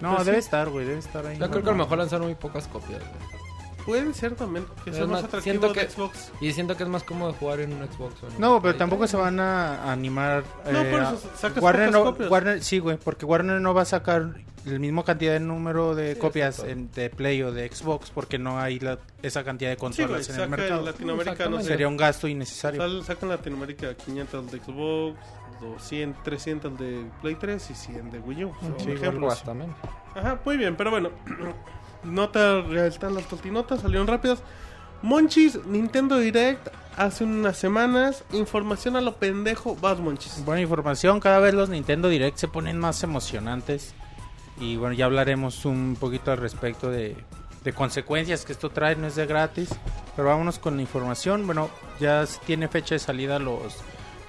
No, 0.00 0.14
Pues 0.14 0.26
debe 0.26 0.38
sí. 0.40 0.44
estar, 0.44 0.68
güey, 0.68 0.86
debe 0.86 0.98
estar 0.98 1.26
ahí. 1.26 1.38
Yo 1.38 1.50
creo 1.50 1.62
que 1.62 1.68
a 1.70 1.72
lo 1.72 1.78
mejor 1.78 1.98
lanzaron 1.98 2.26
muy 2.26 2.34
pocas 2.36 2.66
copias. 2.68 3.00
güey. 3.00 3.38
Puede 3.86 4.12
ser 4.12 4.34
también, 4.34 4.66
que 4.84 4.92
sea 4.92 5.00
más 5.02 5.08
más, 5.10 5.24
atractivo 5.24 5.42
siento 5.42 5.68
de 5.68 5.72
que- 5.86 5.90
Xbox. 5.90 6.30
Y 6.42 6.52
siento 6.52 6.76
que 6.76 6.82
es 6.82 6.88
más 6.90 7.02
cómodo 7.04 7.32
jugar 7.32 7.60
en 7.60 7.72
un 7.72 7.78
Xbox. 7.88 8.22
o 8.22 8.26
en 8.28 8.34
un 8.34 8.40
No, 8.40 8.60
pero 8.60 8.76
tampoco 8.76 9.06
se 9.06 9.16
van 9.16 9.40
a 9.40 9.90
animar. 9.90 10.44
No, 10.70 10.82
eh, 10.82 10.90
por 10.90 11.00
eso 11.00 11.20
sacas 11.38 11.62
Warner, 11.62 11.90
no, 11.90 12.04
copias. 12.04 12.30
Warner, 12.30 12.62
sí, 12.62 12.80
güey, 12.80 12.98
porque 12.98 13.24
Warner 13.24 13.60
no 13.62 13.72
va 13.72 13.82
a 13.82 13.86
sacar 13.86 14.34
el 14.66 14.78
mismo 14.80 15.04
cantidad 15.04 15.32
de 15.32 15.40
número 15.40 15.94
de 15.94 16.14
Sí, 16.14 16.20
copias 16.20 16.58
en- 16.58 16.90
de 16.92 17.08
Play 17.08 17.42
o 17.42 17.50
de 17.50 17.66
Xbox 17.72 18.10
porque 18.10 18.38
no 18.38 18.60
hay 18.60 18.78
la- 18.78 18.98
esa 19.22 19.42
cantidad 19.42 19.70
de 19.70 19.76
Sí, 19.76 19.80
güey, 19.80 20.06
consolas 20.08 20.28
en 20.28 20.40
el 20.42 20.48
mercado. 20.50 20.80
en 20.80 20.84
Latinoamérica, 20.84 21.48
no 21.48 21.58
sé. 21.60 21.68
Sería 21.68 21.88
un 21.88 21.96
gasto 21.96 22.28
innecesario. 22.28 23.02
Sacan 23.02 23.30
Latinoamérica 23.30 23.94
500 23.94 24.52
de 24.52 24.58
Xbox, 24.60 25.16
200, 25.60 26.22
300 26.22 26.78
de 26.78 27.06
Play 27.20 27.34
3 27.34 27.70
y 27.70 27.74
100 27.74 28.10
de 28.10 28.18
Wii 28.18 28.44
U. 28.44 28.52
Sí, 28.78 28.94
así. 29.26 29.44
También. 29.44 29.74
Ajá, 30.14 30.40
muy 30.44 30.56
bien, 30.56 30.76
pero 30.76 30.90
bueno. 30.90 31.10
Nota, 32.04 32.60
están 32.86 33.14
las 33.14 33.26
totinotas, 33.26 33.80
salieron 33.80 34.06
rápidas. 34.06 34.42
Monchis, 35.02 35.64
Nintendo 35.66 36.18
Direct, 36.18 36.68
hace 36.96 37.24
unas 37.24 37.56
semanas. 37.56 38.24
Información 38.32 38.96
a 38.96 39.00
lo 39.00 39.16
pendejo, 39.16 39.76
vas 39.76 39.98
Monchis. 39.98 40.44
Buena 40.44 40.62
información, 40.62 41.20
cada 41.20 41.38
vez 41.38 41.54
los 41.54 41.68
Nintendo 41.68 42.08
Direct 42.08 42.36
se 42.36 42.48
ponen 42.48 42.78
más 42.78 43.02
emocionantes. 43.02 43.94
Y 44.60 44.76
bueno, 44.76 44.94
ya 44.94 45.04
hablaremos 45.04 45.64
un 45.64 45.96
poquito 45.98 46.32
al 46.32 46.38
respecto 46.38 46.90
de, 46.90 47.16
de 47.62 47.72
consecuencias 47.72 48.44
que 48.44 48.52
esto 48.52 48.70
trae, 48.70 48.96
no 48.96 49.06
es 49.06 49.14
de 49.14 49.26
gratis. 49.26 49.70
Pero 50.16 50.28
vámonos 50.28 50.58
con 50.58 50.76
la 50.76 50.82
información. 50.82 51.46
Bueno, 51.46 51.70
ya 52.00 52.24
tiene 52.44 52.66
fecha 52.66 52.96
de 52.96 52.98
salida 52.98 53.38
los 53.38 53.76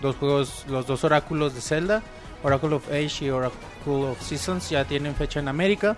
dos 0.01 0.15
juegos, 0.17 0.65
los 0.67 0.85
dos 0.87 1.03
oráculos 1.03 1.53
de 1.55 1.61
Zelda. 1.61 2.01
Oracle 2.43 2.75
of 2.75 2.87
Age 2.89 3.25
y 3.25 3.29
Oracle 3.31 3.57
of 3.85 4.21
Seasons 4.21 4.69
ya 4.69 4.85
tienen 4.85 5.13
fecha 5.15 5.39
en 5.39 5.47
América. 5.49 5.95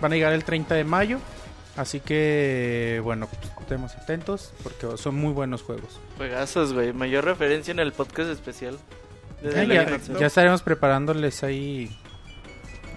Van 0.00 0.12
a 0.12 0.14
llegar 0.14 0.32
el 0.32 0.44
30 0.44 0.74
de 0.74 0.84
mayo. 0.84 1.18
Así 1.76 2.00
que, 2.00 3.00
bueno, 3.02 3.26
pues, 3.28 3.50
estemos 3.60 3.94
atentos 3.96 4.52
porque 4.62 4.96
son 4.96 5.14
muy 5.16 5.32
buenos 5.32 5.62
juegos. 5.62 5.98
Juegazos, 6.18 6.72
güey. 6.72 6.92
Mayor 6.92 7.24
referencia 7.24 7.72
en 7.72 7.78
el 7.78 7.92
podcast 7.92 8.30
especial. 8.30 8.78
Eh, 9.42 9.66
ya, 9.68 10.18
ya 10.18 10.26
estaremos 10.26 10.62
preparándoles 10.62 11.42
ahí, 11.42 11.90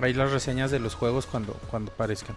ahí 0.02 0.14
las 0.14 0.32
reseñas 0.32 0.72
de 0.72 0.80
los 0.80 0.94
juegos 0.96 1.26
cuando, 1.26 1.54
cuando 1.72 1.92
aparezcan. 1.92 2.36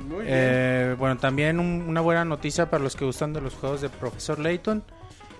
Muy 0.00 0.24
bien. 0.24 0.28
Eh, 0.28 0.96
bueno, 0.98 1.16
también 1.16 1.58
un- 1.58 1.84
una 1.88 2.00
buena 2.02 2.24
noticia 2.24 2.68
para 2.70 2.84
los 2.84 2.94
que 2.96 3.04
gustan 3.06 3.32
de 3.32 3.40
los 3.40 3.54
juegos 3.54 3.80
de 3.80 3.88
Profesor 3.88 4.38
Layton. 4.38 4.84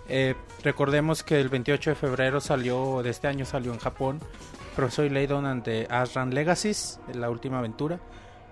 Eh, 0.08 0.34
recordemos 0.62 1.22
que 1.22 1.40
el 1.40 1.48
28 1.48 1.90
de 1.90 1.96
febrero 1.96 2.40
salió, 2.40 3.02
de 3.02 3.10
este 3.10 3.26
año 3.28 3.44
salió 3.44 3.72
en 3.72 3.78
Japón, 3.78 4.20
Profesor 4.76 5.10
Layton 5.10 5.46
ante 5.46 5.86
Asran 5.90 6.32
Legacies, 6.34 7.00
la 7.14 7.30
última 7.30 7.58
aventura. 7.58 7.98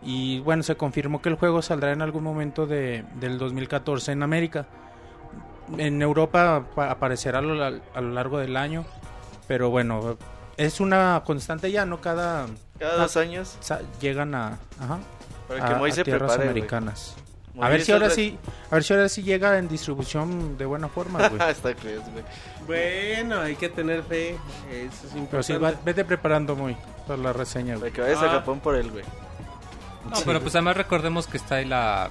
Y 0.03 0.41
bueno, 0.41 0.63
se 0.63 0.77
confirmó 0.77 1.23
que 1.23 1.29
el 1.31 1.37
juego 1.37 1.63
saldrá 1.63 1.93
en 1.93 2.03
algún 2.03 2.25
momento 2.25 2.67
de, 2.67 3.05
del 3.21 3.39
2014 3.39 4.13
en 4.13 4.23
América. 4.23 4.67
En 5.79 6.03
Europa 6.03 6.65
pa- 6.75 6.91
aparecerá 6.91 7.39
a 7.39 7.43
lo, 7.43 7.55
la- 7.55 7.81
a 7.95 8.01
lo 8.01 8.11
largo 8.11 8.39
del 8.39 8.57
año. 8.57 8.85
Pero 9.49 9.71
bueno, 9.71 10.17
es 10.57 10.81
una 10.81 11.23
constante 11.25 11.71
ya, 11.71 11.87
¿no? 11.87 12.01
Cada... 12.01 12.47
Cada 12.79 12.97
dos 12.99 13.17
años. 13.17 13.57
llegan 14.01 14.35
a... 14.35 14.59
Ajá, 14.81 14.99
Para 15.49 15.61
que 15.61 15.67
a- 15.67 15.79
tierras 16.05 16.33
prepare, 16.33 16.49
güey. 16.61 16.69
A 17.61 17.69
ver 17.69 17.83
si 17.83 17.93
ahora 17.93 18.09
Re- 18.09 18.15
sí, 18.15 18.39
a 18.71 18.75
ver 18.75 18.83
si 18.85 18.93
ahora 18.95 19.09
sí 19.09 19.23
llega 19.23 19.59
en 19.59 19.69
distribución 19.69 20.59
de 20.59 20.65
buena 20.67 20.89
forma, 20.89 21.29
güey. 21.29 21.41
Está 21.51 21.75
crees, 21.75 22.01
güey. 22.13 22.25
Bueno, 22.67 23.41
hay 23.41 23.55
que 23.57 23.69
tener 23.69 24.03
fe. 24.03 24.31
Eso 24.71 25.07
es 25.07 25.15
importante. 25.15 25.29
Pero 25.31 25.43
sí, 25.43 25.53
va- 25.57 25.75
vete 25.85 26.05
preparando 26.05 26.57
muy 26.57 26.77
para 27.07 27.23
la 27.23 27.33
reseña, 27.33 27.77
güey. 27.77 27.93
que 27.93 28.01
vayas 28.01 28.19
Ah. 28.23 28.27
a 28.27 28.31
Japón 28.31 28.61
por 28.61 28.75
él, 28.75 28.91
güey. 28.91 29.05
No, 30.11 30.17
pero 30.25 30.41
pues 30.41 30.55
además 30.55 30.77
recordemos 30.77 31.27
que 31.27 31.37
está 31.37 31.57
ahí 31.57 31.65
la, 31.65 32.11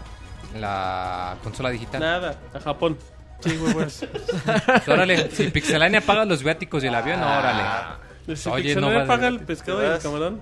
la 0.59 1.35
consola 1.43 1.69
digital. 1.69 2.01
Nada, 2.01 2.35
a 2.53 2.59
Japón. 2.59 2.97
Sí, 3.41 3.57
güey, 3.57 3.73
pues. 3.73 4.05
Órale, 4.87 5.29
si 5.31 5.49
Pixelania 5.49 6.01
paga 6.01 6.25
los 6.25 6.41
viáticos 6.43 6.83
y 6.83 6.87
el 6.87 6.95
avión, 6.95 7.21
órale. 7.21 7.63
Si 8.35 8.49
Oye, 8.49 8.63
Pixelania 8.63 8.99
no 9.01 9.07
paga 9.07 9.27
el 9.27 9.39
pescado 9.41 9.83
y 9.83 9.87
el 9.87 9.99
camarón. 9.99 10.39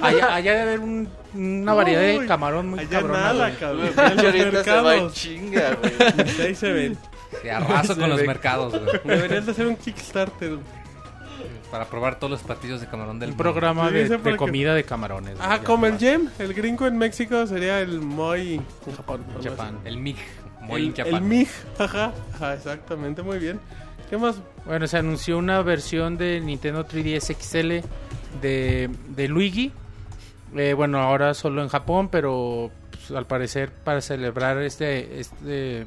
Allá, 0.00 0.34
allá 0.34 0.50
debe 0.52 0.62
haber 0.62 0.80
un- 0.80 1.08
una 1.34 1.74
variedad 1.74 2.00
de 2.00 2.18
Uy, 2.20 2.26
camarón 2.26 2.68
muy 2.70 2.80
Allá 2.80 2.90
cabrona, 2.90 3.20
nada, 3.20 3.48
güey. 3.48 3.58
cabrón. 3.60 3.80
En 3.86 4.16
los 4.16 4.24
ahorita 4.24 4.24
se 4.24 4.30
va 4.40 4.46
en 4.48 4.52
mercados. 4.54 5.12
chinga, 5.14 5.74
güey. 5.74 5.92
Ahí 6.46 6.54
se 6.54 6.72
ven. 6.72 6.98
Se 7.42 7.50
arraso 7.50 7.96
con 7.96 8.08
los 8.08 8.22
mercados, 8.24 8.72
güey. 8.80 9.00
Deberías 9.04 9.44
de 9.46 9.52
hacer 9.52 9.66
un 9.66 9.76
Kickstarter. 9.76 10.58
Para 11.70 11.84
probar 11.86 12.18
todos 12.18 12.30
los 12.30 12.42
platillos 12.42 12.80
de 12.80 12.86
camarón 12.86 13.18
del 13.18 13.30
Un 13.30 13.36
mundo. 13.36 13.42
programa 13.42 13.88
Sí, 13.88 13.94
de, 13.94 14.02
dice 14.04 14.12
de 14.14 14.18
porque- 14.20 14.36
comida 14.36 14.72
de 14.74 14.84
camarones. 14.84 15.36
Ah, 15.40 15.58
como 15.64 15.86
el 15.86 15.98
Gem, 15.98 16.30
el 16.38 16.54
gringo 16.54 16.86
en 16.86 16.96
México 16.96 17.44
sería 17.46 17.80
el 17.80 18.00
Moi 18.00 18.54
en 18.86 18.96
Japón. 18.96 19.22
va. 19.22 19.26
algo 19.34 19.40
así. 19.40 19.48
Japan. 19.48 19.78
El 19.84 19.98
MIG. 19.98 20.16
Muy 20.62 20.94
El, 20.96 21.06
el 21.06 21.20
MIG, 21.22 21.48
ajá, 21.78 22.12
ajá, 22.34 22.54
exactamente, 22.54 23.22
muy 23.22 23.38
bien. 23.38 23.60
¿Qué 24.08 24.16
más? 24.16 24.36
Bueno, 24.64 24.86
se 24.86 24.96
anunció 24.96 25.36
una 25.38 25.60
versión 25.62 26.16
de 26.16 26.40
Nintendo 26.40 26.84
3DS 26.86 27.34
XL 27.34 27.82
de, 28.40 28.90
de 29.08 29.28
Luigi. 29.28 29.72
Eh, 30.56 30.74
bueno, 30.74 31.00
ahora 31.00 31.34
solo 31.34 31.62
en 31.62 31.68
Japón, 31.68 32.08
pero 32.08 32.70
pues, 32.90 33.10
al 33.10 33.26
parecer 33.26 33.70
para 33.72 34.00
celebrar 34.00 34.58
este, 34.62 35.20
este 35.20 35.86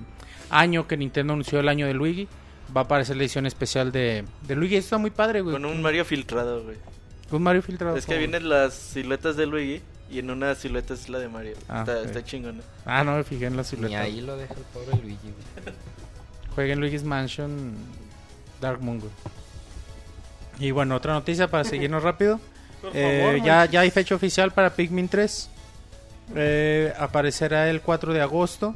año 0.50 0.88
que 0.88 0.98
Nintendo 0.98 1.34
anunció 1.34 1.60
el 1.60 1.70
año 1.70 1.88
de 1.88 1.94
Luigi, 1.94 2.28
va 2.76 2.82
a 2.82 2.84
aparecer 2.84 3.16
la 3.18 3.24
edición 3.24 3.46
especial 3.46 3.92
de, 3.92 4.26
de 4.42 4.56
Luigi. 4.56 4.76
Esto 4.76 4.88
está 4.88 4.98
muy 4.98 5.12
padre, 5.12 5.42
güey. 5.42 5.54
Con 5.54 5.66
un 5.66 5.82
Mario 5.82 6.06
filtrado, 6.06 6.64
güey. 6.64 6.78
Con 7.30 7.42
Mario 7.42 7.62
filtrado. 7.62 7.96
Es 7.96 8.06
que 8.06 8.18
vienen 8.18 8.50
las 8.50 8.74
siluetas 8.74 9.38
de 9.38 9.46
Luigi 9.46 9.82
y 10.10 10.20
en 10.20 10.32
una 10.32 10.56
silueta 10.56 10.94
es 10.94 11.10
la 11.10 11.20
de 11.20 11.30
Mario. 11.30 11.56
Ah, 11.68 11.80
está, 11.82 12.00
ok. 12.00 12.06
está 12.06 12.24
chingona. 12.24 12.62
Ah, 12.86 13.04
no 13.04 13.16
me 13.16 13.24
fijé 13.24 13.46
en 13.46 13.58
la 13.58 13.64
silueta. 13.64 14.02
ahí 14.02 14.22
lo 14.22 14.36
deja 14.36 14.54
el 14.54 14.64
pobre 14.74 14.98
Luigi, 15.02 15.18
güey. 15.22 15.76
Jueguen 16.56 16.80
Luigi's 16.80 17.04
Mansion 17.04 17.74
Dark 18.60 18.82
Moon, 18.82 19.00
güey. 19.00 19.12
Y 20.60 20.72
bueno, 20.72 20.96
otra 20.96 21.14
noticia 21.14 21.48
para 21.50 21.64
seguirnos 21.64 22.04
rápido. 22.04 22.40
Por 22.82 22.92
Eh, 22.94 23.22
favor, 23.24 23.44
ya, 23.46 23.66
ya 23.66 23.82
hay 23.82 23.92
fecha 23.92 24.16
oficial 24.16 24.52
para 24.52 24.72
Pikmin 24.72 25.08
3. 25.08 25.50
Eh, 26.36 26.94
aparecerá 26.98 27.70
el 27.70 27.82
4 27.82 28.14
de 28.14 28.22
agosto. 28.22 28.76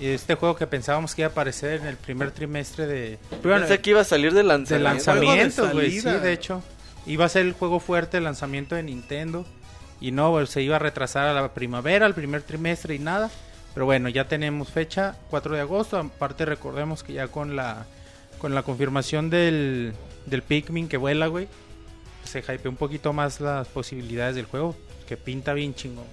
Y 0.00 0.08
Este 0.08 0.34
juego 0.34 0.56
que 0.56 0.66
pensábamos 0.66 1.14
que 1.14 1.22
iba 1.22 1.28
a 1.28 1.32
aparecer 1.32 1.80
en 1.80 1.86
el 1.86 1.96
primer 1.96 2.30
trimestre 2.30 2.86
de, 2.86 3.18
bueno, 3.42 3.60
Pensé 3.60 3.80
que 3.80 3.90
iba 3.90 4.00
a 4.02 4.04
salir 4.04 4.32
de 4.32 4.38
de 4.38 4.44
lanzamiento. 4.44 4.84
lanzamiento, 4.92 5.66
de 5.68 5.72
güey. 5.72 5.90
Sí, 6.00 6.08
de 6.08 6.32
hecho. 6.32 6.62
Iba 7.06 7.24
a 7.24 7.28
ser 7.28 7.46
el 7.46 7.52
juego 7.52 7.80
fuerte 7.80 8.18
de 8.18 8.20
lanzamiento 8.22 8.74
de 8.74 8.82
Nintendo. 8.82 9.46
Y 10.00 10.10
no, 10.12 10.30
güey, 10.30 10.46
se 10.46 10.60
iba 10.60 10.76
a 10.76 10.78
retrasar 10.80 11.26
a 11.28 11.32
la 11.32 11.54
primavera, 11.54 12.04
al 12.04 12.14
primer 12.14 12.42
trimestre 12.42 12.94
y 12.94 12.98
nada. 12.98 13.30
Pero 13.72 13.86
bueno, 13.86 14.08
ya 14.10 14.26
tenemos 14.28 14.68
fecha, 14.70 15.16
4 15.30 15.54
de 15.54 15.60
agosto. 15.62 15.98
Aparte 15.98 16.44
recordemos 16.44 17.02
que 17.02 17.14
ya 17.14 17.28
con 17.28 17.56
la 17.56 17.86
con 18.38 18.54
la 18.54 18.62
confirmación 18.62 19.30
del, 19.30 19.94
del 20.26 20.42
Pikmin 20.42 20.88
que 20.88 20.96
vuela, 20.96 21.26
güey, 21.28 21.48
se 22.24 22.40
hypeó 22.40 22.70
un 22.70 22.76
poquito 22.76 23.12
más 23.12 23.40
las 23.40 23.68
posibilidades 23.68 24.34
del 24.36 24.44
juego. 24.46 24.76
Que 25.06 25.16
pinta 25.16 25.54
bien 25.54 25.74
chingón. 25.74 26.04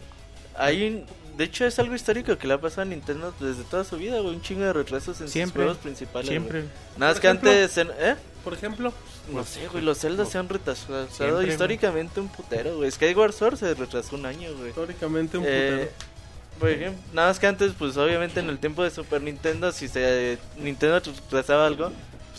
Hay 0.55 0.85
un- 0.87 1.05
de 1.35 1.45
hecho, 1.45 1.65
es 1.65 1.79
algo 1.79 1.95
histórico 1.95 2.37
que 2.37 2.45
le 2.47 2.53
ha 2.53 2.61
pasado 2.61 2.83
a 2.83 2.85
Nintendo 2.85 3.33
desde 3.39 3.63
toda 3.63 3.83
su 3.83 3.97
vida, 3.97 4.19
güey. 4.19 4.35
Un 4.35 4.41
chingo 4.43 4.61
de 4.61 4.71
retrasos 4.71 5.19
en 5.19 5.27
Siempre, 5.29 5.63
sus 5.63 5.63
juegos 5.63 5.77
principales. 5.79 6.29
Siempre. 6.29 6.59
güey. 6.61 6.71
Nada 6.97 7.11
más 7.11 7.13
Por 7.13 7.21
que 7.21 7.27
ejemplo, 7.27 7.49
antes. 7.49 7.77
en- 7.79 7.89
¿Eh? 7.99 8.15
Por 8.43 8.53
ejemplo, 8.53 8.93
No 9.31 9.43
sé, 9.45 9.67
güey. 9.69 9.81
Los 9.83 9.99
Zelda 9.99 10.25
se 10.25 10.37
han 10.37 10.49
retrasado 10.49 11.07
Siempre, 11.07 11.47
históricamente 11.47 12.19
un 12.19 12.27
putero, 12.27 12.75
güey. 12.75 12.91
Skyward 12.91 13.31
Sword 13.33 13.55
se 13.57 13.73
retrasó 13.73 14.15
un 14.17 14.25
año, 14.25 14.53
güey. 14.57 14.67
históricamente 14.69 15.37
un 15.37 15.45
Eh, 15.47 15.89
putero. 15.89 16.59
por 16.59 16.69
ejemplo, 16.69 17.01
nada 17.13 17.29
más 17.29 17.39
que 17.39 17.47
antes, 17.47 17.71
pues 17.79 17.95
obviamente 17.97 18.41
en 18.41 18.49
el 18.49 18.59
tiempo 18.59 18.83
de 18.83 18.91
Super 18.91 19.21
Nintendo, 19.21 19.71
si 19.71 19.87
se 19.87 20.37
Nintendo 20.57 20.99
retrasaba 20.99 21.65
algo, 21.65 21.91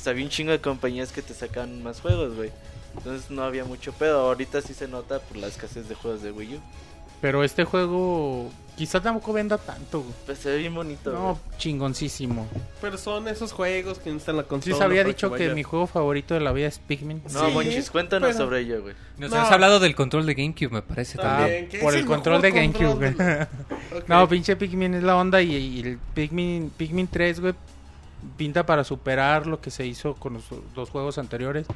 pues 0.04 0.12
había 0.12 0.24
un 0.24 0.30
chingo 0.30 0.52
de 0.52 0.60
compañías 0.60 1.12
que 1.12 1.22
te 1.22 1.32
sacaban 1.32 1.82
más 1.82 2.00
juegos, 2.02 2.36
güey. 2.36 2.50
Entonces 2.98 3.30
no 3.30 3.42
había 3.42 3.64
mucho 3.64 3.92
pedo. 3.94 4.20
Ahorita 4.20 4.60
sí 4.60 4.74
se 4.74 4.86
nota 4.86 5.18
por 5.18 5.38
la 5.38 5.46
escasez 5.46 5.88
de 5.88 5.94
juegos 5.94 6.22
de 6.22 6.30
Wii 6.30 6.56
U. 6.56 6.60
Pero 7.22 7.42
este 7.42 7.64
juego 7.64 8.50
quizá 8.76 9.00
tampoco 9.00 9.32
venda 9.32 9.56
tanto, 9.56 10.00
güey. 10.00 10.12
Pues 10.26 10.38
se 10.40 10.50
ve 10.50 10.58
bien 10.58 10.74
bonito, 10.74 11.10
No, 11.10 11.20
güey. 11.22 11.36
chingoncísimo. 11.56 12.46
Pero 12.82 12.98
son 12.98 13.28
esos 13.28 13.52
juegos 13.52 13.98
que 13.98 14.10
necesitan 14.10 14.36
la 14.36 14.42
consola. 14.42 14.74
Sí, 14.74 14.78
se 14.78 14.84
había 14.84 15.04
dicho 15.04 15.32
que 15.32 15.54
mi 15.54 15.62
juego 15.62 15.86
favorito 15.86 16.34
de 16.34 16.40
la 16.40 16.52
vida 16.52 16.66
es 16.68 16.78
Pikmin. 16.80 17.22
No, 17.32 17.46
Sí, 17.46 17.52
Monchis, 17.54 17.90
cuéntanos 17.90 18.32
pero- 18.32 18.44
sobre 18.44 18.60
ello, 18.60 18.82
güey. 18.82 18.94
Nos 19.16 19.30
No. 19.30 19.38
has 19.38 19.50
hablado 19.50 19.80
del 19.80 19.94
control 19.94 20.26
de 20.26 20.34
GameCube, 20.34 20.70
me 20.70 20.82
parece 20.82 21.16
también. 21.16 21.68
¿qué 21.70 21.78
por 21.78 21.90
es 21.94 21.94
el 21.94 22.00
el 22.02 22.06
control 22.06 22.42
de 22.42 22.50
GameCube, 22.50 22.94
güey. 22.94 23.14
No, 24.06 24.28
pinche 24.28 24.54
Pikmin 24.56 24.92
es 24.94 25.02
la 25.02 25.16
onda 25.16 25.40
y, 25.40 25.54
y 25.54 25.80
el 25.80 25.98
Pikmin, 26.14 26.70
Pikmin 26.76 27.08
3, 27.08 27.40
güey, 27.40 27.54
pinta 28.36 28.66
para 28.66 28.84
superar 28.84 29.46
lo 29.46 29.60
que 29.60 29.70
se 29.70 29.86
hizo 29.86 30.14
con 30.14 30.34
los 30.34 30.44
dos 30.74 30.90
juegos 30.90 31.18
anteriores. 31.18 31.66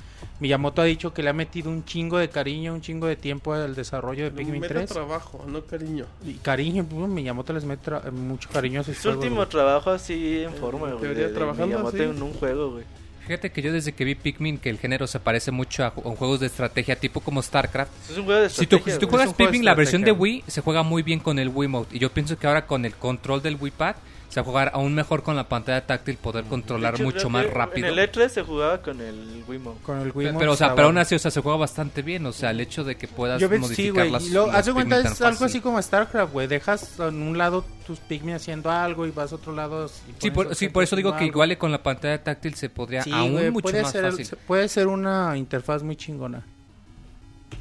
Miyamoto 0.41 0.83
ha 0.83 0.85
dicho 0.85 1.13
que 1.13 1.23
le 1.23 1.31
ha 1.31 1.33
metido 1.33 1.71
un 1.71 1.85
chingo 1.85 2.19
de 2.19 2.29
cariño, 2.29 2.75
un 2.75 2.81
chingo 2.81 3.07
de 3.07 3.17
tiempo 3.17 3.53
al 3.53 3.75
desarrollo 3.75 4.25
de 4.25 4.31
Pikmin 4.31 4.61
Meta 4.61 4.75
3. 4.75 4.91
trabajo, 4.91 5.45
no 5.47 5.63
cariño. 5.65 6.07
Y 6.25 6.35
cariño, 6.35 6.85
pues, 6.89 7.09
Miyamoto 7.09 7.53
les 7.53 7.65
mete 7.65 7.91
mucho 8.13 8.49
cariño 8.51 8.81
a 8.81 8.85
sus 8.85 8.97
Su 8.97 9.03
juegos, 9.03 9.19
último 9.25 9.37
güey. 9.37 9.49
trabajo 9.49 9.91
así 9.91 10.43
en 10.43 10.55
forma, 10.55 10.89
güey. 10.89 11.01
teoría 11.01 11.23
De, 11.25 11.29
de 11.29 11.35
trabajando 11.35 11.67
Miyamoto 11.67 11.97
así. 11.97 12.05
en 12.05 12.23
un 12.23 12.33
juego, 12.35 12.71
güey. 12.73 12.85
Fíjate 13.27 13.53
que 13.53 13.61
yo 13.61 13.71
desde 13.75 13.93
que 13.93 14.05
vi 14.07 14.15
Pikmin, 14.15 14.57
que 14.57 14.71
el 14.71 14.79
género 14.79 15.07
se 15.07 15.21
parece 15.21 15.51
mucho 15.51 15.85
a, 15.85 15.95
ju- 15.95 16.01
a 16.11 16.17
juegos 16.17 16.41
de 16.41 16.47
estrategia 16.47 16.97
tipo 16.97 17.21
como 17.21 17.43
StarCraft. 17.43 17.93
Es 18.11 18.17
un 18.17 18.25
juego 18.25 18.41
de 18.41 18.49
Si 18.49 18.57
tú, 18.67 18.77
estrategia, 18.77 18.93
si 18.95 18.99
tú 19.01 19.07
güey. 19.07 19.17
juegas 19.19 19.37
de 19.37 19.45
Pikmin, 19.45 19.65
la 19.67 19.75
versión 19.75 20.01
de. 20.03 20.13
Wii 20.13 20.45
se 20.47 20.63
juega 20.63 20.83
muy 20.83 21.03
bien 21.03 21.21
con 21.21 21.39
el 21.39 21.51
Wiimote. 21.51 21.95
Y 21.97 21.99
yo 21.99 22.11
pienso 22.11 22.39
que 22.39 22.47
ahora 22.47 22.67
con 22.67 22.87
el 22.87 22.95
control 22.95 23.43
del 23.43 23.57
Wii 23.61 23.73
Pad 23.73 23.97
se 24.29 24.41
va 24.41 24.43
a 24.43 24.45
jugar 24.45 24.71
aún 24.75 24.95
mejor 24.95 25.23
con 25.23 25.37
la 25.37 25.49
pantalla 25.49 25.87
táctil, 25.87 26.17
poder 26.19 26.45
controlar 26.45 26.95
hecho, 26.95 27.03
mucho 27.05 27.31
más 27.31 27.47
que 27.47 27.51
rápido. 27.53 27.87
En 27.89 27.99
el 27.99 28.11
E3 28.13 28.29
se 28.29 28.43
jugaba 28.43 28.83
con 28.83 29.01
el 29.01 29.43
Wiimote. 29.49 29.81
Con 29.83 30.01
el 30.01 30.13
Wiimote 30.15 30.39
pero, 30.39 30.53
o 30.53 30.57
sea, 30.57 30.75
pero 30.75 30.89
aún 30.89 30.99
así, 30.99 31.15
o 31.15 31.19
sea, 31.19 31.31
se 31.31 31.41
juega 31.41 31.57
bastante 31.59 32.03
bien. 32.03 32.27
O 32.27 32.33
sea, 32.33 32.51
el 32.51 32.61
hecho 32.61 32.85
de 32.85 32.97
que 32.97 33.09
puedas 33.09 33.41
Yo 33.41 33.49
sí, 33.49 33.59
modificar 33.59 33.93
güey. 33.95 34.11
las 34.11 34.27
lo- 34.29 34.51
Haz 34.51 34.67
de 34.67 34.73
cuenta, 34.75 35.01
es 35.01 35.21
algo 35.23 35.45
así 35.47 35.61
como 35.61 35.81
StarCraft, 35.81 36.33
güey. 36.33 36.47
Dejas 36.47 37.01
en 37.01 37.23
un 37.23 37.39
lado 37.39 37.65
tus 37.87 37.99
Pikmin 38.01 38.35
haciendo 38.35 38.71
algo 38.71 39.07
y 39.07 39.11
vas 39.13 39.33
a 39.33 39.37
otro 39.37 39.55
lado. 39.55 39.87
y 39.87 40.13
Sí, 40.23 40.31
por, 40.31 40.55
sí, 40.55 40.69
por 40.69 40.83
eso 40.85 40.95
digo 40.95 41.13
que 41.13 41.25
algo. 41.25 41.29
igual 41.29 41.57
con 41.57 41.73
la 41.73 41.83
pantalla 41.83 42.23
táctil 42.23 42.55
se 42.55 42.69
podría 42.69 43.03
Sí, 43.03 43.11
aún 43.13 43.33
güey, 43.33 43.51
mucho 43.51 43.63
puede 43.71 43.83
más 43.83 43.93
ser, 43.93 44.05
fácil. 44.11 44.29
puede 44.47 44.69
ser 44.69 44.87
una 44.89 45.37
interfaz 45.39 45.83
muy 45.83 45.97
chingona. 45.97 46.43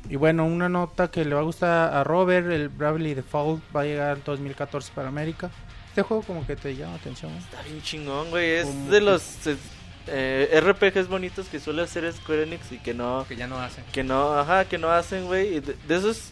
Y 0.10 0.16
bueno, 0.18 0.46
una 0.46 0.68
nota 0.70 1.10
que 1.10 1.24
le 1.24 1.34
va 1.34 1.42
a 1.42 1.44
gustar 1.44 1.94
a 1.94 2.04
Robert, 2.04 2.48
el 2.52 2.70
Bravely 2.70 3.14
Default 3.14 3.62
va 3.76 3.82
a 3.82 3.84
llegar 3.86 4.18
en 4.18 4.24
2014 4.26 4.92
para 4.94 5.08
América. 5.08 5.50
Este 5.98 6.08
juego 6.08 6.22
como 6.22 6.46
que 6.46 6.56
te 6.56 6.76
llama 6.76 6.92
la 6.92 6.98
atención. 7.00 7.32
¿eh? 7.32 7.40
Está 7.40 7.64
bien 7.64 7.82
chingón, 7.82 8.30
güey. 8.30 8.52
Es 8.52 8.68
Como 8.68 8.92
de 8.92 9.02
los 9.02 9.48
eh, 9.48 9.58
eh, 10.06 10.62
RPGs 10.62 11.08
bonitos 11.08 11.48
que 11.48 11.60
suele 11.60 11.82
hacer 11.82 12.14
Square 12.14 12.44
Enix 12.44 12.72
y 12.72 12.78
que 12.78 12.94
no, 12.94 13.26
Que 13.28 13.36
ya 13.36 13.48
no 13.48 13.58
hace. 13.58 13.82
que 13.92 14.04
no, 14.04 14.38
ajá, 14.38 14.66
que 14.66 14.78
no 14.78 14.92
hacen, 14.92 15.26
güey. 15.26 15.56
Y 15.56 15.60
De, 15.60 15.76
de 15.88 15.96
esos, 15.96 16.30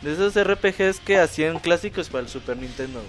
de 0.00 0.14
esos 0.14 0.34
RPGs 0.42 1.00
que 1.00 1.18
hacían 1.18 1.58
clásicos 1.58 2.08
para 2.08 2.22
el 2.22 2.30
Super 2.30 2.56
Nintendo, 2.56 3.02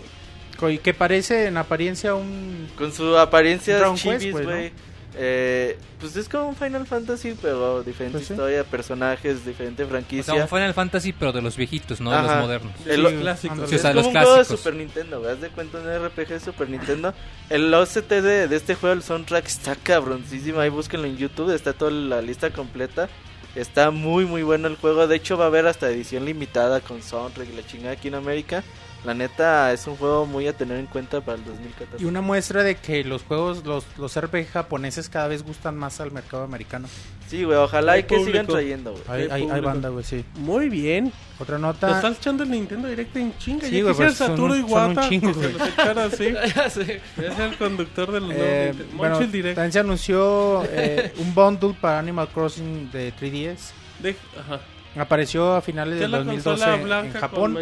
güey. 0.59 0.75
Y 0.75 0.77
Que 0.79 0.93
parece 0.93 1.47
en 1.47 1.55
apariencia 1.55 2.15
un... 2.15 2.67
Con 2.77 2.91
su 2.91 3.17
apariencia 3.17 3.79
chivis, 3.95 4.33
güey, 4.33 4.71
¿no? 4.71 4.92
Eh, 5.15 5.77
pues 5.99 6.15
es 6.15 6.27
como 6.27 6.47
un 6.49 6.55
Final 6.55 6.87
Fantasy, 6.87 7.35
pero 7.41 7.83
diferente 7.83 8.17
Pues 8.17 8.27
sí. 8.27 8.33
historia, 8.33 8.63
personajes, 8.63 9.45
diferente 9.45 9.83
O 9.83 9.87
franquicia. 9.87 10.33
sea, 10.33 10.43
un 10.43 10.49
Final 10.49 10.73
Fantasy, 10.73 11.13
pero 11.13 11.31
de 11.31 11.41
los 11.41 11.55
viejitos, 11.55 12.01
no 12.01 12.11
de 12.11 12.21
los 12.23 12.35
modernos. 12.37 12.73
El- 12.87 13.03
Los 13.03 13.13
clásicos. 13.13 13.69
Sí, 13.69 13.75
o 13.75 13.79
sea, 13.79 13.91
es 13.91 13.95
los 13.95 14.05
como 14.07 14.17
un 14.19 14.23
juego 14.25 14.37
de. 14.39 14.45
Super 14.45 14.75
Nintendo. 14.75 15.29
Haz 15.29 15.39
de 15.41 15.49
cuenta 15.49 15.77
un 15.79 15.87
RPG 15.87 16.27
de 16.29 16.39
Super 16.39 16.69
Nintendo. 16.69 17.13
El 17.49 17.71
OST 17.73 18.09
de, 18.21 18.47
de 18.47 18.55
este 18.55 18.75
juego, 18.75 18.93
el 18.93 19.03
soundtrack 19.03 19.45
está 19.45 19.75
cabroncísimo. 19.75 20.59
Ahí 20.59 20.69
búsquenlo 20.69 21.05
en 21.07 21.17
YouTube, 21.17 21.53
está 21.53 21.73
toda 21.73 21.91
la 21.91 22.21
lista 22.21 22.49
completa. 22.49 23.07
Está 23.55 23.91
muy, 23.91 24.25
muy 24.25 24.41
bueno 24.41 24.67
el 24.67 24.77
juego. 24.77 25.05
De 25.05 25.15
hecho, 25.15 25.37
va 25.37 25.43
a 25.45 25.47
haber 25.47 25.67
hasta 25.67 25.87
edición 25.91 26.25
limitada 26.25 26.81
con 26.81 27.03
soundtrack 27.03 27.49
y 27.51 27.55
la 27.55 27.65
chingada 27.67 27.91
aquí 27.93 28.07
en 28.07 28.15
América. 28.15 28.63
La 29.05 29.13
neta, 29.13 29.73
es 29.73 29.85
un 29.87 29.97
juego 29.97 30.25
muy 30.25 30.47
a 30.47 30.53
tener 30.53 30.77
en 30.79 30.85
cuenta 30.85 31.19
para 31.19 31.37
el 31.37 31.43
2014. 31.43 32.01
Y 32.01 32.07
una 32.07 32.21
muestra 32.21 32.63
de 32.63 32.75
que 32.75 33.03
los 33.03 33.23
juegos, 33.23 33.65
los, 33.65 33.85
los 33.97 34.17
RPG 34.19 34.47
japoneses 34.51 35.09
cada 35.09 35.27
vez 35.27 35.43
gustan 35.43 35.77
más 35.77 35.99
al 35.99 36.11
mercado 36.11 36.43
americano. 36.43 36.87
Sí, 37.27 37.43
güey, 37.43 37.57
ojalá 37.57 37.93
Hay 37.93 38.01
y 38.01 38.03
que 38.03 38.23
sigan 38.23 38.47
trayendo, 38.47 38.91
güey. 38.91 39.03
Hay, 39.09 39.27
Hay 39.29 39.49
hay, 39.49 39.59
banda, 39.61 39.89
güey, 39.89 40.05
sí. 40.05 40.23
Muy 40.35 40.69
bien. 40.69 41.11
Otra 41.39 41.57
Te 41.57 41.61
nota... 41.61 41.91
está 41.95 42.09
echando 42.09 42.43
el 42.43 42.51
Nintendo 42.51 42.87
Direct 42.87 43.15
en 43.17 43.37
chinga. 43.39 43.67
Sí, 43.67 43.77
ya 43.77 43.83
güey, 43.83 43.93
pues 43.95 44.15
son 44.15 44.27
Saturo 44.29 44.55
y 44.55 44.61
son 44.69 44.97
un 44.97 45.09
chingo, 45.09 45.33
güey. 45.33 45.51
los 45.53 45.67
echara 45.67 46.05
así. 46.05 46.25
Es 47.17 47.39
el 47.39 47.57
conductor 47.57 48.09
del 48.11 48.23
nuevo 48.27 48.41
Eh, 48.41 48.67
Nintendo. 48.73 48.97
bueno, 48.97 49.19
Direct. 49.19 49.55
también 49.55 49.71
se 49.73 49.79
anunció 49.79 50.63
eh, 50.69 51.11
un 51.17 51.33
bundle 51.35 51.75
para 51.81 51.99
Animal 51.99 52.29
Crossing 52.29 52.89
de 52.91 53.13
3DS. 53.15 53.71
De- 53.99 54.15
Ajá. 54.39 54.59
Apareció 54.95 55.55
a 55.55 55.61
finales 55.61 55.95
¿Qué 55.95 56.01
del 56.01 56.05
es 56.05 56.11
la 56.11 56.17
2012 56.19 56.65
consola 56.65 56.99
en 56.99 57.13
Japón, 57.13 57.57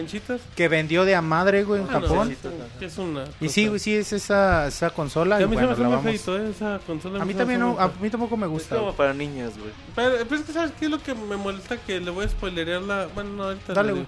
que 0.56 0.68
vendió 0.68 1.06
de 1.06 1.16
a 1.16 1.22
madre, 1.22 1.64
güey, 1.64 1.80
en 1.82 1.88
Bueno, 1.88 2.02
Japón. 2.08 2.36
es 2.82 2.98
una 2.98 3.24
Y 3.40 3.48
sí, 3.48 3.68
güey, 3.68 3.80
sí, 3.80 3.96
es 3.96 4.12
esa, 4.12 4.68
esa 4.68 4.90
consola. 4.90 5.40
Y 5.40 5.44
a 5.44 5.48
mí 5.48 5.54
bueno, 5.56 5.74
se 5.76 5.82
me 5.82 5.88
vamos- 5.88 6.04
feito, 6.04 6.38
¿eh? 6.38 6.50
Esa 6.50 6.80
consola. 6.86 7.22
A 7.22 7.26
mí 7.26 7.32
se 7.32 7.40
también, 7.40 7.62
no, 7.62 7.80
a 7.80 7.90
mí 8.02 8.10
tampoco 8.10 8.36
me 8.36 8.48
Es 8.48 8.52
gusta. 8.52 8.76
como 8.76 8.88
güey. 8.88 8.98
para 8.98 9.14
niños, 9.14 9.54
güey. 9.58 9.72
Pero, 9.96 10.16
pero 10.28 10.36
es 10.42 10.46
que, 10.48 10.52
¿sabes 10.54 10.72
qué 10.78 10.86
es 10.86 10.92
lo 10.92 11.02
que 11.02 11.16
me 11.16 11.38
molesta? 11.38 11.78
Que 11.78 12.02
le 12.02 12.12
voy 12.12 12.26
a 12.26 12.30
spoilerear 12.30 12.82
la... 12.82 13.08
Bueno, 13.16 13.30
no, 13.32 13.44
ahorita 13.46 13.74
Dale, 13.74 13.92
güey. 13.94 14.06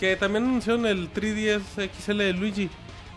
Que 0.00 0.16
también 0.16 0.44
anunciaron 0.44 0.84
el 0.86 1.12
3DS 1.12 1.88
XL 1.96 2.18
de 2.18 2.32
Luigi. 2.32 2.70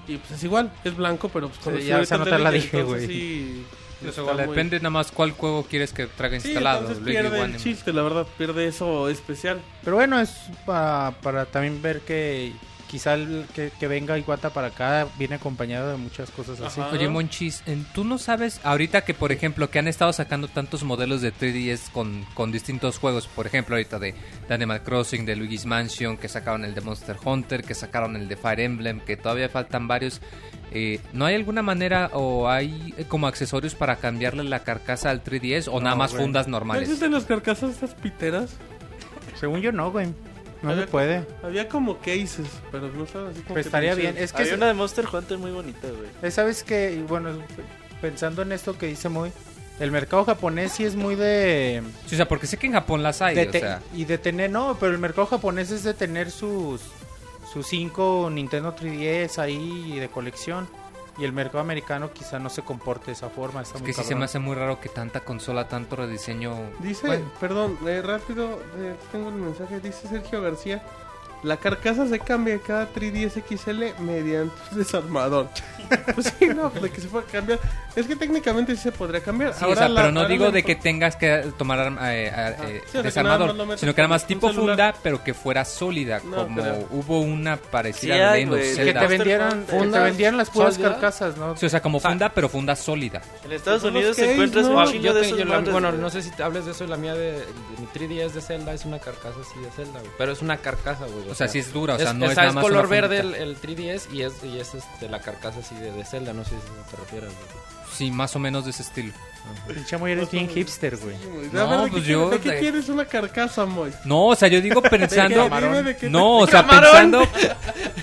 Y 0.08 0.18
pues 0.18 0.32
es 0.32 0.44
igual, 0.44 0.72
es 0.84 0.96
blanco, 0.96 1.30
pero 1.30 1.48
pues 1.48 1.60
con 1.60 1.78
Sí, 1.78 1.84
ya 1.86 2.00
de 2.00 2.18
nota 2.18 2.38
la 2.38 2.52
dije, 2.52 2.84
güey. 2.84 3.08
sí, 3.08 3.66
Está 4.10 4.24
muy- 4.34 4.48
Depende 4.48 4.78
nada 4.80 4.90
más 4.90 5.12
cuál 5.12 5.32
juego 5.32 5.64
quieres 5.64 5.94
que 5.94 6.08
traiga 6.08 6.40
Sí, 6.40 6.50
instalado. 6.50 6.88
pierde 7.04 7.42
el 7.42 7.58
chiste, 7.58 7.94
la 7.94 8.02
verdad, 8.02 8.26
pierde 8.38 8.68
eso 8.68 9.10
especial. 9.10 9.62
Pero 9.84 9.96
bueno, 9.98 10.20
es 10.20 10.32
para, 10.66 11.12
para 11.22 11.46
también 11.46 11.82
ver 11.82 12.02
que 12.02 12.54
quizá 12.92 13.14
el 13.14 13.46
que, 13.56 13.72
que 13.80 13.88
venga 13.88 14.18
Iguata 14.20 14.50
para 14.50 14.68
acá 14.68 15.08
viene 15.18 15.36
acompañado 15.36 15.92
de 15.92 15.96
muchas 15.98 16.30
cosas 16.30 16.60
así. 16.60 16.82
Ajá. 16.82 16.90
Oye, 16.92 17.08
Monchis, 17.08 17.64
¿tú 17.94 18.04
no 18.04 18.18
sabes 18.18 18.60
ahorita 18.66 19.06
que, 19.06 19.14
por 19.14 19.32
ejemplo, 19.32 19.70
que 19.70 19.80
han 19.80 19.88
estado 19.88 20.12
sacando 20.12 20.50
tantos 20.50 20.84
modelos 20.84 21.22
de 21.22 21.34
3DS 21.34 21.90
con, 21.92 22.26
con 22.34 22.52
distintos 22.52 23.00
juegos? 23.00 23.28
Por 23.28 23.48
ejemplo, 23.48 23.76
ahorita 23.76 23.98
de, 23.98 24.14
de 24.48 24.54
Animal 24.54 24.84
Crossing, 24.84 25.26
de 25.26 25.38
Luigi's 25.38 25.66
Mansion, 25.66 26.18
que 26.18 26.28
sacaron 26.28 26.66
el 26.66 26.76
de 26.76 26.82
Monster 26.82 27.16
Hunter, 27.24 27.64
que 27.64 27.76
sacaron 27.76 28.18
el 28.18 28.28
de 28.28 28.36
Fire 28.36 28.60
Emblem, 28.60 29.00
que 29.00 29.16
todavía 29.16 29.48
faltan 29.48 29.88
varios. 29.88 30.20
Eh, 30.74 31.00
¿No 31.14 31.26
hay 31.26 31.36
alguna 31.36 31.62
manera 31.62 32.10
o 32.14 32.50
hay 32.50 32.94
eh, 32.98 33.06
como 33.08 33.28
accesorios 33.28 33.74
para 33.74 33.96
cambiarle 33.96 34.44
la 34.44 34.64
carcasa 34.64 35.10
al 35.10 35.24
3DS 35.24 35.70
o 35.72 35.80
nada 35.80 35.92
No, 35.92 35.98
más 36.00 36.12
güey. 36.12 36.24
fundas 36.24 36.48
¿No 36.48 36.52
normales? 36.52 36.84
existen 36.90 37.14
las 37.14 37.24
carcasas 37.24 37.72
estas 37.72 37.96
piteras? 37.96 38.52
Según 39.40 39.62
yo 39.62 39.72
no, 39.72 39.92
güey. 39.92 40.08
No 40.62 40.76
se 40.76 40.86
puede. 40.88 41.26
Había 41.44 41.68
como 41.68 41.98
cases, 41.98 42.46
pero 42.72 42.90
no 42.90 43.04
están 43.04 43.28
así 43.28 43.42
como 43.42 43.54
Pues 43.56 43.66
que 43.66 43.70
estaría 43.70 43.94
pinches- 43.94 43.98
bien. 44.14 44.18
Es 44.18 44.32
que 44.32 44.42
Había 44.44 44.52
es- 44.54 44.58
una 44.58 44.68
de 44.68 44.74
Monster 44.74 45.06
Hunter 45.12 45.38
muy 45.38 45.52
bonita, 45.52 45.88
güey. 45.88 46.10
eh, 46.22 46.32
sabes 46.32 46.64
que, 46.64 46.92
y 46.94 47.02
bueno, 47.02 47.32
pensando 48.02 48.42
en 48.44 48.52
esto 48.52 48.78
que 48.78 48.88
dice 48.88 49.10
muy, 49.10 49.32
el 49.80 49.92
mercado 49.92 50.24
japonés 50.26 50.74
sí 50.74 50.84
es 50.86 50.96
muy 50.96 51.16
de, 51.16 51.82
Sí, 52.06 52.14
o 52.16 52.18
sea, 52.18 52.28
porque 52.28 52.46
sé 52.48 52.58
que 52.58 52.68
en 52.68 52.74
Japón 52.74 53.02
las 53.02 53.22
hay, 53.22 53.36
de 53.36 53.48
o 53.50 53.52
sea... 53.52 53.82
y 53.96 54.06
de 54.06 54.18
tener, 54.20 54.52
no, 54.52 54.78
pero 54.80 54.92
el 54.92 55.00
mercado 55.00 55.26
japonés 55.28 55.72
es 55.72 55.84
de 55.84 55.94
tener 55.94 56.30
sus 56.32 56.82
sus 57.52 57.68
cinco 57.68 58.30
Nintendo 58.32 58.74
3DS 58.76 59.38
ahí 59.40 60.00
de 60.00 60.08
colección 60.10 60.70
y 61.22 61.24
el 61.24 61.34
mercado 61.34 61.60
americano 61.60 62.12
quizá 62.12 62.40
no 62.40 62.50
se 62.50 62.64
comporte 62.64 63.08
de 63.08 63.12
esa 63.12 63.30
forma. 63.30 63.62
Está 63.62 63.76
Es 63.76 63.82
muy 63.82 63.92
que 63.92 63.94
sí 63.94 64.04
se 64.04 64.16
me 64.16 64.26
hace 64.26 64.40
muy 64.40 64.56
raro 64.56 64.80
que 64.80 64.90
tanta 64.90 65.20
consola, 65.20 65.68
tanto 65.68 65.96
rediseño... 65.96 66.56
Dice, 66.80 67.06
Bueno. 67.06 67.26
perdón, 67.40 67.78
eh, 67.86 68.02
rápido, 68.02 68.60
eh, 68.78 68.96
tengo 69.12 69.30
el 69.30 69.36
mensaje, 69.36 69.80
dice 69.80 70.08
Sergio 70.08 70.42
García. 70.42 70.82
La 71.44 71.58
carcasa 71.58 72.08
se 72.08 72.20
cambia 72.20 72.60
cada 72.60 72.88
3DS 72.94 73.42
XL 73.48 74.02
mediante 74.02 74.54
un 74.72 74.78
desarmador. 74.78 75.48
pues 76.16 76.34
sí, 76.40 76.46
no, 76.48 76.70
de 76.70 76.90
que 76.90 77.02
se 77.02 77.08
puede 77.08 77.26
cambiar. 77.26 77.60
Es 77.96 78.06
que 78.08 78.16
técnicamente 78.16 78.76
sí 78.76 78.84
se 78.84 78.92
podría 78.92 79.22
cambiar. 79.22 79.54
Sí, 79.54 79.64
o 79.64 79.66
Ahora 79.66 79.80
sea, 79.80 79.90
la- 79.90 80.02
pero 80.02 80.14
no 80.14 80.20
ahora 80.22 80.32
digo 80.32 80.46
la- 80.46 80.52
de 80.52 80.64
que 80.64 80.76
tengas 80.76 81.16
que 81.18 81.52
tomar 81.58 81.80
eh, 82.04 82.32
eh, 82.34 82.82
o 82.88 82.92
sea, 82.92 83.02
que 83.02 83.08
desarmador, 83.08 83.40
nada 83.40 83.48
más 83.54 83.58
lo 83.58 83.66
metes 83.66 83.80
sino 83.82 83.94
que 83.96 84.02
nada 84.02 84.08
más 84.10 84.22
con 84.24 84.26
un 84.26 84.28
tipo 84.40 84.48
celular. 84.50 84.76
funda, 84.94 85.00
pero 85.04 85.24
que 85.24 85.34
fuera 85.34 85.66
sólida, 85.66 86.22
No, 86.24 86.44
como 86.44 86.62
creo. 86.62 86.88
hubo 86.92 87.20
una 87.22 87.58
parecida 87.58 88.14
Sí 88.14 88.20
de 88.20 88.26
hay, 88.26 88.46
que 88.46 88.64
Zelda. 88.76 89.00
te 89.02 89.08
vendieran, 89.08 89.66
que 89.66 89.72
te 89.72 89.80
Fundas 89.80 90.04
vendieran 90.04 90.38
las 90.38 90.50
puras 90.52 90.74
sólidas. 90.76 90.92
carcasas, 90.94 91.38
¿no? 91.38 91.58
Sí, 91.58 91.66
o 91.66 91.70
sea, 91.70 91.82
como 91.82 92.00
funda, 92.00 92.30
pero 92.30 92.48
funda 92.48 92.76
sólida. 92.76 93.22
En 93.44 93.52
Estados 93.52 93.82
Son 93.82 93.94
los 93.94 94.00
Unidos 94.02 94.16
case, 94.18 94.32
encuentras 94.32 94.66
¿no? 94.68 94.72
un 94.76 94.80
Ah, 94.80 94.86
chingo 94.90 95.14
de 95.14 95.20
te- 95.22 95.26
esos 95.28 95.40
yo 95.40 95.46
la- 95.46 95.56
madres, 95.56 95.72
bueno, 95.74 95.90
güey. 95.90 96.02
no 96.02 96.10
sé 96.10 96.22
si 96.22 96.30
te 96.32 96.44
hables 96.44 96.66
de 96.66 96.72
eso, 96.72 96.86
la 96.88 96.98
mía 96.98 97.16
de, 97.16 97.32
de 97.32 97.46
mi 97.80 97.88
3DS 97.88 98.32
de 98.34 98.42
Zelda 98.42 98.74
es 98.74 98.86
una 98.86 99.00
carcasa 99.00 99.36
así 99.42 99.60
de 99.60 99.70
Zelda, 99.72 100.00
güey. 100.00 100.12
Pero 100.18 100.32
es 100.32 100.42
una 100.42 100.56
carcasa, 100.58 101.06
güey. 101.08 101.31
O 101.32 101.36
sea, 101.36 101.48
sí 101.48 101.60
es 101.60 101.72
dura, 101.72 101.96
o 101.96 101.98
sea, 101.98 102.10
es, 102.10 102.16
no 102.16 102.26
es 102.26 102.36
nada 102.36 102.50
es 102.50 102.56
más 102.56 102.64
color 102.64 102.88
verde 102.90 103.20
el, 103.20 103.34
el 103.36 103.60
3DS 103.60 104.12
y 104.12 104.24
es, 104.24 104.44
y 104.44 104.60
es 104.60 104.76
este, 104.76 105.08
la 105.10 105.20
carcasa 105.22 105.60
así 105.60 105.76
de, 105.76 105.92
de 105.92 106.04
Zelda, 106.04 106.34
no 106.34 106.44
sé 106.44 106.52
si 106.52 106.92
te 106.92 106.98
refieres. 106.98 107.32
Sí, 107.92 108.12
más 108.12 108.36
o 108.36 108.40
menos 108.40 108.66
de 108.66 108.72
ese 108.72 108.84
estilo. 108.84 109.14
Pinche 109.68 109.98
muy 109.98 110.12
eres 110.12 110.30
bien 110.32 110.50
hipster, 110.50 110.98
güey. 110.98 111.16
Ver, 111.52 111.54
No, 111.54 111.84
¿de 111.84 111.86
qué 111.86 111.92
pues 111.92 112.04
quieres- 112.04 112.08
yo- 112.08 112.30
¿De 112.30 112.40
qué 112.40 112.52
de- 112.52 112.60
quieres 112.60 112.90
una 112.90 113.06
carcasa, 113.06 113.66
Moy? 113.66 113.92
No, 114.06 114.28
o 114.28 114.36
sea, 114.36 114.48
yo 114.48 114.60
digo 114.62 114.82
pensando... 114.90 115.50
De 115.84 115.96
qué 115.96 116.00
te- 116.02 116.10
No, 116.10 116.40
o 116.40 116.48
sea, 116.48 116.66
pensando... 116.68 117.28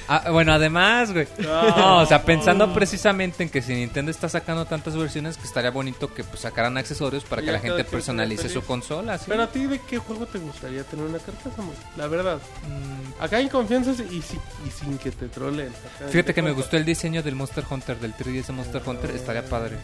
Ah, 0.09 0.31
bueno, 0.31 0.53
además, 0.53 1.13
güey. 1.13 1.27
No, 1.39 1.99
o 1.99 2.07
sea, 2.07 2.23
pensando 2.23 2.73
precisamente 2.73 3.43
en 3.43 3.51
que 3.51 3.61
si 3.61 3.75
Nintendo 3.75 4.11
está 4.11 4.29
sacando 4.29 4.65
tantas 4.65 4.97
versiones, 4.97 5.37
que 5.37 5.45
estaría 5.47 5.71
bonito 5.71 6.13
que 6.15 6.25
pues, 6.25 6.41
sacaran 6.41 6.77
accesorios 6.79 7.25
para 7.25 7.43
Y 7.43 7.47
que 7.47 7.53
la 7.53 7.61
gente 7.61 7.85
personalice 7.85 8.49
su 8.49 8.63
consola. 8.63 9.19
¿sí? 9.19 9.25
Pero 9.29 9.43
a 9.43 9.47
ti, 9.49 9.67
¿de 9.67 9.81
qué 9.81 9.99
juego 9.99 10.27
te 10.27 10.39
gustaría 10.39 10.83
tener 10.85 11.05
una 11.07 11.19
carcasa, 11.19 11.61
Moy? 11.63 11.75
La 11.97 12.07
verdad. 12.07 12.39
Mm, 12.67 13.23
Acá 13.23 13.41
en 13.41 13.49
confianza 13.49 13.91
y, 14.11 14.23
si- 14.23 14.39
y 14.67 14.71
sin 14.71 14.97
que 14.99 15.11
te 15.11 15.29
troleen. 15.29 15.73
Fíjate 16.11 16.33
que 16.33 16.41
me 16.43 16.53
gustó 16.53 16.77
el 16.77 16.85
diseño 16.85 17.23
del 17.23 17.35
Monster 17.35 17.65
Hunter, 17.69 17.99
del 17.99 18.15
3DS 18.15 18.47
de 18.47 18.53
Monster 18.53 18.83
Hunter, 18.87 19.11
estaría 19.11 19.45
padre. 19.45 19.77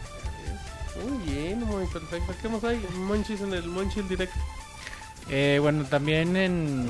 Muy 1.03 1.17
bien, 1.33 1.59
muy 1.63 1.85
perfecto. 1.87 2.33
¿Qué 2.41 2.49
más 2.49 2.63
hay? 2.63 2.85
Monchis 2.97 3.41
en 3.41 3.53
el 3.53 3.63
Monchil 3.67 4.07
Direct. 4.07 4.33
Eh, 5.29 5.57
bueno, 5.61 5.83
también 5.85 6.35
en, 6.37 6.89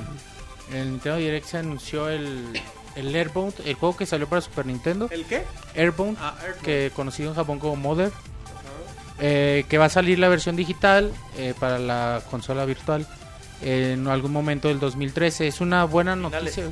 en 0.72 0.78
el 0.78 0.92
Nintendo 0.92 1.18
Direct 1.18 1.48
se 1.48 1.58
anunció 1.58 2.10
el, 2.10 2.62
el 2.96 3.16
Airbound, 3.16 3.54
el 3.66 3.76
juego 3.76 3.96
que 3.98 4.06
salió 4.06 4.28
para 4.28 4.42
Super 4.42 4.66
Nintendo. 4.66 5.08
¿El 5.12 5.26
qué? 5.26 5.44
Airbound, 5.76 6.18
Ah, 6.20 6.36
Airbound. 6.42 6.62
que 6.64 6.92
conocido 6.96 7.30
en 7.30 7.36
Japón 7.36 7.60
como 7.60 7.76
Mother. 7.78 8.12
eh, 9.20 9.66
que 9.70 9.78
va 9.78 9.86
a 9.86 9.90
salir 9.90 10.20
la 10.20 10.28
versión 10.28 10.56
digital 10.58 11.12
eh, 11.38 11.54
para 11.60 11.80
la 11.80 12.22
consola 12.30 12.66
virtual 12.66 13.08
en 13.62 14.08
algún 14.10 14.34
momento 14.34 14.68
del 14.68 14.80
2013. 14.82 15.48
Es 15.48 15.62
una 15.62 15.86
buena 15.86 16.16
Finales. 16.16 16.58
noticia. 16.58 16.66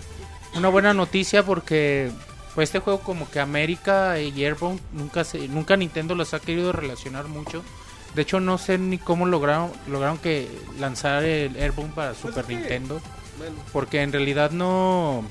Una 0.56 0.68
buena 0.70 0.94
noticia 0.94 1.44
porque 1.44 2.12
pues 2.56 2.70
este 2.70 2.80
juego 2.80 3.00
como 3.00 3.30
que 3.30 3.40
América 3.40 4.20
y 4.20 4.44
Airbound 4.44 4.80
nunca 4.94 5.24
se, 5.24 5.48
nunca 5.48 5.76
Nintendo 5.76 6.16
los 6.16 6.34
ha 6.34 6.40
querido 6.40 6.72
relacionar 6.72 7.28
mucho. 7.28 7.64
De 8.16 8.22
hecho 8.22 8.40
no 8.40 8.58
sé 8.58 8.78
ni 8.78 8.98
cómo 9.00 9.26
lograron 9.26 9.72
lograron 9.88 10.18
que 10.20 10.48
lanzar 10.80 11.24
el 11.24 11.56
Airbound 11.56 11.94
para 11.96 12.14
Super 12.14 12.40
es 12.42 12.46
que- 12.46 12.56
Nintendo 12.56 13.02
Bueno, 13.38 13.56
porque 13.72 14.02
en 14.04 14.12
realidad 14.12 14.52
no 14.52 15.24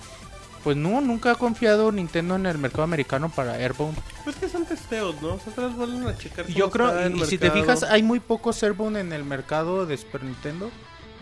pues 0.65 0.77
no 0.77 1.01
nunca 1.01 1.32
ha 1.32 1.35
confiado 1.35 1.90
Nintendo 1.93 2.36
en 2.36 2.47
el 2.47 2.59
mercado 2.59 2.85
americano 2.85 3.28
para 3.31 3.55
Airbound. 3.55 3.97
pues 4.24 4.36
que 4.36 4.49
son 4.49 4.65
testeos, 4.65 5.20
¿no? 5.20 5.35
O 5.35 5.40
sea, 5.55 5.66
vuelven 5.69 6.07
a 6.07 6.16
checar 6.16 6.44
cómo 6.44 6.57
yo 6.57 6.70
creo, 6.70 6.89
está 6.89 7.07
el 7.07 7.16
y, 7.16 7.24
si 7.27 7.39
te 7.39 7.51
fijas, 7.51 7.82
hay 7.82 8.03
muy 8.05 8.20
pocos 8.20 8.62
Airbound 8.62 8.97
en 8.97 9.12
el 9.12 9.24
mercado 9.24 9.86
de 9.86 9.97
Super 9.97 10.23
Nintendo. 10.23 10.70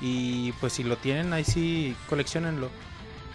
Y 0.03 0.53
pues 0.53 0.73
si 0.75 0.83
lo 0.83 0.97
tienen, 0.97 1.33
ahí 1.33 1.45
sí, 1.45 1.95
coleccionenlo. 2.09 2.69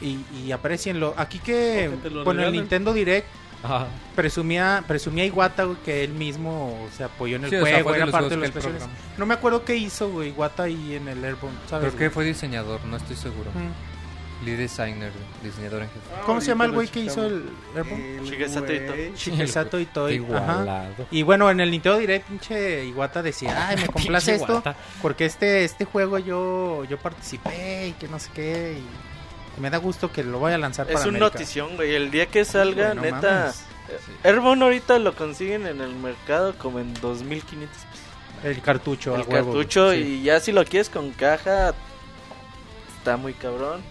Y, 0.01 0.19
y 0.43 0.51
aprecienlo. 0.51 1.13
Aquí 1.17 1.39
que, 1.39 1.89
bueno, 2.23 2.43
el. 2.43 2.51
Nintendo 2.51 2.93
Direct 2.93 3.27
presumía, 4.15 4.83
presumía 4.87 5.25
Iwata 5.25 5.63
güey, 5.63 5.77
que 5.83 6.03
él 6.03 6.13
mismo 6.13 6.87
se 6.95 7.03
apoyó 7.03 7.37
en 7.37 7.45
el 7.45 7.49
Sí, 7.49 7.55
o 7.55 7.65
sea, 7.65 7.73
juego, 7.75 7.89
fue 7.89 7.97
era 7.97 8.11
parte 8.11 8.29
de 8.29 8.35
los 8.37 8.45
especiales. 8.45 8.83
No 9.17 9.25
me 9.25 9.33
acuerdo 9.33 9.63
qué 9.63 9.75
hizo 9.75 10.09
güey, 10.09 10.29
Iwata 10.29 10.63
ahí 10.63 10.95
en 10.95 11.07
el 11.07 11.23
Airbound, 11.23 11.57
¿sabes? 11.69 11.93
Creo 11.93 12.09
que 12.09 12.13
fue 12.13 12.25
diseñador, 12.25 12.83
no 12.85 12.97
estoy 12.97 13.15
seguro. 13.15 13.51
Mm. 13.51 14.45
Lead 14.45 14.57
designer, 14.57 15.11
diseñador 15.41 15.83
en 15.83 15.87
jefe. 15.87 16.01
¿Cómo 16.25 16.41
se 16.41 16.47
llama 16.47 16.65
el 16.65 16.71
güey 16.71 16.87
que 16.89 16.99
hizo 16.99 17.25
el? 17.25 17.49
El 17.73 18.25
Shigesato 18.25 18.65
güey. 18.65 19.07
Ito. 19.07 19.15
Shigesato 19.15 19.79
Itoi. 19.79 20.25
Y 21.09 21.23
bueno, 21.23 21.49
en 21.49 21.61
el 21.61 21.71
Nintendo 21.71 21.97
Direct, 21.97 22.27
pinche 22.27 22.85
Iwata 22.85 23.23
decía, 23.23 23.69
ay, 23.69 23.77
me 23.77 23.87
complace 23.93 24.35
esto, 24.35 24.61
porque 25.01 25.25
este 25.25 25.63
este 25.63 25.85
juego 25.85 26.19
yo 26.19 26.83
yo 26.83 26.99
participé 26.99 27.87
y 27.87 27.91
que 27.93 28.09
no 28.09 28.19
sé 28.19 28.29
qué, 28.35 28.77
y 28.77 29.14
me 29.59 29.69
da 29.69 29.77
gusto 29.77 30.11
que 30.11 30.23
lo 30.23 30.39
voy 30.39 30.53
a 30.53 30.57
lanzar 30.57 30.87
Es 30.87 30.93
para 30.93 31.07
un 31.09 31.15
América. 31.15 31.33
notición, 31.37 31.75
güey. 31.75 31.95
El 31.95 32.11
día 32.11 32.25
que 32.27 32.45
salga, 32.45 32.93
neta. 32.93 33.39
mames. 33.39 33.63
Airborne 34.23 34.63
ahorita 34.63 34.97
lo 34.99 35.15
consiguen 35.15 35.67
en 35.67 35.79
el 35.81 35.95
mercado 35.95 36.55
como 36.57 36.79
en 36.79 36.93
2500 36.95 37.69
pesos. 37.69 37.85
El 38.43 38.61
cartucho, 38.61 39.13
a 39.15 39.21
el 39.21 39.27
huevo, 39.27 39.51
cartucho 39.53 39.91
sí. 39.91 39.97
y 39.97 40.23
ya 40.23 40.39
si 40.39 40.51
lo 40.51 40.65
quieres 40.65 40.89
con 40.89 41.11
caja 41.11 41.73
está 42.97 43.17
muy 43.17 43.33
cabrón 43.33 43.81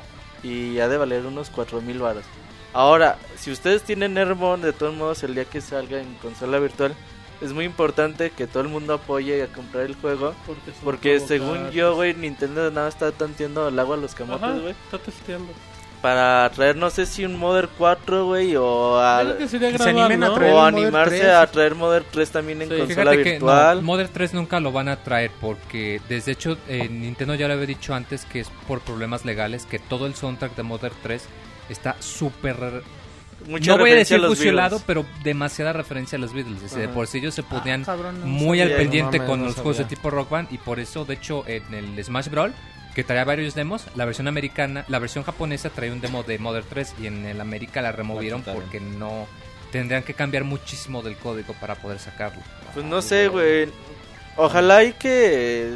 y 0.42 0.78
ha 0.80 0.88
de 0.88 0.96
valer 0.96 1.24
unos 1.26 1.50
4000 1.50 1.98
varas. 1.98 2.24
Ahora, 2.72 3.18
si 3.36 3.52
ustedes 3.52 3.82
tienen 3.84 4.18
Airborne, 4.18 4.64
de 4.66 4.72
todos 4.72 4.94
modos 4.94 5.22
el 5.22 5.34
día 5.34 5.44
que 5.44 5.60
salga 5.60 6.00
en 6.00 6.14
consola 6.16 6.58
virtual 6.58 6.94
es 7.40 7.52
muy 7.52 7.65
importante 7.65 8.31
que 8.31 8.47
todo 8.47 8.62
el 8.62 8.69
mundo 8.69 8.94
apoye 8.94 9.43
a 9.43 9.47
comprar 9.48 9.85
el 9.85 9.94
juego 9.97 10.35
Porque, 10.85 11.20
según 11.20 11.56
caros. 11.59 11.74
yo, 11.74 11.94
güey, 11.94 12.15
Nintendo 12.15 12.70
nada 12.70 12.89
está 12.89 13.12
tanteando 13.12 13.69
el 13.69 13.78
agua 13.78 13.97
a 13.97 13.98
los 14.01 14.15
camotes, 14.15 14.61
güey, 14.62 14.74
está 14.85 14.98
testeando. 14.98 15.52
para 16.02 16.51
traer 16.51 16.77
no 16.77 16.90
sé 16.90 17.06
si 17.06 17.24
un 17.24 17.35
Mother 17.39 17.69
4, 17.78 18.27
güey, 18.27 18.55
o 18.56 18.98
a 19.01 19.23
Creo 19.23 19.39
que 19.39 19.48
sería 19.48 19.73
que 19.73 19.78
se 19.78 19.85
gradual, 19.85 20.05
animen 20.05 20.24
a 20.24 20.28
¿no? 20.28 20.35
traer- 20.36 20.52
o 20.52 20.61
animarse 20.62 21.19
3. 21.20 21.31
a 21.35 21.47
traer 21.47 21.74
Mother 21.74 22.05
3 22.11 22.31
también 22.31 22.61
en 22.62 22.69
Sí, 22.69 22.77
consola 22.77 22.94
Fíjate 23.12 23.23
que 23.23 23.31
virtual. 23.31 23.77
no, 23.78 23.82
Modern 23.82 24.11
3 24.12 24.35
nunca 24.35 24.61
lo 24.61 24.70
van 24.70 24.89
a 24.89 24.97
traer 25.02 25.31
porque 25.40 26.02
desde 26.09 26.32
hecho 26.32 26.59
eh, 26.69 26.89
Nintendo 26.90 27.35
ya 27.35 27.48
lo 27.48 27.55
había 27.55 27.65
dicho 27.66 27.94
antes 27.94 28.27
que 28.27 28.40
es 28.40 28.51
por 28.69 28.81
problemas 28.81 29.24
legales 29.24 29.65
que 29.65 29.78
todo 29.78 30.06
el 30.06 30.15
soundtrack 30.15 30.55
de 30.56 30.62
Modern 30.62 30.94
3 31.02 31.24
está 31.70 31.97
súper 32.01 32.82
Mucha 33.48 33.72
no 33.72 33.78
voy 33.78 33.90
a 33.90 33.94
decir 33.94 34.18
los 34.20 34.36
fusilado, 34.36 34.78
Beatles. 34.78 34.84
pero 34.86 35.06
demasiada 35.22 35.72
referencia 35.72 36.16
a 36.16 36.20
los 36.20 36.32
Beatles. 36.32 36.56
Es 36.56 36.62
decir, 36.70 36.78
de 36.80 36.88
por 36.88 37.06
sí 37.06 37.18
ellos 37.18 37.34
se 37.34 37.42
ponían 37.42 37.82
Ah, 37.82 37.86
cabrón, 37.86 38.20
no 38.20 38.26
muy 38.26 38.58
sabía. 38.58 38.74
al 38.76 38.80
pendiente 38.82 39.18
No 39.18 39.26
con 39.26 39.40
no 39.40 39.46
los 39.46 39.54
juegos 39.56 39.78
de 39.78 39.84
tipo 39.84 40.10
Rock 40.10 40.30
Band 40.30 40.52
y 40.52 40.58
por 40.58 40.80
eso, 40.80 41.04
de 41.04 41.14
hecho, 41.14 41.44
en 41.46 41.74
el 41.74 42.02
Smash 42.04 42.28
Brawl 42.28 42.52
que 42.94 43.02
traía 43.04 43.24
varios 43.24 43.54
demos. 43.54 43.86
La 43.96 44.04
versión 44.04 44.28
americana, 44.28 44.84
la 44.88 44.98
versión 45.00 45.24
japonesa 45.24 45.68
traía 45.70 45.92
un 45.92 46.00
demo 46.00 46.22
de 46.22 46.38
Mother 46.38 46.64
3 46.68 46.94
y 47.02 47.06
en 47.08 47.26
el 47.26 47.40
América 47.40 47.82
la 47.82 47.90
removieron 47.92 48.42
porque 48.42 48.78
no 48.80 49.26
tendrían 49.72 50.04
que 50.04 50.14
cambiar 50.14 50.44
muchísimo 50.44 51.02
del 51.02 51.16
código 51.16 51.54
para 51.60 51.74
poder 51.74 51.98
sacarlo. 51.98 52.40
Pues 52.72 52.86
no 52.86 53.02
sé, 53.02 53.26
güey. 53.28 53.68
Ojalá 54.36 54.84
y 54.84 54.92
que. 54.92 55.72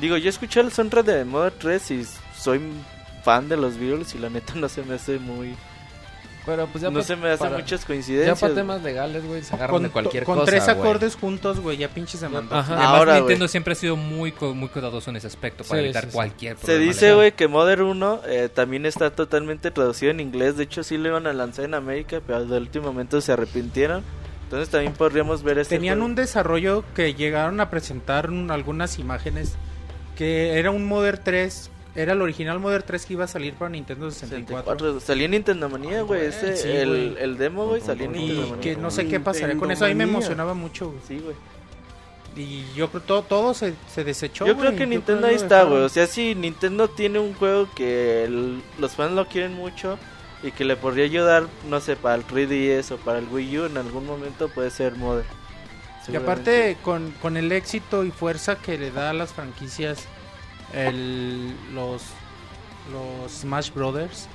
Digo, 0.00 0.16
yo 0.18 0.28
escuché 0.30 0.60
el 0.60 0.70
soundtrack 0.70 1.06
de 1.06 1.24
Mother 1.24 1.52
3 1.58 1.90
y 1.92 2.06
soy 2.38 2.60
fan 3.24 3.48
de 3.48 3.56
los 3.56 3.76
Beatles 3.78 4.14
y 4.14 4.18
la 4.18 4.28
neta 4.30 4.54
no 4.54 4.68
se 4.68 4.82
me 4.82 4.94
hace 4.94 5.18
muy. 5.18 5.54
Pero 6.48 6.66
pues 6.66 6.82
ya 6.82 6.90
no 6.90 7.00
pa- 7.00 7.04
se 7.04 7.14
me 7.14 7.28
hacen 7.28 7.46
para- 7.48 7.58
muchas 7.58 7.80
Ya 7.82 7.86
coincidencias. 7.86 8.40
para 8.40 8.54
temas 8.54 8.82
legales, 8.82 9.24
güey, 9.24 9.42
se 9.44 9.54
agarran 9.54 9.74
Con, 9.74 9.82
de 9.84 9.90
cualquier 9.90 10.24
con 10.24 10.38
cosa, 10.38 10.46
tres 10.50 10.64
güey. 10.64 10.76
acordes 10.78 11.14
juntos, 11.14 11.60
güey, 11.60 11.76
ya 11.76 11.88
pinches 11.88 12.18
se 12.20 12.28
mandó. 12.28 12.54
Ajá. 12.56 12.72
Además, 12.74 12.88
Ahora, 12.98 13.14
Nintendo 13.16 13.42
güey. 13.44 13.48
siempre 13.50 13.72
ha 13.72 13.76
sido 13.76 13.96
muy, 13.96 14.34
muy 14.54 14.68
cuidadoso 14.68 15.10
en 15.10 15.16
ese 15.16 15.26
aspecto 15.26 15.62
para 15.64 15.80
Sí, 15.80 15.84
evitar 15.84 16.04
sí, 16.04 16.10
sí. 16.10 16.14
cualquier 16.14 16.56
Se 16.56 16.64
problema. 16.64 16.84
dice, 16.86 17.00
legal. 17.04 17.16
güey, 17.16 17.32
que 17.32 17.48
Mother 17.48 17.82
1 17.82 18.20
eh, 18.26 18.48
también 18.52 18.86
está 18.86 19.10
totalmente 19.10 19.70
traducido 19.70 20.10
en 20.10 20.20
inglés. 20.20 20.56
De 20.56 20.64
hecho, 20.64 20.82
sí 20.82 20.96
lo 20.96 21.08
iban 21.08 21.26
a 21.26 21.32
lanzar 21.34 21.66
en 21.66 21.74
América, 21.74 22.20
pero 22.26 22.38
al 22.38 22.50
último 22.50 22.86
momento 22.86 23.20
se 23.20 23.30
arrepintieron. 23.32 24.02
Entonces 24.44 24.70
también 24.70 24.94
podríamos 24.94 25.42
ver 25.42 25.58
este 25.58 25.76
Tenían 25.76 25.96
juego. 25.98 26.06
un 26.06 26.14
desarrollo 26.14 26.82
que 26.94 27.12
llegaron 27.12 27.60
a 27.60 27.68
presentar 27.68 28.30
un- 28.30 28.50
algunas 28.50 28.98
imágenes 28.98 29.56
que 30.16 30.58
era 30.58 30.70
un 30.70 30.86
Modern 30.86 31.20
3, 31.22 31.70
era 32.00 32.12
el 32.12 32.22
original 32.22 32.58
Modern 32.60 32.84
3 32.86 33.06
que 33.06 33.12
iba 33.14 33.24
a 33.24 33.28
salir 33.28 33.54
para 33.54 33.70
Nintendo 33.70 34.10
64. 34.10 34.72
64. 34.88 35.00
Salió 35.00 35.24
en 35.24 35.30
Nintendo 35.32 35.68
Manía, 35.68 36.02
güey. 36.02 36.26
Ese, 36.26 36.56
Sí, 36.56 36.68
el, 36.68 36.88
güey. 36.88 37.22
el 37.24 37.38
demo, 37.38 37.66
güey, 37.66 37.80
salió 37.80 38.04
en 38.06 38.12
Nintendo 38.12 38.42
Y 38.46 38.50
Manía. 38.50 38.60
que 38.60 38.76
no 38.76 38.90
sé 38.90 39.06
qué 39.08 39.20
pasaría 39.20 39.56
con 39.56 39.70
eso, 39.70 39.84
a 39.84 39.88
mí 39.88 39.94
me 39.94 40.04
emocionaba 40.04 40.54
mucho. 40.54 40.86
güey. 40.90 41.00
Sí, 41.06 41.18
güey. 41.18 41.36
Y 42.36 42.64
yo 42.76 42.88
creo 42.90 43.02
todo, 43.02 43.22
todo 43.22 43.54
se, 43.54 43.74
se 43.92 44.04
desechó. 44.04 44.46
Yo 44.46 44.56
creo 44.56 44.72
que 44.72 44.80
Yo 44.80 44.86
Nintendo 44.86 45.22
creo 45.22 45.30
ahí 45.30 45.36
está, 45.42 45.64
güey. 45.64 45.82
O 45.82 45.88
sea, 45.88 46.06
si 46.06 46.34
Nintendo 46.36 46.88
tiene 46.88 47.18
un 47.18 47.34
juego 47.34 47.68
que 47.74 48.24
el- 48.24 48.62
los 48.78 48.92
fans 48.92 49.12
lo 49.12 49.26
quieren 49.26 49.54
mucho 49.54 49.98
y 50.44 50.52
que 50.52 50.64
le 50.64 50.76
podría 50.76 51.04
ayudar, 51.04 51.46
no 51.68 51.80
sé, 51.80 51.96
para 51.96 52.14
el 52.14 52.24
3DS 52.24 52.92
o 52.92 52.96
para 52.98 53.18
el 53.18 53.26
Wii 53.26 53.58
U 53.58 53.64
en 53.66 53.76
algún 53.76 54.06
momento 54.06 54.48
puede 54.48 54.70
ser 54.70 54.94
Mother. 54.94 55.24
Y 56.10 56.16
aparte, 56.16 56.76
con, 56.82 57.10
con 57.20 57.36
el 57.36 57.50
éxito 57.52 58.02
y 58.04 58.10
fuerza 58.10 58.56
que 58.56 58.78
le 58.78 58.90
da 58.90 59.10
a 59.10 59.12
las 59.12 59.32
franquicias 59.34 60.06
el, 60.72 61.54
los, 61.74 62.02
los 62.92 63.30
Smash 63.32 63.70
Brothers, 63.72 64.28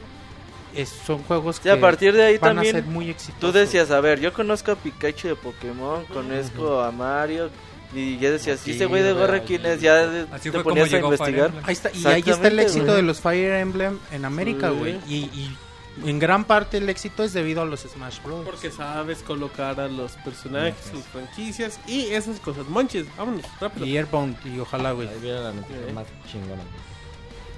es- 0.76 0.90
son 0.90 1.20
juegos 1.24 1.58
Sí, 1.58 1.64
que 1.64 1.72
a 1.72 1.80
partir 1.80 2.14
de 2.14 2.24
ahí 2.24 2.38
van 2.38 2.60
a 2.60 2.64
ser 2.64 2.84
muy 2.84 3.10
exitosos. 3.10 3.40
tú 3.40 3.52
decías, 3.52 3.92
a 3.92 4.00
ver, 4.02 4.20
yo 4.20 4.34
conozco 4.34 4.72
a 4.72 4.76
Pikachu 4.76 5.28
de 5.30 5.36
Pokémon, 5.36 6.04
conozco 6.06 6.82
a 6.82 6.92
Mario 6.92 7.50
y 7.96 8.18
ya 8.18 8.32
decías, 8.32 8.68
¿y 8.68 8.72
ese 8.72 8.88
güey 8.88 9.04
de 9.04 9.14
gorra 9.14 9.42
quién 9.42 9.64
es? 9.66 9.80
Ya 9.82 10.08
de- 10.08 10.26
Así 10.32 10.50
te 10.50 10.60
ponías 10.62 10.92
a 10.92 10.98
investigar. 11.00 11.52
Ahí 11.64 11.74
está, 11.74 11.92
y 11.94 12.06
ahí 12.08 12.24
está 12.26 12.48
el 12.48 12.60
éxito 12.60 12.94
de 12.96 13.04
los 13.04 13.22
Fire 13.22 13.54
Emblem 13.54 14.00
en 14.12 14.26
América, 14.26 14.70
Sí. 14.72 14.76
güey. 14.80 15.00
Y, 15.08 15.16
y 15.26 15.58
en 16.06 16.20
gran 16.20 16.44
parte 16.46 16.78
el 16.78 16.90
éxito 16.90 17.24
es 17.24 17.34
debido 17.34 17.62
a 17.62 17.66
los 17.66 17.82
Smash 17.82 18.22
Bros. 18.24 18.46
Porque 18.46 18.72
sabes 18.72 19.20
colocar 19.24 19.80
a 19.80 19.88
los 19.88 20.14
personajes, 20.14 20.76
sus 20.92 21.04
franquicias 21.04 21.80
y 21.88 22.08
esas 22.08 22.40
cosas. 22.40 22.68
Monches, 22.68 23.06
vámonos, 23.18 23.44
rápido. 23.60 23.86
Y 23.86 23.98
Airbound, 23.98 24.36
y 24.46 24.60
ojalá, 24.60 24.92
güey. 24.92 25.08
Ahí 25.08 25.20
viene 25.22 25.40
la 25.40 25.52
noticia 25.54 25.82
Ok. 25.88 25.94
más 25.94 26.06
chingona. 26.32 26.62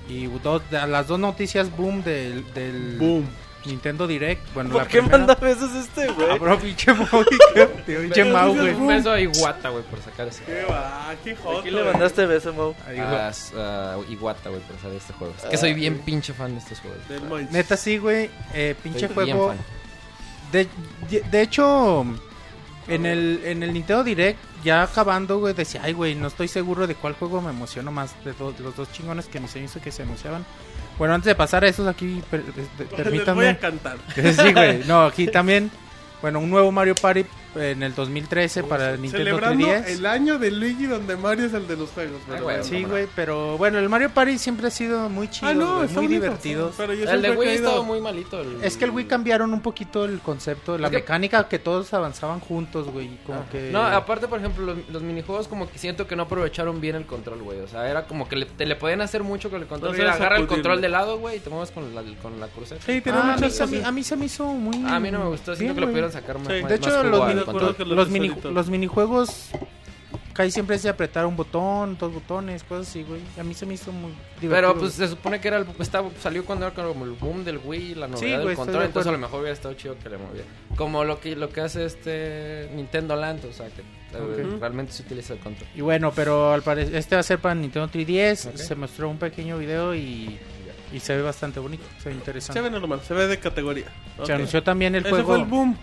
Y 0.10 0.28
dos, 0.28 0.62
las 0.70 1.08
dos 1.08 1.20
noticias 1.20 1.76
boom 1.76 2.04
del, 2.04 2.54
del 2.54 2.98
Boom. 3.00 3.26
Nintendo 3.66 4.06
Direct. 4.08 4.54
Bueno, 4.54 4.70
¿Por 4.72 4.82
la 4.84 4.88
qué 4.88 5.00
primera- 5.00 5.18
manda 5.18 5.36
besos 5.36 5.74
este, 5.76 6.08
güey? 6.08 6.28
Ah, 6.32 6.36
bro, 6.36 6.60
pinche 6.60 6.94
Mau, 6.94 7.08
pinche 7.86 8.24
Mau, 8.26 8.54
güey. 8.56 8.74
Un 8.74 8.88
beso 8.88 9.12
a 9.12 9.20
Iguata, 9.20 9.70
güey, 9.70 9.84
por 9.84 10.02
sacar 10.02 10.28
ese. 10.28 10.44
Qué 10.44 10.64
va, 10.70 11.14
qué 11.24 11.32
¿A 11.32 11.36
joto. 11.38 11.62
quién 11.62 11.76
le 11.76 11.84
mandaste 11.84 12.26
beso, 12.26 12.54
Mau? 12.54 12.76
Ahí, 12.88 13.00
A, 13.00 13.06
güey. 13.10 13.62
a 13.64 13.98
Iguata, 14.10 14.50
güey, 14.50 14.62
por 14.62 14.76
sacar 14.78 14.92
este 14.94 15.14
juego. 15.14 15.34
Es 15.38 15.44
que 15.46 15.58
soy 15.58 15.74
bien 15.74 16.00
pinche 16.00 16.34
fan 16.34 16.54
de 16.54 16.60
estos 16.60 16.80
juegos. 16.80 17.00
Del. 17.08 17.52
Neta, 17.52 17.76
sí, 17.78 17.98
güey. 17.98 18.30
Eh, 18.54 18.76
pinche 18.82 19.08
bien 19.08 19.14
juego. 19.38 19.48
fan. 19.50 19.58
De, 20.52 20.70
de 21.32 21.42
hecho, 21.42 22.06
en 22.88 23.06
el, 23.06 23.42
en 23.44 23.64
el 23.64 23.74
Nintendo 23.74 24.04
Direct, 24.04 24.40
ya 24.64 24.84
acabando, 24.84 25.40
güey, 25.40 25.54
decía, 25.54 25.82
ay, 25.84 25.94
güey, 25.94 26.16
no 26.16 26.28
estoy 26.28 26.48
seguro 26.48 26.88
de 26.88 26.96
cuál 26.96 27.14
juego 27.14 27.42
me 27.42 27.50
emociono 27.50 27.92
más 27.92 28.14
de 28.24 28.34
do- 28.34 28.54
los 28.60 28.76
dos 28.76 28.92
chingones 28.92 29.26
que 29.26 29.40
me 29.40 29.48
se 29.48 29.60
hizo 29.60 29.82
que 29.82 29.92
se 29.92 30.04
anunciaban. 30.04 30.46
Bueno, 30.98 31.14
antes 31.14 31.26
de 31.28 31.36
pasar 31.36 31.64
a 31.64 31.68
esos 31.68 31.88
aquí, 31.88 32.22
per- 32.32 32.44
de- 32.44 32.62
Les 32.62 32.78
voy 32.90 33.00
a 33.00 33.04
permítanme. 33.04 33.58
cantar. 33.58 33.98
sí, 34.16 34.54
güey. 34.54 34.84
No, 34.86 35.04
aquí 35.06 35.28
también, 35.28 35.70
bueno, 36.22 36.40
un 36.40 36.50
nuevo 36.50 36.72
Mario 36.72 36.96
Party 36.96 37.26
en 37.56 37.84
el 37.84 37.96
2013 37.96 38.64
para 38.64 38.92
el 38.92 39.02
Nintendo 39.02 39.26
Celebrando 39.26 39.68
3DS. 39.68 39.88
el 39.88 40.06
año 40.06 40.38
de 40.40 40.52
Luigi 40.52 40.86
donde 40.86 41.16
Mario 41.18 41.46
es 41.46 41.54
el 41.54 41.68
de 41.68 41.76
los 41.78 41.90
juegos. 41.92 42.20
Ah, 42.26 42.30
pero 42.32 42.44
bueno. 42.44 42.64
Sí, 42.64 42.84
güey, 42.84 43.08
pero 43.16 43.58
bueno, 43.58 43.80
el 43.80 43.90
Mario 43.90 44.10
Party 44.10 44.38
siempre 44.38 44.68
ha 44.68 44.72
sido 44.72 45.10
muy 45.10 45.30
chido, 45.30 45.50
Ah, 45.50 45.54
no, 45.54 45.76
muy 45.80 45.88
bonito, 45.88 46.00
divertido. 46.14 46.72
Pero 46.78 46.94
yo 46.94 47.10
El 47.10 47.22
de 47.22 47.30
Wii 47.32 47.38
creído- 47.40 47.68
estaba 47.70 47.84
muy 47.84 48.02
malito. 48.02 48.42
el- 48.42 48.64
Es 48.64 48.78
que 48.78 48.86
el 48.86 48.92
Wii 48.92 49.06
cambiaron 49.06 49.54
un 49.54 49.62
poquito 49.62 50.06
el 50.06 50.20
concepto, 50.20 50.78
la 50.78 50.88
Es 50.88 50.92
que- 50.92 50.98
mecánica 50.98 51.48
que 51.48 51.60
todos 51.60 51.94
avanzaban 51.94 52.40
juntos, 52.40 52.88
güey, 52.90 53.10
como 53.26 53.48
que... 53.50 53.70
No, 53.72 53.82
aparte, 53.84 54.28
por 54.28 54.40
ejemplo, 54.40 54.66
los, 54.66 54.78
los 54.90 55.02
minijuegos 55.02 55.48
como 55.48 55.70
que 55.70 55.78
siento 55.78 56.08
que 56.08 56.16
no 56.16 56.24
aprovecharon 56.24 56.82
bien 56.82 56.96
el 56.96 57.06
control, 57.06 57.42
güey. 57.44 57.60
O 57.60 57.68
sea, 57.68 57.90
era 57.90 58.06
como 58.06 58.28
que 58.28 58.36
le, 58.36 58.46
te 58.46 58.66
le 58.66 58.76
podían 58.76 59.02
hacer 59.02 59.24
mucho 59.24 59.50
con 59.50 59.62
el 59.62 59.68
control. 59.68 59.92
No 59.92 59.98
Mira, 59.98 60.12
seas 60.12 60.22
agarra 60.22 60.38
el 60.38 60.48
control 60.48 60.82
de 60.82 60.90
lado, 60.90 61.18
güey, 61.20 61.38
y 61.38 61.40
te 61.40 61.50
mueves 61.50 61.72
con 61.72 61.94
la, 61.96 62.02
con 62.22 62.40
la 62.40 62.48
cruceta. 62.48 62.82
Sí, 62.86 63.02
tiene 63.02 63.18
Ah, 63.20 63.22
a, 63.22 63.26
mí, 63.26 63.32
a, 63.32 63.36
mí, 63.36 63.42
cosas. 63.44 63.84
a 63.86 63.92
mí 63.92 64.04
se 64.04 64.16
me 64.16 64.26
hizo 64.26 64.46
muy... 64.48 64.84
A 64.86 65.00
mí 65.00 65.12
no 65.12 65.20
me 65.20 65.26
gustó, 65.30 65.56
siento 65.56 65.74
bien, 65.74 65.76
que 65.76 65.82
lo 65.82 65.88
pudieron 65.88 66.12
sacar 66.12 66.38
más. 66.40 66.48
Sí. 66.48 66.62
más- 66.62 66.70
De 66.70 66.76
hecho, 66.76 67.04
los, 67.04 67.45
mini- 67.46 67.50
acuerdo 67.50 67.68
control. 67.68 67.76
que 67.76 67.86
lo 67.86 67.96
los, 67.96 68.12
de 68.12 68.20
mini- 68.20 68.54
los 68.54 68.70
minijuegos 68.70 69.50
casi 70.34 70.52
siempre 70.52 70.76
es 70.76 70.84
de 70.84 70.90
apretar 70.90 71.26
un 71.26 71.38
botón, 71.38 71.98
dos 71.98 72.14
botones, 72.14 72.64
cosas 72.64 72.90
así, 72.90 73.04
güey. 73.04 73.22
A 73.40 73.44
mí 73.44 73.54
se 73.54 73.66
me 73.66 73.76
hizo 73.76 73.92
muy 73.94 74.12
divertido. 74.42 74.52
Pero 74.52 74.74
pues 74.78 74.98
güey. 74.98 75.08
se 75.08 75.16
supone 75.16 75.40
que 75.40 75.48
era 75.48 75.58
el, 75.58 75.66
estaba, 75.80 76.10
salió 76.22 76.44
cuando 76.46 76.66
era 76.68 76.76
como 76.76 77.06
el 77.06 77.12
boom 77.12 77.46
del 77.46 77.58
Wii, 77.64 77.96
la 77.96 78.08
novedad 78.10 78.20
Sí, 78.42 78.46
del 78.48 78.56
control, 78.56 78.80
de 78.82 78.86
entonces 78.88 79.08
a 79.10 79.12
lo 79.14 79.18
mejor 79.18 79.40
hubiera 79.40 79.54
estado 79.54 79.74
chido 79.76 79.96
que 79.98 80.10
le 80.10 80.18
moviera. 80.18 80.46
Como 80.76 81.06
lo 81.06 81.22
que 81.22 81.36
lo 81.38 81.50
que 81.50 81.62
hace 81.62 81.86
este 81.86 82.70
Nintendo 82.76 83.16
Land, 83.16 83.46
o 83.46 83.54
sea, 83.54 83.68
que 83.68 83.82
eh, 83.82 84.58
realmente 84.60 84.92
se 84.92 85.04
utiliza 85.04 85.34
el 85.34 85.40
control. 85.40 85.70
Y 85.74 85.80
bueno, 85.82 86.12
pero 86.14 86.52
al 86.52 86.62
parecer 86.64 86.96
este 86.96 87.16
va 87.16 87.22
a 87.22 87.24
ser 87.24 87.40
para 87.40 87.56
Nintendo 87.56 87.88
3DS. 87.90 88.50
Ok. 88.50 88.56
Se 88.58 88.76
mostró 88.76 89.08
un 89.10 89.18
pequeño 89.18 89.58
video 89.58 89.96
y, 89.96 90.38
y 90.94 91.00
se 91.00 91.16
ve 91.16 91.22
bastante 91.22 91.62
bonito, 91.62 91.84
se 92.04 92.10
ve 92.10 92.16
interesante. 92.16 92.60
Se 92.60 92.64
ve 92.64 92.70
normal, 92.78 93.00
se 93.08 93.14
ve 93.14 93.28
de 93.28 93.40
categoría. 93.40 93.86
Se 94.26 94.34
anunció 94.34 94.62
también 94.64 94.96
el 94.96 95.02
Ese 95.06 95.12
juego. 95.12 95.28
fue 95.30 95.38
el 95.40 95.46
boom. 95.46 95.78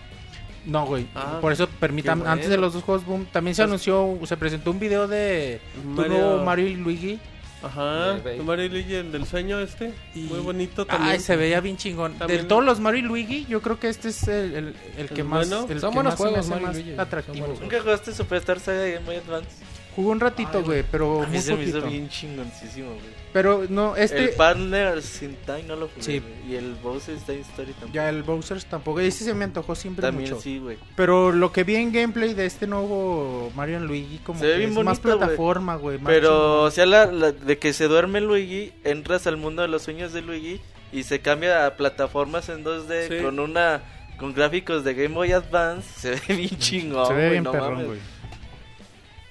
No, 0.65 0.85
güey. 0.85 1.07
Ah, 1.15 1.39
por 1.41 1.51
eso 1.51 1.67
permitan, 1.67 2.21
qué 2.21 2.27
antes 2.27 2.47
de 2.49 2.55
bueno. 2.55 2.67
los 2.67 2.73
dos 2.73 2.83
juegos 2.83 3.05
boom, 3.05 3.25
también 3.31 3.53
se 3.55 3.61
Pues- 3.63 3.67
anunció, 3.69 4.19
se 4.25 4.37
presentó 4.37 4.71
un 4.71 4.79
video 4.79 5.07
de 5.07 5.59
tu 5.75 5.89
Mario- 5.89 6.09
nuevo 6.17 6.43
Mario 6.43 6.67
y 6.67 6.75
Luigi. 6.75 7.19
Ajá. 7.61 8.17
Mario 8.43 8.65
y 8.65 8.69
Luigi, 8.69 8.93
el 8.95 9.11
del 9.11 9.25
sueño 9.25 9.59
este. 9.59 9.93
Y- 10.15 10.21
Muy 10.23 10.39
bonito 10.39 10.85
también. 10.85 11.13
Ay, 11.13 11.19
se 11.19 11.35
veía 11.37 11.61
bien 11.61 11.77
chingón. 11.77 12.13
También- 12.15 12.41
De 12.41 12.47
todos 12.47 12.63
los 12.63 12.79
Mario 12.81 12.99
y 12.99 13.03
Luigi, 13.03 13.45
yo 13.47 13.61
creo 13.61 13.79
que 13.79 13.87
este 13.89 14.09
es 14.09 14.27
el, 14.27 14.53
el, 14.53 14.75
el 14.97 15.07
que 15.09 15.21
¿El 15.21 15.27
más, 15.27 15.47
bueno? 15.49 15.65
el 15.69 15.79
Son 15.79 15.91
que 15.91 15.95
buenos 15.95 16.11
más 16.13 16.17
juegos, 16.19 16.47
Mario 16.49 16.67
más 16.67 16.75
Luigi. 16.75 16.93
atractivo. 16.97 17.47
¿Nunca 17.61 17.79
jugaste 17.81 18.13
Superstar 18.13 18.59
Saga 18.59 18.99
Boy 19.05 19.15
Advance? 19.15 19.49
Jugué 19.95 20.07
un 20.09 20.19
ratito, 20.19 20.61
güey, 20.63 20.83
pero 20.91 21.21
A 21.23 21.27
mí 21.27 21.33
muy 21.33 21.41
se 21.41 21.55
me 21.55 21.63
hizo 21.63 21.81
bien 21.83 22.09
chingoncísimo, 22.09 22.89
güey. 22.89 23.22
Pero 23.33 23.65
no, 23.67 23.95
este 23.95 24.25
El 24.25 24.29
Partner 24.31 25.01
Sin 25.01 25.35
Time 25.45 25.63
no 25.63 25.75
lo 25.75 25.87
jugué, 25.87 26.01
Sí. 26.03 26.21
Y 26.47 26.55
el 26.55 26.75
Bowser 26.75 27.17
Time 27.17 27.39
Story 27.41 27.71
tampoco. 27.73 27.91
ya 27.93 28.07
el 28.09 28.21
Bowser's 28.23 28.65
tampoco. 28.65 28.99
Ese 28.99 29.23
se 29.25 29.33
me 29.33 29.43
antojó 29.45 29.73
siempre 29.75 30.03
También 30.03 30.29
mucho. 30.29 30.41
sí, 30.41 30.59
güey. 30.59 30.77
Pero 30.95 31.31
lo 31.31 31.51
que 31.51 31.63
vi 31.63 31.75
en 31.75 31.91
gameplay 31.91 32.33
de 32.35 32.45
este 32.45 32.67
nuevo 32.67 33.51
Mario 33.55 33.79
Luigi 33.79 34.19
como 34.19 34.39
Se 34.39 34.45
ve 34.45 34.51
que 34.53 34.57
bien 34.59 34.69
es 34.69 34.75
más 34.75 35.01
bonito, 35.01 35.17
plataforma, 35.19 35.75
güey. 35.75 35.97
Pero, 36.05 36.61
o 36.63 36.71
sea, 36.71 36.85
la, 36.85 37.07
la- 37.07 37.31
de 37.31 37.57
que 37.57 37.73
se 37.73 37.87
duerme 37.87 38.21
Luigi, 38.21 38.71
entras 38.83 39.25
al 39.27 39.37
mundo 39.37 39.61
de 39.63 39.67
los 39.67 39.81
sueños 39.81 40.13
de 40.13 40.21
Luigi 40.21 40.61
y 40.91 41.03
se 41.03 41.19
cambia 41.19 41.65
a 41.65 41.75
plataformas 41.75 42.49
en 42.49 42.63
2D 42.63 43.07
Sí. 43.17 43.23
con 43.23 43.39
una 43.39 43.81
con 44.19 44.31
gráficos 44.33 44.83
de 44.83 44.93
Game 44.93 45.15
Boy 45.15 45.31
Advance. 45.31 45.87
Se 45.99 46.11
ve 46.11 46.35
bien 46.37 46.57
chingón, 46.59 47.07
se 47.07 47.13
ve 47.13 47.31
bien 47.31 47.43
no 47.43 47.51
perrón, 47.51 47.71
mames. 47.73 47.87
güey. 47.87 47.99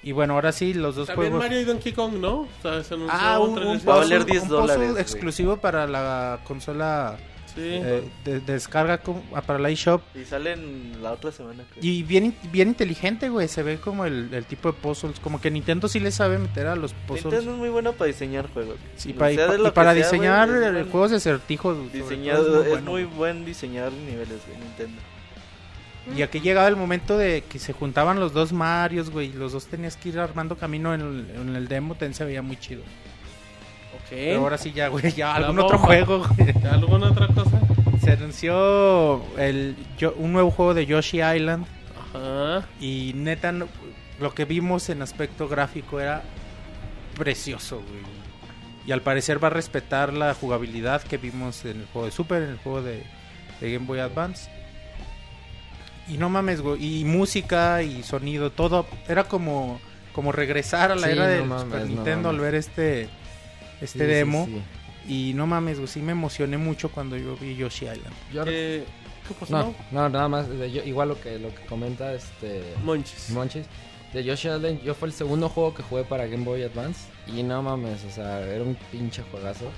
Y 0.03 0.13
bueno, 0.13 0.35
ahora 0.35 0.51
sí, 0.53 0.75
los 0.75 0.97
dos 0.97 1.07
También 1.07 1.31
juegos. 1.33 1.45
Mario 1.49 1.61
y 1.61 1.65
Donkey 1.65 1.93
Kong, 1.93 2.15
¿no? 2.15 2.41
O 2.41 2.49
sea, 2.61 2.83
se 2.83 2.95
anunció 2.95 3.17
Ah, 3.21 3.39
un, 3.39 3.51
un 3.59 3.75
vez. 3.75 3.89
Va 3.89 3.95
a 3.95 4.01
puzzle, 4.01 4.17
valer 4.19 4.25
10 4.27 4.43
un 4.43 4.49
puzzle 4.49 4.61
dólares, 4.75 4.97
exclusivo 4.99 5.57
para 5.59 5.87
la 5.87 6.41
consola 6.45 7.17
Sí. 7.55 7.61
eh, 7.61 8.03
de, 8.25 8.41
de 8.41 8.53
descarga 8.55 8.97
como- 8.99 9.23
ah, 9.35 9.43
para 9.43 9.59
la 9.59 9.69
eShop. 9.69 10.01
Y 10.17 10.25
salen 10.25 11.03
la 11.03 11.13
otra 11.13 11.31
semana. 11.31 11.65
creo. 11.71 11.85
Y 11.85 12.03
bien, 12.03 12.35
bien 12.51 12.69
inteligente, 12.69 13.29
güey. 13.29 13.47
Se 13.47 13.63
ve 13.63 13.77
como 13.77 14.07
el, 14.07 14.33
el 14.33 14.47
tipo 14.47 14.73
de 14.73 14.79
puzzles. 14.79 15.21
Como 15.21 15.39
que 15.39 15.51
Nintendo 15.51 15.87
sí 15.87 16.01
le 16.01 16.11
sabe 16.13 16.39
meter 16.39 16.67
a 16.67 16.75
los 16.77 16.95
puzzles. 16.95 17.27
Nintendo 17.27 17.53
es 17.53 17.59
muy 17.59 17.69
bueno 17.69 17.93
para 17.93 18.07
diseñar 18.09 18.51
juegos. 18.55 18.77
Sí, 18.97 19.13
pa- 19.13 19.31
y, 19.31 19.37
pa- 19.37 19.49
de 19.59 19.69
y 19.69 19.71
para 19.71 19.93
sea, 19.93 20.03
diseñar 20.03 20.49
es 20.49 20.73
buen 20.73 20.91
juegos 20.91 21.11
de 21.11 21.21
todo, 22.01 22.09
Diseñado, 22.09 22.63
es 22.63 22.69
bueno. 22.71 22.91
muy 22.91 23.05
buen 23.05 23.45
diseñar 23.45 23.93
niveles, 23.93 24.41
güey, 24.47 24.59
Nintendo. 24.59 25.01
Y 26.17 26.23
aquí 26.23 26.41
llegaba 26.41 26.67
el 26.69 26.77
momento 26.77 27.17
de 27.17 27.43
que 27.49 27.59
se 27.59 27.73
juntaban 27.73 28.19
los 28.19 28.33
dos 28.33 28.53
Marios, 28.53 29.11
güey. 29.11 29.29
y 29.29 29.33
Los 29.33 29.53
dos 29.53 29.67
tenías 29.67 29.97
que 29.97 30.09
ir 30.11 30.19
armando 30.19 30.57
camino 30.57 30.93
en 30.95 31.01
el, 31.01 31.31
en 31.41 31.57
el 31.57 31.69
demo. 31.69 31.95
También 31.95 32.15
se 32.15 32.25
veía 32.25 32.43
muy 32.43 32.57
chido. 32.57 32.83
Ok. 33.95 34.09
Pero 34.11 34.41
ahora 34.41 34.59
sí 34.59 34.73
ya, 34.73 34.89
güey. 34.89 35.13
Ya 35.13 35.35
algún 35.35 35.61
otro 35.61 35.79
juego, 35.79 36.19
güey. 36.37 36.55
¿Alguna 36.71 37.11
otra 37.11 37.29
cosa? 37.29 37.61
Se 38.03 38.13
anunció 38.13 39.23
el, 39.39 39.77
yo- 39.97 40.15
un 40.17 40.33
nuevo 40.33 40.51
juego 40.51 40.75
de 40.75 40.87
Yoshi 40.87 41.23
Island. 41.23 41.67
Ajá. 42.15 42.67
Y 42.81 43.13
neta, 43.15 43.53
no- 43.53 43.69
lo 44.21 44.35
que 44.35 44.45
vimos 44.45 44.89
en 44.91 45.03
aspecto 45.03 45.47
gráfico 45.49 46.01
era 46.01 46.23
precioso, 47.17 47.77
güey. 47.77 48.03
Y 48.87 48.91
al 48.93 49.03
parecer 49.03 49.43
va 49.43 49.47
a 49.47 49.51
respetar 49.51 50.13
la 50.13 50.35
jugabilidad 50.35 51.03
que 51.03 51.17
vimos 51.17 51.65
en 51.65 51.81
el 51.83 51.87
juego 51.87 52.07
de 52.07 52.13
Super, 52.13 52.43
en 52.43 52.51
el 52.51 52.59
juego 52.59 52.83
de, 52.83 53.05
de 53.61 53.73
Game 53.73 53.87
Boy 53.87 54.01
Advance. 54.01 54.51
Y 56.09 56.19
no 56.19 56.29
mames, 56.29 56.61
güey. 56.61 57.01
Y 57.01 57.05
música 57.05 57.83
y 57.83 58.03
sonido, 58.03 58.51
todo. 58.51 58.87
Era 59.09 59.25
como, 59.25 59.81
como 60.13 60.33
regresar 60.33 60.91
a 60.93 60.97
la 60.97 61.07
Sí, 61.07 61.13
era 61.13 61.25
no 61.25 61.31
del 61.31 61.45
mames, 61.45 61.65
Super 61.65 61.81
no 61.81 61.87
Nintendo 61.87 62.29
al 62.31 62.39
ver 62.41 62.55
este, 62.55 63.03
este 63.81 63.99
Sí, 64.01 64.05
demo. 64.07 64.47
sí. 64.47 64.63
Y 65.31 65.33
no 65.35 65.47
mames, 65.47 65.79
güey. 65.79 65.89
Sí 65.89 66.01
me 66.01 66.13
emocioné 66.13 66.59
mucho 66.59 66.91
cuando 66.91 67.17
yo 67.17 67.37
vi 67.37 67.57
Yoshi 67.57 67.87
Island. 67.87 68.15
Yo- 68.33 68.45
Eh, 68.47 68.85
¿Qué 69.27 69.35
pasó? 69.35 69.53
no, 69.53 69.75
no, 69.93 70.09
nada 70.09 70.29
más. 70.29 70.47
yo- 70.73 70.83
igual 70.85 71.09
lo 71.11 71.21
que, 71.21 71.39
lo 71.39 71.55
que 71.55 71.63
comenta 71.67 72.13
este 72.15 72.63
Monchis. 72.85 73.31
Monchis. 73.31 73.67
De 74.13 74.23
Yoshi 74.25 74.49
Island, 74.49 74.83
yo 74.83 74.95
fue 74.95 75.09
el 75.09 75.15
segundo 75.15 75.49
juego 75.49 75.73
que 75.75 75.83
jugué 75.83 76.05
para 76.05 76.27
Game 76.27 76.45
Boy 76.45 76.63
Advance. 76.65 77.01
Y 77.27 77.43
no 77.45 77.63
mames, 77.63 78.05
o 78.05 78.11
sea, 78.11 78.41
era 78.41 78.63
un 78.63 78.75
pinche 78.91 79.23
juegazo. 79.31 79.71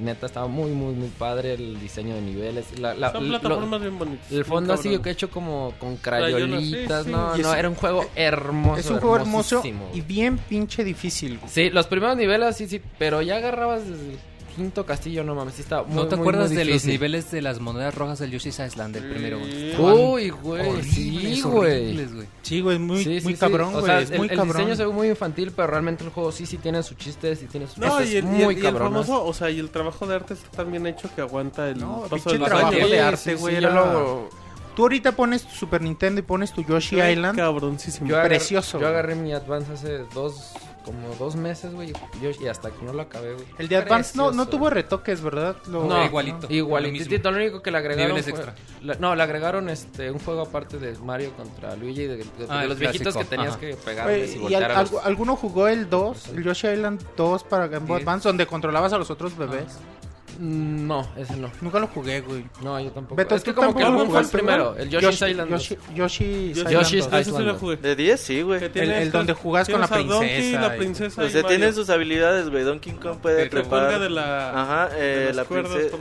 Neta, 0.00 0.26
estaba 0.26 0.46
muy, 0.46 0.70
muy, 0.70 0.94
muy 0.94 1.08
padre 1.08 1.54
el 1.54 1.80
diseño 1.80 2.14
de 2.14 2.20
niveles. 2.22 2.78
La, 2.78 2.94
la- 2.94 3.12
Son 3.12 3.28
lo- 3.30 3.40
plataformas 3.40 3.80
bien 3.80 3.98
bonitas. 3.98 4.30
el 4.30 4.44
fondo 4.44 4.72
así 4.72 4.98
que 4.98 5.10
hecho 5.10 5.30
como 5.30 5.72
con 5.78 5.96
crayolitas. 5.96 7.04
sí, 7.04 7.10
sí. 7.10 7.16
No, 7.16 7.36
Y 7.36 7.42
no, 7.42 7.52
es- 7.52 7.58
era 7.58 7.68
un 7.68 7.74
juego 7.74 8.06
hermoso. 8.14 8.80
es 8.80 8.90
un 8.90 8.98
juego 9.00 9.16
hermoso 9.16 9.62
y 9.94 10.00
bien 10.00 10.38
pinche 10.38 10.84
difícil. 10.84 11.38
güey. 11.38 11.50
Sí, 11.50 11.70
los 11.70 11.86
primeros 11.86 12.16
niveles 12.16 12.56
sí, 12.56 12.68
sí, 12.68 12.80
pero 12.98 13.22
ya 13.22 13.36
agarrabas 13.36 13.86
desde 13.88 14.16
quinto 14.58 14.84
castillo, 14.84 15.24
no 15.24 15.34
mames, 15.34 15.54
sí 15.54 15.62
estaba 15.62 15.84
muy, 15.84 15.94
¿No 15.96 16.06
te 16.06 16.16
muy, 16.16 16.22
acuerdas 16.24 16.48
muy 16.50 16.56
de 16.58 16.64
los 16.66 16.84
niveles 16.84 17.30
de 17.30 17.40
las 17.40 17.60
monedas 17.60 17.94
rojas 17.94 18.18
del 18.18 18.30
Yoshi's 18.32 18.58
Island, 18.58 18.94
del 18.94 19.08
primero? 19.08 19.38
güey? 19.38 19.72
Sí. 19.72 19.76
Uy, 19.80 20.28
güey, 20.30 20.82
sí, 20.82 21.40
güey. 21.42 21.96
Sí, 22.42 22.60
güey, 22.60 22.78
muy, 22.78 22.98
Sí, 23.02 23.20
sí, 23.20 23.24
muy 23.24 23.32
sí. 23.34 23.38
cabrón, 23.40 23.68
O 23.74 23.80
güey. 23.80 23.84
sea, 23.86 24.00
es 24.00 24.10
el, 24.10 24.18
muy 24.18 24.28
el 24.28 24.36
cabrón. 24.36 24.56
diseño 24.58 24.76
se 24.76 24.84
ve 24.84 24.92
muy 24.92 25.08
infantil, 25.08 25.52
pero 25.56 25.68
realmente 25.68 26.04
el 26.04 26.10
juego 26.10 26.30
sí, 26.32 26.44
sí 26.44 26.58
tiene 26.58 26.82
sus 26.82 26.96
chistes 26.98 27.42
y 27.42 27.46
tiene 27.46 27.66
sus 27.66 27.78
No, 27.78 28.02
y 28.04 28.16
el, 28.16 28.24
y 28.24 28.26
muy 28.26 28.54
el- 28.56 28.62
y 28.62 28.66
el 28.66 28.72
cabronas. 28.74 29.06
famoso, 29.06 29.24
o 29.24 29.32
sea, 29.32 29.48
y 29.50 29.58
el 29.58 29.70
trabajo 29.70 30.06
de 30.06 30.14
arte 30.16 30.34
está 30.34 30.48
tan 30.50 30.70
bien 30.70 30.86
hecho 30.86 31.08
que 31.14 31.20
aguanta 31.22 31.68
el 31.68 31.78
No, 31.78 32.02
paso 32.10 32.30
trabajo 32.30 32.70
de 32.72 32.84
Sí, 32.84 32.94
arte, 32.96 33.16
sí, 33.30 33.34
güey. 33.40 33.54
sí, 33.54 33.58
era- 33.58 33.68
yo 33.70 33.74
lo- 33.74 34.48
Tú 34.76 34.82
ahorita 34.82 35.10
pones 35.10 35.42
tu 35.42 35.54
Super 35.56 35.82
Nintendo 35.82 36.20
y 36.20 36.22
pones 36.22 36.52
tu 36.52 36.62
Yoshi 36.62 37.00
Island. 37.00 37.36
Cabroncísimo. 37.36 38.06
Yo 38.08 38.14
agarré- 38.16 38.28
Precioso, 38.36 38.78
Yo 38.78 38.86
agarré 38.86 39.16
mi 39.16 39.32
Advance 39.32 39.72
hace 39.72 40.04
dos, 40.14 40.52
como 40.92 41.14
dos 41.18 41.36
meses, 41.36 41.72
güey, 41.74 41.92
yo- 42.22 42.30
y 42.40 42.46
hasta 42.46 42.70
que 42.70 42.82
no 42.84 42.92
lo 42.92 43.02
acabé, 43.02 43.34
güey. 43.34 43.46
El 43.58 43.68
de 43.68 43.76
Advance 43.76 44.16
no, 44.16 44.32
no 44.32 44.46
tuvo 44.48 44.70
retoques, 44.70 45.20
¿verdad? 45.20 45.56
Lo- 45.68 45.84
No, 45.84 46.04
igualito. 46.04 46.46
Lo 46.48 46.54
Igualitito, 46.54 47.10
mismo. 47.10 47.30
lo 47.30 47.36
único 47.36 47.62
que 47.62 47.70
le 47.70 47.78
agregaron 47.78 48.22
fue- 48.22 48.30
extra. 48.32 48.54
la- 48.82 48.94
no, 48.94 49.14
le 49.14 49.22
agregaron 49.22 49.68
este 49.68 50.10
un 50.10 50.18
juego 50.18 50.42
aparte 50.42 50.78
de 50.78 50.96
Mario 50.98 51.32
contra 51.36 51.76
Luigi 51.76 52.04
de, 52.04 52.16
de- 52.16 52.24
de 52.24 52.46
Ah, 52.48 52.62
el 52.62 52.70
los 52.70 52.78
viejitos 52.78 53.16
que 53.16 53.24
tenías 53.24 53.50
ajá. 53.50 53.60
que 53.60 53.74
pegarles 53.74 54.34
y 54.36 54.46
¿Y 54.46 54.54
al- 54.54 54.64
a 54.64 54.80
los- 54.82 54.92
algu- 54.92 55.00
alguno 55.04 55.36
jugó 55.36 55.68
el 55.68 55.90
2, 55.90 56.28
el 56.28 56.42
Yoshi 56.44 56.68
Island 56.68 57.02
2 57.16 57.44
para 57.44 57.66
Game 57.68 57.86
Boy 57.86 57.98
Sí. 57.98 58.02
Advance, 58.04 58.28
donde 58.28 58.46
controlabas 58.46 58.92
a 58.92 58.98
los 58.98 59.10
otros 59.10 59.36
bebés? 59.36 59.64
Mm, 59.64 59.97
No, 60.38 61.04
ese 61.16 61.36
no. 61.36 61.50
Nunca 61.60 61.80
lo 61.80 61.88
jugué, 61.88 62.20
güey. 62.20 62.44
No, 62.62 62.78
yo 62.78 62.92
tampoco. 62.92 63.16
Beto, 63.16 63.34
es 63.34 63.42
que 63.42 63.52
¿tú 63.52 63.56
como 63.60 63.74
que 63.74 63.82
el 63.82 63.92
boom 63.92 64.08
fue 64.08 64.20
el 64.20 64.28
primero, 64.28 64.76
el 64.76 64.88
Yoshi's 64.88 65.22
Island. 65.28 65.50
Yoshi, 65.50 65.76
Yoshi 65.94 66.24
Yo- 66.54 66.60
Island 66.62 66.70
Yoshi's. 66.70 67.08
Ah, 67.10 67.20
Island. 67.20 67.58
jugué. 67.58 67.76
De 67.76 67.96
10, 67.96 68.20
sí, 68.20 68.42
güey. 68.42 68.62
El, 68.62 68.90
el 68.92 69.10
donde 69.10 69.32
jugás 69.32 69.68
con 69.68 69.80
la 69.80 69.88
princesa. 69.88 70.60
la 70.60 70.76
princesa 70.76 71.22
O 71.22 71.26
y 71.26 71.30
sea, 71.30 71.42
tiene 71.42 71.72
sus 71.72 71.90
habilidades, 71.90 72.48
güey. 72.50 72.62
Donkey 72.62 72.92
Kong 72.92 73.18
puede 73.20 73.48
trepar. 73.48 73.98
de 73.98 74.10
la... 74.10 74.50
Ajá, 74.62 74.90
eh, 74.94 75.32
la 75.34 75.44
princesa. 75.44 75.96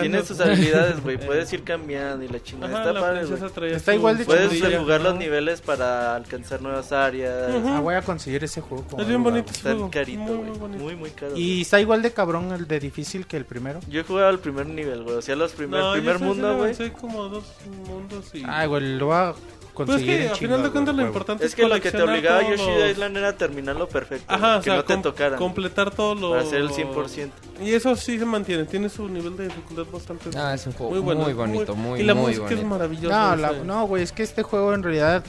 Tiene 0.00 0.22
sus 0.22 0.40
habilidades, 0.40 1.02
güey. 1.02 1.18
Puedes 1.26 1.52
ir 1.52 1.62
cambiando 1.62 2.24
y 2.24 2.28
la 2.28 2.42
chingada. 2.42 2.72
Ajá, 2.72 2.78
Está 2.82 2.92
la 2.94 3.00
padre, 3.00 3.18
princesa 3.20 3.40
güey. 3.40 3.52
traía 3.52 3.76
Está 3.76 3.92
su 3.92 3.98
igual 3.98 4.18
de 4.18 4.24
Puedes 4.24 4.60
rejugar 4.60 5.00
los 5.02 5.16
niveles 5.16 5.60
para 5.60 6.16
alcanzar 6.16 6.62
nuevas 6.62 6.92
áreas. 6.92 7.50
Ah, 7.66 7.80
voy 7.80 7.94
a 7.94 8.02
conseguir 8.02 8.42
ese 8.42 8.60
juego. 8.62 8.86
Es 8.98 9.06
bien 9.06 9.22
bonito 9.22 9.50
ese 9.52 9.70
Está 9.72 9.90
carito, 9.90 10.20
Muy, 10.22 10.58
güey. 10.58 10.70
muy. 10.78 10.96
Muy, 10.96 11.10
caro. 11.10 11.36
Y 11.36 11.62
está 11.62 11.80
igual 11.80 12.00
de 12.02 12.12
cabrón 12.12 12.52
el 12.52 12.66
de 12.66 12.80
difícil 12.80 13.26
que 13.26 13.36
el 13.36 13.44
primero. 13.44 13.80
Yo 13.88 14.00
he 14.00 14.04
jugado 14.04 14.30
el 14.30 14.38
primer 14.38 14.66
nivel, 14.66 15.02
güey. 15.02 15.16
O 15.16 15.22
sea, 15.22 15.36
los 15.36 15.52
primer, 15.52 15.80
No, 15.80 15.94
el 15.94 16.00
yo 16.00 16.02
primer 16.04 16.18
sí 16.18 16.24
mundo, 16.24 16.48
güey. 16.56 16.60
avancé 16.72 16.92
como 16.92 17.28
dos 17.28 17.44
mundos 17.88 18.34
y... 18.34 18.42
Ay, 18.46 18.66
güey, 18.68 18.96
lo 18.96 19.08
va 19.08 19.30
a 19.30 19.32
Pues 19.32 19.88
conseguir. 19.88 20.10
es 20.10 20.16
que 20.18 20.26
en 20.26 20.32
a 20.32 20.34
final 20.36 20.62
de 20.62 20.70
cuentas 20.70 20.94
lo 20.94 21.02
importante 21.02 21.44
Es 21.46 21.54
que 21.54 21.66
lo 21.66 21.80
que 21.80 21.90
te 21.90 22.00
obligaba 22.02 22.40
todos 22.40 22.58
Yoshi 22.58 22.70
los- 22.78 22.90
Island 22.90 23.16
era 23.16 23.36
terminarlo 23.36 23.88
perfecto. 23.88 24.24
Ajá, 24.32 24.56
o 24.56 24.60
que 24.60 24.64
sea, 24.64 24.76
no 24.76 24.84
te 24.84 24.96
tocaran. 24.98 25.38
completar 25.38 25.90
todo 25.90 26.14
lo... 26.14 26.30
Para 26.30 26.42
hacer 26.42 26.60
el 26.60 26.68
100%. 26.70 27.30
Y 27.60 27.72
eso 27.72 27.96
sí 27.96 28.18
se 28.18 28.24
mantiene, 28.24 28.64
tiene 28.66 28.88
su 28.88 29.08
nivel 29.08 29.36
de 29.36 29.44
dificultad 29.48 29.84
bastante... 29.92 30.30
Ah, 30.38 30.54
es 30.54 30.66
un 30.66 30.72
juego 30.74 30.92
muy 30.92 31.00
muy, 31.02 31.14
bueno, 31.34 31.52
bonito, 31.52 31.74
muy, 31.74 32.00
Y 32.00 32.04
la 32.04 32.14
muy 32.14 32.26
música 32.26 32.44
es 32.46 32.50
bonito. 32.52 32.68
maravillosa. 32.68 33.30
No, 33.30 33.36
la- 33.42 33.52
no, 33.64 33.86
güey, 33.86 34.02
es 34.04 34.12
que 34.12 34.22
este 34.22 34.42
juego 34.42 34.72
en 34.74 34.82
realidad 34.84 35.24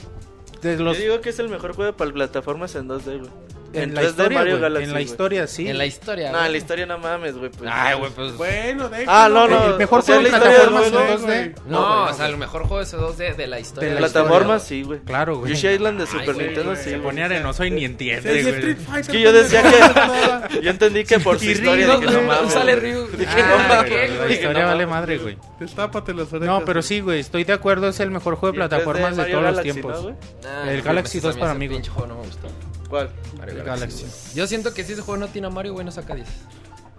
de 0.62 0.78
los 0.78 0.96
Yo 0.96 1.02
digo 1.02 1.20
que 1.20 1.30
es 1.30 1.38
el 1.40 1.48
mejor 1.48 1.74
juego 1.74 1.92
para 1.96 2.10
plataformas 2.12 2.74
en 2.76 2.88
2D, 2.88 3.18
güey. 3.18 3.30
En, 3.74 3.94
la 3.94 4.02
3D 4.02 4.08
historia, 4.08 4.38
Mario 4.38 4.60
Galaxy, 4.60 4.88
en 4.88 4.94
la 4.94 5.00
historia 5.00 5.46
sí. 5.46 5.68
En 5.68 5.78
la 5.78 5.86
historia. 5.86 6.32
No, 6.32 6.44
en 6.44 6.52
la 6.52 6.58
historia 6.58 6.86
no 6.86 6.98
mames, 6.98 7.36
güey. 7.36 7.50
Pues, 7.50 7.70
Ay, 7.72 7.96
güey, 7.96 8.10
pues. 8.10 8.36
Bueno, 8.36 8.88
déjalo. 8.88 9.10
Ah, 9.10 9.28
no, 9.28 9.48
no. 9.48 9.66
El 9.72 9.78
mejor 9.78 10.00
o 10.00 10.02
sea, 10.02 10.16
juego 10.16 10.28
de 10.28 10.30
la 10.30 10.38
historia 10.38 10.58
del 10.58 10.68
plataformas 10.68 11.22
en 11.22 11.54
2D. 11.54 11.62
No, 11.66 12.04
o 12.04 12.12
sea, 12.12 12.26
el 12.26 12.36
mejor 12.36 12.62
juego 12.66 12.80
ese 12.82 12.96
2D 12.96 13.36
de 13.36 13.46
la 13.46 13.60
historia. 13.60 13.88
De 13.88 13.94
la 13.94 14.00
Plataformas, 14.00 14.62
historia, 14.62 14.82
sí, 14.82 14.86
güey. 14.86 15.00
Claro, 15.00 15.38
güey. 15.38 15.52
Yoshi 15.52 15.68
Island 15.68 16.00
de 16.00 16.06
Super 16.06 16.36
Nintendo, 16.36 16.76
sí. 16.76 16.90
Se 16.90 16.98
pone 16.98 17.22
arenoso 17.22 17.64
y 17.64 17.70
ni 17.70 17.84
entiende, 17.84 18.38
es 18.38 18.44
güey. 18.44 18.54
Street 18.56 18.78
Fighter. 18.78 19.00
Es 19.00 19.08
que 19.08 19.20
yo 19.20 19.32
decía 19.32 19.62
que. 19.62 20.60
Yo 20.60 20.70
entendí 20.70 21.04
que 21.04 21.18
por 21.18 21.38
su 21.38 21.46
historia 21.46 21.96
dije, 21.96 22.12
no 22.12 22.22
mames. 22.22 22.52
sale. 22.52 22.76
Ryu. 22.76 23.06
Dije, 23.08 23.42
no 23.42 23.56
güey, 23.56 23.68
mames. 23.68 24.18
la 24.18 24.32
historia 24.32 24.66
vale 24.66 24.86
madre, 24.86 25.18
güey. 25.18 25.36
Destápate 25.58 26.14
las 26.14 26.32
orejas. 26.32 26.60
No, 26.60 26.64
pero 26.64 26.82
sí, 26.82 27.00
güey, 27.00 27.20
estoy 27.20 27.44
de 27.44 27.52
acuerdo, 27.52 27.88
es 27.88 28.00
el 28.00 28.10
mejor 28.10 28.36
juego 28.36 28.52
de 28.52 28.58
Y 28.58 28.62
el 28.62 28.68
3D 28.68 28.68
plataformas 28.68 29.16
de 29.16 29.24
todos 29.24 29.42
los 29.44 29.62
tiempos. 29.62 30.08
El 30.66 30.82
Galaxy 30.82 31.18
ese 31.18 31.26
2 31.28 31.36
para 31.36 31.54
mí, 31.54 31.66
güey. 31.66 31.78
pinche 31.78 31.90
juego 31.90 32.08
no 32.08 32.14
me 32.20 32.26
gustó. 32.26 32.48
¿Cuál? 32.88 33.10
Mario 33.38 33.64
Galaxy. 33.64 34.02
Galaxy. 34.02 34.36
Yo 34.36 34.46
siento 34.46 34.74
que 34.74 34.84
si 34.84 34.92
ese 34.92 35.02
juego 35.02 35.18
no 35.18 35.28
tiene 35.28 35.48
a 35.48 35.50
Mario, 35.50 35.72
güey, 35.72 35.84
no 35.84 35.92
saca 35.92 36.14
10. 36.14 36.28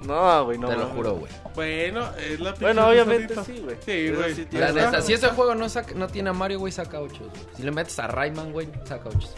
No, 0.05 0.45
güey, 0.45 0.57
no. 0.57 0.67
Te 0.67 0.75
lo 0.75 0.87
juro, 0.87 1.15
güey. 1.15 1.31
Bueno, 1.55 2.09
es 2.17 2.39
la 2.39 2.53
Bueno, 2.53 2.87
obviamente 2.87 3.33
sí, 3.45 3.61
güey. 3.63 3.77
Sí, 3.85 4.09
güey. 4.09 4.35
sí 4.35 4.47
La 4.51 4.71
neta, 4.71 5.01
si 5.01 5.13
ese 5.13 5.29
juego 5.29 5.55
no, 5.55 5.69
saca, 5.69 5.93
no 5.95 6.07
tiene 6.07 6.29
a 6.29 6.33
Mario, 6.33 6.59
güey, 6.59 6.71
saca 6.71 6.99
8. 6.99 7.15
Si 7.55 7.63
le 7.63 7.71
metes 7.71 7.97
a 7.99 8.07
Rayman, 8.07 8.51
güey, 8.51 8.67
saca 8.83 9.09
8. 9.09 9.29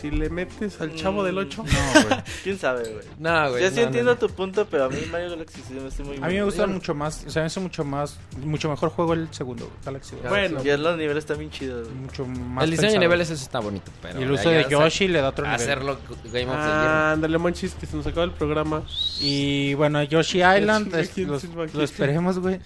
Si 0.00 0.10
le 0.10 0.30
metes 0.30 0.80
al 0.80 0.94
chavo 0.94 1.22
Mm. 1.22 1.24
del 1.26 1.38
8. 1.46 1.64
No, 1.64 2.02
güey. 2.08 2.22
¿Quién 2.44 2.58
sabe, 2.58 2.82
güey? 2.92 3.04
No, 3.18 3.50
güey. 3.50 3.62
Yo 3.62 3.70
sí 3.70 3.76
no, 3.76 3.82
entiendo 3.82 4.12
no, 4.12 4.18
tu 4.18 4.28
punto, 4.30 4.66
pero 4.70 4.84
a 4.84 4.88
mí 4.88 4.96
Mario 5.10 5.30
Galaxy 5.30 5.60
sí 5.66 5.74
me 5.74 5.86
hace 5.88 6.02
muy 6.04 6.16
A 6.18 6.26
mí 6.28 6.34
me 6.34 6.42
gusta 6.44 6.66
mucho 6.66 6.94
más, 6.94 7.24
o 7.26 7.30
sea, 7.30 7.42
me 7.42 7.46
hace 7.46 7.60
mucho 7.60 7.84
más, 7.84 8.18
mucho 8.44 8.68
mejor 8.70 8.90
juego 8.90 9.14
el 9.14 9.28
segundo, 9.32 9.70
Galaxy. 9.84 10.16
no. 10.22 10.28
Bueno. 10.28 10.62
Ya 10.62 10.76
los 10.76 10.96
niveles 10.96 11.18
están 11.24 11.38
bien 11.38 11.50
chidos, 11.50 11.88
güey. 11.88 12.00
Mucho 12.00 12.26
más 12.26 12.64
El 12.64 12.70
diseño 12.70 12.86
de 12.88 12.92
pensado. 12.94 13.00
niveles 13.00 13.30
eso 13.30 13.42
está 13.42 13.60
bonito, 13.60 13.90
pero... 14.02 14.20
Y 14.20 14.22
el 14.22 14.30
uso 14.30 14.50
de 14.50 14.60
hacer- 14.60 14.70
Yoshi 14.70 15.08
le 15.08 15.20
da 15.20 15.28
otro 15.28 15.44
nivel. 15.44 15.60
Hacerlo 15.60 15.98
Game 16.08 16.16
of 16.24 16.32
the 16.32 16.38
Year. 16.40 16.48
Ah, 16.56 17.12
ándale, 17.12 17.38
monchis, 17.38 17.74
que 17.74 17.86
se 17.86 17.96
nos 17.96 18.06
acaba 18.06 18.24
el 18.24 18.32
programa. 18.32 18.82
Y 19.20 19.74
bueno, 19.74 20.02
Yoshi 20.02 20.38
Island, 20.42 20.92
lo 21.74 21.82
esperemos, 21.82 22.38
güey. 22.38 22.60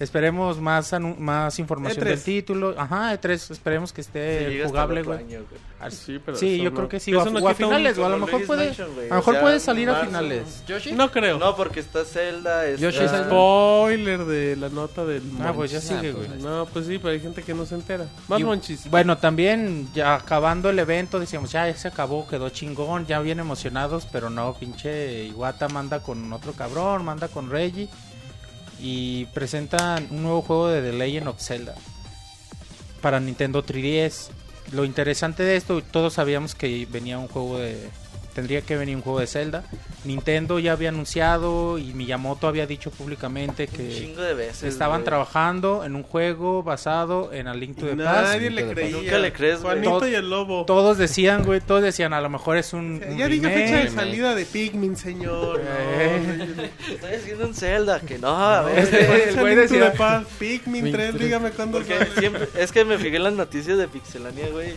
Esperemos 0.00 0.58
más 0.60 0.94
anu- 0.94 1.16
más 1.18 1.58
información 1.58 2.02
E3. 2.04 2.08
del 2.08 2.22
título. 2.22 2.74
Ajá, 2.78 3.12
E3, 3.14 3.50
esperemos 3.50 3.92
que 3.92 4.00
esté 4.00 4.48
llega 4.48 4.64
hasta 4.64 4.68
jugable, 4.70 5.00
otro 5.02 5.12
güey. 5.12 5.24
año, 5.24 5.44
güey. 5.48 5.60
Ah, 5.78 5.90
Sí, 5.90 6.18
pero 6.24 6.36
sí, 6.38 6.54
eso 6.54 6.64
yo 6.64 6.70
no- 6.70 6.76
creo 6.76 6.88
que 6.88 7.00
sí. 7.00 7.14
O 7.14 7.20
a, 7.20 7.24
no 7.26 7.30
o 7.32 7.48
a 7.48 7.52
quita 7.52 7.66
un- 7.66 7.70
finales, 7.72 7.98
o 7.98 8.06
a 8.06 8.08
lo 8.08 8.14
como 8.14 8.26
mejor 8.26 8.32
Luigi's 8.40 8.46
puede, 8.46 8.66
Mansion, 8.66 8.94
güey, 8.94 9.06
a 9.06 9.08
lo 9.08 9.14
o 9.14 9.18
mejor 9.18 9.34
sea, 9.34 9.42
puede 9.42 9.60
salir 9.60 9.88
a 9.88 9.92
marzo. 9.92 10.06
finales. 10.06 10.64
¿Yoshi? 10.66 10.92
No 10.92 11.10
creo. 11.10 11.38
No, 11.38 11.54
porque 11.54 11.80
está 11.80 12.04
Zelda, 12.06 12.66
está... 12.66 12.80
Yoshi's 12.82 13.02
Island. 13.04 13.26
Spoiler 13.26 14.24
de 14.24 14.56
la 14.56 14.68
nota 14.70 15.04
del 15.04 15.22
Ah, 15.42 15.52
pues 15.54 15.70
ya 15.70 15.80
sigue, 15.82 16.12
pues, 16.14 16.28
güey. 16.28 16.40
No, 16.42 16.66
pues 16.72 16.86
sí, 16.86 16.96
pero 16.98 17.10
hay 17.10 17.20
gente 17.20 17.42
que 17.42 17.52
no 17.52 17.66
se 17.66 17.74
entera. 17.74 18.06
Más 18.28 18.40
Y- 18.40 18.44
monchis. 18.44 18.88
Bueno, 18.90 19.18
también 19.18 19.88
ya 19.94 20.14
acabando 20.14 20.70
el 20.70 20.78
evento 20.78 21.20
decíamos, 21.20 21.52
ya, 21.52 21.66
ya 21.68 21.76
se 21.76 21.88
acabó, 21.88 22.26
quedó 22.26 22.48
chingón, 22.48 23.04
ya 23.06 23.20
bien 23.20 23.38
emocionados, 23.38 24.06
pero 24.10 24.30
no, 24.30 24.54
pinche 24.54 25.24
Iwata 25.26 25.68
manda 25.68 26.00
con 26.00 26.32
otro 26.32 26.52
cabrón, 26.54 27.04
manda 27.04 27.28
con 27.28 27.50
Reggie 27.50 27.88
y 28.80 29.26
presentan 29.26 30.08
un 30.10 30.22
nuevo 30.22 30.42
juego 30.42 30.68
de 30.68 30.82
The 30.82 30.96
Legend 30.96 31.28
of 31.28 31.40
Zelda 31.40 31.74
para 33.00 33.20
Nintendo 33.20 33.64
3DS. 33.64 34.28
Lo 34.72 34.84
interesante 34.84 35.42
de 35.42 35.56
esto, 35.56 35.82
todos 35.82 36.14
sabíamos 36.14 36.54
que 36.54 36.86
venía 36.90 37.18
un 37.18 37.28
juego 37.28 37.58
de 37.58 37.90
tendría 38.34 38.62
que 38.62 38.76
venir 38.76 38.96
un 38.96 39.02
juego 39.02 39.20
de 39.20 39.26
Zelda. 39.26 39.64
Nintendo 40.04 40.58
ya 40.58 40.72
había 40.72 40.88
anunciado 40.88 41.76
y 41.78 41.92
Miyamoto 41.92 42.48
había 42.48 42.66
dicho 42.66 42.90
públicamente 42.90 43.66
que 43.66 43.82
de 44.16 44.34
veces, 44.34 44.62
estaban 44.64 45.00
güey. 45.00 45.04
trabajando 45.04 45.84
en 45.84 45.94
un 45.94 46.02
juego 46.02 46.62
basado 46.62 47.32
en 47.34 47.48
A 47.48 47.54
Link 47.54 47.76
to 47.78 47.86
the 47.86 47.96
Past. 47.96 48.32
Nadie 48.34 48.50
le 48.50 48.66
creía. 48.68 48.96
Nunca 48.96 49.18
le 49.18 49.32
crees, 49.32 49.60
güey. 49.62 49.82
Juanito 49.84 50.08
y 50.08 50.14
el 50.14 50.30
lobo. 50.30 50.64
Todos 50.64 50.96
decían, 50.96 51.44
güey, 51.44 51.60
todos 51.60 51.82
decían, 51.82 52.12
a 52.14 52.20
lo 52.20 52.30
mejor 52.30 52.56
es 52.56 52.72
un, 52.72 53.02
un 53.06 53.18
Ya 53.18 53.28
remake. 53.28 53.52
fecha 53.54 53.76
de 53.76 53.90
salida 53.90 54.34
de 54.34 54.44
Pikmin, 54.46 54.96
señor. 54.96 55.60
Eh. 55.62 56.70
Estoy 56.92 57.14
haciendo 57.14 57.46
un 57.46 57.54
Zelda, 57.54 58.00
que 58.00 58.18
no, 58.18 58.28
a 58.36 58.62
ver. 58.62 58.78
Este, 58.78 59.06
No, 59.06 59.14
el 59.34 59.36
güey 59.40 59.54
decía- 59.54 59.92
Pikmin 60.38 60.92
3, 60.92 61.18
dígame 61.18 61.50
cuándo 61.50 61.82
sale. 61.84 62.08
siempre, 62.18 62.48
es 62.56 62.72
que 62.72 62.84
me 62.84 62.96
fijé 62.98 63.16
en 63.16 63.24
las 63.24 63.34
noticias 63.34 63.76
de 63.76 63.86
Pixelania, 63.88 64.46
güey. 64.50 64.74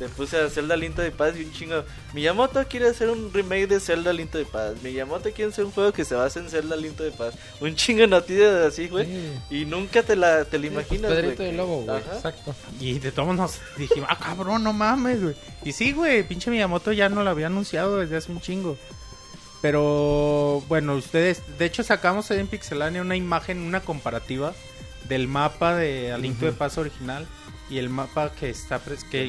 Le 0.00 0.08
puse 0.08 0.40
a 0.40 0.48
Zelda 0.48 0.76
Linto 0.76 1.02
de 1.02 1.10
Paz 1.10 1.34
y 1.36 1.44
un 1.44 1.52
chingo. 1.52 1.84
Miyamoto 2.14 2.64
quiere 2.68 2.88
hacer 2.88 3.10
un 3.10 3.32
remake 3.32 3.66
de 3.66 3.80
Zelda 3.80 4.12
Linto 4.12 4.38
de 4.38 4.44
Paz. 4.44 4.74
Miyamoto 4.82 5.30
quiere 5.32 5.50
hacer 5.50 5.64
un 5.64 5.72
juego 5.72 5.92
que 5.92 6.04
se 6.04 6.14
base 6.14 6.38
en 6.38 6.48
Zelda 6.48 6.76
Linto 6.76 7.02
de 7.02 7.10
Paz. 7.10 7.34
Un 7.60 7.74
chingo 7.74 8.02
de 8.02 8.06
noticias 8.06 8.66
así, 8.66 8.86
güey. 8.86 9.06
Sí. 9.06 9.32
Y 9.50 9.64
nunca 9.64 10.04
te 10.04 10.14
la, 10.14 10.44
te 10.44 10.58
la 10.58 10.66
imaginas, 10.66 11.10
güey. 11.10 11.48
El 11.50 11.56
lobo, 11.56 11.82
güey. 11.82 11.98
Exacto. 11.98 12.54
Y 12.78 13.00
de 13.00 13.10
todos 13.10 13.34
nos 13.34 13.60
dijimos, 13.76 14.08
ah, 14.12 14.18
cabrón, 14.18 14.62
no 14.62 14.72
mames, 14.72 15.22
güey. 15.22 15.34
Y 15.64 15.72
sí, 15.72 15.92
güey, 15.92 16.22
pinche 16.22 16.50
Miyamoto 16.50 16.92
ya 16.92 17.08
no 17.08 17.24
lo 17.24 17.30
había 17.30 17.46
anunciado 17.46 17.98
desde 17.98 18.18
hace 18.18 18.30
un 18.30 18.40
chingo. 18.40 18.76
Pero 19.60 20.62
bueno, 20.68 20.94
ustedes, 20.94 21.42
de 21.58 21.64
hecho 21.64 21.82
sacamos 21.82 22.30
ahí 22.30 22.38
en 22.38 22.46
Pixelania 22.46 23.02
una 23.02 23.16
imagen, 23.16 23.62
una 23.62 23.80
comparativa 23.80 24.54
del 25.08 25.26
mapa 25.26 25.74
de 25.74 26.12
A 26.12 26.18
Link 26.18 26.38
to 26.38 26.46
the 26.46 26.52
Past 26.52 26.78
original 26.78 27.26
y 27.70 27.78
el 27.78 27.88
mapa 27.90 28.32
que 28.32 28.50
está 28.50 28.80
que 29.10 29.26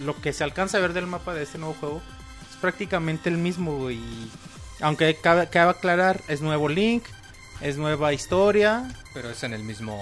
lo 0.00 0.16
que 0.20 0.32
se 0.32 0.44
alcanza 0.44 0.78
a 0.78 0.80
ver 0.80 0.92
del 0.92 1.06
mapa 1.06 1.34
de 1.34 1.42
este 1.42 1.58
nuevo 1.58 1.74
juego 1.74 2.02
es 2.50 2.56
prácticamente 2.56 3.28
el 3.28 3.36
mismo, 3.38 3.76
güey. 3.78 3.96
y 3.96 4.30
Aunque 4.80 5.14
cabe, 5.16 5.48
cabe 5.48 5.70
aclarar, 5.72 6.22
es 6.28 6.40
nuevo 6.40 6.68
Link, 6.68 7.04
es 7.60 7.76
nueva 7.76 8.12
historia, 8.12 8.88
Pero 9.12 9.30
es 9.30 9.42
en 9.42 9.52
el 9.54 9.62
mismo 9.64 9.96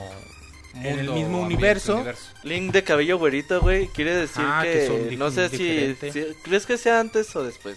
mundo. 0.75 0.89
En 0.89 0.99
el 0.99 1.11
mismo 1.11 1.43
ambiente, 1.43 1.55
universo. 1.91 2.05
Link 2.45 2.73
de 2.73 2.85
cabello 2.85 3.19
güerito, 3.19 3.61
güey, 3.61 3.89
quiere 3.89 4.15
decir 4.15 4.45
Ah, 4.47 4.61
que 4.63 4.73
que, 4.73 4.87
son 4.87 5.19
no 5.19 5.31
sé 5.31 5.49
si, 5.49 5.97
¿Crees 6.43 6.67
que 6.67 6.77
sea 6.77 7.01
antes 7.01 7.35
o 7.35 7.43
después 7.43 7.77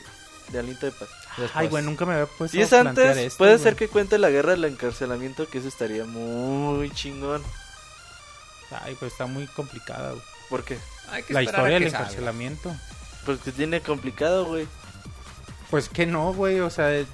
de 0.51 0.59
Aliento 0.59 0.85
de 0.85 0.91
Paz? 0.91 1.09
Ay, 1.53 1.69
güey, 1.69 1.83
nunca 1.83 2.05
me 2.05 2.13
había 2.13 2.25
puesto 2.25 2.55
Si 2.55 2.61
es 2.61 2.73
antes, 2.73 3.15
esto, 3.17 3.37
puede 3.37 3.53
güey. 3.53 3.63
ser 3.63 3.75
que 3.77 3.87
cuente 3.87 4.17
la 4.17 4.29
guerra 4.29 4.51
del 4.51 4.65
encarcelamiento, 4.65 5.47
que 5.49 5.59
eso 5.59 5.69
estaría 5.69 6.03
muy 6.03 6.91
chingón. 6.91 7.41
Ay, 8.83 8.95
pues 8.99 9.11
está 9.11 9.25
muy 9.25 9.47
complicada, 9.47 10.11
güey. 10.11 10.23
¿Por 10.49 10.63
qué? 10.63 10.77
Hay 11.09 11.23
que 11.23 11.33
La 11.33 11.43
historia 11.43 11.75
del 11.75 11.83
que 11.85 11.89
salga. 11.91 12.05
encarcelamiento. 12.05 12.75
Porque 13.25 13.51
tiene 13.51 13.81
complicado, 13.81 14.45
güey. 14.45 14.67
Pues 15.69 15.89
que 15.89 16.05
no, 16.05 16.33
güey, 16.33 16.59
o 16.59 16.69
sea, 16.69 17.05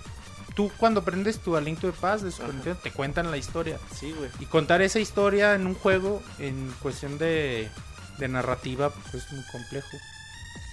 tú 0.56 0.72
cuando 0.78 1.04
prendes 1.04 1.40
tu 1.40 1.56
A 1.58 1.62
Link 1.62 1.80
to 1.80 1.92
the 1.92 1.98
Past 2.00 2.24
de 2.24 2.30
Ajá. 2.30 2.52
Nintendo, 2.52 2.80
te 2.82 2.92
cuentan 2.92 3.30
la 3.30 3.38
historia. 3.38 3.78
Sí, 3.96 4.12
güey. 4.14 4.30
Y 4.40 4.46
contar 4.46 4.82
esa 4.82 5.00
historia 5.00 5.54
en 5.56 5.68
un 5.68 5.76
juego, 5.76 6.22
en 6.40 6.74
cuestión 6.82 7.18
de, 7.18 7.70
de 8.18 8.28
narrativa, 8.28 8.90
pues 8.90 9.16
es 9.26 9.32
muy 9.32 9.44
complejo. 9.52 9.98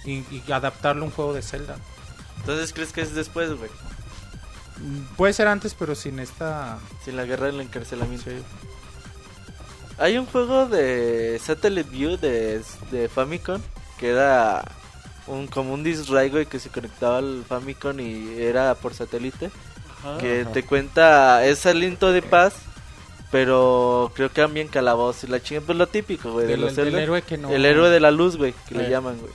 Y, 0.05 0.23
y 0.31 0.43
adaptarlo 0.51 1.03
a 1.03 1.05
un 1.05 1.11
juego 1.11 1.33
de 1.33 1.41
Zelda. 1.41 1.77
Entonces, 2.39 2.73
¿crees 2.73 2.91
que 2.93 3.01
es 3.01 3.13
después, 3.15 3.53
güey? 3.55 3.69
Mm, 4.77 5.15
Puede 5.15 5.33
ser 5.33 5.47
antes, 5.47 5.73
pero 5.73 5.95
sin 5.95 6.19
esta... 6.19 6.77
Sin 7.03 7.15
la 7.17 7.23
guerra 7.25 7.47
del 7.47 7.61
encarcelamiento. 7.61 8.29
sí. 8.29 8.37
Hay 9.97 10.17
un 10.17 10.25
juego 10.25 10.65
de 10.67 11.39
Satellite 11.43 11.89
View 11.89 12.17
de, 12.17 12.61
de 12.91 13.07
Famicom 13.09 13.61
que 13.97 14.09
era 14.09 14.63
un 15.27 15.47
como 15.47 15.73
un 15.73 15.83
drive 15.83 16.29
güey, 16.29 16.45
que 16.45 16.59
se 16.59 16.69
conectaba 16.69 17.17
al 17.19 17.43
Famicom 17.47 17.99
y 17.99 18.35
era 18.39 18.75
por 18.75 18.93
satélite. 18.93 19.49
Ajá. 20.03 20.17
que 20.19 20.45
te 20.53 20.63
cuenta, 20.63 21.43
es 21.45 21.65
aliento 21.65 22.11
de 22.11 22.21
paz, 22.21 22.53
pero 23.31 24.11
creo 24.13 24.29
que 24.29 24.41
también 24.41 24.67
calabozos 24.67 25.23
y 25.23 25.27
la 25.27 25.41
chingada, 25.41 25.65
pues 25.65 25.77
lo 25.79 25.87
típico, 25.87 26.31
güey, 26.33 26.45
de 26.45 26.57
los 26.57 26.75
del 26.75 26.85
Zelda. 26.87 27.01
héroe 27.01 27.21
que 27.23 27.37
no... 27.37 27.49
El 27.49 27.65
héroe 27.65 27.89
de 27.89 27.99
la 27.99 28.11
luz, 28.11 28.37
güey, 28.37 28.53
que 28.67 28.75
le 28.75 28.85
Eh. 28.85 28.89
llaman, 28.91 29.17
güey. 29.19 29.31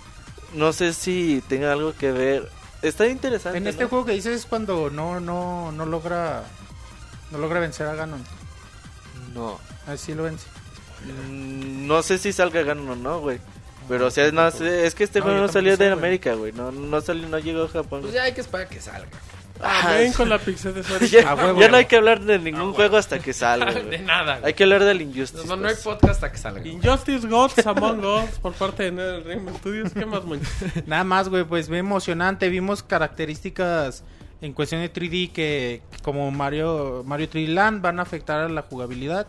No 0.54 0.72
sé 0.72 0.92
si 0.92 1.42
tenga 1.48 1.72
algo 1.72 1.92
que 1.94 2.12
ver. 2.12 2.48
Está 2.82 3.08
interesante. 3.08 3.58
En 3.58 3.66
este 3.66 3.82
¿no? 3.84 3.88
juego 3.88 4.04
que 4.04 4.12
dices 4.12 4.32
es 4.40 4.46
cuando 4.46 4.90
no, 4.90 5.18
no, 5.18 5.72
no 5.72 5.86
logra... 5.86 6.44
No 7.32 7.38
logra 7.38 7.58
vencer 7.60 7.86
a 7.88 7.94
Ganon. 7.94 8.22
No. 9.34 9.58
Así 9.86 10.14
lo 10.14 10.24
vence. 10.24 10.46
Mm, 11.28 11.86
No 11.86 12.02
sé 12.02 12.18
si 12.18 12.32
salga 12.32 12.62
Ganon 12.62 12.88
o 12.90 12.96
no, 12.96 13.20
güey. 13.20 13.38
Pero, 13.88 14.06
o 14.06 14.10
sea, 14.10 14.30
no 14.30 14.48
sé, 14.50 14.86
es 14.86 14.94
que 14.94 15.02
este 15.04 15.18
No, 15.18 15.24
juego 15.26 15.40
no 15.40 15.48
salió 15.48 15.76
de. 15.76 15.90
América, 15.90 16.34
güey. 16.34 16.52
No, 16.52 16.70
no 16.70 17.00
salió, 17.00 17.28
no 17.28 17.38
llegó 17.38 17.64
a 17.64 17.68
Japón. 17.68 18.02
Pues 18.02 18.12
ya 18.14 18.22
hay 18.22 18.32
que 18.32 18.40
esperar 18.40 18.68
que 18.68 18.80
salga. 18.80 19.08
Ah, 19.62 19.92
Ven 19.98 20.12
con 20.14 20.28
la 20.30 20.38
pixel 20.38 20.72
de 20.74 20.82
Sonic. 20.84 21.10
ya, 21.10 21.30
A 21.30 21.34
huevo. 21.34 21.60
ya 21.60 21.68
no 21.68 21.76
hay 21.76 21.84
que 21.84 21.96
hablar 21.96 22.20
de 22.20 22.38
ningún 22.38 22.72
juego 22.72 22.96
hasta 22.96 23.18
que 23.18 23.32
salga, 23.34 23.72
De 23.90 23.98
nada. 23.98 24.34
güey. 24.38 24.46
Hay 24.46 24.54
que 24.54 24.62
hablar 24.62 24.84
del 24.84 25.02
Injustice. 25.02 25.46
No, 25.46 25.56
no 25.56 25.68
hay 25.68 25.74
pues. 25.74 25.84
podcast 25.84 26.12
hasta 26.14 26.32
que 26.32 26.38
salga. 26.38 26.66
Injustice 26.66 27.26
Gods 27.26 27.58
Among 27.66 28.04
Us 28.04 28.30
por 28.40 28.52
parte 28.54 28.84
de 28.84 28.92
NetherRealm 28.92 29.54
Studios. 29.58 29.92
¿Qué 29.92 30.06
más, 30.06 30.24
Moncho? 30.24 30.46
Nada 30.86 31.04
más, 31.04 31.28
güey, 31.28 31.44
pues 31.44 31.68
bien 31.68 31.80
emocionante. 31.80 32.48
Vimos 32.48 32.82
características 32.82 34.02
en 34.40 34.52
cuestión 34.54 34.80
de 34.80 34.90
3D 34.92 35.32
que 35.32 35.82
como 36.02 36.30
Mario 36.30 37.02
Mario 37.04 37.28
3D 37.28 37.48
Land 37.48 37.82
van 37.82 37.98
a 37.98 38.02
afectar 38.02 38.40
a 38.40 38.48
la 38.48 38.62
jugabilidad. 38.62 39.26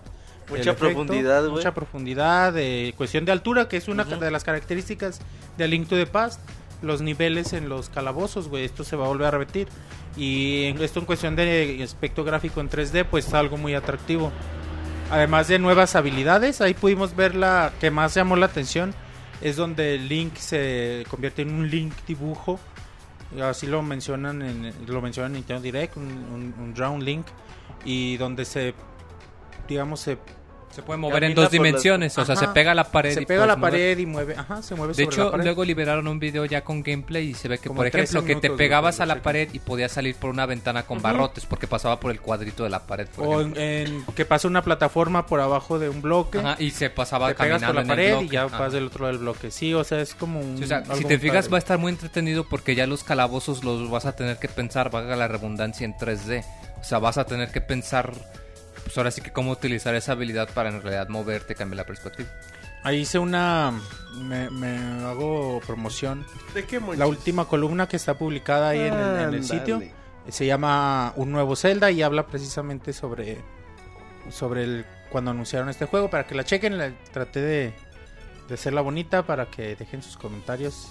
Mucha 0.52 0.72
efecto, 0.72 0.86
profundidad, 0.86 1.42
güey. 1.42 1.52
Mucha 1.54 1.74
profundidad, 1.74 2.58
eh, 2.58 2.94
cuestión 2.98 3.26
de 3.26 3.32
altura, 3.32 3.68
que 3.68 3.78
es 3.78 3.88
una 3.88 4.04
de 4.04 4.32
las 4.32 4.44
características 4.44 5.22
de 5.58 5.68
Link 5.68 5.88
to 5.88 5.96
the 5.96 6.06
Past. 6.06 6.42
Los 6.82 7.02
niveles 7.02 7.54
en 7.54 7.70
los 7.70 7.90
calabozos, 7.90 8.48
güey, 8.48 8.66
esto 8.66 8.84
se 8.84 8.96
va 8.96 9.06
a 9.06 9.08
volver 9.08 9.28
a 9.28 9.32
repetir. 9.32 9.68
Y 10.18 10.76
esto 10.82 11.00
en 11.00 11.06
cuestión 11.06 11.36
de 11.36 11.80
aspecto 11.84 12.24
gráfico 12.24 12.60
en 12.60 12.70
3D, 12.70 13.06
pues 13.06 13.28
es 13.28 13.34
algo 13.34 13.58
muy 13.58 13.76
atractivo. 13.76 14.32
Además 15.10 15.48
de 15.48 15.60
nuevas 15.60 15.96
habilidades, 15.96 16.62
ahí 16.62 16.74
pudimos 16.74 17.16
ver 17.16 17.36
la 17.36 17.72
que 17.80 17.92
más 17.92 18.14
llamó 18.14 18.36
la 18.36 18.48
atención. 18.48 18.94
Es 19.42 19.56
donde 19.56 19.98
Link 19.98 20.36
se 20.36 21.06
convierte 21.10 21.44
en 21.44 21.54
un 21.54 21.70
Link 21.70 21.94
dibujo. 22.08 22.60
Así 23.42 23.68
lo 23.68 23.82
mencionan 23.82 24.42
en, 24.42 24.74
lo 24.88 25.02
mencionan 25.02 25.32
en 25.32 25.38
Nintendo 25.38 25.62
Direct, 25.62 25.98
un, 25.98 26.04
un, 26.04 26.54
un 26.60 26.74
Drown 26.74 27.04
Link. 27.04 27.26
Y 27.86 28.18
donde 28.18 28.46
se, 28.46 28.74
digamos, 29.68 30.02
se, 30.02 30.18
Se 30.72 30.82
puede 30.84 30.98
mover 31.00 31.24
en 31.26 31.36
dos 31.36 31.44
las- 31.46 31.52
dimensiones, 31.52 32.18
o 32.18 32.26
sea, 32.26 32.36
se 32.36 32.48
pega 32.50 32.72
a 32.72 32.76
la 32.76 32.86
pared. 32.86 33.14
se 33.14 33.22
pega 33.24 33.44
a 33.44 33.48
la 33.48 33.56
puedes 33.58 33.74
mover. 33.74 33.82
pared 33.96 33.98
y 34.00 34.06
mueve. 34.06 34.36
Ajá, 34.38 34.62
se 34.62 34.76
mueve 34.76 34.94
De 34.94 35.04
sobre 35.04 35.16
la 35.18 35.22
hecho, 35.24 35.32
pared. 35.32 35.44
luego 35.44 35.66
liberaron 35.66 36.08
un 36.08 36.20
video 36.20 36.46
ya 36.46 36.62
con 36.62 36.82
gameplay 36.84 37.30
y 37.30 37.34
se 37.34 37.48
ve 37.48 37.58
que, 37.58 37.68
Como 37.68 37.82
por 37.82 37.90
13 37.90 38.18
ejemplo, 38.20 38.26
que 38.42 38.48
te 38.48 38.50
pegabas 38.56 39.00
a 39.00 39.06
la 39.06 39.22
pared 39.22 39.50
y 39.54 39.60
podías 39.60 39.92
salir 39.92 40.16
por 40.16 40.30
una 40.30 40.46
ventana 40.46 40.84
con 40.84 41.02
barrotes 41.02 41.46
porque 41.46 41.68
pasaba 41.68 42.00
por 42.00 42.12
el 42.12 42.20
cuadrito 42.22 42.64
de 42.64 42.70
la 42.70 42.80
pared. 42.88 43.08
Por 43.16 43.28
O 43.28 43.42
en, 43.42 44.06
que 44.16 44.26
pasa 44.26 44.48
una 44.48 44.62
plataforma 44.62 45.26
por 45.26 45.40
abajo 45.42 45.80
de 45.80 45.90
un 45.90 46.02
bloque. 46.02 46.40
Ajá, 46.40 46.56
y 46.60 46.72
se 46.72 46.90
pasaba 46.90 47.28
te 47.30 47.36
pegas 47.36 47.62
caminando 47.62 47.74
por 47.82 47.84
la 47.84 47.88
pared 47.96 48.10
bloque. 48.12 48.26
y 48.26 48.30
ya 48.30 48.46
vas 48.46 48.72
del 48.74 48.86
otro 48.88 49.06
lado 49.06 49.14
del 49.18 49.22
bloque. 49.24 49.52
Sí, 49.52 49.74
o 49.74 49.84
sea, 49.84 50.02
es 50.02 50.16
como 50.16 50.40
un. 50.40 50.58
Sí, 50.58 50.64
o 50.64 50.68
sea, 50.68 50.78
algo 50.78 50.96
si 50.96 51.04
te 51.06 51.20
fijas 51.20 51.46
padre. 51.46 51.52
va 51.52 51.58
a 51.58 51.60
estar 51.60 51.78
muy 51.78 51.92
entretenido 51.92 52.48
porque 52.48 52.76
ya 52.76 52.88
los 52.88 53.04
calabozos 53.04 53.64
los 53.64 53.90
vas 53.90 54.06
a 54.06 54.16
tener 54.16 54.38
que 54.38 54.48
pensar, 54.48 54.90
valga 54.92 55.16
la 55.16 55.28
redundancia, 55.28 55.86
en 55.86 55.94
3D. 55.98 56.44
O 56.80 56.84
sea, 56.84 56.98
vas 57.00 57.18
a 57.18 57.26
tener 57.26 57.52
que 57.52 57.62
pensar, 57.62 58.12
pues 58.92 58.98
ahora 58.98 59.12
sí 59.12 59.22
que 59.22 59.32
cómo 59.32 59.52
utilizar 59.52 59.96
esa 59.96 60.12
habilidad 60.12 60.50
para 60.54 60.68
en 60.70 60.82
realidad 60.82 61.08
moverte, 61.08 61.56
cambiar 61.56 61.78
la 61.78 61.86
perspectiva. 61.86 62.28
Ahí 62.84 63.00
hice 63.02 63.20
una. 63.20 63.72
Me, 64.16 64.50
me 64.50 64.78
hago 65.06 65.62
promoción. 65.66 66.26
¿De 66.54 66.66
qué? 66.66 66.82
La 66.98 67.08
última 67.08 67.46
columna 67.46 67.88
que 67.88 67.96
está 67.96 68.18
publicada 68.18 68.70
ahí 68.70 68.80
en, 68.82 68.94
el- 68.94 69.00
en 69.00 69.06
el 69.16 69.24
Ándale. 69.26 69.44
sitio 69.44 69.82
se 70.28 70.46
llama 70.46 71.14
Un 71.16 71.32
nuevo 71.32 71.56
Zelda 71.56 71.90
y 71.92 72.02
habla 72.04 72.28
precisamente 72.28 72.92
sobre. 72.92 73.38
Sobre 74.30 74.64
el, 74.64 74.86
cuando 75.10 75.32
anunciaron 75.32 75.70
este 75.70 75.86
juego. 75.86 76.10
Para 76.10 76.28
que 76.28 76.36
la 76.36 76.44
chequen, 76.44 76.78
la, 76.78 76.92
traté 77.14 77.40
de, 77.42 77.74
de 78.48 78.54
hacerla 78.54 78.82
bonita 78.82 79.24
para 79.26 79.46
que 79.46 79.76
dejen 79.76 80.02
sus 80.02 80.18
comentarios. 80.18 80.90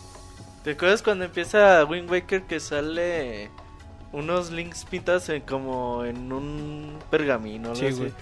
¿Te 0.65 0.73
acuerdas 0.73 1.03
cuando 1.03 1.25
empieza 1.25 1.85
Wind 1.85 2.11
Waker 2.11 2.43
que 2.43 2.61
sale 2.61 3.51
unos 4.13 4.51
links 4.51 4.85
pintados 4.85 5.29
en- 5.29 5.43
como 5.43 6.05
en 6.05 6.33
un 6.33 6.99
pergamino? 7.11 7.75
Sí, 7.75 7.91
güey. 7.91 8.13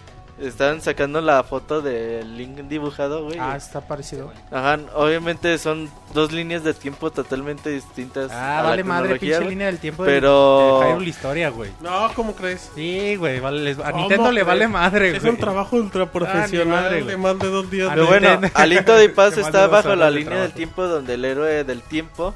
Estaban 0.41 0.81
sacando 0.81 1.21
la 1.21 1.43
foto 1.43 1.83
del 1.83 2.37
link 2.39 2.59
dibujado, 2.69 3.25
güey. 3.25 3.39
Ah, 3.41 3.57
está 3.57 3.81
parecido. 3.81 4.31
Ajá, 4.53 4.79
obviamente 4.95 5.59
son 5.59 5.91
dos 6.15 6.31
líneas 6.31 6.63
de 6.63 6.75
tiempo 6.75 7.11
totalmente 7.11 7.71
distintas. 7.71 8.31
Ah, 8.31 8.61
la 8.63 8.69
vale 8.71 8.85
madre, 8.85 9.17
pinche 9.19 9.37
güey. 9.39 9.49
línea 9.49 9.67
del 9.67 9.81
tiempo 9.81 10.05
de- 10.05 10.13
Pero- 10.13 10.79
de 10.81 10.91
Hyrule 10.93 11.09
Historia, 11.11 11.49
güey. 11.51 11.73
No, 11.81 12.13
¿cómo 12.15 12.37
crees? 12.37 12.71
Sí, 12.73 13.17
güey, 13.17 13.41
vale, 13.41 13.63
les- 13.65 13.81
a 13.81 13.91
¿Cómo 13.91 14.03
Nintendo 14.03 14.27
le 14.31 14.43
crees? 14.43 14.47
vale 14.47 14.69
madre, 14.69 15.11
Es 15.17 15.23
güey. 15.23 15.33
un 15.35 15.41
trabajo 15.41 15.75
ultra 15.75 16.05
Ah, 16.05 16.13
profesional 16.13 16.69
madre, 16.85 17.03
de 17.03 17.17
más 17.17 17.37
de 17.41 17.49
dos 17.49 17.69
días. 17.69 17.89
Ah, 17.91 17.95
Pero 17.97 18.07
de- 18.07 18.21
bueno. 18.21 18.51
Aliento 18.55 18.95
de 18.95 19.09
Paz 19.09 19.37
está 19.39 19.67
bajo 19.67 19.97
la 19.97 20.05
de 20.09 20.13
línea 20.21 20.41
del 20.43 20.53
tiempo 20.53 20.85
donde 20.87 21.15
el 21.15 21.25
héroe 21.25 21.65
del 21.65 21.83
tiempo, 21.83 22.33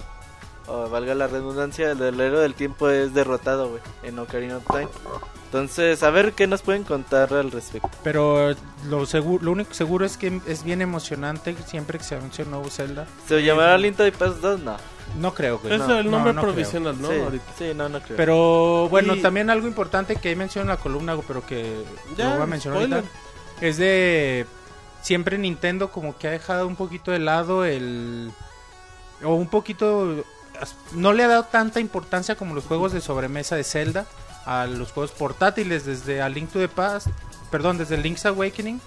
o 0.67 0.89
valga 0.89 1.15
la 1.15 1.27
redundancia, 1.27 1.91
el 1.93 2.01
héroe 2.21 2.41
del 2.41 2.55
tiempo 2.55 2.89
es 2.89 3.15
derrotado, 3.15 3.69
güey, 3.71 3.83
en 4.03 4.19
Ocarina 4.19 4.59
of 4.59 4.65
Time. 4.69 4.89
Entonces, 5.47 6.03
a 6.03 6.09
ver 6.11 6.33
qué 6.33 6.47
nos 6.47 6.63
pueden 6.63 6.83
contar 6.85 7.35
al 7.35 7.51
respecto. 7.51 7.91
Pero 8.03 8.55
lo 8.89 9.05
seguro, 9.05 9.45
lo 9.45 9.53
único 9.53 9.75
seguro 9.75 10.07
es 10.07 10.17
que 10.17 10.41
es 10.47 10.65
bien 10.65 10.81
emocionante 10.81 11.55
siempre 11.67 11.99
que 11.99 12.05
se 12.05 12.15
anuncia 12.17 12.45
un 12.45 12.53
nuevo 12.53 12.71
Zelda. 12.71 13.07
¿Se 13.27 13.43
llamará 13.43 13.75
Aliento 13.75 14.03
de 14.03 14.13
Paz 14.13 14.41
2? 14.41 14.61
No. 14.61 14.77
No 15.21 15.35
creo, 15.35 15.59
güey. 15.59 15.75
Es 15.75 15.81
no, 15.81 15.99
el 15.99 16.07
no, 16.07 16.13
nombre 16.13 16.33
no 16.33 16.41
provisional, 16.41 16.99
¿no? 17.03 17.09
sí, 17.09 17.19
Ahorita. 17.19 17.45
sí, 17.59 17.73
no, 17.75 17.89
no 17.91 18.01
creo. 18.01 18.17
Pero 18.17 18.89
bueno, 18.89 19.15
Y- 19.15 19.21
también 19.21 19.51
algo 19.51 19.67
importante 19.69 20.17
que 20.17 20.31
ahí 20.31 20.37
menciono 20.37 20.71
en 20.73 20.77
la 20.79 20.83
columna, 20.83 21.17
pero 21.29 21.45
que 21.45 21.83
Ya, 22.17 22.31
lo 22.31 22.35
voy 22.37 22.43
a 22.45 22.47
mencionar 22.47 22.79
spoiler. 22.79 22.99
ahorita, 23.01 23.15
es 23.61 23.77
de 23.77 24.47
siempre 25.03 25.37
Nintendo 25.37 25.91
como 25.91 26.17
que 26.17 26.29
ha 26.29 26.31
dejado 26.31 26.67
un 26.67 26.77
poquito 26.77 27.11
de 27.11 27.19
lado 27.19 27.67
el 27.67 28.31
o 29.23 29.35
un 29.35 29.49
poquito 29.49 30.25
no 30.93 31.13
le 31.13 31.25
ha 31.25 31.29
dado 31.29 31.45
tanta 31.45 31.81
importancia 31.81 32.37
como 32.37 32.55
los 32.55 32.65
juegos 32.65 32.93
de 32.93 33.01
sobremesa 33.01 33.57
de 33.57 33.65
Zelda 33.65 34.07
a 34.45 34.67
los 34.67 34.93
juegos 34.93 35.13
portátiles 35.13 35.85
desde 35.85 36.23
A 36.23 36.29
Link 36.29 36.51
to 36.51 36.59
the 36.59 36.69
Past, 36.69 37.09
perdón, 37.51 37.79
desde 37.79 37.97
Link's 37.97 38.27
Awakening, 38.27 38.81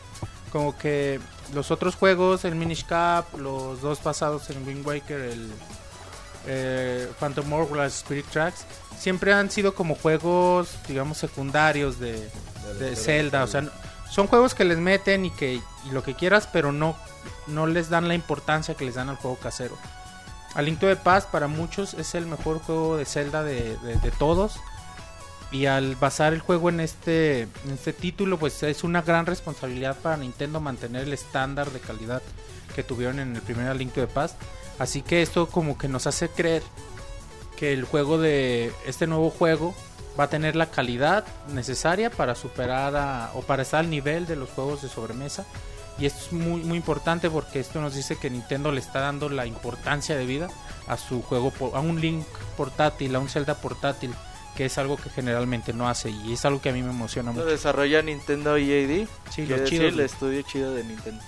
como 0.51 0.77
que 0.77 1.19
los 1.53 1.71
otros 1.71 1.95
juegos, 1.95 2.45
el 2.45 2.55
Minish 2.55 2.85
Cap, 2.85 3.25
los 3.37 3.81
dos 3.81 4.03
basados 4.03 4.49
en 4.49 4.65
Wind 4.67 4.85
Waker, 4.85 5.19
el 5.19 5.51
eh, 6.47 7.09
Phantom 7.19 7.51
Hourglass, 7.53 7.97
Spirit 7.97 8.25
Tracks, 8.27 8.65
siempre 8.97 9.33
han 9.33 9.49
sido 9.51 9.75
como 9.75 9.95
juegos, 9.95 10.69
digamos, 10.87 11.17
secundarios 11.17 11.99
de, 11.99 12.29
de 12.79 12.95
Zelda. 12.95 13.43
O 13.43 13.47
sea, 13.47 13.63
son 14.09 14.27
juegos 14.27 14.53
que 14.53 14.65
les 14.65 14.77
meten 14.77 15.25
y 15.25 15.31
que 15.31 15.53
y 15.55 15.91
lo 15.91 16.03
que 16.03 16.15
quieras, 16.15 16.47
pero 16.51 16.71
no, 16.71 16.95
no 17.47 17.67
les 17.67 17.89
dan 17.89 18.07
la 18.07 18.15
importancia 18.15 18.75
que 18.75 18.85
les 18.85 18.95
dan 18.95 19.09
al 19.09 19.17
juego 19.17 19.37
casero. 19.37 19.77
A 20.55 20.61
Link 20.61 20.79
to 20.79 20.87
the 20.87 20.95
Past 20.95 21.29
para 21.29 21.47
muchos 21.47 21.93
es 21.93 22.15
el 22.15 22.25
mejor 22.25 22.59
juego 22.59 22.97
de 22.97 23.05
Zelda 23.05 23.43
de, 23.43 23.77
de- 23.77 23.97
de 23.97 24.11
todos. 24.11 24.59
Y 25.51 25.67
al 25.67 25.95
basar 25.95 26.33
el 26.33 26.39
juego 26.39 26.69
en 26.69 26.79
este, 26.79 27.47
este 27.71 27.93
título, 27.93 28.37
pues 28.39 28.61
es 28.63 28.83
una 28.83 29.01
gran 29.01 29.25
responsabilidad 29.25 29.95
para 30.01 30.17
Nintendo 30.17 30.59
mantener 30.59 31.03
el 31.03 31.13
estándar 31.13 31.69
de 31.71 31.79
calidad 31.79 32.21
que 32.75 32.83
tuvieron 32.83 33.19
en 33.19 33.35
el 33.35 33.41
primer 33.41 33.67
A 33.67 33.73
Link 33.73 33.93
to 33.93 34.01
the 34.01 34.07
Past. 34.07 34.35
Así 34.79 35.01
que 35.01 35.21
esto 35.21 35.47
como 35.47 35.77
que 35.77 35.87
nos 35.87 36.07
hace 36.07 36.29
creer 36.29 36.63
que 37.57 37.71
el 37.73 37.85
juego 37.85 38.17
de 38.17 38.73
este 38.85 39.07
nuevo 39.07 39.29
juego 39.29 39.73
va 40.19 40.25
a 40.25 40.29
tener 40.29 40.55
la 40.55 40.71
calidad 40.71 41.25
necesaria 41.53 42.09
para 42.09 42.35
superar 42.35 43.31
o 43.35 43.41
para 43.41 43.61
estar 43.61 43.81
al 43.81 43.89
nivel 43.89 44.25
de 44.25 44.35
los 44.35 44.49
juegos 44.49 44.81
de 44.81 44.89
sobremesa. 44.89 45.45
Y 45.97 46.05
esto 46.05 46.25
es 46.25 46.33
muy, 46.33 46.61
muy 46.61 46.77
importante 46.77 47.29
porque 47.29 47.59
esto 47.59 47.79
nos 47.79 47.95
dice 47.95 48.17
que 48.17 48.29
Nintendo 48.29 48.71
le 48.71 48.81
está 48.81 48.99
dando 48.99 49.29
la 49.29 49.45
importancia 49.45 50.15
de 50.17 50.25
vida 50.25 50.49
a 50.87 50.97
su 50.97 51.21
juego, 51.21 51.53
a 51.73 51.79
un 51.79 52.01
Link 52.01 52.25
portátil, 52.57 53.15
a 53.15 53.19
un 53.19 53.29
Zelda 53.29 53.55
portátil, 53.55 54.13
que 54.57 54.65
es 54.65 54.77
algo 54.77 54.97
que 54.97 55.09
generalmente 55.09 55.71
no 55.73 55.87
hace 55.87 56.09
y 56.09 56.33
es 56.33 56.43
algo 56.45 56.61
que 56.61 56.69
a 56.69 56.73
mí 56.73 56.81
me 56.83 56.89
emociona 56.89 57.29
Lo 57.31 57.35
mucho. 57.37 57.45
desarrolla 57.45 58.01
Nintendo 58.01 58.57
EAD. 58.57 59.07
Sí, 59.29 59.45
quiere 59.45 59.49
los 59.51 59.59
decir 59.61 59.81
el 59.83 59.99
estudio 60.01 60.41
chido 60.41 60.73
de 60.73 60.83
Nintendo. 60.83 61.23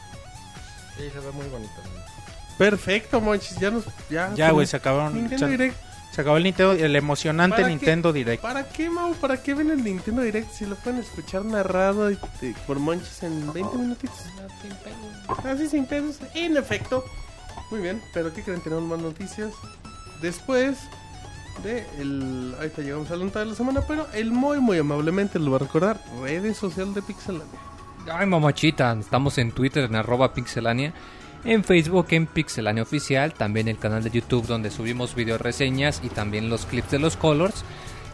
Sí, 0.97 1.03
se 1.13 1.19
ve 1.19 1.31
muy 1.31 1.47
bonito. 1.47 1.73
Perfecto, 2.57 3.21
Monchis. 3.21 3.57
Ya 3.59 3.69
nos. 3.71 3.85
Ya, 4.09 4.33
Ya, 4.33 4.51
güey, 4.51 4.65
se 4.67 4.77
acabaron. 4.77 5.13
Nintendo 5.13 5.47
Direct. 5.47 5.77
Se 6.17 6.21
acabó 6.21 6.37
el 6.37 6.43
Nintendo, 6.45 6.73
el 6.73 6.95
emocionante 6.95 7.57
¿Para 7.57 7.67
qué? 7.67 7.69
Nintendo 7.75 8.11
Direct. 8.11 8.41
¿Para 8.41 8.67
qué, 8.67 8.89
Mau? 8.89 9.13
¿Para 9.13 9.37
qué 9.41 9.53
ven 9.53 9.69
el 9.69 9.83
Nintendo 9.83 10.23
Direct 10.23 10.51
si 10.51 10.65
lo 10.65 10.75
pueden 10.75 10.99
escuchar 10.99 11.45
narrado 11.45 12.09
y- 12.11 12.17
y 12.41 12.53
por 12.65 12.79
Monchis 12.79 13.21
en 13.21 13.53
20 13.53 13.77
minutitos? 13.77 14.17
Así 15.45 15.67
sin 15.69 15.85
pedos. 15.85 16.17
En 16.33 16.57
efecto. 16.57 17.05
Muy 17.69 17.81
bien, 17.81 18.01
pero 18.13 18.33
¿qué 18.33 18.41
creen? 18.41 18.61
Tenemos 18.61 18.83
más 18.85 18.99
noticias. 18.99 19.51
Después 20.21 20.77
de 21.63 21.85
el... 21.99 22.55
Ahorita 22.57 22.81
llegamos 22.81 23.11
a 23.11 23.15
la 23.15 23.25
nota 23.25 23.39
de 23.39 23.45
la 23.45 23.55
semana, 23.55 23.81
pero 23.87 24.07
el 24.13 24.31
muy, 24.31 24.59
muy 24.59 24.79
amablemente 24.79 25.37
lo 25.39 25.51
va 25.51 25.57
a 25.57 25.59
recordar. 25.59 26.01
Redes 26.21 26.57
sociales 26.57 26.95
de 26.95 27.01
Pixelania. 27.03 27.45
Ay, 28.11 28.25
mamachita, 28.25 28.93
estamos 28.99 29.37
en 29.37 29.51
Twitter 29.51 29.83
en 29.83 29.95
arroba 29.95 30.33
pixelania, 30.33 30.93
en 31.47 31.63
Facebook 31.63 32.07
en 32.11 32.27
pixelania 32.27 32.83
oficial, 32.83 33.33
también 33.33 33.67
el 33.67 33.79
canal 33.79 34.03
de 34.03 34.11
YouTube 34.11 34.45
donde 34.45 34.69
subimos 34.69 35.15
video 35.15 35.37
reseñas 35.37 36.01
y 36.03 36.09
también 36.09 36.49
los 36.49 36.65
clips 36.65 36.91
de 36.91 36.99
los 36.99 37.15
colors. 37.15 37.63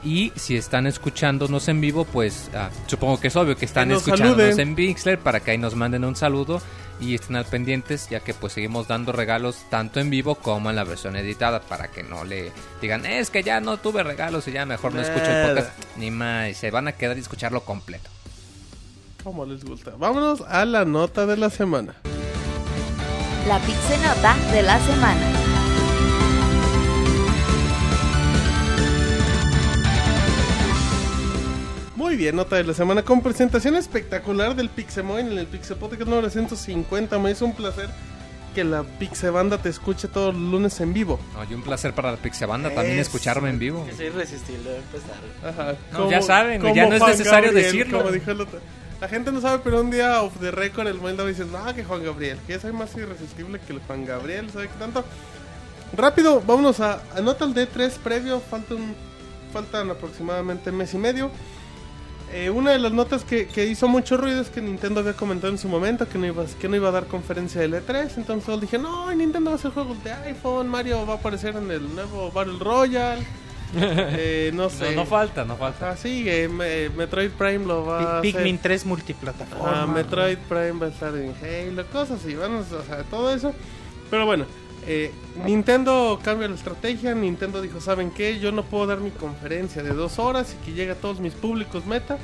Y 0.04 0.32
si 0.36 0.56
están 0.58 0.86
escuchándonos 0.86 1.68
en 1.70 1.82
vivo, 1.82 2.06
pues 2.06 2.52
ah, 2.54 2.70
supongo 2.88 3.20
que 3.20 3.30
es 3.30 3.36
obvio 3.36 3.56
que 3.56 3.66
están 3.66 3.88
nos 3.88 4.00
escuchándonos 4.00 4.38
saluden. 4.38 4.70
en 4.70 4.76
Pixler 4.76 5.18
para 5.18 5.40
que 5.40 5.52
ahí 5.52 5.58
nos 5.58 5.76
manden 5.76 6.04
un 6.04 6.16
saludo 6.16 6.62
y 7.00 7.16
estén 7.16 7.38
al 7.38 7.46
pendientes, 7.46 8.10
ya 8.10 8.20
que 8.20 8.34
pues 8.34 8.54
seguimos 8.54 8.88
dando 8.88 9.14
regalos 9.14 9.58
tanto 9.70 10.00
en 10.00 10.10
vivo 10.10 10.36
como 10.36 10.70
en 10.70 10.76
la 10.76 10.84
versión 10.84 11.16
editada 11.16 11.62
para 11.62 11.88
que 11.88 12.04
no 12.04 12.26
le 12.26 12.52
digan, 12.82 13.06
es 13.06 13.30
que 13.30 13.44
ya 13.44 13.62
no 13.62 13.78
tuve 13.78 14.04
regalos 14.04 14.48
y 14.48 14.52
ya 14.52 14.66
mejor 14.66 14.94
no 14.94 15.02
escucho 15.02 15.26
el 15.26 15.48
podcast. 15.48 15.72
Ni 15.98 16.12
más, 16.12 16.56
se 16.58 16.70
van 16.70 16.88
a 16.88 16.92
quedar 16.92 17.18
y 17.18 17.22
escucharlo 17.22 17.62
completo. 17.62 18.10
Como 19.24 19.46
les 19.46 19.64
gusta. 19.64 19.94
Vámonos 19.98 20.42
a 20.42 20.66
la 20.66 20.84
nota 20.84 21.26
de 21.26 21.38
la 21.38 21.50
semana. 21.50 21.96
La 23.48 23.60
Pixenota 23.60 24.36
de 24.54 24.64
la 24.64 24.80
semana. 24.80 25.32
Muy 31.96 32.16
bien, 32.16 32.36
nota 32.36 32.56
de 32.56 32.64
la 32.64 32.74
semana 32.74 33.04
con 33.04 33.22
presentación 33.22 33.76
espectacular 33.76 34.56
del 34.56 34.70
Pixemoin 34.70 35.32
en 35.32 35.38
el 35.38 35.48
Pixel 35.48 35.78
Podcast 35.78 36.10
número 36.10 36.30
150. 36.30 37.20
Me 37.20 37.32
es 37.32 37.42
un 37.42 37.54
placer 37.54 37.90
que 38.56 38.64
la 38.64 38.84
Pixebanda 38.84 39.58
te 39.58 39.70
escuche 39.70 40.08
todos 40.08 40.34
los 40.34 40.52
lunes 40.52 40.80
en 40.80 40.94
vivo. 40.94 41.20
Oye, 41.40 41.56
un 41.56 41.64
placer 41.64 41.94
para 41.94 42.12
la 42.12 42.18
Pixebanda 42.18 42.70
también 42.70 43.00
Eso. 43.00 43.10
escucharme 43.10 43.50
en 43.50 43.60
vivo. 43.60 43.86
Es 43.90 44.00
irresistible 44.00 44.78
empezar. 44.78 45.18
Ajá. 45.44 45.76
No, 45.92 46.10
ya 46.10 46.22
saben, 46.22 46.62
ya 46.74 46.88
no 46.88 46.96
es 46.96 47.04
necesario 47.04 47.52
decirlo. 47.52 48.00
como 48.00 48.12
dijo 48.12 48.32
el 48.32 48.42
otro. 48.42 48.60
La 49.04 49.10
gente 49.10 49.34
no 49.34 49.42
sabe, 49.42 49.60
pero 49.62 49.82
un 49.82 49.92
día 49.92 50.22
off 50.22 50.32
the 50.40 50.50
record 50.50 50.88
el 50.88 50.94
Moy 50.94 51.12
dice, 51.28 51.44
no, 51.44 51.76
que 51.76 51.84
Juan 51.84 52.06
Gabriel, 52.06 52.40
que 52.48 52.58
soy 52.58 52.72
más 52.72 52.96
irresistible 52.96 53.60
que 53.60 53.74
el 53.74 53.80
Juan 53.80 54.06
Gabriel, 54.06 54.50
¿sabe 54.50 54.70
qué 54.70 54.76
tanto? 54.80 55.04
Rápido, 55.92 56.40
vámonos 56.40 56.80
a, 56.80 57.02
a 57.14 57.20
nota 57.20 57.44
el 57.44 57.54
D3 57.54 57.98
previo, 57.98 58.40
falta 58.40 58.76
un, 58.76 58.96
faltan 59.52 59.90
aproximadamente 59.90 60.72
mes 60.72 60.94
y 60.94 60.98
medio. 61.00 61.32
Eh, 62.32 62.50
una 62.50 62.72
de 62.72 62.80
las 62.80 62.94
notas 62.94 63.26
que, 63.26 63.46
hizo 63.70 63.90
mucho 63.90 64.16
ruido 64.16 64.40
es 64.40 64.50
que 64.50 64.62
Nintendo 64.62 65.02
había 65.02 65.18
comentado 65.18 65.52
en 65.52 65.60
su 65.60 65.68
momento 65.68 66.08
que 66.08 66.18
no 66.18 66.26
iba, 66.26 66.88
a 66.88 66.92
dar 66.92 67.08
conferencia 67.08 67.60
de 67.60 67.68
L3. 67.68 68.10
Entonces 68.16 68.62
dije, 68.62 68.78
no, 68.78 69.14
Nintendo 69.14 69.50
va 69.50 69.58
a 69.58 69.60
hacer 69.60 69.72
juegos 69.72 70.02
de 70.06 70.14
iPhone, 70.14 70.70
Mario 70.70 71.06
va 71.06 71.16
a 71.16 71.18
aparecer 71.18 71.58
en 71.58 71.70
el 71.70 71.94
nuevo 71.94 72.32
Battle 72.32 72.58
Royale. 72.58 73.28
Eh, 74.16 74.52
no 74.54 74.70
sé. 74.70 74.92
No, 74.96 75.04
no 75.04 75.06
falta, 75.06 75.46
no 75.46 75.56
falta. 75.58 75.92
Ah, 75.92 75.98
sí, 75.98 76.24
eh, 76.28 76.48
me- 76.48 76.90
Metroid 76.90 77.32
Prime 77.32 77.66
lo 77.66 77.86
va 77.86 77.98
a 78.18 78.20
hacer. 78.20 78.34
Pikmin 78.34 78.58
3 78.60 78.86
multiplataforma. 78.86 79.84
Ah, 79.84 79.88
Metroid 79.88 80.38
Prime 80.50 80.74
va 80.74 80.86
a 80.88 80.90
estar 80.90 81.14
en 81.16 81.34
Halo, 81.42 81.86
cosas 81.88 82.20
así, 82.24 82.36
vamos, 82.36 82.72
o 82.72 82.84
sea, 82.84 83.04
todo 83.04 83.34
eso. 83.34 83.54
Pero 84.12 84.26
bueno, 84.26 84.46
eh, 84.86 85.12
Nintendo 85.46 86.20
cambia 86.24 86.48
la 86.48 86.56
estrategia. 86.56 87.16
Nintendo 87.16 87.62
dijo, 87.62 87.82
¿saben 87.82 88.12
qué? 88.12 88.40
Yo 88.40 88.52
no 88.52 88.64
puedo 88.64 88.86
dar 88.88 89.00
mi 89.00 89.10
conferencia 89.12 89.82
de 89.82 89.94
dos 89.94 90.20
horas 90.20 90.56
y 90.62 90.66
que 90.66 90.74
llegue 90.74 90.92
a 90.92 90.96
todos 90.96 91.20
mis 91.20 91.34
públicos 91.34 91.86
meta. 91.86 92.18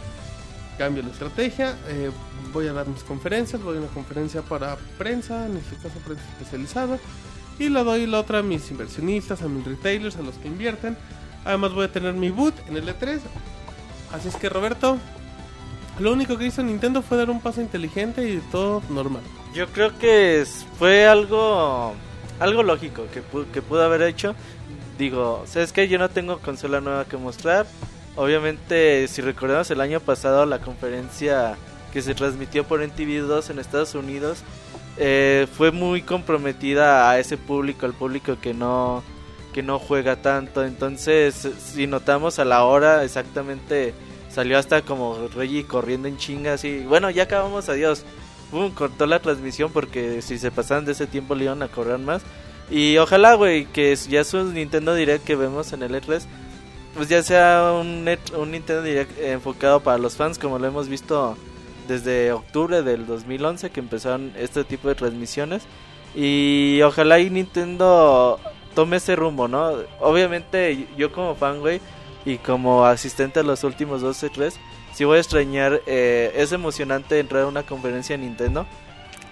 Cambio 0.78 1.04
la 1.04 1.10
estrategia. 1.10 1.76
eh, 1.88 2.12
voy 2.54 2.68
a 2.68 2.74
dar 2.74 2.88
mis 2.88 3.04
conferencias. 3.04 3.62
Voy 3.62 3.78
a 3.78 3.80
una 3.80 3.90
conferencia 3.90 4.42
para 4.44 4.78
prensa, 4.98 5.46
en 5.48 5.58
este 5.58 5.76
caso 5.78 6.00
prensa 6.06 6.24
especializada. 6.38 7.00
Y 7.58 7.68
la 7.70 7.84
doy 7.84 8.06
la 8.08 8.20
otra 8.20 8.40
a 8.40 8.44
mis 8.44 8.70
inversionistas, 8.72 9.42
a 9.42 9.48
mis 9.50 9.66
retailers, 9.66 10.16
a 10.18 10.22
los 10.22 10.36
que 10.36 10.48
invierten. 10.48 10.96
Además 11.46 11.74
voy 11.74 11.86
a 11.86 11.92
tener 11.92 12.14
mi 12.14 12.30
boot 12.30 12.54
en 12.68 12.78
el 12.78 12.88
E3. 12.88 13.20
Así 14.14 14.28
es 14.28 14.36
que 14.36 14.50
Roberto, 14.50 14.98
lo 16.00 16.12
único 16.12 16.38
que 16.38 16.46
hizo 16.46 16.64
Nintendo 16.64 17.02
fue 17.02 17.18
dar 17.18 17.30
un 17.30 17.42
paso 17.42 17.62
inteligente 17.62 18.30
y 18.30 18.38
todo 18.52 18.82
normal. 18.90 19.22
Yo 19.54 19.68
creo 19.68 19.98
que 19.98 20.46
fue 20.78 21.08
algo 21.08 21.94
algo 22.40 22.64
lógico 22.64 23.06
que, 23.14 23.22
que 23.52 23.62
pudo 23.62 23.84
haber 23.84 24.02
hecho. 24.02 24.36
Digo, 24.98 25.44
¿sabes 25.46 25.72
qué? 25.72 25.88
Yo 25.88 25.98
no 25.98 26.10
tengo 26.10 26.40
consola 26.40 26.82
nueva 26.82 27.06
que 27.06 27.18
mostrar. 27.18 27.66
Obviamente, 28.16 29.08
si 29.08 29.22
recordamos 29.22 29.70
el 29.72 29.82
año 29.82 30.00
pasado 30.00 30.46
la 30.46 30.60
conferencia 30.60 31.58
que 31.94 32.02
se 32.02 32.16
transmitió 32.16 32.64
por 32.66 32.82
NTV2 32.82 33.50
en 33.50 33.60
Estados 33.60 33.96
Unidos, 33.96 34.44
eh, 34.98 35.48
fue 35.56 35.72
muy 35.72 36.02
comprometida 36.02 37.10
a 37.10 37.20
ese 37.20 37.38
público, 37.38 37.86
al 37.86 37.94
público 37.94 38.38
que 38.42 38.54
no 38.54 39.04
que 39.54 39.64
no 39.64 39.80
juega 39.80 40.18
tanto. 40.18 40.64
Entonces, 40.64 41.48
si 41.60 41.88
notamos 41.88 42.40
a 42.40 42.46
la 42.46 42.64
hora 42.64 43.04
exactamente 43.04 43.94
salió 44.30 44.58
hasta 44.58 44.84
como 44.84 45.28
Reggie 45.36 45.66
corriendo 45.66 46.08
en 46.08 46.18
chingas 46.18 46.64
y 46.64 46.80
bueno, 46.82 47.10
ya 47.10 47.24
acabamos, 47.24 47.70
adiós. 47.70 48.04
Pum, 48.52 48.72
cortó 48.72 49.06
la 49.06 49.20
transmisión 49.20 49.72
porque 49.72 50.22
si 50.24 50.40
se 50.40 50.50
pasaban 50.50 50.86
de 50.86 50.94
ese 50.94 51.06
tiempo 51.06 51.36
le 51.36 51.46
iban 51.46 51.62
a 51.62 51.68
correr 51.68 52.00
más. 52.00 52.24
Y 52.72 52.98
ojalá, 52.98 53.36
güey, 53.36 53.66
que 53.66 53.96
ya 53.96 54.24
su 54.24 54.44
Nintendo 54.44 54.96
Direct 54.96 55.24
que 55.24 55.36
vemos 55.36 55.72
en 55.74 55.84
el 55.84 55.94
E3, 55.94 56.22
pues 56.96 57.10
ya 57.10 57.22
sea 57.22 57.74
un, 57.80 58.08
un 58.38 58.52
Nintendo 58.52 58.82
Direct 58.82 59.20
enfocado 59.20 59.82
para 59.82 59.98
los 59.98 60.16
fans, 60.16 60.40
como 60.40 60.58
lo 60.58 60.68
hemos 60.68 60.88
visto 60.88 61.38
desde 61.88 62.32
octubre 62.32 62.84
del 62.84 63.06
2011 63.08 63.72
que 63.72 63.80
empezaron 63.80 64.32
este 64.38 64.64
tipo 64.64 64.88
de 64.88 64.96
transmisiones. 64.96 65.64
Y 66.16 66.82
ojalá 66.84 67.20
y 67.20 67.30
Nintendo 67.30 68.40
tome 68.80 68.96
ese 68.96 69.14
rumbo, 69.18 69.50
¿no? 69.50 69.74
Obviamente 70.00 70.88
yo 70.96 71.12
como 71.12 71.36
fan, 71.36 71.60
güey, 71.60 71.82
y 72.24 72.38
como 72.38 72.86
asistente 72.86 73.42
a 73.42 73.44
los 73.44 73.66
últimos 73.66 74.00
12 74.00 74.30
3 74.30 74.58
sí 74.94 75.04
voy 75.04 75.18
a 75.18 75.20
extrañar. 75.20 75.82
eh, 75.86 76.32
es 76.38 76.54
emocionante 76.54 77.20
entrar 77.20 77.44
a 77.44 77.48
una 77.48 77.64
conferencia 77.64 78.18
de 78.18 78.24
Nintendo. 78.24 78.66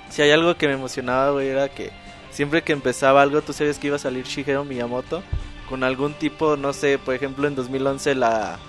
Si 0.10 0.22
hay 0.22 0.32
algo 0.32 0.56
que 0.58 0.68
me 0.68 0.74
emocionaba, 0.74 1.32
güey, 1.32 1.48
era 1.48 1.70
que 1.70 1.92
siempre 2.30 2.62
que 2.62 2.74
empezaba 2.74 3.22
algo, 3.22 3.42
tú 3.42 3.54
sabes 3.54 3.80
que 3.80 3.88
iba 3.88 3.96
a 3.96 4.00
salir 4.00 4.26
Shigeru 4.26 4.66
Miyamoto 4.66 5.24
con 5.70 5.86
algún 5.86 6.14
tipo, 6.14 6.58
no 6.58 6.74
sé, 6.74 6.98
por 6.98 7.16
ejemplo 7.16 7.48
en 7.48 7.56
2011 7.56 8.16
la, 8.16 8.60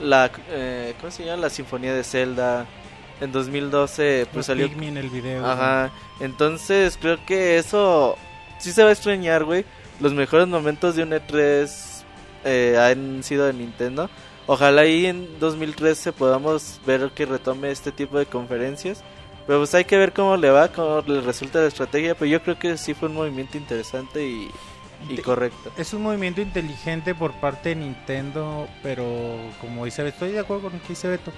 la 0.00 0.30
eh, 0.48 0.94
¿cómo 1.00 1.10
se 1.10 1.26
llama? 1.26 1.42
La 1.42 1.50
Sinfonía 1.50 1.92
de 1.92 2.02
Zelda. 2.02 2.64
En 3.20 3.30
2012 3.30 4.26
pues 4.26 4.36
Los 4.36 4.46
salió 4.46 4.68
Pikmin, 4.68 4.96
el 4.96 5.10
video. 5.10 5.46
Ajá, 5.46 5.90
entonces 6.18 6.98
creo 6.98 7.18
que 7.26 7.58
eso 7.58 8.16
sí 8.58 8.72
se 8.72 8.82
va 8.82 8.88
a 8.88 8.92
extrañar, 8.92 9.44
güey. 9.44 9.64
Los 10.00 10.12
mejores 10.12 10.48
momentos 10.48 10.96
de 10.96 11.02
un 11.02 11.10
E3 11.10 12.02
eh, 12.44 12.76
han 12.78 13.22
sido 13.22 13.46
de 13.46 13.52
Nintendo. 13.52 14.10
Ojalá 14.46 14.82
ahí 14.82 15.06
en 15.06 15.38
2013 15.38 16.12
podamos 16.12 16.80
ver 16.86 17.10
que 17.14 17.24
retome 17.24 17.70
este 17.70 17.92
tipo 17.92 18.18
de 18.18 18.26
conferencias. 18.26 19.02
Pero 19.46 19.58
pues 19.58 19.74
hay 19.74 19.84
que 19.84 19.96
ver 19.96 20.12
cómo 20.12 20.36
le 20.36 20.50
va, 20.50 20.68
cómo 20.68 21.02
le 21.06 21.20
resulta 21.20 21.60
la 21.60 21.66
estrategia. 21.66 22.14
Pero 22.14 22.30
yo 22.30 22.42
creo 22.42 22.58
que 22.58 22.76
sí 22.76 22.94
fue 22.94 23.08
un 23.08 23.14
movimiento 23.14 23.56
interesante 23.56 24.26
y, 24.26 24.50
correcto. 25.22 25.70
Es 25.76 25.92
un 25.92 26.02
movimiento 26.02 26.40
inteligente 26.40 27.14
por 27.14 27.32
parte 27.40 27.70
de 27.70 27.76
Nintendo, 27.76 28.66
pero 28.82 29.04
como 29.60 29.84
dice 29.84 30.02
Beto, 30.02 30.14
estoy 30.16 30.32
de 30.32 30.40
acuerdo 30.40 30.64
con 30.64 30.72
lo 30.74 30.82
que 30.82 30.88
dice 30.88 31.08
Beto. 31.08 31.32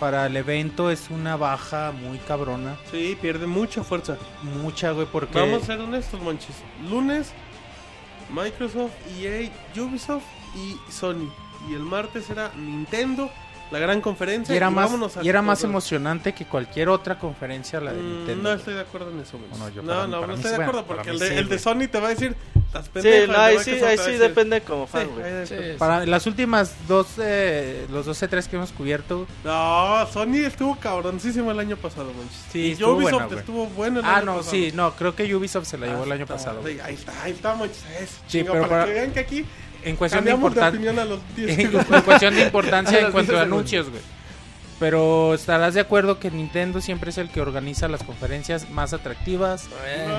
Para 0.00 0.26
el 0.26 0.36
evento 0.36 0.90
es 0.90 1.08
una 1.08 1.36
baja 1.36 1.90
muy 1.92 2.18
cabrona. 2.18 2.76
Sí, 2.90 3.16
pierde 3.20 3.46
mucha 3.46 3.82
fuerza. 3.82 4.18
Mucha, 4.42 4.90
güey, 4.90 5.06
porque... 5.10 5.38
Vamos 5.38 5.62
a 5.62 5.66
ser 5.66 5.80
honestos, 5.80 6.20
monchis. 6.20 6.56
Lunes, 6.90 7.32
Microsoft, 8.30 8.92
EA, 9.18 9.50
Ubisoft 9.80 10.24
y 10.54 10.76
Sony. 10.90 11.30
y 11.68 11.74
el 11.74 11.80
martes 11.80 12.30
era 12.30 12.52
Nintendo, 12.54 13.30
la 13.70 13.78
gran 13.78 14.00
conferencia. 14.00 14.52
Y 14.54 14.56
era 14.56 14.70
más, 14.70 14.86
vámonos 14.86 15.16
a 15.16 15.22
y 15.24 15.28
era 15.28 15.42
más 15.42 15.62
emocionante 15.64 16.32
que 16.32 16.44
cualquier 16.46 16.88
otra 16.88 17.18
conferencia 17.18 17.80
la 17.80 17.92
de 17.92 18.00
Mm, 18.00 18.06
Nintendo. 18.18 18.42
No 18.42 18.48
güey. 18.50 18.58
estoy 18.58 18.74
de 18.74 18.80
acuerdo 18.80 19.10
en 19.10 19.20
eso, 19.20 19.38
güey. 19.38 19.50
Bueno, 19.50 19.68
yo 19.70 19.82
no, 19.82 19.88
para- 19.88 20.06
no, 20.06 20.12
para 20.20 20.26
no 20.26 20.28
mí 20.28 20.34
estoy 20.34 20.50
sí, 20.52 20.56
de 20.56 20.62
acuerdo 20.64 20.84
bueno, 20.84 20.86
porque 21.02 21.10
el 21.10 21.16
mí 21.16 21.20
de, 21.20 21.28
sí, 21.28 21.34
el 21.34 21.44
de 21.44 21.48
güey. 21.48 21.58
Sony 21.58 21.88
te 21.90 22.00
va 22.00 22.06
a 22.06 22.10
decir, 22.10 22.36
estás 22.66 22.84
Sí, 22.86 22.90
pendejo. 22.92 23.32
no, 23.32 23.38
ahí 23.38 23.58
sí, 23.58 23.70
ahí 23.72 23.98
sí 23.98 24.10
depende 24.12 24.60
como 24.60 24.86
fan, 24.86 25.08
güey. 25.14 25.46
Sí, 25.46 25.54
Para 25.78 26.06
las 26.06 26.26
últimas 26.26 26.74
dos, 26.86 27.06
eh, 27.18 27.86
los 27.90 28.06
dos 28.06 28.22
C3 28.22 28.46
que 28.48 28.56
hemos 28.56 28.70
cubierto, 28.72 29.26
No, 29.44 30.06
Sony 30.12 30.44
estuvo 30.46 30.76
cabroncísimo 30.76 31.50
el 31.50 31.58
año 31.58 31.76
pasado, 31.76 32.12
manches. 32.16 32.44
Sí, 32.52 32.60
Y 32.60 32.70
estuvo 32.72 32.92
Ubisoft 32.94 33.12
buena, 33.12 33.26
güey. 33.26 33.38
estuvo 33.40 33.66
bueno 33.68 34.00
el 34.00 34.06
Ah, 34.06 34.16
año 34.16 34.24
no, 34.26 34.36
pasado. 34.36 34.50
sí, 34.52 34.70
no, 34.74 34.92
creo 34.94 35.14
que 35.16 35.34
Ubisoft 35.34 35.66
se 35.66 35.78
la 35.78 35.86
llevó 35.88 36.04
el 36.04 36.12
Ah, 36.12 36.14
año 36.14 36.22
está, 36.24 36.34
pasado. 36.34 36.62
sí, 36.66 36.78
Ahí 36.82 36.94
está, 36.94 37.22
ahí 37.22 37.32
está, 37.32 37.54
manches. 37.54 37.84
Es 38.00 38.20
Sí, 38.28 38.42
pero 38.42 38.54
para, 38.54 38.68
para- 38.68 38.84
que 38.86 38.92
vean 38.92 39.12
que 39.12 39.20
aquí 39.20 39.44
En 39.84 39.96
cuestión 39.96 40.24
de 40.24 40.30
cambiamos 40.32 40.54
de 40.54 40.60
importancia. 40.60 40.90
opinión 40.90 40.98
a 40.98 41.04
los 41.04 41.20
10 41.36 41.58
en 41.58 42.02
cuestión 42.02 42.34
de 42.34 42.42
importancia 42.42 43.00
en 43.06 43.12
cuanto 43.12 43.32
a 43.32 43.36
10 43.36 43.46
anuncios, 43.46 43.90
güey. 43.90 44.02
Pero 44.78 45.32
estarás 45.32 45.72
de 45.72 45.80
acuerdo 45.80 46.18
que 46.18 46.30
Nintendo 46.30 46.82
siempre 46.82 47.08
es 47.08 47.16
el 47.16 47.30
que 47.30 47.40
organiza 47.40 47.88
las 47.88 48.02
conferencias 48.02 48.68
más 48.68 48.92
atractivas, 48.92 49.68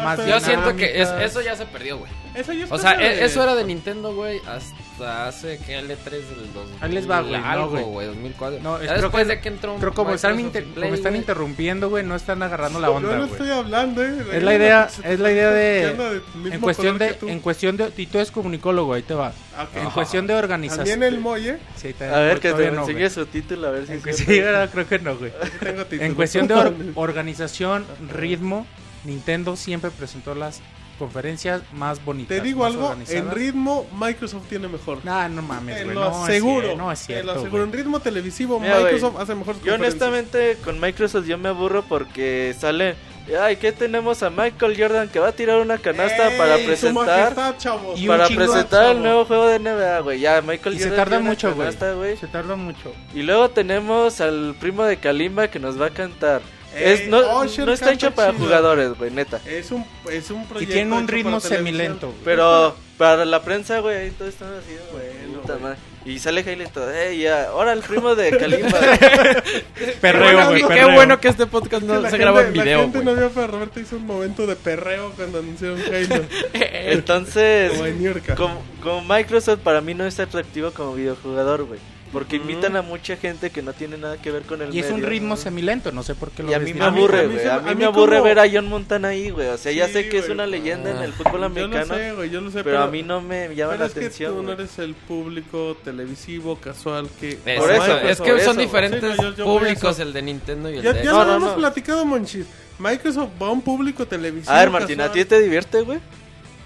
más 0.04 0.18
estoy- 0.18 0.32
Yo 0.32 0.40
siento 0.40 0.76
que 0.76 1.00
es- 1.00 1.10
eso 1.22 1.42
ya 1.42 1.56
se 1.56 1.66
perdió, 1.68 2.00
güey. 2.00 2.12
Eso 2.34 2.54
ya 2.54 2.66
es 2.66 2.72
O 2.72 2.78
sea, 2.80 2.96
cosa 2.96 3.04
de- 3.08 3.20
e- 3.22 3.26
eso 3.26 3.44
era 3.44 3.54
de 3.54 3.64
Nintendo, 3.66 4.16
güey, 4.16 4.40
hasta 4.48 4.76
hace 5.02 5.58
que 5.60 5.80
L3 5.80 6.10
del 6.10 6.54
2000. 6.54 6.76
Ahí 6.82 6.92
les 6.92 7.10
va, 7.10 7.22
güey, 7.22 7.40
no, 7.40 7.46
Algo, 7.46 7.70
güey. 7.70 7.84
güey, 7.84 8.08
2004. 8.08 8.60
No, 8.62 8.80
es- 8.80 8.92
creo 8.92 9.12
que- 9.12 9.26
de 9.26 9.40
que 9.42 9.50
entró 9.50 9.76
Creo 9.78 9.94
como 9.94 10.14
están, 10.14 10.40
inter- 10.40 10.64
Play, 10.66 10.84
como 10.86 10.96
están 10.96 11.12
güey. 11.14 11.22
interrumpiendo, 11.22 11.90
güey, 11.90 12.04
no 12.06 12.16
están 12.16 12.42
agarrando 12.44 12.80
la 12.80 12.88
Yo 12.88 12.94
onda, 12.94 13.12
no 13.14 13.18
güey. 13.20 13.32
estoy 13.32 13.50
hablando, 13.52 14.04
eh. 14.04 14.26
Es 14.34 14.44
la 14.44 14.56
idea, 14.56 14.90
es 15.04 15.20
la 15.20 15.32
idea 15.32 15.52
de... 15.52 16.22
En 16.52 16.60
cuestión 16.60 16.98
de, 16.98 17.18
en 17.22 17.40
cuestión 17.40 17.78
de, 17.78 17.92
y 17.98 18.06
tú 18.08 18.18
eres 18.18 18.32
comunicólogo, 18.32 18.94
ahí 18.94 19.04
te 19.04 19.14
va. 19.14 19.34
Ah, 19.58 19.64
ok. 19.64 19.78
En 19.84 19.90
cuestión 19.92 20.28
de 20.28 20.36
organización. 20.36 20.88
También 20.88 21.04
el 21.14 21.20
Moye. 21.20 21.58
Sí, 21.76 21.94
te- 21.94 22.06
A 22.06 22.20
ver, 22.20 22.40
que 22.40 22.54
te 22.54 22.72
no, 22.72 22.86
su 23.10 23.26
título, 23.26 23.68
a 23.68 23.72
ver 23.72 23.86
si 23.88 23.94
En 23.94 24.14
sí, 24.14 24.40
¿verdad? 24.40 24.70
creo 24.72 24.88
que 24.88 25.00
no, 25.00 25.16
güey. 25.18 25.32
Aquí 25.42 25.52
tengo 25.60 25.84
título. 25.86 26.04
En 26.04 26.16
cuestión 26.16 26.48
de 26.48 26.54
or- 26.56 26.76
organización, 26.96 27.86
ritmo, 28.14 28.66
Nintendo 29.04 29.56
siempre 29.56 29.90
presentó 29.92 30.36
las 30.36 30.62
conferencias 30.98 31.62
más 31.74 32.04
bonitas. 32.04 32.36
Te 32.38 32.42
digo 32.44 32.64
más 32.64 32.74
algo, 32.74 32.96
en 33.08 33.32
ritmo 33.32 33.88
Microsoft 33.98 34.48
tiene 34.50 34.68
mejor. 34.68 35.00
Nah, 35.06 35.28
no 35.30 35.42
mames, 35.42 35.78
Te 35.78 35.84
güey. 35.86 35.96
No, 35.96 36.12
cier- 36.28 36.76
no 36.78 36.92
es 36.92 37.00
te 37.00 37.06
cierto. 37.06 37.34
lo 37.34 37.40
aseguro. 37.40 37.64
En 37.64 37.72
ritmo 37.72 38.00
televisivo, 38.00 38.60
Mira, 38.60 38.80
Microsoft 38.80 39.20
hace 39.20 39.36
mejores 39.36 39.62
Yo 39.64 39.76
honestamente 39.76 40.58
con 40.64 40.80
Microsoft 40.80 41.26
yo 41.28 41.38
me 41.38 41.50
aburro 41.50 41.84
porque 41.84 42.56
sale, 42.60 42.96
ay, 43.42 43.58
¿qué 43.58 43.72
tenemos 43.72 44.24
a 44.24 44.30
Michael 44.30 44.76
Jordan 44.78 45.10
que 45.10 45.20
va 45.20 45.30
a 45.30 45.32
tirar 45.32 45.60
una 45.60 45.78
canasta 45.78 46.30
¡Ey, 46.32 46.38
para 46.38 46.58
su 46.58 46.66
presentar 46.66 47.06
majestad, 47.36 47.58
chavos! 47.58 48.00
Y 48.00 48.08
para 48.08 48.28
presentar 48.28 48.96
el 48.96 49.02
nuevo 49.02 49.26
juego 49.26 49.48
de 49.48 49.60
NBA, 49.60 50.00
güey. 50.02 50.20
Ya 50.20 50.42
Michael 50.42 50.76
Y 50.76 50.80
Jordan 50.80 50.90
se 50.92 50.96
tarda 50.96 51.20
mucho, 51.20 51.56
güey. 51.56 52.18
Se 52.18 52.28
tarda 52.28 52.56
mucho. 52.56 52.94
Y 53.14 53.24
luego 53.24 53.50
tenemos 53.50 54.22
al 54.22 54.56
primo 54.60 54.84
de 54.84 54.98
Kalimba 54.98 55.48
que 55.50 55.60
nos 55.60 55.80
va 55.80 55.88
a 55.88 55.90
cantar. 55.92 56.42
Es, 56.76 57.08
no, 57.08 57.40
Usher 57.42 57.66
no 57.66 57.74
está 57.74 57.92
hecho 57.94 58.12
para 58.12 58.32
chido. 58.34 58.46
jugadores, 58.46 58.98
güey, 58.98 59.10
neta. 59.12 59.40
Es 59.46 59.72
un, 59.72 59.84
es 60.12 60.30
un 60.30 60.44
Y 60.44 60.46
proyecto. 60.46 60.74
tiene 60.74 60.96
un 60.96 61.08
ritmo 61.08 61.40
para 61.40 61.56
semilento. 61.56 62.08
güey. 62.08 62.20
Pero 62.24 62.76
para 62.98 63.26
la 63.26 63.42
prensa, 63.42 63.80
güey, 63.80 63.96
ahí 63.98 64.12
todo 64.12 64.28
está 64.28 64.46
así, 64.46 64.76
güey. 64.92 65.06
Bueno, 65.28 65.42
puta 65.42 65.58
madre. 65.60 65.78
Y 66.06 66.20
sale 66.20 66.42
Hailey 66.42 66.68
todo, 66.68 66.90
eh, 66.94 67.18
ya, 67.18 67.50
ahora 67.50 67.74
el 67.74 67.82
primo 67.82 68.16
de 68.16 68.30
Kalimba. 68.38 68.80
Perreo, 70.02 70.24
bueno, 70.34 70.48
güey. 70.50 70.62
qué 70.62 70.68
Qué 70.68 70.74
perreo. 70.74 70.92
bueno 70.96 71.20
que 71.20 71.28
este 71.28 71.46
podcast 71.48 71.84
no 71.84 72.00
la 72.00 72.10
se 72.10 72.18
graba 72.18 72.44
en 72.44 72.54
video, 72.54 72.78
La 72.78 72.84
gente 72.84 73.04
no 73.04 73.14
vio, 73.16 73.30
pero 73.32 73.48
Roberto 73.48 73.80
hizo 73.80 73.98
un 73.98 74.06
momento 74.06 74.48
de 74.48 74.56
perreo 74.56 75.12
cuando 75.18 75.40
anunciaron 75.40 75.82
Halo. 75.82 76.24
Entonces, 76.54 77.72
como 77.72 77.86
en 77.88 78.00
Niurka. 78.02 78.36
como, 78.36 78.64
como 78.82 79.02
Microsoft 79.02 79.60
para 79.60 79.82
mí 79.82 79.94
no 79.94 80.06
es 80.06 80.20
atractivo 80.20 80.72
como 80.72 80.94
videojugador, 80.94 81.66
güey. 81.66 81.80
Porque 82.14 82.38
invitan 82.38 82.76
a 82.78 82.82
mucha 82.82 83.18
gente 83.18 83.50
que 83.50 83.62
no 83.62 83.74
tiene 83.74 83.98
nada 83.98 84.18
que 84.22 84.32
ver 84.32 84.44
con 84.44 84.62
el 84.62 84.74
Y 84.74 84.80
es 84.80 84.90
un 84.92 85.04
ritmo 85.04 85.36
semilento, 85.36 85.92
no 85.92 86.04
sé 86.04 86.16
por 86.16 86.32
qué 86.32 86.42
lo 86.44 86.52
Y 86.52 86.54
a 86.54 86.60
mí 86.60 86.74
me 86.74 86.82
a 86.86 86.88
aburre, 86.88 87.24
mí 87.28 87.34
güey. 87.34 87.44
se- 87.44 87.50
A 87.50 87.56
a 87.56 87.60
mí 87.62 87.70
mí 87.72 87.76
me 87.76 87.86
aburre 87.86 88.18
como- 88.18 88.24
ver 88.24 88.40
a 88.40 88.46
John 88.50 88.68
Montana 88.70 89.10
ahí, 89.10 89.30
güey. 89.30 89.48
O 89.50 89.58
sea, 89.58 89.72
ya 89.74 89.88
sé 89.90 90.08
que 90.10 90.20
es 90.20 90.30
una 90.30 90.48
leyenda 90.48 90.92
en 90.92 90.98
Ah. 90.98 91.06
el 91.06 91.14
fútbol 91.14 91.40
Yo 91.42 91.46
americano. 91.46 91.86
lo 91.86 91.96
sé, 91.96 92.12
güey, 92.14 92.30
yo 92.30 92.42
lo 92.42 92.50
sé. 92.52 92.64
pero 92.64 92.80
a 92.82 92.88
mí 92.88 93.04
no 93.04 93.22
me 93.22 93.54
llama 93.56 93.72
pero 93.74 93.80
la 93.80 93.86
es 93.88 93.94
que 93.94 94.00
atención. 94.00 94.36
tú 94.36 94.44
no 94.44 94.52
eres 94.54 94.80
el 94.80 94.96
público 94.96 95.78
televisivo 95.84 96.56
casual 96.56 97.10
que... 97.20 97.32
Eso, 97.46 97.62
Por 97.62 97.72
eso, 97.72 97.98
es 98.00 98.22
que 98.22 98.36
eso, 98.36 98.46
son 98.46 98.58
diferentes 98.58 99.02
Sí, 99.02 99.22
no, 99.22 99.24
yo- 99.32 99.36
yo 99.36 99.44
a 99.44 99.60
públicos, 99.60 100.00
el 100.00 100.14
de 100.14 100.22
Nintendo 100.22 100.70
y 100.70 100.78
el 100.78 100.84
Ya, 100.84 100.94
de 100.94 101.04
ya 101.04 101.12
No, 101.12 101.20
lo 101.20 101.26
no, 101.26 101.36
hemos 101.38 101.50
no. 101.52 101.56
platicado, 101.58 102.06
Monchis. 102.06 102.46
Microsoft 102.80 103.30
va 103.42 103.48
a 103.48 103.52
un 103.52 103.62
público 103.62 104.06
televisivo. 104.06 104.54
A 104.54 104.60
ver, 104.60 104.70
Martín, 104.70 105.02
¿a 105.02 105.12
ti 105.12 105.26
te 105.26 105.40
divierte, 105.40 105.82
güey? 105.82 106.00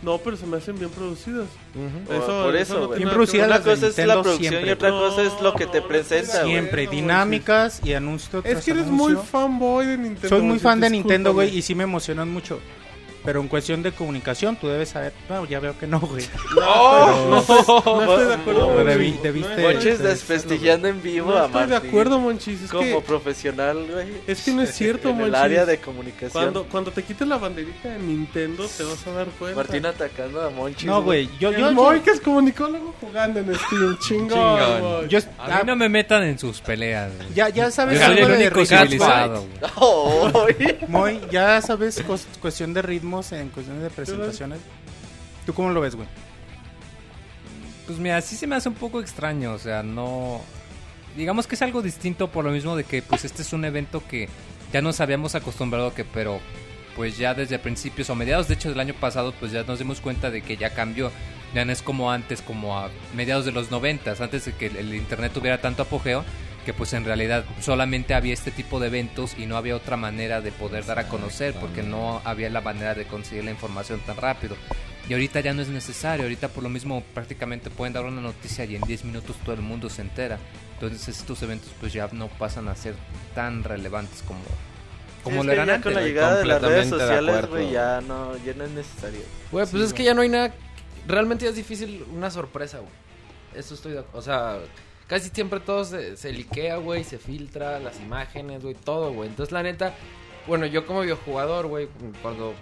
No, 0.02 0.18
pero 0.18 0.36
se 0.36 0.46
me 0.48 0.58
hacen 0.58 0.80
bien 0.80 0.90
producidas. 0.90 1.48
Eso, 2.10 2.44
por 2.44 2.56
eso 2.56 2.74
eso, 2.74 2.88
no 2.88 2.96
Bien 2.96 3.10
producidas. 3.10 3.48
Una 3.48 3.62
cosa 3.62 3.88
es 3.88 3.98
la 3.98 4.22
producción 4.22 4.54
siempre. 4.54 4.70
y 4.70 4.74
otra 4.74 4.90
cosa 4.90 5.22
es 5.22 5.42
lo 5.42 5.54
que 5.54 5.68
te 5.68 5.82
presenta, 5.82 6.42
güey. 6.42 6.54
Siempre, 6.54 6.86
Bueno, 6.88 7.02
dinámicas 7.02 7.82
y 7.84 7.94
anuncio 7.94 8.42
tras 8.42 8.58
Es 8.58 8.66
que 8.66 8.72
eres 8.72 8.88
muy 8.88 9.16
fanboy 9.16 9.86
de 9.86 9.98
Nintendo. 9.98 10.30
Soy 10.30 10.42
muy 10.42 10.60
fan 10.60 10.80
de. 10.80 10.90
Nintendo, 10.90 11.34
güey, 11.34 11.56
y 11.56 11.62
sí 11.62 11.76
me 11.76 11.84
emocionan 11.84 12.30
mucho. 12.30 12.60
Pero 13.24 13.40
en 13.40 13.48
cuestión 13.48 13.84
de 13.84 13.92
comunicación, 13.92 14.56
tú 14.56 14.68
debes 14.68 14.90
saber. 14.90 15.14
No, 15.30 15.46
ya 15.46 15.60
veo 15.60 15.78
que 15.78 15.86
no, 15.88 16.00
güey. 16.00 16.26
No, 16.56 17.28
no, 17.30 17.40
estoy, 17.40 17.56
no 17.68 18.02
estoy 18.02 18.26
de 18.26 18.34
acuerdo. 18.34 18.68
Monchis. 18.70 18.86
debí- 18.88 19.20
debiste- 19.22 19.62
No, 19.62 19.70
Monchis 19.74 20.00
desprestigiando 20.00 20.88
en 20.88 21.02
vivo 21.04 21.32
no 21.32 21.38
a 21.38 21.46
estoy 21.46 21.68
de 21.68 21.76
acuerdo, 21.76 22.20
Monchis. 22.20 22.62
Es 22.64 22.72
Como 22.72 22.84
que, 22.84 23.02
profesional, 23.02 23.86
güey. 23.92 24.08
es 24.28 24.42
que 24.44 24.52
no 24.52 24.62
es 24.64 24.72
cierto, 24.76 25.10
En 25.10 25.16
el 25.16 25.22
Monchis. 25.22 25.40
área 25.40 25.66
de 25.66 25.78
comunicación. 25.78 26.32
Cuando, 26.32 26.64
cuando 26.66 26.92
te 26.92 27.04
quites 27.04 27.28
la 27.28 27.38
banderita 27.38 27.90
de 27.90 28.00
Nintendo, 28.00 28.66
te 28.68 28.84
vas 28.84 29.06
a 29.08 29.12
dar 29.12 29.28
cuenta. 29.38 29.56
Martín 29.58 29.86
atacando 29.86 30.42
a 30.42 30.50
Monchis. 30.50 30.86
No, 30.86 31.02
güey, 31.04 31.30
yo, 31.40 31.50
El 31.50 31.58
yo, 31.60 31.72
Moy 31.74 32.00
que 32.02 32.12
es 32.12 32.20
comunicólogo 32.22 32.94
jugando 33.00 33.40
en 33.40 33.54
Steam. 33.56 33.98
Chingón, 34.00 34.30
Chingón. 34.30 35.10
Yo- 35.10 35.20
A 35.38 35.48
mí 35.60 35.64
no 35.66 35.76
me 35.76 35.90
metan 35.90 36.24
en 36.24 36.40
sus 36.40 36.60
peleas. 36.62 37.12
güey. 37.16 37.30
ya, 37.36 37.50
ya 37.50 37.66
Yo 37.66 37.72
sabes 37.72 38.00
soy 38.00 38.08
algo 38.08 38.22
el 38.34 38.40
de 38.40 38.48
único 38.48 38.66
civilizado. 38.66 39.46
Oh, 39.76 40.30
Moy, 40.88 41.20
ya 41.32 41.62
sabes 41.62 42.02
cuestión 42.42 42.74
de 42.74 42.82
en 43.32 43.50
cuestión 43.50 43.82
de 43.82 43.90
presentaciones. 43.90 44.60
¿Tú 45.46 45.54
cómo 45.54 45.70
lo 45.70 45.82
ves, 45.82 45.96
güey? 45.96 46.08
Pues 47.86 48.00
mira, 48.00 48.22
sí 48.22 48.36
se 48.36 48.48
me 48.48 48.56
hace 48.56 48.70
un 48.70 48.76
poco 48.76 49.02
extraño, 49.02 49.54
o 49.54 49.60
sea, 49.60 49.84
no... 49.84 50.42
Digamos 51.18 51.46
que 51.46 51.56
es 51.56 51.62
algo 51.62 51.82
distinto 51.82 52.32
por 52.32 52.46
lo 52.46 52.52
mismo 52.52 52.76
de 52.76 52.86
que 52.86 53.02
pues 53.02 53.26
este 53.26 53.42
es 53.42 53.52
un 53.52 53.66
evento 53.66 54.02
que 54.08 54.30
ya 54.72 54.82
nos 54.82 55.02
habíamos 55.02 55.36
acostumbrado 55.36 55.88
a 55.88 55.96
que, 55.96 56.06
pero 56.06 56.40
pues 56.96 57.18
ya 57.18 57.34
desde 57.34 57.60
principios 57.60 58.10
o 58.10 58.16
mediados 58.16 58.48
de 58.48 58.54
hecho 58.54 58.70
del 58.70 58.80
año 58.80 58.94
pasado 58.94 59.34
pues 59.38 59.52
ya 59.52 59.64
nos 59.64 59.80
dimos 59.80 60.00
cuenta 60.00 60.32
de 60.32 60.42
que 60.42 60.56
ya 60.56 60.70
cambió. 60.70 61.12
Ya 61.54 61.66
no 61.66 61.74
es 61.74 61.82
como 61.82 62.12
antes, 62.12 62.42
como 62.42 62.80
a 62.80 62.90
mediados 63.14 63.44
de 63.44 63.52
los 63.52 63.72
noventas, 63.72 64.22
antes 64.22 64.46
de 64.46 64.54
que 64.54 64.68
el 64.68 64.96
internet 64.96 65.34
tuviera 65.34 65.60
tanto 65.60 65.84
apogeo, 65.84 66.24
que 66.66 66.74
pues 66.74 66.94
en 66.94 67.06
realidad 67.06 67.44
solamente 67.60 68.14
había 68.14 68.34
este 68.34 68.52
tipo 68.52 68.80
de 68.80 68.88
eventos 68.88 69.36
y 69.38 69.46
no 69.46 69.58
había 69.58 69.76
otra 69.76 69.98
manera 69.98 70.42
de 70.42 70.52
poder 70.52 70.86
dar 70.86 71.00
a 71.00 71.08
conocer 71.08 71.56
porque 71.60 71.82
no 71.84 72.22
había 72.24 72.50
la 72.50 72.62
manera 72.62 72.94
de 72.94 73.06
conseguir 73.06 73.44
la 73.46 73.52
información 73.52 74.00
tan 74.02 74.18
rápido. 74.18 74.56
Y 75.10 75.14
ahorita 75.14 75.40
ya 75.40 75.54
no 75.54 75.62
es 75.64 75.68
necesario, 75.68 76.24
ahorita 76.24 76.50
por 76.50 76.64
lo 76.64 76.70
mismo 76.70 77.04
prácticamente 77.14 77.70
pueden 77.70 77.94
dar 77.94 78.06
una 78.06 78.22
noticia 78.22 78.64
y 78.66 78.76
en 78.76 78.82
10 78.82 79.06
minutos 79.06 79.36
todo 79.44 79.56
el 79.56 79.62
mundo 79.62 79.90
se 79.90 80.04
entera. 80.04 80.38
Entonces 80.76 81.08
estos 81.20 81.42
eventos 81.42 81.70
pues 81.80 81.92
ya 81.94 82.08
no 82.12 82.28
pasan 82.28 82.68
a 82.68 82.76
ser 82.76 82.96
tan 83.36 83.64
relevantes 83.64 84.22
como, 84.22 84.40
como 85.24 85.42
es 85.42 85.46
lo 85.48 85.52
eran 85.52 85.68
ya 85.68 85.74
antes. 85.76 85.84
con 85.84 85.94
la 85.96 86.08
llegada 86.08 86.38
de 86.38 86.46
las 86.46 86.62
redes 86.62 86.90
completamente 86.90 86.96
de 86.96 87.02
sociales, 87.02 87.36
acuerdo. 87.36 87.56
güey, 87.56 87.72
ya 87.72 88.02
no, 88.02 88.38
ya 88.38 88.54
no 88.54 88.64
es 88.66 88.72
necesario. 88.72 89.22
Güey, 89.52 89.66
pues 89.66 89.84
Sí, 89.84 89.88
es 89.88 89.94
que 89.94 90.04
ya 90.04 90.14
no 90.14 90.22
hay 90.22 90.30
nada. 90.30 90.54
Realmente 91.08 91.46
ya 91.46 91.50
es 91.50 91.56
difícil 91.56 92.06
una 92.14 92.30
sorpresa, 92.30 92.78
güey. 92.78 92.92
Eso 93.56 93.74
estoy 93.74 93.94
de 93.94 94.00
acuerdo. 94.00 94.20
O 94.20 94.22
sea, 94.22 94.60
casi 95.12 95.30
siempre 95.30 95.60
todo 95.60 95.84
se, 95.84 96.16
se 96.16 96.32
liquea, 96.32 96.78
güey, 96.78 97.04
se 97.04 97.18
filtra, 97.18 97.80
las 97.80 98.00
imágenes, 98.00 98.64
güey, 98.64 98.76
todo, 98.76 99.12
güey. 99.12 99.28
Entonces, 99.28 99.52
la 99.52 99.62
neta, 99.62 99.94
bueno, 100.48 100.66
yo 100.66 100.88
como 100.88 101.02
videojugador, 101.02 101.68
güey, 101.68 101.90
cuando. 102.22 102.54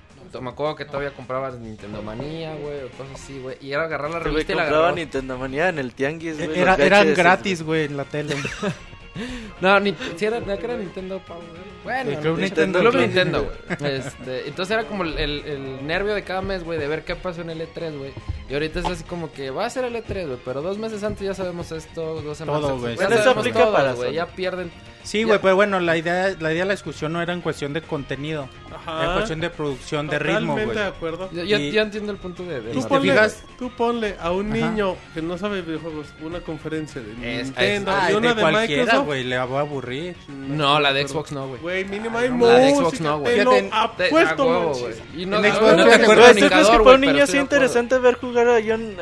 Me 0.42 0.50
acuerdo 0.50 0.76
que 0.76 0.86
todavía 0.86 1.12
comprabas 1.12 1.60
Nintendo 1.60 2.02
Manía, 2.02 2.56
güey, 2.56 2.86
o 2.86 2.90
cosas 2.90 3.22
así, 3.22 3.40
güey. 3.40 3.56
Y 3.62 3.72
era 3.72 3.84
agarrar 3.84 4.10
la 4.10 4.20
revista 4.20 4.52
y 4.52 4.56
la 4.56 4.64
compraba 4.64 4.86
agarraba. 4.86 5.00
Nintendo 5.00 5.38
Manía 5.38 5.70
en 5.70 5.78
el 5.78 5.94
Tianguis, 5.94 6.38
güey. 6.38 6.60
Era, 6.60 6.72
los 6.72 6.80
eran 6.88 7.14
gratis, 7.14 7.62
güey, 7.62 7.86
en 7.86 7.98
la 7.98 8.06
tele. 8.06 8.36
No, 9.62 9.80
ni, 9.80 9.94
si 10.16 10.26
era, 10.26 10.40
¿no 10.40 10.58
que 10.58 10.66
era 10.66 10.78
Nintendo 10.78 11.20
Power. 11.20 11.44
Bueno, 11.84 12.12
El 12.12 12.18
Club 12.20 12.40
Nintendo, 12.40 12.80
Nintendo, 12.80 12.90
Club 12.92 13.02
Nintendo, 13.02 13.44
güey. 13.44 13.94
Este, 13.98 14.48
entonces 14.48 14.74
era 14.74 14.86
como 14.86 15.04
el, 15.04 15.18
el- 15.18 15.86
nervio 15.86 16.14
de 16.16 16.24
cada 16.24 16.42
mes, 16.42 16.64
güey, 16.64 16.80
de 16.80 16.88
ver 16.88 17.04
qué 17.04 17.16
pasó 17.16 17.42
en 17.42 17.50
el 17.50 17.62
E3, 17.62 17.98
güey. 17.98 18.12
Y 18.50 18.54
ahorita 18.54 18.80
es 18.80 18.86
así 18.86 19.04
como 19.04 19.32
que 19.32 19.50
va 19.52 19.66
a 19.66 19.70
ser 19.70 19.86
el 19.86 19.96
E3, 19.96 20.26
güey, 20.28 20.40
pero 20.46 20.62
dos 20.62 20.78
meses 20.78 21.04
antes 21.04 21.26
ya 21.26 21.34
sabemos 21.34 21.72
esto, 21.72 22.22
dos 22.22 22.38
semanas 22.38 22.62
Todo, 22.62 22.70
antes, 22.72 22.82
güey. 22.82 22.96
ya 22.96 23.02
Bueno, 23.02 23.16
eso 23.16 23.24
sabemos 23.24 23.42
aplica 23.46 23.64
todo, 23.64 23.74
para 23.74 23.94
güey, 23.94 24.14
ya 24.14 24.26
pierden. 24.28 24.72
Sí, 25.04 25.24
güey, 25.24 25.40
pero 25.42 25.56
bueno, 25.56 25.80
la 25.80 25.98
idea, 25.98 26.36
la 26.40 26.52
idea 26.52 26.64
de 26.64 26.68
la 26.68 26.74
discusión 26.74 27.14
no 27.14 27.22
era 27.22 27.34
en 27.34 27.42
cuestión 27.42 27.74
de 27.74 27.82
contenido, 27.82 28.48
Ajá. 28.90 29.04
era 29.04 29.14
cuestión 29.14 29.40
de 29.40 29.50
producción, 29.50 30.08
de 30.08 30.20
ritmo, 30.20 30.40
Totalmente 30.54 30.66
güey. 30.66 30.78
de 30.78 30.84
acuerdo. 30.86 31.30
Yo- 31.32 31.58
Y- 31.58 31.72
yo 31.72 31.82
entiendo 31.82 32.12
el 32.12 32.18
punto 32.18 32.44
de, 32.44 32.62
de 32.62 32.72
Tú 32.72 32.82
¿te 32.82 32.88
ponle, 32.88 33.12
fijas? 33.12 33.44
tú 33.58 33.70
ponle 33.76 34.16
a 34.20 34.32
un 34.32 34.48
Ajá. 34.54 34.70
niño 34.70 34.96
que 35.14 35.22
no 35.22 35.38
sabe 35.38 35.62
videojuegos 35.62 36.08
una 36.22 36.40
conferencia 36.42 37.02
de 37.02 37.12
Es- 37.40 37.46
Nintendo 37.48 37.92
Ay, 37.96 38.14
y 38.14 38.16
una 38.18 38.30
de 38.30 38.36
de, 38.36 38.42
cualquiera, 38.42 38.84
Microsoft. 38.84 39.06
güey, 39.06 39.24
le 39.24 39.38
va 39.38 39.58
a 39.58 39.62
aburrir. 39.62 40.16
No, 40.28 40.80
la 40.80 40.94
de 40.94 41.08
Xbox 41.08 41.32
no, 41.32 41.48
güey. 41.48 41.62
Güey, 41.62 41.86
mínimo 41.86 42.18
Ay, 42.18 42.26
hay 42.26 42.30
no, 42.32 42.36
música. 42.38 42.58
la 42.58 42.60
de 42.66 42.76
Xbox 42.76 43.02
no, 43.02 43.20
güey. 43.20 43.36
Te 43.38 43.44
lo 43.44 43.52
apuesto, 43.72 44.46
güey. 44.74 44.94
Y 45.18 45.26
no, 45.26 45.38
En 45.38 45.42
no- 45.44 45.48
Xbox 45.56 45.62
no 45.72 45.78
no 45.78 45.84
te 45.86 45.94
acuerdas, 45.96 46.36
¿tú 46.36 46.48
crees 46.48 46.50
que 46.50 46.78
para 46.78 46.96
un 46.96 47.02
niño 47.02 47.14
acuerdo. 47.24 47.42
interesante 47.42 48.00
ver 48.00 48.16
jugar 48.16 48.48
a 48.50 48.60
John, 48.66 48.96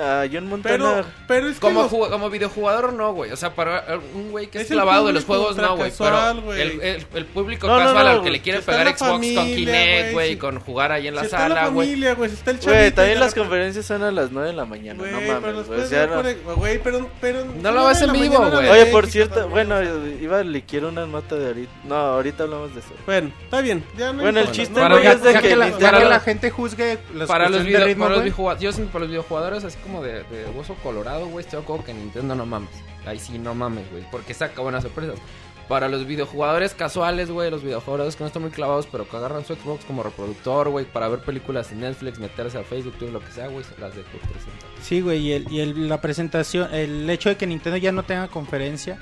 Montana. 0.48 0.78
Pero, 0.78 1.06
pero 1.28 1.48
es 1.48 1.56
que 1.56 1.60
Como, 1.62 1.88
videojugador 2.30 2.94
no, 2.94 3.14
güey. 3.14 3.32
O 3.32 3.36
sea, 3.38 3.54
para 3.56 4.00
un 4.14 4.32
güey 4.32 4.48
que 4.48 4.60
es, 4.60 4.66
Es 4.66 4.72
el 4.72 4.78
clavado 4.78 5.08
de 5.08 5.14
los 5.14 5.26
juegos, 5.26 5.56
no, 5.58 5.76
güey. 5.78 5.92
Pero 5.98 6.34
el, 6.54 7.26
público 7.26 7.68
No, 7.68 7.78
no, 7.80 7.86
casual 7.86 8.06
no, 8.06 8.12
al 8.12 8.22
que 8.24 8.30
le 8.32 8.42
quiere 8.42 8.62
pegar 8.62 8.88
Xbox 8.88 9.02
con 9.10 9.22
Kinect, 9.22 9.68
güey, 9.78 10.14
güey, 10.14 10.38
con 10.38 10.60
jugar 10.60 10.92
ahí 10.92 11.08
en 11.08 11.16
la 11.16 11.22
si 11.22 11.26
está 11.28 11.38
sala, 11.40 11.56
la 11.56 11.68
güey. 11.70 11.88
familia, 11.88 12.14
güey, 12.16 12.30
si 12.30 12.36
está 12.36 12.52
el 12.52 12.60
chavito. 12.60 12.80
Güey, 12.80 12.92
también 12.92 13.20
las 13.20 13.30
repente- 13.30 13.40
conferencias 13.50 13.86
son 13.86 14.04
a 14.04 14.12
las 14.12 14.32
9 14.32 14.48
de 14.50 14.54
la 14.56 14.66
mañana, 14.66 15.00
Güey, 15.00 15.12
no 15.12 15.22
mames, 15.22 15.54
los 15.56 15.68
güey. 15.68 15.80
o 15.82 15.86
sea, 15.88 16.08
no- 16.08 16.56
Güey, 16.56 16.80
pero, 16.84 17.10
pero... 17.22 17.46
No 17.46 17.72
lo 17.72 17.86
ves 17.88 18.02
en 18.02 18.08
la 18.08 18.14
vivo, 18.14 18.50
güey. 18.52 18.70
Oye, 18.70 18.86
por 18.88 19.08
cierto, 19.08 19.48
bueno, 19.50 19.76
iba 20.22 20.40
a 20.40 20.44
liquear 20.44 20.86
una 20.86 21.06
nota 21.06 21.36
de 21.36 21.48
ahorita. 21.48 21.72
No, 21.86 21.96
ahorita 21.96 22.44
hablamos 22.44 22.74
de 22.74 22.80
eso. 22.82 22.90
Bueno, 23.06 23.32
está 23.44 23.62
bien. 23.62 23.84
Ya 23.98 24.14
no 24.14 24.22
Bueno, 24.22 24.40
el 24.40 24.52
chiste, 24.52 24.74
Para 24.80 24.96
güey, 24.96 25.04
los- 25.06 25.16
es 25.16 25.24
de 25.24 25.40
que 25.40 25.56
la, 25.56 25.72
que 25.72 26.06
la 26.06 26.20
gente 26.20 26.50
juzgue 26.50 26.98
las 27.14 27.28
Para 27.28 27.50
los, 27.50 27.64
video- 27.64 27.80
de 27.80 27.86
ritmo, 27.86 28.06
para 28.06 28.16
los 28.18 28.26
yo 28.60 28.72
para 28.88 29.00
los 29.00 29.10
videojugadores 29.10 29.64
así 29.64 29.78
como 29.80 30.04
de, 30.04 30.24
de 30.24 30.46
hueso 30.56 30.76
colorado, 30.84 31.28
güey, 31.28 31.44
estoy 31.46 31.60
acuerdo 31.62 31.84
que 31.86 31.94
Nintendo 31.94 32.36
no 32.36 32.46
mames. 32.46 32.70
Ahí 33.06 33.20
sí 33.20 33.40
no 33.40 33.56
mames, 33.56 33.90
güey, 33.92 34.04
porque 34.12 34.34
saca 34.34 34.62
buenas 34.62 34.84
sorpresas. 34.84 35.16
Para 35.68 35.90
los 35.90 36.06
videojugadores 36.08 36.74
casuales, 36.74 37.30
güey, 37.30 37.52
los 37.52 37.62
videojugadores 37.62 38.16
que 38.16 38.24
no 38.24 38.28
están 38.28 38.42
muy 38.42 38.52
clavados, 38.52 38.88
pero 38.90 39.08
que 39.10 39.18
agarran 39.18 39.44
su 39.46 39.54
Xbox 39.56 39.84
como 39.84 40.02
reproductor, 40.02 40.70
güey, 40.70 40.86
para 40.86 41.10
ver 41.10 41.20
películas 41.20 41.72
en 41.74 41.82
Netflix, 41.82 42.20
meterse 42.20 42.58
a 42.58 42.64
Facebook, 42.64 42.94
Twitter, 42.94 43.14
lo 43.14 43.20
que 43.20 43.32
sea, 43.32 43.48
güey, 43.48 43.66
se 43.66 43.80
las 43.82 43.94
dejo 43.94 44.08
300. 44.12 44.44
Sí, 44.82 45.02
güey, 45.02 45.20
y, 45.20 45.32
el, 45.34 45.52
y 45.52 45.60
el- 45.60 45.90
la 45.90 46.00
presentación, 46.00 46.74
el 46.74 47.10
hecho 47.10 47.28
de 47.28 47.36
que 47.36 47.46
Nintendo 47.46 47.76
ya 47.78 47.92
no 47.92 48.04
tenga 48.04 48.30
conferencia 48.30 48.98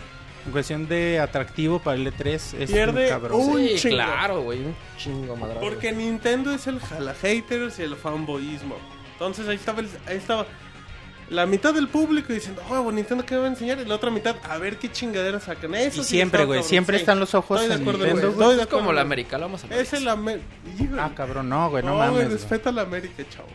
en 0.45 0.51
cuestión 0.51 0.87
de 0.87 1.19
atractivo 1.19 1.77
para 1.79 1.97
el 1.97 2.07
E3 2.07 2.53
es 2.59 2.71
Pierde 2.71 3.03
un 3.03 3.09
cabrón. 3.09 3.41
un 3.41 3.57
sí, 3.59 3.75
chingo. 3.77 3.95
claro, 3.97 4.41
güey, 4.41 4.59
un 4.65 4.75
chingo 4.97 5.35
madre. 5.35 5.57
Porque 5.59 5.91
Nintendo 5.91 6.51
es 6.51 6.65
el 6.65 6.79
jala 6.79 7.13
haters 7.13 7.77
y 7.77 7.83
el 7.83 7.95
fanboyismo. 7.95 8.75
Entonces 9.13 9.47
ahí 9.47 9.55
estaba, 9.55 9.81
el- 9.81 9.89
ahí 10.07 10.17
estaba 10.17 10.45
la 11.29 11.45
mitad 11.45 11.73
del 11.73 11.87
público 11.87 12.31
diciendo, 12.31 12.61
oh, 12.69 12.91
Nintendo, 12.91 13.25
¿qué 13.25 13.33
me 13.35 13.41
va 13.41 13.45
a 13.47 13.49
enseñar? 13.49 13.79
Y 13.79 13.85
la 13.85 13.95
otra 13.95 14.11
mitad, 14.11 14.35
a 14.43 14.57
ver 14.57 14.77
qué 14.77 14.91
chingadera 14.91 15.39
sacan. 15.39 15.73
Eso 15.75 16.01
Y 16.01 16.03
sí 16.03 16.09
siempre, 16.11 16.45
güey, 16.45 16.61
siempre 16.63 16.97
sí. 16.97 17.01
están 17.01 17.19
los 17.19 17.33
ojos 17.33 17.61
Estoy 17.61 17.69
de 17.69 17.75
en 17.75 17.81
acuerdo, 17.81 18.05
Nintendo. 18.05 18.29
Estoy 18.31 18.55
de 18.57 18.61
es 18.61 18.67
como 18.67 18.93
la 18.93 19.01
América, 19.01 19.37
lo 19.37 19.45
vamos 19.45 19.63
a 19.63 19.75
Es 19.75 19.93
el 19.93 20.07
América. 20.07 20.45
Ah, 20.99 21.11
cabrón, 21.15 21.49
no, 21.49 21.69
güey, 21.69 21.83
no, 21.83 21.91
No, 21.91 21.97
güey, 22.11 22.25
mames. 22.25 22.31
respeta 22.31 22.69
a 22.69 22.73
la 22.73 22.81
América, 22.83 23.23
chavo. 23.29 23.47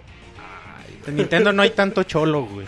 En 1.06 1.16
Nintendo 1.16 1.52
no 1.52 1.62
hay 1.62 1.70
tanto 1.70 2.02
cholo, 2.02 2.42
güey. 2.44 2.66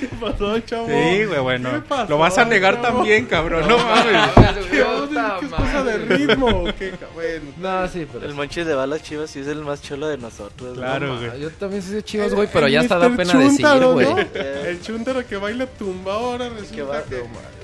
¿Qué 0.00 0.08
pasó, 0.20 0.58
chavo? 0.60 0.86
Sí, 0.86 1.24
güey, 1.24 1.40
bueno. 1.40 1.70
¿Qué 1.72 1.80
pasó, 1.80 2.10
Lo 2.10 2.18
vas 2.18 2.36
a 2.38 2.44
negar 2.44 2.80
chavo? 2.80 2.98
también, 2.98 3.26
cabrón, 3.26 3.66
no 3.68 3.78
mames. 3.78 4.30
¿Qué 4.70 4.80
es 5.46 5.50
cosa 5.52 5.84
de 5.84 5.98
ritmo? 5.98 6.64
¿Qué? 6.78 6.92
Bueno. 7.14 7.50
No, 7.58 7.88
sí, 7.88 8.06
pero... 8.12 8.26
El 8.26 8.34
Monchis 8.34 8.66
de 8.66 8.74
balas 8.74 9.02
chivas 9.02 9.30
sí 9.30 9.40
es 9.40 9.46
el 9.46 9.62
más 9.64 9.82
cholo 9.82 10.08
de 10.08 10.18
nosotros. 10.18 10.76
Claro, 10.76 11.06
¿no? 11.14 11.18
güey. 11.18 11.40
Yo 11.40 11.50
también 11.50 11.82
soy 11.82 11.94
de 11.94 12.02
chivas, 12.02 12.34
güey, 12.34 12.48
pero 12.52 12.66
El 12.66 12.72
ya 12.72 12.80
hasta 12.80 12.98
da 12.98 13.08
pena 13.08 13.24
decir, 13.32 13.42
Chuntaro, 13.48 13.92
güey. 13.94 14.06
¿no? 14.06 14.18
El 14.42 14.82
chuntaro 14.82 15.26
que 15.26 15.36
baila 15.36 15.66
tumba 15.66 16.14
ahora 16.14 16.48
resulta 16.48 16.74
Que 16.74 16.82
va- 16.82 17.02
que... 17.02 17.16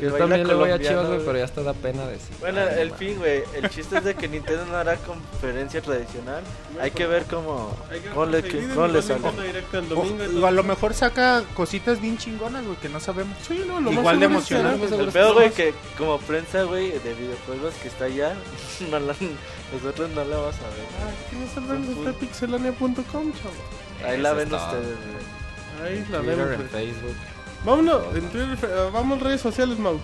Yo 0.02 0.10
baila 0.12 0.18
también 0.18 0.46
le 0.48 0.54
voy 0.54 0.70
a 0.70 0.78
chivas, 0.78 1.06
güey, 1.06 1.20
pero 1.24 1.38
ya 1.38 1.44
hasta 1.44 1.62
da 1.62 1.74
pena 1.74 2.06
decir. 2.06 2.34
Bueno, 2.40 2.60
Ay, 2.60 2.80
el 2.82 2.88
no 2.90 2.94
fin, 2.94 3.18
güey. 3.18 3.42
El 3.54 3.68
chiste 3.70 3.98
es 3.98 4.04
de 4.04 4.14
que 4.14 4.28
Nintendo 4.28 4.64
no 4.66 4.76
hará 4.76 4.96
conferencia 4.96 5.80
tradicional. 5.82 6.42
Hay 6.80 6.90
que 6.92 7.06
ver 7.06 7.24
cómo, 7.24 7.76
Hay 7.90 8.00
que 8.00 8.08
cómo 8.10 8.26
le, 8.26 8.42
cómo 8.74 8.84
el 8.86 8.92
le 8.92 9.02
sale. 9.02 9.20
O- 10.40 10.46
a 10.46 10.50
lo 10.50 10.62
mejor 10.64 10.94
saca 10.94 11.42
cositas 11.54 12.00
bien 12.00 12.16
chingonas, 12.18 12.64
güey, 12.64 12.76
que 12.78 12.88
no 12.88 13.00
sabemos. 13.00 13.36
Sí, 13.46 13.64
no, 13.66 13.80
lo 13.80 13.92
Igual 13.92 14.18
de 14.20 14.26
seguro 14.26 14.40
es 14.40 14.46
que 14.48 14.54
emocionante. 14.54 14.88
será- 14.88 15.02
El 15.04 15.12
peor, 15.12 15.34
güey, 15.34 15.50
que 15.50 15.74
como 15.96 16.18
prensa, 16.18 16.62
güey, 16.64 16.90
de 16.98 17.14
videojuegos 17.14 17.74
que 17.82 17.88
está 17.88 18.04
allá, 18.06 18.34
no 18.90 18.98
la- 18.98 19.14
nosotros 19.72 20.10
no 20.10 20.24
la 20.24 20.36
vamos 20.36 20.54
a 20.56 20.68
ver. 20.68 20.88
Ah, 21.02 21.10
¿Quién 21.30 21.42
el 21.42 21.84
dueño? 21.86 22.08
Está 22.08 22.18
pixelania.com, 22.18 23.04
chavo. 23.32 24.08
Ahí 24.08 24.18
la 24.20 24.32
ven 24.32 24.52
ustedes, 24.54 24.96
güey. 24.96 25.88
Ahí 25.92 26.06
la 26.10 26.18
Twitter, 26.20 26.36
vemos. 26.36 26.60
en. 26.60 26.68
Facebook. 26.68 27.16
Vámonos, 27.64 28.02
en 28.16 28.28
Twitter, 28.30 28.58
eh, 28.70 28.90
vamos 28.92 29.20
redes 29.20 29.40
sociales, 29.40 29.78
Mau. 29.78 29.98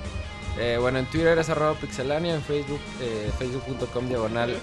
Eh, 0.59 0.77
bueno, 0.81 0.99
en 1.01 1.07
Twitter 1.07 1.37
es 1.39 1.49
arroba 1.49 1.75
pixelania, 1.75 2.35
en 2.35 2.43
Facebook, 2.43 2.81
eh, 3.01 3.31
facebook.com 3.39 4.09
diagonal 4.09 4.57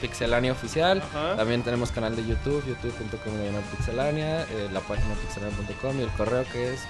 pixelania 0.00 0.52
oficial. 0.52 0.98
Ajá. 1.02 1.36
También 1.36 1.62
tenemos 1.62 1.90
canal 1.92 2.16
de 2.16 2.26
YouTube, 2.26 2.64
youtube.com 2.66 3.32
pixelania, 3.76 4.42
eh, 4.42 4.68
la 4.72 4.80
página 4.80 5.14
pixelania.com 5.14 5.98
y 5.98 6.02
el 6.02 6.10
correo 6.10 6.44
que 6.52 6.74
es 6.74 6.80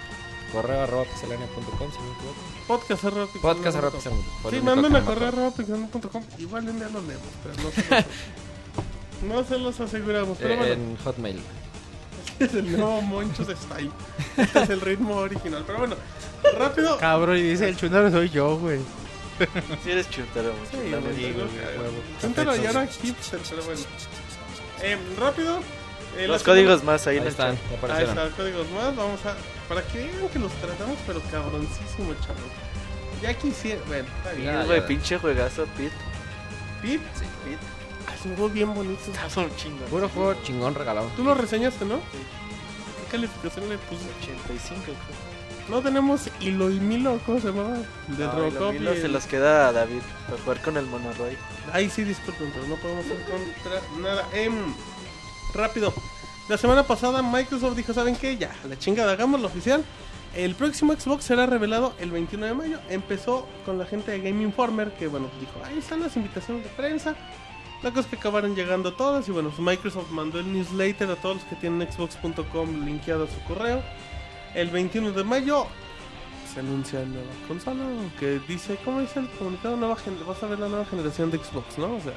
correo 0.52 0.82
arroba 0.82 1.04
pixelania.com, 1.04 1.90
si 1.90 1.98
no 1.98 2.04
me 2.04 2.12
equivoco. 2.14 2.36
Podcast 2.68 3.04
arroba. 3.04 3.26
Podcast 3.42 3.76
arroba 3.78 3.92
pixelania.com. 3.92 4.50
Sí, 4.50 4.60
manden 4.60 4.96
a 4.96 4.98
acuerdo. 5.00 5.26
arroba 5.26 5.50
pixelania.com. 5.52 6.22
Igual 6.38 6.68
un 6.68 6.78
día 6.78 6.88
lo 6.88 7.00
leemos, 7.02 7.26
pero 7.42 7.54
no 7.62 7.70
se 7.70 7.90
los, 7.90 8.04
no 9.22 9.44
se 9.44 9.58
los 9.58 9.80
aseguramos. 9.80 10.38
Pero 10.38 10.54
Eh, 10.54 10.56
bueno, 10.56 10.72
En 10.72 10.96
Hotmail. 10.98 11.40
es 12.38 12.54
el 12.54 12.70
nuevo 12.72 13.00
Monchos 13.02 13.48
Style. 13.48 13.90
Este 14.36 14.62
es 14.62 14.70
el 14.70 14.80
ritmo 14.80 15.16
original. 15.16 15.64
Pero 15.66 15.78
bueno, 15.78 15.96
rápido. 16.58 16.98
Cabrón, 16.98 17.36
y 17.38 17.42
dice 17.42 17.68
el 17.68 17.76
chundaro 17.76 18.10
soy 18.10 18.28
yo, 18.30 18.56
güey. 18.58 18.78
Si 19.84 19.90
eres. 19.90 20.06
Sí, 20.06 20.22
güey, 20.32 20.44
neta. 20.94 21.14
sí, 21.14 21.34
Chúntalo 22.20 22.56
y 22.56 22.66
ahora 22.66 22.86
hipster, 22.86 23.40
pero 23.50 23.62
bueno. 23.64 23.80
Eh, 24.82 24.98
rápido. 25.18 25.60
eh, 26.18 26.26
Los 26.26 26.42
códigos 26.42 26.82
más 26.84 27.06
ahí, 27.06 27.18
Ahí 27.18 27.26
están, 27.28 27.54
ya 27.54 27.60
Ahí 27.70 27.76
aparecieron. 27.76 28.18
está, 28.18 28.36
códigos 28.36 28.70
más. 28.70 28.96
Vamos 28.96 29.24
a. 29.26 29.36
Para 29.68 29.82
que 29.82 29.98
vean 29.98 30.28
que 30.28 30.38
los 30.38 30.52
tratamos, 30.54 30.96
pero 31.06 31.20
cabroncísimo, 31.30 32.14
chavos. 32.24 32.52
Ya 33.22 33.34
quisiera. 33.34 33.80
Bueno, 33.86 34.08
está 34.18 34.32
bien. 34.32 34.44
Ya, 34.52 34.60
Sí, 34.62 34.66
güey, 34.68 34.86
pinche 34.86 35.18
juegazo, 35.18 35.64
Pit. 35.76 35.92
Pip, 36.82 37.00
Pit. 37.44 37.58
ah, 38.08 38.14
es 38.18 38.24
un 38.26 38.34
juego 38.36 38.50
bien 38.50 38.74
bonito. 38.74 39.00
Está 39.10 39.40
un 39.40 39.56
chingo. 39.56 39.84
Puro 39.86 40.08
juego 40.08 40.34
chingón 40.42 40.74
regalado. 40.74 41.10
Tú 41.16 41.24
lo 41.24 41.34
reseñaste, 41.34 41.84
¿no? 41.84 41.96
¿Qué 41.96 43.10
calificación 43.12 43.68
le 43.68 43.78
puse? 43.78 44.04
85, 44.22 44.82
creo. 44.84 45.35
No 45.68 45.82
tenemos 45.82 46.30
Hilo 46.40 46.70
y 46.70 46.78
Milo, 46.78 47.18
¿cómo 47.26 47.40
se 47.40 47.48
llamaba? 47.48 47.76
Del 48.08 48.26
No, 48.26 48.32
Robocop. 48.32 48.72
Milo 48.72 48.94
y 48.94 49.00
se 49.00 49.08
los 49.08 49.26
queda 49.26 49.68
a 49.68 49.72
David 49.72 50.00
para 50.28 50.40
jugar 50.42 50.62
con 50.62 50.76
el 50.76 50.86
Monoroy. 50.86 51.36
Ay, 51.72 51.90
sí, 51.90 52.04
disculpen, 52.04 52.50
pero 52.54 52.66
no 52.68 52.76
podemos 52.76 53.04
hacer 53.04 53.18
contra 53.24 53.80
nada. 54.00 54.24
Em, 54.32 54.54
rápido. 55.52 55.92
La 56.48 56.56
semana 56.56 56.84
pasada 56.84 57.20
Microsoft 57.22 57.76
dijo, 57.76 57.92
¿saben 57.92 58.14
qué? 58.14 58.36
Ya, 58.36 58.54
la 58.68 58.78
chingada, 58.78 59.12
hagámoslo 59.12 59.48
oficial. 59.48 59.84
El 60.36 60.54
próximo 60.54 60.92
Xbox 60.92 61.24
será 61.24 61.46
revelado 61.46 61.94
el 61.98 62.12
21 62.12 62.46
de 62.46 62.54
mayo. 62.54 62.78
Empezó 62.88 63.48
con 63.64 63.78
la 63.78 63.86
gente 63.86 64.12
de 64.12 64.20
Game 64.20 64.44
Informer, 64.44 64.92
que 64.92 65.08
bueno, 65.08 65.28
dijo, 65.40 65.54
ahí 65.64 65.78
están 65.78 66.00
las 66.00 66.14
invitaciones 66.16 66.62
de 66.62 66.70
prensa. 66.70 67.16
La 67.82 67.90
cosa 67.90 68.02
es 68.02 68.06
que 68.06 68.16
acabaron 68.16 68.54
llegando 68.54 68.92
todas 68.94 69.28
y 69.28 69.32
bueno, 69.32 69.48
pues 69.50 69.60
Microsoft 69.60 70.10
mandó 70.10 70.38
el 70.38 70.52
newsletter 70.52 71.10
a 71.10 71.16
todos 71.16 71.36
los 71.36 71.44
que 71.44 71.56
tienen 71.56 71.90
xbox.com 71.90 72.84
linkeado 72.84 73.24
a 73.24 73.26
su 73.26 73.40
correo. 73.48 73.82
El 74.56 74.70
21 74.70 75.12
de 75.12 75.22
mayo 75.22 75.66
se 76.52 76.60
anuncia 76.60 77.00
nueva 77.04 77.28
consola 77.46 77.84
que 78.18 78.40
dice, 78.48 78.78
¿cómo 78.84 79.00
dice 79.00 79.20
el 79.20 79.28
comunicado? 79.28 79.76
Nueva 79.76 79.96
vas 80.26 80.42
a 80.42 80.46
ver 80.46 80.58
la 80.58 80.68
nueva 80.68 80.86
generación 80.86 81.30
de 81.30 81.36
Xbox, 81.38 81.76
¿no? 81.76 81.94
O 81.96 82.00
sea, 82.00 82.14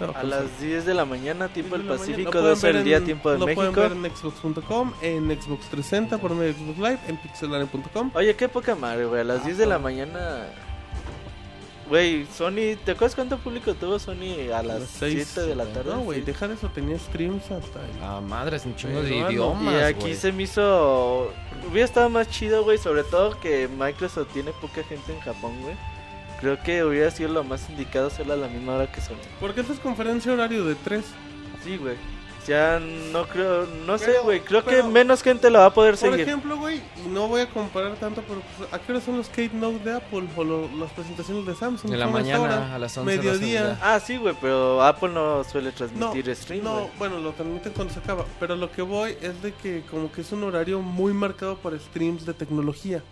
A 0.00 0.06
consola. 0.14 0.40
las 0.40 0.60
10 0.60 0.86
de 0.86 0.94
la 0.94 1.04
mañana, 1.04 1.48
tiempo 1.48 1.76
del 1.76 1.86
pueden 1.86 2.00
Pacífico, 2.00 2.30
ver 2.32 2.42
12 2.42 2.72
del 2.72 2.84
día, 2.84 3.04
tiempo 3.04 3.30
de 3.30 3.38
Lo 3.38 3.44
pueden 3.44 3.72
México. 3.74 3.80
ver 3.82 3.92
en 3.92 4.16
xbox.com, 4.16 4.92
en 5.02 5.24
Xbox 5.26 5.66
360 5.68 6.16
por 6.18 6.30
medio 6.34 6.54
de 6.54 6.58
Xbox 6.58 6.78
Live, 6.78 6.98
en 7.08 7.16
pixelane.com. 7.18 8.10
Oye, 8.14 8.34
qué 8.34 8.48
poca 8.48 8.74
madre, 8.74 9.04
güey. 9.04 9.20
A 9.20 9.24
las 9.24 9.42
Ah, 9.42 9.44
10 9.44 9.58
de 9.58 9.66
la 9.66 9.78
mañana. 9.78 10.46
Güey, 11.92 12.24
Sony. 12.24 12.74
¿Te 12.86 12.92
acuerdas 12.92 13.14
cuánto 13.14 13.36
público 13.36 13.74
tuvo 13.74 13.98
Sony 13.98 14.50
a 14.50 14.62
las 14.62 14.88
seis, 14.88 15.28
7 15.34 15.46
de 15.46 15.54
la 15.54 15.66
tarde? 15.66 15.90
No, 15.90 16.00
güey, 16.00 16.20
Sí. 16.20 16.24
dejar 16.24 16.50
eso, 16.50 16.68
tenía 16.68 16.98
streams 16.98 17.50
hasta 17.50 17.80
ahí. 17.80 17.90
Ah, 18.00 18.18
madre, 18.26 18.56
es 18.56 18.64
un 18.64 18.74
chingo 18.74 19.02
de 19.02 19.14
idiomas. 19.14 19.74
Y 19.74 19.76
aquí 19.76 20.14
se 20.14 20.32
me 20.32 20.44
hizo. 20.44 21.30
Hubiera 21.70 21.84
estado 21.84 22.08
más 22.08 22.30
chido, 22.30 22.64
güey. 22.64 22.78
Sobre 22.78 23.04
todo 23.04 23.38
que 23.40 23.68
Microsoft 23.68 24.32
tiene 24.32 24.52
poca 24.52 24.82
gente 24.84 25.12
en 25.12 25.20
Japón, 25.20 25.52
güey. 25.60 25.76
Creo 26.40 26.58
que 26.62 26.82
hubiera 26.82 27.10
sido 27.10 27.28
lo 27.28 27.44
más 27.44 27.68
indicado 27.68 28.06
hacerla 28.06 28.34
a 28.34 28.38
la 28.38 28.48
misma 28.48 28.76
hora 28.76 28.90
que 28.90 29.02
Sony. 29.02 29.16
Porque 29.38 29.60
esta 29.60 29.74
es 29.74 29.78
conferencia 29.78 30.32
horario 30.32 30.64
de 30.64 30.74
3. 30.76 31.04
Sí, 31.62 31.76
güey. 31.76 31.96
Ya 32.46 32.80
no 33.12 33.24
creo. 33.28 33.66
No 33.86 33.96
sé, 33.98 34.06
Pero- 34.06 34.22
güey. 34.24 34.40
Creo 34.40 34.64
pero- 34.64 34.82
que 34.84 34.88
menos 34.88 35.22
gente 35.22 35.48
la 35.48 35.60
va 35.60 35.66
a 35.66 35.74
poder 35.74 35.92
Por 35.94 36.10
seguir. 36.10 36.20
ejemplo, 36.20 36.56
güey, 36.56 36.82
y 37.04 37.08
no 37.08 37.28
voy 37.28 37.42
a 37.42 37.48
comparar 37.48 37.94
tanto, 37.96 38.22
pero 38.26 38.42
pues, 38.58 38.72
¿a 38.72 38.78
qué 38.80 38.92
hora 38.92 39.00
son 39.00 39.16
los 39.18 39.28
Kate 39.28 39.50
Note 39.54 39.78
de 39.84 39.92
Apple 39.96 40.24
o 40.36 40.42
lo- 40.44 40.68
las 40.78 40.90
presentaciones 40.92 41.46
de 41.46 41.54
Samsung? 41.54 41.92
En 41.92 42.00
la 42.00 42.08
mañana, 42.08 42.40
hora, 42.42 42.74
a 42.74 42.78
las 42.78 42.96
11 42.98 43.16
mediodía.12, 43.16 43.76
Ah, 43.80 44.00
sí, 44.00 44.16
güey. 44.16 44.34
Pero 44.40 44.82
Apple 44.82 45.10
no 45.10 45.44
suele 45.44 45.70
No, 45.70 45.74
transmitir 45.76 46.34
stream, 46.34 46.64
no, 46.64 46.72
güey. 46.74 46.86
bueno, 46.98 47.18
lo 47.20 47.30
transmiten 47.32 47.72
cuando 47.72 47.94
se 47.94 48.00
acaba. 48.00 48.24
Pero 48.40 48.56
lo 48.56 48.70
que 48.72 48.82
voy 48.82 49.16
es 49.20 49.40
de 49.42 49.52
que 49.52 49.82
como 49.90 50.10
que 50.10 50.22
es 50.22 50.32
un 50.32 50.42
horario 50.42 50.80
muy 50.80 51.12
marcado 51.12 51.56
para 51.58 51.78
streams 51.78 52.26
de 52.26 52.34
tecnología. 52.34 53.02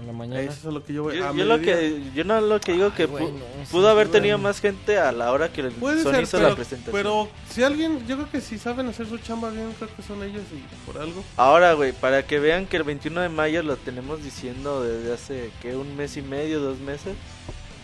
En 0.00 0.06
la 0.06 0.12
mañana. 0.12 0.40
Eso 0.40 0.68
es 0.68 0.74
lo 0.74 0.84
que 0.84 0.92
yo 0.92 1.04
voy. 1.04 1.16
Yo, 1.18 1.28
a 1.28 1.32
yo 1.34 1.44
lo 1.44 1.60
que, 1.60 2.02
yo 2.14 2.24
no 2.24 2.40
lo 2.40 2.60
que 2.60 2.72
digo 2.72 2.92
que 2.94 3.02
Ay, 3.04 3.08
güey, 3.08 3.24
pu- 3.24 3.32
no, 3.32 3.44
pudo 3.70 3.86
sí, 3.86 3.90
haber 3.90 4.08
güey. 4.08 4.20
tenido 4.20 4.38
más 4.38 4.60
gente 4.60 4.98
a 4.98 5.12
la 5.12 5.30
hora 5.32 5.52
que 5.52 5.60
el 5.62 5.72
Puede 5.72 6.02
Sony 6.02 6.12
ser, 6.12 6.22
hizo 6.24 6.36
pero, 6.38 6.48
la 6.50 6.54
presentación. 6.56 6.92
pero 6.94 7.28
si 7.50 7.62
alguien, 7.62 8.06
yo 8.06 8.16
creo 8.16 8.30
que 8.30 8.40
si 8.40 8.58
saben 8.58 8.88
hacer 8.88 9.06
su 9.08 9.18
chamba 9.18 9.50
bien, 9.50 9.72
creo 9.78 9.88
que 9.94 10.02
son 10.02 10.22
ellos 10.22 10.42
y 10.52 10.86
por 10.90 11.00
algo. 11.00 11.22
Ahora, 11.36 11.72
güey, 11.74 11.92
para 11.92 12.26
que 12.26 12.38
vean 12.38 12.66
que 12.66 12.76
el 12.76 12.82
21 12.84 13.20
de 13.20 13.28
mayo 13.28 13.62
lo 13.62 13.76
tenemos 13.76 14.22
diciendo 14.22 14.82
desde 14.82 15.12
hace 15.12 15.50
que 15.62 15.76
un 15.76 15.96
mes 15.96 16.16
y 16.16 16.22
medio, 16.22 16.60
dos 16.60 16.78
meses. 16.78 17.14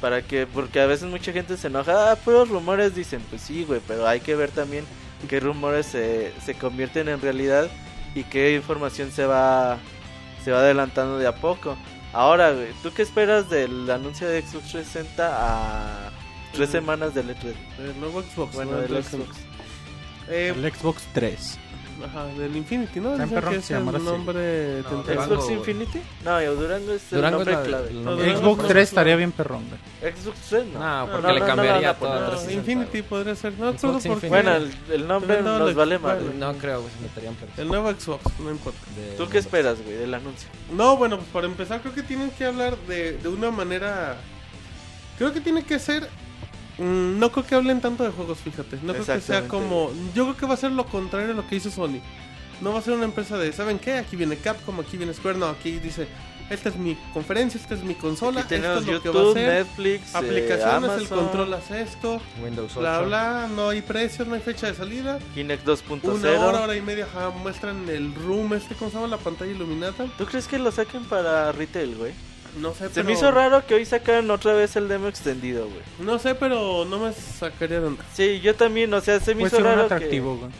Para 0.00 0.22
que, 0.22 0.46
porque 0.46 0.80
a 0.80 0.86
veces 0.86 1.08
mucha 1.10 1.30
gente 1.30 1.58
se 1.58 1.66
enoja, 1.66 2.10
ah, 2.10 2.16
puros 2.16 2.48
rumores 2.48 2.94
dicen, 2.94 3.20
pues 3.28 3.42
sí, 3.42 3.64
güey, 3.64 3.82
pero 3.86 4.06
hay 4.08 4.20
que 4.20 4.34
ver 4.34 4.50
también 4.50 4.86
qué 5.28 5.40
rumores 5.40 5.84
se, 5.84 6.32
se 6.42 6.54
convierten 6.54 7.08
en 7.10 7.20
realidad 7.20 7.68
y 8.14 8.24
qué 8.24 8.54
información 8.54 9.10
se 9.12 9.26
va 9.26 9.76
se 10.42 10.52
va 10.52 10.60
adelantando 10.60 11.18
de 11.18 11.26
a 11.26 11.34
poco. 11.34 11.76
Ahora, 12.12 12.52
güey, 12.52 12.68
¿tú 12.82 12.92
qué 12.92 13.02
esperas 13.02 13.48
del 13.50 13.88
anuncio 13.90 14.28
de 14.28 14.42
Xbox 14.42 14.70
360 14.72 15.28
a 15.30 16.10
tres 16.52 16.68
Mm. 16.68 16.72
semanas 16.72 17.14
del 17.14 17.30
E3? 17.30 17.54
El 17.78 18.00
nuevo 18.00 18.22
Xbox. 18.22 18.54
Bueno, 18.54 18.72
¿no? 18.72 18.78
del 18.78 18.96
El 18.96 19.04
Xbox. 19.04 19.28
Eh, 20.28 20.52
El 20.56 20.72
Xbox 20.72 21.02
3. 21.14 21.58
Ajá, 22.04 22.24
del 22.26 22.56
Infinity, 22.56 23.00
¿no? 23.00 23.12
Dicen 23.12 23.30
perrón, 23.30 23.52
que 23.52 23.58
es 23.58 23.70
el 23.70 23.84
nombre 23.84 24.82
No, 24.82 25.02
¿Xbox 25.04 25.44
güey. 25.44 25.56
Infinity? 25.56 26.00
No, 26.24 26.42
yo, 26.42 26.54
Durango 26.54 26.92
es 26.92 27.10
Durango 27.10 27.40
el 27.42 27.46
nombre 27.46 27.52
es 27.52 27.58
la- 27.58 27.64
clave. 27.66 27.88
el 27.90 28.04
nombre. 28.04 28.36
Xbox 28.36 28.56
no, 28.58 28.64
3 28.64 28.74
no, 28.74 28.80
estaría 28.80 29.16
bien 29.16 29.32
perrón, 29.32 29.62
güey. 29.68 30.12
Xbox 30.12 30.38
3 30.48 30.66
no. 30.66 30.78
No, 30.78 31.12
porque 31.12 31.26
no, 31.28 31.32
le 31.34 31.40
cambiaría 31.40 31.94
todo 31.94 32.08
poner. 32.10 32.24
a 32.24 32.26
No, 32.26 32.30
360. 32.38 32.52
Infinity 32.72 33.02
podría 33.08 33.34
ser. 33.34 33.52
No 33.54 33.70
Xbox 33.72 33.74
recuerdo 33.82 33.92
por 33.92 34.02
qué. 34.02 34.08
Infinity. 34.08 34.28
Bueno, 34.28 34.56
el, 34.56 34.92
el 35.00 35.08
nombre 35.08 35.42
no, 35.42 35.58
nos 35.58 35.74
vale 35.74 35.98
madre. 35.98 36.24
No 36.38 36.52
creo 36.54 36.84
que 36.84 36.90
se 36.92 37.00
meterían 37.02 37.36
pero 37.38 37.52
El 37.62 37.68
nuevo 37.68 37.90
Xbox, 37.92 38.24
no 38.40 38.50
importa. 38.50 38.78
de- 38.96 39.16
¿Tú 39.16 39.28
qué 39.28 39.38
esperas, 39.38 39.82
güey, 39.82 39.96
del 39.96 40.14
anuncio? 40.14 40.48
No, 40.72 40.96
bueno, 40.96 41.16
pues 41.16 41.28
para 41.30 41.46
empezar 41.46 41.80
creo 41.80 41.94
que 41.94 42.02
tienen 42.02 42.30
que 42.30 42.44
hablar 42.44 42.76
de, 42.88 43.18
de 43.18 43.28
una 43.28 43.50
manera... 43.50 44.16
Creo 45.18 45.32
que 45.32 45.40
tiene 45.40 45.62
que 45.64 45.78
ser... 45.78 46.08
mm, 46.80 47.18
no 47.18 47.30
creo 47.32 47.46
que 47.46 47.54
hablen 47.54 47.80
tanto 47.80 48.04
de 48.04 48.10
juegos, 48.10 48.38
fíjate. 48.38 48.78
No 48.82 48.92
creo 48.92 49.06
que 49.06 49.20
sea 49.20 49.48
como... 49.48 49.90
Yo 50.14 50.24
creo 50.24 50.36
que 50.36 50.46
va 50.46 50.54
a 50.54 50.56
ser 50.56 50.72
lo 50.72 50.86
contrario 50.86 51.30
a 51.30 51.34
lo 51.34 51.46
que 51.46 51.56
hizo 51.56 51.70
Sony. 51.70 52.00
No 52.60 52.72
va 52.72 52.80
a 52.80 52.82
ser 52.82 52.94
una 52.94 53.04
empresa 53.04 53.38
de, 53.38 53.52
¿saben 53.52 53.78
qué? 53.78 53.94
Aquí 53.94 54.16
viene 54.16 54.36
Capcom, 54.36 54.78
aquí 54.80 54.96
viene 54.96 55.14
Square. 55.14 55.38
No, 55.38 55.46
aquí 55.46 55.78
dice, 55.78 56.08
esta 56.50 56.68
es 56.68 56.76
mi 56.76 56.96
conferencia, 57.14 57.60
esta 57.60 57.74
es 57.74 57.84
mi 57.84 57.94
consola, 57.94 58.40
Aquí 58.40 58.56
esto 58.56 58.78
es 58.80 58.86
lo 58.86 59.00
que 59.00 59.08
va 59.08 59.30
a 59.30 59.32
ser. 59.32 59.48
Netflix, 59.48 60.14
eh, 60.14 60.18
Aplicaciones, 60.18 60.60
el 60.64 60.84
Amazon, 60.84 61.18
control 61.18 61.54
hace 61.54 61.82
esto, 61.82 62.20
Windows 62.42 62.72
8. 62.72 62.80
bla 62.80 63.00
bla, 63.02 63.48
no 63.54 63.68
hay 63.68 63.82
precios, 63.82 64.26
no 64.26 64.34
hay 64.34 64.40
fecha 64.40 64.66
de 64.66 64.74
salida. 64.74 65.20
Kinect 65.32 65.64
Una 65.66 65.72
hora, 66.02 66.58
2.0. 66.58 66.64
hora 66.64 66.76
y 66.76 66.82
media, 66.82 67.04
ajá, 67.06 67.30
muestran 67.30 67.88
el 67.88 68.12
room 68.16 68.52
este, 68.54 68.74
¿cómo 68.74 68.90
se 68.90 68.96
llama? 68.96 69.06
La 69.06 69.18
pantalla 69.18 69.52
iluminada. 69.52 69.94
¿Tú 70.18 70.26
crees 70.26 70.48
que 70.48 70.58
lo 70.58 70.72
saquen 70.72 71.04
para 71.04 71.52
retail, 71.52 71.94
güey? 71.94 72.12
No 72.56 72.72
sé, 72.72 72.88
Se 72.88 72.94
pero... 72.94 73.06
me 73.06 73.12
hizo 73.12 73.30
raro 73.30 73.64
que 73.66 73.74
hoy 73.74 73.84
sacaran 73.84 74.30
otra 74.30 74.52
vez 74.54 74.74
el 74.76 74.88
demo 74.88 75.08
extendido, 75.08 75.66
güey. 75.66 75.82
No 76.00 76.18
sé, 76.18 76.34
pero 76.34 76.84
no 76.84 76.98
me 76.98 77.12
sacaría 77.12 77.80
de 77.80 77.86
onda. 77.86 78.04
Sí, 78.12 78.40
yo 78.40 78.54
también, 78.54 78.92
o 78.92 79.00
sea, 79.00 79.20
se 79.20 79.34
me 79.34 79.42
Puede 79.42 79.48
hizo 79.48 79.56
ser 79.56 79.66
un 79.66 79.72
raro 79.72 79.82
atractivo, 79.84 80.36
güey. 80.36 80.50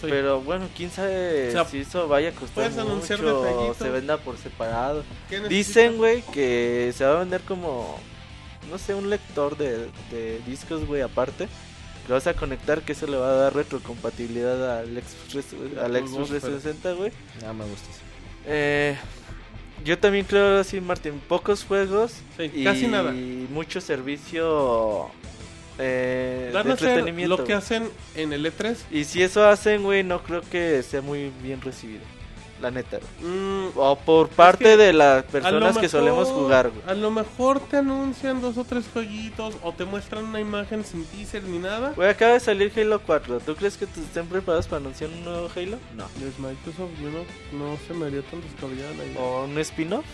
Sí. 0.00 0.08
Pero 0.10 0.42
bueno, 0.42 0.68
quién 0.76 0.90
sabe 0.90 1.48
O 1.48 1.52
sea, 1.52 1.64
si 1.64 1.78
eso 1.78 2.06
vaya 2.06 2.28
a 2.28 2.32
costar 2.32 2.64
puedes 2.64 2.76
anunciar 2.76 3.18
mucho 3.18 3.70
o 3.70 3.74
se 3.74 3.88
venda 3.88 4.18
por 4.18 4.36
separado. 4.36 5.04
Dicen, 5.48 5.96
güey, 5.96 6.22
que 6.22 6.92
se 6.94 7.04
va 7.04 7.16
a 7.16 7.18
vender 7.20 7.40
como, 7.42 7.98
no 8.70 8.76
sé, 8.78 8.94
un 8.94 9.08
lector 9.08 9.56
de, 9.56 9.88
de 10.10 10.40
discos, 10.46 10.86
güey, 10.86 11.00
aparte. 11.00 11.48
Que 12.02 12.08
lo 12.10 12.14
vas 12.14 12.26
a 12.26 12.34
conectar, 12.34 12.82
que 12.82 12.92
eso 12.92 13.06
le 13.06 13.16
va 13.16 13.30
a 13.30 13.34
dar 13.34 13.54
retrocompatibilidad 13.54 14.78
al 14.78 14.88
Xbox, 14.88 15.52
al 15.82 15.96
Xbox, 15.96 16.10
Xbox 16.10 16.28
360, 16.28 16.92
güey. 16.92 17.12
No 17.42 17.54
me 17.54 17.64
gusta 17.64 17.90
eso. 17.90 18.00
Eh, 18.46 18.96
yo 19.84 19.98
también 19.98 20.24
creo 20.24 20.60
así, 20.60 20.80
Martín, 20.80 21.20
pocos 21.28 21.64
juegos 21.64 22.12
Sí, 22.36 22.50
y 22.54 22.64
casi 22.64 22.86
nada. 22.88 23.12
mucho 23.12 23.80
servicio 23.80 25.08
eh, 25.78 26.50
Van 26.54 26.64
de 26.64 26.70
a 26.70 26.74
hacer 26.74 26.88
entretenimiento. 26.88 27.36
lo 27.36 27.44
que 27.44 27.52
hacen 27.52 27.88
en 28.14 28.32
el 28.32 28.46
E3. 28.46 28.76
Y 28.90 29.04
si 29.04 29.22
eso 29.22 29.46
hacen, 29.46 29.82
güey, 29.82 30.02
no 30.02 30.22
creo 30.22 30.40
que 30.40 30.82
sea 30.82 31.02
muy 31.02 31.30
bien 31.42 31.60
recibido. 31.60 32.00
La 32.60 32.70
neta. 32.70 32.98
Mm, 33.20 33.66
O 33.76 33.96
por 33.98 34.28
parte 34.30 34.64
que 34.64 34.76
de 34.78 34.92
las 34.94 35.24
personas 35.24 35.76
que 35.76 35.88
solemos 35.90 36.28
jugar, 36.28 36.70
güey. 36.70 36.82
A 36.86 36.94
lo 36.94 37.10
mejor 37.10 37.60
te 37.60 37.76
anuncian 37.76 38.40
dos 38.40 38.56
o 38.56 38.64
tres 38.64 38.84
jueguitos 38.92 39.54
o 39.62 39.72
te 39.72 39.84
muestran 39.84 40.24
una 40.24 40.40
imagen 40.40 40.82
sin 40.84 41.04
teaser 41.04 41.42
ni 41.44 41.58
nada. 41.58 41.92
Güey, 41.94 42.08
acaba 42.08 42.32
de 42.32 42.40
salir 42.40 42.72
Halo 42.74 43.00
4. 43.04 43.40
¿Tú 43.40 43.54
crees 43.56 43.76
que 43.76 43.86
te 43.86 44.00
estén 44.00 44.26
preparados 44.26 44.66
para 44.68 44.78
anunciar 44.80 45.10
un 45.10 45.22
nuevo 45.24 45.50
Halo? 45.54 45.76
No. 45.96 46.04
Es 46.26 46.38
Microsoft, 46.38 46.92
yo 47.02 47.10
no, 47.10 47.58
no 47.58 47.76
se 47.86 47.92
me 47.92 48.06
haría 48.06 48.22
tan 48.22 48.40
descabellada 48.40 48.94
la 48.94 49.04
idea. 49.04 49.20
¿O 49.20 49.44
un 49.44 49.58
spin-off? 49.58 50.04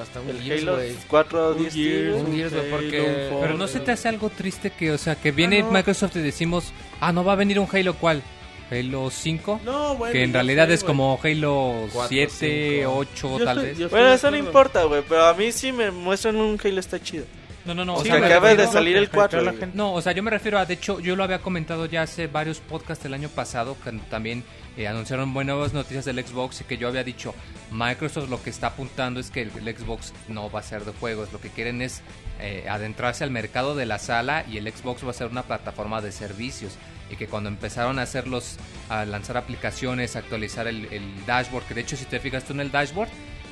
Hasta 0.00 0.20
un 0.20 0.30
El 0.30 0.40
Gears, 0.42 0.62
Halo 0.62 0.74
güey. 0.76 0.96
4 1.08 1.50
Un 1.52 1.58
10 1.58 1.74
Gears, 1.74 2.16
Un 2.22 2.34
Gears, 2.34 2.52
güey, 2.54 2.66
Halo, 2.66 2.76
porque- 2.76 3.00
un 3.00 3.28
Forza. 3.30 3.46
Pero 3.46 3.58
no 3.58 3.66
se 3.68 3.80
te 3.80 3.92
hace 3.92 4.08
algo 4.08 4.30
triste 4.30 4.70
que, 4.70 4.90
o 4.90 4.98
sea, 4.98 5.14
que 5.16 5.30
viene 5.32 5.62
no. 5.62 5.70
Microsoft 5.70 6.16
y 6.16 6.20
decimos, 6.20 6.72
ah, 7.00 7.12
no 7.12 7.22
va 7.24 7.34
a 7.34 7.36
venir 7.36 7.58
un 7.60 7.68
Halo 7.70 7.94
cuál? 7.94 8.22
Halo 8.70 9.10
5, 9.10 9.60
No, 9.64 9.94
bueno, 9.96 10.12
que 10.12 10.22
en 10.24 10.32
realidad 10.32 10.68
sé, 10.68 10.74
es 10.74 10.84
como 10.84 11.18
Halo 11.22 11.86
Cuatro, 11.92 12.08
7, 12.08 12.80
cinco. 12.80 12.96
8 12.96 13.38
Yo 13.38 13.44
tal 13.44 13.58
estoy- 13.64 13.82
vez. 13.82 13.90
Bueno, 13.90 14.12
eso 14.12 14.30
no 14.30 14.36
importa, 14.36 14.84
güey. 14.84 15.02
Pero 15.08 15.26
a 15.26 15.34
mí 15.34 15.52
sí 15.52 15.70
me 15.72 15.90
muestran 15.90 16.36
un 16.36 16.58
Halo 16.62 16.80
está 16.80 17.00
chido. 17.02 17.24
No, 17.64 17.72
no, 17.74 17.84
no. 17.84 17.94
O 17.94 18.00
o 18.00 18.04
sea, 18.04 18.16
acaba 18.16 18.54
de 18.54 18.66
salir 18.66 18.94
el 18.96 19.04
Hypea 19.04 19.24
a 19.24 19.28
4. 19.28 19.40
la 19.42 19.52
gente. 19.52 19.70
No, 19.72 19.94
o 19.94 20.02
sea, 20.02 20.12
yo 20.12 20.22
me 20.22 20.30
refiero 20.30 20.58
a, 20.58 20.66
de 20.66 20.74
hecho, 20.74 21.00
yo 21.00 21.16
lo 21.16 21.24
había 21.24 21.38
comentado 21.38 21.86
ya 21.86 22.02
hace 22.02 22.26
varios 22.26 22.60
podcasts 22.60 23.04
el 23.06 23.14
año 23.14 23.30
pasado, 23.30 23.74
cuando 23.82 24.04
también 24.04 24.44
eh, 24.76 24.86
anunciaron 24.86 25.32
buenas 25.32 25.72
noticias 25.72 26.04
del 26.04 26.22
Xbox 26.22 26.60
y 26.60 26.64
que 26.64 26.76
yo 26.76 26.88
había 26.88 27.04
dicho, 27.04 27.34
Microsoft 27.70 28.28
lo 28.28 28.42
que 28.42 28.50
está 28.50 28.66
apuntando 28.68 29.18
es 29.18 29.30
que 29.30 29.42
el, 29.42 29.50
el 29.66 29.76
Xbox 29.76 30.12
no 30.28 30.50
va 30.50 30.60
a 30.60 30.62
ser 30.62 30.84
de 30.84 30.92
juegos, 30.92 31.32
lo 31.32 31.40
que 31.40 31.48
quieren 31.48 31.80
es 31.80 32.02
eh, 32.38 32.66
adentrarse 32.68 33.24
al 33.24 33.30
mercado 33.30 33.74
de 33.74 33.86
la 33.86 33.98
sala 33.98 34.44
y 34.50 34.58
el 34.58 34.70
Xbox 34.70 35.02
va 35.06 35.10
a 35.10 35.14
ser 35.14 35.28
una 35.28 35.44
plataforma 35.44 36.02
de 36.02 36.12
servicios 36.12 36.74
y 37.10 37.16
que 37.16 37.26
cuando 37.26 37.48
empezaron 37.48 37.98
a 37.98 38.02
hacerlos, 38.02 38.56
a 38.88 39.04
lanzar 39.04 39.36
aplicaciones, 39.36 40.16
a 40.16 40.20
actualizar 40.20 40.66
el, 40.66 40.86
el 40.90 41.26
dashboard, 41.26 41.64
que 41.64 41.74
de 41.74 41.82
hecho 41.82 41.96
si 41.96 42.04
te 42.04 42.20
fijas 42.20 42.44
tú 42.44 42.52
en 42.52 42.60
el 42.60 42.70
dashboard, 42.70 43.08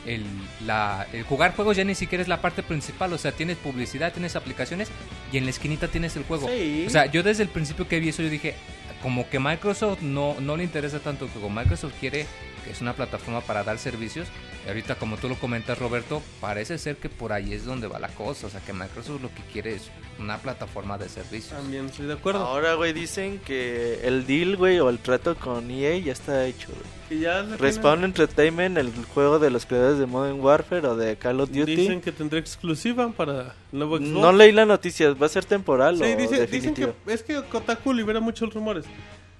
el, 0.06 0.24
la, 0.66 1.06
el 1.12 1.22
jugar 1.22 1.54
juegos 1.54 1.76
ya 1.76 1.84
ni 1.84 1.94
siquiera 1.94 2.22
es 2.22 2.28
la 2.28 2.40
parte 2.40 2.62
principal, 2.62 3.12
o 3.12 3.18
sea, 3.18 3.32
tienes 3.32 3.56
publicidad, 3.56 4.12
tienes 4.12 4.34
aplicaciones 4.36 4.88
y 5.32 5.38
en 5.38 5.44
la 5.44 5.50
esquinita 5.50 5.88
tienes 5.88 6.16
el 6.16 6.24
juego. 6.24 6.48
Sí. 6.48 6.84
O 6.86 6.90
sea, 6.90 7.06
yo 7.06 7.22
desde 7.22 7.42
el 7.42 7.48
principio 7.48 7.86
que 7.86 8.00
vi 8.00 8.08
eso, 8.08 8.22
yo 8.22 8.30
dije, 8.30 8.54
como 9.02 9.28
que 9.28 9.38
Microsoft 9.38 10.02
no, 10.02 10.36
no 10.40 10.56
le 10.56 10.64
interesa 10.64 10.98
tanto 11.00 11.26
el 11.26 11.30
juego. 11.30 11.50
Microsoft 11.50 11.94
quiere 12.00 12.26
que 12.64 12.70
es 12.70 12.80
una 12.80 12.94
plataforma 12.94 13.40
para 13.40 13.64
dar 13.64 13.78
servicios. 13.78 14.28
Y 14.64 14.68
ahorita, 14.68 14.94
como 14.96 15.16
tú 15.16 15.28
lo 15.28 15.34
comentas, 15.36 15.78
Roberto, 15.78 16.22
parece 16.40 16.78
ser 16.78 16.96
que 16.96 17.08
por 17.08 17.32
ahí 17.32 17.52
es 17.52 17.64
donde 17.64 17.88
va 17.88 17.98
la 17.98 18.08
cosa. 18.08 18.46
O 18.46 18.50
sea, 18.50 18.60
que 18.60 18.72
Microsoft 18.72 19.20
lo 19.22 19.28
que 19.34 19.42
quiere 19.52 19.74
es 19.74 19.90
una 20.18 20.38
plataforma 20.38 20.98
de 20.98 21.08
servicios. 21.08 21.52
También 21.58 21.86
estoy 21.86 22.06
de 22.06 22.12
acuerdo. 22.14 22.40
Ahora, 22.44 22.74
güey, 22.74 22.92
dicen 22.92 23.40
que 23.44 24.00
el 24.06 24.26
deal, 24.26 24.56
güey, 24.56 24.78
o 24.80 24.88
el 24.88 24.98
trato 24.98 25.34
con 25.36 25.70
EA 25.70 25.98
ya 25.98 26.12
está 26.12 26.46
hecho, 26.46 26.68
güey. 26.68 27.02
Que 27.08 27.18
ya 27.18 27.42
Respawn 27.42 28.04
Entertainment, 28.04 28.78
el 28.78 28.92
juego 29.12 29.38
de 29.38 29.50
los 29.50 29.66
creadores 29.66 29.98
de 29.98 30.06
Modern 30.06 30.40
Warfare 30.40 30.86
o 30.86 30.96
de 30.96 31.16
Call 31.16 31.40
of 31.40 31.50
tienen- 31.50 31.66
Duty. 31.66 31.80
Dicen 31.82 32.00
que 32.00 32.12
tendrá 32.12 32.38
exclusiva 32.38 33.08
para 33.10 33.54
nuevo 33.72 33.96
Xbox. 33.98 34.08
No 34.10 34.32
leí 34.32 34.52
la 34.52 34.64
noticia, 34.64 35.12
¿va 35.14 35.26
a 35.26 35.28
ser 35.28 35.44
temporal 35.44 35.96
Sí, 35.96 36.02
o 36.04 36.06
dice- 36.06 36.16
dicen 36.22 36.40
definitivo? 36.46 36.94
que 37.04 37.12
es 37.12 37.22
que 37.22 37.42
Kotaku 37.42 37.92
libera 37.92 38.20
muchos 38.20 38.54
rumores. 38.54 38.84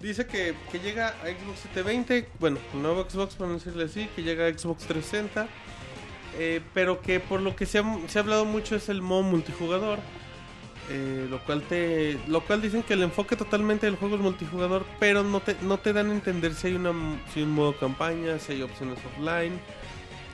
Dice 0.03 0.27
que, 0.27 0.55
que 0.73 0.81
llega 0.81 1.11
a 1.23 1.27
Xbox 1.27 1.61
720, 1.61 2.29
bueno, 2.41 2.59
nuevo 2.75 3.09
Xbox, 3.09 3.37
por 3.37 3.49
decirle 3.53 3.85
así, 3.85 4.09
que 4.17 4.25
llega 4.25 4.49
a 4.49 4.53
Xbox 4.53 4.85
360, 4.89 5.47
eh, 6.37 6.61
pero 6.75 7.01
que 7.01 7.21
por 7.21 7.41
lo 7.41 7.55
que 7.55 7.67
se 7.67 7.79
ha, 7.79 7.85
se 8.09 8.19
ha 8.19 8.23
hablado 8.23 8.45
mucho 8.45 8.75
es 8.75 8.89
el 8.89 9.01
modo 9.01 9.23
multijugador, 9.23 10.01
eh, 10.91 11.29
lo 11.31 11.39
cual 11.45 11.63
te, 11.63 12.19
lo 12.27 12.41
cual 12.41 12.61
dicen 12.61 12.83
que 12.83 12.95
el 12.95 13.03
enfoque 13.05 13.37
totalmente 13.37 13.87
del 13.87 13.95
juego 13.95 14.17
es 14.17 14.21
multijugador, 14.21 14.85
pero 14.99 15.23
no 15.23 15.39
te, 15.39 15.55
no 15.63 15.79
te 15.79 15.93
dan 15.93 16.11
a 16.11 16.15
entender 16.15 16.55
si 16.55 16.67
hay 16.67 16.75
una, 16.75 16.93
si 17.33 17.43
un 17.43 17.53
modo 17.53 17.77
campaña, 17.77 18.41
si 18.41 18.55
hay 18.55 18.63
opciones 18.63 18.99
offline. 19.07 19.53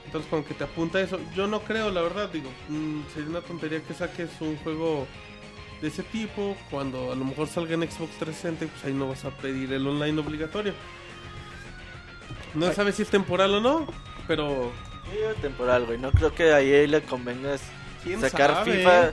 Entonces 0.06 0.30
como 0.30 0.46
que 0.46 0.54
te 0.54 0.64
apunta 0.64 0.98
eso. 0.98 1.20
Yo 1.34 1.46
no 1.46 1.60
creo, 1.60 1.90
la 1.90 2.00
verdad, 2.00 2.30
digo, 2.32 2.48
mm, 2.70 3.00
sería 3.12 3.28
una 3.28 3.42
tontería 3.42 3.82
que 3.82 3.92
saques 3.92 4.30
un 4.40 4.56
juego 4.56 5.06
de 5.80 5.88
ese 5.88 6.02
tipo 6.02 6.56
cuando 6.70 7.12
a 7.12 7.14
lo 7.14 7.24
mejor 7.24 7.46
salga 7.48 7.74
en 7.74 7.82
Xbox 7.82 8.10
360 8.18 8.66
pues 8.66 8.84
ahí 8.84 8.92
no 8.92 9.08
vas 9.08 9.24
a 9.24 9.30
pedir 9.30 9.72
el 9.72 9.86
online 9.86 10.20
obligatorio. 10.20 10.74
No 12.54 12.72
sabes 12.72 12.96
si 12.96 13.02
es 13.02 13.08
temporal 13.10 13.54
o 13.54 13.60
no, 13.60 13.86
pero 14.26 14.72
temporal, 15.40 15.86
güey. 15.86 15.98
No 15.98 16.10
creo 16.10 16.34
que 16.34 16.52
a 16.52 16.60
EA 16.60 16.86
le 16.86 17.02
convenga 17.02 17.56
sacar 18.20 18.54
sabe. 18.54 18.78
FIFA. 18.78 19.12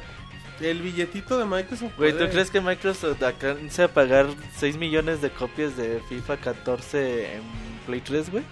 El 0.62 0.82
billetito 0.82 1.38
de 1.38 1.44
Microsoft. 1.46 1.98
Güey, 1.98 2.18
¿tú 2.18 2.30
crees 2.30 2.50
que 2.50 2.62
Microsoft 2.62 3.22
alcance 3.22 3.84
a 3.84 3.88
pagar 3.90 4.28
6 4.56 4.78
millones 4.78 5.22
de 5.22 5.30
copias 5.30 5.76
de 5.76 6.02
FIFA 6.08 6.38
14 6.38 7.36
en 7.36 7.42
Play 7.86 8.00
3, 8.00 8.32
güey? 8.32 8.44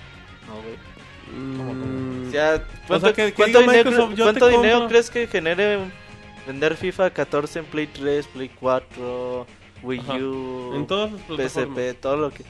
No, 0.47 0.55
güey. 0.61 0.75
Mm, 1.33 2.27
O 2.27 2.31
sea, 2.31 2.61
¿cuánto, 2.87 3.07
sea, 3.07 3.15
que- 3.15 3.25
que 3.27 3.33
cuánto 3.33 3.59
diga 3.61 3.71
dinero, 3.71 4.09
cuánto 4.17 4.87
crees 4.89 5.09
que 5.09 5.27
genere 5.27 5.79
vender 6.45 6.75
FIFA 6.75 7.11
14 7.11 7.59
en 7.59 7.65
Play 7.65 7.87
3, 7.87 8.27
Play 8.27 8.49
4, 8.59 9.47
Wii 9.83 9.99
Ajá. 9.99 10.15
U, 10.15 10.73
en 10.75 10.87
todas 10.87 11.11
las. 11.29 11.51
PSP, 11.51 11.99
todo 11.99 12.17
lo 12.17 12.31
que... 12.31 12.43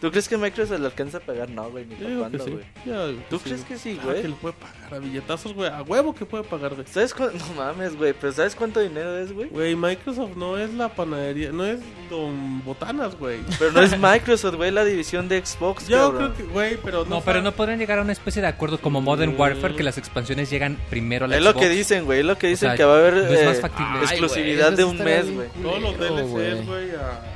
¿Tú 0.00 0.10
crees 0.10 0.28
que 0.28 0.36
Microsoft 0.36 0.78
le 0.78 0.86
alcanza 0.86 1.18
a 1.18 1.20
pagar? 1.20 1.50
No, 1.50 1.70
güey, 1.70 1.84
ni 1.86 1.96
cuándo, 2.18 2.44
sí. 2.44 2.50
güey. 2.52 2.64
Digo 2.84 3.22
¿Tú 3.28 3.38
crees 3.40 3.60
sí. 3.60 3.66
que 3.66 3.78
sí, 3.78 3.94
Claro 3.94 4.10
güey? 4.10 4.22
que 4.22 4.28
le 4.28 4.34
puede 4.36 4.54
pagar 4.54 4.94
a 4.94 4.98
billetazos, 5.00 5.52
güey. 5.54 5.68
A 5.68 5.82
huevo 5.82 6.14
que 6.14 6.24
puede 6.24 6.44
pagar, 6.44 6.74
güey. 6.74 6.86
¿Sabes 6.86 7.12
cuánto? 7.14 7.36
No 7.48 7.54
mames, 7.54 7.96
güey, 7.96 8.12
pero 8.12 8.32
¿sabes 8.32 8.54
cuánto 8.54 8.78
dinero 8.80 9.18
es, 9.18 9.32
güey? 9.32 9.48
Güey, 9.48 9.74
Microsoft 9.74 10.36
no 10.36 10.56
es 10.56 10.72
la 10.74 10.88
panadería, 10.88 11.50
no 11.50 11.64
es 11.64 11.80
Don 12.10 12.64
Botanas, 12.64 13.16
güey. 13.18 13.40
Pero 13.58 13.72
no 13.72 13.80
es 13.82 13.98
Microsoft, 13.98 14.54
güey, 14.54 14.70
la 14.70 14.84
división 14.84 15.28
de 15.28 15.44
Xbox, 15.44 15.88
Yo 15.88 15.96
cabrón. 16.12 16.32
creo 16.32 16.36
que, 16.46 16.52
güey, 16.52 16.76
pero 16.82 17.04
no. 17.04 17.16
No, 17.16 17.20
pero 17.22 17.42
no 17.42 17.52
podrían 17.52 17.78
llegar 17.78 17.98
a 17.98 18.02
una 18.02 18.12
especie 18.12 18.40
de 18.40 18.48
acuerdo 18.48 18.78
como 18.80 19.00
Modern 19.00 19.32
Mm. 19.34 19.40
Warfare 19.40 19.74
que 19.74 19.82
las 19.82 19.98
expansiones 19.98 20.48
llegan 20.50 20.78
primero 20.90 21.24
a 21.24 21.28
la 21.28 21.36
Es 21.36 21.42
lo 21.42 21.50
Xbox. 21.50 21.62
que 21.66 21.68
dicen, 21.70 22.04
güey, 22.04 22.20
es 22.20 22.24
lo 22.24 22.38
que 22.38 22.46
O 22.46 22.50
dicen 22.50 22.68
sea, 22.70 22.76
que 22.76 22.84
va 22.84 22.94
a 22.94 22.98
haber 22.98 23.14
no 23.14 23.22
es 23.32 23.44
más 23.44 23.58
eh, 23.58 23.60
factible. 23.60 23.98
Ay, 23.98 24.02
exclusividad 24.02 24.72
de 24.72 24.84
un 24.84 24.98
mes, 25.02 25.34
güey. 25.34 25.48
Todos 25.62 25.82
los 25.82 25.98
DLCs, 25.98 26.66
güey, 26.66 26.90
a... 26.94 27.34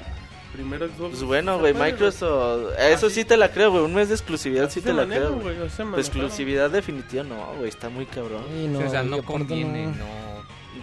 primero 0.53 0.87
Xbox. 0.89 1.11
Pues 1.11 1.23
bueno, 1.23 1.59
güey, 1.59 1.75
Microsoft. 1.75 2.73
Eso 2.79 3.07
Así- 3.07 3.15
sí 3.17 3.25
te 3.25 3.37
la 3.37 3.51
creo, 3.51 3.71
güey. 3.71 3.85
Un 3.85 3.95
mes 3.95 4.09
de 4.09 4.15
exclusividad 4.15 4.67
Así 4.67 4.81
sí 4.81 4.87
te 4.87 4.93
la 4.93 5.03
maneja, 5.03 5.27
creo, 5.27 5.37
maneja. 5.37 5.99
exclusividad 5.99 6.71
definitiva 6.71 7.23
no, 7.25 7.55
güey. 7.57 7.69
Está 7.69 7.89
muy 7.89 8.07
cabrón. 8.07 8.45
Sí, 8.49 8.75
o 8.77 8.91
sea, 8.91 9.03
y 9.03 9.09
no 9.09 9.23
conviene, 9.23 9.87
no- 9.87 9.93
no. 9.93 10.33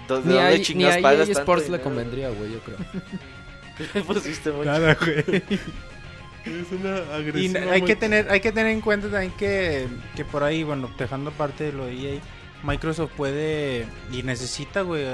¿De 0.07 0.15
Ni 0.25 0.33
dónde 0.33 0.39
a, 0.39 0.95
ni 0.97 1.01
pagas 1.03 1.27
tanto 1.27 1.39
Sports 1.39 1.69
le 1.69 1.81
convendría, 1.81 2.29
güey, 2.29 2.51
yo 2.53 2.59
creo. 2.59 2.77
Pusiste 4.07 4.51
mucho. 4.51 4.65
Nada, 4.65 4.95
güey. 4.99 5.43
Es 6.45 6.71
una 6.71 6.95
Y 6.97 7.01
agresión. 7.13 7.69
hay 7.69 7.81
que 7.81 7.95
tener 7.97 8.31
hay 8.31 8.39
que 8.39 8.51
tener 8.51 8.71
en 8.71 8.79
cuenta 8.81 9.09
también 9.09 9.31
que, 9.33 9.87
que 10.15 10.23
por 10.25 10.43
ahí, 10.43 10.63
bueno, 10.63 10.89
dejando 10.97 11.31
aparte 11.31 11.65
de 11.65 11.73
lo 11.73 11.85
de 11.85 12.15
EA, 12.15 12.21
Microsoft 12.63 13.11
puede 13.15 13.85
y 14.11 14.23
necesita, 14.23 14.81
güey, 14.81 15.05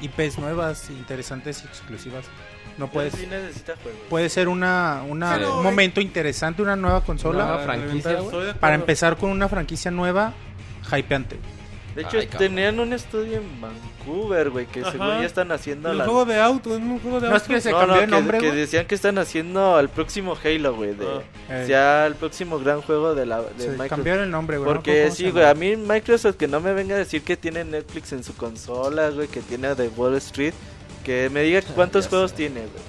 IPs 0.00 0.38
nuevas, 0.38 0.88
interesantes 0.90 1.62
y 1.64 1.66
exclusivas. 1.66 2.24
No 2.78 2.88
puede 2.88 3.10
Sí 3.10 3.26
necesita 3.26 3.74
juegos. 3.82 4.00
puede 4.08 4.28
ser 4.28 4.48
una, 4.48 5.02
una 5.08 5.34
Pero, 5.34 5.56
un 5.58 5.62
momento 5.62 6.00
interesante, 6.00 6.62
una 6.62 6.76
nueva 6.76 7.02
consola 7.04 7.44
Nueva 7.44 7.62
franquicia, 7.64 8.20
güey. 8.20 8.52
Para 8.54 8.74
empezar 8.74 9.16
con 9.16 9.30
una 9.30 9.48
franquicia 9.48 9.90
nueva, 9.90 10.32
hypeante. 10.96 11.38
De 11.94 12.02
hecho, 12.02 12.18
Ay, 12.18 12.28
tenían 12.28 12.78
un 12.78 12.92
estudio 12.92 13.38
en 13.38 13.60
Vancouver, 13.60 14.50
güey, 14.50 14.66
que 14.66 14.80
Ajá. 14.80 14.92
según 14.92 15.08
ya 15.08 15.24
están 15.24 15.50
haciendo 15.50 15.90
El 15.90 15.98
la... 15.98 16.04
juego 16.04 16.24
de 16.24 16.40
auto, 16.40 16.70
es 16.76 16.80
un 16.80 17.00
juego 17.00 17.20
de 17.20 17.28
No 17.28 17.34
es 17.34 17.42
auto. 17.42 17.54
que 17.54 17.60
se 17.60 17.72
no, 17.72 17.78
cambió 17.78 17.96
no, 17.96 18.00
que, 18.02 18.06
nombre, 18.06 18.38
que 18.38 18.46
güey. 18.46 18.58
decían 18.60 18.86
que 18.86 18.94
están 18.94 19.18
haciendo 19.18 19.74
al 19.74 19.88
próximo 19.88 20.36
Halo, 20.42 20.74
güey, 20.76 20.94
de... 20.94 21.04
Eh, 21.48 21.66
Ya 21.68 22.06
el 22.06 22.14
próximo 22.14 22.60
gran 22.60 22.80
juego 22.80 23.16
de 23.16 23.26
la 23.26 23.42
de 23.42 23.48
se 23.58 23.68
Microsoft. 23.70 23.88
cambiaron 23.88 24.22
el 24.24 24.30
nombre, 24.30 24.58
güey. 24.58 24.72
Porque 24.72 25.10
sí, 25.10 25.30
güey, 25.32 25.44
a 25.44 25.52
mí 25.54 25.76
Microsoft 25.76 26.36
que 26.36 26.46
no 26.46 26.60
me 26.60 26.72
venga 26.74 26.94
a 26.94 26.98
decir 26.98 27.22
que 27.22 27.36
tiene 27.36 27.64
Netflix 27.64 28.12
en 28.12 28.22
su 28.22 28.36
consola, 28.36 29.10
güey, 29.10 29.26
que 29.26 29.40
tiene 29.40 29.74
The 29.74 29.88
Wall 29.88 30.14
Street, 30.14 30.54
que 31.04 31.30
me 31.30 31.42
diga 31.42 31.62
cuántos 31.74 32.04
Ya 32.04 32.10
juegos 32.10 32.30
sé. 32.30 32.36
tiene, 32.38 32.60
güey. 32.60 32.82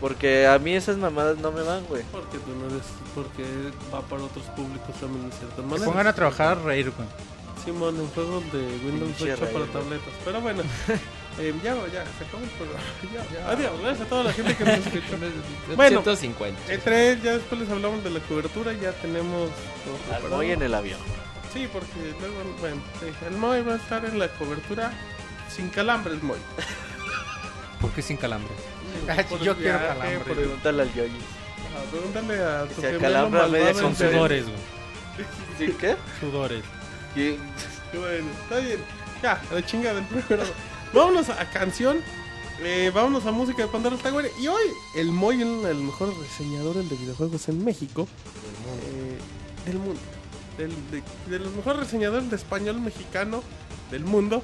Porque 0.00 0.46
a 0.46 0.58
mí 0.58 0.74
esas 0.74 0.96
mamadas 0.98 1.38
no 1.38 1.50
me 1.52 1.62
van, 1.62 1.84
güey. 1.86 2.02
Porque 2.12 2.38
tú 2.38 2.50
no 2.60 2.66
eres. 2.66 2.84
Porque 3.14 3.44
va 3.94 4.02
para 4.02 4.22
otros 4.24 4.44
públicos 4.56 4.94
también, 5.00 5.30
de 5.30 5.36
cierta 5.36 5.62
manera. 5.62 5.84
pongan 5.86 6.06
a 6.08 6.12
trabajar 6.12 6.58
a 6.58 6.62
reír, 6.62 6.90
güey. 6.90 7.08
Simón 7.64 7.96
en 7.98 8.06
juegos 8.08 8.44
de 8.52 8.58
Windows 8.84 9.12
Pinche 9.16 9.32
8 9.32 9.40
para 9.46 9.58
güey. 9.60 9.70
tabletas. 9.72 10.12
Pero 10.24 10.40
bueno, 10.42 10.62
eh, 11.38 11.54
ya, 11.62 11.74
ya, 11.90 12.04
se 12.18 12.24
acabó 12.24 12.42
el 12.42 12.50
programa. 12.50 12.84
Ya. 13.32 13.48
Adiós, 13.50 13.72
gracias 13.80 14.06
a 14.06 14.10
toda 14.10 14.24
la 14.24 14.32
gente 14.34 14.54
que 14.56 14.64
nos 14.64 14.78
escuchó. 14.78 15.16
Bueno. 15.76 16.02
150. 16.02 16.60
E3, 16.74 17.22
ya 17.22 17.32
después 17.34 17.60
les 17.62 17.70
hablamos 17.70 18.04
de 18.04 18.10
la 18.10 18.20
cobertura, 18.20 18.72
ya 18.74 18.92
tenemos 19.00 19.48
todo 20.28 20.42
en 20.42 20.60
el 20.60 20.74
avión. 20.74 20.98
Sí, 21.54 21.66
porque 21.72 22.14
luego, 22.20 22.34
bueno, 22.60 22.82
sí, 23.00 23.06
el 23.26 23.36
Moy 23.36 23.62
va 23.62 23.74
a 23.74 23.76
estar 23.76 24.04
en 24.04 24.18
la 24.18 24.28
cobertura 24.28 24.92
sin 25.48 25.68
calambres, 25.70 26.22
Moy. 26.22 26.36
¿Por 27.80 27.90
qué 27.90 28.02
sin 28.02 28.16
calambre? 28.16 28.52
Ay, 29.08 29.24
Por 29.24 29.40
yo 29.40 29.56
quiero 29.56 29.78
calambres. 29.78 30.36
Pregúntale 30.36 30.82
al 30.82 30.94
Yoyi. 30.94 31.10
Ajá, 31.10 31.84
Pregúntale 31.90 32.38
a 32.42 32.64
tu 32.66 32.74
Se 32.80 32.80
gemelo 32.82 32.98
acalambra 32.98 33.48
media 33.48 33.72
con 33.74 33.94
sudores, 33.96 34.44
güey. 34.44 34.56
¿Sí 35.58 35.76
qué? 35.78 35.96
Sudores. 36.20 36.64
¿Qué? 37.14 37.38
Bueno, 37.92 38.26
está 38.42 38.58
bien. 38.58 38.78
Ya, 39.22 39.40
a 39.50 39.54
la 39.54 39.64
chinga 39.66 39.94
del 39.94 40.04
programa. 40.04 40.50
Vámonos 40.92 41.28
a 41.30 41.44
canción. 41.50 41.98
Eh, 42.62 42.90
vámonos 42.94 43.26
a 43.26 43.32
música 43.32 43.62
de 43.62 43.68
Pandora 43.68 43.96
Tower. 43.96 44.30
Y 44.40 44.46
hoy, 44.48 44.64
el 44.96 45.06
Moy, 45.12 45.42
el, 45.42 45.64
el 45.66 45.76
mejor 45.78 46.12
reseñador 46.18 46.76
de 46.76 46.96
videojuegos 46.96 47.48
en 47.48 47.64
México. 47.64 48.06
eh, 48.84 49.18
del 49.66 49.78
mundo. 49.78 50.00
Del, 50.58 50.70
de, 50.92 51.02
de 51.30 51.38
los 51.40 51.52
mejores 51.52 51.80
reseñadores 51.80 52.30
de 52.30 52.36
español 52.36 52.80
mexicano 52.80 53.42
del 53.94 54.04
mundo. 54.04 54.42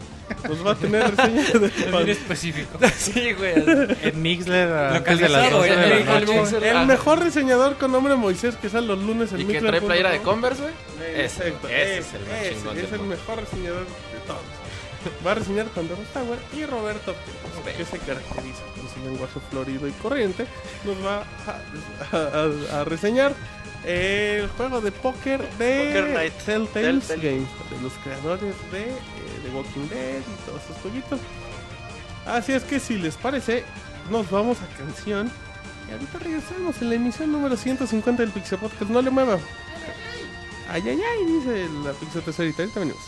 Nos 0.49 0.67
va 0.67 0.73
a 0.73 0.75
tener 0.77 1.15
reseña 1.17 1.45
de 1.45 1.69
bien 1.69 2.09
específico. 2.09 2.79
Sí, 2.97 3.33
güey. 3.33 3.53
En 4.03 4.23
Mixler 4.23 4.73
antes 4.73 5.19
de 5.19 5.29
las 5.29 5.51
Localizado, 5.53 5.59
12 5.59 5.71
de 5.71 5.77
la 5.77 5.89
güey, 5.89 6.05
noche. 6.05 6.17
el 6.17 6.27
Mixler. 6.41 6.65
El 6.65 6.77
Ah. 6.77 6.85
mejor 6.85 7.19
reseñador 7.23 7.77
con 7.77 7.93
nombre 7.93 8.15
Moisés 8.17 8.57
que 8.57 8.69
sale 8.69 8.87
los 8.87 8.99
lunes 9.03 9.33
en 9.33 9.41
Y 9.41 9.45
que 9.45 9.53
Mixler 9.55 9.71
trae 9.73 9.81
playera 9.83 10.11
de 10.11 10.17
punto 10.17 10.31
com. 10.31 10.41
Converse, 10.41 10.63
güey. 10.63 10.75
Ese, 11.25 11.49
Exacto, 11.49 11.69
ese 11.69 11.99
es 11.99 12.15
el 12.15 12.21
más 12.27 12.41
ese, 12.41 12.55
chingón 12.55 12.77
es 12.79 12.83
del 12.85 12.93
el 12.95 12.99
mundo. 13.01 13.17
mejor 13.17 13.37
reseñador 13.45 13.81
de 13.85 14.21
todos. 14.27 14.41
Va 15.27 15.31
a 15.31 15.35
reseñar 15.35 15.67
Pandora 15.69 16.01
Tower 16.13 16.39
y 16.57 16.65
Roberto, 16.67 17.15
que, 17.65 17.73
que 17.73 17.85
se 17.87 17.99
caracteriza 17.99 18.63
con 18.77 18.89
su 19.03 19.09
lenguaje 19.11 19.41
florido 19.51 19.89
y 19.89 19.93
corriente, 19.93 20.47
nos 20.85 20.97
va 21.05 21.25
a, 21.47 22.17
a- 22.17 22.77
a- 22.77 22.81
a 22.81 22.85
reseñar 22.85 23.33
el 23.85 24.49
juego 24.49 24.81
de 24.81 24.93
póker 24.93 25.41
de 25.59 25.85
Poker 25.85 26.11
Night. 26.15 26.33
Telltale 26.45 27.01
Telltale. 27.01 27.31
Games, 27.31 27.49
de 27.71 27.83
los 27.83 27.93
creadores 28.05 28.55
de 28.73 28.83
eh, 28.83 28.95
The 29.43 29.57
Walking 29.57 29.89
Dead 29.89 30.21
y 30.21 30.47
todos 30.47 30.63
esos 30.65 30.77
jueguitos. 30.83 31.21
Así 32.27 32.53
es 32.53 32.63
que 32.65 32.79
si 32.79 32.99
les 32.99 33.17
parece, 33.17 33.65
nos 34.11 34.31
vamos 34.31 34.59
a 34.61 34.67
canción. 34.77 35.31
Y 35.89 35.93
ahorita 35.93 36.19
regresamos 36.19 36.81
en 36.83 36.89
la 36.91 36.95
emisión 36.97 37.33
número 37.33 37.57
150 37.57 38.23
del 38.23 38.33
Pixel 38.33 38.59
Podcast. 38.59 38.91
No 38.91 39.03
le 39.03 39.11
mueva. 39.11 39.39
Ay, 40.69 40.83
ay, 40.87 41.01
ay, 41.01 41.27
dice 41.27 41.69
la 41.85 41.93
Pixel 41.93 42.23
Tesorita. 42.23 42.63
Ahorita 42.63 42.81
venimos. 42.81 43.03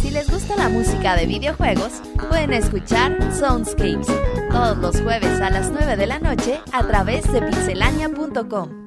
Si 0.00 0.10
les 0.10 0.30
gusta 0.30 0.54
la 0.56 0.68
música 0.68 1.16
de 1.16 1.26
videojuegos, 1.26 2.00
pueden 2.28 2.52
escuchar 2.52 3.18
Soundscapes 3.34 4.06
todos 4.50 4.78
los 4.78 5.00
jueves 5.00 5.40
a 5.40 5.50
las 5.50 5.70
9 5.70 5.96
de 5.96 6.06
la 6.06 6.18
noche 6.20 6.60
a 6.72 6.86
través 6.86 7.30
de 7.32 7.42
pixelania.com. 7.42 8.85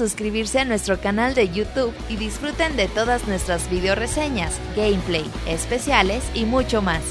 suscribirse 0.00 0.58
a 0.60 0.64
nuestro 0.64 0.98
canal 0.98 1.34
de 1.34 1.50
YouTube 1.50 1.92
y 2.08 2.16
disfruten 2.16 2.74
de 2.74 2.88
todas 2.88 3.28
nuestras 3.28 3.68
video 3.68 3.94
reseñas, 3.94 4.58
gameplay, 4.74 5.30
especiales 5.46 6.24
y 6.32 6.46
mucho 6.46 6.80
más. 6.80 7.02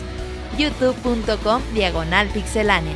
youtube.com 0.58 1.62
diagonal 1.76 2.28
pixelánea. 2.30 2.96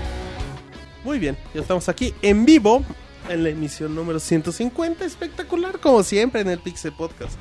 Muy 1.04 1.20
bien, 1.20 1.38
ya 1.54 1.62
estamos 1.62 1.88
aquí 1.90 2.12
en 2.24 2.44
vivo 2.44 2.84
en 3.30 3.44
la 3.44 3.50
emisión 3.50 3.94
número 3.94 4.20
150. 4.20 5.06
Espectacular, 5.06 5.80
como 5.80 6.02
siempre, 6.02 6.42
en 6.42 6.50
el 6.50 6.58
Pixel 6.58 6.94
Podcast. 6.94 7.38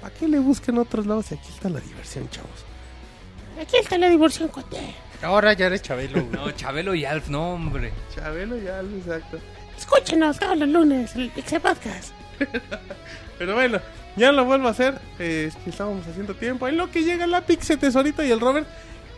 ¿Para 0.00 0.12
qué 0.12 0.26
le 0.26 0.40
busquen 0.40 0.78
otros 0.78 1.06
lados? 1.06 1.30
Y 1.30 1.34
aquí 1.34 1.48
está 1.54 1.68
la 1.68 1.78
diversión, 1.78 2.28
chavos. 2.30 2.50
Aquí 3.60 3.76
está 3.76 3.96
la 3.98 4.08
diversión, 4.08 4.48
cuate. 4.48 4.78
Ahora 5.22 5.52
ya 5.52 5.66
eres 5.66 5.80
Chabelo. 5.82 6.24
güey. 6.24 6.26
No, 6.32 6.50
Chabelo 6.50 6.92
y 6.96 7.04
Alf, 7.04 7.28
no, 7.28 7.52
hombre. 7.52 7.92
Chabelo 8.12 8.58
ya, 8.58 8.80
exacto. 8.80 9.38
Escúchenos 10.02 10.36
todos 10.36 10.58
los 10.58 10.68
lunes 10.68 11.14
en 11.14 11.20
el 11.20 11.30
Pixel 11.30 11.60
Podcast. 11.60 12.12
Pero 13.38 13.54
bueno, 13.54 13.80
ya 14.16 14.32
lo 14.32 14.44
vuelvo 14.44 14.66
a 14.66 14.72
hacer. 14.72 15.00
Eh, 15.20 15.44
es 15.46 15.54
que 15.54 15.70
estábamos 15.70 16.04
haciendo 16.08 16.34
tiempo. 16.34 16.66
En 16.66 16.76
lo 16.76 16.90
que 16.90 17.04
llega 17.04 17.24
la 17.28 17.42
Pixel 17.42 17.78
Tesorito 17.78 18.24
y 18.24 18.32
el 18.32 18.40
Robert, 18.40 18.66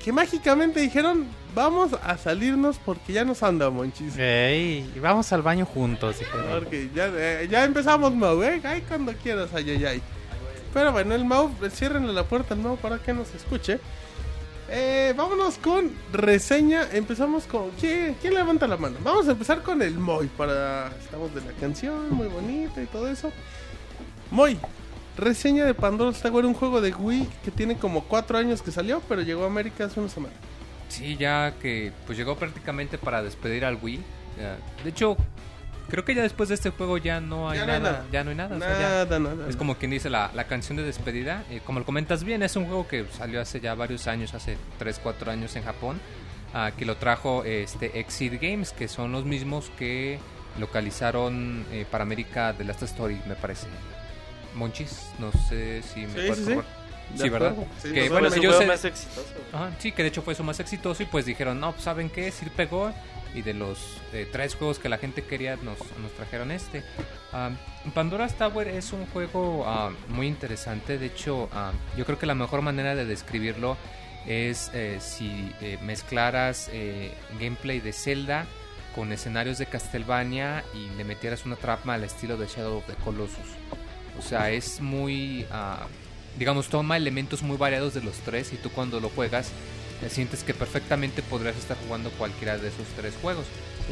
que 0.05 0.13
mágicamente 0.13 0.81
dijeron: 0.81 1.27
Vamos 1.55 1.93
a 1.95 2.19
salirnos 2.19 2.79
porque 2.85 3.15
ya 3.15 3.25
nos 3.25 3.43
anda, 3.43 3.71
monchis. 3.71 4.19
Ey, 4.19 4.93
y 4.95 4.99
vamos 4.99 5.33
al 5.33 5.41
baño 5.41 5.65
juntos, 5.65 6.19
dijeron. 6.19 6.49
Porque 6.53 6.91
ya, 6.95 7.09
eh, 7.15 7.49
ya 7.51 7.65
empezamos, 7.65 8.15
Mau, 8.15 8.43
¿eh? 8.43 8.61
Ay, 8.63 8.83
cuando 8.87 9.15
quieras, 9.15 9.49
ay, 9.55 9.71
ay, 9.71 9.85
ay. 9.87 10.03
Pero 10.75 10.93
bueno, 10.93 11.15
el 11.15 11.25
Mau, 11.25 11.51
ciérrenle 11.71 12.13
la 12.13 12.25
puerta 12.25 12.53
al 12.53 12.61
Mau 12.61 12.77
para 12.77 12.99
que 12.99 13.15
nos 13.15 13.35
escuche. 13.35 13.81
Eh, 14.71 15.13
vámonos 15.17 15.59
con 15.59 15.93
reseña. 16.13 16.89
Empezamos 16.93 17.45
con. 17.45 17.71
¿quién, 17.73 18.17
quién 18.21 18.35
levanta 18.35 18.67
la 18.67 18.77
mano? 18.77 18.97
Vamos 19.03 19.29
a 19.29 19.33
empezar 19.33 19.63
con 19.63 19.83
el 19.83 19.99
Moy. 19.99 20.29
Para. 20.29 20.89
Estamos 20.99 21.35
de 21.35 21.41
la 21.43 21.53
canción, 21.61 22.13
muy 22.13 22.29
bonita 22.29 22.83
y 22.83 22.87
todo 22.87 23.09
eso. 23.09 23.31
Moy, 24.31 24.59
reseña 25.17 25.65
de 25.65 25.75
Pandora's 25.75 26.21
Tower, 26.21 26.47
un 26.47 26.55
juego 26.55 26.81
de 26.81 26.93
Wii 26.95 27.29
que 27.45 27.51
tiene 27.51 27.77
como 27.77 28.05
4 28.05 28.39
años 28.39 28.63
que 28.63 28.71
salió, 28.71 29.01
pero 29.09 29.23
llegó 29.23 29.45
a 29.45 29.47
América 29.47 29.85
hace 29.85 30.01
una 30.01 30.09
semana. 30.09 30.35
Sí, 30.89 31.17
ya 31.17 31.55
que 31.61 31.93
pues 32.07 32.17
llegó 32.17 32.37
prácticamente 32.37 32.99
para 32.99 33.23
despedir 33.23 33.65
al 33.65 33.79
Wii. 33.81 34.01
De 34.83 34.91
hecho, 34.91 35.17
creo 35.89 36.05
que 36.05 36.15
ya 36.15 36.23
después 36.23 36.49
de 36.49 36.55
este 36.57 36.71
juego 36.71 36.99
ya 36.99 37.21
no 37.21 37.49
hay 37.51 37.59
Ya 37.59 37.67
no 37.67 37.73
hay 37.73 37.81
nada, 37.81 37.93
nada. 37.93 38.07
Ya 38.13 38.25
no 38.25 38.31
hay 38.31 38.37
nada. 38.37 38.57
o 38.57 38.59
sea, 38.59 38.69
ya- 38.81 38.89
Nada, 39.05 39.19
nada. 39.19 39.49
Es 39.49 39.57
como 39.57 39.77
quien 39.77 39.91
dice 39.91 40.11
la, 40.11 40.31
la 40.35 40.45
canción 40.45 40.77
de 40.77 40.83
despedida. 40.83 41.45
Eh, 41.51 41.61
como 41.65 41.79
lo 41.81 41.85
comentas 41.87 42.25
bien, 42.25 42.43
es 42.43 42.57
un 42.57 42.67
juego 42.67 42.87
que 42.89 43.07
salió 43.17 43.41
hace 43.41 43.61
ya 43.61 43.75
varios 43.75 44.07
años, 44.07 44.35
hace 44.35 44.57
3, 44.79 45.01
4 45.03 45.31
años 45.31 45.55
en 45.57 45.65
Japón. 45.65 46.01
ah, 46.55 46.71
que 46.77 46.85
lo 46.85 46.97
trajo 46.97 47.43
este 47.45 47.99
Exit 47.99 48.41
Games, 48.41 48.73
que 48.73 48.87
son 48.89 49.11
los 49.13 49.25
mismos 49.25 49.71
que 49.79 50.19
localizaron 50.61 51.65
eh, 51.73 51.85
para 51.91 52.03
América 52.05 52.55
The 52.57 52.65
Last 52.65 52.83
Story, 52.83 53.21
me 53.27 53.35
parece. 53.35 53.67
Monchis, 54.55 55.09
no 55.19 55.33
sé 55.49 55.83
si 55.83 56.01
me 56.01 56.07
Sí, 56.09 56.15
puedes 56.29 56.39
sí, 56.39 56.45
sí. 56.55 56.59
Sí, 57.23 57.29
¿verdad? 57.29 57.55
Que, 57.83 58.09
bueno, 58.09 58.31
sé- 58.31 58.67
más 58.67 58.85
exitoso. 58.85 59.27
Ajá, 59.53 59.71
sí, 59.79 59.93
que 59.93 60.03
de 60.03 60.09
hecho 60.09 60.23
fue 60.23 60.35
su 60.35 60.43
más 60.43 60.59
exitoso 60.61 61.03
y 61.03 61.07
pues 61.07 61.27
dijeron, 61.27 61.61
no, 61.61 61.73
pues 61.73 61.85
saben 61.85 62.09
qué, 62.09 62.31
sí 62.31 62.47
pegó 62.57 62.93
y 63.35 63.43
de 63.43 63.55
los 63.55 63.99
eh, 64.13 64.29
tres 64.31 64.55
juegos 64.55 64.79
que 64.79 64.89
la 64.89 64.99
gente 64.99 65.23
quería 65.23 65.57
nos, 65.57 65.79
nos 65.99 66.13
trajeron 66.17 66.51
este. 66.51 66.83
Ah, 67.33 67.51
Pandora's 67.93 68.35
Tower 68.35 68.69
es 68.69 68.93
un 68.93 69.07
juego 69.07 69.65
ah, 69.67 69.91
muy 70.09 70.27
interesante, 70.27 70.99
de 70.99 71.07
hecho 71.07 71.49
ah, 71.53 71.73
yo 71.97 72.05
creo 72.05 72.19
que 72.19 72.27
la 72.27 72.35
mejor 72.35 72.63
manera 72.63 72.95
de 72.95 73.05
describirlo 73.05 73.77
es 74.27 74.71
eh, 74.73 74.99
si 75.01 75.53
eh, 75.61 75.79
mezclaras 75.83 76.71
eh, 76.73 77.13
gameplay 77.39 77.81
de 77.81 77.93
Zelda 77.93 78.47
con 78.95 79.13
escenarios 79.13 79.59
de 79.59 79.67
Castlevania 79.67 80.65
y 80.75 80.97
le 80.97 81.05
metieras 81.05 81.45
una 81.45 81.57
trama 81.57 81.95
al 81.95 82.05
estilo 82.05 82.37
de 82.37 82.47
Shadow 82.47 82.79
of 82.79 82.87
the 82.87 82.95
Colossus. 83.05 83.39
O 84.19 84.23
sea, 84.23 84.51
es 84.51 84.81
muy... 84.81 85.47
ah, 85.51 85.87
digamos, 86.39 86.69
toma 86.69 86.97
elementos 86.97 87.43
muy 87.43 87.57
variados 87.57 87.95
de 87.95 88.03
los 88.03 88.17
tres 88.19 88.53
y 88.53 88.57
tú 88.57 88.71
cuando 88.71 89.01
lo 89.01 89.09
juegas 89.09 89.51
sientes 90.11 90.43
que 90.45 90.55
perfectamente 90.55 91.23
podrías 91.23 91.57
estar 91.57 91.77
jugando 91.87 92.11
cualquiera 92.11 92.59
de 92.59 92.69
esos 92.69 92.87
tres 92.97 93.15
juegos. 93.21 93.45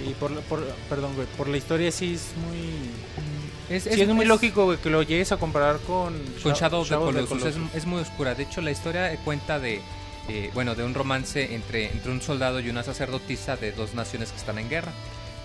Y 0.07 0.15
por, 0.15 0.33
por, 0.43 0.65
perdón, 0.89 1.15
güey, 1.15 1.27
por 1.37 1.49
la 1.49 1.57
historia 1.57 1.91
sí 1.93 2.15
es 2.15 2.31
muy... 2.47 3.77
Es, 3.77 3.85
sí 3.85 4.01
es 4.01 4.09
muy 4.09 4.25
lógico, 4.27 4.65
güey, 4.65 4.79
que 4.79 4.91
lo 4.91 5.03
llegues 5.03 5.33
a 5.33 5.37
comparar 5.37 5.79
con... 5.81 6.19
Con 6.43 6.53
Sha- 6.53 6.61
Shadow 6.61 6.85
Shadow 6.85 7.09
of 7.09 7.15
the 7.15 7.25
Colossus, 7.25 7.57
Es, 7.57 7.75
es 7.75 7.87
muy 7.87 8.01
oscura. 8.01 8.35
De 8.35 8.43
hecho, 8.43 8.61
la 8.61 8.71
historia 8.71 9.15
cuenta 9.25 9.59
de, 9.59 9.81
eh, 10.29 10.51
bueno, 10.55 10.75
de 10.75 10.85
un 10.85 10.95
romance 10.95 11.55
entre, 11.55 11.91
entre 11.91 12.11
un 12.11 12.21
soldado 12.23 12.61
y 12.61 12.69
una 12.71 12.83
sacerdotisa 12.83 13.57
de 13.57 13.73
dos 13.73 13.95
naciones 13.95 14.31
que 14.31 14.39
están 14.39 14.59
en 14.59 14.69
guerra. 14.69 14.93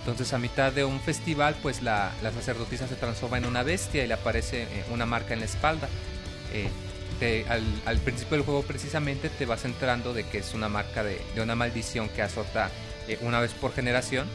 Entonces, 0.00 0.32
a 0.32 0.38
mitad 0.38 0.72
de 0.72 0.84
un 0.84 1.00
festival, 1.00 1.56
pues 1.62 1.82
la, 1.82 2.12
la 2.22 2.32
sacerdotisa 2.32 2.88
se 2.88 2.94
transforma 2.94 3.36
en 3.36 3.44
una 3.44 3.62
bestia 3.62 4.04
y 4.04 4.08
le 4.08 4.14
aparece 4.14 4.62
eh, 4.62 4.84
una 4.90 5.04
marca 5.06 5.34
en 5.34 5.40
la 5.40 5.46
espalda. 5.46 5.88
Eh, 6.52 6.68
te- 7.18 7.44
al, 7.48 7.62
al 7.86 7.98
principio 7.98 8.36
del 8.36 8.44
juego, 8.44 8.62
precisamente, 8.62 9.28
te 9.28 9.46
vas 9.46 9.64
enterando 9.64 10.12
de 10.14 10.24
que 10.26 10.38
es 10.38 10.54
una 10.54 10.68
marca 10.68 11.02
de, 11.02 11.20
de 11.34 11.40
una 11.42 11.54
maldición 11.54 12.08
que 12.08 12.22
azota 12.22 12.70
eh, 13.08 13.18
una 13.22 13.40
vez 13.40 13.52
por 13.52 13.74
generación. 13.74 14.26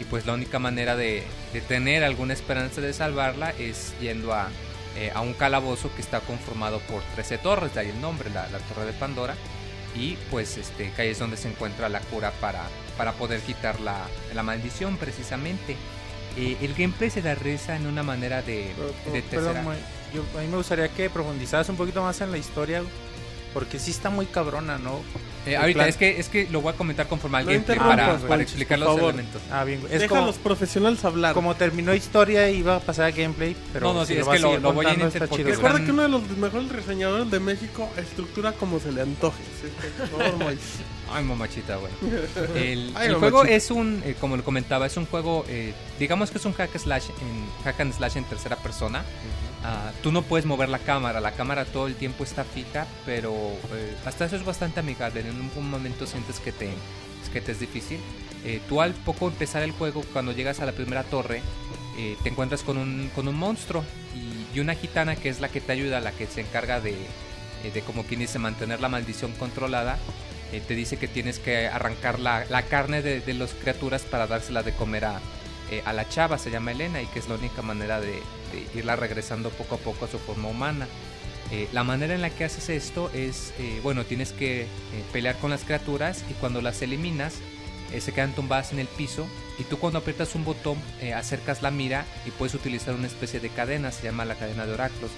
Y 0.00 0.04
pues 0.04 0.26
la 0.26 0.34
única 0.34 0.58
manera 0.60 0.94
de, 0.96 1.24
de 1.52 1.60
tener 1.60 2.04
alguna 2.04 2.32
esperanza 2.32 2.80
de 2.80 2.92
salvarla 2.92 3.50
es 3.58 3.94
yendo 4.00 4.32
a, 4.32 4.48
eh, 4.96 5.10
a 5.12 5.20
un 5.22 5.34
calabozo 5.34 5.90
que 5.96 6.02
está 6.02 6.20
conformado 6.20 6.78
por 6.80 7.02
13 7.16 7.38
torres, 7.38 7.74
de 7.74 7.80
ahí 7.80 7.88
el 7.88 8.00
nombre, 8.00 8.30
la, 8.30 8.48
la 8.48 8.58
torre 8.58 8.86
de 8.86 8.92
Pandora. 8.92 9.34
Y 9.96 10.16
pues 10.30 10.56
este, 10.56 10.92
que 10.92 11.02
ahí 11.02 11.08
es 11.08 11.18
donde 11.18 11.36
se 11.36 11.48
encuentra 11.48 11.88
la 11.88 11.98
cura 12.00 12.30
para, 12.40 12.62
para 12.96 13.12
poder 13.14 13.40
quitar 13.40 13.80
la, 13.80 14.06
la 14.34 14.42
maldición 14.44 14.96
precisamente. 14.98 15.74
Eh, 16.36 16.56
el 16.60 16.74
gameplay 16.74 17.10
se 17.10 17.20
realiza 17.22 17.74
en 17.74 17.86
una 17.88 18.04
manera 18.04 18.40
de, 18.42 18.72
de 19.12 19.22
tercera. 19.22 19.54
Perdón, 19.54 19.64
yo, 20.14 20.22
a 20.38 20.42
mí 20.42 20.48
me 20.48 20.56
gustaría 20.56 20.88
que 20.88 21.10
profundizaras 21.10 21.68
un 21.68 21.76
poquito 21.76 22.02
más 22.02 22.20
en 22.20 22.30
la 22.30 22.38
historia, 22.38 22.82
porque 23.54 23.78
sí 23.78 23.90
está 23.90 24.10
muy 24.10 24.26
cabrona, 24.26 24.78
¿no? 24.78 25.00
Eh, 25.46 25.56
ahorita 25.56 25.78
plan- 25.78 25.88
es 25.88 25.96
que, 25.96 26.20
es 26.20 26.28
que 26.28 26.46
lo 26.50 26.60
voy 26.60 26.74
a 26.74 26.76
comentar 26.76 27.08
conforme 27.08 27.38
al 27.38 27.46
No 27.46 27.52
gameplay 27.52 27.76
interrumpas, 27.76 28.16
para, 28.16 28.28
para 28.28 28.42
explicar 28.42 28.78
los 28.78 28.98
elementos. 28.98 29.40
Ah, 29.50 29.64
bien. 29.64 29.80
Es 29.90 30.00
Deja 30.02 30.04
a 30.04 30.08
como, 30.08 30.26
los 30.26 30.36
profesionales 30.36 31.02
hablar. 31.06 31.32
como 31.32 31.54
terminó 31.56 31.94
historia 31.94 32.50
iba 32.50 32.76
a 32.76 32.80
pasar 32.80 33.06
a 33.06 33.10
gameplay, 33.12 33.56
pero 33.72 33.86
No, 33.86 34.00
no, 34.00 34.04
si 34.04 34.12
sí, 34.14 34.20
es 34.20 34.28
que 34.28 34.38
lo- 34.40 34.58
lo 34.58 34.72
voy 34.74 34.84
a 34.84 34.94
güey. 34.94 35.10
Recuerda 35.10 35.70
gran- 35.78 35.84
que 35.86 35.92
uno 35.92 36.02
de 36.02 36.08
los 36.08 36.28
mejores 36.36 36.68
reseñadores 36.68 37.30
de 37.30 37.40
México 37.40 37.88
estructura 37.96 38.52
como 38.52 38.78
se 38.78 38.92
le 38.92 39.00
antoje. 39.02 39.42
Ay, 41.10 41.24
mamachita, 41.24 41.76
güey. 41.76 41.92
El, 42.54 42.92
Ay, 42.94 43.06
el 43.06 43.12
mamachita. 43.14 43.18
juego 43.18 43.44
es 43.44 43.70
un, 43.70 44.02
eh, 44.04 44.14
como 44.20 44.36
lo 44.36 44.44
comentaba, 44.44 44.84
es 44.86 44.96
un 44.98 45.06
juego, 45.06 45.46
eh, 45.48 45.72
digamos 45.98 46.30
que 46.30 46.36
es 46.36 46.44
un 46.44 46.52
hack, 46.52 46.76
slash 46.78 47.04
en, 47.22 47.64
hack 47.64 47.80
and 47.80 47.94
slash 47.94 48.18
en 48.18 48.24
tercera 48.24 48.56
persona. 48.56 49.02
Ah, 49.64 49.90
tú 50.02 50.12
no 50.12 50.22
puedes 50.22 50.46
mover 50.46 50.68
la 50.68 50.78
cámara, 50.78 51.20
la 51.20 51.32
cámara 51.32 51.64
todo 51.64 51.88
el 51.88 51.96
tiempo 51.96 52.22
está 52.22 52.44
fija, 52.44 52.86
pero 53.04 53.32
eh, 53.72 53.96
hasta 54.04 54.24
eso 54.26 54.36
es 54.36 54.44
bastante 54.44 54.80
amigable. 54.80 55.20
En 55.20 55.40
un 55.40 55.70
momento 55.70 56.06
sientes 56.06 56.38
que 56.38 56.52
te, 56.52 56.70
que 57.32 57.40
te 57.40 57.52
es 57.52 57.60
difícil. 57.60 57.98
Eh, 58.44 58.60
tú 58.68 58.80
al 58.80 58.94
poco 58.94 59.26
empezar 59.26 59.62
el 59.62 59.72
juego, 59.72 60.02
cuando 60.12 60.32
llegas 60.32 60.60
a 60.60 60.66
la 60.66 60.72
primera 60.72 61.02
torre, 61.02 61.42
eh, 61.98 62.16
te 62.22 62.28
encuentras 62.28 62.62
con 62.62 62.78
un, 62.78 63.10
con 63.14 63.26
un 63.26 63.34
monstruo 63.34 63.84
y, 64.14 64.56
y 64.56 64.60
una 64.60 64.74
gitana 64.74 65.16
que 65.16 65.28
es 65.28 65.40
la 65.40 65.48
que 65.48 65.60
te 65.60 65.72
ayuda, 65.72 66.00
la 66.00 66.12
que 66.12 66.28
se 66.28 66.40
encarga 66.42 66.80
de, 66.80 66.92
eh, 66.92 67.70
de 67.74 67.80
como 67.82 68.04
quien 68.04 68.20
dice, 68.20 68.38
mantener 68.38 68.80
la 68.80 68.88
maldición 68.88 69.32
controlada. 69.32 69.98
Eh, 70.52 70.62
te 70.66 70.74
dice 70.74 70.96
que 70.96 71.08
tienes 71.08 71.40
que 71.40 71.66
arrancar 71.66 72.20
la, 72.20 72.46
la 72.48 72.62
carne 72.62 73.02
de, 73.02 73.20
de 73.20 73.34
las 73.34 73.52
criaturas 73.52 74.02
para 74.02 74.26
dársela 74.28 74.62
de 74.62 74.72
comer 74.72 75.04
a, 75.04 75.20
eh, 75.70 75.82
a 75.84 75.92
la 75.92 76.08
chava, 76.08 76.38
se 76.38 76.50
llama 76.50 76.72
Elena, 76.72 77.02
y 77.02 77.06
que 77.06 77.18
es 77.18 77.28
la 77.28 77.34
única 77.34 77.60
manera 77.60 78.00
de, 78.00 78.22
irla 78.74 78.96
regresando 78.96 79.50
poco 79.50 79.76
a 79.76 79.78
poco 79.78 80.04
a 80.04 80.08
su 80.08 80.18
forma 80.18 80.48
humana. 80.48 80.86
Eh, 81.50 81.68
la 81.72 81.82
manera 81.82 82.14
en 82.14 82.20
la 82.20 82.30
que 82.30 82.44
haces 82.44 82.68
esto 82.68 83.10
es, 83.14 83.54
eh, 83.58 83.80
bueno, 83.82 84.04
tienes 84.04 84.32
que 84.32 84.62
eh, 84.62 84.66
pelear 85.12 85.36
con 85.38 85.50
las 85.50 85.64
criaturas 85.64 86.24
y 86.30 86.34
cuando 86.34 86.60
las 86.60 86.82
eliminas 86.82 87.36
eh, 87.92 88.02
se 88.02 88.12
quedan 88.12 88.34
tumbadas 88.34 88.72
en 88.72 88.80
el 88.80 88.86
piso 88.86 89.26
y 89.58 89.64
tú 89.64 89.78
cuando 89.78 90.00
aprietas 90.00 90.34
un 90.34 90.44
botón 90.44 90.76
eh, 91.00 91.14
acercas 91.14 91.62
la 91.62 91.70
mira 91.70 92.04
y 92.26 92.30
puedes 92.30 92.54
utilizar 92.54 92.94
una 92.94 93.06
especie 93.06 93.40
de 93.40 93.48
cadena, 93.48 93.90
se 93.92 94.04
llama 94.04 94.26
la 94.26 94.34
cadena 94.34 94.66
de 94.66 94.74
oráculos. 94.74 95.10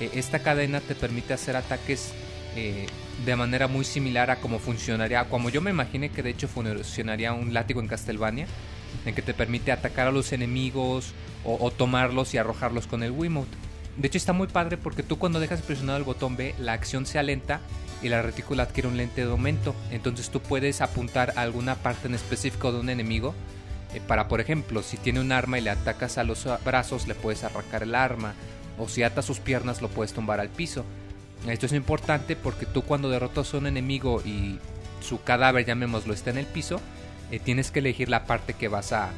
Eh, 0.00 0.10
esta 0.14 0.40
cadena 0.40 0.80
te 0.80 0.94
permite 0.94 1.32
hacer 1.34 1.56
ataques 1.56 2.12
de 3.24 3.36
manera 3.36 3.68
muy 3.68 3.84
similar 3.84 4.28
a 4.28 4.40
como 4.40 4.58
funcionaría, 4.58 5.24
como 5.28 5.50
yo 5.50 5.60
me 5.60 5.70
imaginé 5.70 6.08
que 6.08 6.24
de 6.24 6.30
hecho 6.30 6.48
funcionaría 6.48 7.32
un 7.32 7.54
látigo 7.54 7.80
en 7.80 7.86
Castlevania, 7.86 8.48
en 9.06 9.14
que 9.14 9.22
te 9.22 9.34
permite 9.34 9.72
atacar 9.72 10.06
a 10.06 10.12
los 10.12 10.32
enemigos 10.32 11.12
o, 11.44 11.70
tomarlos 11.70 12.34
y 12.34 12.38
arrojarlos 12.38 12.86
con 12.86 13.02
el 13.02 13.12
Wiimote. 13.12 13.56
De 13.96 14.08
hecho 14.08 14.18
está 14.18 14.32
muy 14.32 14.46
padre 14.46 14.76
porque 14.76 15.02
tú 15.02 15.18
cuando 15.18 15.40
dejas 15.40 15.62
presionado 15.62 15.98
el 15.98 16.04
botón 16.04 16.36
B, 16.36 16.54
la 16.58 16.74
acción 16.74 17.06
se 17.06 17.18
alenta 17.18 17.60
y 18.02 18.08
la 18.08 18.22
retícula 18.22 18.64
adquiere 18.64 18.88
un 18.88 18.96
lente 18.96 19.24
de 19.24 19.30
aumento. 19.30 19.74
Entonces 19.90 20.30
tú 20.30 20.40
puedes 20.40 20.80
apuntar 20.80 21.32
a 21.36 21.42
alguna 21.42 21.76
parte 21.76 22.08
en 22.08 22.14
específico 22.14 22.72
de 22.72 22.80
un 22.80 22.90
enemigo. 22.90 23.34
eh, 23.94 24.00
para, 24.06 24.28
por 24.28 24.40
ejemplo, 24.40 24.82
si 24.82 24.96
tiene 24.96 25.20
un 25.20 25.32
arma 25.32 25.58
y 25.58 25.62
le 25.62 25.70
atacas 25.70 26.18
a 26.18 26.24
los 26.24 26.46
brazos, 26.64 27.08
le 27.08 27.14
puedes 27.14 27.44
arrancar 27.44 27.82
el 27.82 27.94
arma. 27.94 28.34
O 28.78 28.88
si 28.88 29.02
atas 29.02 29.24
sus 29.24 29.40
piernas, 29.40 29.82
lo 29.82 29.88
puedes 29.88 30.12
tumbar 30.12 30.40
al 30.40 30.48
piso. 30.48 30.84
Esto 31.48 31.66
es 31.66 31.72
importante 31.72 32.36
porque 32.36 32.66
tú 32.66 32.82
cuando 32.82 33.08
derrotas 33.08 33.52
a 33.52 33.58
un 33.58 33.66
enemigo 33.66 34.22
y 34.24 34.58
su 35.00 35.22
cadáver, 35.22 35.64
llamémoslo, 35.64 36.12
está 36.12 36.30
en 36.30 36.38
el 36.38 36.46
piso, 36.46 36.80
eh, 37.30 37.38
tienes 37.38 37.70
que 37.70 37.80
elegir 37.80 38.08
la 38.08 38.24
parte 38.26 38.54
que 38.54 38.68
vas 38.68 38.92
a 38.92 39.10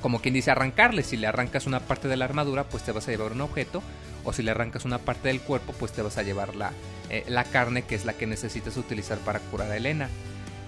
como 0.00 0.20
quien 0.20 0.34
dice, 0.34 0.50
arrancarle. 0.50 1.02
Si 1.02 1.16
le 1.16 1.26
arrancas 1.26 1.66
una 1.66 1.80
parte 1.80 2.08
de 2.08 2.16
la 2.16 2.24
armadura, 2.24 2.64
pues 2.64 2.84
te 2.84 2.92
vas 2.92 3.08
a 3.08 3.10
llevar 3.10 3.32
un 3.32 3.40
objeto. 3.40 3.82
O 4.24 4.32
si 4.32 4.42
le 4.42 4.50
arrancas 4.50 4.84
una 4.84 4.98
parte 4.98 5.28
del 5.28 5.40
cuerpo, 5.40 5.72
pues 5.72 5.92
te 5.92 6.02
vas 6.02 6.18
a 6.18 6.22
llevar 6.22 6.54
la, 6.54 6.72
eh, 7.10 7.24
la 7.28 7.44
carne, 7.44 7.82
que 7.82 7.94
es 7.94 8.04
la 8.04 8.12
que 8.12 8.26
necesitas 8.26 8.76
utilizar 8.76 9.18
para 9.18 9.40
curar 9.40 9.70
a 9.70 9.76
Elena. 9.76 10.08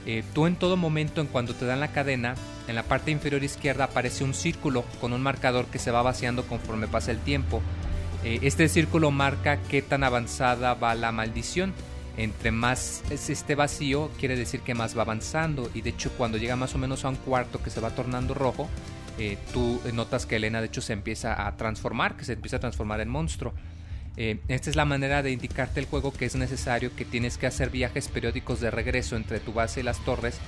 Eh, 0.06 0.24
tú 0.34 0.46
en 0.46 0.56
todo 0.56 0.76
momento, 0.76 1.20
en 1.20 1.26
cuanto 1.26 1.54
te 1.54 1.66
dan 1.66 1.80
la 1.80 1.92
cadena, 1.92 2.34
en 2.68 2.74
la 2.74 2.84
parte 2.84 3.10
inferior 3.10 3.44
izquierda 3.44 3.84
aparece 3.84 4.24
un 4.24 4.34
círculo 4.34 4.84
con 5.00 5.12
un 5.12 5.22
marcador 5.22 5.66
que 5.66 5.78
se 5.78 5.90
va 5.90 6.02
vaciando 6.02 6.44
conforme 6.46 6.88
pasa 6.88 7.10
el 7.10 7.18
tiempo. 7.18 7.60
Eh, 8.24 8.38
este 8.42 8.68
círculo 8.68 9.10
marca 9.10 9.58
qué 9.68 9.82
tan 9.82 10.04
avanzada 10.04 10.74
va 10.74 10.94
la 10.94 11.12
maldición. 11.12 11.74
Entre 12.16 12.50
más 12.50 13.02
es 13.10 13.30
este 13.30 13.54
vacío, 13.54 14.10
quiere 14.18 14.36
decir 14.36 14.60
que 14.60 14.74
más 14.74 14.96
va 14.96 15.02
avanzando. 15.02 15.70
Y 15.74 15.80
de 15.80 15.90
hecho, 15.90 16.10
cuando 16.18 16.38
llega 16.38 16.56
más 16.56 16.74
o 16.74 16.78
menos 16.78 17.04
a 17.04 17.08
un 17.08 17.16
cuarto 17.16 17.62
que 17.62 17.70
se 17.70 17.80
va 17.80 17.90
tornando 17.90 18.34
rojo, 18.34 18.68
eh, 19.18 19.38
tú 19.52 19.80
notas 19.92 20.26
que 20.26 20.36
Elena 20.36 20.60
de 20.60 20.66
hecho 20.66 20.80
se 20.80 20.92
empieza 20.92 21.46
a 21.46 21.56
transformar, 21.56 22.16
que 22.16 22.24
se 22.24 22.34
empieza 22.34 22.56
a 22.56 22.60
transformar 22.60 23.00
en 23.00 23.08
monstruo. 23.08 23.52
Eh, 24.16 24.40
esta 24.48 24.70
es 24.70 24.76
la 24.76 24.84
manera 24.84 25.22
de 25.22 25.30
indicarte 25.30 25.80
el 25.80 25.86
juego 25.86 26.12
que 26.12 26.26
es 26.26 26.34
necesario, 26.36 26.94
que 26.94 27.04
tienes 27.04 27.38
que 27.38 27.46
hacer 27.46 27.70
viajes 27.70 28.08
periódicos 28.08 28.60
de 28.60 28.70
regreso 28.70 29.16
entre 29.16 29.40
tu 29.40 29.52
base 29.52 29.80
y 29.80 29.82
las 29.82 30.04
torres 30.04 30.38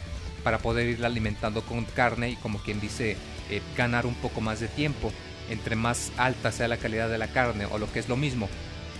para 0.43 0.59
poder 0.59 0.89
irla 0.89 1.06
alimentando 1.06 1.62
con 1.62 1.84
carne 1.84 2.30
y 2.30 2.36
como 2.36 2.59
quien 2.59 2.80
dice, 2.80 3.16
eh, 3.51 3.62
ganar 3.76 4.06
un 4.06 4.14
poco 4.14 4.40
más 4.40 4.60
de 4.60 4.68
tiempo. 4.68 5.12
Entre 5.51 5.76
más 5.76 6.12
alta 6.16 6.51
sea 6.51 6.68
la 6.68 6.76
calidad 6.76 7.09
de 7.09 7.18
la 7.18 7.28
carne 7.28 7.66
o 7.66 7.78
lo 7.78 7.93
que 7.93 7.98
es 7.98 8.09
lo 8.09 8.16
mismo, 8.16 8.48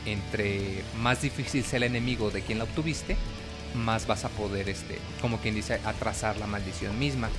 entre 0.06 0.82
más 1.00 1.22
difícil 1.22 1.64
sea 1.64 1.78
el 1.78 1.84
enemigo 1.84 2.30
de 2.30 2.42
quien 2.42 2.58
la 2.58 2.64
obtuviste, 2.64 3.16
más 3.74 4.06
vas 4.06 4.24
a 4.24 4.28
poder, 4.28 4.68
este, 4.68 4.98
como 5.20 5.38
quien 5.38 5.54
dice, 5.54 5.80
atrasar 5.84 6.36
la 6.36 6.46
maldición 6.46 6.98
misma. 6.98 7.30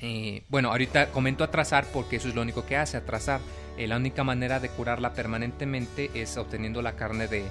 Eh, 0.00 0.42
bueno, 0.48 0.70
ahorita 0.70 1.10
comento 1.10 1.44
atrasar 1.44 1.86
porque 1.92 2.16
eso 2.16 2.28
es 2.28 2.34
lo 2.34 2.42
único 2.42 2.66
que 2.66 2.76
hace, 2.76 2.96
atrasar. 2.96 3.40
Eh, 3.76 3.86
la 3.86 3.96
única 3.96 4.22
manera 4.22 4.60
de 4.60 4.68
curarla 4.68 5.14
permanentemente 5.14 6.10
es 6.14 6.36
obteniendo 6.36 6.82
la 6.82 6.92
carne 6.92 7.26
de, 7.26 7.44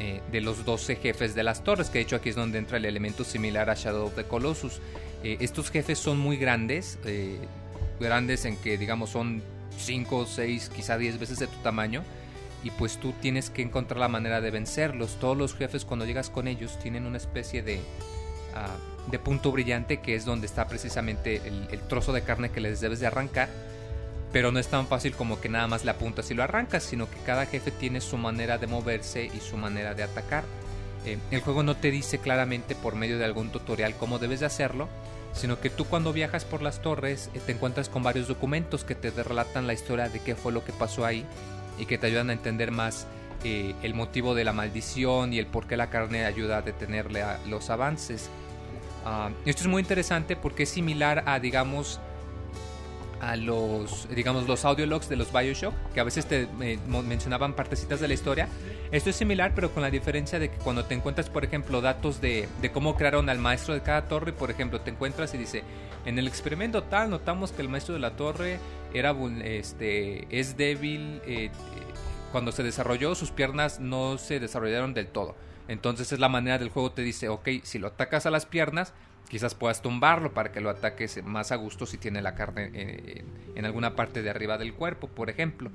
eh, 0.00 0.20
de 0.30 0.40
los 0.40 0.64
12 0.64 0.96
jefes 0.96 1.34
de 1.34 1.42
las 1.42 1.64
torres, 1.64 1.90
que 1.90 1.98
de 1.98 2.04
hecho 2.04 2.16
aquí 2.16 2.30
es 2.30 2.36
donde 2.36 2.58
entra 2.58 2.78
el 2.78 2.84
elemento 2.84 3.24
similar 3.24 3.70
a 3.70 3.74
Shadow 3.74 4.06
of 4.06 4.14
the 4.14 4.24
Colossus. 4.24 4.80
estos 5.22 5.70
jefes 5.70 6.00
son 6.00 6.18
muy 6.18 6.36
grandes, 6.36 6.98
grandes 8.00 8.44
en 8.44 8.56
que 8.56 8.76
digamos 8.76 9.10
son 9.10 9.40
5, 9.78 10.26
6, 10.26 10.70
quizá 10.74 10.98
10 10.98 11.20
veces 11.20 11.38
de 11.38 11.46
tu 11.46 11.56
tamaño 11.58 12.02
y 12.64 12.70
pues 12.70 12.98
tú 12.98 13.12
tienes 13.20 13.50
que 13.50 13.62
encontrar 13.62 13.98
la 13.98 14.08
manera 14.08 14.40
de 14.40 14.50
vencerlos. 14.50 15.16
Todos 15.18 15.36
los 15.36 15.54
jefes 15.54 15.84
cuando 15.84 16.06
llegas 16.06 16.30
con 16.30 16.46
ellos 16.46 16.78
tienen 16.78 17.06
una 17.06 17.16
especie 17.16 17.62
de, 17.62 17.80
ah, 18.54 18.76
de 19.10 19.18
punto 19.18 19.50
brillante 19.50 19.98
que 19.98 20.14
es 20.14 20.24
donde 20.24 20.46
está 20.46 20.68
precisamente 20.68 21.42
el, 21.44 21.80
trozo 21.88 22.12
de 22.12 22.22
carne 22.22 22.50
que 22.50 22.60
les 22.60 22.80
debes 22.80 23.00
de 23.00 23.08
arrancar. 23.08 23.48
Pero 24.32 24.50
no 24.50 24.58
es 24.58 24.68
tan 24.68 24.86
fácil 24.86 25.14
como 25.14 25.40
que 25.40 25.48
nada 25.48 25.66
más 25.66 25.84
le 25.84 25.90
apuntas 25.90 26.30
y 26.30 26.34
lo 26.34 26.42
arrancas, 26.42 26.84
sino 26.84 27.10
que 27.10 27.18
cada 27.26 27.44
jefe 27.44 27.70
tiene 27.70 28.00
su 28.00 28.16
manera 28.16 28.56
de 28.56 28.66
moverse 28.66 29.24
y 29.26 29.40
su 29.40 29.56
manera 29.56 29.94
de 29.94 30.04
atacar. 30.04 30.44
Eh, 31.04 31.18
el 31.30 31.40
juego 31.40 31.62
no 31.62 31.76
te 31.76 31.90
dice 31.90 32.18
claramente 32.18 32.74
por 32.74 32.94
medio 32.94 33.18
de 33.18 33.24
algún 33.24 33.50
tutorial 33.50 33.94
cómo 33.96 34.18
debes 34.18 34.40
de 34.40 34.46
hacerlo, 34.46 34.88
sino 35.34 35.60
que 35.60 35.68
tú 35.68 35.84
cuando 35.84 36.12
viajas 36.12 36.44
por 36.44 36.62
las 36.62 36.80
torres 36.80 37.28
eh, 37.34 37.40
te 37.44 37.52
encuentras 37.52 37.88
con 37.88 38.02
varios 38.02 38.28
documentos 38.28 38.84
que 38.84 38.94
te 38.94 39.10
relatan 39.10 39.66
la 39.66 39.74
historia 39.74 40.08
de 40.08 40.20
qué 40.20 40.34
fue 40.34 40.52
lo 40.52 40.64
que 40.64 40.72
pasó 40.72 41.04
ahí 41.04 41.26
y 41.78 41.86
que 41.86 41.98
te 41.98 42.06
ayudan 42.06 42.30
a 42.30 42.32
entender 42.32 42.70
más 42.70 43.06
eh, 43.44 43.74
el 43.82 43.94
motivo 43.94 44.34
de 44.34 44.44
la 44.44 44.52
maldición 44.52 45.32
y 45.32 45.38
el 45.38 45.46
por 45.46 45.66
qué 45.66 45.76
la 45.76 45.90
carne 45.90 46.24
ayuda 46.24 46.58
a 46.58 46.62
detenerle 46.62 47.22
a 47.22 47.40
los 47.48 47.70
avances. 47.70 48.30
Ah, 49.04 49.30
esto 49.44 49.62
es 49.62 49.68
muy 49.68 49.82
interesante 49.82 50.36
porque 50.36 50.62
es 50.62 50.68
similar 50.68 51.24
a, 51.26 51.40
digamos, 51.40 52.00
a 53.20 53.36
los, 53.36 54.08
digamos, 54.14 54.46
los 54.46 54.64
audiologs 54.64 55.08
de 55.08 55.16
los 55.16 55.32
Bioshock, 55.32 55.74
que 55.92 56.00
a 56.00 56.04
veces 56.04 56.26
te 56.26 56.48
mencionaban 56.86 57.54
partecitas 57.54 58.00
de 58.00 58.08
la 58.08 58.14
historia. 58.14 58.48
Esto 58.92 59.10
es 59.10 59.16
similar, 59.16 59.52
pero 59.54 59.72
con 59.72 59.82
la 59.82 59.90
diferencia 59.90 60.38
de 60.38 60.50
que 60.50 60.56
cuando 60.58 60.84
te 60.84 60.94
encuentras, 60.94 61.30
por 61.30 61.44
ejemplo, 61.44 61.80
datos 61.80 62.20
de 62.20 62.48
cómo 62.72 62.96
crearon 62.96 63.28
al 63.28 63.38
maestro 63.38 63.74
de 63.74 63.82
cada 63.82 64.06
torre, 64.06 64.32
por 64.32 64.50
ejemplo, 64.50 64.80
te 64.80 64.90
encuentras 64.90 65.34
y 65.34 65.38
dice, 65.38 65.64
en 66.04 66.18
el 66.18 66.26
experimento 66.26 66.82
tal, 66.82 67.10
notamos 67.10 67.52
que 67.52 67.62
el 67.62 67.68
maestro 67.68 67.94
de 67.94 68.00
la 68.00 68.16
torre 68.16 68.58
era, 68.92 69.14
este, 69.44 70.26
es 70.30 70.56
débil, 70.56 71.20
eh, 71.26 71.50
cuando 72.30 72.52
se 72.52 72.62
desarrolló, 72.62 73.14
sus 73.14 73.30
piernas 73.30 73.80
no 73.80 74.18
se 74.18 74.40
desarrollaron 74.40 74.94
del 74.94 75.06
todo. 75.06 75.34
Entonces 75.68 76.12
es 76.12 76.18
la 76.18 76.28
manera 76.28 76.58
del 76.58 76.70
juego 76.70 76.92
te 76.92 77.02
dice, 77.02 77.28
ok, 77.28 77.48
si 77.62 77.78
lo 77.78 77.88
atacas 77.88 78.26
a 78.26 78.30
las 78.30 78.46
piernas, 78.46 78.92
quizás 79.28 79.54
puedas 79.54 79.80
tumbarlo 79.80 80.34
para 80.34 80.52
que 80.52 80.60
lo 80.60 80.70
ataques 80.70 81.22
más 81.24 81.52
a 81.52 81.56
gusto 81.56 81.86
si 81.86 81.98
tiene 81.98 82.20
la 82.20 82.34
carne 82.34 82.70
eh, 82.74 83.24
en 83.54 83.64
alguna 83.64 83.94
parte 83.94 84.22
de 84.22 84.30
arriba 84.30 84.58
del 84.58 84.74
cuerpo, 84.74 85.08
por 85.08 85.30
ejemplo. 85.30 85.70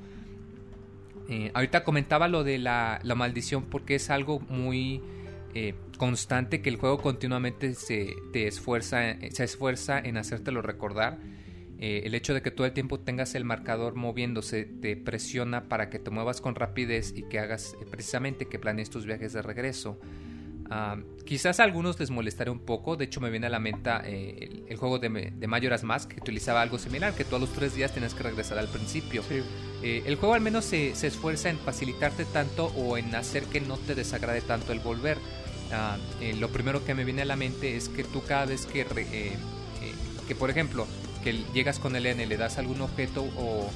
Eh, 1.30 1.52
ahorita 1.54 1.84
comentaba 1.84 2.28
lo 2.28 2.44
de 2.44 2.58
la, 2.58 3.02
maldición 3.16 3.64
porque 3.64 3.96
es 3.96 4.10
algo 4.10 4.40
muy 4.42 5.02
eh, 5.56 5.74
constante 5.98 6.62
que 6.62 6.70
el 6.70 6.78
juego 6.78 7.00
continuamente 7.00 7.74
se, 7.74 8.16
te 8.32 8.48
esfuerza, 8.48 9.18
se 9.32 9.44
esfuerza 9.44 10.00
en 10.00 10.18
hacértelo 10.18 10.62
recordar. 10.62 11.20
el 11.80 12.16
hecho 12.16 12.34
de 12.34 12.42
que 12.42 12.50
todo 12.50 12.66
el 12.66 12.74
tiempo 12.74 13.00
tengas 13.00 13.36
el 13.36 13.46
marcador 13.46 13.96
moviéndose 13.96 14.66
te 14.66 14.96
presiona 14.98 15.70
para 15.70 15.90
que 15.90 16.00
te 16.00 16.10
muevas 16.10 16.42
con 16.42 16.56
rapidez 16.56 17.14
y 17.16 17.24
que 17.24 17.40
hagas 17.40 17.76
precisamente 17.92 18.48
que 18.48 18.58
planees 18.58 18.90
tus 18.90 19.06
viajes 19.06 19.34
de 19.34 19.42
regreso. 19.42 20.00
Quizás 21.26 21.60
a 21.60 21.64
algunos 21.64 22.00
les 22.00 22.10
molestaré 22.10 22.52
un 22.52 22.60
poco, 22.60 22.96
de 22.96 23.06
hecho 23.06 23.22
me 23.22 23.30
viene 23.30 23.48
a 23.48 23.50
la 23.50 23.60
mente 23.60 23.90
eh, 24.06 24.64
el, 24.68 24.78
juego 24.78 25.00
de, 25.00 25.34
de, 25.34 25.48
Majora's 25.48 25.84
Mask 25.84 26.12
que 26.12 26.20
utilizaba 26.20 26.62
algo 26.62 26.78
similar, 26.78 27.14
que 27.14 27.24
todos 27.24 27.42
los 27.42 27.54
tres 27.54 27.76
días 27.76 27.92
tienes 27.92 28.14
que 28.14 28.24
regresar 28.24 28.58
al 28.58 28.68
principio. 28.68 29.24
Eh, 29.82 30.04
el 30.06 30.16
juego 30.16 30.34
al 30.34 30.42
menos 30.42 30.66
se, 30.66 30.90
esfuerza 30.92 31.50
en 31.50 31.58
facilitarte 31.58 32.26
tanto 32.26 32.68
o 32.78 32.98
en 32.98 33.14
hacer 33.16 33.44
que 33.44 33.62
no 33.62 33.78
te 33.78 33.96
desagrade 33.96 34.42
tanto 34.42 34.74
el 34.74 34.80
volver. 34.80 35.18
Eh, 36.22 36.36
lo 36.40 36.50
primero 36.50 36.84
que 36.86 36.94
me 36.94 37.04
viene 37.04 37.24
a 37.24 37.26
la 37.26 37.36
mente 37.36 37.76
es 37.76 37.90
que 37.90 38.04
tú 38.04 38.22
cada 38.26 38.46
vez 38.46 38.66
que, 38.66 38.86
que 40.28 40.36
por 40.36 40.50
ejemplo, 40.50 40.88
que 41.24 41.44
llegas 41.54 41.80
con 41.80 41.96
el 41.96 42.06
N, 42.06 42.26
le 42.26 42.38
das 42.38 42.58
algún 42.58 42.82
objeto 42.82 43.26
o, 43.38 43.70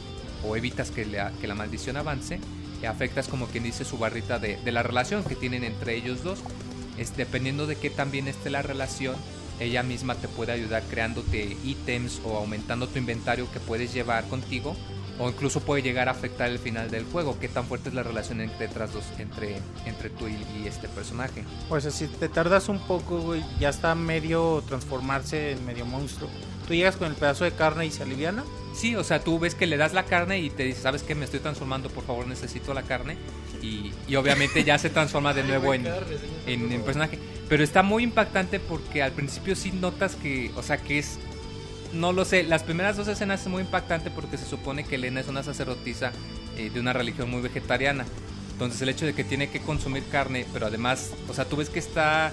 evitas 0.55 0.89
que 0.89 1.05
la, 1.05 1.31
que 1.39 1.47
la 1.47 1.55
maldición 1.55 1.97
avance, 1.97 2.39
afectas 2.87 3.27
como 3.27 3.45
quien 3.47 3.63
dice 3.63 3.85
su 3.85 3.97
barrita 3.97 4.39
de, 4.39 4.57
de 4.57 4.71
la 4.71 4.81
relación 4.81 5.23
que 5.23 5.35
tienen 5.35 5.63
entre 5.63 5.95
ellos 5.95 6.23
dos. 6.23 6.39
Dependiendo 7.17 7.67
de 7.67 7.77
qué 7.77 7.89
tan 7.89 8.11
bien 8.11 8.27
esté 8.27 8.49
la 8.49 8.61
relación, 8.61 9.15
ella 9.59 9.83
misma 9.83 10.15
te 10.15 10.27
puede 10.27 10.51
ayudar 10.51 10.83
creándote 10.89 11.57
ítems 11.63 12.21
o 12.25 12.37
aumentando 12.37 12.87
tu 12.87 12.97
inventario 12.97 13.51
que 13.51 13.59
puedes 13.59 13.93
llevar 13.93 14.27
contigo 14.27 14.75
o 15.21 15.29
incluso 15.29 15.59
puede 15.59 15.83
llegar 15.83 16.07
a 16.07 16.13
afectar 16.13 16.49
el 16.49 16.57
final 16.57 16.89
del 16.89 17.05
juego, 17.05 17.37
qué 17.39 17.47
tan 17.47 17.65
fuerte 17.65 17.89
es 17.89 17.95
la 17.95 18.01
relación 18.01 18.41
entre, 18.41 18.67
dos, 18.67 19.05
entre, 19.19 19.57
entre 19.85 20.09
tú 20.09 20.27
y, 20.27 20.67
este 20.67 20.87
personaje. 20.87 21.43
Pues 21.69 21.83
si 21.93 22.07
te 22.07 22.27
tardas 22.27 22.69
un 22.69 22.79
poco, 22.79 23.35
ya 23.59 23.69
está 23.69 23.93
medio 23.93 24.63
transformarse 24.67 25.51
en 25.51 25.63
medio 25.63 25.85
monstruo. 25.85 26.27
Tú 26.67 26.73
llegas 26.73 26.95
con 26.95 27.07
el 27.07 27.13
pedazo 27.13 27.43
de 27.43 27.51
carne 27.51 27.85
y 27.85 27.91
se 27.91 28.01
aliviana. 28.01 28.43
Sí, 28.73 28.95
o 28.95 29.03
sea, 29.03 29.19
tú 29.19 29.37
ves 29.37 29.53
que 29.53 29.67
le 29.67 29.77
das 29.77 29.93
la 29.93 30.05
carne 30.05 30.39
y 30.39 30.49
te 30.49 30.63
dices, 30.63 30.81
¿sabes 30.81 31.03
qué? 31.03 31.13
Me 31.13 31.25
estoy 31.25 31.39
transformando, 31.39 31.89
por 31.89 32.03
favor, 32.03 32.25
necesito 32.25 32.73
la 32.73 32.81
carne. 32.81 33.15
Y, 33.61 33.91
obviamente 34.15 34.63
ya 34.63 34.79
se 34.79 34.89
transforma 34.89 35.35
de 35.35 35.43
nuevo 35.47 35.75
en, 35.75 35.85
en, 36.47 36.81
personaje. 36.81 37.19
Pero 37.47 37.63
está 37.63 37.83
muy 37.83 38.03
impactante 38.03 38.59
porque 38.59 39.03
al 39.03 39.11
principio 39.11 39.55
sí 39.55 39.71
notas 39.71 40.15
que, 40.15 40.51
o 40.55 40.63
sea, 40.63 40.77
que 40.77 40.97
es... 40.97 41.19
No 41.93 42.13
lo 42.13 42.25
sé, 42.25 42.43
las 42.43 42.63
primeras 42.63 42.97
dos 42.97 43.07
escenas 43.07 43.41
es 43.41 43.47
muy 43.47 43.61
impactante 43.61 44.11
porque 44.11 44.37
se 44.37 44.45
supone 44.45 44.83
que 44.83 44.95
Elena 44.95 45.19
es 45.19 45.27
una 45.27 45.43
sacerdotisa 45.43 46.11
eh, 46.57 46.69
de 46.69 46.79
una 46.79 46.93
religión 46.93 47.29
muy 47.29 47.41
vegetariana. 47.41 48.05
Entonces 48.53 48.81
el 48.81 48.89
hecho 48.89 49.05
de 49.05 49.13
que 49.13 49.23
tiene 49.23 49.49
que 49.49 49.59
consumir 49.59 50.03
carne, 50.09 50.45
pero 50.53 50.67
además, 50.67 51.11
o 51.27 51.33
sea, 51.33 51.45
tú 51.45 51.57
ves 51.57 51.69
que 51.69 51.79
está 51.79 52.29
eh, 52.29 52.31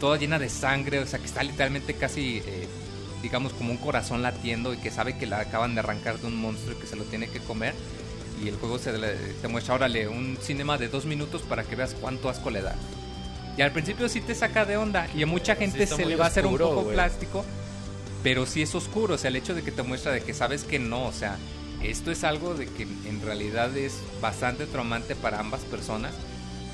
toda 0.00 0.16
llena 0.16 0.38
de 0.38 0.48
sangre, 0.48 0.98
o 0.98 1.06
sea, 1.06 1.18
que 1.18 1.26
está 1.26 1.42
literalmente 1.42 1.94
casi... 1.94 2.42
Eh, 2.46 2.68
digamos, 3.22 3.52
como 3.52 3.72
un 3.72 3.78
corazón 3.78 4.22
latiendo 4.22 4.72
y 4.72 4.76
que 4.76 4.90
sabe 4.90 5.16
que 5.18 5.26
la 5.26 5.40
acaban 5.40 5.74
de 5.74 5.80
arrancar 5.80 6.18
de 6.18 6.26
un 6.26 6.36
monstruo 6.36 6.76
y 6.76 6.80
que 6.80 6.86
se 6.86 6.96
lo 6.96 7.04
tiene 7.04 7.28
que 7.28 7.40
comer. 7.40 7.74
Y 8.42 8.48
el 8.48 8.56
juego 8.56 8.78
se 8.78 8.92
te 8.92 9.48
muestra, 9.48 9.74
órale, 9.74 10.06
un 10.06 10.38
cinema 10.40 10.78
de 10.78 10.88
dos 10.88 11.04
minutos 11.04 11.42
para 11.42 11.64
que 11.64 11.74
veas 11.74 11.94
cuánto 12.00 12.28
asco 12.28 12.50
le 12.50 12.62
da. 12.62 12.76
Y 13.56 13.62
al 13.62 13.72
principio 13.72 14.08
sí 14.08 14.20
te 14.20 14.36
saca 14.36 14.64
de 14.64 14.76
onda 14.76 15.08
y 15.16 15.22
a 15.24 15.26
mucha 15.26 15.56
gente 15.56 15.84
se 15.86 16.06
le 16.06 16.14
va 16.14 16.26
a 16.26 16.28
hacer 16.28 16.46
un 16.46 16.56
poco 16.56 16.84
plástico, 16.84 17.44
pero 18.28 18.44
sí 18.44 18.60
es 18.60 18.74
oscuro, 18.74 19.14
o 19.14 19.16
sea, 19.16 19.28
el 19.28 19.36
hecho 19.36 19.54
de 19.54 19.62
que 19.62 19.72
te 19.72 19.82
muestra 19.82 20.12
de 20.12 20.20
que 20.20 20.34
sabes 20.34 20.64
que 20.64 20.78
no, 20.78 21.06
o 21.06 21.12
sea, 21.12 21.38
esto 21.82 22.10
es 22.10 22.24
algo 22.24 22.52
de 22.52 22.66
que 22.66 22.82
en 22.82 23.22
realidad 23.22 23.74
es 23.74 24.02
bastante 24.20 24.66
traumante 24.66 25.16
para 25.16 25.40
ambas 25.40 25.62
personas. 25.62 26.12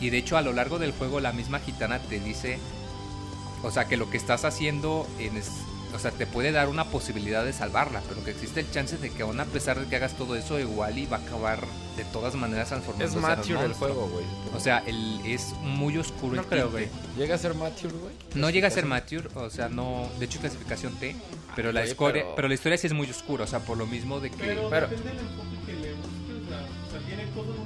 Y 0.01 0.11
de 0.11 0.19
hecho 0.19 0.37
a 0.37 0.43
lo 0.43 0.53
largo 0.53 0.81
del 0.81 0.91
juego 0.91 1.21
la 1.21 1.31
misma 1.31 1.61
gitana 1.61 2.01
te 2.01 2.19
dice, 2.19 2.59
o 3.63 3.71
sea, 3.71 3.85
que 3.85 3.97
lo 3.97 4.11
que 4.11 4.17
estás 4.17 4.45
haciendo 4.45 5.07
es, 5.21 5.49
o 5.95 5.99
sea, 5.99 6.11
te 6.11 6.27
puede 6.27 6.51
dar 6.53 6.69
una 6.69 6.85
posibilidad 6.87 7.45
de 7.45 7.53
salvarla, 7.53 8.03
pero 8.09 8.25
que 8.25 8.33
existe 8.33 8.61
el 8.61 8.71
chance 8.71 8.97
de 8.99 9.11
que 9.11 9.23
aún 9.23 9.39
a 9.41 9.45
pesar 9.45 9.79
de 9.79 9.87
que 9.87 9.97
hagas 9.97 10.15
todo 10.17 10.35
eso, 10.37 10.59
igual 10.59 10.99
y 10.99 11.07
va 11.07 11.19
a 11.19 11.21
acabar 11.21 11.61
de 11.97 12.05
todas 12.07 12.35
maneras 12.35 12.69
transformándose 12.69 13.17
Es 13.17 13.23
mature 13.23 13.65
el 13.65 13.73
juego, 13.75 14.09
güey. 14.09 14.25
O 14.55 14.61
sea, 14.61 14.79
el, 14.87 15.21
es 15.25 15.53
muy 15.63 15.97
oscuro 15.97 16.35
No 16.37 16.43
el 16.43 16.49
creo, 16.49 16.71
güey. 16.71 16.89
¿Llega 17.17 17.37
a 17.37 17.39
ser 17.39 17.55
mature, 17.55 17.95
güey? 17.95 18.15
No 18.35 18.51
llega 18.51 18.69
a 18.69 18.71
ser 18.71 18.87
mature, 18.87 19.29
o 19.35 19.49
sea, 19.51 19.69
no, 19.69 20.09
de 20.19 20.25
hecho 20.25 20.41
clasificación 20.41 20.95
T, 20.97 21.15
pero 21.55 21.71
la 21.73 21.85
historia, 21.87 22.23
pero- 22.25 22.35
pero... 22.35 22.49
la 22.49 22.55
historia 22.55 22.77
sí 22.79 22.87
es 22.89 22.93
muy 22.93 23.09
oscura, 23.09 23.45
o 23.45 23.47
sea, 23.47 23.61
por 23.61 23.79
lo 23.79 23.87
mismo 23.87 24.19
de 24.21 24.31
que 24.31 24.37
Pero, 24.45 24.69
Pero- 24.69 24.89
depende 24.89 25.11
del 25.11 25.19
enfoque 25.21 25.57
que 25.67 25.73
le 25.75 25.95
busques. 25.95 26.11
O 26.45 26.49
sea, 26.49 26.61
o 26.61 26.91
sea, 26.91 27.01
tiene 27.07 27.31
cosas 27.31 27.64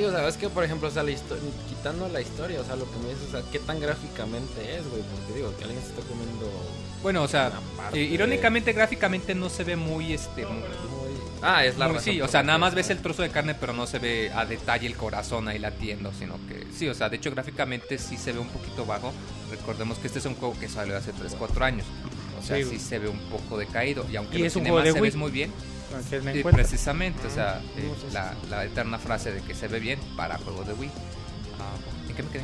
Sí, 0.00 0.06
o 0.06 0.10
sea, 0.10 0.26
es 0.28 0.36
que, 0.36 0.48
por 0.48 0.64
ejemplo, 0.64 0.88
o 0.88 0.90
sea, 0.90 1.02
la 1.02 1.10
quitando 1.68 2.08
la 2.08 2.20
historia, 2.20 2.60
o 2.60 2.64
sea, 2.64 2.74
lo 2.76 2.90
que 2.90 2.98
me 2.98 3.10
dices, 3.10 3.28
o 3.28 3.30
sea, 3.32 3.42
¿qué 3.52 3.58
tan 3.58 3.78
gráficamente 3.80 4.76
es, 4.76 4.88
güey? 4.88 5.02
Porque 5.02 5.34
digo, 5.34 5.54
que 5.58 5.64
alguien 5.64 5.82
se 5.82 5.88
está 5.90 6.02
comiendo 6.02 6.50
Bueno, 7.02 7.22
o 7.22 7.28
sea, 7.28 7.52
parte 7.76 8.00
eh, 8.00 8.04
irónicamente, 8.04 8.72
gráficamente 8.72 9.34
no 9.34 9.48
se 9.50 9.64
ve 9.64 9.76
muy, 9.76 10.12
este, 10.14 10.46
muy-. 10.46 10.62
Ah, 11.42 11.64
es 11.64 11.76
la 11.78 11.86
muy- 11.88 11.96
razón 11.96 12.12
sí, 12.14 12.20
o 12.20 12.28
sea, 12.28 12.42
nada 12.42 12.58
más 12.58 12.74
ves 12.74 12.90
el 12.90 12.98
trozo 13.02 13.22
de 13.22 13.30
carne, 13.30 13.54
pero 13.54 13.72
no 13.72 13.86
se 13.86 13.98
ve 13.98 14.30
a 14.34 14.44
detalle 14.46 14.86
el 14.86 14.96
corazón 14.96 15.48
ahí 15.48 15.58
latiendo, 15.58 16.12
sino 16.18 16.34
que, 16.48 16.66
sí, 16.74 16.88
o 16.88 16.94
sea, 16.94 17.08
de 17.08 17.16
hecho, 17.16 17.30
gráficamente 17.30 17.98
sí 17.98 18.16
se 18.16 18.32
ve 18.32 18.38
un 18.38 18.48
poquito 18.48 18.84
bajo. 18.86 19.12
Recordemos 19.50 19.98
que 19.98 20.06
este 20.06 20.18
es 20.20 20.24
un 20.26 20.34
juego 20.34 20.54
que 20.58 20.68
salió 20.68 20.96
hace 20.96 21.12
3, 21.12 21.34
4 21.38 21.64
años. 21.64 21.86
O 22.38 22.42
sea, 22.42 22.56
Sí, 22.56 22.78
se 22.78 22.98
ve 22.98 23.08
un 23.08 23.18
poco 23.30 23.58
decaído. 23.58 24.06
Y 24.10 24.16
aunque 24.16 24.36
Y 24.36 24.38
los 24.40 24.46
es 24.48 24.56
un 24.56 24.62
cinemas 24.62 24.82
juego 24.82 24.94
de 25.04 25.10
se 25.10 25.16
Wii. 25.16 25.20
muy 25.22 25.30
bien, 25.30 25.52
Eh, 26.12 26.42
cuenta. 26.42 26.50
precisamente, 26.62 27.26
o 27.26 27.30
sea, 27.30 27.54
Ah, 27.56 27.60
eh, 27.76 27.90
sí, 28.00 28.06
sí. 28.08 28.14
la, 28.14 28.34
la 28.48 28.64
eterna 28.64 28.98
frase 28.98 29.32
de 29.32 29.40
que 29.42 29.54
se 29.54 29.68
ve 29.68 29.80
bien 29.80 29.98
para 30.16 30.38
juego 30.38 30.62
de 30.64 30.72
Wii. 30.74 30.90
Ah, 31.58 32.08
¿En 32.08 32.14
qué 32.16 32.22
me 32.22 32.28
quedé? 32.30 32.42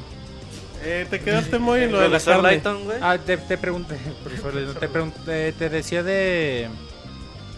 Eh, 0.82 1.06
te 1.09 1.20
quedaste 1.20 1.59
muy 1.59 1.81
en 1.85 1.93
lo 1.93 2.01
de 2.01 2.09
la 2.09 2.20
carne. 2.20 2.60
Güey. 2.85 2.98
Ah, 3.01 3.16
te, 3.18 3.36
te 3.39 3.56
pregunté, 3.59 3.97
profesor, 4.24 4.74
te, 4.78 4.89
pregunté, 4.89 5.52
te 5.52 5.68
decía 5.70 6.02
de... 6.02 6.68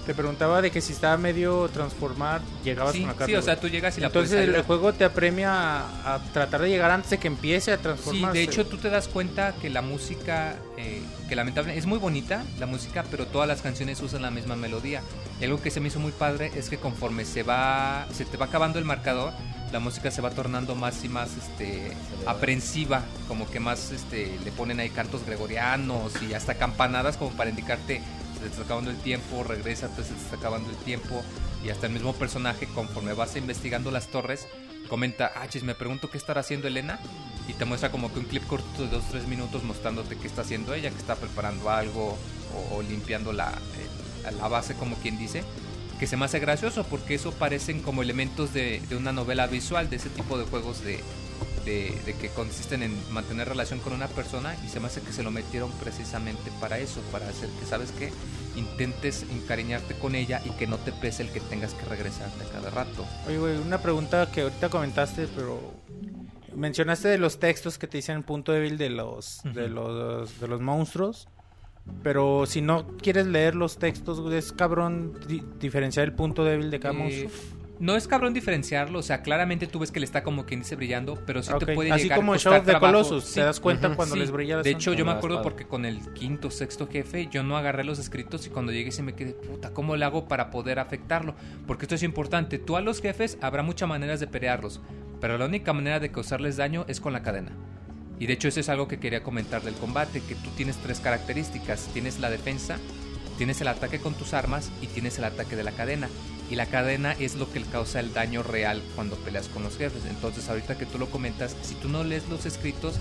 Te 0.07 0.15
preguntaba 0.15 0.63
de 0.63 0.71
que 0.71 0.81
si 0.81 0.95
estaba 0.95 1.19
medio 1.19 1.69
transformar, 1.69 2.41
llegabas 2.65 2.95
Sí, 2.95 3.01
con 3.01 3.09
la 3.09 3.15
carne. 3.15 3.27
sí, 3.27 3.37
o 3.37 3.43
sea, 3.43 3.61
tú 3.61 3.69
llegas 3.69 3.99
y 3.99 4.01
la 4.01 4.07
Entonces 4.07 4.49
el, 4.49 4.63
juego 4.63 4.95
te 4.95 5.05
apremia 5.05 5.81
a, 5.81 6.15
a 6.15 6.23
tratar 6.33 6.63
de 6.63 6.71
llegar 6.71 6.91
antes 6.91 7.11
de 7.11 7.19
que 7.19 7.27
empiece 7.29 7.73
a 7.73 7.77
Sí, 7.77 7.83
transformarse. 7.83 8.39
de 8.39 8.43
hecho 8.45 8.67
tú 8.67 8.79
te 8.79 8.89
das 8.89 9.07
cuenta 9.09 9.55
que 9.61 9.69
la 9.69 9.83
música, 9.83 10.57
eh, 10.79 11.03
que 11.29 11.37
lamentablemente 11.37 11.79
es 11.79 11.87
muy 11.87 11.99
bonita 11.99 12.45
la 12.59 12.67
música, 12.67 13.05
pero 13.11 13.27
todas 13.27 13.47
las 13.47 13.61
canciones 13.63 14.01
usan 14.01 14.23
la 14.23 14.31
misma 14.31 14.57
melodía. 14.57 15.03
Y 15.41 15.45
algo 15.45 15.61
que 15.61 15.71
se 15.71 15.81
me 15.81 15.89
hizo 15.89 16.01
muy 16.01 16.13
padre 16.13 16.51
es 16.57 16.69
que 16.69 16.79
conforme 16.79 17.25
se 17.25 17.43
va, 17.43 18.07
se 18.13 18.25
te 18.25 18.37
va 18.37 18.47
acabando 18.47 18.79
el 18.79 18.85
marcador, 18.85 19.33
la 19.71 19.79
música 19.79 20.11
se 20.11 20.23
va 20.23 20.31
tornando 20.31 20.75
más 20.75 21.05
y 21.05 21.09
más, 21.09 21.37
este, 21.37 21.93
aprensiva, 22.27 23.03
como 23.29 23.49
que 23.51 23.61
más, 23.61 23.93
este, 23.93 24.39
le 24.43 24.51
ponen 24.53 24.81
ahí 24.81 24.89
cantos 24.89 25.25
gregorianos 25.27 26.13
y 26.23 26.33
hasta 26.33 26.55
campanadas 26.55 27.17
como 27.19 27.31
para 27.33 27.51
indicarte 27.51 28.01
se 28.35 28.41
te 28.41 28.47
está 28.47 28.63
acabando 28.63 28.91
el 28.91 28.97
tiempo, 28.99 29.45
regresa, 29.45 29.89
se 29.89 30.03
te 30.03 30.21
está 30.21 30.37
acabando 30.37 30.71
el 30.71 30.77
tiempo. 30.79 31.23
Y 31.65 31.71
hasta 31.71 31.87
el 31.87 31.93
mismo 31.93 32.15
personaje 32.15 32.67
conforme 32.67 33.13
vas 33.13 33.37
investigando 33.37 33.91
las 33.91 34.07
torres 34.07 34.47
comenta, 34.89 35.33
ah, 35.37 35.47
chis, 35.49 35.63
me 35.63 35.75
pregunto 35.75 36.09
qué 36.09 36.17
estará 36.17 36.41
haciendo 36.41 36.67
Elena 36.67 36.99
y 37.49 37.55
te 37.55 37.65
muestra 37.65 37.91
como 37.91 38.13
que 38.13 38.21
un 38.21 38.27
clip 38.27 38.47
corto 38.47 38.87
de 38.87 38.97
2-3 38.97 39.27
minutos 39.27 39.65
mostrándote 39.65 40.17
qué 40.17 40.27
está 40.27 40.43
haciendo 40.43 40.75
ella, 40.75 40.91
que 40.91 40.99
está 40.99 41.17
preparando 41.17 41.71
algo 41.71 42.17
o, 42.73 42.83
limpiando 42.83 43.33
la, 43.33 43.53
la 44.39 44.49
base 44.49 44.75
como 44.75 44.97
quien 44.97 45.19
dice, 45.19 45.43
que 45.99 46.07
se 46.07 46.17
me 46.17 46.27
hace 46.27 46.39
gracioso 46.39 46.85
porque 46.85 47.15
eso 47.15 47.33
parecen 47.33 47.81
como 47.81 48.03
elementos 48.03 48.53
de, 48.53 48.81
de 48.89 48.97
una 48.97 49.13
novela 49.13 49.47
visual, 49.47 49.91
de 49.91 49.97
ese 49.97 50.11
tipo 50.11 50.39
de 50.39 50.45
juegos 50.45 50.85
de, 50.85 51.01
de, 51.65 52.15
que 52.21 52.29
consisten 52.31 52.83
en 52.83 52.95
mantener 53.13 53.49
relación 53.49 53.81
con 53.81 53.93
una 53.93 54.09
persona 54.09 54.57
y 54.65 54.69
se 54.69 54.81
me 54.81 54.87
hace 54.87 55.01
que 55.01 55.13
se 55.13 55.23
lo 55.23 55.31
metieron 55.31 55.71
precisamente 55.73 56.51
para 56.61 56.79
eso, 56.79 57.01
para 57.13 57.29
hacer 57.29 57.49
que, 57.61 57.67
¿sabes 57.67 57.93
qué? 57.93 58.11
Intentes 58.57 59.25
encariñarte 59.31 59.95
con 59.95 60.15
ella 60.15 60.41
y 60.45 60.51
que 60.51 60.67
no 60.67 60.79
te 60.79 60.93
pese 60.93 61.23
el 61.23 61.31
que 61.31 61.41
tengas 61.41 61.75
que 61.75 61.85
regresarte 61.85 62.45
cada 62.53 62.71
rato. 62.71 63.05
Oye, 63.27 63.39
güey, 63.39 63.57
una 63.59 63.79
pregunta 63.79 64.31
que 64.33 64.43
ahorita 64.43 64.69
comentaste, 64.71 65.29
pero 65.29 65.61
mencionaste 66.59 67.09
de 67.09 67.19
los 67.19 67.39
textos 67.39 67.79
que 67.79 67.87
te 67.87 67.99
dicen 67.99 68.23
punto 68.23 68.53
débil 68.53 68.77
de 68.79 68.91
los 68.91 69.41
de 69.55 69.69
los 69.69 70.39
de 70.41 70.49
los 70.49 70.61
monstruos. 70.61 71.29
Pero 72.03 72.45
si 72.45 72.61
no 72.61 72.87
quieres 72.99 73.27
leer 73.27 73.55
los 73.55 73.79
textos, 73.79 74.21
es 74.33 74.53
cabrón 74.53 75.19
di- 75.27 75.43
diferenciar 75.59 76.05
el 76.07 76.13
punto 76.13 76.45
débil 76.45 76.71
de 76.71 76.81
cada 76.81 76.93
Eh, 76.95 76.99
monstruo. 76.99 77.31
No 77.81 77.95
es 77.97 78.09
cabrón 78.09 78.35
diferenciarlo, 78.35 78.99
o 78.99 79.03
sea, 79.03 79.23
claramente 79.23 79.67
tú 79.69 79.79
ves 79.79 79.93
que 79.93 80.01
le 80.01 80.05
está 80.05 80.23
como 80.25 80.45
quien 80.47 80.61
dice 80.61 80.75
brillando, 80.75 81.15
pero 81.27 81.43
sí 81.43 81.53
te 81.61 81.75
puede 81.75 81.93
Así 81.93 82.05
llegar 82.05 82.19
como 82.19 82.33
a 82.33 82.35
en 82.35 82.37
costar 82.39 82.53
Shadow 82.55 82.65
trabajo. 82.67 82.87
Colossus, 83.05 83.25
Sí. 83.25 83.35
te 83.35 83.41
das 83.43 83.61
cuenta 83.61 83.95
cuando 83.95 84.15
Sí, 84.15 84.21
les 84.21 84.31
brilla 84.33 84.57
la 84.57 84.63
De 84.63 84.71
hecho, 84.71 84.93
yo 84.95 85.05
me 85.05 85.13
acuerdo 85.13 85.37
espada. 85.37 85.43
porque 85.45 85.67
con 85.67 85.85
el 85.85 86.01
quinto, 86.13 86.51
sexto 86.51 86.89
jefe, 86.89 87.29
yo 87.31 87.43
no 87.45 87.57
agarré 87.57 87.85
los 87.85 87.99
escritos 87.99 88.47
y 88.47 88.51
cuando 88.51 88.73
llegué 88.73 88.91
se 88.91 89.03
me 89.05 89.15
quedé, 89.15 89.33
puta, 89.33 89.71
¿cómo 89.73 89.95
le 89.97 90.05
hago 90.05 90.27
para 90.27 90.51
poder 90.51 90.79
afectarlo? 90.81 91.35
Porque 91.67 91.85
esto 91.85 91.95
es 91.95 92.03
importante. 92.03 92.59
Tú 92.59 92.77
a 92.77 92.81
los 92.81 93.01
jefes 93.01 93.39
habrá 93.41 93.63
muchas 93.63 93.89
maneras 93.89 94.19
de 94.19 94.27
pelearlos, 94.27 94.81
pero 95.21 95.39
la 95.39 95.45
única 95.47 95.73
manera 95.73 96.01
de 96.01 96.11
causarles 96.11 96.57
daño 96.57 96.85
es 96.89 97.01
con 97.01 97.13
la 97.13 97.23
cadena. 97.23 97.53
Y 98.19 98.27
de 98.27 98.33
hecho 98.33 98.49
eso 98.49 98.59
es 98.59 98.69
algo 98.69 98.89
que 98.89 98.99
quería 98.99 99.23
comentar 99.23 99.63
del 99.63 99.75
combate, 99.75 100.21
que 100.27 100.35
tú 100.35 100.51
tienes 100.57 100.77
tres 100.79 100.99
características. 100.99 101.89
Tienes 101.93 102.19
la 102.19 102.29
defensa, 102.31 102.77
tienes 103.37 103.61
el 103.61 103.69
ataque 103.69 104.01
con 104.01 104.15
tus 104.15 104.35
armas 104.35 104.73
y 104.83 104.89
tienes 104.89 105.17
el 105.19 105.25
ataque 105.25 105.55
de 105.55 105.63
la 105.63 105.71
cadena. 105.71 106.09
Y 106.51 106.55
la 106.55 106.67
cadena 106.67 107.13
es 107.13 107.35
lo 107.35 107.51
que 107.53 107.61
causa 107.63 108.01
el 108.01 108.13
daño 108.13 108.43
real 108.43 108.83
cuando 108.95 109.17
peleas 109.17 109.49
con 109.49 109.63
los 109.63 109.77
jefes. 109.77 110.05
Entonces 110.09 110.49
ahorita 110.49 110.79
que 110.79 110.87
tú 110.87 110.99
lo 110.99 111.11
comentas, 111.11 111.57
si 111.63 111.75
tú 111.75 111.89
no 111.89 112.05
lees 112.05 112.29
los 112.29 112.47
escritos, 112.47 112.95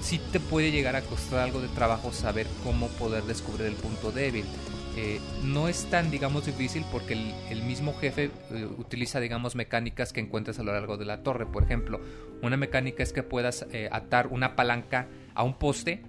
sí 0.00 0.20
te 0.32 0.40
puede 0.40 0.70
llegar 0.70 0.96
a 0.96 1.02
costar 1.02 1.40
algo 1.40 1.60
de 1.60 1.68
trabajo 1.68 2.12
saber 2.12 2.46
cómo 2.64 2.88
poder 2.88 3.24
descubrir 3.24 3.66
el 3.66 3.74
punto 3.74 4.10
débil. 4.12 4.44
Eh, 4.96 5.20
no 5.44 5.68
es 5.68 5.84
tan, 5.90 6.10
digamos, 6.10 6.46
difícil 6.46 6.84
porque 6.90 7.12
el, 7.12 7.32
el 7.50 7.62
mismo 7.62 7.94
jefe 7.94 8.30
eh, 8.50 8.66
utiliza, 8.78 9.20
digamos, 9.20 9.54
mecánicas 9.54 10.12
que 10.12 10.20
encuentras 10.20 10.58
a 10.58 10.64
lo 10.64 10.72
largo 10.72 10.96
de 10.96 11.04
la 11.04 11.22
torre. 11.22 11.46
Por 11.46 11.62
ejemplo, 11.62 12.00
una 12.42 12.56
mecánica 12.56 13.04
es 13.04 13.12
que 13.12 13.22
puedas 13.22 13.66
eh, 13.70 13.88
atar 13.92 14.26
una 14.28 14.56
palanca 14.56 15.06
a 15.34 15.44
un 15.44 15.54
poste 15.54 16.02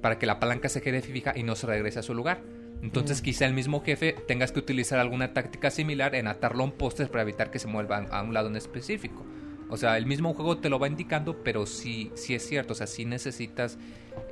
para 0.00 0.18
que 0.18 0.26
la 0.26 0.38
palanca 0.38 0.68
se 0.68 0.80
quede 0.80 1.02
fija 1.02 1.32
y 1.34 1.42
no 1.42 1.56
se 1.56 1.66
regrese 1.66 1.98
a 1.98 2.02
su 2.02 2.14
lugar. 2.14 2.40
Entonces, 2.82 3.20
quizá 3.22 3.46
el 3.46 3.54
mismo 3.54 3.82
jefe 3.82 4.14
tengas 4.28 4.52
que 4.52 4.58
utilizar 4.58 4.98
alguna 4.98 5.32
táctica 5.32 5.70
similar 5.70 6.14
en 6.14 6.28
atarlo 6.28 6.62
a 6.62 6.66
un 6.66 6.72
para 6.72 7.22
evitar 7.22 7.50
que 7.50 7.58
se 7.58 7.66
mueva 7.66 7.98
a 7.98 8.22
un 8.22 8.34
lado 8.34 8.48
en 8.48 8.56
específico. 8.56 9.24
O 9.68 9.76
sea, 9.76 9.96
el 9.96 10.06
mismo 10.06 10.32
juego 10.34 10.58
te 10.58 10.68
lo 10.68 10.78
va 10.78 10.86
indicando, 10.86 11.42
pero 11.42 11.66
sí, 11.66 12.12
sí 12.14 12.34
es 12.34 12.46
cierto. 12.46 12.74
O 12.74 12.76
sea, 12.76 12.86
sí 12.86 13.04
necesitas 13.04 13.78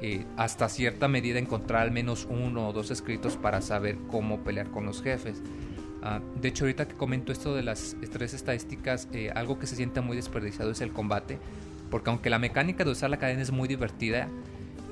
eh, 0.00 0.24
hasta 0.36 0.68
cierta 0.68 1.08
medida 1.08 1.38
encontrar 1.38 1.82
al 1.82 1.90
menos 1.90 2.28
uno 2.30 2.68
o 2.68 2.72
dos 2.72 2.90
escritos 2.90 3.36
para 3.36 3.60
saber 3.60 3.96
cómo 4.10 4.44
pelear 4.44 4.70
con 4.70 4.86
los 4.86 5.02
jefes. 5.02 5.42
Ah, 6.02 6.20
de 6.40 6.48
hecho, 6.48 6.64
ahorita 6.64 6.86
que 6.86 6.94
comento 6.94 7.32
esto 7.32 7.54
de 7.54 7.62
las 7.62 7.96
tres 8.12 8.34
estadísticas, 8.34 9.08
eh, 9.12 9.32
algo 9.34 9.58
que 9.58 9.66
se 9.66 9.74
siente 9.74 10.00
muy 10.00 10.16
desperdiciado 10.16 10.70
es 10.70 10.80
el 10.80 10.92
combate. 10.92 11.38
Porque 11.90 12.10
aunque 12.10 12.30
la 12.30 12.38
mecánica 12.38 12.84
de 12.84 12.90
usar 12.90 13.10
la 13.10 13.18
cadena 13.18 13.42
es 13.42 13.50
muy 13.50 13.66
divertida, 13.66 14.28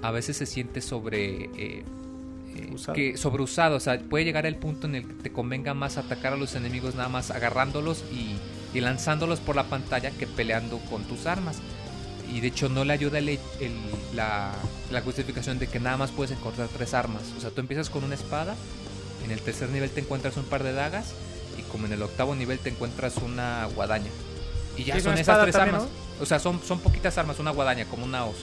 a 0.03 0.11
veces 0.11 0.37
se 0.37 0.47
siente 0.47 0.81
sobre... 0.81 1.51
eh, 1.57 1.85
Usado. 2.73 2.95
que 2.95 3.17
sobreusado, 3.17 3.77
o 3.77 3.81
sea, 3.81 3.99
puede 3.99 4.25
llegar 4.25 4.47
el 4.47 4.57
punto 4.57 4.87
en 4.87 4.95
el 4.97 5.07
que 5.07 5.15
te 5.15 5.33
convenga 5.33 5.75
más 5.75 5.97
atacar 5.99 6.33
a 6.33 6.37
los 6.37 6.55
enemigos 6.55 6.95
nada 6.95 7.09
más 7.09 7.31
agarrándolos 7.31 8.05
y, 8.13 8.37
y 8.77 8.81
lanzándolos 8.81 9.41
por 9.41 9.57
la 9.57 9.65
pantalla 9.65 10.11
que 10.11 10.27
peleando 10.27 10.79
con 10.91 11.05
tus 11.05 11.27
armas. 11.27 11.57
Y 12.33 12.41
de 12.41 12.49
hecho 12.49 12.69
no 12.69 12.85
le 12.85 12.93
ayuda 12.95 13.19
el- 13.19 13.29
el- 13.29 13.39
la, 14.15 14.53
la 14.91 15.01
justificación 15.03 15.59
de 15.59 15.67
que 15.67 15.81
nada 15.81 15.97
más 15.99 16.11
puedes 16.11 16.31
encontrar 16.37 16.69
tres 16.69 16.95
armas. 16.95 17.23
O 17.37 17.41
sea, 17.41 17.51
tú 17.51 17.61
empiezas 17.61 17.91
con 17.91 18.05
una 18.05 18.15
espada, 18.15 18.55
en 19.25 19.31
el 19.31 19.41
tercer 19.41 19.69
nivel 19.69 19.91
te 19.91 20.01
encuentras 20.01 20.37
un 20.37 20.45
par 20.45 20.63
de 20.63 20.73
dagas 20.73 21.13
y 21.59 21.63
como 21.71 21.87
en 21.87 21.93
el 21.93 22.03
octavo 22.03 22.35
nivel 22.35 22.59
te 22.59 22.71
encuentras 22.71 23.17
una 23.19 23.67
guadaña. 23.75 24.11
Y 24.77 24.85
ya 24.85 24.95
Sí, 24.95 25.03
son 25.03 25.13
esas 25.19 25.43
tres 25.43 25.55
armas. 25.57 25.83
O 26.21 26.25
sea, 26.27 26.39
son, 26.39 26.61
son 26.67 26.81
poquitas 26.81 27.19
armas, 27.19 27.39
una 27.39 27.51
guadaña, 27.51 27.85
como 27.85 28.05
una 28.07 28.25
hoz. 28.25 28.37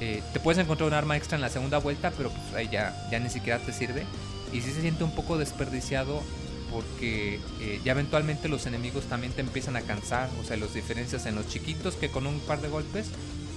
Eh, 0.00 0.22
te 0.32 0.40
puedes 0.40 0.62
encontrar 0.62 0.88
un 0.88 0.94
arma 0.94 1.16
extra 1.16 1.36
en 1.36 1.42
la 1.42 1.48
segunda 1.48 1.78
vuelta, 1.78 2.12
pero 2.16 2.30
pues 2.30 2.54
ahí 2.54 2.68
ya, 2.70 2.94
ya 3.10 3.18
ni 3.18 3.30
siquiera 3.30 3.58
te 3.58 3.72
sirve. 3.72 4.04
Y 4.52 4.60
sí 4.60 4.72
se 4.72 4.80
siente 4.80 5.04
un 5.04 5.10
poco 5.10 5.38
desperdiciado 5.38 6.22
porque 6.70 7.40
eh, 7.60 7.80
ya 7.84 7.92
eventualmente 7.92 8.48
los 8.48 8.66
enemigos 8.66 9.04
también 9.04 9.32
te 9.32 9.40
empiezan 9.40 9.76
a 9.76 9.82
cansar. 9.82 10.28
O 10.40 10.44
sea, 10.44 10.56
los 10.56 10.74
diferencias 10.74 11.26
en 11.26 11.34
los 11.34 11.48
chiquitos 11.48 11.94
que 11.94 12.10
con 12.10 12.26
un 12.26 12.40
par 12.40 12.60
de 12.60 12.68
golpes 12.68 13.06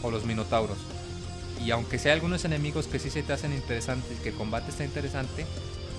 o 0.03 0.11
los 0.11 0.25
minotauros. 0.25 0.77
Y 1.63 1.71
aunque 1.71 1.99
sea 1.99 2.13
algunos 2.13 2.45
enemigos 2.45 2.87
que 2.87 2.99
sí 2.99 3.09
se 3.09 3.23
te 3.23 3.33
hacen 3.33 3.53
interesantes, 3.53 4.19
que 4.19 4.29
el 4.29 4.35
combate 4.35 4.71
está 4.71 4.85
interesante, 4.85 5.45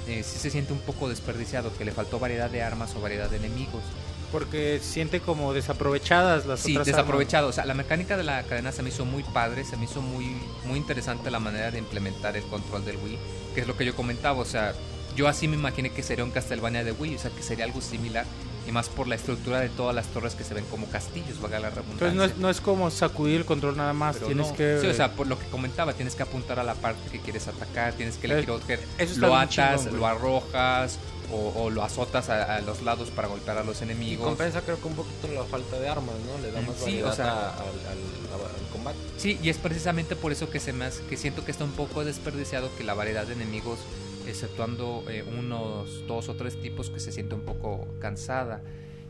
eh, 0.07 0.23
sí 0.25 0.39
se 0.39 0.51
siente 0.51 0.73
un 0.73 0.79
poco 0.81 1.09
desperdiciado, 1.09 1.77
que 1.77 1.85
le 1.85 1.93
faltó 1.93 2.19
variedad 2.19 2.51
de 2.51 2.63
armas 2.63 2.95
o 2.97 3.01
variedad 3.01 3.29
de 3.29 3.37
enemigos. 3.37 3.83
Porque 4.31 4.81
siente 4.83 5.21
como 5.21 5.53
desaprovechadas 5.53 6.47
las 6.47 6.61
Sí, 6.61 6.73
otras 6.73 6.87
desaprovechado. 6.87 7.49
O 7.49 7.53
sea, 7.53 7.65
la 7.65 7.75
mecánica 7.75 8.17
de 8.17 8.25
la 8.25 8.43
cadena 8.45 8.71
se 8.73 8.83
me 8.83 8.91
hizo 8.91 9.05
muy 9.05 9.23
padre, 9.23 9.65
se 9.65 9.77
me 9.77 9.85
hizo 9.85 10.01
muy, 10.03 10.37
muy 10.65 10.79
interesante 10.79 11.31
la 11.31 11.41
manera 11.41 11.71
de 11.71 11.79
implementar 11.79 12.37
el 12.37 12.45
control 12.45 12.85
del 12.85 12.97
Wii, 12.99 13.19
que 13.55 13.63
es 13.63 13.67
lo 13.67 13.77
que 13.77 13.85
yo 13.85 13.95
comentaba. 13.97 14.39
O 14.39 14.45
sea, 14.45 14.75
yo 15.17 15.27
así 15.27 15.49
me 15.49 15.57
imaginé 15.57 15.91
que 15.91 16.03
sería 16.03 16.25
un 16.25 16.31
Castlevania 16.31 16.85
de 16.85 16.93
Wii, 16.93 17.17
o 17.17 17.19
sea, 17.19 17.31
que 17.31 17.43
sería 17.43 17.65
algo 17.65 17.81
similar. 17.81 18.25
Y 18.69 18.73
más 18.73 18.89
por 18.91 19.09
la 19.09 19.15
estructura 19.17 19.59
de 19.59 19.71
todas 19.71 19.95
las 19.95 20.07
torres 20.09 20.35
que 20.35 20.45
se 20.45 20.53
ven 20.55 20.65
como 20.71 20.87
castillos, 20.87 21.41
valga 21.41 21.59
la 21.59 21.71
redundancia. 21.71 22.09
Entonces 22.09 22.15
no 22.15 22.25
es, 22.25 22.37
no 22.37 22.51
es 22.51 22.61
como 22.61 22.91
sacudir 22.91 23.39
el 23.41 23.45
control 23.47 23.77
nada 23.77 23.95
más, 23.95 24.17
Pero 24.17 24.27
tienes 24.27 24.49
no. 24.49 24.55
que... 24.55 24.79
Sí, 24.81 24.87
o 24.87 24.95
sea, 24.95 25.13
por 25.13 25.27
lo 25.27 25.39
que 25.39 25.47
comentaba, 25.47 25.95
tienes 25.95 26.15
que 26.15 26.23
apuntar 26.23 26.61
a 26.61 26.63
la 26.63 26.75
parte 26.75 27.11
que 27.11 27.19
quieres 27.21 27.49
atacar, 27.49 27.95
tienes 27.95 28.19
que 28.19 28.27
elegir 28.27 28.51
Eh, 28.51 28.53
objeto, 28.53 28.83
lo 29.17 29.35
atas, 29.35 29.81
chingón, 29.81 29.99
lo 29.99 30.07
arrojas 30.07 30.99
o, 31.33 31.53
o 31.65 31.71
lo 31.71 31.83
azotas 31.83 32.29
a, 32.29 32.57
a 32.57 32.61
los 32.61 32.83
lados 32.83 33.11
para 33.11 33.29
golpear 33.29 33.59
a 33.59 33.65
los 33.65 33.81
Y 33.81 33.85
enemigos. 33.85 34.27
compensa 34.27 34.63
creo 34.63 34.81
que 34.81 34.89
un 34.89 34.95
poquito 34.95 35.29
la 35.29 35.45
falta 35.45 35.79
de 35.79 35.89
armas, 35.89 36.15
¿no? 36.27 36.39
Le 36.43 36.51
da 36.53 36.61
Mm, 36.61 36.67
más 36.67 36.77
sí, 36.77 36.83
variedad 36.85 37.11
o 37.11 37.13
sea- 37.15 37.49
a- 37.49 37.51
al, 37.61 37.69
al- 37.69 38.41
al 38.65 38.69
combate. 38.73 38.99
Sí, 39.17 39.39
y 39.43 39.49
es 39.49 39.59
precisamente 39.59 40.17
por 40.17 40.33
eso 40.33 40.51
que 40.51 40.61
se 40.61 40.73
me 40.73 40.87
hace- 40.87 41.05
que 41.07 41.17
siento 41.17 41.45
que 41.45 41.51
está 41.51 41.65
un 41.65 41.73
poco 41.73 42.05
desperdiciado 42.05 42.71
que 42.77 42.85
la 42.85 42.95
variedad 42.95 43.27
de 43.27 43.35
enemigos, 43.35 43.79
exceptuando 44.27 45.05
eh, 45.09 45.23
unos 45.39 46.07
dos 46.07 46.29
o 46.29 46.35
tres 46.37 46.61
tipos, 46.61 46.91
que 46.91 47.01
se 47.01 47.13
siente 47.13 47.35
un 47.35 47.43
poco 47.43 47.87
cansada. 48.01 48.61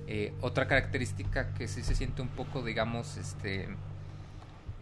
Eh, 0.07 0.33
otra 0.41 0.67
característica 0.67 1.55
que 1.55 1.69
sí 1.69 1.83
se 1.83 1.95
siente 1.95 2.21
un 2.23 2.29
poco, 2.29 2.63
digamos, 2.63 3.17
este, 3.17 3.69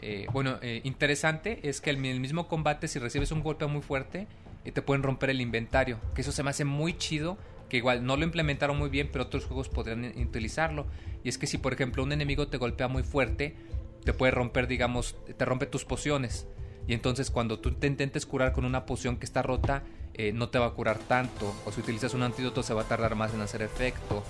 eh, 0.00 0.26
bueno, 0.32 0.58
eh, 0.62 0.80
interesante 0.84 1.60
es 1.68 1.80
que 1.80 1.90
el, 1.90 2.04
el 2.04 2.20
mismo 2.20 2.46
combate, 2.48 2.88
si 2.88 2.98
recibes 2.98 3.32
un 3.32 3.42
golpe 3.42 3.66
muy 3.66 3.82
fuerte, 3.82 4.26
eh, 4.64 4.72
te 4.72 4.82
pueden 4.82 5.02
romper 5.02 5.30
el 5.30 5.40
inventario. 5.40 5.98
Que 6.14 6.22
eso 6.22 6.32
se 6.32 6.42
me 6.42 6.50
hace 6.50 6.64
muy 6.64 6.96
chido. 6.96 7.38
Que 7.68 7.76
igual 7.76 8.04
no 8.04 8.16
lo 8.16 8.24
implementaron 8.24 8.78
muy 8.78 8.88
bien, 8.88 9.10
pero 9.12 9.24
otros 9.24 9.44
juegos 9.44 9.68
podrían 9.68 10.04
utilizarlo. 10.16 10.86
Y 11.22 11.28
es 11.28 11.36
que 11.36 11.46
si, 11.46 11.58
por 11.58 11.74
ejemplo, 11.74 12.02
un 12.02 12.12
enemigo 12.12 12.48
te 12.48 12.56
golpea 12.56 12.88
muy 12.88 13.02
fuerte, 13.02 13.56
te 14.04 14.14
puede 14.14 14.32
romper, 14.32 14.66
digamos, 14.68 15.16
te 15.36 15.44
rompe 15.44 15.66
tus 15.66 15.84
pociones. 15.84 16.46
Y 16.86 16.94
entonces 16.94 17.30
cuando 17.30 17.58
tú 17.58 17.72
te 17.72 17.86
intentes 17.86 18.24
curar 18.24 18.52
con 18.52 18.64
una 18.64 18.86
poción 18.86 19.18
que 19.18 19.26
está 19.26 19.42
rota, 19.42 19.82
eh, 20.14 20.32
no 20.32 20.48
te 20.48 20.58
va 20.58 20.66
a 20.66 20.70
curar 20.70 20.98
tanto. 20.98 21.54
O 21.66 21.70
si 21.70 21.82
utilizas 21.82 22.14
un 22.14 22.22
antídoto 22.22 22.62
se 22.62 22.72
va 22.72 22.82
a 22.82 22.84
tardar 22.84 23.14
más 23.14 23.34
en 23.34 23.42
hacer 23.42 23.60
efecto. 23.60 24.24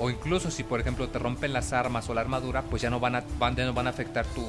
O, 0.00 0.08
incluso 0.08 0.50
si 0.50 0.64
por 0.64 0.80
ejemplo 0.80 1.08
te 1.08 1.18
rompen 1.18 1.52
las 1.52 1.74
armas 1.74 2.08
o 2.08 2.14
la 2.14 2.22
armadura, 2.22 2.62
pues 2.62 2.80
ya 2.80 2.88
no 2.88 2.98
van 2.98 3.16
a, 3.16 3.24
van, 3.38 3.54
ya 3.54 3.66
no 3.66 3.74
van 3.74 3.86
a 3.86 3.90
afectar 3.90 4.24
tu, 4.26 4.42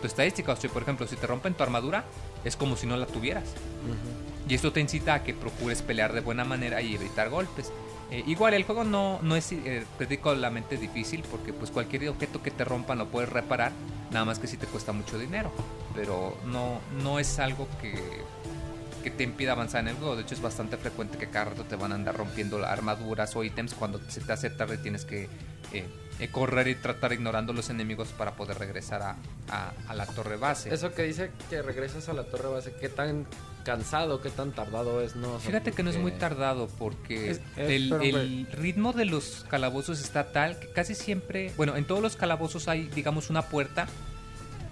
tu 0.00 0.06
estadística. 0.06 0.52
O 0.52 0.56
sea, 0.56 0.68
por 0.70 0.82
ejemplo, 0.82 1.06
si 1.06 1.16
te 1.16 1.26
rompen 1.26 1.54
tu 1.54 1.62
armadura, 1.62 2.04
es 2.44 2.56
como 2.56 2.76
si 2.76 2.86
no 2.86 2.96
la 2.98 3.06
tuvieras. 3.06 3.54
Y 4.48 4.54
esto 4.54 4.72
te 4.72 4.80
incita 4.80 5.14
a 5.14 5.22
que 5.24 5.34
procures 5.34 5.82
pelear 5.82 6.12
de 6.12 6.20
buena 6.20 6.44
manera 6.44 6.80
y 6.80 6.94
evitar 6.94 7.28
golpes. 7.28 7.70
Eh, 8.10 8.24
igual 8.26 8.54
el 8.54 8.64
juego 8.64 8.84
no, 8.84 9.18
no 9.22 9.36
es 9.36 9.52
eh, 9.52 9.84
difícil 10.80 11.22
porque 11.30 11.52
pues 11.52 11.70
cualquier 11.70 12.08
objeto 12.08 12.42
que 12.42 12.50
te 12.50 12.64
rompan 12.64 12.96
lo 12.96 13.08
puedes 13.08 13.28
reparar, 13.28 13.72
nada 14.10 14.24
más 14.24 14.38
que 14.38 14.46
si 14.46 14.56
te 14.56 14.66
cuesta 14.66 14.92
mucho 14.92 15.18
dinero. 15.18 15.52
Pero 15.94 16.38
no, 16.46 16.80
no 17.02 17.18
es 17.18 17.38
algo 17.38 17.68
que, 17.82 17.94
que 19.04 19.10
te 19.10 19.24
impida 19.24 19.52
avanzar 19.52 19.82
en 19.82 19.88
el 19.88 19.96
juego. 19.96 20.16
De 20.16 20.22
hecho 20.22 20.34
es 20.34 20.40
bastante 20.40 20.78
frecuente 20.78 21.18
que 21.18 21.28
cada 21.28 21.46
rato 21.46 21.64
te 21.64 21.76
van 21.76 21.92
a 21.92 21.96
andar 21.96 22.16
rompiendo 22.16 22.64
armaduras 22.64 23.36
o 23.36 23.44
ítems 23.44 23.74
cuando 23.74 24.00
se 24.08 24.22
te 24.22 24.32
hace 24.32 24.48
tarde 24.48 24.78
tienes 24.78 25.04
que 25.04 25.24
eh, 25.74 25.84
eh, 26.18 26.28
correr 26.32 26.68
y 26.68 26.74
tratar 26.76 27.12
ignorando 27.12 27.52
los 27.52 27.68
enemigos 27.68 28.08
para 28.16 28.32
poder 28.36 28.58
regresar 28.58 29.02
a- 29.02 29.16
a 29.86 29.94
la 29.94 30.06
torre 30.06 30.36
base. 30.38 30.72
Eso 30.72 30.92
que 30.94 31.02
dice 31.02 31.30
que 31.50 31.60
regresas 31.60 32.08
a 32.08 32.14
la 32.14 32.24
torre 32.24 32.48
base, 32.48 32.72
¿qué 32.80 32.88
tan 32.88 33.26
cansado, 33.72 34.22
qué 34.22 34.30
tan 34.30 34.52
tardado 34.52 35.02
es? 35.02 35.14
No, 35.14 35.38
Fíjate 35.38 35.72
que 35.72 35.82
no 35.82 35.90
es 35.90 35.98
muy 35.98 36.12
tardado 36.12 36.68
porque 36.78 37.30
Es- 37.32 37.40
es- 37.56 37.70
el, 37.70 37.88
pero, 37.90 38.02
el 38.20 38.46
ritmo 38.50 38.94
de 38.94 39.04
los 39.04 39.44
calabozos 39.50 40.00
está 40.00 40.32
tal 40.32 40.58
que 40.58 40.68
casi 40.72 40.94
siempre, 40.94 41.52
bueno, 41.58 41.76
en 41.76 41.84
todos 41.86 42.00
los 42.00 42.16
calabozos 42.16 42.66
hay, 42.68 42.84
digamos, 42.88 43.28
una 43.28 43.42
puerta 43.42 43.86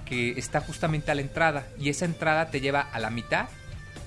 que 0.07 0.31
está 0.39 0.60
justamente 0.62 1.10
a 1.10 1.15
la 1.15 1.20
entrada 1.20 1.66
y 1.78 1.91
esa 1.91 2.07
entrada 2.07 2.50
te 2.50 2.60
lleva 2.62 2.81
a 2.81 2.99
la 2.99 3.10
mitad 3.10 3.49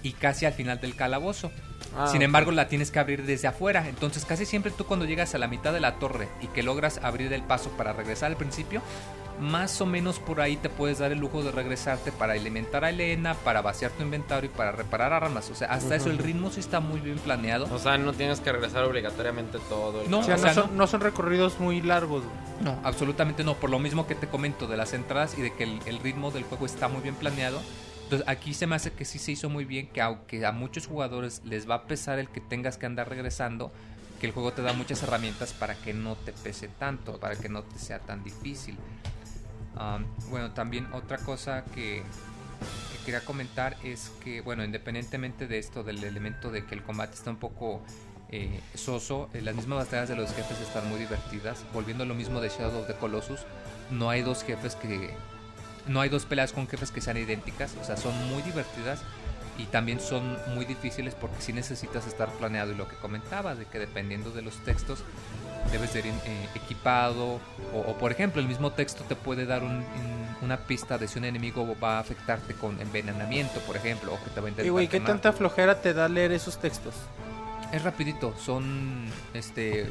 y 0.01 0.13
casi 0.13 0.45
al 0.47 0.53
final 0.53 0.81
del 0.81 0.95
calabozo. 0.95 1.51
Ah, 1.95 2.07
Sin 2.11 2.21
embargo, 2.21 2.51
la 2.51 2.67
tienes 2.67 2.89
que 2.91 2.99
abrir 2.99 3.25
desde 3.25 3.47
afuera. 3.47 3.87
Entonces, 3.89 4.23
casi 4.25 4.45
siempre 4.45 4.71
tú 4.71 4.85
cuando 4.85 5.05
llegas 5.05 5.35
a 5.35 5.37
la 5.37 5.47
mitad 5.47 5.71
de 5.73 5.79
la 5.79 5.95
torre 5.99 6.27
y 6.41 6.47
que 6.47 6.63
logras 6.63 6.99
abrir 7.03 7.31
el 7.33 7.43
paso 7.43 7.69
para 7.77 7.93
regresar 7.93 8.31
al 8.31 8.37
principio, 8.37 8.81
más 9.39 9.79
o 9.81 9.85
menos 9.85 10.19
por 10.19 10.41
ahí 10.41 10.57
te 10.57 10.69
puedes 10.69 10.99
dar 10.99 11.11
el 11.11 11.19
lujo 11.19 11.43
de 11.43 11.51
regresarte 11.51 12.11
para 12.11 12.33
alimentar 12.33 12.83
a 12.83 12.89
Elena, 12.89 13.33
para 13.33 13.61
vaciar 13.61 13.91
tu 13.91 14.03
inventario 14.03 14.49
y 14.49 14.55
para 14.55 14.71
reparar 14.71 15.13
armas. 15.13 15.49
O 15.49 15.55
sea, 15.55 15.69
hasta 15.69 15.95
eso 15.95 16.09
el 16.09 16.17
ritmo 16.17 16.51
sí 16.51 16.59
está 16.59 16.79
muy 16.79 16.99
bien 16.99 17.17
planeado. 17.17 17.67
O 17.73 17.79
sea, 17.79 17.97
no 17.97 18.13
tienes 18.13 18.39
que 18.39 18.51
regresar 18.51 18.83
obligatoriamente 18.83 19.59
todo. 19.69 20.01
el 20.01 20.09
No, 20.09 20.19
O 20.19 20.23
sea, 20.23 20.35
o 20.35 20.39
no, 20.39 20.53
son, 20.53 20.77
no 20.77 20.87
son 20.87 21.01
recorridos 21.01 21.59
muy 21.59 21.81
largos. 21.81 22.23
No, 22.61 22.79
absolutamente 22.83 23.43
no. 23.43 23.55
Por 23.55 23.69
lo 23.69 23.79
mismo 23.79 24.07
que 24.07 24.15
te 24.15 24.27
comento 24.27 24.67
de 24.67 24.77
las 24.77 24.93
entradas 24.93 25.37
y 25.37 25.41
de 25.41 25.53
que 25.53 25.63
el, 25.63 25.79
el 25.85 25.99
ritmo 25.99 26.31
del 26.31 26.43
juego 26.43 26.65
está 26.65 26.87
muy 26.87 27.01
bien 27.01 27.15
planeado. 27.15 27.61
Entonces 28.03 28.27
aquí 28.27 28.55
se 28.55 28.65
me 28.65 28.75
hace 28.75 28.91
que 28.91 29.05
sí 29.05 29.19
se 29.19 29.33
hizo 29.33 29.49
muy 29.49 29.65
bien, 29.65 29.87
que 29.87 30.01
aunque 30.01 30.43
a 30.43 30.51
muchos 30.51 30.87
jugadores 30.87 31.43
les 31.45 31.69
va 31.69 31.75
a 31.75 31.83
pesar 31.83 32.17
el 32.17 32.27
que 32.27 32.41
tengas 32.41 32.77
que 32.77 32.87
andar 32.87 33.07
regresando, 33.07 33.71
que 34.19 34.25
el 34.25 34.33
juego 34.33 34.51
te 34.51 34.63
da 34.63 34.73
muchas 34.73 35.03
herramientas 35.03 35.53
para 35.53 35.75
que 35.75 35.93
no 35.93 36.15
te 36.15 36.33
pese 36.33 36.67
tanto, 36.67 37.19
para 37.19 37.35
que 37.35 37.49
no 37.49 37.61
te 37.61 37.77
sea 37.77 37.99
tan 37.99 38.23
difícil. 38.23 38.77
Um, 39.77 40.05
bueno, 40.29 40.51
también 40.51 40.87
otra 40.93 41.17
cosa 41.17 41.63
que, 41.73 42.03
que 42.91 43.05
quería 43.05 43.21
comentar 43.21 43.77
es 43.83 44.11
que, 44.23 44.41
bueno, 44.41 44.63
independientemente 44.63 45.47
de 45.47 45.59
esto, 45.59 45.83
del 45.83 46.03
elemento 46.03 46.51
de 46.51 46.65
que 46.65 46.75
el 46.75 46.83
combate 46.83 47.15
está 47.15 47.29
un 47.29 47.37
poco 47.37 47.81
eh, 48.31 48.59
soso, 48.75 49.29
eh, 49.33 49.41
las 49.41 49.55
mismas 49.55 49.79
batallas 49.79 50.09
de 50.09 50.15
los 50.15 50.31
jefes 50.33 50.59
están 50.61 50.87
muy 50.89 50.99
divertidas. 50.99 51.65
Volviendo 51.73 52.03
a 52.03 52.07
lo 52.07 52.13
mismo 52.13 52.41
de 52.41 52.49
Shadow 52.49 52.81
of 52.81 52.87
the 52.87 52.95
Colossus, 52.95 53.41
no 53.89 54.09
hay 54.09 54.21
dos 54.21 54.43
jefes 54.43 54.75
que. 54.75 55.13
No 55.87 56.01
hay 56.01 56.09
dos 56.09 56.25
peleas 56.25 56.53
con 56.53 56.67
jefes 56.67 56.91
que 56.91 57.01
sean 57.01 57.17
idénticas, 57.17 57.75
o 57.81 57.83
sea, 57.83 57.97
son 57.97 58.13
muy 58.29 58.43
divertidas 58.43 59.01
y 59.57 59.65
también 59.65 59.99
son 59.99 60.37
muy 60.53 60.65
difíciles 60.65 61.15
porque 61.15 61.41
sí 61.41 61.51
necesitas 61.51 62.05
estar 62.05 62.29
planeado 62.33 62.71
y 62.71 62.75
lo 62.75 62.87
que 62.87 62.95
comentaba, 62.97 63.55
de 63.55 63.65
que 63.65 63.79
dependiendo 63.79 64.29
de 64.31 64.43
los 64.43 64.63
textos 64.63 65.03
debes 65.71 65.93
de 65.93 65.99
ir 65.99 66.05
eh, 66.07 66.47
equipado 66.55 67.39
o, 67.73 67.79
o, 67.87 67.97
por 67.97 68.11
ejemplo 68.11 68.41
el 68.41 68.47
mismo 68.47 68.71
texto 68.71 69.03
te 69.03 69.15
puede 69.15 69.45
dar 69.45 69.63
un- 69.63 69.77
un- 69.77 70.29
una 70.41 70.57
pista 70.57 70.97
de 70.97 71.07
si 71.07 71.19
un 71.19 71.25
enemigo 71.25 71.75
va 71.83 71.97
a 71.97 71.99
afectarte 71.99 72.53
con 72.53 72.79
envenenamiento 72.81 73.59
por 73.61 73.75
ejemplo 73.75 74.13
o 74.13 74.23
que 74.23 74.29
te 74.31 74.39
va 74.39 74.47
a 74.47 74.49
intentar 74.49 74.65
Y, 74.65 74.69
güey, 74.69 74.87
¿qué 74.87 74.93
quemar. 74.97 75.07
tanta 75.11 75.33
flojera 75.33 75.81
te 75.81 75.93
da 75.93 76.07
leer 76.07 76.31
esos 76.31 76.57
textos? 76.59 76.93
es 77.71 77.83
rapidito 77.83 78.33
son 78.43 79.05
este 79.33 79.89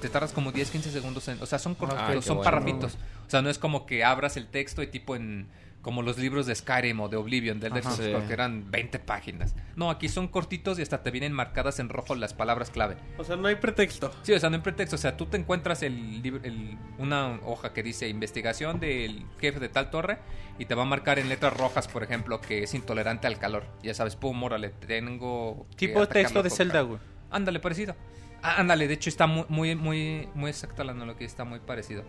te 0.00 0.08
tardas 0.08 0.32
como 0.32 0.50
10 0.50 0.70
15 0.70 0.90
segundos 0.90 1.28
en, 1.28 1.40
o 1.40 1.46
sea 1.46 1.58
son 1.60 1.74
cortos 1.76 1.98
qué 2.10 2.20
son 2.22 2.38
bueno. 2.38 2.50
parrafitos 2.50 2.94
o 3.26 3.30
sea 3.30 3.42
no 3.42 3.48
es 3.50 3.58
como 3.58 3.86
que 3.86 4.02
abras 4.02 4.36
el 4.36 4.48
texto 4.48 4.82
y 4.82 4.88
tipo 4.88 5.14
en 5.14 5.46
como 5.82 6.00
los 6.02 6.16
libros 6.16 6.46
de 6.46 6.54
Skyrim 6.54 7.00
o 7.00 7.08
de 7.08 7.16
Oblivion 7.16 7.58
del. 7.60 7.72
Elder 7.76 7.84
Sí. 7.92 8.02
Scrolls, 8.04 8.26
que 8.28 8.32
eran 8.32 8.70
20 8.70 8.98
páginas 9.00 9.54
no 9.76 9.90
aquí 9.90 10.08
son 10.08 10.28
cortitos 10.28 10.78
y 10.78 10.82
hasta 10.82 11.02
te 11.02 11.10
vienen 11.10 11.32
marcadas 11.32 11.78
en 11.80 11.88
rojo 11.88 12.14
las 12.14 12.34
palabras 12.34 12.70
clave 12.70 12.96
O 13.18 13.24
sea, 13.24 13.36
no 13.36 13.48
hay 13.48 13.56
pretexto. 13.56 14.12
Sí, 14.22 14.32
o 14.32 14.38
sea, 14.38 14.48
no 14.50 14.56
hay 14.56 14.62
pretexto. 14.62 14.96
O 14.96 14.98
sea, 14.98 15.16
tú 15.16 15.26
te 15.26 15.36
encuentras 15.38 15.82
el, 15.82 16.22
libro- 16.22 16.44
el- 16.44 16.78
una 16.98 17.38
hoja 17.44 17.72
que 17.72 17.82
dice 17.82 18.08
investigación 18.08 18.78
del 18.80 19.24
jefe 19.40 19.58
de 19.60 19.68
tal 19.68 19.90
torre 19.90 20.18
y 20.58 20.66
te 20.66 20.74
va 20.74 20.82
a 20.82 20.86
marcar 20.86 21.18
en 21.18 21.28
letras 21.28 21.56
rojas, 21.56 21.88
por 21.88 22.02
ejemplo, 22.04 22.40
que 22.40 22.62
es 22.62 22.74
intolerante 22.74 23.26
al 23.26 23.38
calor. 23.38 23.64
Ya 23.82 23.94
sabes, 23.94 24.14
pum, 24.16 24.40
órale, 24.42 24.68
tengo. 24.70 25.66
que 25.76 25.88
Tipo 25.88 26.06
texto 26.06 26.42
de 26.42 26.50
Zelda, 26.50 26.82
güey. 26.82 27.00
Ándale, 27.30 27.58
parecido. 27.60 27.96
Ah, 28.42 28.56
ándale, 28.58 28.86
de 28.88 28.94
hecho 28.94 29.08
está 29.08 29.26
muy, 29.26 29.44
muy, 29.48 29.74
muy, 29.76 30.28
muy 30.34 30.50
exacta 30.50 30.84
la 30.84 30.92
analogía, 30.92 31.26
está 31.26 31.44
muy 31.44 31.60
parecido. 31.60 32.04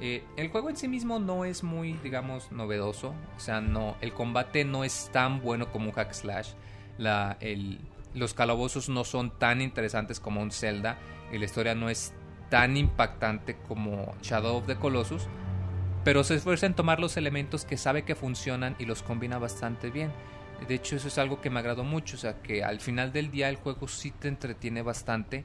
Eh, 0.00 0.24
el 0.36 0.48
juego 0.48 0.70
en 0.70 0.76
sí 0.76 0.88
mismo 0.88 1.18
no 1.18 1.44
es 1.44 1.62
muy, 1.62 1.94
digamos, 2.02 2.50
novedoso. 2.52 3.14
O 3.36 3.40
sea, 3.40 3.60
no, 3.60 3.96
el 4.00 4.12
combate 4.12 4.64
no 4.64 4.84
es 4.84 5.10
tan 5.12 5.40
bueno 5.40 5.70
como 5.70 5.86
un 5.86 5.92
hack 5.92 6.12
slash. 6.12 6.50
Los 8.14 8.34
calabozos 8.34 8.88
no 8.88 9.04
son 9.04 9.38
tan 9.38 9.60
interesantes 9.60 10.20
como 10.20 10.42
un 10.42 10.50
Zelda. 10.50 10.98
Y 11.32 11.38
la 11.38 11.44
historia 11.44 11.74
no 11.74 11.88
es 11.88 12.12
tan 12.50 12.76
impactante 12.76 13.56
como 13.68 14.14
Shadow 14.22 14.58
of 14.58 14.66
the 14.66 14.76
Colossus. 14.76 15.26
Pero 16.04 16.22
se 16.22 16.34
esfuerza 16.34 16.66
en 16.66 16.74
tomar 16.74 17.00
los 17.00 17.16
elementos 17.16 17.64
que 17.64 17.76
sabe 17.76 18.04
que 18.04 18.14
funcionan 18.14 18.76
y 18.78 18.84
los 18.84 19.02
combina 19.02 19.38
bastante 19.38 19.90
bien. 19.90 20.12
De 20.68 20.74
hecho, 20.74 20.96
eso 20.96 21.08
es 21.08 21.18
algo 21.18 21.40
que 21.40 21.50
me 21.50 21.60
agradó 21.60 21.82
mucho. 21.82 22.16
O 22.16 22.18
sea, 22.18 22.42
que 22.42 22.62
al 22.62 22.80
final 22.80 23.12
del 23.12 23.30
día 23.30 23.48
el 23.48 23.56
juego 23.56 23.88
sí 23.88 24.10
te 24.10 24.28
entretiene 24.28 24.82
bastante. 24.82 25.44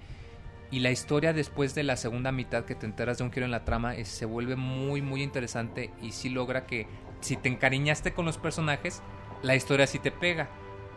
Y 0.72 0.80
la 0.82 0.92
historia 0.92 1.34
después 1.34 1.74
de 1.74 1.84
la 1.84 1.98
segunda 1.98 2.32
mitad 2.32 2.64
que 2.66 2.76
te 2.76 2.86
enteras 2.86 3.18
de 3.18 3.24
un 3.24 3.32
giro 3.32 3.46
en 3.46 3.52
la 3.52 3.66
trama 3.66 3.96
es- 3.96 4.08
se 4.08 4.26
vuelve 4.26 4.56
muy 4.56 5.02
muy 5.02 5.24
interesante 5.24 5.92
y 6.02 6.12
sí 6.12 6.30
logra 6.30 6.68
que 6.68 6.86
si 7.22 7.36
te 7.36 7.50
encariñaste 7.50 8.14
con 8.14 8.26
los 8.26 8.38
personajes, 8.38 9.02
la 9.42 9.56
historia 9.56 9.88
sí 9.88 9.98
te 10.00 10.12
pega. 10.12 10.48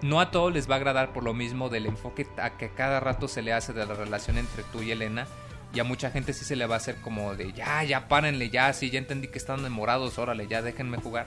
No 0.02 0.20
a 0.20 0.30
todos 0.30 0.52
les 0.52 0.68
va 0.68 0.74
a 0.74 0.78
agradar 0.78 1.12
por 1.12 1.22
lo 1.22 1.32
mismo 1.32 1.68
del 1.68 1.86
enfoque 1.86 2.26
a 2.36 2.56
que 2.58 2.70
cada 2.70 3.00
rato 3.00 3.28
se 3.28 3.40
le 3.40 3.52
hace 3.52 3.72
de 3.72 3.86
la 3.86 3.94
relación 3.94 4.36
entre 4.36 4.62
tú 4.64 4.82
y 4.82 4.90
Elena. 4.90 5.26
Y 5.74 5.80
a 5.80 5.84
mucha 5.84 6.10
gente 6.10 6.34
sí 6.34 6.44
se 6.44 6.54
le 6.56 6.66
va 6.66 6.74
a 6.74 6.78
hacer 6.78 6.96
como 6.96 7.34
de 7.34 7.52
ya, 7.54 7.82
ya 7.84 8.08
párenle, 8.08 8.50
ya, 8.50 8.70
sí, 8.74 8.90
ya 8.90 8.98
entendí 8.98 9.28
que 9.28 9.38
están 9.38 9.60
enamorados, 9.60 10.18
órale, 10.18 10.46
ya 10.48 10.60
déjenme 10.60 10.98
jugar. 10.98 11.26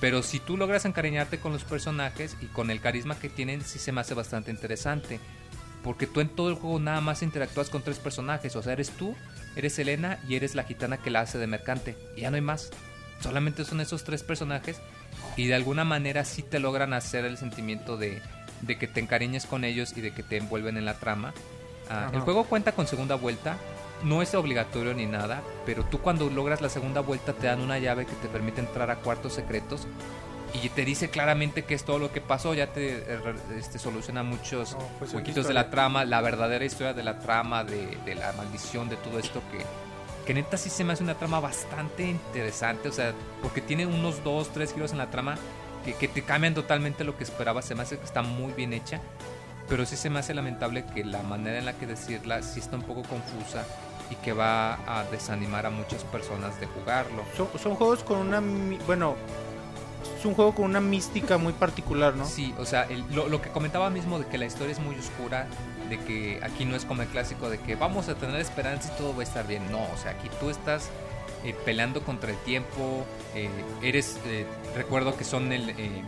Pero 0.00 0.22
si 0.22 0.38
tú 0.38 0.56
logras 0.56 0.84
encariñarte 0.84 1.40
con 1.40 1.52
los 1.52 1.64
personajes 1.64 2.36
y 2.40 2.46
con 2.46 2.70
el 2.70 2.80
carisma 2.80 3.18
que 3.18 3.28
tienen, 3.28 3.62
sí 3.62 3.78
se 3.80 3.90
me 3.92 4.00
hace 4.02 4.14
bastante 4.14 4.50
interesante. 4.52 5.18
Porque 5.82 6.06
tú 6.06 6.20
en 6.20 6.28
todo 6.28 6.50
el 6.50 6.56
juego 6.56 6.78
nada 6.78 7.00
más 7.00 7.22
interactúas 7.22 7.70
con 7.70 7.82
tres 7.82 7.98
personajes. 7.98 8.54
O 8.56 8.62
sea, 8.62 8.74
eres 8.74 8.90
tú, 8.90 9.14
eres 9.56 9.78
Elena 9.78 10.18
y 10.28 10.34
eres 10.34 10.54
la 10.54 10.64
gitana 10.64 10.98
que 10.98 11.10
la 11.10 11.20
hace 11.20 11.38
de 11.38 11.46
mercante. 11.46 11.96
Y 12.16 12.22
ya 12.22 12.30
no 12.30 12.36
hay 12.36 12.42
más. 12.42 12.70
Solamente 13.20 13.64
son 13.64 13.80
esos 13.80 14.04
tres 14.04 14.22
personajes. 14.22 14.80
Y 15.36 15.46
de 15.46 15.54
alguna 15.54 15.84
manera 15.84 16.24
sí 16.24 16.42
te 16.42 16.58
logran 16.58 16.92
hacer 16.92 17.24
el 17.24 17.36
sentimiento 17.36 17.96
de, 17.96 18.20
de 18.62 18.78
que 18.78 18.88
te 18.88 19.00
encariñes 19.00 19.46
con 19.46 19.64
ellos 19.64 19.96
y 19.96 20.00
de 20.00 20.12
que 20.12 20.22
te 20.22 20.36
envuelven 20.36 20.76
en 20.76 20.84
la 20.84 20.94
trama. 20.94 21.32
Ah, 21.88 22.10
el 22.12 22.20
juego 22.20 22.44
cuenta 22.44 22.72
con 22.72 22.86
segunda 22.86 23.16
vuelta, 23.16 23.56
no 24.04 24.22
es 24.22 24.34
obligatorio 24.34 24.94
ni 24.94 25.06
nada, 25.06 25.42
pero 25.66 25.84
tú 25.84 25.98
cuando 25.98 26.30
logras 26.30 26.60
la 26.60 26.68
segunda 26.68 27.00
vuelta 27.00 27.32
te 27.32 27.48
dan 27.48 27.60
una 27.60 27.78
llave 27.78 28.06
que 28.06 28.14
te 28.14 28.28
permite 28.28 28.60
entrar 28.60 28.90
a 28.90 28.96
cuartos 28.96 29.34
secretos 29.34 29.86
y 30.52 30.68
te 30.70 30.84
dice 30.84 31.10
claramente 31.10 31.64
qué 31.64 31.74
es 31.74 31.84
todo 31.84 31.98
lo 31.98 32.12
que 32.12 32.20
pasó, 32.20 32.54
ya 32.54 32.68
te 32.68 32.98
eh, 32.98 33.20
este, 33.56 33.78
soluciona 33.78 34.22
muchos 34.22 34.72
No, 34.72 34.78
pues, 34.98 35.12
huequitos 35.12 35.46
de 35.46 35.54
la 35.54 35.70
trama, 35.70 36.04
la 36.04 36.20
verdadera 36.20 36.64
historia 36.64 36.92
de 36.92 37.02
la 37.02 37.18
trama, 37.18 37.64
de, 37.64 37.96
de 38.04 38.14
la 38.14 38.32
maldición, 38.32 38.88
de 38.88 38.96
todo 38.96 39.18
esto 39.18 39.42
que, 39.52 39.58
que 40.26 40.34
neta 40.34 40.56
sí 40.56 40.70
se 40.70 40.84
me 40.84 40.92
hace 40.92 41.02
una 41.02 41.14
trama 41.14 41.40
bastante 41.40 42.02
interesante, 42.04 42.88
o 42.88 42.92
sea, 42.92 43.12
porque 43.42 43.60
tiene 43.60 43.86
unos 43.86 44.24
dos, 44.24 44.52
tres 44.52 44.74
giros 44.74 44.92
en 44.92 44.98
la 44.98 45.10
trama 45.10 45.36
que, 45.84 45.94
que 45.94 46.08
te 46.08 46.22
cambian 46.22 46.54
totalmente 46.54 47.04
lo 47.04 47.16
que 47.16 47.24
esperabas, 47.24 47.64
se 47.64 47.74
me 47.74 47.82
hace 47.82 47.98
que 47.98 48.04
está 48.04 48.22
muy 48.22 48.52
bien 48.52 48.72
hecha, 48.72 49.00
pero 49.68 49.86
sí 49.86 49.96
se 49.96 50.10
me 50.10 50.18
hace 50.18 50.34
lamentable 50.34 50.84
que 50.94 51.04
la 51.04 51.22
manera 51.22 51.58
en 51.58 51.64
la 51.64 51.74
que 51.74 51.86
decirla 51.86 52.42
sí 52.42 52.58
está 52.58 52.76
un 52.76 52.82
poco 52.82 53.02
confusa 53.02 53.64
y 54.10 54.16
que 54.16 54.32
va 54.32 54.74
a 54.86 55.04
desanimar 55.04 55.66
a 55.66 55.70
muchas 55.70 56.02
personas 56.04 56.58
de 56.60 56.66
jugarlo. 56.66 57.22
Son, 57.36 57.48
son 57.62 57.76
juegos 57.76 58.02
con 58.02 58.18
una... 58.18 58.42
Bueno, 58.84 59.14
es 60.18 60.24
un 60.24 60.34
juego 60.34 60.54
con 60.54 60.64
una 60.66 60.80
mística 60.80 61.38
muy 61.38 61.52
particular, 61.52 62.14
¿no? 62.14 62.26
Sí, 62.26 62.54
o 62.58 62.64
sea, 62.64 62.82
el- 62.84 63.04
lo, 63.14 63.28
lo 63.28 63.40
que 63.42 63.48
comentaba 63.50 63.90
mismo 63.90 64.18
de 64.18 64.26
que 64.26 64.38
la 64.38 64.46
historia 64.46 64.72
es 64.72 64.78
muy 64.80 64.96
oscura, 64.96 65.46
de 65.88 65.98
que 65.98 66.40
aquí 66.42 66.64
no 66.64 66.76
es 66.76 66.84
como 66.84 67.02
el 67.02 67.08
clásico 67.08 67.50
de 67.50 67.58
que 67.58 67.74
vamos 67.76 68.08
a 68.08 68.14
tener 68.14 68.38
esperanza 68.40 68.92
y 68.94 68.98
todo 68.98 69.14
va 69.14 69.20
a 69.20 69.24
estar 69.24 69.46
bien. 69.46 69.70
No, 69.70 69.82
o 69.82 69.96
sea, 69.96 70.12
aquí 70.12 70.28
tú 70.40 70.50
estás 70.50 70.88
eh, 71.44 71.54
peleando 71.64 72.02
contra 72.02 72.30
el 72.30 72.36
tiempo, 72.38 73.04
eh, 73.34 73.48
eres, 73.82 74.18
eh, 74.26 74.46
recuerdo 74.76 75.16
que 75.16 75.24
son 75.24 75.52
el... 75.52 75.70
eh, 75.70 76.02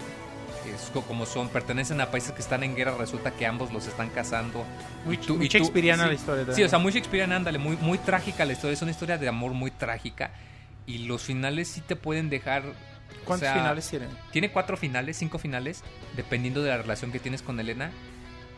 es 0.72 0.90
co- 0.92 1.02
como 1.02 1.26
son, 1.26 1.48
pertenecen 1.48 2.00
a 2.00 2.10
países 2.12 2.30
que 2.32 2.40
están 2.40 2.62
en 2.62 2.76
guerra, 2.76 2.94
resulta 2.96 3.32
que 3.32 3.44
ambos 3.46 3.72
los 3.72 3.86
están 3.88 4.10
cazando. 4.10 4.64
Muy, 5.04 5.16
Y 5.16 5.18
tú- 5.18 5.36
muy 5.36 5.46
y 5.46 5.48
tú- 5.48 5.58
shakespeariana 5.58 6.04
sí. 6.04 6.08
la 6.10 6.14
historia. 6.14 6.42
Sí, 6.42 6.46
también. 6.46 6.66
o 6.66 6.70
sea, 6.70 6.78
muy 6.78 6.92
Shakespearean, 6.92 7.32
ándale, 7.32 7.58
muy, 7.58 7.76
muy 7.78 7.98
trágica 7.98 8.44
la 8.44 8.52
historia, 8.52 8.74
es 8.74 8.82
una 8.82 8.92
historia 8.92 9.18
de 9.18 9.26
amor 9.28 9.52
muy 9.52 9.72
trágica 9.72 10.30
y 10.86 10.98
los 10.98 11.22
finales 11.22 11.68
sí 11.68 11.80
te 11.80 11.96
pueden 11.96 12.30
dejar... 12.30 12.62
o 13.22 13.26
¿Cuántos 13.26 13.46
sea, 13.48 13.54
finales 13.54 13.88
tienen? 13.88 14.08
tiene 14.30 14.50
cuatro 14.50 14.76
finales, 14.76 15.16
cinco 15.16 15.38
finales, 15.38 15.82
dependiendo 16.16 16.62
de 16.62 16.70
la 16.70 16.78
relación 16.78 17.12
que 17.12 17.18
tienes 17.18 17.42
con 17.42 17.58
Elena. 17.60 17.90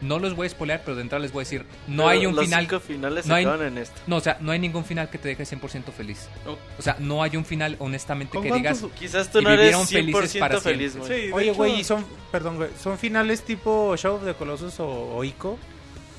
No 0.01 0.19
los 0.19 0.35
voy 0.35 0.49
a 0.49 0.51
spoilear, 0.51 0.83
pero 0.85 0.97
de 0.97 1.03
entrada 1.03 1.23
les 1.23 1.33
voy 1.33 1.43
a 1.43 1.45
decir, 1.45 1.65
no 1.87 1.99
Pero 1.99 2.09
hay 2.09 2.27
un 2.27 2.35
los 2.35 2.45
final... 2.45 2.65
cinco 2.65 2.81
finales 2.81 3.27
no 3.27 3.35
hay- 3.37 3.45
en 3.47 3.79
esto. 3.79 3.99
No, 4.07 4.17
o 4.17 4.21
sea, 4.21 4.37
no 4.41 4.51
hay 4.53 4.59
ningún 4.59 4.85
final 4.85 5.09
que 5.09 5.19
te 5.19 5.29
deje 5.29 5.45
100% 5.45 5.93
feliz. 5.97 6.29
Oh. 6.47 6.59
O 6.79 6.83
sea, 6.83 6.97
no 6.99 7.23
hay 7.23 7.37
un 7.37 7.45
final, 7.45 7.77
honestamente, 7.79 8.35
¿Con 8.35 8.43
que 8.43 8.53
digas... 8.53 8.81
cuántos- 8.81 8.99
Quizás 8.99 9.31
tú 9.31 9.41
no 9.41 9.49
eres 9.51 9.61
vivieron 9.67 9.87
felices 9.87 10.35
100% 10.35 10.39
para 10.41 10.61
feliz, 10.61 10.93
siempre. 10.93 11.27
Sí, 11.29 11.33
Oye, 11.33 11.47
hecho, 11.51 11.55
güey, 11.55 11.81
y 11.81 11.85
son, 11.85 12.05
perdón, 12.33 12.57
güey, 12.57 12.71
son 12.83 12.99
finales 12.99 13.43
tipo 13.45 13.97
Show 13.97 14.17
of 14.17 14.25
the 14.25 14.35
Colossus 14.35 14.79
o, 14.81 14.89
o 15.17 15.25
Ico. 15.25 15.59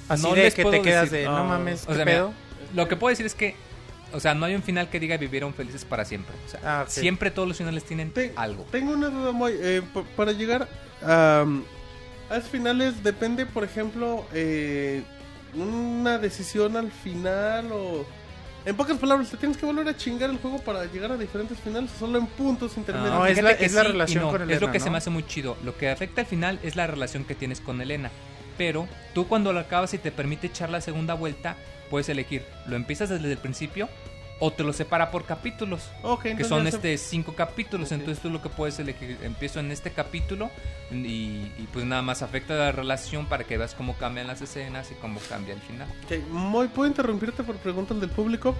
Así 0.07 0.23
No 0.23 0.33
de 0.33 0.43
les 0.43 0.55
que 0.55 0.63
te 0.65 0.81
quedas 0.81 1.11
decir. 1.11 1.27
de, 1.27 1.31
no 1.31 1.37
Ah. 1.37 1.43
mames, 1.43 1.83
O 1.83 1.87
¿qué 1.89 1.95
sea, 1.95 2.05
mira, 2.05 2.17
pedo? 2.17 2.33
Lo 2.73 2.87
que 2.87 2.95
puedo 2.95 3.09
decir 3.09 3.25
es 3.25 3.35
que, 3.35 3.55
o 4.15 4.19
sea, 4.19 4.33
no 4.33 4.45
hay 4.45 4.55
un 4.55 4.63
final 4.63 4.89
que 4.89 4.99
diga 4.99 5.17
vivieron 5.17 5.53
felices 5.53 5.85
para 5.85 6.05
siempre. 6.05 6.33
O 6.45 6.49
sea, 6.49 6.59
Ah, 6.63 6.85
siempre 6.87 7.31
todos 7.31 7.47
los 7.47 7.57
finales 7.57 7.83
tienen 7.83 8.11
algo. 8.35 8.65
Tengo 8.71 8.93
una 8.93 9.09
duda 9.09 9.31
muy... 9.31 9.53
eh, 9.55 9.81
para 10.15 10.31
llegar 10.31 10.67
a, 11.03 11.45
a 12.29 12.37
esos 12.37 12.49
finales 12.49 13.03
depende, 13.03 13.45
por 13.45 13.63
ejemplo, 13.63 14.25
eh, 14.33 15.03
una 15.53 16.17
decisión 16.17 16.75
al 16.77 16.91
final 16.91 17.71
o... 17.71 18.05
En 18.65 18.75
pocas 18.75 18.97
palabras, 18.97 19.29
¿te 19.29 19.37
tienes 19.37 19.57
que 19.57 19.65
volver 19.67 19.87
a 19.87 19.95
chingar 19.95 20.27
el 20.31 20.37
juego 20.39 20.57
para 20.57 20.85
llegar 20.85 21.11
a 21.11 21.17
diferentes 21.17 21.59
finales 21.59 21.91
o 21.95 21.99
solo 21.99 22.17
en 22.17 22.25
puntos 22.25 22.75
intermedios? 22.77 23.13
No, 23.13 23.25
es 23.27 23.39
la- 23.43 23.55
que 23.55 23.65
es 23.65 23.73
la 23.73 23.81
sí 23.83 23.87
y 23.89 23.91
relación 23.91 24.23
no, 24.23 24.31
con 24.31 24.41
Es 24.41 24.47
lo 24.47 24.53
Elena, 24.55 24.71
que 24.71 24.79
se 24.79 24.89
me 24.89 24.97
hace 24.97 25.11
muy 25.11 25.23
chido. 25.27 25.55
Lo 25.63 25.77
que 25.77 25.91
afecta 25.91 26.21
al 26.21 26.27
final 26.27 26.59
es 26.63 26.75
la 26.75 26.87
relación 26.87 27.25
que 27.25 27.35
tienes 27.35 27.61
con 27.61 27.79
Elena. 27.79 28.09
Pero 28.57 28.87
tú 29.13 29.27
cuando 29.27 29.53
lo 29.53 29.59
acabas 29.59 29.93
y 29.93 29.99
te 29.99 30.11
permite 30.11 30.47
echar 30.47 30.71
la 30.71 30.81
segunda 30.81 31.13
vuelta, 31.13 31.57
puedes 31.85 32.09
elegir, 32.09 32.43
¿lo 32.67 32.75
empiezas 32.75 33.09
desde 33.09 33.31
el 33.31 33.37
principio? 33.37 33.87
O 34.41 34.51
te 34.51 34.63
lo 34.65 34.73
separa 34.73 35.11
por 35.11 35.23
capítulos, 35.23 35.83
Ok, 36.03 36.23
que 36.35 36.43
son 36.43 36.67
este 36.67 36.97
cinco 36.97 37.35
capítulos. 37.35 37.87
Ok. 37.87 37.99
Entonces 37.99 38.21
tú 38.21 38.29
lo 38.29 38.41
que 38.41 38.49
puedes 38.49 38.77
elegir, 38.79 39.17
empiezo 39.23 39.61
en 39.61 39.71
este 39.71 39.91
capítulo 39.91 40.51
y, 40.91 40.95
y 41.57 41.67
pues 41.71 41.85
nada 41.85 42.01
más 42.01 42.21
afecta 42.21 42.53
la 42.53 42.73
relación 42.73 43.27
para 43.27 43.45
que 43.45 43.57
veas 43.57 43.73
cómo 43.75 43.95
cambian 43.95 44.27
las 44.27 44.41
escenas 44.41 44.91
y 44.91 44.95
cómo 44.95 45.21
cambia 45.29 45.53
el 45.53 45.61
final. 45.61 45.87
Ok, 46.03 46.27
Moy, 46.31 46.67
¿puedo 46.67 46.87
interrumpirte 46.89 47.43
por 47.43 47.55
preguntas 47.55 47.97
del 48.01 48.09
público? 48.09 48.53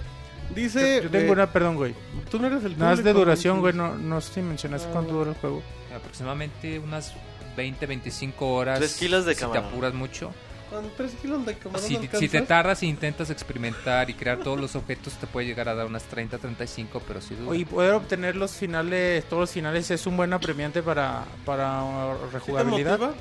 Dice... 0.54 0.96
Yo, 0.98 1.02
yo 1.04 1.10
tengo 1.10 1.26
eh, 1.26 1.32
una, 1.32 1.52
perdón, 1.52 1.76
güey. 1.76 1.94
Tú 2.30 2.38
no 2.38 2.46
eres 2.46 2.64
el 2.64 2.78
Nada 2.78 2.92
más 2.92 3.04
de 3.04 3.12
duración, 3.12 3.60
güey, 3.60 3.74
no, 3.74 3.96
no 3.96 4.20
sé 4.22 4.32
si 4.34 4.40
mencionaste 4.42 4.88
Ah. 4.88 4.92
cuánto 4.92 5.12
dura 5.12 5.30
el 5.32 5.36
juego. 5.36 5.62
Aproximadamente 5.94 6.78
unas 6.78 7.12
20, 7.56 7.84
25 7.86 8.54
horas. 8.54 8.78
Tres 8.78 8.94
kilos 8.96 9.24
de 9.26 9.34
si 9.34 9.40
te 9.40 9.46
camarón. 9.46 9.64
apuras 9.66 9.92
mucho. 9.94 10.32
Con 10.70 10.90
3 10.96 11.14
kilos 11.22 11.46
de 11.46 11.54
camarón 11.54 11.86
Si, 11.86 11.96
si 11.96 12.28
te 12.28 12.42
tardas 12.42 12.82
e 12.82 12.86
intentas 12.86 13.30
experimentar 13.30 14.10
y 14.10 14.14
crear 14.14 14.38
todos 14.38 14.60
los 14.60 14.74
objetos, 14.74 15.14
te 15.14 15.26
puede 15.26 15.46
llegar 15.46 15.68
a 15.68 15.74
dar 15.74 15.86
unas 15.86 16.02
30, 16.04 16.38
35, 16.38 17.02
pero 17.06 17.20
si 17.20 17.34
dura. 17.36 17.50
Oye, 17.50 17.64
poder 17.64 17.92
obtener 17.92 18.34
los 18.34 18.52
finales, 18.52 19.24
todos 19.26 19.42
los 19.42 19.50
finales 19.50 19.90
es 19.90 20.06
un 20.06 20.16
buen 20.16 20.32
apremiante 20.32 20.82
para, 20.82 21.24
para 21.44 21.82
¿Sí 21.82 22.32
rejugabilidad. 22.32 23.02
Ajá. 23.02 23.14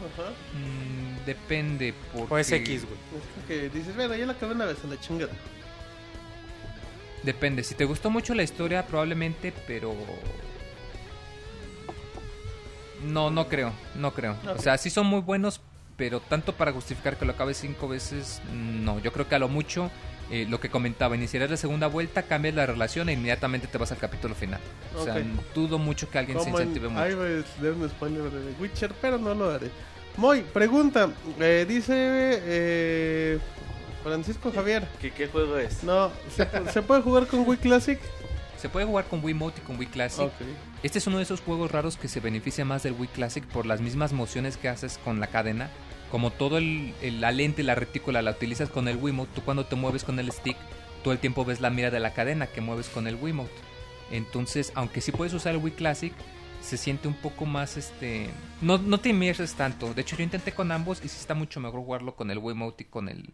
Mm, 0.53 1.25
depende. 1.25 1.93
Porque, 2.13 2.33
O 2.33 2.37
es 2.37 2.51
X, 2.51 2.85
güey. 2.85 2.97
Es 3.39 3.45
que 3.47 3.69
dices, 3.69 3.95
bueno, 3.95 4.15
ya 4.15 4.25
la 4.25 4.33
acabé 4.33 4.53
una 4.53 4.65
vez 4.65 4.77
a 4.83 4.87
la 4.87 4.99
chingada. 4.99 5.31
Depende. 7.21 7.63
Si 7.63 7.75
te 7.75 7.85
gustó 7.85 8.09
mucho 8.09 8.33
la 8.33 8.43
historia, 8.43 8.85
probablemente, 8.85 9.53
pero. 9.67 9.95
No, 13.03 13.29
no 13.29 13.47
creo. 13.47 13.73
No 13.95 14.13
creo. 14.13 14.35
O 14.55 14.61
sea, 14.61 14.77
sí 14.77 14.89
son 14.89 15.07
muy 15.07 15.21
buenos, 15.21 15.61
pero 15.97 16.19
tanto 16.19 16.53
para 16.53 16.71
justificar 16.71 17.17
que 17.17 17.25
lo 17.25 17.31
acabes 17.33 17.57
cinco 17.57 17.87
veces, 17.87 18.41
no. 18.51 18.99
Yo 18.99 19.11
creo 19.13 19.27
que 19.27 19.35
a 19.35 19.39
lo 19.39 19.47
mucho. 19.47 19.89
eh, 20.31 20.47
lo 20.49 20.59
que 20.59 20.69
comentaba, 20.71 21.15
iniciarás 21.15 21.51
la 21.51 21.57
segunda 21.57 21.85
vuelta, 21.85 22.23
cambias 22.23 22.55
la 22.55 22.65
relación 22.65 23.09
e 23.09 23.13
inmediatamente 23.13 23.67
te 23.67 23.77
vas 23.77 23.91
al 23.91 23.99
capítulo 23.99 24.33
final. 24.33 24.59
O 24.97 25.03
sea, 25.03 25.13
Ok. 25.17 25.21
dudo 25.53 25.77
mucho 25.77 26.09
que 26.09 26.17
alguien 26.17 26.39
se 26.39 26.49
incentive 26.49 26.87
mucho. 26.89 26.99
Ahí 27.03 27.13
voy 27.13 27.25
a 27.43 27.61
leer 27.61 27.73
un 27.75 27.87
spoiler 27.87 28.23
de 28.31 28.53
The 28.53 28.59
Witcher, 28.59 28.91
pero 28.99 29.19
no 29.19 29.35
lo 29.35 29.51
haré. 29.51 29.69
Moy, 30.17 30.41
pregunta. 30.41 31.11
eh, 31.39 31.65
dice 31.69 31.93
eh, 31.95 33.39
Francisco 34.03 34.51
Javier. 34.51 34.87
¿Qué, 34.99 35.11
¿Qué 35.11 35.27
juego 35.27 35.57
es? 35.59 35.83
No, 35.83 36.09
¿se, 36.35 36.47
¿se 36.71 36.81
puede 36.81 37.01
jugar 37.03 37.27
con 37.27 37.47
Wii 37.47 37.59
Classic? 37.59 37.99
Se 38.65 38.69
puede 38.69 38.87
jugar 38.87 39.05
con 39.05 39.23
Wiimote 39.23 39.61
y 39.61 39.63
con 39.63 39.77
Wii 39.77 39.89
Classic. 39.89 40.21
Este 40.81 40.97
es 40.97 41.05
uno 41.05 41.17
de 41.17 41.23
esos 41.23 41.39
juegos 41.39 41.69
raros 41.71 41.97
que 41.97 42.07
se 42.07 42.19
beneficia 42.19 42.65
más 42.65 42.81
del 42.81 42.93
Wii 42.93 43.09
Classic 43.09 43.45
por 43.45 43.67
las 43.67 43.79
mismas 43.79 44.11
mociones 44.11 44.57
que 44.57 44.69
haces 44.69 44.97
con 45.05 45.19
la 45.19 45.27
cadena. 45.27 45.69
Como 46.09 46.31
todo 46.31 46.57
el, 46.57 46.95
el- 47.03 47.21
la 47.21 47.31
lente, 47.31 47.61
la 47.61 47.75
retícula 47.75 48.23
la 48.23 48.31
utilizas 48.31 48.71
con 48.71 48.87
el 48.87 48.97
Wiimote, 48.97 49.29
tú 49.35 49.41
cuando 49.43 49.67
te 49.67 49.75
mueves 49.75 50.03
con 50.03 50.17
el 50.19 50.31
stick, 50.31 50.57
todo 51.03 51.13
el 51.13 51.19
tiempo 51.19 51.45
ves 51.45 51.61
la 51.61 51.69
mira 51.69 51.91
de 51.91 51.99
la 51.99 52.13
cadena 52.15 52.47
que 52.47 52.61
mueves 52.61 52.87
con 52.89 53.05
el 53.05 53.17
Wiimote. 53.17 53.53
Entonces, 54.09 54.71
aunque 54.73 54.99
sí 54.99 55.11
puedes 55.11 55.35
usar 55.35 55.53
el 55.53 55.61
Wii 55.61 55.73
Classic, 55.75 56.13
se 56.59 56.77
siente 56.77 57.07
un 57.07 57.13
poco 57.13 57.45
más 57.45 57.77
este 57.77 58.31
no, 58.61 58.79
no 58.79 58.97
te 58.99 59.09
inmerses 59.09 59.53
tanto 59.53 59.93
de 59.93 60.01
hecho 60.01 60.15
yo 60.15 60.23
intenté 60.23 60.51
con 60.51 60.71
ambos 60.71 60.97
y 61.05 61.09
sí 61.09 61.17
está 61.19 61.35
mucho 61.35 61.59
mejor 61.59 61.81
jugarlo 61.81 62.15
con 62.15 62.31
el 62.31 62.39
Wiimote 62.39 62.85
y 62.85 62.87
con 62.87 63.07
el 63.07 63.29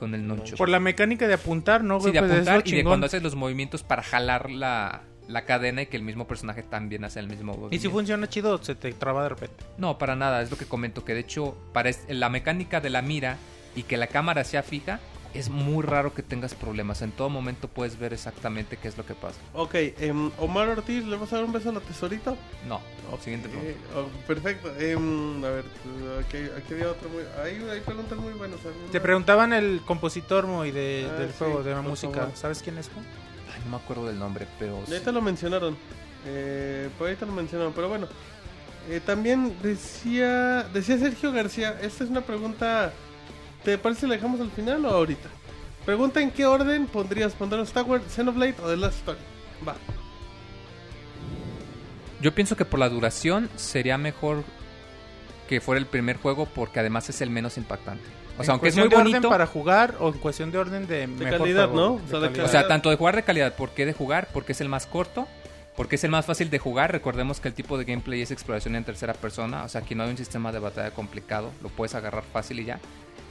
con 0.00 0.14
el 0.16 0.26
nunchuk 0.26 0.56
Por 0.58 0.68
la 0.70 0.80
mecánica 0.80 1.28
de 1.28 1.34
apuntar, 1.34 1.84
¿no, 1.84 2.00
Sí, 2.00 2.10
de 2.10 2.18
Pues 2.18 2.32
apuntar 2.32 2.62
y 2.66 2.72
de 2.72 2.82
cuando 2.84 3.06
haces 3.06 3.22
los 3.22 3.36
movimientos 3.36 3.82
para 3.84 4.02
jalar 4.02 4.50
la, 4.50 5.02
la 5.28 5.44
cadena 5.44 5.82
y 5.82 5.86
que 5.86 5.96
el 5.96 6.02
mismo 6.02 6.26
personaje 6.26 6.62
también 6.64 7.04
hace 7.04 7.20
el 7.20 7.28
mismo 7.28 7.52
Y 7.52 7.56
movimiento. 7.56 7.82
si 7.82 7.88
funciona 7.92 8.26
chido, 8.28 8.60
se 8.62 8.74
te 8.74 8.92
traba 8.94 9.22
de 9.22 9.28
repente. 9.28 9.62
No, 9.78 9.98
para 9.98 10.16
nada, 10.16 10.40
es 10.42 10.50
lo 10.50 10.56
que 10.56 10.64
comento, 10.64 11.04
que 11.04 11.14
de 11.14 11.20
hecho 11.20 11.56
para 11.72 11.90
es- 11.90 12.00
la 12.08 12.30
mecánica 12.30 12.80
de 12.80 12.90
la 12.90 13.02
mira 13.02 13.36
y 13.76 13.82
que 13.84 13.96
la 13.96 14.08
cámara 14.08 14.42
sea 14.42 14.62
fija, 14.64 14.98
es 15.34 15.48
muy 15.48 15.84
raro 15.84 16.12
que 16.12 16.22
tengas 16.22 16.54
problemas. 16.54 17.02
En 17.02 17.12
todo 17.12 17.28
momento 17.28 17.68
puedes 17.68 17.98
ver 17.98 18.12
exactamente 18.12 18.76
qué 18.76 18.88
es 18.88 18.96
lo 18.98 19.06
que 19.06 19.14
pasa. 19.14 19.38
Ok, 19.54 19.74
em, 19.74 20.30
Omar 20.38 20.68
Ortiz, 20.68 21.04
¿le 21.04 21.16
vas 21.16 21.32
a 21.32 21.36
dar 21.36 21.44
un 21.44 21.52
beso 21.52 21.70
a 21.70 21.72
la 21.72 21.80
tesorita? 21.80 22.34
No, 22.66 22.80
siguiente 23.22 23.48
pregunta. 23.48 23.70
Eh, 23.72 23.76
oh, 23.96 24.26
perfecto. 24.26 24.72
Em, 24.78 25.44
a 25.44 25.48
ver, 25.50 25.64
aquí, 26.20 26.38
aquí 26.56 26.74
había 26.74 26.90
otro 26.90 27.08
muy... 27.10 27.22
Hay, 27.44 27.62
hay 27.70 27.80
preguntas 27.80 28.18
muy 28.18 28.32
buenas. 28.32 28.58
¿alguna? 28.64 28.90
Te 28.90 29.00
preguntaban 29.00 29.52
el 29.52 29.80
compositor 29.86 30.46
muy 30.46 30.70
de, 30.72 31.08
Ah, 31.10 31.14
del 31.18 31.28
sí, 31.30 31.34
juego, 31.38 31.62
de 31.62 31.70
la 31.72 31.82
música. 31.82 32.12
favor. 32.14 32.36
¿Sabes 32.36 32.60
quién 32.62 32.78
es? 32.78 32.90
güey? 32.92 33.06
Ay, 33.54 33.60
no 33.64 33.70
me 33.70 33.76
acuerdo 33.76 34.06
del 34.06 34.18
nombre, 34.18 34.46
pero... 34.58 34.80
sí. 34.86 34.92
Ahorita 34.92 35.12
lo 35.12 35.22
mencionaron. 35.22 35.76
Eh, 36.26 36.88
por 36.98 37.06
ahorita 37.08 37.24
lo 37.26 37.32
mencionaron, 37.32 37.72
pero 37.72 37.88
bueno. 37.88 38.06
Eh, 38.88 39.00
también 39.04 39.54
decía 39.62 40.62
decía 40.72 40.98
Sergio 40.98 41.32
García, 41.32 41.78
esta 41.82 42.02
es 42.02 42.10
una 42.10 42.22
pregunta, 42.22 42.92
¿te 43.64 43.78
parece 43.78 44.02
que 44.02 44.06
la 44.08 44.14
dejamos 44.14 44.40
al 44.40 44.50
final 44.50 44.84
o 44.84 44.90
ahorita? 44.90 45.28
Pregunta 45.84 46.20
en 46.20 46.30
qué 46.30 46.46
orden 46.46 46.86
pondrías 46.86 47.34
Star 47.64 47.84
Wars, 47.84 48.04
Xenoblade 48.14 48.54
o 48.62 48.68
The 48.68 48.76
Last 48.76 48.98
Story. 48.98 49.18
Va. 49.66 49.74
Yo 52.20 52.34
pienso 52.34 52.56
que 52.56 52.64
por 52.64 52.78
la 52.78 52.88
duración 52.88 53.48
sería 53.56 53.96
mejor 53.96 54.44
que 55.48 55.60
fuera 55.60 55.78
el 55.78 55.86
primer 55.86 56.18
juego 56.18 56.46
porque 56.46 56.80
además 56.80 57.08
es 57.08 57.20
el 57.22 57.30
menos 57.30 57.56
impactante. 57.56 58.04
O 58.36 58.40
¿En 58.40 58.44
sea, 58.44 58.52
aunque 58.52 58.68
es 58.68 58.74
cuestión 58.74 58.86
muy 58.86 58.90
de 58.90 58.96
orden 58.96 59.12
bonito... 59.12 59.28
para 59.30 59.46
jugar 59.46 59.96
o 60.00 60.08
en 60.08 60.18
cuestión 60.18 60.50
de 60.52 60.58
orden 60.58 60.86
de, 60.86 61.06
mejor 61.06 61.38
calidad? 61.38 61.70
¿no? 61.70 61.94
O 61.94 62.00
sea, 62.08 62.20
de 62.20 62.26
O 62.26 62.30
calidad. 62.30 62.50
sea, 62.50 62.68
tanto 62.68 62.90
de 62.90 62.96
jugar 62.96 63.16
de 63.16 63.22
calidad, 63.22 63.54
¿por 63.54 63.70
qué 63.70 63.86
de 63.86 63.92
jugar? 63.92 64.28
Porque 64.32 64.52
es 64.52 64.60
el 64.60 64.68
más 64.68 64.86
corto 64.86 65.26
porque 65.80 65.96
es 65.96 66.04
el 66.04 66.10
más 66.10 66.26
fácil 66.26 66.50
de 66.50 66.58
jugar. 66.58 66.92
Recordemos 66.92 67.40
que 67.40 67.48
el 67.48 67.54
tipo 67.54 67.78
de 67.78 67.84
gameplay 67.84 68.20
es 68.20 68.30
exploración 68.30 68.76
en 68.76 68.84
tercera 68.84 69.14
persona, 69.14 69.64
o 69.64 69.68
sea, 69.70 69.80
aquí 69.80 69.94
no 69.94 70.02
hay 70.02 70.10
un 70.10 70.18
sistema 70.18 70.52
de 70.52 70.58
batalla 70.58 70.90
complicado, 70.90 71.52
lo 71.62 71.70
puedes 71.70 71.94
agarrar 71.94 72.22
fácil 72.22 72.60
y 72.60 72.66
ya. 72.66 72.78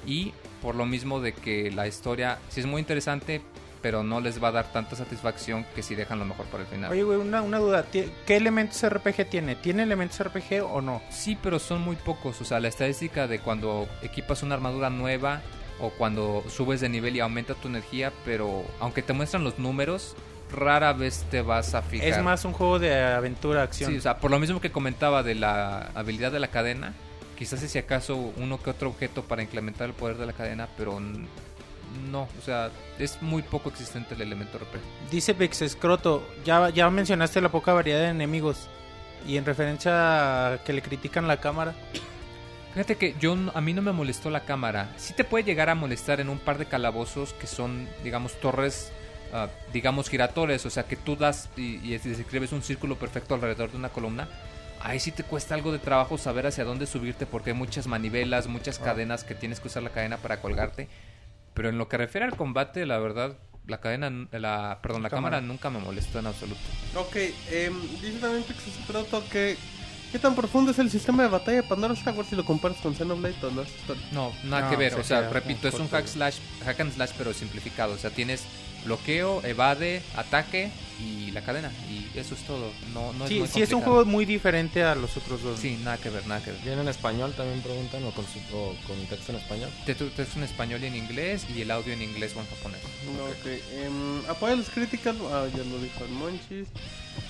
Y 0.05 0.33
por 0.61 0.75
lo 0.75 0.85
mismo 0.85 1.19
de 1.19 1.33
que 1.33 1.71
la 1.71 1.87
historia 1.87 2.37
sí 2.49 2.59
es 2.61 2.65
muy 2.65 2.79
interesante, 2.79 3.41
pero 3.81 4.03
no 4.03 4.19
les 4.19 4.43
va 4.43 4.49
a 4.49 4.51
dar 4.51 4.71
tanta 4.73 4.95
satisfacción 4.97 5.65
que 5.73 5.81
si 5.83 5.95
dejan 5.95 6.19
lo 6.19 6.25
mejor 6.25 6.45
para 6.47 6.63
el 6.63 6.69
final. 6.69 6.91
Oye, 6.91 7.03
güey, 7.03 7.17
una, 7.17 7.41
una 7.41 7.59
duda. 7.59 7.85
¿tie- 7.89 8.09
¿Qué 8.25 8.35
elementos 8.35 8.83
RPG 8.87 9.29
tiene? 9.29 9.55
¿Tiene 9.55 9.83
elementos 9.83 10.19
RPG 10.21 10.63
o 10.63 10.81
no? 10.81 11.01
Sí, 11.09 11.37
pero 11.41 11.59
son 11.59 11.81
muy 11.81 11.95
pocos. 11.95 12.41
O 12.41 12.45
sea, 12.45 12.59
la 12.59 12.67
estadística 12.67 13.27
de 13.27 13.39
cuando 13.39 13.87
equipas 14.01 14.43
una 14.43 14.55
armadura 14.55 14.89
nueva 14.89 15.41
o 15.79 15.91
cuando 15.91 16.43
subes 16.49 16.81
de 16.81 16.89
nivel 16.89 17.15
y 17.15 17.21
aumenta 17.21 17.53
tu 17.53 17.69
energía, 17.69 18.11
pero 18.25 18.65
aunque 18.81 19.01
te 19.01 19.13
muestran 19.13 19.45
los 19.45 19.59
números, 19.59 20.13
rara 20.51 20.91
vez 20.91 21.23
te 21.31 21.41
vas 21.41 21.73
a 21.73 21.81
fijar. 21.81 22.07
Es 22.09 22.21
más 22.21 22.43
un 22.43 22.51
juego 22.51 22.79
de 22.79 23.01
aventura, 23.01 23.63
acción. 23.63 23.91
Sí, 23.91 23.97
o 23.97 24.01
sea, 24.01 24.17
por 24.17 24.29
lo 24.29 24.39
mismo 24.39 24.59
que 24.59 24.71
comentaba 24.73 25.23
de 25.23 25.35
la 25.35 25.91
habilidad 25.95 26.33
de 26.33 26.39
la 26.41 26.47
cadena, 26.49 26.95
quizás 27.39 27.59
si 27.61 27.77
acaso 27.79 28.15
uno 28.37 28.61
que 28.61 28.69
otro 28.69 28.89
objeto 28.89 29.23
para 29.23 29.41
incrementar 29.41 29.87
el 29.87 29.95
poder 29.95 30.17
de 30.17 30.25
la 30.27 30.33
cadena, 30.33 30.67
pero 30.77 30.99
no, 32.11 32.21
o 32.23 32.41
sea, 32.45 32.69
es 32.99 33.19
muy 33.21 33.41
poco 33.41 33.69
existente 33.69 34.13
el 34.13 34.21
elemento 34.21 34.59
RPG. 34.59 35.09
Dice 35.09 35.33
Pixescroto, 35.33 36.23
ya, 36.45 36.69
ya 36.69 36.87
mencionaste 36.91 37.41
la 37.41 37.49
poca 37.49 37.73
variedad 37.73 38.01
de 38.01 38.09
enemigos. 38.09 38.67
Y 39.27 39.37
en 39.37 39.45
referencia 39.45 40.53
a 40.53 40.57
que 40.63 40.71
le 40.73 40.81
critican 40.81 41.27
la 41.27 41.41
cámara. 41.41 41.73
Fíjate 42.73 42.95
que 42.97 43.15
yo 43.19 43.35
a 43.53 43.59
mí 43.61 43.73
no 43.73 43.81
me 43.81 43.91
molestó 43.91 44.29
la 44.29 44.41
cámara. 44.45 44.93
Sí 44.97 45.13
te 45.13 45.23
puede 45.23 45.43
llegar 45.43 45.69
a 45.69 45.75
molestar 45.75 46.21
en 46.21 46.29
un 46.29 46.37
par 46.37 46.57
de 46.57 46.67
calabozos 46.67 47.33
que 47.33 47.47
son, 47.47 47.89
digamos, 48.03 48.39
torres, 48.39 48.91
ah, 49.33 49.47
digamos, 49.73 50.07
giratorias. 50.09 50.65
O 50.65 50.69
sea, 50.69 50.83
que 50.83 50.95
tú 50.95 51.15
das 51.15 51.49
y, 51.57 51.77
y 51.85 51.95
es- 51.95 52.03
describes 52.03 52.51
un 52.53 52.61
círculo 52.61 52.95
perfecto 52.97 53.33
alrededor 53.33 53.71
de 53.71 53.77
una 53.77 53.89
columna. 53.89 54.29
Ahí 54.81 54.99
sí 54.99 55.11
te 55.11 55.23
cuesta 55.23 55.55
algo 55.55 55.71
de 55.71 55.79
trabajo 55.79 56.17
saber 56.17 56.47
hacia 56.47 56.63
dónde 56.63 56.85
subirte 56.85 57.25
porque 57.25 57.51
hay 57.51 57.55
muchas 57.55 57.87
manivelas, 57.87 58.47
muchas 58.47 58.79
cadenas 58.79 59.23
que 59.23 59.35
tienes 59.35 59.59
que 59.59 59.67
usar 59.67 59.83
la 59.83 59.89
cadena 59.89 60.17
para 60.17 60.41
colgarte. 60.41 60.87
Pero 61.53 61.69
en 61.69 61.77
lo 61.77 61.89
que 61.89 61.97
refiere 61.97 62.25
al 62.25 62.37
combate, 62.37 62.85
la 62.85 62.97
verdad, 62.99 63.37
la 63.67 63.81
cadena, 63.81 64.09
la, 64.31 64.79
perdón, 64.81 65.03
la 65.03 65.09
cámara. 65.09 65.37
Cámara. 65.37 65.41
nunca 65.41 65.69
me 65.69 65.79
molestó 65.79 66.19
en 66.19 66.27
absoluto. 66.27 66.61
Ok, 66.95 67.15
em, 67.51 67.81
dice 68.01 68.19
también 68.19 68.43
Pixescroto 68.43 69.23
que... 69.29 69.57
¿Qué 70.11 70.17
tan 70.17 70.33
profundo 70.33 70.71
es 70.71 70.79
el 70.79 70.89
sistema 70.89 71.21
de 71.21 71.29
batalla 71.29 71.61
de 71.61 71.67
Pandora 71.67 71.93
Star 71.93 72.15
Wars 72.15 72.29
si 72.29 72.35
lo 72.35 72.43
comparas 72.43 72.79
con 72.79 72.95
Xenoblade 72.95 73.35
o 73.43 73.51
no? 73.51 73.63
No, 74.11 74.31
nada 74.45 74.63
No, 74.63 74.69
que 74.71 74.75
ver. 74.75 74.95
O 74.95 75.03
sea, 75.03 75.29
repito, 75.29 75.67
es 75.67 75.75
un 75.75 75.87
hack 75.87 76.07
slash, 76.07 76.37
hack 76.65 76.79
and 76.79 76.93
slash, 76.93 77.11
pero 77.15 77.31
simplificado. 77.31 77.93
O 77.93 77.97
sea, 77.97 78.09
tienes 78.09 78.43
bloqueo, 78.85 79.43
evade, 79.43 80.01
ataque 80.15 80.71
y 80.99 81.31
la 81.31 81.41
cadena. 81.41 81.71
Y 81.89 82.17
eso 82.17 82.33
es 82.35 82.41
todo. 82.41 82.71
No, 82.93 83.13
no 83.13 83.25
es 83.25 83.31
muy 83.31 83.47
sí 83.47 83.61
es 83.61 83.71
un 83.71 83.81
juego 83.81 84.03
muy 84.05 84.25
diferente 84.25 84.83
a 84.83 84.95
los 84.95 85.15
otros 85.17 85.41
dos. 85.43 85.59
Sí, 85.59 85.79
nada 85.83 85.97
que 85.97 86.09
ver, 86.09 86.25
nada 86.27 86.43
que 86.43 86.51
ver. 86.51 86.59
¿Viene 86.61 86.81
en 86.81 86.87
español 86.87 87.33
también 87.37 87.61
preguntan 87.61 88.03
o 88.05 88.11
con, 88.11 88.25
su- 88.25 88.55
o 88.55 88.75
con 88.87 88.97
texto 89.07 89.31
en 89.31 89.37
español? 89.37 89.69
Te, 89.85 89.95
te 89.95 90.21
es 90.21 90.35
en 90.35 90.43
español 90.43 90.83
y 90.83 90.87
en 90.87 90.95
inglés 90.95 91.45
y 91.55 91.61
el 91.61 91.71
audio 91.71 91.93
en 91.93 92.01
inglés 92.01 92.33
o 92.35 92.39
en 92.41 92.47
japonés. 92.47 92.81
No, 93.15 93.23
ok. 93.25 93.61
Em, 93.83 94.29
apoya 94.29 94.55
las 94.55 94.69
críticas. 94.69 95.15
Ah, 95.31 95.45
ya 95.55 95.63
lo 95.63 95.79
dijo 95.79 96.03
el 96.05 96.11
Monchis. 96.11 96.67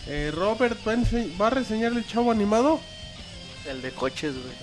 Eh, 0.08 0.32
Robert 0.34 0.78
¿va 0.88 0.94
a, 0.94 0.96
ense- 0.96 1.30
va 1.40 1.48
a 1.48 1.52
reseñar 1.52 1.92
el 1.94 2.06
chavo 2.08 2.32
animado. 2.32 2.80
El 3.68 3.82
de 3.82 3.92
coches, 3.92 4.34
güey. 4.34 4.56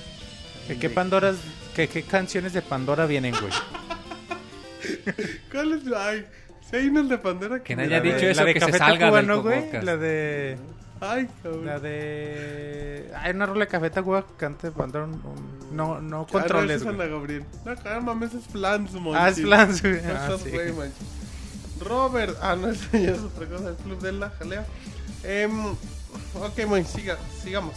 ¿Qué, 0.66 0.78
qué 0.78 0.90
Pandoras, 0.90 1.36
qué, 1.76 1.86
qué 1.89 2.02
canciones 2.02 2.52
de 2.52 2.60
Pandora 2.62 3.06
vienen, 3.06 3.34
güey? 3.39 3.52
¿Cuál 5.52 5.73
es? 5.74 5.82
Ay, 5.97 6.26
si 6.70 6.76
hay 6.76 6.88
unos 6.88 7.08
de 7.08 7.18
Pandora 7.18 7.62
Que 7.62 7.76
me 7.76 7.82
nadie 7.86 7.96
ha 7.96 7.98
la 7.98 8.04
dicho 8.14 8.26
eso, 8.26 8.40
la 8.40 8.46
de 8.46 8.54
que 8.54 8.60
se 8.60 8.72
salga 8.78 9.10
del 9.10 9.26
¿no, 9.26 9.42
güey? 9.42 9.62
podcast. 9.64 9.84
La 9.84 9.96
de... 9.96 10.58
Ay, 11.00 11.28
cabrón. 11.42 11.66
La 11.66 11.78
de... 11.78 13.10
Hay 13.16 13.32
una 13.34 13.46
rola 13.46 13.60
de 13.60 13.66
Café 13.68 13.90
Tacuba 13.90 14.26
que 14.26 14.32
canta 14.36 14.66
de 14.68 14.72
Pandora. 14.72 15.04
un- 15.04 15.12
un- 15.14 15.76
No, 15.76 15.86
no 15.86 15.96
Ah, 15.96 16.00
no, 16.00 16.26
controles, 16.26 16.76
es 16.76 16.82
güey. 16.84 16.94
Ana 16.94 17.04
Gabriel. 17.06 17.44
No, 17.64 17.76
cabrón, 17.76 18.04
mames, 18.06 18.34
es 18.34 18.44
Flans, 18.46 18.92
Monchis. 18.94 19.20
Ah, 19.22 19.28
es 19.28 19.40
Flans, 19.42 19.82
güey. 19.82 19.94
No 20.02 20.12
Ah, 20.14 20.26
seas 20.26 20.40
sí. 20.42 20.50
güey. 20.50 20.90
Robert, 21.80 22.36
ah, 22.40 22.56
no, 22.56 22.68
esa 22.70 22.96
ya 22.98 23.10
es 23.10 23.18
otra 23.20 23.46
cosa, 23.46 23.68
el 23.68 23.74
club 23.76 24.00
de 24.00 24.12
la 24.12 24.30
jalea. 24.30 24.64
Em, 25.24 25.66
ok, 25.66 26.66
Monchis, 26.66 26.88
siga, 26.92 27.18
sigamos. 27.42 27.74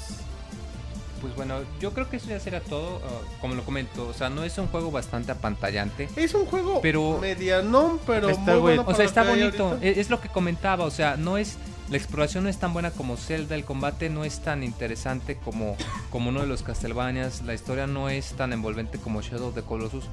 Pues 1.21 1.35
bueno, 1.35 1.59
yo 1.79 1.93
creo 1.93 2.09
que 2.09 2.17
eso 2.17 2.27
ya 2.29 2.39
será 2.39 2.59
todo. 2.61 3.01
ah, 3.03 3.37
como 3.41 3.55
lo 3.55 3.63
comento, 3.63 4.07
o 4.07 4.13
sea, 4.13 4.29
no 4.29 4.43
es 4.43 4.57
un 4.57 4.67
juego 4.67 4.91
bastante 4.91 5.31
apantallante. 5.31 6.07
Es 6.15 6.33
un 6.33 6.45
juego 6.45 6.79
Pero- 6.81 7.17
medianón, 7.19 7.99
pero 8.05 8.29
Está, 8.29 8.51
muy 8.53 8.59
bueno 8.61 8.83
O 8.87 8.91
sea, 8.93 9.03
lo 9.03 9.09
está 9.09 9.23
bonito. 9.23 9.67
ahorita. 9.69 9.85
Es, 9.87 9.97
es 9.97 10.09
lo 10.09 10.19
que 10.21 10.29
comentaba. 10.29 10.85
O 10.85 10.91
sea, 10.91 11.17
no 11.17 11.37
es. 11.37 11.57
La 11.89 11.97
exploración 11.97 12.43
no 12.43 12.49
es 12.51 12.57
tan 12.59 12.71
buena 12.71 12.91
como 12.91 13.17
Zelda. 13.17 13.55
El 13.55 13.65
combate 13.65 14.09
no 14.09 14.23
es 14.23 14.41
tan 14.41 14.63
interesante 14.63 15.35
como, 15.37 15.75
como 16.11 16.29
uno 16.29 16.41
de 16.41 16.47
los 16.47 16.61
Castlevanias. 16.61 17.41
La 17.41 17.55
historia 17.55 17.87
no 17.87 18.09
es 18.09 18.33
tan 18.33 18.53
envolvente 18.53 18.99
como 18.99 19.21
Shadow 19.23 19.47
of 19.47 19.55
the 19.55 19.63
Colossus. 19.63 20.05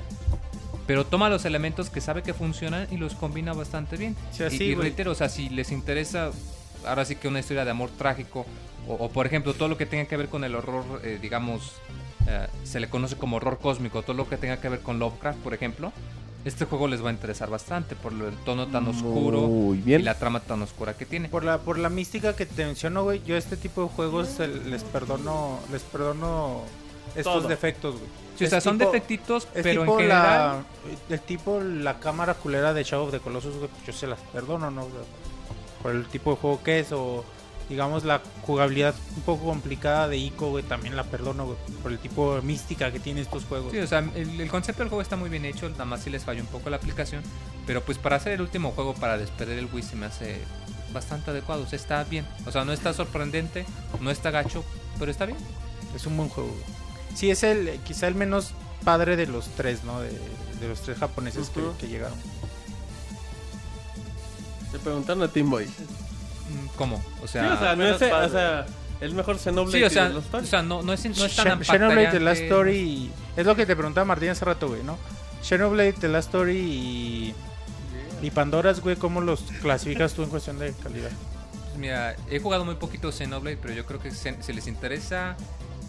Pero 0.86 1.04
toma 1.04 1.28
los 1.28 1.44
elementos 1.44 1.90
que 1.90 2.00
sabe 2.00 2.22
que 2.22 2.32
funcionan 2.32 2.86
y 2.90 2.96
los 2.96 3.14
combina 3.14 3.52
bastante 3.52 3.96
bien. 3.96 4.16
Sí, 4.30 4.42
y, 4.42 4.46
así, 4.46 4.64
y 4.64 4.74
reitero, 4.74 5.10
o 5.10 5.14
sea, 5.14 5.28
si 5.28 5.48
les 5.50 5.70
interesa, 5.72 6.30
ahora 6.86 7.04
sí 7.04 7.16
que 7.16 7.26
una 7.28 7.40
historia 7.40 7.64
de 7.64 7.72
amor 7.72 7.90
trágico, 7.98 8.46
o, 8.88 8.94
o, 8.94 9.08
por 9.10 9.26
ejemplo, 9.26 9.54
todo 9.54 9.68
lo 9.68 9.76
que 9.76 9.86
tenga 9.86 10.04
que 10.06 10.16
ver 10.16 10.28
con 10.28 10.44
el 10.44 10.54
horror, 10.54 10.84
eh, 11.02 11.18
digamos, 11.20 11.72
eh, 12.28 12.46
se 12.64 12.80
le 12.80 12.88
conoce 12.88 13.16
como 13.16 13.36
horror 13.36 13.58
cósmico, 13.58 14.02
todo 14.02 14.16
lo 14.16 14.28
que 14.28 14.36
tenga 14.36 14.60
que 14.60 14.68
ver 14.68 14.80
con 14.80 14.98
Lovecraft, 14.98 15.38
por 15.40 15.54
ejemplo, 15.54 15.92
este 16.44 16.64
juego 16.64 16.86
les 16.86 17.04
va 17.04 17.10
a 17.10 17.12
interesar 17.12 17.50
bastante 17.50 17.96
por 17.96 18.12
el 18.12 18.36
tono 18.44 18.68
tan 18.68 18.86
oscuro 18.86 19.74
y 19.74 19.98
la 19.98 20.14
trama 20.14 20.38
tan 20.38 20.62
oscura 20.62 20.94
que 20.96 21.04
tiene. 21.04 21.28
Por 21.28 21.42
la, 21.44 21.58
por 21.58 21.76
la 21.78 21.88
mística 21.88 22.36
que 22.36 22.46
te 22.46 22.64
menciono, 22.64 23.02
güey, 23.02 23.20
yo 23.24 23.36
este 23.36 23.56
tipo 23.56 23.82
de 23.82 23.88
juegos 23.88 24.38
les 24.38 24.84
perdono, 24.84 25.58
les 25.72 25.82
perdono 25.82 26.60
estos 27.16 27.34
Todo. 27.40 27.48
defectos, 27.48 27.94
güey. 27.96 28.06
Sí, 28.38 28.44
o 28.44 28.48
sea, 28.48 28.60
son 28.60 28.78
tipo- 28.78 28.92
defectitos, 28.92 29.48
pero 29.54 29.82
en 29.84 29.90
general... 29.96 30.64
la, 31.08 31.14
el 31.14 31.20
tipo, 31.20 31.58
la 31.60 31.98
cámara 31.98 32.34
culera 32.34 32.74
de 32.74 32.84
Shadow 32.84 33.06
of 33.06 33.10
the 33.10 33.18
Colossus, 33.18 33.56
güey, 33.56 33.68
pues 33.68 33.86
yo 33.86 33.92
se 33.92 34.06
las 34.06 34.20
perdono, 34.32 34.70
¿no? 34.70 34.86
Por 35.82 35.92
el 35.92 36.06
tipo 36.06 36.30
de 36.32 36.36
juego 36.36 36.62
que 36.62 36.80
es, 36.80 36.92
o 36.92 37.24
digamos 37.68 38.04
la 38.04 38.20
jugabilidad 38.42 38.94
un 39.16 39.22
poco 39.22 39.44
complicada 39.46 40.06
de 40.08 40.16
Ico, 40.18 40.50
güey, 40.50 40.62
también 40.64 40.94
la 40.96 41.04
perdono, 41.04 41.46
güey, 41.46 41.58
por 41.82 41.90
el 41.92 41.98
tipo 41.98 42.36
de 42.36 42.42
mística 42.42 42.92
que 42.92 43.00
tiene 43.00 43.20
estos 43.20 43.44
juegos. 43.44 43.72
Sí, 43.72 43.78
o 43.78 43.86
sea, 43.86 43.98
el, 44.14 44.40
el 44.40 44.48
concepto 44.50 44.82
del 44.82 44.88
juego 44.88 45.02
está 45.02 45.16
muy 45.16 45.28
bien 45.30 45.44
hecho, 45.44 45.68
nada 45.70 45.84
más 45.84 46.02
sí 46.02 46.10
les 46.10 46.24
falló 46.24 46.40
un 46.42 46.46
poco 46.48 46.70
la 46.70 46.76
aplicación, 46.76 47.22
pero 47.66 47.84
pues 47.84 47.98
para 47.98 48.16
hacer 48.16 48.32
el 48.32 48.40
último 48.40 48.70
juego 48.72 48.94
para 48.94 49.18
despedir 49.18 49.58
el 49.58 49.68
Wii 49.72 49.82
se 49.82 49.96
me 49.96 50.06
hace 50.06 50.38
bastante 50.92 51.30
adecuado, 51.32 51.62
o 51.64 51.66
sea, 51.66 51.76
está 51.78 52.04
bien, 52.04 52.26
o 52.46 52.52
sea, 52.52 52.64
no 52.64 52.72
está 52.72 52.92
sorprendente, 52.94 53.66
no 54.00 54.10
está 54.10 54.30
gacho, 54.30 54.64
pero 54.98 55.10
está 55.10 55.26
bien. 55.26 55.38
Es 55.94 56.06
un 56.06 56.16
buen 56.16 56.28
juego. 56.28 56.48
güey. 56.50 56.62
Sí, 57.16 57.30
es 57.30 57.42
el 57.42 57.78
quizá 57.84 58.06
el 58.06 58.14
menos 58.14 58.52
padre 58.84 59.16
de 59.16 59.26
los 59.26 59.48
tres, 59.56 59.82
¿no? 59.84 60.00
De, 60.00 60.10
de 60.10 60.68
los 60.68 60.80
tres 60.82 60.98
japoneses 60.98 61.48
que- 61.50 61.60
Ujú. 61.60 61.76
que, 61.78 61.88
llegaron. 61.88 62.16
Te 64.72 64.78
preguntaron 64.78 65.22
a 65.22 65.28
Team 65.28 65.50
Boy. 65.50 65.66
¿Cómo? 66.76 66.96
O 67.22 67.26
Sí, 67.26 67.34
sea, 67.34 67.54
o 67.54 67.58
sea, 67.58 67.76
no 67.76 67.84
es, 67.86 67.94
o 67.96 68.28
sea, 68.28 68.66
el 69.00 69.14
mejor 69.14 69.38
Xenoblade 69.38 69.78
sí, 69.78 69.84
o 69.84 69.90
sea, 69.90 70.12
o 70.32 70.42
sea, 70.44 70.62
no, 70.62 70.82
no 70.82 70.92
es, 70.92 71.04
no 71.04 71.24
es 71.24 71.36
tan 71.36 71.60
Sh- 71.60 71.64
Xenoblade 71.64 72.08
The 72.08 72.20
Last. 72.20 72.42
Story 72.42 73.10
es 73.36 73.46
lo 73.46 73.54
que 73.56 73.66
te 73.66 73.74
preguntaba 73.76 74.04
Martín 74.04 74.30
hace 74.30 74.44
rato, 74.44 74.68
güey, 74.68 74.82
¿no? 74.82 74.96
Xenoblade 75.42 75.92
The 75.94 76.08
Last 76.08 76.28
Story 76.28 76.56
y, 76.56 77.34
y 78.22 78.30
Pandoras, 78.30 78.80
güey, 78.80 78.96
¿cómo 78.96 79.20
los 79.20 79.42
clasificas 79.60 80.12
tú 80.14 80.22
en 80.22 80.30
cuestión 80.30 80.58
de 80.58 80.72
calidad? 80.82 81.10
Pues 81.10 81.76
Mira, 81.78 82.16
he 82.30 82.38
jugado 82.40 82.64
muy 82.64 82.76
poquito 82.76 83.12
Xenoblade, 83.12 83.58
pero 83.60 83.74
yo 83.74 83.84
creo 83.86 84.00
que 84.00 84.10
se- 84.10 84.42
si 84.42 84.52
les 84.52 84.66
interesa 84.66 85.36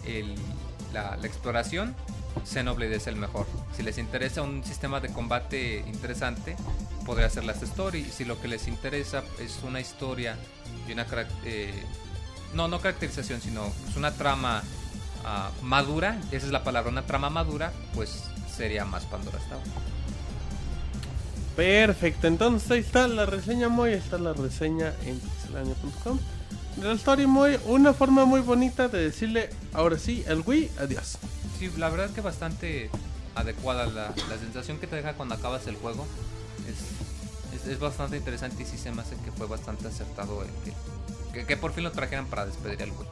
el- 0.06 0.34
la, 0.92 1.16
la 1.16 1.26
exploración, 1.26 1.94
Xenoblade 2.44 2.96
es 2.96 3.06
el 3.06 3.16
mejor. 3.16 3.46
Si 3.76 3.82
les 3.82 3.98
interesa 3.98 4.42
un 4.42 4.64
sistema 4.64 5.00
de 5.00 5.08
combate 5.10 5.84
interesante, 5.86 6.56
podría 7.04 7.28
ser 7.30 7.44
Last 7.44 7.62
Story. 7.62 8.04
Si 8.04 8.24
lo 8.24 8.40
que 8.40 8.48
les 8.48 8.68
interesa 8.68 9.22
es 9.40 9.60
una 9.62 9.80
historia 9.80 10.36
y 10.88 10.92
una 10.92 11.06
eh, 11.44 11.82
no, 12.54 12.68
no 12.68 12.80
caracterización, 12.80 13.40
sino 13.40 13.66
es 13.88 13.96
una 13.96 14.12
trama 14.12 14.62
ah, 15.24 15.50
madura, 15.62 16.18
esa 16.30 16.46
es 16.46 16.52
la 16.52 16.64
palabra, 16.64 16.90
una 16.90 17.06
trama 17.06 17.30
madura, 17.30 17.72
pues 17.94 18.24
sería 18.54 18.84
más 18.84 19.04
Pandora 19.04 19.38
Tower. 19.48 19.62
Perfecto, 21.56 22.28
entonces 22.28 22.70
ahí 22.70 22.80
está 22.80 23.08
la 23.08 23.26
reseña 23.26 23.68
ahí 23.82 23.94
está 23.94 24.16
la 24.18 24.32
reseña 24.32 24.92
en 25.04 25.18
pixelania.com. 25.18 26.18
La 26.82 26.92
story 26.92 27.26
Moy, 27.26 27.58
una 27.66 27.92
forma 27.92 28.24
muy 28.24 28.40
bonita 28.40 28.86
de 28.86 29.02
decirle, 29.02 29.50
ahora 29.72 29.98
sí, 29.98 30.24
al 30.28 30.44
Wii, 30.46 30.70
adiós. 30.78 31.18
Sí, 31.58 31.70
la 31.76 31.88
verdad 31.88 32.10
que 32.10 32.20
bastante 32.20 32.90
adecuada 33.34 33.86
la, 33.86 34.14
la 34.28 34.38
sensación 34.38 34.78
que 34.78 34.86
te 34.86 34.96
deja 34.96 35.14
cuando 35.14 35.34
acabas 35.34 35.66
el 35.66 35.76
juego. 35.76 36.06
Es, 36.68 37.60
es, 37.60 37.66
es 37.66 37.80
bastante 37.80 38.16
interesante 38.16 38.62
y 38.62 38.66
sí 38.66 38.78
se 38.78 38.92
me 38.92 39.02
hace 39.02 39.16
que 39.16 39.32
fue 39.32 39.46
bastante 39.46 39.88
acertado 39.88 40.42
el 40.42 40.48
que, 40.64 41.40
que, 41.40 41.46
que 41.46 41.56
por 41.56 41.72
fin 41.72 41.84
lo 41.84 41.92
trajeran 41.92 42.26
para 42.26 42.46
despedir 42.46 42.82
al 42.82 42.92
güey. 42.92 43.08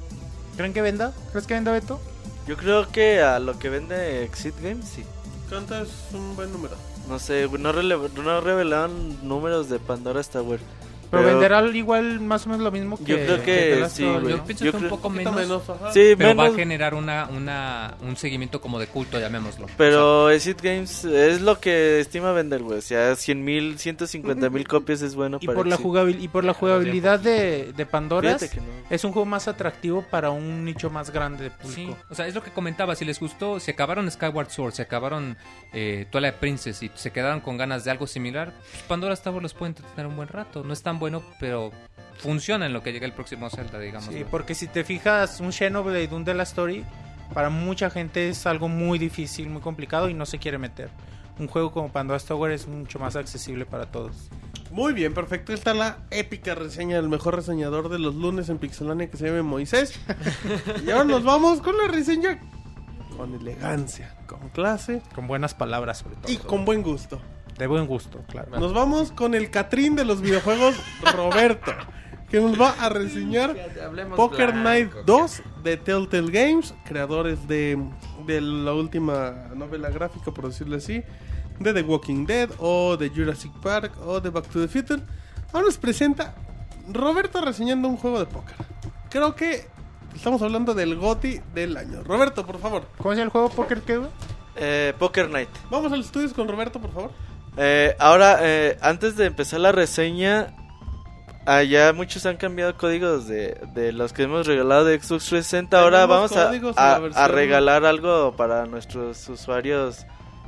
¿Creen 0.57 0.73
que 0.73 0.83
venda? 0.83 1.13
¿Crees 1.33 1.47
que 1.47 1.55
venda 1.55 1.73
Beto? 1.73 2.01
Yo 2.47 2.57
creo 2.57 2.89
que 2.91 3.21
a 3.21 3.39
lo 3.39 3.59
que 3.59 3.69
vende 3.69 4.23
Exit 4.25 4.55
Games, 4.63 4.87
sí. 4.87 5.05
¿Cuánto 5.49 5.77
es 5.81 5.91
un 6.13 6.37
buen 6.37 6.53
número? 6.53 6.77
No 7.09 7.19
sé, 7.19 7.49
no, 7.49 7.73
no 7.73 8.41
revelaron 8.41 9.29
números 9.29 9.69
de 9.69 9.79
Pandora 9.79 10.23
Tower. 10.23 10.61
Pero, 11.11 11.23
Pero- 11.23 11.39
venderá 11.39 11.67
igual 11.77 12.21
más 12.21 12.47
o 12.47 12.51
menos 12.51 12.63
lo 12.65 12.71
mismo 12.71 12.97
que 12.99 13.05
Yo. 13.05 13.17
Yo 14.29 14.45
pienso 14.45 14.65
Yo 14.65 14.73
que 14.73 14.77
un 14.79 14.89
poco 14.89 15.11
menos, 15.11 15.35
menos. 15.35 15.63
Sí, 15.93 16.15
pero 16.17 16.35
va 16.37 16.47
a 16.47 16.53
generar 16.53 16.95
una, 16.95 17.29
una, 17.35 17.95
un 18.03 18.17
seguimiento 18.17 18.61
como 18.61 18.79
de 18.79 18.87
culto, 18.87 19.19
llamémoslo. 19.19 19.67
pero 19.77 20.31
Exit 20.31 20.61
Games 20.61 21.05
es 21.05 21.41
lo 21.41 21.59
que 21.61 22.01
estima 22.01 22.33
vender, 22.33 22.63
güey. 22.63 22.79
O 22.79 22.83
sea, 22.83 23.15
100 23.17 23.45
mil, 23.45 23.79
150 23.79 24.51
mil 24.51 24.67
copias 24.67 25.03
es 25.03 25.15
bueno 25.15 25.39
Y 25.41 25.47
para 25.47 25.57
por, 25.57 25.67
la 25.67 25.77
jugabil- 25.79 26.21
y 26.21 26.29
por 26.29 26.45
la 26.45 26.55
jugabilidad 26.55 27.21
de, 27.21 27.73
de 27.77 27.87
no. 27.93 28.63
es 28.91 29.05
un 29.05 29.13
juego 29.13 29.27
más 29.27 29.49
atractivo 29.49 30.03
para 30.11 30.31
un 30.31 30.65
nicho 30.65 30.91
más 30.91 31.11
grande 31.11 31.45
de 31.45 31.51
Sí, 31.51 31.57
público. 31.85 31.99
o 32.11 32.15
sea, 32.15 32.27
es 32.27 32.35
lo 32.35 32.43
que 32.43 32.51
comentaba, 32.51 32.95
si 32.95 33.05
les 33.05 33.19
gustó, 33.21 33.59
si 33.61 33.71
acabaron 33.71 34.11
Skyward 34.11 34.51
Sword, 34.51 34.73
si 34.75 34.83
acabaron 34.83 35.37
eh, 35.73 36.07
Twilight 36.11 36.35
Princess 36.37 36.83
y 36.83 36.91
se 36.95 37.11
quedaron 37.13 37.41
con 37.41 37.57
ganas 37.57 37.85
de 37.85 37.91
algo 37.91 38.07
similar, 38.07 38.53
pues 38.71 38.83
Pandora's 38.85 39.23
Tower 39.23 39.43
los 39.43 39.55
puede 39.55 39.71
entretener 39.71 40.07
un 40.07 40.17
buen 40.17 40.29
rato. 40.29 40.63
No 40.65 40.73
es 40.73 40.83
tan 40.97 40.99
bueno, 40.99 41.23
pero 41.39 41.73
funciona 42.19 42.67
en 42.67 42.73
lo 42.73 42.83
que 42.83 42.93
llega 42.93 43.07
el 43.07 43.13
próximo 43.13 43.51
Zelda, 43.51 43.79
digamos. 43.79 44.13
Sí, 44.13 44.25
porque 44.31 44.55
si 44.55 44.67
te 44.67 44.85
fijas, 44.85 45.41
un 45.41 45.53
Xenoblade, 45.53 46.09
un 46.13 46.25
de 46.25 46.35
la 46.35 46.45
Story, 46.45 46.85
para 47.35 47.51
mucha 47.51 47.91
gente 47.91 48.29
es 48.29 48.47
algo 48.47 48.69
muy 48.69 48.99
difícil, 48.99 49.49
muy 49.49 49.61
complicado 49.61 50.09
y 50.09 50.15
no 50.15 50.27
se 50.27 50.39
quiere 50.39 50.59
meter. 50.59 50.91
Un 51.39 51.49
juego 51.49 51.71
como 51.71 51.93
Pandora's 51.93 52.25
Tower 52.25 52.51
es 52.51 52.67
mucho 52.67 52.99
más 52.99 53.15
accesible 53.15 53.67
para 53.67 53.87
todos. 53.87 54.31
Muy 54.71 54.95
bien, 54.95 55.13
perfecto. 55.13 55.53
Esta 55.53 55.73
es 55.73 55.77
la 55.77 55.99
épica 56.11 56.55
reseña 56.55 56.97
del 56.97 57.11
mejor 57.11 57.37
reseñador 57.37 57.91
de 57.91 57.99
los 57.99 58.15
lunes 58.15 58.49
en 58.49 58.59
Pixelania 58.59 59.11
que 59.11 59.19
se 59.19 59.27
llama 59.27 59.43
Moisés. 59.43 60.01
y 60.87 60.91
ahora 60.91 61.05
nos 61.05 61.25
vamos 61.25 61.61
con 61.61 61.77
la 61.77 61.89
reseña 61.89 62.41
con 63.17 63.35
elegancia, 63.35 64.15
con 64.27 64.51
clase 64.51 65.01
Con 65.15 65.27
buenas 65.27 65.55
palabras, 65.55 65.99
sobre 65.99 66.17
todo. 66.17 66.31
y 66.33 66.37
con 66.37 66.65
buen 66.65 66.83
gusto. 66.83 67.21
De 67.59 67.67
buen 67.67 67.87
gusto, 67.87 68.23
claro. 68.29 68.59
Nos 68.59 68.73
vamos 68.75 69.13
con 69.13 69.35
el 69.35 69.51
Catrín 69.51 69.97
de 69.97 70.05
los 70.05 70.21
videojuegos, 70.21 70.77
Roberto, 71.15 71.73
que 72.29 72.39
nos 72.41 72.61
va 72.61 72.71
a 72.79 72.89
reseñar 72.91 73.57
Hablemos 73.83 74.17
Poker 74.17 74.53
blanco, 74.53 74.63
Night 74.65 74.93
que- 74.93 75.03
2 75.07 75.43
de 75.63 75.77
Telltale 75.79 76.31
Games, 76.31 76.75
creadores 76.85 77.49
de, 77.49 77.83
de 78.27 78.41
la 78.43 78.75
última 78.75 79.31
novela 79.55 79.89
gráfica, 79.89 80.33
por 80.33 80.47
decirlo 80.49 80.77
así, 80.77 81.03
de 81.59 81.73
The 81.73 81.83
Walking 81.83 82.27
Dead 82.27 82.51
o 82.59 82.97
de 82.99 83.09
Jurassic 83.09 83.53
Park 83.63 83.93
o 84.05 84.21
de 84.21 84.29
Back 84.29 84.49
to 84.49 84.61
the 84.61 84.69
Future. 84.69 85.03
Ahora 85.53 85.67
nos 85.67 85.79
presenta 85.79 86.35
Roberto 86.93 87.41
reseñando 87.43 87.89
un 87.89 87.97
juego 87.97 88.19
de 88.19 88.27
póker. 88.27 88.55
Creo 89.09 89.35
que 89.35 89.67
estamos 90.15 90.43
hablando 90.43 90.75
del 90.75 90.97
GOTI 90.97 91.41
del 91.55 91.77
año. 91.79 92.03
Roberto, 92.05 92.45
por 92.45 92.59
favor. 92.59 92.87
¿Cómo 92.99 93.13
es 93.15 93.19
el 93.19 93.31
juego 93.31 93.49
Poker 93.49 93.81
que? 93.81 94.03
Eh, 94.57 94.93
Poker 94.99 95.31
Night. 95.31 95.49
Vamos 95.71 95.91
a 95.93 95.97
los 95.97 96.05
estudios 96.07 96.35
con 96.35 96.47
Roberto, 96.49 96.81
por 96.81 96.93
favor. 96.93 97.11
Eh, 97.57 97.97
ahora, 97.99 98.39
eh, 98.43 98.77
antes 98.83 99.17
de 99.17 99.27
empezar 99.27 99.61
la 99.61 99.73
reseña, 99.73 100.49
allá 101.47 101.93
muchos 101.93 102.27
han 102.27 102.37
cambiado 102.37 102.77
códigos 102.77 103.27
de, 103.29 103.59
de 103.75 103.93
los 103.93 104.13
que 104.13 104.25
hemos 104.25 104.47
regalado 104.47 104.85
de 104.85 104.99
Xbox 105.01 105.25
360. 105.27 105.81
Ahora 105.81 106.01
vamos 106.07 106.33
a, 106.37 106.51
a- 106.79 106.99
regalar 107.29 107.85
algo 107.85 108.35
para 108.37 108.67
nuestros 108.67 109.29
usuarios 109.29 110.05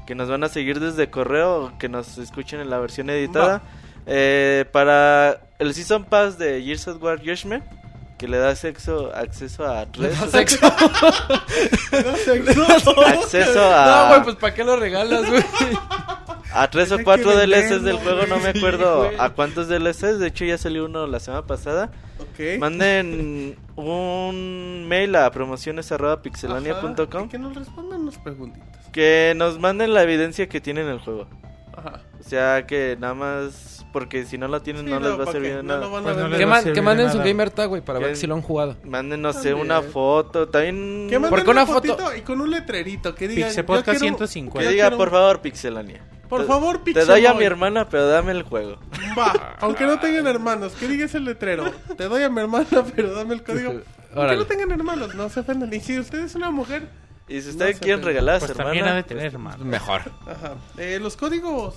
que 0.06 0.14
nos 0.14 0.28
van 0.28 0.42
a 0.44 0.48
seguir 0.48 0.80
desde 0.80 1.10
correo 1.10 1.64
o 1.64 1.78
que 1.78 1.88
nos 1.88 2.18
escuchen 2.18 2.60
en 2.60 2.70
la 2.70 2.78
versión 2.78 3.10
editada. 3.10 3.62
Eh, 4.06 4.64
para 4.72 5.40
el 5.58 5.74
Season 5.74 6.04
Pass 6.04 6.38
de 6.38 6.62
Gears 6.62 6.88
of 6.88 7.02
War 7.02 7.18
Judgment, 7.18 7.62
que 8.18 8.26
le 8.28 8.36
da 8.38 8.54
sexo, 8.56 9.12
acceso 9.14 9.64
a 9.66 9.86
tres, 9.86 10.16
Sexo. 10.30 10.58
acceso 13.06 13.74
a, 13.74 13.86
No, 13.86 14.08
güey, 14.08 14.22
pues 14.24 14.36
¿para 14.36 14.54
qué 14.54 14.64
lo 14.64 14.76
regalas, 14.76 15.28
güey? 15.28 15.42
a 16.52 16.68
tres 16.70 16.90
o 16.92 16.98
cuatro 17.04 17.36
DLCs 17.36 17.82
del 17.84 17.98
juego, 17.98 18.26
no 18.26 18.38
me 18.38 18.48
acuerdo 18.50 19.10
a 19.18 19.30
cuántos 19.30 19.68
DLCs, 19.68 20.18
de 20.18 20.26
hecho 20.28 20.44
ya 20.44 20.58
salió 20.58 20.84
uno 20.86 21.06
la 21.06 21.20
semana 21.20 21.46
pasada. 21.46 21.90
Ok. 22.18 22.58
Manden 22.58 23.56
un 23.76 24.86
mail 24.88 25.14
a 25.16 25.30
promociones@pixelania.com 25.30 27.28
Que 27.28 27.38
nos 27.38 27.54
respondan 27.54 28.00
unas 28.02 28.18
preguntitas. 28.18 28.68
que 28.92 29.34
nos 29.36 29.58
manden 29.60 29.94
la 29.94 30.02
evidencia 30.02 30.48
que 30.48 30.60
tienen 30.60 30.88
el 30.88 30.98
juego. 30.98 31.28
Ajá. 31.76 32.00
O 32.18 32.22
sea, 32.28 32.66
que 32.66 32.96
nada 32.98 33.14
más 33.14 33.77
porque 33.92 34.24
si 34.26 34.38
no 34.38 34.48
la 34.48 34.60
tienen 34.60 34.84
Sí, 34.84 34.90
no, 34.90 35.00
les 35.00 35.10
va 35.18 35.22
a 35.22 35.24
¿pa' 35.26 35.32
servir 35.32 35.56
de 35.56 35.62
No 35.62 35.74
nada. 35.74 35.80
lo 35.86 35.90
Pues 36.02 36.16
no 36.16 36.36
Que, 36.36 36.46
man- 36.46 36.84
manden 36.84 37.10
su 37.12 37.18
gamer 37.18 37.50
tag, 37.50 37.68
güey, 37.68 37.82
para 37.82 37.98
ver 37.98 38.16
si 38.16 38.26
lo 38.26 38.34
han 38.34 38.42
jugado. 38.42 38.76
Manden, 38.84 39.22
no 39.22 39.32
sé, 39.32 39.54
una 39.54 39.82
foto. 39.82 40.48
También 40.48 41.06
Que 41.08 41.18
manden 41.18 41.42
una, 41.48 41.62
una 41.62 41.66
foto- 41.66 41.96
y 42.16 42.20
con 42.22 42.40
un 42.40 42.50
letrerito 42.50 43.14
que 43.14 43.28
diga 43.28 43.46
Pixel 43.46 43.64
Podcast 43.64 43.98
quiero- 44.00 44.16
150. 44.16 44.60
que 44.68 44.72
diga, 44.74 44.84
quiero- 44.88 44.96
por 44.96 45.10
favor, 45.10 45.40
Pixelania. 45.40 46.04
Por 46.28 46.42
Te- 46.42 46.46
favor, 46.46 46.78
Te 46.78 46.84
Pixel 46.84 47.06
doy 47.06 47.24
a 47.26 47.32
mi 47.34 47.44
hermana, 47.44 47.88
pero 47.88 48.06
dame 48.06 48.32
el 48.32 48.42
juego. 48.42 48.76
Va, 49.18 49.56
aunque 49.60 49.86
no 49.86 49.98
tengan 49.98 50.26
hermanos, 50.26 50.74
que 50.74 50.86
diga 50.86 51.06
ese 51.06 51.20
letrero. 51.20 51.72
Te 51.96 52.04
doy 52.04 52.22
a 52.22 52.28
mi 52.28 52.40
hermana, 52.40 52.66
pero 52.94 53.14
dame 53.14 53.34
el 53.34 53.42
código. 53.42 53.80
Aunque 54.14 54.36
no 54.36 54.46
tengan 54.46 54.70
hermanos, 54.70 55.14
no 55.14 55.28
se 55.28 55.40
ofendan. 55.40 55.72
Y 55.72 55.80
si 55.80 55.98
usted 55.98 56.20
es 56.20 56.34
una 56.34 56.50
mujer, 56.50 56.88
Y 57.28 57.40
si 57.42 57.48
No 57.48 57.52
ustedes 57.52 57.76
se 57.76 57.82
quieren 57.82 58.02
regalar 58.02 58.36
a 58.36 58.38
Pues 58.38 58.52
su 58.52 58.56
también 58.56 58.84
ha 58.84 58.88
hermana, 58.88 58.96
de 58.96 59.02
tener, 59.02 59.26
hermano. 59.26 59.62
Mejor. 59.64 60.00
ajá. 60.26 60.54
Eh, 60.78 60.98
los 61.00 61.14
códigos 61.16 61.74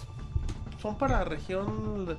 son 0.82 0.98
para 0.98 1.24
región. 1.24 2.18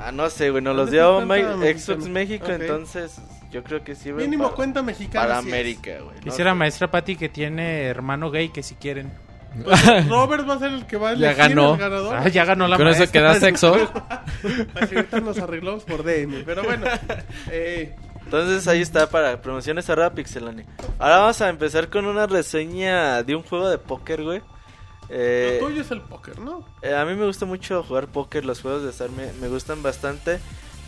ah, 0.00 0.12
no 0.12 0.30
sé, 0.30 0.50
güey, 0.50 0.62
nos 0.62 0.76
¿Dónde 0.76 1.42
los 1.42 1.60
dio 1.60 1.78
Xbox? 1.78 2.08
México, 2.08 2.46
entonces 2.48 3.20
yo 3.50 3.62
creo 3.62 3.84
que 3.84 3.94
sí. 3.94 4.12
Mínimo 4.12 4.44
para- 4.44 4.56
cuenta 4.56 4.82
mexicana. 4.82 5.26
Para. 5.26 5.38
América, 5.38 5.92
güey. 6.02 6.16
¿no? 6.16 6.20
Quisiera 6.22 6.54
maestra 6.54 6.90
Patti 6.90 7.16
que 7.16 7.28
tiene 7.28 7.82
hermano 7.84 8.30
gay 8.30 8.48
que 8.50 8.62
si 8.62 8.74
quieren. 8.76 9.12
Pues, 9.64 10.08
Robert 10.08 10.48
va 10.48 10.54
a 10.54 10.58
ser 10.58 10.72
el 10.72 10.86
que 10.86 10.96
va 10.96 11.10
a 11.10 11.14
Ya 11.14 11.32
elegir 11.32 11.48
ganó. 11.56 11.74
el 11.74 11.78
ganador. 11.80 12.16
Ah, 12.16 12.28
ya 12.28 12.44
ganó 12.46 12.66
la 12.68 12.78
Con 12.78 12.88
eso 12.88 13.00
maestra. 13.00 13.20
que 13.20 13.26
da 13.26 13.34
sexo. 13.34 13.74
Así 14.80 14.96
ahorita 14.96 15.20
nos 15.20 15.38
arreglamos 15.38 15.84
por 15.84 16.02
DM. 16.04 16.42
Pero 16.46 16.62
bueno, 16.62 16.86
eh, 17.50 17.94
Entonces 18.24 18.66
ahí 18.66 18.80
está 18.80 19.10
para 19.10 19.42
promociones 19.42 19.90
arroba 19.90 20.10
pixelania. 20.14 20.64
Ahora 20.98 21.18
vamos 21.18 21.40
a 21.42 21.50
empezar 21.50 21.88
con 21.90 22.06
una 22.06 22.26
reseña 22.26 23.22
de 23.22 23.34
un 23.36 23.42
juego 23.42 23.68
de 23.68 23.76
póker, 23.76 24.22
güey. 24.22 24.40
Eh, 25.14 25.58
lo 25.60 25.68
tuyo 25.68 25.82
es 25.82 25.90
el 25.90 26.00
póker, 26.00 26.38
¿no? 26.38 26.64
eh, 26.80 26.94
a 26.94 27.04
mí 27.04 27.14
me 27.14 27.26
gusta 27.26 27.44
mucho 27.44 27.82
jugar 27.82 28.08
póker, 28.08 28.46
los 28.46 28.62
juegos 28.62 28.82
de 28.82 28.88
azar 28.88 29.10
me, 29.10 29.30
me 29.34 29.48
gustan 29.48 29.82
bastante. 29.82 30.40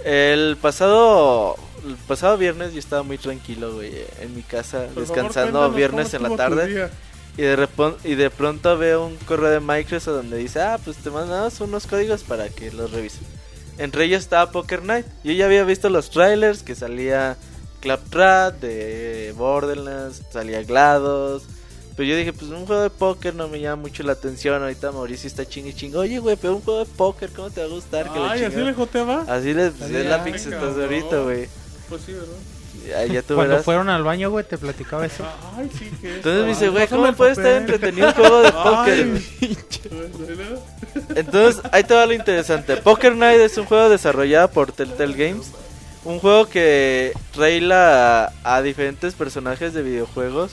El 0.02 0.56
pasado 0.56 1.56
el 1.86 1.96
pasado 1.96 2.36
viernes 2.38 2.72
yo 2.72 2.78
estaba 2.78 3.02
muy 3.02 3.18
tranquilo, 3.18 3.74
güey, 3.74 3.92
en 4.20 4.34
mi 4.34 4.42
casa, 4.42 4.86
Por 4.94 5.04
descansando 5.06 5.70
viernes 5.70 6.14
en 6.14 6.22
la 6.22 6.36
tarde. 6.36 6.90
Y 7.36 7.42
de, 7.42 7.68
y 8.04 8.14
de 8.14 8.30
pronto 8.30 8.78
veo 8.78 9.06
un 9.06 9.16
correo 9.16 9.50
de 9.50 9.60
Microsoft 9.60 10.14
donde 10.14 10.36
dice, 10.36 10.60
ah, 10.60 10.78
pues 10.82 10.96
te 10.98 11.10
mandamos 11.10 11.60
unos 11.60 11.86
códigos 11.86 12.22
para 12.22 12.48
que 12.48 12.70
los 12.70 12.92
revisen. 12.92 13.26
Entre 13.76 14.04
ellos 14.04 14.20
estaba 14.22 14.52
Poker 14.52 14.84
Night. 14.84 15.06
Yo 15.24 15.32
ya 15.32 15.46
había 15.46 15.64
visto 15.64 15.90
los 15.90 16.10
trailers 16.10 16.62
que 16.62 16.76
salía 16.76 17.36
Claptrap 17.80 18.60
de 18.60 19.34
Borderlands, 19.36 20.22
salía 20.30 20.62
GLaDOS. 20.62 21.42
Pero 21.96 22.08
yo 22.08 22.16
dije, 22.16 22.32
pues 22.32 22.50
un 22.50 22.66
juego 22.66 22.82
de 22.82 22.90
póker 22.90 23.34
no 23.34 23.46
me 23.48 23.60
llama 23.60 23.82
mucho 23.82 24.02
la 24.02 24.12
atención. 24.12 24.60
Ahorita 24.62 24.90
Mauricio 24.90 25.28
está 25.28 25.46
chingue 25.46 25.72
chingue. 25.74 25.96
Oye, 25.98 26.18
güey, 26.18 26.36
pero 26.36 26.56
un 26.56 26.62
juego 26.62 26.80
de 26.80 26.86
póker, 26.86 27.30
¿cómo 27.30 27.50
te 27.50 27.60
va 27.60 27.66
a 27.66 27.70
gustar? 27.70 28.12
Que 28.12 28.18
Ay, 28.18 28.40
así 28.42 28.50
chingada". 28.50 28.64
le 28.64 28.74
joteaba. 28.74 29.24
Así 29.28 29.54
les 29.54 29.72
pues, 29.72 29.90
es 29.90 30.06
la 30.06 30.24
cabrón. 30.24 30.82
ahorita, 30.82 31.18
güey. 31.20 31.48
Pues 31.88 32.02
sí, 32.02 32.12
¿verdad? 32.12 32.34
Ya, 32.88 33.06
ya 33.06 33.22
tú 33.22 33.34
Cuando 33.34 33.52
verás. 33.52 33.64
fueron 33.64 33.88
al 33.88 34.02
baño, 34.02 34.30
güey, 34.30 34.44
te 34.44 34.58
platicaba 34.58 35.06
eso. 35.06 35.24
Ay, 35.56 35.70
sí, 35.78 35.90
que 36.00 36.16
Entonces 36.16 36.42
me 36.42 36.48
dice, 36.48 36.68
güey, 36.68 36.86
¿cómo 36.88 37.12
puede 37.14 37.32
estar 37.32 37.46
entretenido 37.52 38.08
un 38.08 38.14
juego 38.14 38.42
de 38.42 38.52
póker? 38.52 39.22
Entonces, 41.14 41.62
ahí 41.72 41.84
te 41.84 41.94
va 41.94 42.06
lo 42.06 42.12
interesante. 42.12 42.76
Poker 42.76 43.14
Night 43.14 43.40
es 43.40 43.56
un 43.56 43.66
juego 43.66 43.88
desarrollado 43.88 44.48
por 44.50 44.72
Telltale 44.72 45.14
Games. 45.14 45.46
Un 46.04 46.18
juego 46.18 46.46
que 46.48 47.12
traila 47.32 48.26
a, 48.44 48.56
a 48.56 48.62
diferentes 48.62 49.14
personajes 49.14 49.72
de 49.72 49.82
videojuegos. 49.82 50.52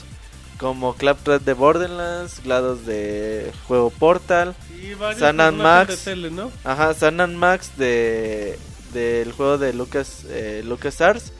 Como 0.62 0.94
Claptrap 0.94 1.42
de 1.42 1.52
Borderlands, 1.52 2.40
GLaDOS 2.44 2.86
de 2.86 3.52
juego 3.66 3.90
Portal. 3.90 4.54
Y 4.80 4.94
San 5.18 5.40
and 5.40 5.60
Max. 5.60 5.88
de 6.04 6.12
tele, 6.12 6.30
¿no? 6.30 6.50
Ajá, 6.64 6.94
San 6.94 7.20
and 7.20 7.36
Max 7.36 7.72
de 7.76 8.58
del 8.94 9.32
juego 9.32 9.58
de 9.58 9.72
Lucas 9.72 10.24
eh, 10.28 10.62
LucasArts. 10.64 11.32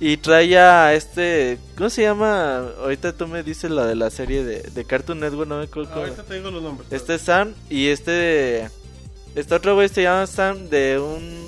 Y 0.00 0.16
trae 0.16 0.58
a 0.58 0.94
este. 0.94 1.58
¿Cómo 1.76 1.90
se 1.90 2.02
llama? 2.02 2.68
Ahorita 2.80 3.12
tú 3.12 3.26
me 3.28 3.42
dices 3.42 3.70
la 3.70 3.86
de 3.86 3.94
la 3.94 4.10
serie 4.10 4.42
de, 4.42 4.62
de 4.62 4.84
Cartoon 4.84 5.20
Network, 5.20 5.48
no 5.48 5.58
me 5.58 5.64
acuerdo 5.64 5.92
Ahorita 5.92 6.22
te 6.22 6.34
digo 6.34 6.50
los 6.50 6.62
nombres. 6.62 6.90
este 6.90 7.14
es 7.14 7.22
Sam 7.22 7.54
y 7.68 7.88
este. 7.88 8.70
Este 9.34 9.54
otro 9.54 9.74
güey 9.74 9.90
se 9.90 10.02
llama 10.02 10.26
Sam 10.26 10.70
de 10.70 10.98
un. 10.98 11.46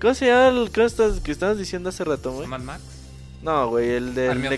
¿Cómo 0.00 0.14
se 0.14 0.26
llama 0.26 0.48
el 0.48 0.72
¿cómo 0.72 0.86
estás, 0.86 1.20
que 1.20 1.30
estabas 1.30 1.56
diciendo 1.58 1.88
hace 1.90 2.02
rato, 2.02 2.32
güey? 2.32 2.48
Mad 2.48 2.62
Max, 2.62 2.82
No, 3.42 3.68
güey, 3.68 3.90
el 3.90 4.14
de 4.14 4.28
Army. 4.30 4.48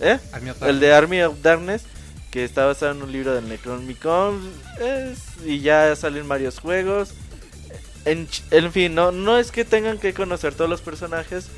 ¿Eh? 0.00 0.18
Army 0.32 0.50
El 0.62 0.80
de 0.80 0.92
Army 0.92 1.22
of 1.22 1.42
Darkness, 1.42 1.82
que 2.30 2.44
está 2.44 2.66
basado 2.66 2.92
en 2.92 3.02
un 3.02 3.12
libro 3.12 3.34
del 3.34 3.48
Necronomicon. 3.48 4.40
Es, 4.80 5.44
y 5.44 5.60
ya 5.60 5.94
salen 5.94 6.28
varios 6.28 6.58
juegos. 6.58 7.14
En, 8.04 8.28
en 8.50 8.72
fin, 8.72 8.94
no, 8.94 9.12
no 9.12 9.38
es 9.38 9.50
que 9.50 9.64
tengan 9.64 9.98
que 9.98 10.14
conocer 10.14 10.54
todos 10.54 10.70
los 10.70 10.80
personajes. 10.80 11.48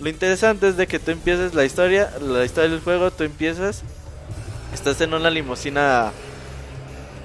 Lo 0.00 0.08
interesante 0.08 0.68
es 0.68 0.76
de 0.76 0.86
que 0.86 0.98
tú 0.98 1.10
empieces 1.10 1.54
la 1.54 1.64
historia, 1.64 2.10
la 2.20 2.44
historia 2.44 2.70
del 2.70 2.80
juego, 2.80 3.10
tú 3.10 3.24
empiezas, 3.24 3.82
estás 4.74 5.00
en 5.00 5.14
una 5.14 5.30
limusina, 5.30 6.12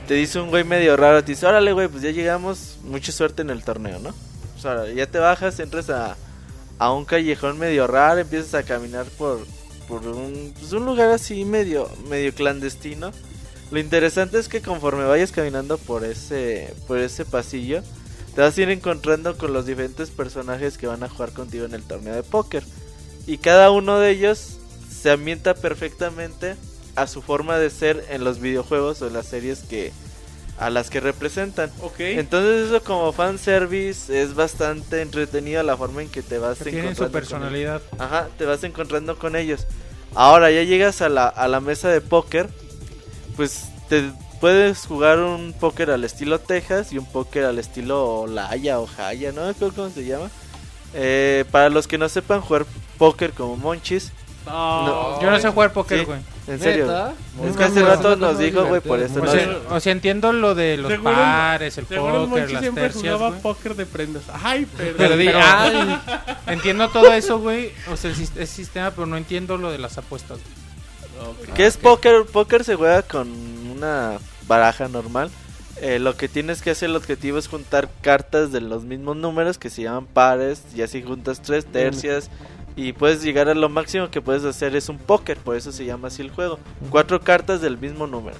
te 0.08 0.14
dice 0.14 0.40
un 0.40 0.50
güey 0.50 0.64
medio 0.64 0.96
raro, 0.96 1.22
te 1.22 1.34
dice, 1.34 1.46
órale 1.46 1.74
güey, 1.74 1.90
pues 1.90 2.02
ya 2.02 2.12
llegamos, 2.12 2.78
mucha 2.84 3.12
suerte 3.12 3.42
en 3.42 3.50
el 3.50 3.66
torneo, 3.66 4.00
¿no? 4.00 4.16
pues 4.62 4.66
ahora, 4.66 4.92
ya 4.92 5.08
te 5.08 5.18
bajas, 5.18 5.60
entras 5.60 5.90
a, 5.90 6.16
a 6.82 6.92
un 6.92 7.06
callejón 7.06 7.60
medio 7.60 7.86
raro, 7.86 8.22
empiezas 8.22 8.56
a 8.56 8.64
caminar 8.64 9.06
por, 9.16 9.46
por 9.88 10.08
un, 10.08 10.52
pues 10.60 10.74
un 10.74 10.84
lugar 10.84 11.12
así 11.12 11.46
medio, 11.46 11.88
medio 12.10 12.34
clandestino. 12.34 13.12
Lo 13.70 13.80
interesante 13.80 14.40
es 14.40 14.48
que 14.48 14.64
conforme 14.64 15.06
vayas 15.06 15.32
caminando 15.32 15.78
por 15.78 16.04
ese, 16.04 16.74
por 16.88 16.98
ese 16.98 17.24
pasillo, 17.24 17.84
te 18.34 18.42
vas 18.42 18.58
a 18.58 18.62
ir 18.64 18.72
encontrando 18.72 19.38
con 19.38 19.54
los 19.54 19.68
diferentes 19.68 20.10
personajes 20.10 20.80
que 20.80 20.88
van 20.88 21.04
a 21.04 21.10
jugar 21.10 21.34
contigo 21.34 21.66
en 21.66 21.76
el 21.76 21.84
torneo 21.84 22.16
de 22.16 22.24
póker. 22.24 22.64
Y 23.28 23.38
cada 23.38 23.70
uno 23.70 24.00
de 24.00 24.10
ellos 24.10 24.58
se 24.90 25.12
ambienta 25.12 25.54
perfectamente 25.54 26.56
a 26.96 27.06
su 27.06 27.22
forma 27.22 27.60
de 27.60 27.70
ser 27.70 28.04
en 28.10 28.24
los 28.24 28.40
videojuegos 28.40 29.04
o 29.04 29.08
en 29.08 29.14
las 29.14 29.28
series 29.28 29.60
que 29.60 29.92
a 30.62 30.70
las 30.70 30.90
que 30.92 31.00
representan. 31.00 31.72
Ok. 31.82 32.00
Entonces 32.00 32.68
eso 32.68 32.84
como 32.84 33.12
fanservice 33.12 34.22
es 34.22 34.36
bastante 34.36 35.02
entretenido 35.02 35.64
la 35.64 35.76
forma 35.76 36.04
en 36.04 36.10
que 36.10 36.22
te 36.22 36.38
vas 36.38 36.60
Que 36.60 36.66
tienen 36.72 36.96
su 36.96 37.04
encontrando 37.04 37.12
con 37.12 37.22
personalidad. 37.40 37.82
ellos. 37.92 38.00
Ajá, 38.02 38.28
te 38.38 38.46
vas 38.46 38.64
encontrando 38.64 39.18
con 39.18 39.36
ellos. 39.36 39.66
Ahora 40.14 40.52
ya 40.52 40.62
llegas 40.64 41.02
a 41.02 41.10
la, 41.10 41.28
a 41.28 41.48
la 41.48 41.62
mesa 41.62 41.90
de 41.90 42.00
póker, 42.02 42.48
pues 43.36 43.66
te 43.90 44.12
puedes 44.40 44.86
jugar 44.86 45.20
un 45.20 45.54
póker 45.54 45.90
al 45.90 46.04
estilo 46.04 46.40
Texas 46.40 46.92
y 46.94 46.98
un 46.98 47.06
póker 47.06 47.46
al 47.46 47.58
estilo 47.58 48.28
Laya 48.28 48.80
o 48.80 48.88
Jaya, 48.88 49.32
¿no? 49.32 49.54
Cómo 49.76 49.90
se 49.90 50.06
llama. 50.06 50.30
Eh, 50.94 51.46
para 51.52 51.70
los 51.70 51.88
que 51.88 51.98
no 51.98 52.08
sepan 52.10 52.42
jugar 52.42 52.66
póker 52.98 53.32
como 53.32 53.56
Monchis, 53.58 54.12
No. 54.46 55.22
Yo 55.22 55.30
no 55.30 55.40
sé 55.40 55.50
jugar 55.50 55.72
póker, 55.74 56.00
Sí. 56.00 56.06
güey. 56.06 56.20
en 56.48 56.60
serio. 56.60 56.86
¿Neta? 56.88 57.14
Es 57.48 57.56
que 57.56 57.64
hace 57.64 57.82
rato 57.84 58.16
nos 58.16 58.38
dijo, 58.40 58.66
güey, 58.66 58.82
por 58.82 59.00
eso 59.00 59.22
O 59.22 59.26
no. 59.26 59.32
sea, 59.32 59.58
o 59.70 59.80
sea, 59.80 59.92
entiendo 59.92 60.34
lo 60.34 60.56
de 60.56 60.76
los 60.78 60.92
Seguro- 60.92 61.14
pares, 61.14 61.78
el 61.78 61.86
Seguro 61.88 62.28
póker, 62.28 62.52
las 62.52 62.62
siempre 62.62 62.84
tercias, 62.84 63.14
jugaba 63.16 63.38
póker 63.38 63.76
de 63.76 63.86
prendas. 63.86 64.24
Ay, 64.44 64.66
perdón. 64.78 64.98
Perdí. 64.98 65.26
Pero- 65.28 65.40
Ay, 65.42 66.00
entiendo 66.48 66.90
todo 66.90 67.14
eso, 67.14 67.40
güey. 67.40 67.72
O 67.92 67.96
sea, 67.96 68.12
el 68.12 68.48
sistema, 68.48 68.92
pero 68.92 69.06
no 69.06 69.16
entiendo 69.18 69.58
lo 69.58 69.72
de 69.72 69.78
las 69.78 69.98
apuestas. 69.98 70.40
¿Qué 71.56 71.66
es 71.68 71.78
póker? 71.78 72.26
Póker 72.26 72.64
se 72.64 72.76
juega 72.76 73.04
con 73.04 73.30
una 73.72 74.18
baraja 74.48 74.88
normal. 74.88 75.30
Eh, 75.80 76.00
lo 76.00 76.16
que 76.18 76.28
tienes 76.28 76.62
que 76.62 76.72
hacer, 76.72 76.90
el 76.90 76.96
objetivo 76.96 77.38
es 77.38 77.48
juntar 77.48 77.90
cartas 78.02 78.52
de 78.52 78.62
los 78.62 78.84
mismos 78.84 79.16
números 79.16 79.58
que 79.58 79.70
se 79.70 79.84
llaman 79.84 80.06
pares. 80.08 80.64
Y 80.76 80.82
así 80.82 81.02
juntas 81.04 81.42
tres 81.42 81.66
tercias. 81.66 82.30
Y 82.76 82.94
puedes 82.94 83.22
llegar 83.22 83.50
a 83.50 83.54
lo 83.54 83.70
máximo 83.70 84.10
que 84.10 84.22
puedes 84.22 84.44
hacer 84.46 84.76
es 84.76 84.90
un 84.90 84.98
póker. 84.98 85.38
Por 85.38 85.56
eso 85.56 85.72
se 85.72 85.86
llama 85.86 86.08
así 86.08 86.22
el 86.22 86.32
juego. 86.32 86.60
Cuatro 86.90 87.20
cartas 87.20 87.62
del 87.62 87.78
mismo 87.78 88.08
número. 88.08 88.38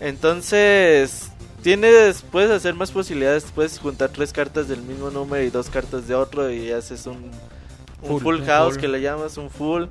Entonces, 0.00 1.30
tienes, 1.62 2.22
puedes 2.30 2.50
hacer 2.50 2.74
más 2.74 2.90
posibilidades. 2.92 3.44
Puedes 3.54 3.78
juntar 3.78 4.10
tres 4.10 4.32
cartas 4.32 4.68
del 4.68 4.82
mismo 4.82 5.10
número 5.10 5.42
y 5.42 5.50
dos 5.50 5.70
cartas 5.70 6.06
de 6.06 6.14
otro. 6.14 6.50
Y 6.50 6.70
haces 6.70 7.06
un, 7.06 7.30
un 8.02 8.20
Full, 8.20 8.42
house 8.44 8.74
full. 8.74 8.80
que 8.80 8.88
le 8.88 9.00
llamas 9.00 9.36
un 9.36 9.50
full. 9.50 9.84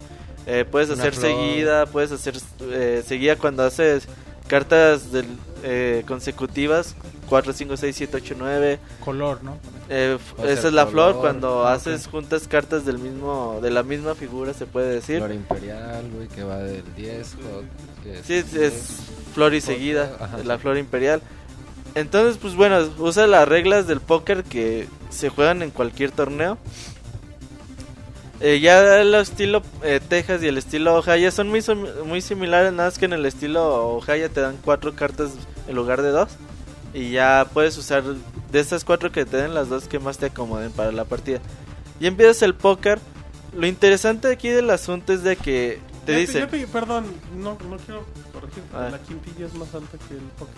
Eh, 0.47 0.63
puedes 0.69 0.91
hacer 0.91 1.15
seguida, 1.15 1.87
puedes 1.87 2.11
hacer 2.11 2.35
eh, 2.61 3.03
seguida 3.05 3.35
cuando 3.35 3.63
haces 3.63 4.07
cartas 4.47 5.11
del, 5.11 5.25
eh, 5.63 6.03
consecutivas 6.07 6.95
4, 7.29 7.53
5, 7.53 7.77
6, 7.77 7.95
7, 7.95 8.17
8, 8.17 8.35
9. 8.37 8.79
Color, 9.03 9.43
¿no? 9.43 9.57
Eh, 9.89 10.17
esa 10.45 10.67
es 10.67 10.73
la 10.73 10.85
flor 10.87 11.13
color, 11.13 11.21
cuando 11.21 11.65
ah, 11.67 11.73
haces 11.73 12.07
juntas 12.07 12.47
cartas 12.47 12.85
del 12.85 12.97
mismo 12.99 13.59
de 13.61 13.71
la 13.71 13.83
misma 13.83 14.15
figura 14.15 14.53
se 14.53 14.65
puede 14.65 14.93
decir. 14.93 15.17
Flor 15.17 15.31
imperial, 15.33 16.09
güey, 16.13 16.27
que 16.27 16.43
va 16.43 16.57
del 16.59 16.83
10. 16.95 17.33
o- 17.35 18.03
que 18.03 18.21
Sí, 18.23 18.35
es, 18.35 18.53
es 18.53 18.73
flor 19.33 19.53
y 19.55 19.61
seguida, 19.61 20.15
ajá. 20.19 20.37
la 20.43 20.57
flor 20.59 20.77
imperial. 20.77 21.21
Entonces, 21.95 22.37
pues 22.37 22.55
bueno, 22.55 22.77
usa 22.99 23.25
las 23.25 23.47
reglas 23.47 23.87
del 23.87 24.01
póker 24.01 24.43
que 24.43 24.87
se 25.09 25.29
juegan 25.29 25.61
en 25.61 25.71
cualquier 25.71 26.11
torneo. 26.11 26.57
Eh, 28.41 28.59
ya 28.59 28.99
el 29.01 29.15
estilo 29.15 29.61
eh, 29.81 30.01
Texas 30.07 30.43
y 30.43 30.47
el 30.47 30.57
estilo 30.57 30.95
Ohio 30.95 31.31
son 31.31 31.49
muy, 31.49 31.63
muy 32.05 32.21
similares, 32.21 32.73
nada 32.73 32.89
más 32.89 32.97
que 32.99 33.05
en 33.05 33.13
el 33.13 33.25
estilo 33.25 33.95
Ohio 33.95 34.29
te 34.29 34.41
dan 34.41 34.57
cuatro 34.63 34.93
cartas 34.93 35.31
en 35.67 35.75
lugar 35.75 36.01
de 36.01 36.09
dos. 36.09 36.29
Y 36.93 37.11
ya 37.11 37.47
puedes 37.53 37.77
usar 37.77 38.03
de 38.03 38.59
estas 38.59 38.83
cuatro 38.85 39.11
que 39.11 39.25
te 39.25 39.37
den 39.37 39.53
las 39.53 39.69
dos 39.69 39.87
que 39.87 39.99
más 39.99 40.17
te 40.17 40.27
acomoden 40.27 40.71
para 40.71 40.91
la 40.91 41.05
partida. 41.05 41.39
Y 41.99 42.07
empiezas 42.07 42.41
el 42.41 42.55
póker. 42.55 42.99
Lo 43.53 43.67
interesante 43.67 44.27
aquí 44.29 44.49
del 44.49 44.69
asunto 44.69 45.13
es 45.13 45.23
de 45.23 45.35
que 45.37 45.79
te 46.05 46.25
te- 46.27 46.67
perdón, 46.67 47.05
no, 47.35 47.57
no 47.69 47.77
quiero 47.77 48.05
corregir. 48.33 48.63
Ah. 48.73 48.89
La 48.91 48.99
quintilla 48.99 49.45
es 49.45 49.53
más 49.55 49.73
alta 49.73 49.97
que 50.07 50.13
el 50.13 50.19
póker. 50.37 50.55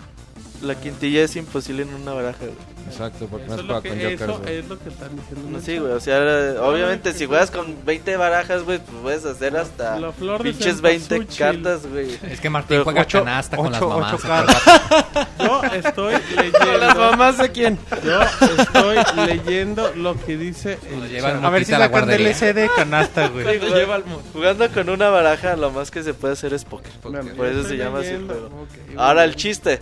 La 0.62 0.74
quintilla 0.74 1.22
es 1.22 1.36
imposible 1.36 1.82
en 1.82 1.94
una 1.94 2.12
baraja, 2.12 2.38
güey. 2.40 2.78
Exacto, 2.88 3.26
porque 3.26 3.46
Eso, 3.46 3.56
no 3.56 3.60
es 3.60 3.66
juega 3.66 3.82
con 3.82 3.90
jokers, 3.98 4.20
eso 4.22 4.38
güey. 4.38 4.56
es 4.56 4.68
lo 4.68 4.78
que 4.78 4.88
están 4.88 5.10
diciendo. 5.16 5.46
en 5.46 5.52
No, 5.52 5.60
sí, 5.60 5.78
güey, 5.78 5.92
o 5.92 6.00
sea, 6.00 6.62
obviamente 6.62 7.12
si 7.12 7.26
juegas 7.26 7.50
con 7.50 7.76
20 7.84 8.16
barajas, 8.16 8.62
güey, 8.64 8.78
pues 8.78 8.96
puedes 9.02 9.24
hacer 9.26 9.56
hasta 9.58 10.00
La 10.00 10.10
flor 10.12 10.42
de 10.42 10.50
pinches 10.52 10.80
20 10.80 11.06
cempasúchil. 11.08 11.38
cartas, 11.38 11.86
güey. 11.86 12.18
Es 12.22 12.40
que 12.40 12.48
Martín 12.50 12.68
Pero 12.70 12.84
juega 12.84 13.02
ocho- 13.02 13.18
canasta 13.24 13.56
con 13.58 13.70
las 13.72 13.82
ocho- 13.82 13.88
mamás. 13.90 14.22
cada 14.22 14.42
rato. 14.46 15.28
Yo 15.38 15.62
estoy 15.74 16.14
leyendo. 16.36 16.78
¿Las 16.78 16.96
mamás 16.96 17.38
de 17.38 17.52
quién? 17.52 17.78
Yo 18.04 18.20
estoy 18.22 19.26
leyendo 19.26 19.92
lo 19.94 20.18
que 20.24 20.36
dice 20.38 20.78
Lo 20.90 21.04
el. 21.04 21.44
A 21.44 21.50
ver 21.50 21.64
si 21.66 21.72
sacan. 21.72 22.06
DLC 22.08 22.54
de 22.54 22.70
canasta, 22.74 23.28
güey. 23.28 23.60
Sí, 23.60 23.66
güey. 23.68 23.86
Jugando 24.32 24.68
con 24.70 24.88
una 24.88 25.10
baraja, 25.10 25.56
lo 25.56 25.70
más 25.70 25.90
que 25.90 26.02
se 26.02 26.14
puede 26.14 26.32
hacer 26.32 26.54
es 26.54 26.64
póker. 26.64 26.90
Por 27.02 27.46
eso 27.46 27.64
se 27.68 27.76
llama 27.76 28.00
así 28.00 28.08
el 28.08 28.24
juego. 28.26 28.66
Ahora 28.96 29.24
el 29.24 29.36
chiste. 29.36 29.78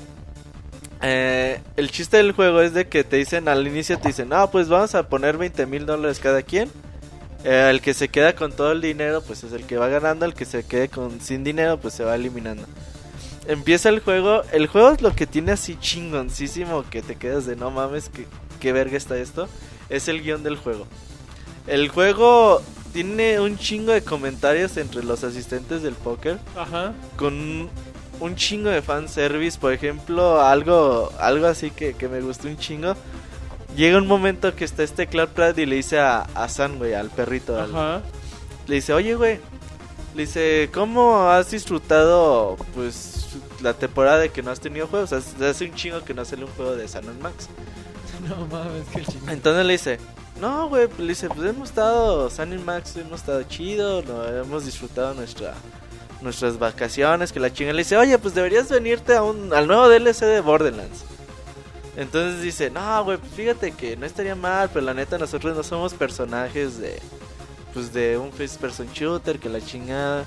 Eh, 1.02 1.60
el 1.76 1.90
chiste 1.90 2.16
del 2.16 2.32
juego 2.32 2.60
es 2.60 2.72
de 2.72 2.88
que 2.88 3.04
te 3.04 3.16
dicen 3.16 3.48
al 3.48 3.66
inicio, 3.66 3.98
te 3.98 4.08
dicen, 4.08 4.28
no, 4.30 4.50
pues 4.50 4.68
vamos 4.68 4.94
a 4.94 5.08
poner 5.08 5.36
20 5.36 5.66
mil 5.66 5.86
dólares 5.86 6.18
cada 6.18 6.42
quien. 6.42 6.70
Eh, 7.44 7.68
el 7.70 7.80
que 7.80 7.94
se 7.94 8.08
queda 8.08 8.34
con 8.34 8.52
todo 8.52 8.72
el 8.72 8.80
dinero, 8.80 9.22
pues 9.22 9.44
es 9.44 9.52
el 9.52 9.64
que 9.66 9.76
va 9.76 9.88
ganando. 9.88 10.24
El 10.24 10.34
que 10.34 10.44
se 10.44 10.64
quede 10.64 10.88
con 10.88 11.20
sin 11.20 11.44
dinero, 11.44 11.78
pues 11.78 11.94
se 11.94 12.04
va 12.04 12.14
eliminando. 12.14 12.64
Empieza 13.46 13.88
el 13.88 14.00
juego. 14.00 14.42
El 14.52 14.66
juego 14.66 14.90
es 14.90 15.02
lo 15.02 15.14
que 15.14 15.26
tiene 15.26 15.52
así 15.52 15.76
chingoncísimo 15.78 16.84
que 16.90 17.02
te 17.02 17.16
quedas 17.16 17.46
de 17.46 17.56
no 17.56 17.70
mames, 17.70 18.08
que 18.08 18.26
qué 18.58 18.72
verga 18.72 18.96
está 18.96 19.16
esto. 19.16 19.48
Es 19.88 20.08
el 20.08 20.22
guion 20.22 20.42
del 20.42 20.56
juego. 20.56 20.86
El 21.66 21.88
juego 21.88 22.62
tiene 22.92 23.38
un 23.40 23.58
chingo 23.58 23.92
de 23.92 24.02
comentarios 24.02 24.76
entre 24.76 25.04
los 25.04 25.22
asistentes 25.22 25.82
del 25.82 25.94
póker 25.94 26.38
Ajá. 26.56 26.94
con 27.16 27.68
un 28.20 28.34
chingo 28.36 28.70
de 28.70 28.82
fanservice, 28.82 29.58
por 29.58 29.72
ejemplo, 29.72 30.40
algo 30.40 31.12
algo 31.18 31.46
así 31.46 31.70
que, 31.70 31.94
que 31.94 32.08
me 32.08 32.20
gustó 32.20 32.48
un 32.48 32.56
chingo. 32.56 32.94
Llega 33.76 33.98
un 33.98 34.06
momento 34.06 34.54
que 34.54 34.64
está 34.64 34.82
este 34.82 35.06
Clark 35.06 35.30
Pratt 35.32 35.58
y 35.58 35.66
le 35.66 35.76
dice 35.76 35.98
a, 35.98 36.20
a 36.34 36.48
San, 36.48 36.78
güey, 36.78 36.94
al 36.94 37.10
perrito, 37.10 37.60
al- 37.60 38.02
le 38.66 38.74
dice, 38.76 38.92
oye, 38.94 39.14
güey, 39.14 39.38
le 40.14 40.22
dice, 40.22 40.70
¿cómo 40.72 41.28
has 41.30 41.50
disfrutado, 41.50 42.56
pues, 42.74 43.26
la 43.60 43.74
temporada 43.74 44.18
de 44.20 44.30
que 44.30 44.42
no 44.42 44.50
has 44.50 44.60
tenido 44.60 44.86
juegos? 44.86 45.12
Hace 45.12 45.64
un 45.66 45.74
chingo 45.74 46.02
que 46.04 46.14
no 46.14 46.24
sale 46.24 46.44
un 46.44 46.50
juego 46.52 46.74
de 46.74 46.88
San 46.88 47.04
Max. 47.20 47.48
No 48.26 48.46
mames, 48.46 48.86
que 48.92 49.00
el 49.00 49.06
chingón. 49.06 49.28
Entonces 49.28 49.66
le 49.66 49.72
dice, 49.74 49.98
no, 50.40 50.68
güey, 50.70 50.88
le 50.98 51.08
dice, 51.08 51.28
pues 51.28 51.46
hemos 51.50 51.68
estado, 51.68 52.30
Sun 52.30 52.54
y 52.54 52.58
Max, 52.58 52.96
hemos 52.96 53.20
estado 53.20 53.42
chido, 53.42 54.00
no, 54.02 54.24
hemos 54.24 54.64
disfrutado 54.64 55.12
nuestra, 55.12 55.52
nuestras 56.20 56.58
vacaciones, 56.58 57.32
que 57.32 57.40
la 57.40 57.52
chinga 57.52 57.72
le 57.72 57.78
dice, 57.78 57.96
oye, 57.96 58.18
pues 58.18 58.34
deberías 58.34 58.68
venirte 58.68 59.14
a 59.14 59.22
un, 59.22 59.52
al 59.52 59.66
nuevo 59.66 59.88
DLC 59.88 60.20
de 60.20 60.40
Borderlands. 60.40 61.04
Entonces 61.96 62.42
dice, 62.42 62.70
no, 62.70 63.04
güey, 63.04 63.18
pues 63.18 63.32
fíjate 63.32 63.72
que 63.72 63.96
no 63.96 64.04
estaría 64.04 64.34
mal, 64.34 64.68
pero 64.72 64.84
la 64.84 64.94
neta 64.94 65.16
nosotros 65.18 65.56
no 65.56 65.62
somos 65.62 65.94
personajes 65.94 66.78
de, 66.78 67.00
pues 67.72 67.92
de 67.92 68.18
un 68.18 68.32
first 68.32 68.60
person 68.60 68.86
shooter, 68.92 69.38
que 69.38 69.48
la 69.48 69.60
chingada. 69.60 70.24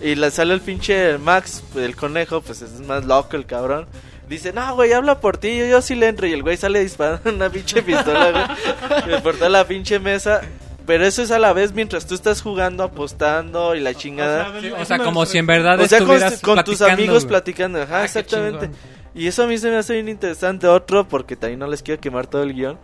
Y 0.00 0.14
le 0.14 0.30
sale 0.30 0.54
el 0.54 0.60
pinche 0.60 1.18
Max, 1.18 1.62
el 1.74 1.96
conejo, 1.96 2.40
pues 2.42 2.62
es 2.62 2.80
más 2.80 3.04
loco 3.04 3.36
el 3.36 3.46
cabrón. 3.46 3.86
Dice, 4.28 4.52
no, 4.52 4.76
güey, 4.76 4.92
habla 4.92 5.20
por 5.20 5.38
ti, 5.38 5.58
yo, 5.58 5.66
yo 5.66 5.82
sí 5.82 5.96
le 5.96 6.06
entro. 6.06 6.26
Y 6.28 6.32
el 6.32 6.42
güey 6.42 6.56
sale 6.56 6.80
disparando 6.80 7.30
una 7.30 7.50
pinche 7.50 7.82
pistola, 7.82 8.56
güey. 9.04 9.20
por 9.22 9.34
toda 9.34 9.50
la 9.50 9.66
pinche 9.66 9.98
mesa. 9.98 10.42
Pero 10.90 11.06
eso 11.06 11.22
es 11.22 11.30
a 11.30 11.38
la 11.38 11.52
vez 11.52 11.72
mientras 11.72 12.04
tú 12.04 12.16
estás 12.16 12.42
jugando, 12.42 12.82
apostando 12.82 13.76
y 13.76 13.80
la 13.80 13.94
chingada. 13.94 14.60
Sí, 14.60 14.72
o 14.72 14.84
sea, 14.84 14.98
como 14.98 15.24
si 15.24 15.38
en 15.38 15.46
verdad 15.46 15.78
O 15.78 15.86
sea, 15.86 16.00
con, 16.00 16.16
estuvieras 16.16 16.40
con 16.40 16.56
tus 16.64 16.78
platicando, 16.78 16.92
amigos 16.92 17.26
platicando. 17.26 17.82
Ajá, 17.82 18.00
Ah, 18.00 18.04
exactamente. 18.04 18.70
Y 19.14 19.28
eso 19.28 19.44
a 19.44 19.46
mí 19.46 19.56
se 19.56 19.70
me 19.70 19.76
hace 19.76 19.92
bien 19.92 20.08
interesante. 20.08 20.66
Otro, 20.66 21.06
porque 21.06 21.36
también 21.36 21.60
no 21.60 21.68
les 21.68 21.84
quiero 21.84 22.00
quemar 22.00 22.26
todo 22.26 22.42
el 22.42 22.54
guion. 22.54 22.76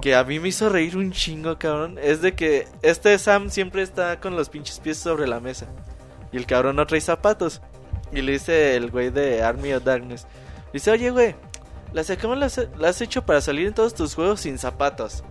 Que 0.00 0.16
a 0.16 0.24
mí 0.24 0.40
me 0.40 0.48
hizo 0.48 0.70
reír 0.70 0.96
un 0.96 1.12
chingo, 1.12 1.56
cabrón. 1.56 2.00
Es 2.02 2.20
de 2.20 2.34
que 2.34 2.66
este 2.82 3.16
Sam 3.16 3.48
siempre 3.48 3.82
está 3.82 4.18
con 4.18 4.34
los 4.34 4.48
pinches 4.48 4.80
pies 4.80 4.98
sobre 4.98 5.28
la 5.28 5.38
mesa. 5.38 5.68
Y 6.32 6.36
el 6.36 6.46
cabrón 6.46 6.74
no 6.74 6.86
trae 6.88 7.00
zapatos. 7.00 7.62
Y 8.10 8.22
le 8.22 8.32
dice 8.32 8.74
el 8.74 8.90
güey 8.90 9.10
de 9.10 9.44
Army 9.44 9.72
of 9.72 9.84
Darkness. 9.84 10.26
Dice, 10.72 10.90
oye, 10.90 11.10
güey, 11.10 11.36
¿las, 11.92 12.10
¿cómo 12.20 12.34
las, 12.34 12.58
las 12.76 12.96
has 12.96 13.02
hecho 13.02 13.24
para 13.24 13.40
salir 13.40 13.68
en 13.68 13.74
todos 13.74 13.94
tus 13.94 14.16
juegos 14.16 14.40
sin 14.40 14.58
zapatos? 14.58 15.22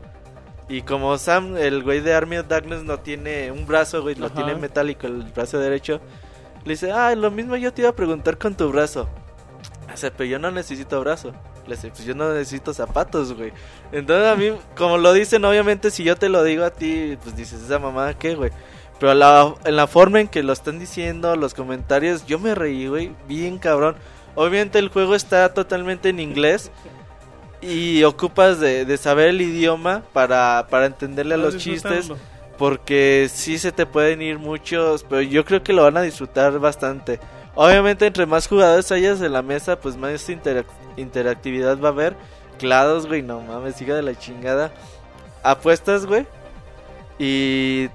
Y 0.69 0.83
como 0.83 1.17
Sam, 1.17 1.57
el 1.57 1.81
güey 1.81 1.99
de 1.99 2.13
Army 2.13 2.37
of 2.37 2.47
Darkness, 2.47 2.83
no 2.83 2.99
tiene 2.99 3.51
un 3.51 3.65
brazo, 3.65 4.03
güey, 4.03 4.13
lo 4.13 4.29
tiene 4.29 4.53
metálico, 4.53 5.07
el 5.07 5.23
brazo 5.23 5.57
derecho. 5.57 5.99
Le 6.63 6.73
dice, 6.73 6.91
ah, 6.91 7.15
lo 7.15 7.31
mismo 7.31 7.55
yo 7.55 7.73
te 7.73 7.81
iba 7.81 7.89
a 7.89 7.95
preguntar 7.95 8.37
con 8.37 8.55
tu 8.55 8.69
brazo. 8.69 9.09
O 9.91 9.97
sea, 9.97 10.11
pero 10.11 10.29
yo 10.29 10.37
no 10.37 10.51
necesito 10.51 10.99
brazo. 10.99 11.33
Le 11.65 11.75
dice, 11.75 11.89
pues 11.89 12.05
yo 12.05 12.13
no 12.13 12.31
necesito 12.31 12.71
zapatos, 12.71 13.33
güey. 13.33 13.51
Entonces 13.91 14.27
a 14.27 14.35
mí, 14.35 14.51
como 14.77 14.99
lo 14.99 15.11
dicen, 15.11 15.43
obviamente 15.43 15.89
si 15.89 16.03
yo 16.03 16.15
te 16.15 16.29
lo 16.29 16.43
digo 16.43 16.63
a 16.63 16.69
ti, 16.69 17.17
pues 17.23 17.35
dices, 17.35 17.63
esa 17.63 17.79
mamá, 17.79 18.13
¿qué, 18.13 18.35
güey? 18.35 18.51
Pero 18.99 19.15
la, 19.15 19.55
en 19.65 19.75
la 19.75 19.87
forma 19.87 20.19
en 20.19 20.27
que 20.27 20.43
lo 20.43 20.53
están 20.53 20.77
diciendo, 20.77 21.35
los 21.35 21.55
comentarios, 21.55 22.27
yo 22.27 22.37
me 22.37 22.53
reí, 22.53 22.87
güey, 22.87 23.15
bien 23.27 23.57
cabrón. 23.57 23.95
Obviamente 24.35 24.77
el 24.77 24.89
juego 24.89 25.15
está 25.15 25.51
totalmente 25.51 26.09
en 26.09 26.19
inglés 26.19 26.69
y 27.61 28.03
ocupas 28.03 28.59
de, 28.59 28.85
de 28.85 28.97
saber 28.97 29.29
el 29.29 29.41
idioma 29.41 30.03
para, 30.13 30.67
para 30.69 30.85
entenderle 30.85 31.35
a 31.35 31.37
los 31.37 31.57
chistes. 31.57 32.09
Porque 32.57 33.29
sí 33.33 33.57
se 33.57 33.71
te 33.71 33.85
pueden 33.85 34.21
ir 34.21 34.37
muchos, 34.37 35.05
pero 35.07 35.21
yo 35.21 35.45
creo 35.45 35.63
que 35.63 35.71
lo 35.71 35.83
van 35.83 35.95
a 35.95 36.01
disfrutar 36.01 36.59
bastante. 36.59 37.19
Obviamente 37.55 38.05
entre 38.05 38.25
más 38.25 38.47
jugadores 38.47 38.91
hayas 38.91 39.21
en 39.21 39.31
la 39.31 39.41
mesa, 39.41 39.79
pues 39.79 39.95
más 39.95 40.27
interac- 40.29 40.65
interactividad 40.97 41.79
va 41.79 41.87
a 41.87 41.91
haber. 41.91 42.15
Clados, 42.57 43.07
güey, 43.07 43.21
no 43.21 43.39
mames, 43.39 43.81
hija 43.81 43.95
de 43.95 44.01
la 44.01 44.13
chingada. 44.17 44.71
Apuestas, 45.41 46.05
güey. 46.05 46.25
Y 47.17 47.87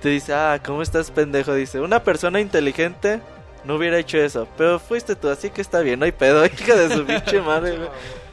te 0.00 0.08
dice, 0.08 0.34
ah, 0.34 0.60
¿cómo 0.64 0.82
estás, 0.82 1.10
pendejo? 1.12 1.54
Dice, 1.54 1.80
una 1.80 2.02
persona 2.02 2.40
inteligente 2.40 3.20
no 3.64 3.76
hubiera 3.76 3.98
hecho 3.98 4.18
eso. 4.18 4.48
Pero 4.56 4.78
fuiste 4.80 5.14
tú, 5.16 5.28
así 5.28 5.50
que 5.50 5.60
está 5.60 5.80
bien, 5.80 5.98
no 6.00 6.04
hay 6.04 6.12
pedo, 6.12 6.44
hija 6.46 6.74
de 6.74 6.92
su 6.94 7.04
pinche 7.04 7.40
madre, 7.40 7.76
güey. 7.76 7.88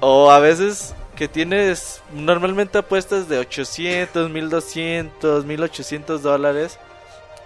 O 0.00 0.30
a 0.30 0.38
veces 0.38 0.94
que 1.16 1.26
tienes 1.26 2.00
normalmente 2.12 2.78
apuestas 2.78 3.28
de 3.28 3.38
800, 3.38 4.30
1200, 4.30 5.44
1800 5.44 6.22
dólares. 6.22 6.78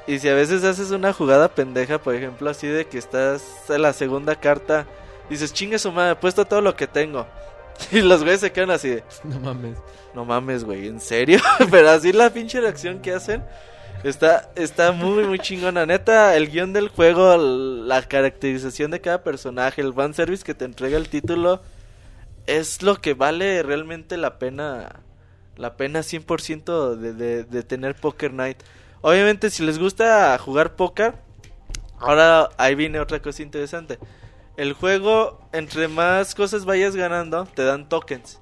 Y 0.06 0.18
si 0.18 0.28
a 0.28 0.34
veces 0.34 0.64
haces 0.64 0.90
una 0.90 1.12
jugada 1.12 1.48
pendeja, 1.48 1.98
por 1.98 2.14
ejemplo, 2.14 2.50
así 2.50 2.66
de 2.66 2.86
que 2.86 2.98
estás 2.98 3.42
en 3.70 3.82
la 3.82 3.92
segunda 3.92 4.34
carta, 4.34 4.86
dices, 5.30 5.52
chingue 5.52 5.78
su 5.78 5.92
madre, 5.92 6.10
apuesto 6.10 6.44
todo 6.44 6.60
lo 6.60 6.76
que 6.76 6.86
tengo. 6.86 7.26
Y 7.90 8.02
los 8.02 8.22
güeyes 8.22 8.40
se 8.40 8.52
quedan 8.52 8.70
así 8.70 8.90
de, 8.90 9.04
No 9.24 9.40
mames. 9.40 9.78
no 10.14 10.24
mames, 10.26 10.64
güey, 10.64 10.88
¿en 10.88 11.00
serio? 11.00 11.40
Pero 11.70 11.88
así 11.90 12.12
la 12.12 12.30
pinche 12.30 12.60
reacción 12.60 13.00
que 13.00 13.14
hacen 13.14 13.42
está, 14.04 14.50
está 14.56 14.92
muy, 14.92 15.24
muy 15.24 15.38
chingona. 15.38 15.86
Neta, 15.86 16.36
el 16.36 16.50
guion 16.50 16.72
del 16.72 16.88
juego, 16.88 17.36
la 17.38 18.02
caracterización 18.02 18.90
de 18.90 19.00
cada 19.00 19.22
personaje, 19.22 19.80
el 19.80 19.94
fanservice 19.94 20.44
que 20.44 20.54
te 20.54 20.64
entrega 20.66 20.98
el 20.98 21.08
título, 21.08 21.60
es 22.46 22.82
lo 22.82 23.00
que 23.00 23.14
vale 23.14 23.62
realmente 23.62 24.16
la 24.16 24.38
pena, 24.38 25.00
la 25.56 25.76
pena 25.76 26.00
100% 26.00 26.96
de, 26.96 27.12
de, 27.12 27.44
de 27.44 27.62
tener 27.62 27.94
Poker 27.94 28.32
Night. 28.32 28.58
Obviamente, 29.00 29.50
si 29.50 29.64
les 29.64 29.78
gusta 29.78 30.38
jugar 30.38 30.76
póker, 30.76 31.14
ahora 31.98 32.50
ahí 32.56 32.74
viene 32.74 33.00
otra 33.00 33.20
cosa 33.20 33.42
interesante. 33.42 33.98
El 34.56 34.74
juego, 34.74 35.40
entre 35.52 35.88
más 35.88 36.34
cosas 36.34 36.64
vayas 36.64 36.94
ganando, 36.94 37.46
te 37.46 37.64
dan 37.64 37.88
tokens. 37.88 38.40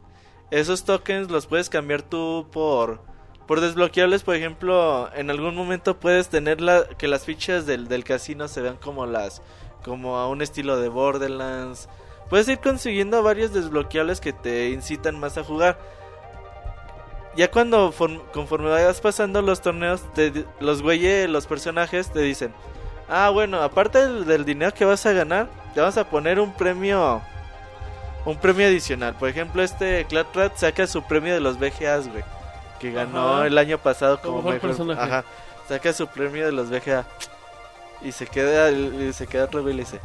Esos 0.51 0.85
tokens 0.85 1.31
los 1.31 1.47
puedes 1.47 1.71
cambiar 1.71 2.03
tú 2.03 2.49
por 2.53 3.09
por 3.51 3.61
desbloqueables, 3.61 4.23
por 4.23 4.37
ejemplo, 4.37 5.11
en 5.13 5.29
algún 5.29 5.57
momento 5.57 5.99
puedes 5.99 6.29
tener 6.29 6.61
la, 6.61 6.85
que 6.85 7.09
las 7.09 7.25
fichas 7.25 7.67
del, 7.67 7.89
del 7.89 8.05
casino 8.05 8.47
se 8.47 8.61
vean 8.61 8.77
como 8.77 9.07
las 9.07 9.43
como 9.83 10.19
a 10.19 10.29
un 10.29 10.41
estilo 10.41 10.77
de 10.79 10.89
Borderlands. 10.89 11.89
Puedes 12.31 12.49
ir 12.49 12.59
consiguiendo 12.61 13.23
varios 13.23 13.53
desbloqueables 13.53 14.21
que 14.21 14.33
te 14.33 14.71
incitan 14.71 15.19
más 15.19 15.37
a 15.37 15.45
jugar. 15.45 15.79
Ya 17.37 17.51
cuando 17.51 17.93
form- 17.93 18.23
conforme 18.33 18.71
vayas 18.71 19.01
pasando 19.01 19.43
los 19.43 19.61
torneos, 19.61 20.03
te- 20.15 20.45
los 20.61 20.83
güeyes, 20.83 21.29
los 21.29 21.47
personajes 21.47 22.11
te 22.13 22.21
dicen, 22.21 22.53
ah 23.09 23.31
bueno, 23.31 23.61
aparte 23.63 23.99
del, 23.99 24.25
del 24.27 24.45
dinero 24.45 24.73
que 24.75 24.85
vas 24.85 25.05
a 25.07 25.13
ganar, 25.13 25.49
te 25.75 25.81
vamos 25.81 25.97
a 25.97 26.05
poner 26.09 26.41
un 26.41 26.53
premio, 26.53 27.21
un 28.25 28.37
premio 28.37 28.67
adicional. 28.67 29.15
Por 29.15 29.29
ejemplo, 29.29 29.63
este 29.63 30.05
Clatrat 30.07 30.57
saca 30.57 30.87
su 30.87 31.03
premio 31.03 31.33
de 31.35 31.41
los 31.41 31.59
BGAs, 31.59 32.09
güey, 32.09 32.25
que 32.81 32.91
ganó 32.93 33.37
Ajá. 33.39 33.47
el 33.47 33.59
año 33.59 33.79
pasado 33.79 34.21
como, 34.21 34.37
mejor 34.39 34.55
mejor, 34.55 34.69
personaje. 34.71 35.01
ajá, 35.03 35.25
saca 35.69 35.93
su 35.93 36.07
premio 36.09 36.47
de 36.47 36.53
los 36.53 36.69
BGA 36.69 37.05
y 38.03 38.11
se 38.13 38.27
queda, 38.27 38.71
y 38.73 39.13
se 39.13 39.27
queda 39.29 39.45
otro 39.45 39.63
güey 39.63 39.75
y 39.75 39.77
le 39.79 39.83
dice, 39.85 40.01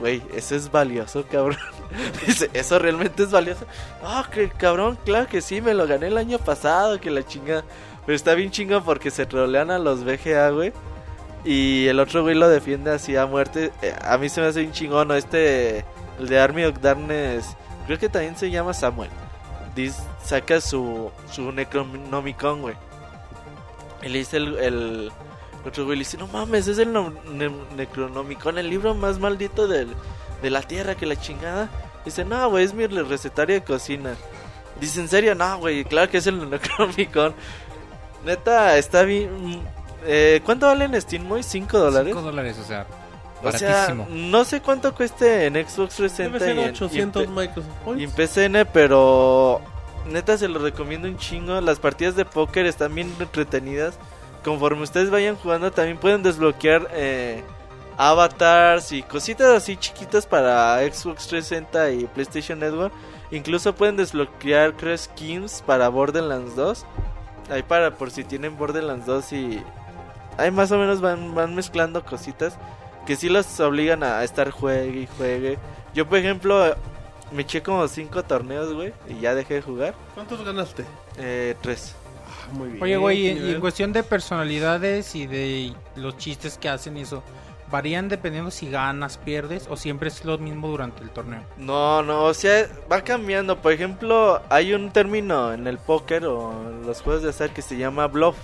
güey, 0.00 0.22
eso 0.34 0.56
es 0.56 0.70
valioso, 0.70 1.24
cabrón. 1.30 1.58
Dice, 2.26 2.50
¿eso 2.52 2.78
realmente 2.78 3.22
es 3.22 3.30
valioso? 3.30 3.64
Ah, 4.02 4.26
que 4.32 4.48
cabrón, 4.48 4.98
claro 5.04 5.28
que 5.28 5.40
sí, 5.40 5.60
me 5.60 5.74
lo 5.74 5.86
gané 5.86 6.08
el 6.08 6.16
año 6.16 6.38
pasado, 6.38 6.98
que 6.98 7.10
la 7.10 7.24
chinga. 7.24 7.62
Pero 8.06 8.16
está 8.16 8.34
bien 8.34 8.50
chingo 8.50 8.82
porque 8.82 9.10
se 9.10 9.26
trolean 9.26 9.70
a 9.70 9.78
los 9.78 10.04
BGA, 10.04 10.50
güey. 10.50 10.72
Y 11.44 11.86
el 11.86 12.00
otro 12.00 12.22
güey 12.22 12.34
lo 12.34 12.48
defiende 12.48 12.90
así 12.90 13.14
a 13.16 13.26
muerte. 13.26 13.70
Eh, 13.82 13.94
a 14.02 14.18
mí 14.18 14.28
se 14.28 14.40
me 14.40 14.48
hace 14.48 14.64
un 14.64 14.72
chingón, 14.72 15.08
¿no? 15.08 15.14
Este, 15.14 15.84
el 16.18 16.28
de 16.28 16.40
Army 16.40 16.64
of 16.64 16.80
Darkness, 16.80 17.56
creo 17.86 17.98
que 17.98 18.08
también 18.08 18.36
se 18.36 18.50
llama 18.50 18.74
Samuel. 18.74 19.10
Dice, 19.76 20.02
saca 20.24 20.60
su, 20.60 21.10
su 21.30 21.52
Necronomicon, 21.52 22.62
güey. 22.62 22.74
Y 24.02 24.08
le 24.08 24.18
dice 24.18 24.38
el 24.38 25.12
otro 25.64 25.84
güey, 25.84 25.96
le 25.98 26.00
dice, 26.04 26.16
no 26.16 26.26
mames, 26.28 26.66
es 26.68 26.78
el 26.78 26.92
ne- 26.92 27.50
Necronomicon, 27.76 28.58
el 28.58 28.70
libro 28.70 28.94
más 28.94 29.18
maldito 29.18 29.68
del, 29.68 29.88
de 30.42 30.50
la 30.50 30.62
tierra 30.62 30.94
que 30.94 31.06
la 31.06 31.16
chingada. 31.16 31.68
Dice, 32.04 32.24
no, 32.24 32.48
güey, 32.48 32.64
es 32.64 32.72
mi 32.74 32.86
recetario 32.86 33.54
de 33.56 33.62
cocina. 33.62 34.14
Dice, 34.80 35.00
¿en 35.00 35.08
serio? 35.08 35.34
No, 35.34 35.58
güey, 35.58 35.84
claro 35.84 36.10
que 36.10 36.18
es 36.18 36.26
el 36.26 36.48
Necronomicon. 36.50 37.34
Neta, 38.24 38.76
está 38.78 39.02
bien. 39.02 39.62
Eh, 40.06 40.40
¿Cuánto 40.44 40.66
vale 40.66 40.86
en 40.86 41.00
Steam, 41.00 41.24
Moy? 41.26 41.40
¿5 41.40 41.66
dólares? 41.72 42.12
5 42.14 42.22
dólares, 42.22 42.56
o 42.58 42.64
sea, 42.64 42.86
O 43.42 43.52
sea, 43.52 43.70
baratísimo. 43.70 44.06
no 44.10 44.44
sé 44.44 44.60
cuánto 44.62 44.94
cueste 44.94 45.46
en 45.46 45.54
Xbox 45.54 45.96
360 45.96 46.22
Debe 46.24 46.38
ser 46.38 46.56
y 46.56 46.60
en- 46.60 46.70
800 46.70 47.22
y 47.22 47.24
en, 47.26 47.34
Microsoft 47.34 47.98
y 47.98 48.04
en 48.04 48.10
PCN, 48.10 48.66
pero 48.72 49.60
neta 50.06 50.38
se 50.38 50.48
lo 50.48 50.58
recomiendo 50.58 51.06
un 51.08 51.18
chingo. 51.18 51.60
Las 51.60 51.78
partidas 51.78 52.16
de 52.16 52.24
póker 52.24 52.64
están 52.66 52.94
bien 52.94 53.14
entretenidas. 53.18 53.98
Conforme 54.44 54.82
ustedes 54.82 55.10
vayan 55.10 55.36
jugando, 55.36 55.70
también 55.70 55.98
pueden 55.98 56.22
desbloquear 56.22 56.88
eh, 56.92 57.42
avatars 57.96 58.92
y 58.92 59.02
cositas 59.02 59.48
así 59.48 59.76
chiquitas 59.76 60.26
para 60.26 60.78
Xbox 60.78 61.26
360 61.26 61.90
y 61.92 62.06
PlayStation 62.06 62.58
Network. 62.58 62.92
Incluso 63.30 63.74
pueden 63.74 63.96
desbloquear, 63.96 64.74
creo, 64.74 64.96
skins 64.96 65.62
para 65.66 65.88
Borderlands 65.88 66.56
2. 66.56 66.86
Ahí 67.50 67.62
para 67.62 67.92
por 67.92 68.10
si 68.10 68.24
tienen 68.24 68.56
Borderlands 68.56 69.06
2 69.06 69.32
y... 69.32 69.62
Ahí 70.38 70.50
más 70.50 70.72
o 70.72 70.78
menos 70.78 71.00
van, 71.00 71.34
van 71.34 71.54
mezclando 71.54 72.02
cositas 72.04 72.56
que 73.06 73.16
sí 73.16 73.28
los 73.28 73.58
obligan 73.60 74.02
a 74.02 74.22
estar 74.24 74.50
juegue 74.50 75.00
y 75.00 75.08
juegue. 75.18 75.58
Yo, 75.94 76.08
por 76.08 76.18
ejemplo, 76.18 76.76
me 77.32 77.42
eché 77.42 77.62
como 77.62 77.86
5 77.86 78.22
torneos, 78.24 78.72
güey, 78.72 78.92
y 79.08 79.20
ya 79.20 79.34
dejé 79.34 79.54
de 79.54 79.62
jugar. 79.62 79.94
¿Cuántos 80.14 80.44
ganaste? 80.44 80.84
Eh, 81.18 81.56
3. 81.60 81.96
Muy 82.52 82.68
bien. 82.70 82.82
Oye, 82.82 82.96
güey, 82.96 83.26
y- 83.26 83.52
en 83.54 83.60
cuestión 83.60 83.92
de 83.92 84.02
personalidades 84.02 85.14
y 85.14 85.26
de 85.26 85.72
los 85.96 86.16
chistes 86.18 86.58
que 86.58 86.68
hacen 86.68 86.96
y 86.96 87.02
eso, 87.02 87.22
¿varían 87.70 88.08
dependiendo 88.08 88.50
si 88.50 88.68
ganas, 88.70 89.16
pierdes 89.18 89.66
o 89.70 89.76
siempre 89.76 90.08
es 90.08 90.24
lo 90.24 90.38
mismo 90.38 90.68
durante 90.68 91.02
el 91.02 91.10
torneo? 91.10 91.42
No, 91.56 92.02
no, 92.02 92.24
o 92.24 92.34
sea, 92.34 92.66
va 92.90 93.02
cambiando. 93.02 93.56
Por 93.60 93.72
ejemplo, 93.72 94.42
hay 94.48 94.74
un 94.74 94.90
término 94.90 95.52
en 95.52 95.66
el 95.66 95.78
póker 95.78 96.24
o 96.26 96.50
en 96.68 96.86
los 96.86 97.00
juegos 97.02 97.22
de 97.22 97.30
azar 97.30 97.50
que 97.50 97.62
se 97.62 97.76
llama 97.76 98.06
bluff. 98.06 98.36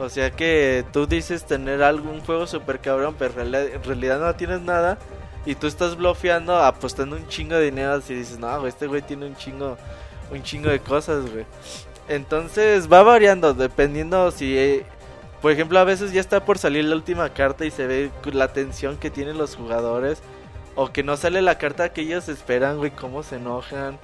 O 0.00 0.08
sea 0.08 0.30
que 0.30 0.84
tú 0.92 1.06
dices 1.08 1.44
tener 1.44 1.82
algún 1.82 2.20
juego 2.20 2.46
super 2.46 2.78
cabrón, 2.78 3.16
pero 3.18 3.42
en 3.42 3.82
realidad, 3.82 4.20
no 4.20 4.32
tienes 4.36 4.60
nada. 4.60 4.96
Y 5.44 5.54
tú 5.56 5.66
estás 5.66 5.96
bloqueando, 5.96 6.56
apostando 6.56 7.16
un 7.16 7.26
chingo 7.26 7.56
de 7.56 7.64
dinero. 7.64 8.00
Y 8.08 8.14
dices, 8.14 8.38
no, 8.38 8.58
güey, 8.60 8.68
este 8.68 8.86
güey 8.86 9.02
tiene 9.02 9.26
un 9.26 9.34
chingo, 9.34 9.76
un 10.30 10.42
chingo 10.42 10.70
de 10.70 10.78
cosas, 10.78 11.28
güey. 11.30 11.44
Entonces 12.08 12.90
va 12.90 13.02
variando, 13.02 13.54
dependiendo 13.54 14.30
si, 14.30 14.56
eh, 14.56 14.86
por 15.42 15.52
ejemplo, 15.52 15.78
a 15.78 15.84
veces 15.84 16.12
ya 16.12 16.20
está 16.20 16.44
por 16.44 16.58
salir 16.58 16.84
la 16.84 16.96
última 16.96 17.28
carta 17.34 17.64
y 17.64 17.70
se 17.70 17.86
ve 17.86 18.10
la 18.32 18.52
tensión 18.52 18.96
que 18.96 19.10
tienen 19.10 19.38
los 19.38 19.56
jugadores. 19.56 20.20
O 20.74 20.92
que 20.92 21.02
no 21.02 21.16
sale 21.16 21.42
la 21.42 21.58
carta 21.58 21.92
que 21.92 22.02
ellos 22.02 22.28
esperan, 22.28 22.76
güey, 22.78 22.92
cómo 22.92 23.22
se 23.24 23.36
enojan. 23.36 23.98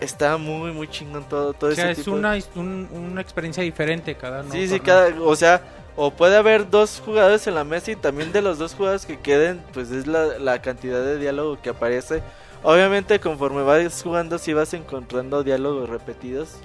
Está 0.00 0.36
muy, 0.38 0.72
muy 0.72 0.88
chingón 0.88 1.24
todo, 1.28 1.52
todo 1.52 1.70
O 1.70 1.74
sea, 1.74 1.90
ese 1.90 2.00
es 2.00 2.04
tipo 2.04 2.16
una, 2.16 2.38
un- 2.54 2.88
una 2.92 3.20
experiencia 3.20 3.62
diferente 3.64 4.14
cada 4.14 4.42
nuevo 4.42 4.52
Sí, 4.54 4.68
sí, 4.68 4.78
cada, 4.80 5.08
o 5.20 5.34
sea, 5.34 5.60
o 5.96 6.12
puede 6.12 6.36
haber 6.36 6.70
dos 6.70 7.02
jugadores 7.04 7.46
en 7.48 7.56
la 7.56 7.64
mesa 7.64 7.90
y 7.90 7.96
también 7.96 8.32
de 8.32 8.40
los 8.40 8.58
dos 8.58 8.74
jugadores 8.74 9.04
que 9.06 9.18
queden, 9.18 9.60
pues 9.74 9.90
es 9.90 10.06
la, 10.06 10.38
la 10.38 10.62
cantidad 10.62 11.02
de 11.02 11.18
diálogo 11.18 11.60
que 11.60 11.70
aparece. 11.70 12.22
Obviamente 12.62 13.20
conforme 13.20 13.62
vas 13.62 14.02
jugando 14.02 14.38
sí 14.38 14.52
vas 14.52 14.74
encontrando 14.74 15.42
diálogos 15.44 15.88
repetidos. 15.88 16.56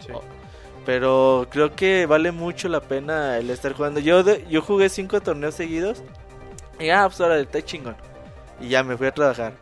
Pero 0.85 1.47
creo 1.49 1.75
que 1.75 2.05
vale 2.05 2.31
mucho 2.31 2.67
la 2.67 2.81
pena 2.81 3.37
el 3.37 3.49
estar 3.49 3.73
jugando. 3.73 3.99
Yo 3.99 4.23
de- 4.23 4.45
yo 4.49 4.61
jugué 4.61 4.89
cinco 4.89 5.21
torneos 5.21 5.55
seguidos. 5.55 6.03
Y 6.79 6.89
ah, 6.89 7.03
pues 7.07 7.21
ahora 7.21 7.39
está 7.39 7.61
chingón. 7.61 7.95
Y 8.59 8.67
ya 8.69 8.83
me 8.83 8.97
fui 8.97 9.07
a 9.07 9.13
trabajar. 9.13 9.53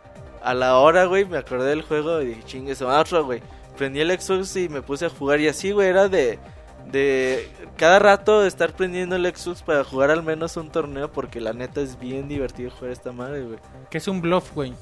A 0.41 0.53
la 0.55 0.77
hora, 0.77 1.05
güey, 1.05 1.25
me 1.25 1.37
acordé 1.37 1.69
del 1.69 1.83
juego 1.83 2.21
y 2.21 2.27
dije, 2.27 2.43
chingue, 2.45 2.73
se 2.75 2.83
otro, 2.85 3.23
güey. 3.25 3.41
Prendí 3.77 3.99
el 3.99 4.09
Xbox 4.19 4.55
y 4.55 4.69
me 4.69 4.81
puse 4.81 5.05
a 5.05 5.09
jugar. 5.09 5.39
Y 5.39 5.47
así, 5.47 5.71
güey, 5.71 5.89
era 5.89 6.07
de, 6.07 6.39
de 6.87 7.47
cada 7.77 7.99
rato 7.99 8.43
estar 8.43 8.73
prendiendo 8.73 9.15
el 9.15 9.25
Xbox 9.35 9.61
para 9.61 9.83
jugar 9.83 10.09
al 10.09 10.23
menos 10.23 10.57
un 10.57 10.71
torneo. 10.71 11.11
Porque 11.11 11.39
la 11.39 11.53
neta 11.53 11.81
es 11.81 11.99
bien 11.99 12.27
divertido 12.27 12.71
jugar 12.71 12.91
esta 12.91 13.11
madre, 13.11 13.43
güey. 13.43 13.59
Que 13.91 13.99
es 13.99 14.07
un 14.07 14.21
bluff, 14.21 14.51
güey. 14.55 14.73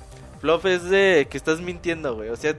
Bluff 0.41 0.65
es 0.65 0.83
de 0.89 1.27
que 1.29 1.37
estás 1.37 1.59
mintiendo, 1.61 2.15
güey. 2.15 2.29
O 2.29 2.35
sea, 2.35 2.55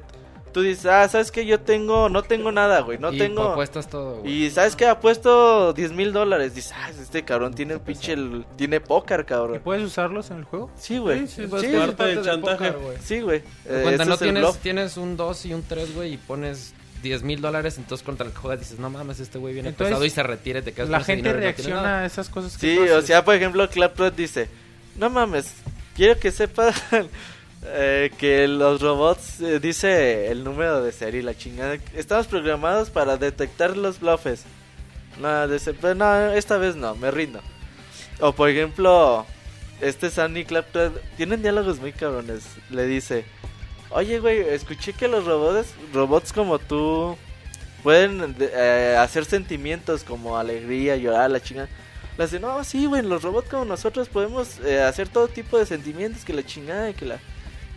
tú 0.52 0.62
dices, 0.62 0.86
ah, 0.86 1.06
¿sabes 1.08 1.30
qué? 1.30 1.46
Yo 1.46 1.60
tengo, 1.60 2.08
no 2.08 2.22
tengo 2.22 2.50
nada, 2.52 2.80
güey. 2.80 2.98
No 2.98 3.12
y 3.12 3.18
tengo... 3.18 3.50
apuestas 3.50 3.88
todo, 3.88 4.20
güey. 4.20 4.44
Y 4.46 4.50
¿sabes 4.50 4.74
qué? 4.76 4.86
Apuesto 4.86 5.72
10 5.72 5.92
mil 5.92 6.12
dólares. 6.12 6.54
Dices, 6.54 6.72
ah, 6.76 6.90
este 6.90 7.24
cabrón 7.24 7.54
tiene 7.54 7.74
el 7.74 7.80
pinche... 7.80 8.12
el- 8.14 8.44
tiene 8.56 8.80
póker, 8.80 9.20
¿Y 9.20 9.24
cabrón. 9.24 9.60
puedes 9.62 9.84
usarlos 9.84 10.30
en 10.30 10.38
el 10.38 10.44
juego? 10.44 10.70
Sí, 10.76 10.98
güey. 10.98 11.20
Sí, 11.20 11.26
sí, 11.28 11.42
Sí, 11.42 11.46
pues, 11.48 11.62
sí, 11.62 11.68
parte 11.76 12.04
del 12.06 12.22
chantaje. 12.24 12.56
póker, 12.72 12.78
güey. 12.84 12.96
sí, 13.02 13.20
güey. 13.20 13.42
Eh, 13.66 13.80
Cuando 13.82 14.04
no 14.04 14.14
es 14.14 14.20
el 14.22 14.26
tienes, 14.26 14.42
bluff. 14.42 14.56
tienes 14.58 14.96
un 14.96 15.16
2 15.16 15.46
y 15.46 15.54
un 15.54 15.62
3, 15.62 15.94
güey, 15.94 16.14
y 16.14 16.16
pones 16.16 16.74
10 17.02 17.22
mil 17.22 17.40
dólares, 17.40 17.78
entonces 17.78 18.04
contra 18.04 18.26
el 18.26 18.32
que 18.32 18.38
juegas 18.38 18.60
dices, 18.60 18.78
no 18.78 18.90
mames, 18.90 19.20
este 19.20 19.38
güey 19.38 19.54
viene 19.54 19.70
Entonces, 19.70 19.92
pesado 19.92 20.04
y 20.04 20.10
se 20.10 20.22
retira 20.22 20.58
y 20.58 20.62
te 20.62 20.72
quedas 20.72 20.90
La 20.90 21.00
gente 21.00 21.28
dinero 21.32 21.38
y 21.38 21.46
no 21.48 21.54
tienes 21.54 21.64
reacciona 21.66 21.98
a 22.00 22.04
esas 22.04 22.28
cosas 22.28 22.58
que 22.58 22.74
Sí, 22.74 22.78
o 22.90 23.00
sea, 23.00 23.24
por 23.24 23.34
ejemplo, 23.34 23.66
Claptrot 23.70 24.14
dice, 24.14 24.50
no 24.96 25.08
mames, 25.08 25.54
quiero 25.96 26.18
que 26.20 26.30
sepan 26.30 26.74
eh, 27.64 28.10
que 28.18 28.48
los 28.48 28.80
robots, 28.80 29.40
eh, 29.40 29.60
dice 29.60 30.28
el 30.30 30.44
número 30.44 30.82
de 30.82 30.92
serie, 30.92 31.22
la 31.22 31.36
chingada, 31.36 31.76
estamos 31.94 32.26
programados 32.26 32.90
para 32.90 33.16
detectar 33.16 33.76
los 33.76 34.00
bluffes. 34.00 34.44
No, 35.20 35.46
dice, 35.48 35.74
"Pero 35.74 35.94
no, 35.94 36.32
esta 36.32 36.56
vez 36.56 36.76
no, 36.76 36.94
me 36.94 37.10
rindo. 37.10 37.40
O 38.20 38.32
por 38.32 38.48
ejemplo, 38.48 39.26
este 39.80 40.10
Sunny 40.10 40.44
Claptrot, 40.44 41.00
tienen 41.16 41.42
diálogos 41.42 41.80
muy 41.80 41.92
cabrones, 41.92 42.44
le 42.70 42.86
dice, 42.86 43.24
oye 43.90 44.20
güey, 44.20 44.40
escuché 44.40 44.92
que 44.92 45.08
los 45.08 45.24
robots, 45.24 45.74
robots 45.92 46.32
como 46.32 46.58
tú 46.58 47.16
pueden 47.82 48.36
eh, 48.38 48.96
hacer 48.98 49.24
sentimientos 49.24 50.04
como 50.04 50.36
alegría, 50.36 50.96
llorar, 50.96 51.30
la 51.30 51.40
chingada. 51.40 51.68
Le 52.18 52.24
dice, 52.24 52.40
no, 52.40 52.62
sí, 52.64 52.86
güey, 52.86 53.02
los 53.02 53.22
robots 53.22 53.48
como 53.48 53.64
nosotros 53.64 54.08
podemos 54.08 54.58
eh, 54.60 54.82
hacer 54.82 55.08
todo 55.08 55.28
tipo 55.28 55.58
de 55.58 55.66
sentimientos, 55.66 56.24
que 56.24 56.34
la 56.34 56.44
chingada, 56.44 56.92
que 56.92 57.06
la... 57.06 57.18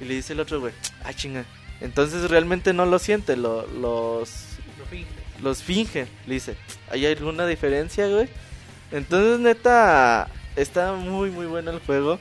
Y 0.02 0.06
le 0.06 0.16
dice 0.16 0.34
el 0.34 0.40
otro, 0.40 0.60
güey, 0.60 0.74
ah, 1.04 1.14
chinga. 1.14 1.46
Entonces 1.82 2.30
realmente 2.30 2.74
no 2.74 2.86
lo 2.86 3.00
siente, 3.00 3.36
lo, 3.36 3.68
los... 3.68 4.48
Los 5.42 5.62
finge, 5.62 6.08
le 6.26 6.36
dice. 6.36 6.56
¿Hay 6.90 7.06
alguna 7.06 7.46
diferencia, 7.46 8.08
güey? 8.08 8.30
Entonces, 8.92 9.40
neta, 9.40 10.30
está 10.56 10.94
muy, 10.94 11.32
muy 11.32 11.48
bueno 11.48 11.72
el 11.72 11.80
juego. 11.80 12.20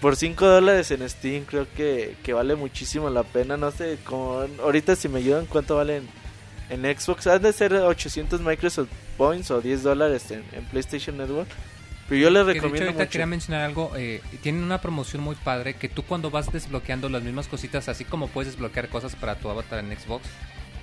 Por 0.00 0.16
5 0.16 0.46
dólares 0.46 0.90
en 0.90 1.08
Steam 1.08 1.44
creo 1.44 1.66
que, 1.76 2.16
que 2.22 2.32
vale 2.32 2.56
muchísimo 2.56 3.08
la 3.08 3.22
pena. 3.22 3.56
No 3.56 3.70
sé, 3.70 3.98
como 4.04 4.44
ahorita 4.62 4.96
si 4.96 5.08
me 5.08 5.18
ayudan 5.18 5.46
cuánto 5.46 5.76
vale 5.76 5.98
en, 5.98 6.08
en 6.84 6.98
Xbox. 6.98 7.26
Han 7.28 7.42
de 7.42 7.52
ser 7.52 7.74
800 7.74 8.40
Microsoft 8.40 8.88
Points 9.16 9.50
o 9.50 9.60
10 9.60 9.82
dólares 9.82 10.30
en, 10.30 10.44
en 10.52 10.64
PlayStation 10.64 11.16
Network. 11.16 11.48
Pero 12.08 12.20
yo 12.20 12.30
les 12.30 12.46
Que 12.46 12.52
de 12.52 12.58
hecho 12.60 12.62
recomiendo 12.62 12.90
ahorita 12.90 13.04
mucho. 13.04 13.10
quería 13.10 13.26
mencionar 13.26 13.62
algo, 13.62 13.92
eh, 13.96 14.22
tienen 14.42 14.62
una 14.62 14.80
promoción 14.80 15.22
muy 15.22 15.34
padre 15.36 15.74
que 15.74 15.88
tú 15.88 16.02
cuando 16.04 16.30
vas 16.30 16.52
desbloqueando 16.52 17.08
las 17.08 17.22
mismas 17.22 17.48
cositas, 17.48 17.88
así 17.88 18.04
como 18.04 18.28
puedes 18.28 18.52
desbloquear 18.52 18.88
cosas 18.88 19.16
para 19.16 19.36
tu 19.36 19.48
avatar 19.50 19.80
en 19.80 19.96
Xbox, 19.98 20.24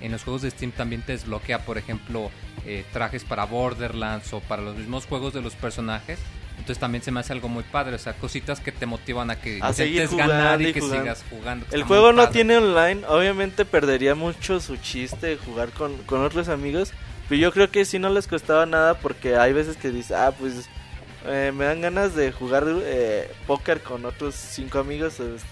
en 0.00 0.12
los 0.12 0.22
juegos 0.22 0.42
de 0.42 0.50
Steam 0.50 0.70
también 0.72 1.00
te 1.02 1.12
desbloquea, 1.12 1.60
por 1.64 1.78
ejemplo, 1.78 2.30
eh, 2.66 2.84
trajes 2.92 3.24
para 3.24 3.44
Borderlands 3.46 4.32
o 4.34 4.40
para 4.40 4.60
los 4.62 4.76
mismos 4.76 5.06
juegos 5.06 5.32
de 5.32 5.40
los 5.40 5.54
personajes. 5.54 6.18
Entonces 6.58 6.78
también 6.78 7.02
se 7.02 7.10
me 7.10 7.20
hace 7.20 7.32
algo 7.32 7.48
muy 7.48 7.64
padre, 7.64 7.96
o 7.96 7.98
sea, 7.98 8.12
cositas 8.14 8.60
que 8.60 8.70
te 8.70 8.86
motivan 8.86 9.30
a 9.30 9.40
que 9.40 9.58
A 9.62 9.72
seguir 9.72 10.02
intentes 10.02 10.10
jugando 10.10 10.34
ganar 10.34 10.62
y 10.62 10.68
y 10.68 10.72
que 10.72 10.80
jugando. 10.80 11.02
sigas 11.02 11.24
jugando. 11.30 11.66
que 11.66 11.74
El 11.76 11.82
juego 11.84 12.12
no 12.12 12.28
tiene 12.28 12.56
online, 12.58 13.02
obviamente 13.08 13.64
perdería 13.64 14.14
mucho 14.14 14.60
su 14.60 14.76
chiste 14.76 15.36
jugar 15.38 15.70
con, 15.70 15.96
con 16.04 16.22
otros 16.22 16.48
amigos, 16.48 16.92
pero 17.28 17.40
yo 17.40 17.50
creo 17.52 17.70
que 17.70 17.84
sí 17.84 17.98
no 17.98 18.08
les 18.10 18.28
costaba 18.28 18.66
nada 18.66 18.98
porque 18.98 19.36
hay 19.36 19.52
veces 19.52 19.76
que 19.76 19.90
dices, 19.90 20.12
ah, 20.12 20.32
pues 20.38 20.68
eh, 21.26 21.52
me 21.54 21.64
dan 21.64 21.80
ganas 21.80 22.14
de 22.14 22.32
jugar 22.32 22.64
eh, 22.68 23.30
póker 23.46 23.80
con 23.82 24.04
otros 24.04 24.34
cinco 24.34 24.78
amigos, 24.78 25.14
pues, 25.16 25.42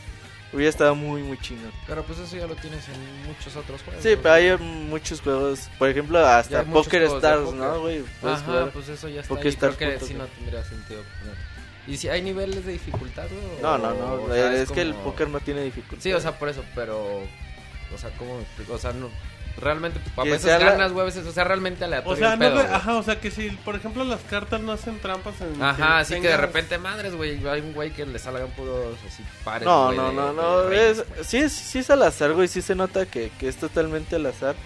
hubiera 0.52 0.70
estado 0.70 0.94
muy, 0.94 1.22
muy 1.22 1.38
chingón. 1.38 1.72
Pero 1.86 2.02
pues 2.04 2.18
eso 2.18 2.36
ya 2.36 2.46
lo 2.46 2.54
tienes 2.56 2.86
en 2.88 3.26
muchos 3.26 3.56
otros 3.56 3.82
juegos. 3.82 4.02
Sí, 4.02 4.16
pero 4.22 4.34
hay 4.34 4.56
muchos 4.58 5.20
juegos, 5.20 5.70
por 5.78 5.88
ejemplo, 5.88 6.18
hasta 6.18 6.64
Poker 6.64 7.02
Stars. 7.04 7.52
¿no, 7.52 7.80
güey? 7.80 8.04
Ajá, 8.22 8.70
pues 8.72 8.88
eso 8.88 9.08
ya 9.08 9.22
está 9.22 9.34
ahí. 9.34 9.40
Creo 9.40 9.52
Star 9.52 9.76
que 9.76 10.00
sí 10.00 10.14
no 10.14 10.26
tendría 10.26 10.62
sentido 10.64 11.02
poner. 11.20 11.52
¿Y 11.86 11.96
si 11.96 12.08
hay 12.08 12.22
niveles 12.22 12.64
de 12.64 12.72
dificultad, 12.72 13.26
güey? 13.28 13.60
No, 13.60 13.76
no, 13.76 13.92
no, 13.94 14.22
o 14.22 14.28
sea, 14.28 14.54
es, 14.54 14.70
que 14.70 14.82
el 14.82 14.94
póker 14.94 15.28
no 15.28 15.40
tiene 15.40 15.62
dificultad. 15.62 16.02
Sí, 16.02 16.12
o 16.12 16.20
sea, 16.20 16.38
por 16.38 16.48
eso, 16.48 16.64
pero... 16.74 17.22
O 17.92 17.98
sea, 17.98 18.10
¿cómo 18.16 18.36
me 18.36 18.42
explico? 18.42 18.74
O 18.74 18.78
sea, 18.78 18.92
no... 18.92 19.10
Realmente, 19.60 20.00
a 20.16 20.22
Que 20.24 20.30
veces 20.30 20.58
ganas, 20.58 20.90
güey, 20.92 21.02
a 21.02 21.06
veces... 21.06 21.24
O 21.26 21.30
sea, 21.32 21.44
realmente 21.44 21.84
aleatorio 21.84 22.12
O 22.12 22.16
sea, 22.16 22.32
el 22.34 22.38
no 22.40 22.44
pedo, 22.46 22.54
güey. 22.62 22.66
ajá, 22.74 22.94
o 22.96 23.02
sea 23.02 23.20
que 23.20 23.30
si, 23.30 23.50
por 23.50 23.76
ejemplo, 23.76 24.02
las 24.04 24.20
cartas 24.22 24.60
no 24.60 24.72
hacen 24.72 24.98
trampas 24.98 25.34
en 25.40 25.62
Ajá, 25.62 25.98
así 25.98 26.14
que 26.14 26.20
de 26.22 26.28
tengas- 26.30 26.40
repente, 26.40 26.78
madres, 26.78 27.14
güey, 27.14 27.46
hay 27.46 27.60
un 27.60 27.72
güey 27.72 27.90
que 27.92 28.04
le 28.06 28.18
salgan 28.18 28.48
puros 28.50 28.96
así 29.06 29.22
pares, 29.44 29.66
No, 29.66 29.86
güey, 29.86 29.98
no, 29.98 30.08
de- 30.08 30.14
no, 30.14 30.26
de 30.28 30.34
no. 30.34 30.68
reyes, 30.68 30.98
Es, 30.98 31.08
güey. 31.08 31.24
sí, 31.24 31.36
es, 31.38 31.52
sí 31.52 31.78
es 31.78 31.90
al 31.90 32.02
azar, 32.02 32.32
güey. 32.32 32.48
Sí 32.48 32.60
se 32.62 32.74
nota 32.74 33.06
que, 33.06 33.30
que 33.38 33.46
es 33.48 33.56
totalmente 33.56 34.16
al 34.16 34.26
azar. 34.26 34.56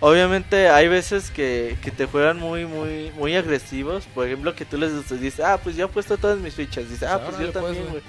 Obviamente 0.00 0.68
hay 0.68 0.88
veces 0.88 1.30
que, 1.30 1.78
que 1.82 1.90
te 1.90 2.04
juegan 2.06 2.38
muy, 2.38 2.66
muy, 2.66 3.10
muy 3.16 3.34
agresivos. 3.36 4.04
Por 4.14 4.26
ejemplo, 4.26 4.54
que 4.54 4.64
tú 4.66 4.76
les 4.76 5.08
dices, 5.08 5.40
ah, 5.40 5.58
pues 5.62 5.76
yo 5.76 5.86
he 5.86 5.88
puesto 5.88 6.18
todas 6.18 6.38
mis 6.38 6.54
fichas. 6.54 6.90
Dices, 6.90 7.08
ah, 7.08 7.18
pues 7.20 7.36
Órale, 7.36 7.46
yo 7.46 7.52
pues, 7.52 7.64
también, 7.64 7.84
güey. 7.84 8.00
güey. 8.00 8.02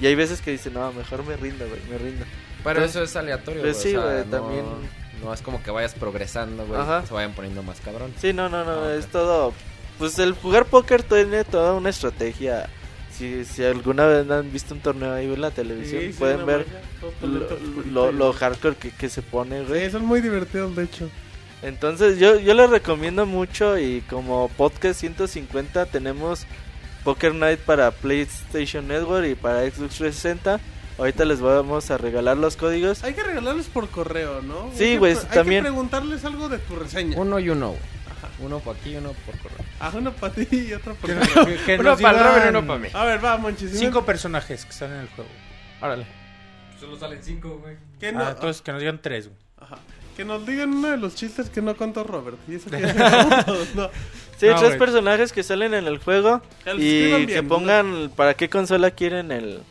Y 0.00 0.06
hay 0.06 0.14
veces 0.14 0.42
que 0.42 0.50
dicen, 0.50 0.74
no, 0.74 0.92
mejor 0.92 1.24
me 1.24 1.36
rindo, 1.36 1.66
güey, 1.66 1.80
me 1.90 1.96
rindo. 1.98 2.24
Pero 2.62 2.80
Entonces, 2.80 2.96
eso 2.96 3.02
es 3.04 3.16
aleatorio, 3.16 3.62
pues 3.62 3.76
güey, 3.78 3.90
sí, 3.92 3.96
o 3.96 4.02
sea, 4.02 4.10
güey, 4.12 4.24
no- 4.26 4.30
también- 4.30 4.64
No 5.22 5.32
es 5.34 5.42
como 5.42 5.62
que 5.62 5.70
vayas 5.70 5.94
progresando, 5.94 6.64
güey, 6.66 6.80
Ajá. 6.80 7.00
que 7.02 7.08
se 7.08 7.14
vayan 7.14 7.32
poniendo 7.32 7.62
más 7.62 7.80
cabrón. 7.80 8.12
Sí, 8.20 8.32
no, 8.32 8.48
no, 8.48 8.64
no, 8.64 8.84
Ah, 8.84 8.94
es 8.94 9.06
todo. 9.08 9.52
Pues 9.98 10.18
el 10.18 10.32
jugar 10.32 10.66
póker 10.66 11.02
tiene 11.02 11.44
toda 11.44 11.74
una 11.74 11.90
estrategia. 11.90 12.68
Si, 13.12 13.44
si 13.44 13.64
alguna 13.64 14.06
vez 14.06 14.30
han 14.30 14.52
visto 14.52 14.74
un 14.74 14.80
torneo 14.80 15.12
ahí 15.12 15.24
en 15.32 15.40
la 15.40 15.50
televisión, 15.50 16.02
Sí, 16.02 16.16
pueden 16.16 16.46
ver 16.46 16.66
lo, 17.90 18.12
lo 18.12 18.32
hardcore 18.32 18.76
que, 18.76 18.90
que 18.92 19.08
se 19.08 19.22
pone, 19.22 19.64
güey. 19.64 19.86
Sí, 19.86 19.90
son 19.90 20.04
muy 20.06 20.20
divertidos, 20.20 20.76
de 20.76 20.84
hecho. 20.84 21.08
Entonces 21.62 22.18
yo, 22.20 22.38
yo 22.38 22.54
les 22.54 22.70
recomiendo 22.70 23.26
mucho 23.26 23.76
y 23.78 24.02
como 24.02 24.48
podcast 24.50 25.00
150 25.00 25.86
tenemos 25.86 26.46
Poker 27.02 27.34
Night 27.34 27.58
para 27.60 27.90
PlayStation 27.90 28.86
Network 28.86 29.26
y 29.26 29.34
para 29.34 29.62
Xbox 29.62 29.96
360. 29.96 30.60
Ahorita 30.98 31.24
les 31.24 31.40
vamos 31.40 31.90
a 31.90 31.96
regalar 31.98 32.36
los 32.36 32.56
códigos. 32.56 33.04
Hay 33.04 33.14
que 33.14 33.22
regalarles 33.22 33.66
por 33.66 33.88
correo, 33.88 34.42
¿no? 34.42 34.70
Sí, 34.74 34.96
güey, 34.96 35.14
pre- 35.14 35.22
Hay 35.30 35.34
también. 35.34 35.62
que 35.64 35.70
preguntarles 35.70 36.24
algo 36.24 36.48
de 36.48 36.58
tu 36.58 36.74
reseña. 36.76 37.16
Uno 37.16 37.38
y 37.38 37.48
uno, 37.50 37.68
güey. 37.68 37.80
Uno 38.40 38.58
por 38.60 38.76
aquí 38.76 38.90
y 38.90 38.96
uno 38.96 39.12
por 39.26 39.36
correo. 39.38 39.64
Ah, 39.80 39.90
uno 39.94 40.12
para 40.12 40.32
ti 40.34 40.46
y 40.50 40.72
otro 40.72 40.94
para 40.96 41.20
que- 41.20 41.56
que 41.66 41.74
Uno 41.74 41.90
nos 41.90 42.00
para 42.00 42.22
Robert 42.28 42.46
y 42.46 42.48
uno 42.50 42.66
para 42.66 42.78
mí. 42.80 42.88
A 42.92 43.04
ver, 43.04 43.24
va, 43.24 43.36
Monchis. 43.36 43.78
Cinco 43.78 44.04
personajes 44.04 44.64
que 44.64 44.70
están 44.70 44.92
en 44.92 45.00
el 45.00 45.08
juego. 45.08 45.30
Órale. 45.80 46.06
Solo 46.80 46.96
salen 46.98 47.20
cinco, 47.22 47.58
güey. 47.62 47.76
que 47.98 48.12
no- 48.12 48.24
Ah, 48.24 48.30
entonces 48.30 48.62
que 48.62 48.70
nos 48.72 48.80
digan 48.80 49.00
tres, 49.02 49.28
güey. 49.28 49.38
Ajá. 49.58 49.78
Que 50.16 50.24
nos 50.24 50.44
digan 50.46 50.72
uno 50.72 50.88
de 50.90 50.96
los 50.96 51.14
chistes 51.16 51.48
que 51.50 51.62
no 51.62 51.76
contó 51.76 52.02
Robert. 52.04 52.38
Y 52.48 52.56
eso 52.56 52.70
que 52.70 52.76
no. 53.74 53.90
Sí, 54.36 54.46
No, 54.46 54.56
tres 54.60 54.76
personajes 54.76 55.32
que 55.32 55.42
salen 55.42 55.74
en 55.74 55.86
el 55.88 55.98
juego 55.98 56.40
Que 56.64 56.74
y 56.74 57.06
bien, 57.06 57.26
que 57.26 57.42
¿no? 57.42 57.48
pongan 57.48 58.10
para 58.14 58.34
qué 58.34 58.48
consola 58.48 58.92
quieren 58.92 59.32
el, 59.32 59.62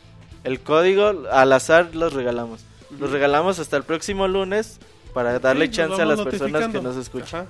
el 0.48 0.60
código. 0.60 1.24
Al 1.30 1.52
azar 1.52 1.94
los 1.94 2.12
regalamos. 2.12 2.60
Los 2.98 3.10
regalamos 3.10 3.58
hasta 3.58 3.76
el 3.76 3.82
próximo 3.84 4.26
lunes 4.28 4.78
para 5.14 5.38
darle 5.38 5.66
Sí, 5.66 5.72
chance 5.72 6.00
a 6.00 6.04
las 6.04 6.20
personas 6.20 6.68
que 6.68 6.80
nos 6.80 6.96
escuchan. 6.96 7.46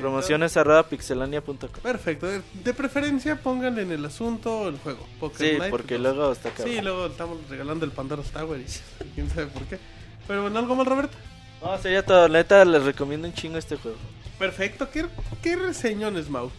Promociones 0.00 0.56
arroba 0.56 0.82
pixelania.com. 0.84 1.56
Perfecto. 1.82 2.26
De, 2.26 2.74
preferencia 2.74 3.36
pónganle 3.40 3.82
en 3.82 3.92
el 3.92 4.04
asunto 4.04 4.68
el 4.68 4.78
juego. 4.78 5.06
Poker 5.20 5.38
Sí, 5.52 5.58
Night, 5.58 5.70
porque 5.70 5.94
pues, 5.96 6.00
luego 6.00 6.32
está 6.32 6.50
cabrón. 6.50 6.74
Sí, 6.74 6.80
luego 6.80 7.06
estamos 7.06 7.38
regalando 7.48 7.84
el 7.84 7.92
Pandora's 7.92 8.30
Tower 8.30 8.60
y 8.60 8.64
quién 9.14 9.28
sabe 9.30 9.46
por 9.46 9.62
qué. 9.64 9.78
Pero 10.26 10.42
bueno, 10.42 10.58
¿algo 10.58 10.74
más, 10.74 10.86
Roberto? 10.86 11.16
No, 11.62 11.76
sería 11.78 12.04
todo. 12.04 12.28
Neta, 12.28 12.64
les 12.64 12.82
recomiendo 12.84 13.26
un 13.28 13.34
chingo 13.34 13.58
este 13.58 13.76
juego. 13.76 13.96
Perfecto. 14.38 14.88
¿Qué, 14.90 15.06
qué 15.42 15.56
reseñones, 15.56 16.28
Mau? 16.28 16.50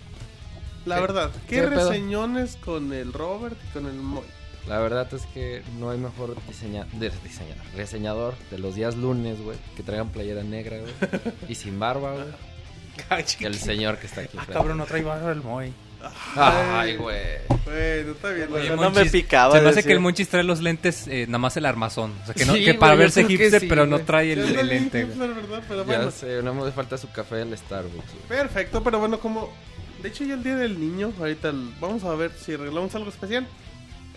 La 0.86 0.96
¿Qué- 0.96 1.02
verdad, 1.02 1.32
¿qué, 1.48 1.56
qué 1.62 1.68
pedo? 1.68 1.90
reseñones 1.90 2.58
con 2.58 2.92
el 2.94 3.12
Robert 3.14 3.58
y 3.70 3.74
con 3.74 3.86
el 3.86 3.94
Moy? 3.94 4.24
La 4.68 4.80
verdad 4.80 5.08
es 5.14 5.26
que 5.34 5.62
no 5.80 5.90
hay 5.90 5.98
mejor 5.98 6.36
diseña 6.48 6.86
de- 6.94 7.12
diseñador, 7.24 7.64
reseñador 7.76 8.34
de 8.50 8.60
los 8.60 8.76
días 8.76 8.96
lunes, 8.96 9.42
güey, 9.42 9.58
que 9.76 9.84
traigan 9.84 10.10
playera 10.10 10.44
negra, 10.44 10.78
güey, 10.80 10.94
y 11.50 11.56
sin 11.56 11.80
barba, 11.80 12.14
güey, 12.14 13.26
que 13.38 13.46
el 13.46 13.56
señor 13.56 13.98
que 13.98 14.08
está 14.08 14.22
aquí. 14.22 14.38
Ah, 14.40 14.46
cabrón, 14.52 14.78
no 14.78 14.86
trae 14.86 15.02
barba 15.04 15.32
el 15.32 15.42
Moy. 15.42 15.74
Ay, 16.36 16.98
güey. 16.98 17.18
Bueno, 17.66 18.12
está 18.12 18.30
bien. 18.32 18.52
Oye, 18.54 18.70
no 18.76 18.90
me 18.92 19.06
picaba 19.06 19.56
Se 19.56 19.62
me 19.62 19.68
hace 19.70 19.78
decir. 19.78 19.88
que 19.90 19.94
el 19.94 20.00
Monchis 20.02 20.28
trae 20.28 20.44
los 20.44 20.60
lentes, 20.62 21.08
eh, 21.08 21.26
nada 21.28 21.38
más 21.40 21.56
el 21.56 21.66
armazón. 21.66 22.14
O 22.24 22.26
sea, 22.26 22.36
que, 22.36 22.46
no, 22.46 22.54
Sí, 22.56 22.66
que 22.66 22.74
para 22.74 22.94
güey, 22.94 23.06
verse 23.06 23.24
hipster, 23.26 23.62
sí, 23.62 23.68
pero 23.70 23.86
no 23.86 23.96
güey. 23.98 24.06
trae 24.06 24.34
el, 24.34 24.40
el 24.58 24.68
lente. 24.68 25.06
güey. 25.06 25.16
hipster, 25.18 25.34
¿verdad? 25.34 25.64
Pero 25.68 25.80
Ya 25.86 25.96
bueno. 25.98 26.12
sé, 26.12 26.42
no 26.44 26.54
me 26.54 26.72
falta 26.74 26.98
su 26.98 27.10
café 27.12 27.36
del 27.36 27.58
Starbucks. 27.58 27.96
güey. 28.28 28.28
Perfecto, 28.42 28.84
pero 28.84 29.00
bueno, 29.00 29.20
como... 29.20 29.50
De 30.02 30.10
hecho, 30.10 30.26
ya 30.26 30.34
el 30.34 30.44
Día 30.44 30.58
del 30.58 30.78
Niño, 30.78 31.14
ahorita 31.18 31.50
el- 31.50 31.70
vamos 31.80 32.04
a 32.04 32.14
ver 32.16 32.32
si 32.38 32.54
regalamos 32.58 32.94
algo 32.96 33.10
especial. 33.10 33.48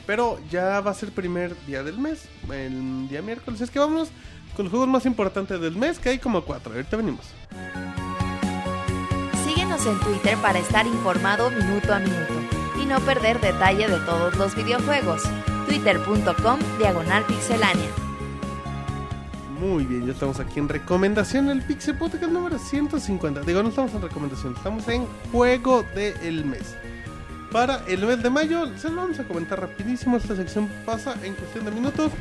Pero 0.06 0.38
ya 0.50 0.80
va 0.80 0.92
a 0.92 0.94
ser 0.94 1.10
primer 1.10 1.54
día 1.66 1.82
del 1.82 1.98
mes, 1.98 2.28
el 2.50 3.08
día 3.08 3.22
miércoles. 3.22 3.60
Es 3.60 3.70
que 3.70 3.78
vámonos 3.78 4.08
con 4.54 4.64
los 4.64 4.70
juegos 4.70 4.88
más 4.88 5.04
importantes 5.04 5.60
del 5.60 5.76
mes, 5.76 5.98
que 5.98 6.10
hay 6.10 6.18
como 6.18 6.42
cuatro. 6.42 6.72
Ahorita 6.72 6.96
venimos. 6.96 7.26
Síguenos 9.44 9.84
en 9.86 9.98
Twitter 10.00 10.36
para 10.38 10.58
estar 10.58 10.86
informado 10.86 11.50
minuto 11.50 11.92
a 11.92 11.98
minuto 11.98 12.34
y 12.80 12.86
no 12.86 13.00
perder 13.00 13.40
detalle 13.40 13.88
de 13.88 13.98
todos 14.00 14.36
los 14.36 14.54
videojuegos. 14.54 15.22
Twitter.com 15.66 16.58
Diagonal 16.78 17.24
Pixelánea. 17.24 17.90
Muy 19.58 19.84
bien, 19.84 20.06
ya 20.06 20.12
estamos 20.12 20.38
aquí 20.38 20.60
en 20.60 20.68
recomendación 20.68 21.48
el 21.48 21.62
Pixel 21.62 21.96
Podcast 21.96 22.30
número 22.30 22.58
150. 22.58 23.40
Digo, 23.40 23.62
no 23.62 23.70
estamos 23.70 23.94
en 23.94 24.02
recomendación, 24.02 24.54
estamos 24.54 24.86
en 24.88 25.06
juego 25.32 25.82
del 25.94 26.44
mes. 26.44 26.76
Para 27.52 27.84
el 27.86 28.04
mes 28.04 28.22
de 28.22 28.30
mayo, 28.30 28.66
se 28.76 28.90
lo 28.90 28.96
vamos 28.96 29.18
a 29.18 29.24
comentar 29.24 29.60
rapidísimo. 29.60 30.16
Esta 30.16 30.36
sección 30.36 30.68
pasa 30.84 31.14
en 31.22 31.34
cuestión 31.34 31.64
de 31.64 31.70
minutos. 31.70 32.12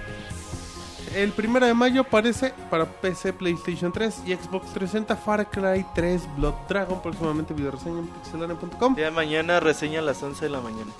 El 1.15 1.31
primero 1.31 1.65
de 1.65 1.73
mayo 1.73 2.01
aparece 2.01 2.53
para 2.69 2.85
PC, 2.85 3.31
PlayStation 3.33 3.91
3 3.91 4.23
y 4.25 4.33
Xbox 4.33 4.73
360 4.73 5.15
Far 5.15 5.49
Cry 5.49 5.85
3 5.95 6.21
Blood 6.35 6.55
Dragon. 6.67 7.01
Próximamente 7.01 7.53
video 7.53 7.71
reseña 7.71 7.99
en 7.99 8.07
pixelania.com. 8.07 8.95
Ya 8.97 9.11
mañana 9.11 9.59
reseña 9.59 9.99
a 9.99 10.01
las 10.01 10.21
11 10.21 10.45
de 10.45 10.51
la 10.51 10.59
mañana. 10.59 10.91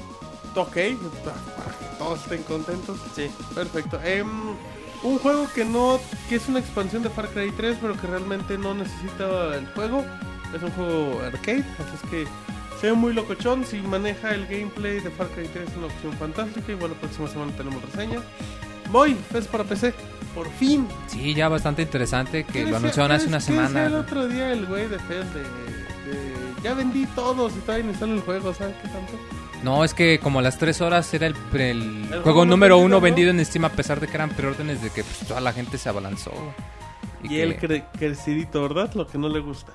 Ok, 0.56 0.72
para 0.72 1.78
que 1.78 1.98
todos 1.98 2.22
estén 2.22 2.44
contentos. 2.44 2.98
Sí. 3.14 3.30
Perfecto. 3.54 4.00
Em, 4.04 4.56
un 5.04 5.20
juego 5.20 5.48
que 5.54 5.66
no, 5.66 6.00
que 6.30 6.36
es 6.36 6.48
una 6.48 6.60
expansión 6.60 7.04
de 7.04 7.10
Far 7.10 7.28
Cry 7.30 7.52
3, 7.52 7.78
pero 7.82 8.00
que 8.00 8.08
realmente 8.08 8.58
no 8.58 8.74
necesita 8.74 9.56
el 9.56 9.68
juego. 9.74 10.06
Es 10.56 10.64
un 10.64 10.72
juego 10.72 11.22
arcade, 11.26 11.66
así 11.78 11.96
es 12.02 12.10
que 12.10 12.28
se 12.86 12.92
ve 12.92 12.98
muy 12.98 13.14
locochón. 13.14 13.66
Si 13.66 13.78
maneja 13.82 14.32
el 14.34 14.46
gameplay 14.48 15.00
de 15.00 15.10
Far 15.10 15.28
Cry 15.30 15.48
3 15.48 15.70
es 15.70 15.76
una 15.78 15.88
opción 15.88 16.14
fantástica. 16.14 16.72
Igual 16.72 16.92
la 16.92 16.98
próxima 16.98 17.28
semana 17.28 17.52
tenemos 17.58 17.82
reseña. 17.82 18.20
Voy, 18.92 19.18
es 19.34 19.48
para 19.48 19.64
PC. 19.64 19.94
Por 20.36 20.48
fin. 20.52 20.88
Sí, 21.08 21.34
ya 21.34 21.48
bastante 21.50 21.82
interesante 21.82 22.44
que 22.44 22.64
¿Qué 22.66 22.66
lo 22.70 22.78
anunciaron 22.78 23.12
hace 23.14 23.28
una 23.28 23.38
decía 23.38 23.62
el 23.62 23.68
semana. 23.70 24.00
otro 24.00 24.28
día 24.28 24.52
el 24.52 24.66
güey 24.68 24.88
de 24.88 25.00
Fez 25.00 25.34
de, 25.34 25.40
de- 25.42 26.34
Ya 26.64 26.74
vendí 26.74 27.06
todos 27.16 27.54
y 27.56 27.60
todavía 27.62 27.86
ni 27.88 27.96
sale 27.96 28.14
el 28.14 28.20
juego, 28.22 28.54
¿sabes 28.54 28.76
qué 28.82 28.88
tanto? 28.90 29.14
No, 29.64 29.84
es 29.84 29.94
que 29.96 30.20
como 30.20 30.40
a 30.40 30.42
las 30.44 30.60
3 30.60 30.80
horas 30.82 31.12
era 31.14 31.26
el, 31.28 31.36
el 31.54 32.06
juego 32.10 32.24
juego 32.24 32.46
número 32.46 32.76
vendido, 32.76 32.86
uno 32.86 32.96
¿no? 32.98 33.02
vendido 33.02 33.30
en 33.32 33.44
Steam 33.46 33.66
a 33.66 33.70
pesar 33.70 34.00
de 34.00 34.08
que 34.08 34.14
eran 34.16 34.30
preórdenes 34.30 34.82
de 34.84 34.90
que 34.92 35.04
pues, 35.04 35.20
toda 35.28 35.40
la 35.42 35.54
gente 35.54 35.78
se 35.80 35.90
abalanzó. 35.90 36.32
Y, 37.24 37.30
que- 37.30 37.44
el 37.44 37.58
cre- 37.60 37.86
crecidito, 37.98 38.62
¿verdad? 38.62 38.94
Lo 38.94 39.08
que 39.08 39.18
no 39.18 39.30
le 39.30 39.40
gusta. 39.40 39.72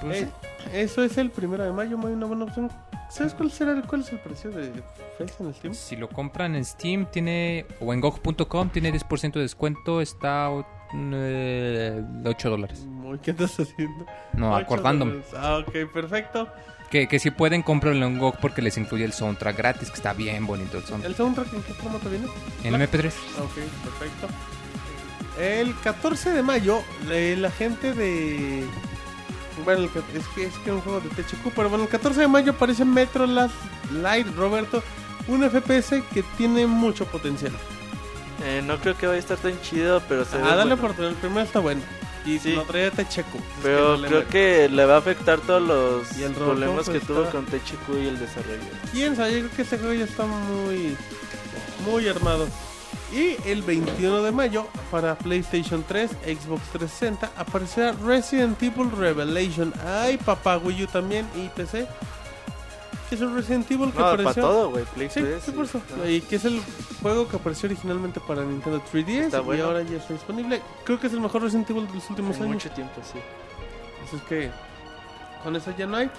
Pues, 0.00 0.22
Eh, 0.22 0.28
eso 0.72 1.02
es 1.02 1.16
el 1.18 1.30
primero 1.30 1.64
de 1.64 1.72
mayo, 1.72 1.96
muy 1.98 2.12
una 2.12 2.26
buena 2.26 2.44
opción. 2.44 2.70
¿Sabes 3.10 3.32
cuál 3.34 3.50
será 3.50 3.80
cuál 3.82 4.02
es 4.02 4.12
el 4.12 4.18
precio 4.18 4.50
de 4.50 4.70
Face 5.16 5.34
en 5.40 5.46
el 5.48 5.54
Steam? 5.54 5.74
Si 5.74 5.96
lo 5.96 6.08
compran 6.10 6.54
en 6.54 6.64
Steam 6.64 7.06
tiene 7.10 7.64
o 7.80 7.92
en 7.94 8.00
GOG.com 8.00 8.68
tiene 8.68 8.92
10% 8.92 9.32
de 9.32 9.40
descuento, 9.40 10.00
está 10.02 10.50
eh, 10.94 12.02
8 12.24 12.50
dólares. 12.50 12.86
¿Qué 13.22 13.30
estás 13.30 13.58
haciendo? 13.60 14.04
No, 14.34 14.54
acordándome. 14.54 15.12
dólares. 15.12 15.34
Ah, 15.36 15.58
ok, 15.58 15.90
perfecto. 15.92 16.48
Que, 16.90 17.06
que 17.08 17.18
si 17.18 17.30
pueden 17.30 17.62
comprarlo 17.62 18.06
en 18.06 18.18
GOG 18.18 18.38
porque 18.40 18.62
les 18.62 18.76
incluye 18.78 19.04
el 19.04 19.12
soundtrack 19.12 19.56
gratis, 19.56 19.88
que 19.90 19.96
está 19.96 20.12
bien 20.12 20.46
bonito 20.46 20.76
el 20.78 20.84
soundtrack. 20.84 21.10
¿El 21.10 21.16
soundtrack 21.16 21.52
en 21.54 21.62
qué 21.62 21.72
formato 21.74 22.08
viene? 22.10 22.26
En 22.64 22.74
MP3. 22.74 23.12
Ah, 23.38 23.42
Ok, 23.42 23.54
perfecto. 23.84 24.28
El 25.40 25.74
14 25.80 26.30
de 26.32 26.42
mayo, 26.42 26.80
eh, 27.10 27.36
la 27.38 27.50
gente 27.50 27.92
de. 27.94 28.64
Bueno, 29.64 29.82
el 29.82 29.86
es 30.18 30.26
que 30.34 30.44
es 30.46 30.54
que 30.58 30.72
un 30.72 30.80
juego 30.80 31.00
de 31.00 31.08
THQ, 31.10 31.52
pero 31.54 31.68
bueno, 31.68 31.84
el 31.84 31.90
14 31.90 32.20
de 32.20 32.28
mayo 32.28 32.52
aparece 32.52 32.84
Metro 32.84 33.26
Last 33.26 33.54
Light, 33.92 34.26
Roberto. 34.36 34.82
Un 35.26 35.42
FPS 35.48 36.02
que 36.12 36.22
tiene 36.36 36.66
mucho 36.66 37.04
potencial. 37.06 37.52
Eh, 38.44 38.62
no 38.64 38.78
creo 38.78 38.96
que 38.96 39.06
vaya 39.06 39.16
a 39.16 39.20
estar 39.20 39.36
tan 39.36 39.60
chido, 39.62 40.00
pero 40.08 40.24
se 40.24 40.36
ve 40.38 40.44
Ah, 40.44 40.56
dale 40.56 40.74
bueno. 40.74 40.94
por 40.94 41.04
el 41.04 41.14
primero 41.14 41.40
está 41.44 41.58
bueno. 41.60 41.82
Y 42.24 42.38
Sí. 42.38 42.52
lo 42.54 42.62
trae 42.64 42.90
THQ. 42.90 43.36
es 43.36 43.42
Pero 43.62 43.78
que 43.78 43.82
no 43.92 43.96
le 43.98 44.08
creo 44.08 44.28
que 44.28 44.68
le 44.68 44.84
va 44.84 44.94
a 44.96 44.98
afectar 44.98 45.38
todos 45.40 45.62
los 45.62 46.18
Y 46.18 46.22
el 46.24 46.32
problemas 46.32 46.88
que 46.88 47.00
tuvo 47.00 47.20
está- 47.24 47.32
con 47.32 47.46
THQ 47.46 47.98
y 48.02 48.06
el 48.06 48.18
desarrollo. 48.18 48.60
quién 48.92 49.16
sabe, 49.16 49.32
yo 49.32 49.38
creo 49.40 49.50
que 49.56 49.62
este 49.62 49.78
juego 49.78 49.94
ya 49.94 50.04
está 50.04 50.24
muy, 50.26 50.96
muy 51.84 52.08
armado. 52.08 52.48
Y 53.12 53.36
el 53.48 53.62
21 53.62 54.22
de 54.22 54.32
mayo, 54.32 54.66
para 54.90 55.16
PlayStation 55.16 55.82
3, 55.86 56.10
Xbox 56.10 56.62
360, 56.72 57.30
aparecerá 57.38 57.92
Resident 58.04 58.62
Evil 58.62 58.90
Revelation. 58.90 59.72
Ay, 59.86 60.18
papá, 60.18 60.58
Wii 60.58 60.84
U 60.84 60.86
también 60.88 61.26
y 61.34 61.48
PC. 61.48 61.86
Que 63.08 63.14
es 63.14 63.20
el 63.22 63.32
Resident 63.34 63.70
Evil 63.70 63.90
que 63.90 63.98
No, 63.98 64.04
para 64.04 64.12
apareció. 64.12 64.42
todo, 64.42 64.70
güey. 64.70 64.84
Sí, 65.08 65.20
3, 65.22 65.42
sí, 65.42 65.50
por 65.52 65.64
eso. 65.64 65.80
no. 65.96 66.06
Y 66.10 66.20
que 66.20 66.36
es 66.36 66.44
el 66.44 66.60
juego 67.00 67.26
que 67.26 67.36
apareció 67.36 67.66
originalmente 67.68 68.20
para 68.20 68.42
Nintendo 68.44 68.82
3DS 68.92 69.24
Está 69.24 69.38
y 69.38 69.42
bueno. 69.42 69.64
ahora 69.64 69.82
ya 69.82 69.96
está 69.96 70.12
disponible. 70.12 70.60
Creo 70.84 71.00
que 71.00 71.06
es 71.06 71.12
el 71.14 71.20
mejor 71.22 71.42
Resident 71.42 71.70
Evil 71.70 71.86
de 71.86 71.94
los 71.94 72.10
últimos 72.10 72.36
En 72.36 72.42
años. 72.42 72.54
mucho 72.56 72.70
tiempo, 72.72 73.00
sí. 73.10 73.18
Así 74.06 74.16
es 74.16 74.22
que 74.24 74.50
con 75.42 75.56
eso 75.56 75.72
ya 75.78 75.86
no 75.86 75.96
hay. 75.96 76.10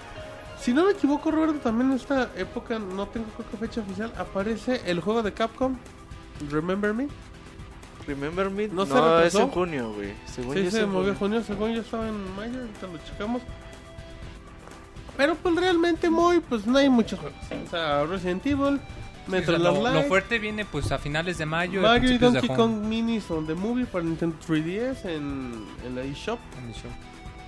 Si 0.59 0.73
no 0.73 0.85
me 0.85 0.91
equivoco, 0.93 1.29
Roberto, 1.29 1.59
también 1.59 1.91
en 1.91 1.97
esta 1.97 2.29
época, 2.35 2.79
no 2.79 3.05
tengo 3.07 3.27
creo 3.37 3.49
que 3.51 3.57
fecha 3.57 3.81
oficial, 3.81 4.11
aparece 4.17 4.81
el 4.87 4.99
juego 5.01 5.21
de 5.21 5.31
Capcom, 5.33 5.77
Remember 6.49 6.93
Me. 6.93 7.07
Remember 8.07 8.49
Me, 8.49 8.67
¿No 8.67 8.73
no, 8.73 8.85
se 8.85 8.93
es 8.93 8.99
retrasó? 9.03 9.41
en 9.43 9.49
junio, 9.49 9.93
güey. 9.93 10.13
Según 10.25 10.55
yo 10.55 10.61
Sí, 10.61 10.67
es 10.67 10.73
se 10.73 10.81
en 10.81 10.89
movió 10.89 11.13
junio. 11.15 11.41
junio, 11.41 11.43
según 11.43 11.73
yo 11.73 11.81
estaba 11.81 12.07
en 12.09 12.35
mayo, 12.35 12.59
ahorita 12.59 12.87
lo 12.87 12.97
checamos. 13.05 13.41
Pero 15.17 15.35
pues 15.35 15.55
realmente 15.55 16.09
muy, 16.09 16.39
pues 16.39 16.65
no 16.65 16.77
hay 16.77 16.89
muchos 16.89 17.19
juegos. 17.19 17.37
O 17.67 17.69
sea, 17.69 18.05
Resident 18.05 18.45
Evil, 18.45 18.79
O 19.27 19.31
Metro 19.31 19.55
sea, 19.55 19.63
Last 19.63 19.77
lo, 19.77 19.83
lo 19.83 19.93
Light, 19.93 20.07
fuerte 20.07 20.39
viene 20.39 20.65
pues 20.65 20.91
a 20.91 20.97
finales 20.97 21.37
de 21.37 21.45
mayo. 21.45 21.81
Mario 21.81 22.11
y 22.13 22.17
Donkey. 22.17 22.47
Kong 22.49 22.83
Minis 22.85 23.29
on 23.29 23.45
the 23.45 23.53
Movie 23.53 23.85
para 23.85 24.05
Nintendo 24.05 24.35
3DS 24.47 25.05
en, 25.05 25.65
en 25.85 25.95
la 25.95 26.01
eShop. 26.03 26.39
En. 26.63 26.71
O 26.71 26.73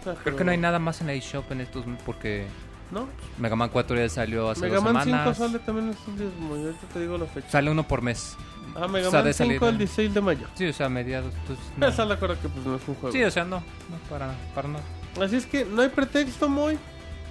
sea, 0.03 0.13
Creo 0.13 0.17
pero- 0.23 0.35
que 0.37 0.43
no 0.43 0.51
hay 0.51 0.57
nada 0.57 0.79
más 0.79 0.99
en 1.01 1.07
la 1.07 1.13
eShop 1.13 1.49
en 1.51 1.61
estos 1.61 1.85
porque 2.05 2.45
¿No? 2.91 3.07
Mega 3.37 3.55
Man 3.55 3.69
4 3.71 3.95
ya 3.95 4.09
salió 4.09 4.49
hace 4.49 4.61
Mega 4.61 4.75
dos 4.75 4.83
Man 4.83 4.95
5 4.95 5.05
semanas. 5.05 5.37
sale 5.37 5.59
también 5.59 5.89
estos 5.89 6.17
días, 6.19 6.31
como 6.37 6.55
yo 6.57 6.63
ahorita 6.65 6.87
te 6.93 6.99
digo 6.99 7.17
la 7.17 7.25
fecha. 7.25 7.49
Sale 7.49 7.71
uno 7.71 7.87
por 7.87 8.01
mes. 8.01 8.35
Ah, 8.75 8.87
Mega 8.87 9.07
o 9.07 9.11
sea, 9.11 9.19
Man 9.19 9.27
de 9.27 9.33
5 9.33 9.49
salida. 9.49 9.69
el 9.69 9.77
16 9.77 10.13
de 10.13 10.21
mayo. 10.21 10.47
Sí, 10.55 10.67
o 10.67 10.73
sea, 10.73 10.89
mediados. 10.89 11.33
entonces, 11.41 11.65
no. 11.77 11.87
Esa 11.87 12.03
es 12.03 12.09
la 12.09 12.19
cosa 12.19 12.35
que 12.39 12.49
pues 12.49 12.65
no 12.65 12.75
es 12.75 12.87
un 12.87 12.95
juego. 12.95 13.11
Sí, 13.11 13.23
o 13.23 13.31
sea, 13.31 13.43
no, 13.43 13.57
no 13.57 13.97
para, 14.09 14.33
para 14.55 14.67
nada. 14.69 14.83
Así 15.21 15.35
es 15.35 15.45
que 15.45 15.65
no 15.65 15.81
hay 15.81 15.89
pretexto, 15.89 16.47
Moy. 16.49 16.77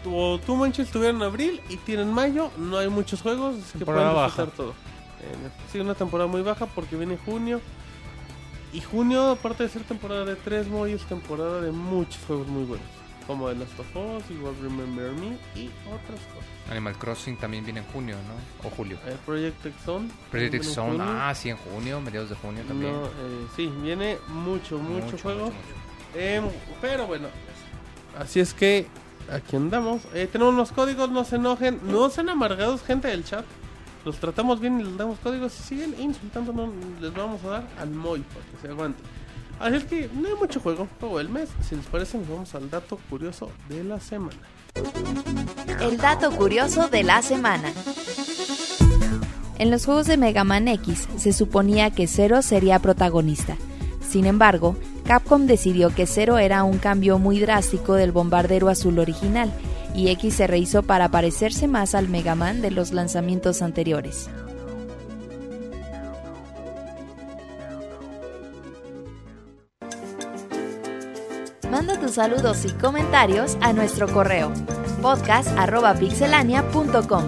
O 0.07 0.39
tú, 0.45 0.57
Manches, 0.57 0.87
estuvieron 0.87 1.17
en 1.17 1.23
abril 1.23 1.61
y 1.69 1.77
tienen 1.77 2.13
mayo. 2.13 2.51
No 2.57 2.79
hay 2.79 2.89
muchos 2.89 3.21
juegos, 3.23 3.57
así 3.57 3.79
que 3.79 3.85
pueden 3.85 4.09
disfrutar 4.09 4.49
todo. 4.57 4.71
Eh, 4.71 5.49
sí, 5.71 5.79
una 5.79 5.95
temporada 5.95 6.29
muy 6.29 6.41
baja 6.43 6.67
porque 6.67 6.97
viene 6.97 7.19
junio. 7.25 7.61
Y 8.73 8.81
junio, 8.81 9.31
aparte 9.31 9.65
de 9.65 9.69
ser 9.69 9.83
temporada 9.83 10.25
de 10.25 10.37
3, 10.37 10.69
Moy, 10.69 10.93
es 10.93 11.03
temporada 11.05 11.61
de 11.61 11.73
muchos 11.73 12.23
juegos 12.27 12.47
muy 12.47 12.65
buenos. 12.65 12.87
Como 13.27 13.49
The 13.49 13.57
Last 13.57 13.79
of 13.79 13.97
Us, 13.97 14.31
igual 14.31 14.55
Remember 14.63 15.13
Me 15.13 15.37
y 15.61 15.71
otras 15.87 16.21
cosas. 16.35 16.50
Animal 16.71 16.97
Crossing 16.97 17.37
también 17.37 17.65
viene 17.65 17.81
en 17.81 17.87
junio, 17.87 18.17
¿no? 18.17 18.69
O 18.69 18.71
julio. 18.71 18.97
Eh, 19.07 19.17
Project 19.27 19.67
X 19.67 19.83
Zone. 19.85 20.09
Project 20.31 20.55
en 20.55 20.65
Zone, 20.65 20.99
ah, 21.01 21.35
sí, 21.35 21.51
en 21.51 21.57
junio, 21.57 22.01
mediados 22.01 22.31
de 22.31 22.37
junio 22.37 22.63
también. 22.67 22.93
No, 22.93 23.07
eh, 23.07 23.47
sí, 23.57 23.73
viene 23.83 24.19
mucho, 24.29 24.79
mucho, 24.79 25.19
juego. 25.19 25.47
mucho, 25.47 25.57
mucho. 25.57 26.19
Em, 26.19 26.45
pero 26.81 27.07
bueno, 27.07 27.29
así 28.19 28.41
es 28.41 28.55
que 28.55 28.87
aquí 29.31 29.57
andamos. 29.57 30.03
Eh, 30.15 30.29
tenemos 30.31 30.55
los 30.55 30.73
códigos, 30.73 31.11
no 31.11 31.25
se 31.25 31.37
enojen, 31.37 31.81
no 31.83 32.09
sean 32.11 32.29
amargados, 32.29 32.83
gente 32.83 33.09
del 33.09 33.25
chat. 33.25 33.45
Los 34.05 34.19
tratamos 34.19 34.61
bien 34.61 34.81
y 34.81 34.85
les 34.85 34.97
damos 34.97 35.19
códigos. 35.19 35.53
Si 35.53 35.63
siguen 35.63 35.95
insultándonos, 35.99 36.71
les 37.01 37.13
vamos 37.13 37.45
a 37.45 37.49
dar 37.49 37.69
al 37.79 37.91
Moy 37.91 38.21
para 38.21 38.47
que 38.47 38.57
se 38.63 38.69
aguanten. 38.69 39.05
Así 39.59 39.77
es 39.77 39.85
que 39.85 40.09
no 40.15 40.27
hay 40.27 40.35
mucho 40.35 40.59
juego, 40.59 40.89
todo 40.99 41.21
el 41.21 41.29
mes. 41.29 41.51
Si 41.69 41.77
les 41.77 41.85
parece, 41.87 42.17
nos 42.17 42.29
vamos 42.29 42.55
al 42.55 42.71
dato 42.71 42.99
curioso 43.11 43.51
de 43.69 43.85
la 43.85 44.01
semana. 44.01 44.39
El 45.81 45.97
dato 45.99 46.31
curioso 46.31 46.89
de 46.89 47.03
la 47.03 47.23
semana. 47.23 47.73
En 49.59 49.71
los 49.71 49.85
juegos 49.85 50.07
de 50.07 50.17
Mega 50.17 50.45
Man 50.45 50.69
X 50.69 51.09
se 51.17 51.33
suponía 51.33 51.91
que 51.91 52.07
Zero 52.07 52.43
sería 52.43 52.79
protagonista. 52.79 53.57
Sin 54.09 54.27
embargo, 54.27 54.77
Capcom 55.05 55.47
decidió 55.47 55.95
que 55.95 56.07
Zero 56.07 56.39
era 56.39 56.65
un 56.65 56.79
cambio 56.79 57.19
muy 57.19 57.41
drástico 57.41 57.95
del 57.95 58.13
bombardero 58.13 58.69
azul 58.69 58.99
original, 58.99 59.53
y 59.95 60.09
X 60.11 60.35
se 60.35 60.47
rehizo 60.47 60.83
para 60.83 61.09
parecerse 61.11 61.67
más 61.67 61.95
al 61.95 62.09
Mega 62.09 62.35
Man 62.35 62.63
de 62.63 62.71
los 62.71 62.93
lanzamientos 62.93 63.61
anteriores. 63.61 64.31
Manda 71.81 71.99
tus 71.99 72.17
saludos 72.17 72.67
y 72.67 72.73
comentarios 72.75 73.57
a 73.63 73.73
nuestro 73.73 74.07
correo 74.07 74.53
podcast.pixelania.com. 75.01 77.25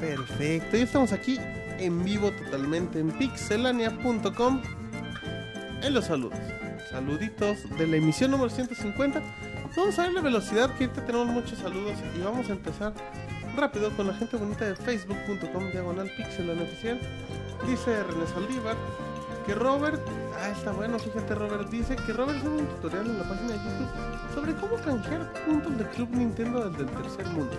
Perfecto, 0.00 0.78
ya 0.78 0.82
estamos 0.82 1.12
aquí 1.12 1.38
en 1.78 2.02
vivo 2.04 2.30
totalmente 2.30 3.00
en 3.00 3.10
pixelania.com. 3.18 4.62
En 5.82 5.92
los 5.92 6.06
saludos, 6.06 6.38
saluditos 6.90 7.68
de 7.76 7.86
la 7.86 7.96
emisión 7.96 8.30
número 8.30 8.48
150. 8.48 9.20
Vamos 9.76 9.98
a 9.98 10.02
ver 10.04 10.14
la 10.14 10.22
velocidad 10.22 10.74
que 10.78 10.84
ahorita 10.84 11.04
tenemos 11.04 11.26
muchos 11.26 11.58
saludos 11.58 11.98
y 12.16 12.20
vamos 12.22 12.48
a 12.48 12.52
empezar 12.52 12.94
rápido 13.56 13.90
con 13.96 14.06
la 14.06 14.14
gente 14.14 14.36
bonita 14.36 14.64
de 14.64 14.76
facebook.com 14.76 15.70
diagonal 15.70 16.10
pixelania 16.16 16.64
oficial. 16.64 16.98
Dice 17.66 18.02
René 18.02 18.26
Saldívar 18.26 18.76
que 19.46 19.54
Robert, 19.54 20.00
ah 20.40 20.50
está 20.50 20.72
bueno, 20.72 20.98
fíjate 20.98 21.34
Robert, 21.34 21.68
dice 21.68 21.96
que 21.96 22.12
Robert 22.12 22.38
hizo 22.38 22.50
un 22.50 22.66
tutorial 22.66 23.06
en 23.06 23.18
la 23.18 23.24
página 23.24 23.52
de 23.52 23.58
YouTube 23.58 24.34
sobre 24.34 24.54
cómo 24.54 24.76
canjear 24.76 25.32
puntos 25.44 25.78
de 25.78 25.84
Club 25.88 26.10
Nintendo 26.12 26.68
desde 26.70 26.84
el 26.84 26.90
tercer 26.90 27.26
mundo. 27.26 27.52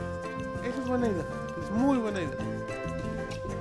Esa 0.63 0.80
es 0.80 0.88
buena 0.88 1.07
idea. 1.07 1.25
Es 1.61 1.72
muy 1.72 1.97
buena 1.97 2.22
idea. 2.22 2.38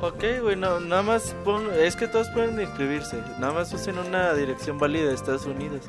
Ok, 0.01 0.25
güey, 0.43 0.57
no, 0.57 0.81
nada 0.81 1.03
más 1.03 1.35
es 1.77 1.97
que 1.97 2.09
todos 2.09 2.29
pueden 2.31 2.61
inscribirse, 2.61 3.23
nada 3.39 3.53
más 3.53 3.73
usen 3.73 3.99
una 3.99 4.35
dirección 4.35 4.79
válida 4.79 5.09
de 5.09 5.15
Estados 5.15 5.47
Unidos 5.47 5.83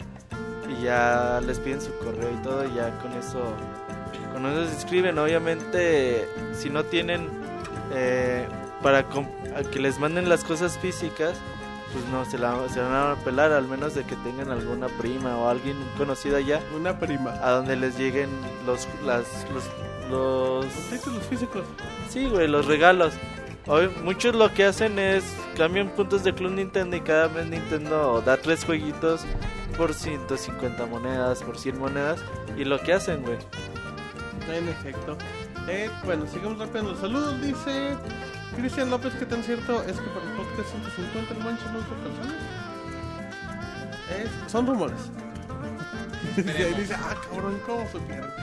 y 0.69 0.83
ya 0.83 1.41
les 1.43 1.59
piden 1.59 1.81
su 1.81 1.91
correo 1.97 2.29
y 2.31 2.43
todo 2.43 2.63
y 2.63 2.75
ya 2.75 2.95
con 2.99 3.11
eso, 3.13 3.41
con 4.33 4.45
eso 4.45 4.67
se 4.67 4.75
inscriben. 4.75 5.17
Obviamente, 5.17 6.27
si 6.53 6.69
no 6.69 6.83
tienen 6.83 7.29
eh, 7.93 8.45
para 8.81 9.05
que 9.71 9.79
les 9.79 9.99
manden 9.99 10.27
las 10.27 10.43
cosas 10.43 10.77
físicas, 10.77 11.37
pues 11.93 12.05
no 12.07 12.25
se, 12.25 12.37
la, 12.37 12.67
se 12.69 12.81
van 12.81 12.93
a 12.93 13.15
pelar, 13.23 13.51
al 13.51 13.67
menos 13.67 13.93
de 13.93 14.03
que 14.03 14.15
tengan 14.17 14.49
alguna 14.49 14.87
prima 14.87 15.37
o 15.37 15.47
alguien 15.47 15.77
conocido 15.97 16.37
allá 16.37 16.59
Una 16.75 16.99
prima. 16.99 17.31
a 17.41 17.51
donde 17.51 17.75
les 17.75 17.97
lleguen 17.97 18.29
los, 18.65 18.87
las, 19.05 19.25
los, 19.53 19.63
los 20.09 20.65
Los 20.65 20.89
títulos 20.89 21.23
físicos. 21.23 21.63
Sí, 22.09 22.27
güey, 22.27 22.47
los 22.47 22.65
regalos. 22.65 23.13
Hoy, 23.67 23.89
muchos 24.03 24.35
lo 24.35 24.53
que 24.53 24.65
hacen 24.65 24.99
es 24.99 25.23
cambian 25.55 25.89
puntos 25.89 26.23
de 26.23 26.33
Club 26.33 26.51
Nintendo 26.51 26.97
y 26.97 27.01
cada 27.01 27.29
mes 27.29 27.45
Nintendo 27.45 28.21
da 28.25 28.35
tres 28.35 28.65
jueguitos 28.65 29.21
por 29.77 29.93
150 29.93 30.85
monedas, 30.87 31.43
por 31.43 31.57
100 31.57 31.79
monedas. 31.79 32.19
Y 32.57 32.65
lo 32.65 32.79
que 32.79 32.93
hacen, 32.93 33.21
güey. 33.21 33.37
En 34.49 34.67
efecto. 34.69 35.17
Eh, 35.67 35.89
bueno, 36.03 36.25
sigamos 36.27 36.59
rápido 36.59 36.83
los 36.83 36.99
saludos. 36.99 37.39
Dice 37.41 37.95
Cristian 38.55 38.89
López 38.89 39.13
que 39.15 39.25
tan 39.25 39.43
cierto 39.43 39.81
es 39.83 39.97
que 39.99 40.07
para 40.09 40.25
el 40.25 40.31
podcast 40.37 40.69
150 40.71 41.33
el 41.33 41.39
mancho 41.43 41.65
no 41.71 41.79
usa 41.79 41.89
calzones. 42.03 42.41
Es- 44.45 44.51
son 44.51 44.67
rumores. 44.67 44.99
y 46.37 46.61
ahí 46.61 46.73
dice, 46.75 46.95
ah, 46.95 47.15
cabrón, 47.29 47.59
¿cómo 47.65 47.87
supieron? 47.91 48.29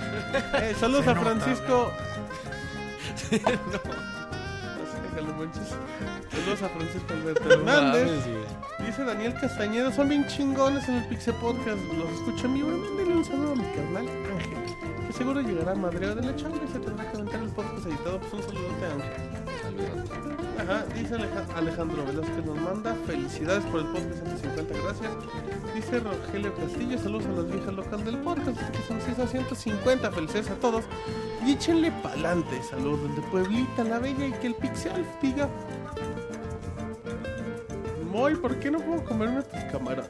Eh, 0.63 0.75
saludos 0.79 1.05
Se 1.05 1.11
a 1.11 1.15
Francisco. 1.17 1.93
Saludos 6.31 6.63
a 6.63 6.69
Francisco 6.69 7.13
Alberto 7.13 7.53
Hernández. 7.53 8.11
Dice 8.85 9.05
Daniel 9.05 9.35
Castañeda, 9.41 9.93
son 9.93 10.09
bien 10.09 10.27
chingones 10.27 10.89
en 10.89 10.97
el 10.97 11.05
Pixel 11.09 11.35
Podcast. 11.35 11.79
Los 11.97 12.11
escucho 12.13 12.47
en 12.47 12.55
vivo. 12.55 12.71
y 12.71 12.81
Mándenle 12.81 13.15
un 13.17 13.25
saludo 13.25 13.53
a 13.53 13.57
mi 13.57 13.65
carnal 13.75 14.09
Ángel. 14.09 14.70
Que 15.11 15.17
seguro 15.17 15.41
llegará 15.41 15.75
Madreo 15.75 16.15
de 16.15 16.23
la 16.23 16.37
chamba 16.37 16.59
y 16.65 16.69
se 16.73 16.79
tendrá 16.79 17.11
que 17.11 17.17
aventar 17.17 17.41
el 17.43 17.49
podcast 17.49 17.85
editado. 17.85 18.21
Pues 18.21 18.33
un 18.33 18.43
saludote 18.45 18.87
a 18.87 18.93
Ángel. 18.93 19.61
Saludos. 19.61 20.11
Ajá, 20.61 20.85
dice 20.95 21.15
Aleja- 21.17 21.47
Alejandro 21.57 22.05
Velázquez 22.05 22.45
nos 22.47 22.57
manda 22.61 22.95
felicidades 23.07 23.65
por 23.65 23.81
el 23.81 23.87
podcast 23.87 24.23
150, 24.25 24.75
gracias. 24.85 25.11
Dice 25.75 25.99
Rogelio 25.99 26.55
Castillo, 26.55 26.97
saludos 26.99 27.27
a 27.27 27.33
las 27.33 27.47
viejas 27.51 27.75
locas 27.75 28.05
del 28.05 28.19
podcast, 28.19 28.61
que 28.71 28.83
son 28.87 29.01
6 29.01 29.19
a 29.19 29.27
150, 29.27 30.13
felicidades 30.13 30.51
a 30.51 30.55
todos. 30.61 30.85
Y 31.45 31.55
échenle 31.55 31.91
pa'lante, 32.05 32.63
saludos 32.63 33.09
desde 33.09 33.29
Pueblita 33.31 33.83
la 33.83 33.99
Bella 33.99 34.29
y 34.29 34.33
que 34.35 34.47
el 34.47 34.55
Pixel 34.55 35.05
diga... 35.21 35.49
Moy, 38.13 38.37
¿por 38.37 38.61
qué 38.61 38.71
no 38.71 38.79
puedo 38.79 39.05
comerme 39.05 39.43
tus 39.43 39.65
camarones? 39.73 40.09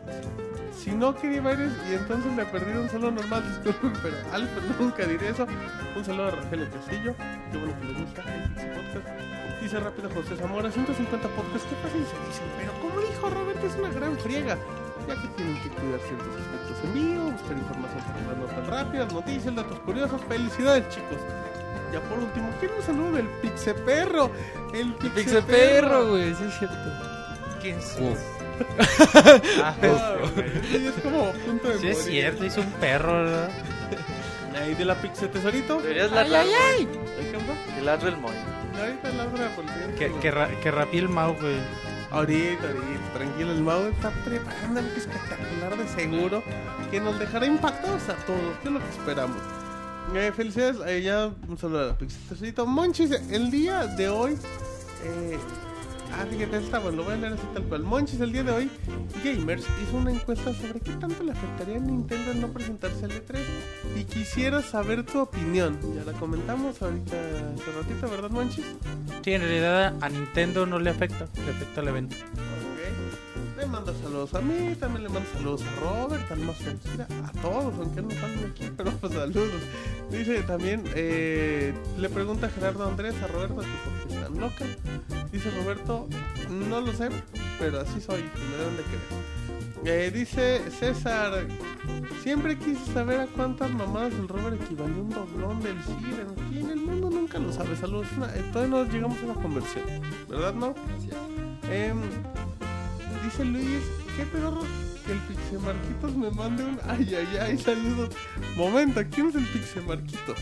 Si 0.82 0.92
no 0.92 1.14
quería 1.14 1.42
varios 1.42 1.74
y 1.90 1.92
entonces 1.92 2.34
le 2.34 2.46
perdí 2.46 2.72
un 2.72 2.88
saludo 2.88 3.10
normal, 3.10 3.44
disculpen, 3.64 3.92
pero 4.02 4.16
Alfa 4.32 4.60
nunca 4.78 5.04
diré 5.04 5.28
eso. 5.28 5.46
Un 5.94 6.02
saludo 6.02 6.28
a 6.28 6.30
Rogelio 6.30 6.70
Castillo, 6.70 7.14
qué 7.52 7.58
bueno 7.58 7.78
que 7.78 7.84
les 7.84 8.00
gusta 8.00 8.22
el 8.22 8.70
Podcast. 8.70 9.60
Dice 9.60 9.78
rápido 9.78 10.08
José 10.08 10.36
Zamora, 10.36 10.70
150 10.70 11.28
podcasts, 11.28 11.68
qué 11.68 11.76
fácil 11.86 12.02
se 12.06 12.16
dicen, 12.26 12.46
pero 12.56 12.72
como 12.80 12.98
dijo 12.98 13.28
Roberto, 13.28 13.66
es 13.66 13.74
una 13.76 13.90
gran 13.90 14.18
friega, 14.20 14.56
ya 15.06 15.20
que 15.20 15.28
tienen 15.36 15.60
que 15.60 15.68
cuidar 15.68 16.00
ciertos 16.00 16.32
aspectos 16.40 16.84
en 16.84 16.94
vivo, 16.94 17.30
buscar 17.30 17.58
información 17.58 18.00
para 18.00 18.26
las 18.26 18.38
notas 18.38 18.66
rápidas, 18.66 19.12
noticias, 19.12 19.54
datos 19.54 19.78
curiosos, 19.80 20.20
felicidades 20.30 20.88
chicos. 20.88 21.18
Ya 21.92 22.00
por 22.08 22.20
último, 22.20 22.48
quiero 22.58 22.76
un 22.76 22.82
saludo 22.82 23.12
del 23.12 23.28
Pixeperro, 23.42 24.30
el 24.72 24.94
Pixel 24.94 25.10
Pixeperro. 25.10 25.44
perro, 25.44 26.08
güey, 26.08 26.34
sí 26.34 26.44
es 26.44 26.58
cierto. 26.58 26.76
¿Quién 27.60 27.78
es? 27.78 27.98
Ah, 29.62 29.74
sí, 30.70 30.86
es 30.86 31.02
como 31.02 31.26
a 31.28 31.32
punto 31.32 31.68
de 31.68 31.78
sí 31.78 31.88
es 31.88 31.98
morir. 31.98 32.10
cierto, 32.12 32.44
hizo 32.44 32.60
un 32.60 32.70
perro, 32.72 33.12
¿verdad? 33.24 33.50
Ahí 34.60 34.74
de 34.74 34.84
la 34.84 34.94
Pixe 35.00 35.28
Tesorito. 35.28 35.80
Deberías 35.80 36.10
ladrar, 36.12 36.44
güey. 36.46 36.86
¿Qué 36.86 37.38
pasó? 37.38 37.74
Que 37.74 37.82
ladre 37.82 38.08
el 38.10 38.16
moy. 38.18 38.34
Ahorita 38.78 39.08
ladra 39.10 39.48
por 39.56 39.64
el 39.64 39.94
Que, 39.94 40.12
que, 40.20 40.30
ra- 40.30 40.48
que 40.62 40.70
rapie 40.70 41.00
el 41.00 41.08
Mau, 41.08 41.34
güey. 41.40 41.56
Ahorita, 42.10 42.66
ahorita, 42.66 43.12
tranquilo, 43.14 43.52
el 43.52 43.62
Mau 43.62 43.82
está 43.86 44.10
preparando 44.24 44.80
algo 44.80 44.92
espectacular 44.96 45.76
de 45.78 45.88
seguro 45.88 46.42
que 46.90 47.00
nos 47.00 47.18
dejará 47.18 47.46
impactados 47.46 48.02
a 48.08 48.14
todos, 48.26 48.58
que 48.62 48.68
es 48.68 48.74
lo 48.74 48.80
que 48.80 48.88
esperamos. 48.90 49.36
Eh, 50.14 50.32
felicidades, 50.34 50.76
eh, 50.86 51.02
ya 51.02 51.30
un 51.48 51.56
saludo 51.56 51.82
a 51.84 51.86
la 51.88 51.98
Pixelcito. 51.98 52.66
Monchis, 52.66 53.12
el 53.30 53.50
día 53.50 53.86
de 53.86 54.08
hoy, 54.08 54.36
eh, 55.04 55.38
ah, 56.12 56.26
fíjate, 56.28 56.58
bueno, 56.70 56.90
lo 56.92 57.04
voy 57.04 57.14
a 57.14 57.16
leer 57.16 57.32
así 57.34 57.42
tal 57.54 57.64
cual. 57.64 57.82
Monchis, 57.82 58.20
el 58.20 58.32
día 58.32 58.42
de 58.42 58.52
hoy, 58.52 58.70
Gamers 59.24 59.64
hizo 59.82 59.96
una 59.96 60.12
encuesta 60.12 60.54
sobre 60.54 60.80
qué 60.80 60.92
tanto 60.92 61.22
le 61.22 61.32
afectaría 61.32 61.76
a 61.76 61.80
Nintendo 61.80 62.34
no 62.34 62.52
presentarse 62.52 63.04
al 63.04 63.12
E3 63.12 63.38
y 63.96 64.04
quisiera 64.04 64.62
saber 64.62 65.04
tu 65.04 65.20
opinión. 65.20 65.78
Ya 65.94 66.04
la 66.04 66.18
comentamos 66.18 66.80
ahorita 66.82 67.16
hace 67.16 67.72
ratito, 67.72 68.10
¿verdad, 68.10 68.30
Monchis? 68.30 68.64
Sí, 69.22 69.32
en 69.32 69.42
realidad 69.42 69.96
a 70.00 70.08
Nintendo 70.08 70.66
no 70.66 70.78
le 70.78 70.90
afecta, 70.90 71.26
le 71.44 71.50
afecta 71.50 71.80
al 71.80 71.88
evento. 71.88 72.16
Le 73.60 73.66
mando 73.66 73.92
saludos 73.92 74.32
a 74.32 74.40
mí, 74.40 74.74
también 74.74 75.02
le 75.02 75.10
mando 75.10 75.28
saludos 75.34 75.62
a 75.62 75.80
Robert, 75.80 76.32
al 76.32 76.38
más 76.38 76.56
felicidad, 76.56 77.06
a 77.26 77.42
todos, 77.42 77.74
aunque 77.78 78.00
no 78.00 78.10
salen 78.12 78.50
aquí, 78.50 78.70
pero 78.76 78.90
pues 78.92 79.12
saludos. 79.12 79.60
Dice 80.10 80.42
también, 80.44 80.82
eh, 80.94 81.74
le 81.98 82.08
pregunta 82.08 82.48
Gerardo 82.48 82.88
Andrés 82.88 83.14
a 83.22 83.26
Roberto 83.26 83.60
que 83.60 83.66
por 83.66 84.08
qué 84.08 84.14
están 84.14 84.40
loca. 84.40 84.64
Dice 85.30 85.50
Roberto, 85.50 86.08
no 86.48 86.80
lo 86.80 86.90
sé, 86.94 87.10
pero 87.58 87.80
así 87.80 88.00
soy, 88.00 88.22
me 88.22 88.56
deben 88.56 88.76
de 88.78 88.82
creer. 88.82 90.06
Eh, 90.06 90.10
dice 90.10 90.62
César, 90.70 91.46
siempre 92.22 92.56
quise 92.56 92.92
saber 92.94 93.20
a 93.20 93.26
cuántas 93.26 93.70
mamadas 93.70 94.14
el 94.14 94.26
Robert 94.26 94.58
equivalía 94.62 95.02
un 95.02 95.10
doblón 95.10 95.60
del 95.60 95.76
CIR. 95.82 96.26
Aquí 96.46 96.60
en 96.60 96.70
el 96.70 96.80
mundo 96.80 97.10
nunca 97.10 97.38
lo 97.38 97.52
sabe. 97.52 97.76
Saludos, 97.76 98.06
eh, 98.34 98.42
todavía 98.52 98.84
no 98.84 98.90
llegamos 98.90 99.18
a 99.20 99.24
una 99.24 99.34
conversión, 99.34 99.84
¿verdad, 100.30 100.54
no? 100.54 100.74
Gracias. 100.88 102.49
Dice 103.30 103.44
Luis, 103.44 103.82
qué 104.16 104.24
pedo 104.24 104.60
que 105.06 105.12
el 105.12 105.18
Pixemarquitos 105.20 106.16
me 106.16 106.30
mande 106.30 106.64
un 106.64 106.78
ay 106.88 107.14
ay 107.14 107.36
ay 107.40 107.58
saludos. 107.58 108.10
Momento, 108.56 109.00
¿quién 109.10 109.28
es 109.28 109.36
el 109.36 109.44
Pixemarquitos? 109.46 110.38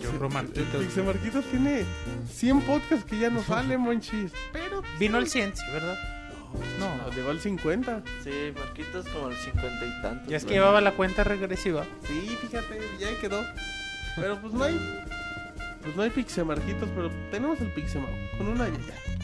Yo, 0.00 0.12
Romarquitos. 0.18 0.74
El 0.74 0.86
Pixemarquitos 0.86 1.44
tiene 1.46 1.84
100 2.32 2.60
podcasts 2.60 3.04
que 3.04 3.18
ya 3.18 3.30
no 3.30 3.42
sale, 3.46 3.76
monchis. 3.76 4.32
Pero 4.52 4.82
Vino 5.00 5.18
el 5.18 5.26
100, 5.26 5.56
sí, 5.56 5.62
¿verdad? 5.72 5.98
no, 6.78 7.10
llegó 7.14 7.30
al 7.30 7.40
50. 7.40 8.02
Sí, 8.22 8.52
Marquitos 8.56 9.06
como 9.08 9.28
el 9.28 9.36
50 9.36 9.86
y 9.86 10.02
tantos. 10.02 10.28
Ya 10.28 10.36
es 10.36 10.44
que 10.44 10.54
llevaba 10.54 10.80
la 10.80 10.92
cuenta 10.92 11.24
regresiva. 11.24 11.84
Sí, 12.06 12.36
fíjate, 12.40 12.80
ya 12.98 13.08
ahí 13.08 13.16
quedó. 13.20 13.42
Pero 14.16 14.40
pues 14.40 14.52
no 14.52 14.64
hay 14.64 14.78
pues 15.82 15.96
no 15.96 16.02
hay 16.02 16.10
Pixemarquitos, 16.10 16.88
pero 16.94 17.10
tenemos 17.30 17.60
el 17.60 17.72
Pixemao 17.72 18.10
con 18.38 18.48
un 18.48 18.60
ay 18.60 18.72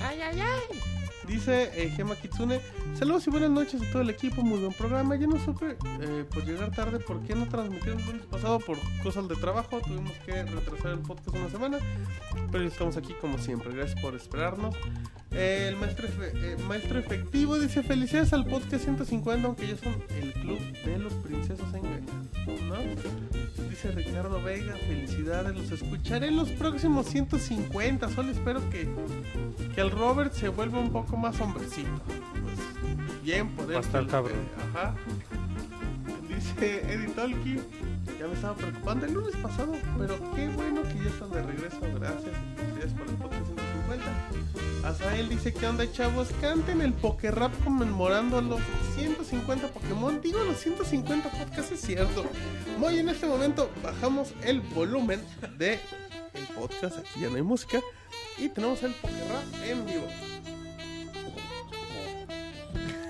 ay 0.01 0.41
ay. 0.41 0.96
Dice 1.27 1.71
eh, 1.75 1.93
Gema 1.97 2.15
Kitsune, 2.15 2.61
saludos 2.97 3.27
y 3.27 3.31
buenas 3.31 3.51
noches 3.51 3.83
a 3.83 3.93
todo 3.93 4.03
el 4.03 4.11
equipo, 4.11 4.43
muy 4.43 4.59
buen 4.59 4.73
programa. 4.73 5.17
Yo 5.17 5.27
no 5.27 5.39
supe 5.39 5.77
eh, 6.01 6.25
por 6.33 6.47
llegar 6.47 6.71
tarde 6.71 6.99
por 6.99 7.23
qué 7.23 7.35
no 7.35 7.47
transmitieron 7.47 8.01
el 8.01 8.07
lunes 8.07 8.27
pasado 8.27 8.59
por 8.59 8.79
cosas 9.03 9.29
de 9.29 9.37
trabajo. 9.37 9.81
Tuvimos 9.81 10.13
que 10.25 10.45
retrasar 10.45 10.93
el 10.93 11.01
podcast 11.01 11.37
una 11.37 11.51
semana, 11.51 11.79
pero 12.51 12.65
estamos 12.65 12.97
aquí 12.97 13.13
como 13.21 13.37
siempre. 13.37 13.75
Gracias 13.75 14.01
por 14.01 14.15
esperarnos. 14.15 14.75
El 15.31 15.77
maestro, 15.77 16.09
eh, 16.23 16.57
maestro 16.67 16.99
efectivo 16.99 17.59
dice 17.59 17.83
felicidades 17.83 18.33
al 18.33 18.47
podcast 18.47 18.85
150, 18.85 19.47
aunque 19.47 19.67
ellos 19.67 19.81
son 19.81 20.03
el 20.19 20.33
club 20.33 20.59
de 20.85 20.99
los 20.99 21.13
princesos 21.15 21.67
engañados, 21.75 22.63
¿no? 22.63 23.69
Dice 23.69 23.91
Ricardo 23.91 24.43
Vega, 24.43 24.75
felicidades, 24.87 25.55
los 25.55 25.71
escucharé 25.71 26.29
en 26.29 26.37
los 26.37 26.51
próximos 26.53 27.07
150. 27.07 28.09
Solo 28.09 28.31
espero 28.31 28.71
que 28.71 28.89
que 29.77 29.83
el 29.83 29.91
Robert 29.91 30.33
se 30.33 30.49
vuelva 30.49 30.81
un 30.81 30.91
poco 30.91 31.19
más 31.19 31.39
hombrecito. 31.39 31.91
Pues, 32.07 32.86
bien 33.23 33.49
por 33.51 33.73
él. 33.73 33.81
Que- 33.81 34.07
cabrón. 34.07 34.49
Ajá. 34.71 34.95
Dice 36.29 36.81
Eddie 36.93 37.09
Tolkien. 37.09 37.65
Ya 38.19 38.27
me 38.27 38.35
estaba 38.35 38.55
preocupando 38.55 39.05
el 39.07 39.13
lunes 39.13 39.37
pasado, 39.37 39.75
pero 39.99 40.17
qué 40.35 40.49
bueno 40.49 40.83
que 40.85 40.95
ya 41.05 41.11
están 41.11 41.31
de 41.31 41.43
regreso. 41.43 41.81
Gracias. 41.95 42.35
Gracias 42.75 42.93
por 42.95 43.09
el 43.09 43.15
podcast 43.17 43.47
150. 43.47 44.89
Azael 44.89 45.29
dice 45.29 45.53
que 45.53 45.67
onda 45.67 45.91
chavos, 45.93 46.29
canten 46.41 46.81
el 46.81 46.93
Poké 46.93 47.31
Rap 47.31 47.53
conmemorando 47.65 48.41
los 48.41 48.61
150 48.95 49.69
Pokémon. 49.69 50.21
Digo 50.23 50.43
los 50.45 50.59
150 50.59 51.29
podcasts, 51.31 51.73
es 51.73 51.81
cierto. 51.81 52.25
Muy 52.79 52.99
en 52.99 53.09
este 53.09 53.27
momento 53.27 53.71
bajamos 53.83 54.33
el 54.43 54.61
volumen 54.61 55.21
de 55.59 55.75
el 56.35 56.45
podcast. 56.55 56.99
Aquí 56.99 57.21
ya 57.21 57.29
no 57.29 57.37
hay 57.37 57.43
música. 57.43 57.81
Y 58.39 58.49
tenemos 58.49 58.83
el 58.83 58.93
Poké 58.93 59.15
Rap 59.29 59.65
en 59.69 59.85
vivo. 59.87 60.07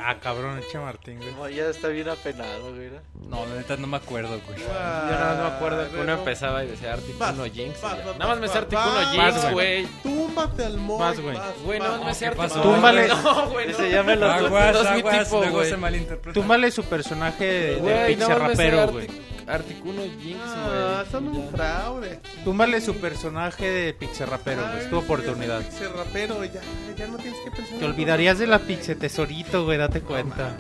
Ah, 0.09 0.21
cabrón, 0.21 0.61
echa 0.61 0.81
Martín, 0.81 1.19
güey. 1.37 1.57
Ya 1.57 1.65
está 1.69 1.89
bien 1.89 2.09
apenado, 2.09 2.73
güey. 2.75 2.91
¿no? 2.91 3.29
No, 3.41 3.47
la 3.47 3.57
neta 3.57 3.77
no 3.77 3.89
me 3.89 3.97
acuerdo, 3.97 4.41
güey. 4.47 4.59
Yo 4.61 4.69
nada 4.69 5.35
más 5.35 5.51
me 5.51 5.57
acuerdo 5.57 5.83
Ah, 5.83 5.89
que 5.93 6.01
uno 6.01 6.13
empezaba 6.13 6.63
y 6.65 6.69
decía 6.69 6.93
Articuno 6.93 7.19
Vas, 7.43 7.51
Jinx. 7.53 7.79
y 7.79 7.83
ya. 7.83 8.05
Nada 8.13 8.27
más 8.29 8.39
me 8.39 8.47
sé 8.49 8.59
Articuno 8.59 8.95
vas, 8.95 9.11
Jinx, 9.11 9.43
vas, 9.43 9.53
güey. 9.53 9.87
Túmbate 10.05 10.65
al 10.65 10.77
Moy. 10.79 10.99
Vas, 11.01 11.21
güey. 11.21 11.39
Güey, 11.65 11.79
nada 11.81 11.97
más 11.99 12.07
me 12.07 12.15
sé 12.15 12.21
¿qué 12.21 12.41
Articuno? 12.41 12.63
Túmbale. 12.63 13.09
No, 13.09 13.49
güey, 13.51 13.67
no. 13.67 13.73
Ese 13.73 13.91
ya 13.91 14.03
me 14.05 14.15
lo 14.17 14.31
Aguas, 14.31 14.75
no 14.75 14.81
es 14.83 14.91
mi 14.93 14.99
aguas, 15.01 15.25
tipo, 15.25 15.39
luego 15.41 15.57
güey. 15.57 15.71
se 15.71 15.77
malinterpreta. 15.77 16.35
Túmbale 16.41 16.71
su 16.71 16.85
personaje 16.85 17.45
de, 17.45 17.61
de 17.75 17.77
Güey, 17.81 18.07
pixel 18.15 18.19
nada 18.29 18.39
más 18.39 18.49
me 18.51 18.57
sé 18.57 18.71
rapero, 18.71 18.93
güey. 18.93 19.07
Articuno 19.07 19.36
Jinx, 19.47 20.41
Ah, 20.45 21.03
güey. 21.03 21.11
son 21.11 21.29
un 21.29 21.49
fraude. 21.51 22.21
Túmbale 22.45 22.81
su 22.81 22.97
personaje 22.97 23.71
de 23.71 23.95
pixel 23.95 24.27
rapero, 24.29 24.63
güey. 24.63 24.79
Es 24.85 24.91
tu 24.91 24.99
oportunidad. 24.99 25.61
Ese 25.61 25.89
rapero, 25.89 26.45
ya, 26.45 26.61
ya 26.97 27.07
no 27.07 27.17
tienes 27.17 27.39
que 27.45 27.51
pensar. 27.53 27.79
Te 27.79 27.85
olvidarías 27.85 28.39
de 28.39 28.47
la 28.49 28.59
pixel 28.59 28.97
tesorito, 28.99 29.65
güey, 29.65 29.79
date 29.79 30.01
cuenta. 30.01 30.57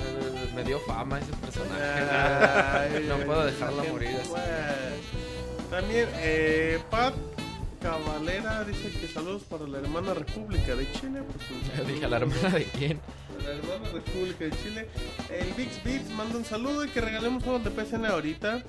Me 0.54 0.62
dio 0.64 0.78
fama 0.80 1.18
ese 1.18 1.32
personaje. 1.32 1.82
Ay, 1.82 3.04
no 3.08 3.16
puedo 3.26 3.44
dejarla 3.44 3.82
morir 3.84 4.16
así. 4.20 4.30
También, 5.70 6.08
eh, 6.18 6.78
Pat 6.90 7.14
Cavalera 7.86 8.64
dice 8.64 8.90
que 8.90 9.06
saludos 9.06 9.44
para 9.44 9.68
la 9.68 9.78
hermana 9.78 10.12
República 10.12 10.74
de 10.74 10.90
Chile. 10.90 11.22
Pues, 11.22 11.86
dije 11.86 12.04
a 12.04 12.08
la 12.08 12.16
hermana 12.16 12.48
de 12.50 12.64
quién. 12.64 13.00
La 13.44 13.52
hermana 13.52 13.88
República 13.92 14.44
de 14.44 14.50
Chile. 14.60 14.88
El 15.30 15.52
Vix 15.52 15.84
Beats 15.84 16.10
manda 16.10 16.36
un 16.36 16.44
saludo 16.44 16.84
y 16.84 16.88
que 16.88 17.00
regalemos 17.00 17.44
juegos 17.44 17.62
de 17.62 17.70
PSN 17.70 18.06
ahorita. 18.06 18.64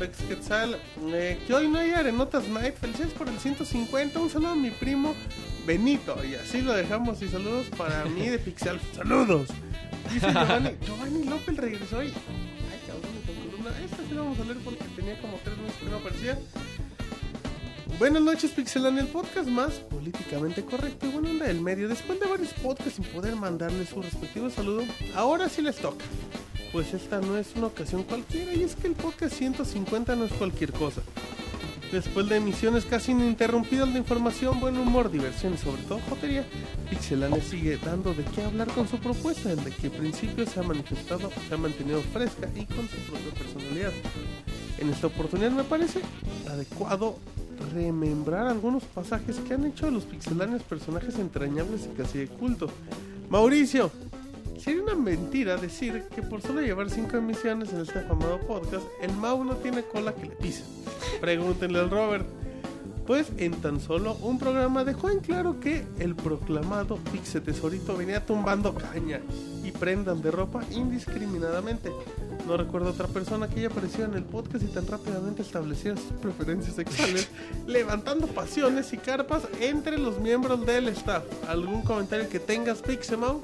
Vex 0.00 0.16
Quetzal, 0.22 0.78
eh, 1.12 1.38
que 1.46 1.52
hoy 1.52 1.68
no 1.68 1.78
hay 1.78 1.90
arenotas 1.90 2.48
night. 2.48 2.74
Felicidades 2.76 3.12
por 3.12 3.28
el 3.28 3.38
150. 3.38 4.18
Un 4.18 4.30
saludo 4.30 4.52
a 4.52 4.56
mi 4.56 4.70
primo 4.70 5.14
Benito. 5.66 6.16
Y 6.24 6.34
así 6.34 6.62
lo 6.62 6.72
dejamos. 6.72 7.20
Y 7.20 7.28
saludos 7.28 7.66
para 7.76 8.06
mí 8.06 8.30
de 8.30 8.38
Pixel. 8.38 8.80
¡Saludos! 8.94 9.48
Dice 10.10 10.26
Giovanni, 10.32 10.70
Giovanni 10.86 11.24
López 11.24 11.56
regresó 11.58 12.02
y. 12.02 12.06
Ay, 12.06 12.80
cabrón, 12.86 13.12
con 13.26 13.50
columna. 13.50 13.70
Esta 13.84 13.98
sí 14.08 14.14
la 14.14 14.22
vamos 14.22 14.40
a 14.40 14.44
leer 14.44 14.56
porque 14.64 14.84
tenía 14.96 15.20
como 15.20 15.38
tres 15.44 15.58
meses 15.58 15.76
que 15.76 15.90
no 15.90 15.96
aparecía. 15.98 16.38
Buenas 17.98 18.22
noches, 18.22 18.50
Pixelania, 18.50 19.02
el 19.02 19.06
podcast 19.06 19.48
más 19.48 19.74
políticamente 19.74 20.64
correcto 20.64 21.06
y 21.06 21.10
buena 21.10 21.30
onda 21.30 21.46
del 21.46 21.60
medio. 21.60 21.88
Después 21.88 22.18
de 22.18 22.26
varios 22.26 22.52
podcasts 22.54 22.94
sin 22.94 23.04
poder 23.04 23.36
mandarles 23.36 23.90
su 23.90 24.02
respectivo 24.02 24.50
saludo, 24.50 24.82
ahora 25.14 25.48
sí 25.48 25.62
les 25.62 25.76
toca. 25.76 26.04
Pues 26.72 26.92
esta 26.92 27.20
no 27.20 27.36
es 27.36 27.54
una 27.54 27.68
ocasión 27.68 28.02
cualquiera 28.02 28.52
y 28.52 28.64
es 28.64 28.74
que 28.74 28.88
el 28.88 28.94
podcast 28.94 29.36
150 29.36 30.16
no 30.16 30.24
es 30.24 30.32
cualquier 30.32 30.72
cosa. 30.72 31.02
Después 31.92 32.28
de 32.28 32.36
emisiones 32.36 32.84
casi 32.84 33.12
ininterrumpidas 33.12 33.92
de 33.92 34.00
información, 34.00 34.58
buen 34.58 34.76
humor, 34.76 35.08
diversión 35.08 35.54
y 35.54 35.58
sobre 35.58 35.82
todo 35.82 36.00
jotería, 36.10 36.44
Pixelania 36.90 37.42
sigue 37.44 37.76
dando 37.76 38.12
de 38.12 38.24
qué 38.24 38.42
hablar 38.42 38.66
con 38.72 38.88
su 38.88 38.98
propuesta, 38.98 39.52
en 39.52 39.62
de 39.62 39.70
que 39.70 39.88
principio 39.88 40.44
se 40.46 40.58
ha 40.58 40.64
manifestado, 40.64 41.30
se 41.48 41.54
ha 41.54 41.58
mantenido 41.58 42.02
fresca 42.12 42.48
y 42.56 42.64
con 42.66 42.88
su 42.88 42.96
propia 43.08 43.30
personalidad. 43.38 43.92
En 44.78 44.90
esta 44.90 45.06
oportunidad 45.06 45.50
me 45.50 45.64
parece 45.64 46.00
adecuado 46.48 47.16
remembrar 47.72 48.46
algunos 48.46 48.84
pasajes 48.84 49.36
que 49.40 49.54
han 49.54 49.64
hecho 49.64 49.86
de 49.86 49.92
los 49.92 50.04
pixelanes 50.04 50.62
personajes 50.62 51.18
entrañables 51.18 51.86
y 51.86 51.96
casi 51.96 52.18
de 52.18 52.28
culto. 52.28 52.68
Mauricio, 53.30 53.90
sería 54.58 54.82
una 54.82 54.94
mentira 54.94 55.56
decir 55.56 56.04
que 56.14 56.22
por 56.22 56.42
solo 56.42 56.60
llevar 56.60 56.90
5 56.90 57.16
emisiones 57.16 57.72
en 57.72 57.80
este 57.80 58.00
afamado 58.00 58.40
podcast, 58.40 58.84
el 59.00 59.12
Mau 59.12 59.44
no 59.44 59.56
tiene 59.56 59.82
cola 59.82 60.14
que 60.14 60.26
le 60.26 60.36
pise. 60.36 60.64
Pregúntenle 61.20 61.78
al 61.78 61.90
Robert. 61.90 62.26
Pues 63.06 63.30
en 63.36 63.52
tan 63.60 63.80
solo 63.80 64.14
un 64.22 64.38
programa 64.38 64.82
dejó 64.82 65.10
en 65.10 65.20
claro 65.20 65.60
que 65.60 65.84
el 65.98 66.14
proclamado 66.14 66.96
Pixe 67.12 67.42
Tesorito 67.42 67.94
venía 67.98 68.24
tumbando 68.24 68.74
caña 68.74 69.20
y 69.62 69.72
prendas 69.72 70.22
de 70.22 70.30
ropa 70.30 70.62
indiscriminadamente. 70.70 71.92
No 72.46 72.56
recuerdo 72.56 72.90
otra 72.90 73.06
persona 73.08 73.48
que 73.48 73.60
haya 73.60 73.68
aparecido 73.68 74.04
en 74.04 74.14
el 74.14 74.24
podcast 74.24 74.64
y 74.64 74.68
tan 74.68 74.86
rápidamente 74.86 75.42
estableciera 75.42 75.96
sus 75.96 76.12
preferencias 76.20 76.76
sexuales, 76.76 77.28
levantando 77.66 78.26
pasiones 78.26 78.92
y 78.92 78.98
carpas 78.98 79.48
entre 79.60 79.98
los 79.98 80.18
miembros 80.18 80.64
del 80.66 80.88
staff. 80.88 81.24
¿Algún 81.48 81.82
comentario 81.82 82.28
que 82.28 82.40
tengas, 82.40 82.82
Pixemau? 82.82 83.42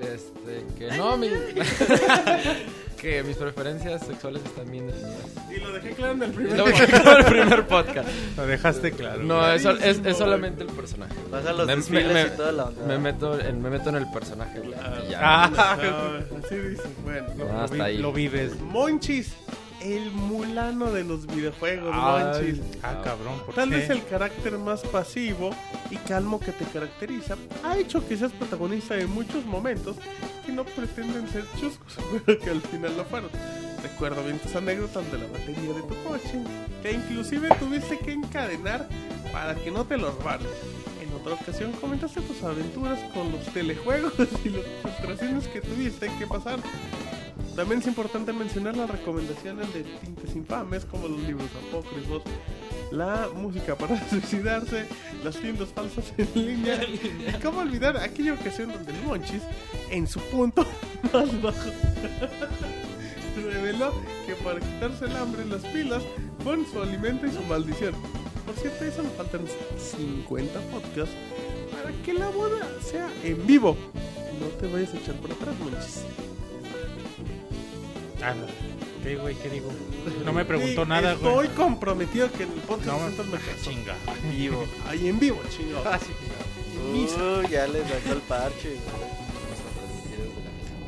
Este, 0.00 0.64
que 0.78 0.96
no, 0.96 1.16
mi... 1.16 1.28
que 3.00 3.22
mis 3.22 3.36
preferencias 3.36 4.04
sexuales 4.06 4.42
están 4.44 4.70
bien 4.70 4.86
definidas. 4.88 5.16
Y 5.50 5.60
lo 5.60 5.72
dejé 5.72 5.90
claro 5.92 6.12
en 6.14 6.22
el 6.24 6.30
primer 6.30 6.56
Lo 6.56 6.66
el 7.56 7.64
podcast. 7.64 8.08
Lo 8.36 8.46
dejaste 8.46 8.92
claro. 8.92 9.22
No, 9.22 9.50
es, 9.52 9.64
es, 9.64 10.00
es 10.04 10.16
solamente 10.16 10.62
el 10.64 10.70
personaje. 10.70 11.14
Vas 11.30 11.46
a 11.46 11.52
los 11.52 11.66
Me- 11.66 11.76
desfiles 11.76 12.12
me- 12.12 12.22
y 12.22 12.36
toda 12.36 12.52
la 12.52 12.64
onda. 12.64 12.84
Me 12.86 12.98
meto 12.98 13.38
en, 13.40 13.62
me 13.62 13.70
meto 13.70 13.88
en 13.90 13.96
el 13.96 14.10
personaje, 14.10 14.58
güey. 14.60 14.72
y 15.06 15.10
ya. 15.10 15.18
Ah, 15.22 15.50
Ah, 15.56 15.76
así 16.44 16.56
dicen, 16.56 16.92
bueno. 17.04 17.26
lo, 17.36 17.60
hasta 17.60 17.74
vi- 17.74 17.80
ahí. 17.80 17.98
lo 17.98 18.12
vives. 18.12 18.58
Monchis, 18.60 19.32
el 19.82 20.10
mulano 20.10 20.90
de 20.90 21.04
los 21.04 21.26
videojuegos, 21.26 21.90
Ay, 21.94 22.24
Monchis. 22.24 22.60
ah, 22.82 23.00
cabrón, 23.04 23.38
¿por 23.46 23.54
Tal 23.54 23.70
qué? 23.70 23.76
vez 23.76 23.90
el 23.90 24.04
carácter 24.04 24.58
más 24.58 24.80
pasivo 24.82 25.50
y 25.90 25.96
calmo 25.96 26.40
que 26.40 26.52
te 26.52 26.64
caracteriza 26.64 27.36
ha 27.64 27.76
hecho 27.78 28.06
que 28.06 28.16
seas 28.16 28.32
protagonista 28.32 28.94
de 28.94 29.06
muchos 29.06 29.44
momentos 29.46 29.96
que 30.44 30.52
no 30.52 30.64
pretenden 30.64 31.28
ser 31.28 31.44
chuscos, 31.60 31.96
pero 32.26 32.38
que 32.38 32.50
al 32.50 32.60
final 32.62 32.96
lo 32.96 33.04
fueron. 33.04 33.30
Recuerdo 33.82 34.24
bien 34.24 34.38
tus 34.40 34.54
anécdotas 34.56 35.10
de 35.12 35.18
la 35.18 35.26
batería 35.26 35.72
de 35.72 35.82
tu 35.82 35.94
coche, 36.02 36.42
que 36.82 36.92
inclusive 36.92 37.48
tuviste 37.60 37.98
que 37.98 38.12
encadenar 38.12 38.88
para 39.32 39.54
que 39.54 39.70
no 39.70 39.84
te 39.84 39.96
lo 39.96 40.10
robaran. 40.10 40.46
En 41.18 41.22
otra 41.22 41.34
ocasión 41.34 41.72
comentaste 41.72 42.20
tus 42.20 42.42
aventuras 42.44 43.00
con 43.12 43.32
los 43.32 43.44
telejuegos 43.52 44.12
y 44.44 44.50
las 44.50 44.62
frustraciones 44.82 45.48
que 45.48 45.60
tuviste 45.60 46.08
que 46.16 46.26
pasar. 46.28 46.60
También 47.56 47.80
es 47.80 47.88
importante 47.88 48.32
mencionar 48.32 48.76
las 48.76 48.88
recomendaciones 48.88 49.72
de 49.74 49.82
tintes 49.82 50.36
infames 50.36 50.84
como 50.84 51.08
los 51.08 51.20
libros 51.22 51.48
apócrifos, 51.68 52.22
la 52.92 53.28
música 53.34 53.74
para 53.74 54.08
suicidarse, 54.10 54.86
las 55.24 55.36
tiendas 55.36 55.70
falsas 55.70 56.12
en 56.16 56.28
línea 56.34 56.80
y 56.84 57.32
cómo 57.42 57.60
olvidar 57.60 57.96
aquella 57.96 58.34
ocasión 58.34 58.72
donde 58.72 58.92
el 58.92 59.02
Monchis, 59.02 59.42
en 59.90 60.06
su 60.06 60.20
punto 60.20 60.64
más 61.12 61.42
bajo, 61.42 61.70
reveló 63.44 63.92
que 64.24 64.34
para 64.34 64.60
quitarse 64.60 65.06
el 65.06 65.16
hambre 65.16 65.44
las 65.46 65.62
pilas 65.62 66.02
fueron 66.44 66.64
su 66.66 66.80
alimento 66.80 67.26
y 67.26 67.32
su 67.32 67.42
maldición. 67.42 67.94
Por 68.48 68.56
cierto, 68.56 68.84
eso 68.84 69.02
nos 69.02 69.12
faltan 69.12 69.42
50 69.78 70.60
podcasts 70.70 71.14
para 71.70 71.92
que 72.02 72.14
la 72.14 72.28
boda 72.30 72.66
sea 72.82 73.08
en 73.22 73.46
vivo. 73.46 73.76
No 74.40 74.46
te 74.58 74.66
vayas 74.72 74.94
a 74.94 74.98
echar 74.98 75.14
por 75.16 75.30
atrás, 75.32 75.54
Monchis. 75.58 76.02
Ah, 78.22 78.34
no. 78.34 78.46
¿Qué, 79.04 79.16
güey? 79.16 79.34
¿Qué 79.36 79.50
digo? 79.50 79.70
No 80.24 80.32
me 80.32 80.44
preguntó 80.44 80.84
Sí, 80.84 80.88
nada, 80.88 81.12
Estoy 81.12 81.46
güey. 81.46 81.48
comprometido 81.50 82.32
que 82.32 82.44
en 82.44 82.52
el 82.52 82.60
podcast 82.60 82.86
No, 82.86 83.24
me 83.24 83.38
casó. 83.38 83.70
chinga. 83.70 83.94
Vivo. 84.34 84.64
Ahí 84.88 85.08
en 85.08 85.18
vivo, 85.18 85.40
chingado. 85.50 85.82
Ah, 85.86 85.98
sí. 85.98 86.12
Uh, 86.80 87.46
ya 87.48 87.66
le 87.66 87.82
sacó 87.82 88.12
el 88.14 88.20
parche. 88.22 88.76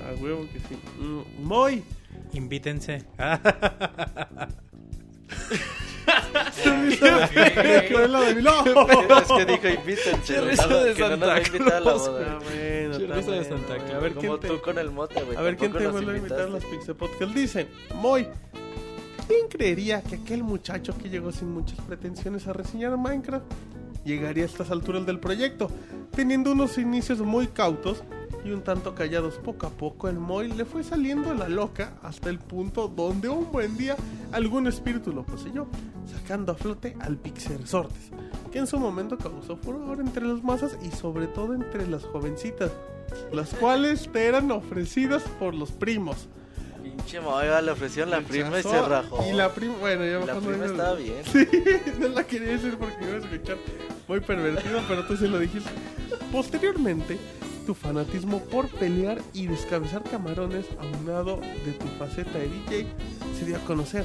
A 0.09 0.15
huevo 0.21 0.47
que 0.53 0.59
sí. 0.61 0.77
Mm, 0.99 1.45
Moy. 1.45 1.85
Invítense. 2.33 3.05
es 6.65 6.99
que 9.31 9.45
dijo 9.47 9.69
risa 10.41 10.67
no, 10.67 10.85
de 10.85 10.95
que 10.95 11.01
no 11.01 11.17
nos 11.17 11.29
va 11.29 11.35
a 11.35 11.43
Santa 11.43 11.57
invitar 11.57 11.73
a 11.75 11.81
la 11.81 11.93
boda. 11.93 12.39
Bueno, 12.39 12.99
Qué 12.99 13.05
está 13.05 13.15
risa 13.15 13.31
de 13.31 13.45
Santa. 13.45 13.77
Claus. 13.77 13.91
A 13.93 13.99
ver 13.99 14.15
Como 14.15 14.21
quién 14.39 14.41
te, 14.41 14.49
tú 14.49 14.61
con 14.61 14.79
el 14.79 14.91
mote, 14.91 15.23
güey. 15.23 15.37
a 15.37 15.41
ver 15.43 15.57
quién 15.57 15.73
te 15.73 15.87
vuelve 15.87 16.13
a 16.13 16.17
invitar 16.17 16.41
a 16.41 16.47
los. 16.47 16.65
Pixel 16.65 16.95
Podcast. 16.97 17.35
Dicen, 17.35 17.69
Moy. 17.95 18.27
¿Quién 19.27 19.47
creería 19.49 20.03
que 20.03 20.17
aquel 20.17 20.43
muchacho 20.43 20.93
que 20.99 21.09
llegó 21.09 21.31
sin 21.31 21.53
muchas 21.53 21.81
pretensiones 21.83 22.49
a 22.49 22.53
reseñar 22.53 22.97
Minecraft 22.97 23.45
llegaría 24.05 24.43
a 24.43 24.47
estas 24.47 24.73
alturas 24.73 25.07
del 25.07 25.21
proyecto? 25.21 25.71
Teniendo 26.17 26.51
unos 26.51 26.79
inicios 26.79 27.21
muy 27.21 27.47
cautos 27.47 28.03
y 28.45 28.51
un 28.51 28.63
tanto 28.63 28.95
callados 28.95 29.35
poco 29.35 29.67
a 29.67 29.71
poco, 29.71 30.09
el 30.09 30.19
Moy 30.19 30.51
le 30.53 30.65
fue 30.65 30.83
saliendo 30.83 31.35
la 31.35 31.49
loca 31.49 31.95
hasta 32.03 32.31
el 32.31 32.39
punto 32.39 32.89
donde 32.89 33.29
un 33.29 33.51
buen 33.53 33.77
día 33.77 33.97
algún 34.33 34.67
espíritu 34.67 35.13
lo 35.13 35.25
poseyó, 35.25 35.67
sacando 36.07 36.53
a 36.53 36.55
flote 36.55 36.97
al 37.01 37.17
Pixel 37.17 37.59
Resortes, 37.59 38.11
que 38.51 38.59
en 38.59 38.67
su 38.67 38.79
momento 38.79 39.19
causó 39.19 39.57
furor 39.57 40.01
entre 40.01 40.27
las 40.27 40.43
masas 40.43 40.77
y 40.83 40.91
sobre 40.91 41.27
todo 41.27 41.55
entre 41.55 41.87
las 41.87 42.05
jovencitas, 42.05 42.73
las 43.33 43.55
cuales 43.55 44.09
te 44.13 44.27
eran 44.27 44.51
ofrecidas 44.51 45.23
por 45.39 45.55
los 45.55 45.71
primos. 45.73 46.29
Pinche 46.83 47.21
moiga, 47.21 47.61
le 47.61 47.73
ofrecieron 47.73 48.11
la 48.11 48.21
prima 48.21 48.59
y 48.59 48.63
se 48.63 48.83
rajó. 48.83 49.25
Y 49.29 49.33
la 49.33 49.53
prima, 49.53 49.75
bueno, 49.81 50.05
ya 50.05 50.25
La 50.25 50.35
no 50.35 50.41
prima 50.41 50.65
estaba 50.65 50.95
bien. 50.95 51.23
Sí, 51.25 51.47
no 52.01 52.09
la 52.09 52.25
quería 52.25 52.49
decir 52.53 52.77
porque 52.79 53.05
iba 53.05 53.15
a 53.15 53.19
escuchar 53.19 53.59
muy 54.09 54.21
pervertido, 54.21 54.81
pero 54.89 55.07
tú 55.07 55.17
sí 55.17 55.29
lo 55.29 55.39
dijiste. 55.39 55.71
Posteriormente, 56.33 57.19
tu 57.71 57.75
fanatismo 57.75 58.41
por 58.47 58.67
pelear 58.69 59.23
y 59.33 59.47
descabezar 59.47 60.03
camarones 60.03 60.67
aunado 60.81 61.37
de 61.65 61.71
tu 61.71 61.87
faceta 62.01 62.37
de 62.37 62.49
DJ 62.49 62.85
se 63.39 63.47
dio 63.47 63.59
a 63.59 63.61
conocer 63.61 64.05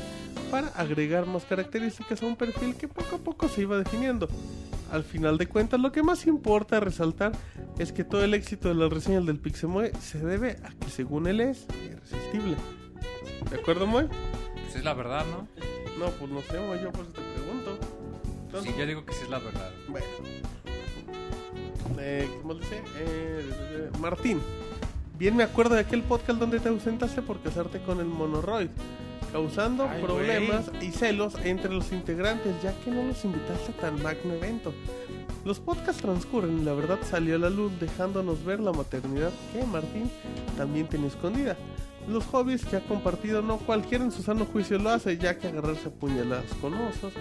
para 0.51 0.67
agregar 0.67 1.25
más 1.25 1.45
características 1.45 2.21
a 2.21 2.27
un 2.27 2.35
perfil 2.35 2.75
que 2.75 2.87
poco 2.87 3.15
a 3.15 3.17
poco 3.17 3.49
se 3.49 3.61
iba 3.61 3.75
definiendo. 3.75 4.27
al 4.91 5.03
final 5.03 5.39
de 5.39 5.47
cuentas, 5.47 5.79
lo 5.79 5.91
que 5.91 6.03
más 6.03 6.27
importa 6.27 6.79
resaltar 6.79 7.31
es 7.79 7.91
que 7.91 8.03
todo 8.03 8.23
el 8.23 8.35
éxito 8.35 8.69
de 8.69 8.75
las 8.75 8.93
reseñas 8.93 9.25
del 9.25 9.39
Pixemoy 9.39 9.89
se 9.99 10.19
debe 10.19 10.57
a 10.63 10.69
que 10.69 10.91
según 10.91 11.25
él 11.25 11.41
es 11.41 11.65
irresistible. 11.83 12.57
¿De 13.49 13.55
acuerdo, 13.57 13.87
Moy? 13.87 14.05
Pues 14.61 14.75
es 14.75 14.83
la 14.83 14.93
verdad, 14.93 15.25
¿no? 15.25 15.47
No, 15.97 16.11
pues 16.11 16.29
no 16.29 16.41
sé, 16.43 16.59
Moy, 16.59 16.77
yo 16.83 16.91
por 16.91 17.03
eso 17.05 17.13
te 17.13 17.21
pregunto. 17.21 17.79
Entonces, 18.45 18.71
Sí, 18.71 18.79
yo 18.79 18.85
digo 18.85 19.03
que 19.07 19.13
sí 19.13 19.21
es 19.23 19.29
la 19.31 19.39
verdad. 19.39 19.71
Bueno. 19.87 20.05
Eh, 21.99 22.29
¿Cómo 22.41 22.55
dice? 22.55 22.81
Eh, 22.97 23.89
Martín. 23.99 24.41
Bien 25.17 25.35
me 25.35 25.43
acuerdo 25.43 25.75
de 25.75 25.81
aquel 25.81 26.01
podcast 26.03 26.39
donde 26.39 26.59
te 26.59 26.69
ausentaste 26.69 27.21
por 27.21 27.39
casarte 27.39 27.81
con 27.81 27.99
el 27.99 28.05
monoroid, 28.05 28.67
causando 29.31 29.87
Ay, 29.89 30.01
problemas 30.01 30.69
y 30.81 30.91
celos 30.91 31.35
entre 31.43 31.73
los 31.73 31.93
integrantes, 31.93 32.53
ya 32.61 32.73
que 32.83 32.91
no 32.91 33.03
los 33.03 33.23
invitaste 33.23 33.71
a 33.71 33.81
tan 33.81 34.03
magno 34.03 34.33
evento. 34.33 34.73
Los 35.45 35.59
podcasts 35.59 36.01
transcurren 36.01 36.59
y 36.59 36.63
la 36.63 36.73
verdad 36.73 36.99
salió 37.09 37.35
a 37.35 37.39
la 37.39 37.49
luz 37.49 37.71
dejándonos 37.79 38.43
ver 38.43 38.59
la 38.59 38.73
maternidad 38.73 39.31
que 39.53 39.63
Martín 39.63 40.09
también 40.57 40.87
tenía 40.87 41.07
escondida. 41.07 41.55
Los 42.07 42.23
hobbies 42.25 42.63
que 42.65 42.75
ha 42.75 42.81
compartido 42.81 43.41
no 43.41 43.57
cualquiera 43.57 44.03
en 44.03 44.11
su 44.11 44.21
sano 44.21 44.45
juicio 44.45 44.77
lo 44.77 44.91
hace, 44.91 45.17
ya 45.17 45.39
que 45.39 45.47
agarrarse 45.47 45.87
a 45.87 45.91
puñaladas 45.91 46.53
con 46.61 46.73
osos 46.75 47.13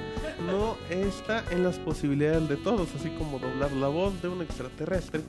no 0.46 0.76
está 0.90 1.42
en 1.50 1.64
las 1.64 1.78
posibilidades 1.78 2.48
de 2.48 2.56
todos, 2.56 2.88
así 2.94 3.08
como 3.10 3.38
doblar 3.38 3.72
la 3.72 3.88
voz 3.88 4.20
de 4.20 4.28
un 4.28 4.42
extraterrestre. 4.42 5.22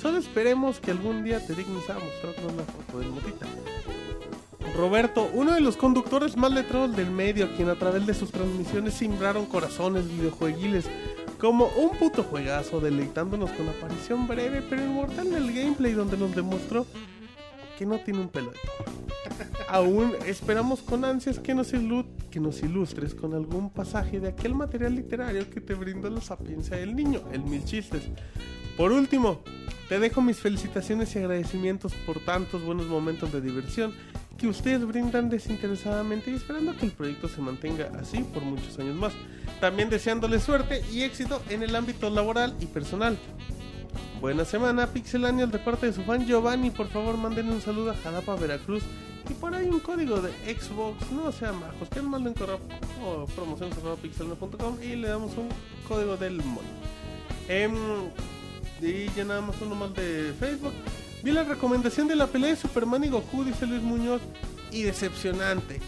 Solo 0.00 0.18
esperemos 0.18 0.80
que 0.80 0.90
algún 0.90 1.24
día 1.24 1.46
te 1.46 1.54
dignes 1.54 1.88
a 1.90 1.94
mostrarnos 1.94 2.52
una 2.52 2.62
foto 2.64 2.98
del 2.98 3.08
motita. 3.08 3.46
Roberto, 4.76 5.30
uno 5.32 5.52
de 5.52 5.60
los 5.60 5.76
conductores 5.76 6.36
más 6.36 6.50
letrados 6.50 6.96
del 6.96 7.10
medio, 7.10 7.54
quien 7.54 7.68
a 7.68 7.78
través 7.78 8.06
de 8.06 8.14
sus 8.14 8.32
transmisiones 8.32 8.94
simbraron 8.94 9.46
corazones 9.46 10.08
videojueguiles 10.08 10.86
como 11.38 11.66
un 11.76 11.96
puto 11.98 12.22
juegazo, 12.22 12.80
deleitándonos 12.80 13.50
con 13.50 13.68
aparición 13.68 14.26
breve 14.26 14.62
pero 14.68 14.82
inmortal 14.82 15.30
del 15.30 15.52
gameplay 15.52 15.92
donde 15.92 16.16
nos 16.16 16.34
demostró 16.34 16.86
que 17.78 17.86
no 17.86 17.98
tiene 18.00 18.20
un 18.20 18.28
pelo 18.28 18.50
de. 18.50 18.58
Aún 19.68 20.12
esperamos 20.26 20.80
con 20.80 21.04
ansias 21.04 21.38
que 21.38 21.54
nos, 21.54 21.72
ilu- 21.74 22.06
que 22.30 22.38
nos 22.38 22.62
ilustres 22.62 23.14
con 23.14 23.34
algún 23.34 23.70
pasaje 23.70 24.20
de 24.20 24.28
aquel 24.28 24.54
material 24.54 24.94
literario 24.94 25.48
que 25.50 25.60
te 25.60 25.74
brindó 25.74 26.10
la 26.10 26.20
sapiencia 26.20 26.76
del 26.76 26.94
niño, 26.94 27.22
el 27.32 27.42
mil 27.42 27.64
chistes. 27.64 28.02
Por 28.76 28.92
último, 28.92 29.40
te 29.88 29.98
dejo 29.98 30.20
mis 30.20 30.38
felicitaciones 30.38 31.14
y 31.14 31.18
agradecimientos 31.18 31.92
por 32.06 32.20
tantos 32.20 32.62
buenos 32.64 32.86
momentos 32.86 33.32
de 33.32 33.40
diversión 33.40 33.92
que 34.38 34.48
ustedes 34.48 34.84
brindan 34.84 35.30
desinteresadamente 35.30 36.30
y 36.30 36.34
esperando 36.34 36.76
que 36.76 36.86
el 36.86 36.92
proyecto 36.92 37.28
se 37.28 37.40
mantenga 37.40 37.90
así 38.00 38.18
por 38.22 38.42
muchos 38.42 38.78
años 38.78 38.96
más. 38.96 39.12
También 39.60 39.90
deseándoles 39.90 40.42
suerte 40.42 40.82
y 40.92 41.02
éxito 41.02 41.40
en 41.50 41.62
el 41.62 41.74
ámbito 41.76 42.10
laboral 42.10 42.54
y 42.60 42.66
personal. 42.66 43.16
Buena 44.24 44.46
semana, 44.46 44.86
Pixelanial, 44.86 45.50
de 45.50 45.58
parte 45.58 45.84
de 45.84 45.92
su 45.92 46.02
fan 46.02 46.24
Giovanni. 46.24 46.70
Por 46.70 46.88
favor, 46.88 47.18
manden 47.18 47.50
un 47.50 47.60
saludo 47.60 47.90
a 47.90 47.94
Jalapa, 47.94 48.34
Veracruz. 48.36 48.82
Y 49.28 49.34
por 49.34 49.54
ahí 49.54 49.68
un 49.68 49.80
código 49.80 50.18
de 50.22 50.32
Xbox. 50.58 51.10
No 51.12 51.30
sean 51.30 51.60
majos, 51.60 51.90
que 51.90 52.00
manden 52.00 52.32
correo 52.32 52.58
o 53.04 53.26
promociones.pixelania.com 53.26 54.82
y 54.82 54.96
le 54.96 55.08
damos 55.08 55.36
un 55.36 55.50
código 55.86 56.16
del 56.16 56.42
mod. 56.42 56.62
Em, 57.50 57.74
y 58.80 59.10
ya 59.14 59.26
nada 59.26 59.42
más 59.42 59.60
uno 59.60 59.74
más 59.74 59.92
de 59.92 60.32
Facebook. 60.40 60.72
Vi 61.22 61.30
la 61.30 61.44
recomendación 61.44 62.08
de 62.08 62.16
la 62.16 62.26
pelea 62.26 62.48
de 62.48 62.56
Superman 62.56 63.04
y 63.04 63.10
Goku, 63.10 63.44
dice 63.44 63.66
Luis 63.66 63.82
Muñoz. 63.82 64.22
Y 64.70 64.84
decepcionante. 64.84 65.82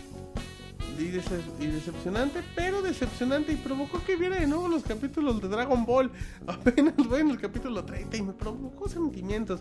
Y, 0.99 1.11
dece- 1.13 1.43
y 1.61 1.67
decepcionante, 1.67 2.43
pero 2.55 2.83
decepcionante. 2.83 3.53
Y 3.53 3.57
provocó 3.57 4.03
que 4.05 4.17
viera 4.17 4.37
de 4.41 4.47
nuevo 4.47 4.69
los 4.69 4.83
capítulos 4.83 5.41
de 5.41 5.49
Dragon 5.49 5.85
Ball. 5.85 6.11
Apenas 6.47 6.95
voy 6.97 7.21
en 7.21 7.31
el 7.31 7.41
capítulo 7.41 7.85
30 7.85 8.17
y 8.17 8.23
me 8.23 8.33
provocó 8.33 8.89
sentimientos. 8.89 9.61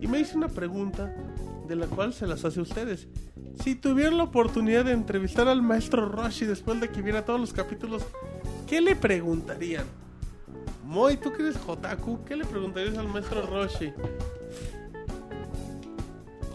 Y 0.00 0.06
me 0.06 0.20
hice 0.20 0.36
una 0.36 0.48
pregunta 0.48 1.14
de 1.68 1.76
la 1.76 1.86
cual 1.86 2.12
se 2.12 2.26
las 2.26 2.44
hace 2.44 2.60
a 2.60 2.62
ustedes. 2.62 3.08
Si 3.62 3.74
tuvieran 3.74 4.16
la 4.16 4.24
oportunidad 4.24 4.84
de 4.84 4.92
entrevistar 4.92 5.46
al 5.48 5.62
maestro 5.62 6.08
Roshi 6.08 6.46
después 6.46 6.80
de 6.80 6.88
que 6.88 7.02
viera 7.02 7.24
todos 7.24 7.38
los 7.40 7.52
capítulos, 7.52 8.02
¿qué 8.66 8.80
le 8.80 8.96
preguntarían? 8.96 9.84
Moy, 10.84 11.16
tú 11.16 11.32
que 11.32 11.42
eres 11.42 11.56
Hotaku, 11.66 12.24
¿qué 12.24 12.36
le 12.36 12.44
preguntarías 12.44 12.98
al 12.98 13.08
maestro 13.08 13.46
Roshi? 13.46 13.92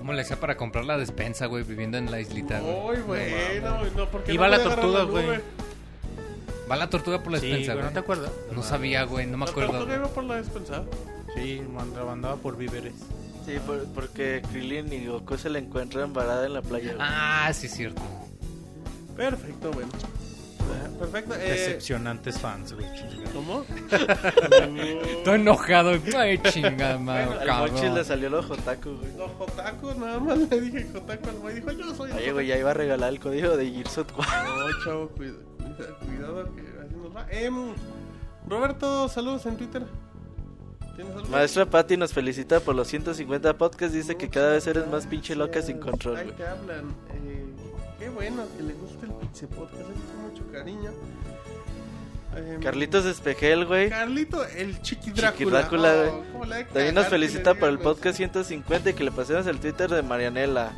¿Cómo 0.08 0.16
le 0.16 0.22
hacía 0.22 0.40
para 0.40 0.56
comprar 0.56 0.86
la 0.86 0.98
despensa, 0.98 1.48
güey, 1.48 1.66
viviendo 1.66 1.98
en 1.98 2.10
la 2.10 2.22
islita, 2.22 2.62
güey? 2.62 3.02
Bueno, 3.02 3.06
güey, 3.78 3.92
no, 3.94 4.10
porque 4.10 4.32
Iba 4.32 4.46
no 4.46 4.52
la 4.52 4.58
podía 4.64 4.72
agarrar 4.74 4.86
tortuga, 4.86 5.00
la 5.22 5.28
güey. 5.28 5.42
Va 6.72 6.76
la 6.78 6.90
tortuga 6.90 7.24
por 7.24 7.34
la 7.34 7.40
Sí, 7.42 7.48
despensa, 7.48 7.74
güey. 7.74 7.86
¿no 7.88 7.92
te 7.92 8.00
acuerdas? 8.00 8.32
No 8.56 8.64
sabía, 8.64 9.04
güey, 9.04 9.28
no 9.28 9.38
me 9.38 9.44
La 9.44 9.52
acuerdo. 9.52 9.72
tortuga 9.74 9.96
iba 9.98 10.08
por 10.08 10.24
la 10.24 10.36
despensa. 10.38 10.84
Sí, 11.36 11.62
mandaba, 11.74 12.14
andaba 12.14 12.38
por 12.38 12.56
víveres. 12.56 12.94
Sí, 13.46 13.58
por- 13.66 13.84
porque 13.88 14.42
Krillin 14.50 14.94
y 14.94 15.08
Goku 15.08 15.38
se 15.38 15.50
le 15.50 15.60
encuentran 15.60 16.14
varada 16.14 16.46
en 16.46 16.54
la 16.54 16.62
playa. 16.62 16.94
güey. 16.94 16.98
Ah, 17.06 17.52
sí, 17.54 17.66
es 17.66 17.74
cierto. 17.76 18.02
Perfecto, 19.18 19.72
bueno. 19.72 19.90
Ah, 20.74 20.90
Perfecto. 21.00 21.36
Eh, 21.36 21.50
Decepcionantes 21.52 22.40
fans, 22.40 22.74
güey. 22.74 22.86
¿Cómo? 23.34 23.64
Estoy 25.18 25.36
enojado. 25.36 25.92
Ay, 26.18 26.38
chingada, 26.52 26.98
madre, 26.98 27.50
Al 27.52 27.72
Mochi 27.72 27.90
le 27.90 28.04
salió 28.04 28.30
los 28.30 28.50
Hotaku, 28.50 28.98
güey. 28.98 29.18
Los 29.18 29.32
Hotaku, 29.40 29.94
nada 30.00 30.20
más 30.20 30.38
le 30.38 30.62
dije 30.62 30.88
Hotaku 30.96 31.30
al 31.30 31.36
Moy. 31.40 31.54
Dijo, 31.54 31.72
yo 31.72 31.94
soy 31.96 32.12
Oye, 32.12 32.32
güey, 32.32 32.48
ya 32.48 32.58
iba 32.58 32.72
a 32.72 32.74
regalar 32.74 33.10
el 33.14 33.20
código 33.20 33.56
de 33.58 33.70
Gears. 33.72 33.98
No, 33.98 34.06
chavo, 34.84 35.10
cuida- 35.10 35.34
cuida- 35.58 35.96
cuidado 36.06 36.56
que 36.56 36.62
así 36.86 36.96
nos 36.96 37.16
va. 37.16 37.26
Em, 37.30 37.74
Roberto, 38.48 39.08
saludos 39.10 39.46
en 39.46 39.58
Twitter. 39.58 39.84
Maestra 41.30 41.64
Patty 41.68 41.96
nos 41.96 42.12
felicita 42.12 42.60
por 42.60 42.74
los 42.74 42.88
150 42.88 43.56
podcasts. 43.58 43.94
Dice 43.94 44.16
que 44.16 44.30
cada 44.30 44.54
vez 44.54 44.66
eres 44.66 44.88
más 44.88 45.06
pinche 45.06 45.36
loca 45.36 45.62
sin 45.62 45.80
control, 45.80 46.18
Ahí 46.18 46.24
güey. 46.26 46.36
te 46.38 46.48
hablan. 46.48 46.86
Eh, 47.14 47.46
qué 48.00 48.10
bueno 48.10 48.44
que 48.58 48.64
le 48.64 48.74
guste 48.74 49.06
el 49.06 49.12
Pixie 49.14 49.48
Podcast. 49.48 49.82
Cariño. 50.60 50.92
Em, 52.36 52.62
Carlitos 52.62 53.06
Espejel, 53.06 53.66
güey. 53.66 53.90
Carlito, 53.90 54.44
el 54.46 54.80
Chiqui 54.82 55.12
Drácula. 55.12 55.32
Chiqui 55.32 55.46
Drácula, 55.50 55.94
Oh, 56.34 56.38
güey. 56.46 56.66
También 56.66 56.96
nos 56.96 57.08
felicita 57.08 57.56
por 57.56 57.70
el 57.70 57.80
podcast 57.80 58.18
150 58.18 58.90
y 58.92 58.94
que 58.94 59.04
le 59.04 59.12
pasemos 59.12 59.48
el 59.48 59.60
Twitter 59.60 59.90
de 59.90 60.02
Marianela. 60.04 60.72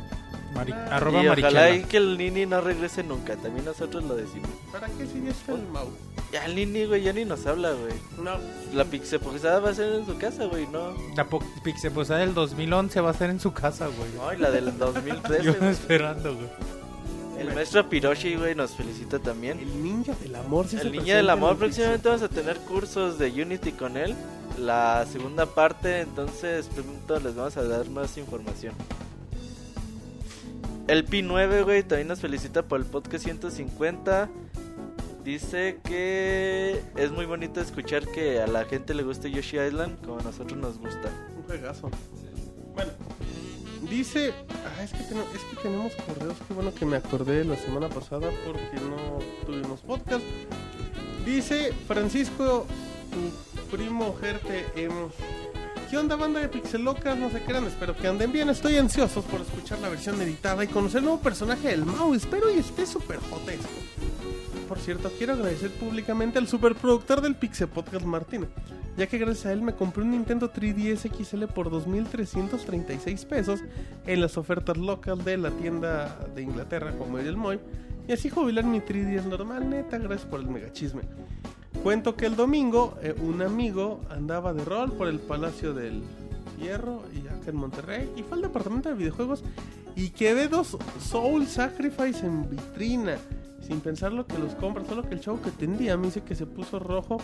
Mari- 0.54 0.72
Ah, 0.72 0.96
arroba 0.96 1.22
y 1.22 1.28
ojalá 1.28 1.70
y 1.70 1.84
que 1.84 1.96
el 1.98 2.18
Nini 2.18 2.44
no 2.46 2.60
regrese 2.60 3.04
nunca. 3.04 3.36
También 3.36 3.64
nosotros 3.64 4.02
lo 4.04 4.16
decimos. 4.16 4.48
¿Para 4.72 4.88
qué 4.88 5.06
si 5.06 5.22
ya 5.22 5.30
está 5.30 5.52
el 5.52 5.62
Mau? 5.68 5.88
Ya 6.32 6.44
el 6.46 6.56
Nini, 6.56 6.86
güey, 6.86 7.02
ya 7.02 7.12
ni 7.12 7.24
nos 7.24 7.46
habla, 7.46 7.72
güey. 7.72 7.92
No, 8.20 8.32
La 8.74 8.84
pixeposada 8.84 9.60
va 9.60 9.70
a 9.70 9.74
ser 9.74 9.92
en 9.92 10.06
su 10.06 10.16
casa, 10.18 10.46
güey, 10.46 10.66
no. 10.66 10.92
La 11.16 11.24
po- 11.28 11.44
Pixeposada 11.62 12.20
del 12.20 12.34
2011 12.34 13.00
va 13.00 13.10
a 13.10 13.14
ser 13.14 13.30
en 13.30 13.38
su 13.38 13.52
casa, 13.52 13.86
güey. 13.86 14.10
No, 14.16 14.32
y 14.32 14.38
la 14.38 14.50
del 14.50 14.76
2013. 14.76 15.42
Yo 15.44 15.54
güey. 15.54 15.70
esperando, 15.70 16.34
güey. 16.34 16.48
El 17.40 17.54
maestro 17.54 17.88
Piroshi, 17.88 18.36
güey, 18.36 18.54
nos 18.54 18.72
felicita 18.72 19.18
también. 19.18 19.58
el 19.58 19.82
ninja 19.82 20.12
del 20.14 20.36
amor. 20.36 20.66
sí 20.68 20.76
se 20.76 20.82
El 20.82 20.92
Niño 20.92 21.04
presenta 21.04 21.16
del 21.16 21.30
Amor, 21.30 21.56
próximamente 21.56 22.08
vamos 22.08 22.22
a 22.22 22.28
tener 22.28 22.58
cursos 22.58 23.18
de 23.18 23.30
Unity 23.30 23.72
con 23.72 23.96
él. 23.96 24.14
La 24.58 25.06
segunda 25.10 25.46
parte, 25.46 26.00
entonces 26.00 26.66
pronto 26.66 27.18
les 27.18 27.34
vamos 27.34 27.56
a 27.56 27.62
dar 27.62 27.88
más 27.88 28.18
información. 28.18 28.74
El 30.86 31.06
P9, 31.06 31.64
güey, 31.64 31.82
también 31.82 32.08
nos 32.08 32.20
felicita 32.20 32.62
por 32.62 32.78
el 32.78 32.84
podcast 32.84 33.24
150. 33.24 34.28
Dice 35.24 35.78
que 35.82 36.82
es 36.94 37.10
muy 37.10 37.24
bonito 37.24 37.62
escuchar 37.62 38.06
que 38.06 38.42
a 38.42 38.46
la 38.48 38.66
gente 38.66 38.92
le 38.92 39.02
guste 39.02 39.30
Yoshi 39.30 39.58
Island 39.58 40.04
como 40.04 40.18
a 40.18 40.22
nosotros 40.22 40.58
nos 40.58 40.76
gusta. 40.76 41.08
Un 41.38 41.44
juegazo. 41.44 41.90
Bueno, 42.74 42.92
dice. 43.90 44.32
Ah, 44.64 44.82
es 44.82 44.92
que, 44.92 45.02
tenemos, 45.04 45.94
correos. 45.96 46.36
Qué 46.46 46.54
bueno 46.54 46.72
que 46.72 46.86
me 46.86 46.96
acordé 46.96 47.44
la 47.44 47.56
semana 47.56 47.88
pasada 47.88 48.30
porque 48.46 48.80
no 48.88 49.18
tuvimos 49.44 49.80
podcast. 49.80 50.24
Dice 51.26 51.74
Francisco, 51.86 52.66
tu 53.10 53.76
primo 53.76 54.16
Gerte. 54.18 54.66
¿Qué 55.90 55.98
onda, 55.98 56.14
banda 56.14 56.40
de 56.40 56.48
Pixelocas? 56.48 57.18
No 57.18 57.30
se 57.30 57.42
crean, 57.42 57.64
espero 57.64 57.96
que 57.96 58.06
anden 58.06 58.30
bien. 58.30 58.48
Estoy 58.48 58.76
ansioso 58.76 59.22
por 59.22 59.40
escuchar 59.40 59.80
la 59.80 59.88
versión 59.88 60.22
editada 60.22 60.62
y 60.62 60.68
conocer 60.68 60.98
el 60.98 61.06
nuevo 61.06 61.20
personaje 61.20 61.68
del 61.68 61.84
Mau. 61.84 62.14
Espero 62.14 62.48
y 62.48 62.60
esté 62.60 62.86
súper 62.86 63.18
jotesco. 63.18 63.68
Por 64.68 64.78
cierto, 64.78 65.10
quiero 65.18 65.32
agradecer 65.32 65.72
públicamente 65.72 66.38
al 66.38 66.46
superproductor 66.46 67.20
del 67.20 67.34
Pixel 67.34 67.66
Podcast 67.66 68.04
Martín, 68.04 68.46
ya 68.96 69.06
que 69.06 69.18
gracias 69.18 69.46
a 69.46 69.52
él 69.52 69.62
me 69.62 69.74
compré 69.74 70.02
un 70.02 70.10
Nintendo 70.10 70.52
3DS 70.52 71.10
XL 71.12 71.44
por 71.44 71.70
2.336 71.70 73.26
pesos 73.26 73.60
en 74.06 74.20
las 74.20 74.36
ofertas 74.36 74.76
locales 74.76 75.24
de 75.24 75.36
la 75.36 75.50
tienda 75.50 76.26
de 76.34 76.42
Inglaterra 76.42 76.92
como 76.98 77.18
el 77.18 77.36
Moy, 77.36 77.60
y 78.08 78.12
así 78.12 78.28
jubilar 78.28 78.64
mi 78.64 78.80
3DS 78.80 79.24
normal, 79.24 79.70
neta, 79.70 79.98
gracias 79.98 80.28
por 80.28 80.40
el 80.40 80.48
mega 80.48 80.72
chisme. 80.72 81.02
Cuento 81.82 82.16
que 82.16 82.26
el 82.26 82.36
domingo 82.36 82.98
eh, 83.02 83.14
un 83.22 83.40
amigo 83.40 84.00
andaba 84.10 84.52
de 84.52 84.64
rol 84.64 84.92
por 84.92 85.08
el 85.08 85.18
Palacio 85.18 85.72
del 85.72 86.02
Hierro 86.60 87.02
y 87.14 87.26
acá 87.26 87.50
en 87.50 87.56
Monterrey 87.56 88.10
y 88.16 88.22
fue 88.22 88.36
al 88.36 88.42
departamento 88.42 88.90
de 88.90 88.96
videojuegos 88.96 89.42
y 89.96 90.10
que 90.10 90.34
ve 90.34 90.48
dos 90.48 90.76
Soul 91.00 91.46
Sacrifice 91.46 92.26
en 92.26 92.50
vitrina 92.50 93.16
sin 93.60 93.80
pensar 93.80 94.12
lo 94.12 94.26
que 94.26 94.38
los 94.38 94.54
compra. 94.54 94.84
Solo 94.84 95.02
que 95.02 95.14
el 95.14 95.20
chavo 95.20 95.40
que 95.42 95.50
tendía 95.50 95.96
me 95.96 96.06
dice 96.06 96.22
que 96.22 96.34
se 96.34 96.46
puso 96.46 96.78
rojo 96.78 97.18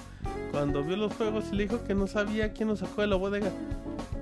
cuando 0.51 0.83
vio 0.83 0.97
los 0.97 1.15
juegos 1.15 1.47
y 1.53 1.57
le 1.57 1.65
dijo 1.65 1.85
que 1.85 1.95
no 1.95 2.07
sabía 2.07 2.53
quién 2.53 2.69
nos 2.69 2.81
sacó 2.81 3.01
de 3.03 3.09
la 3.09 3.17
bodega. 3.17 3.51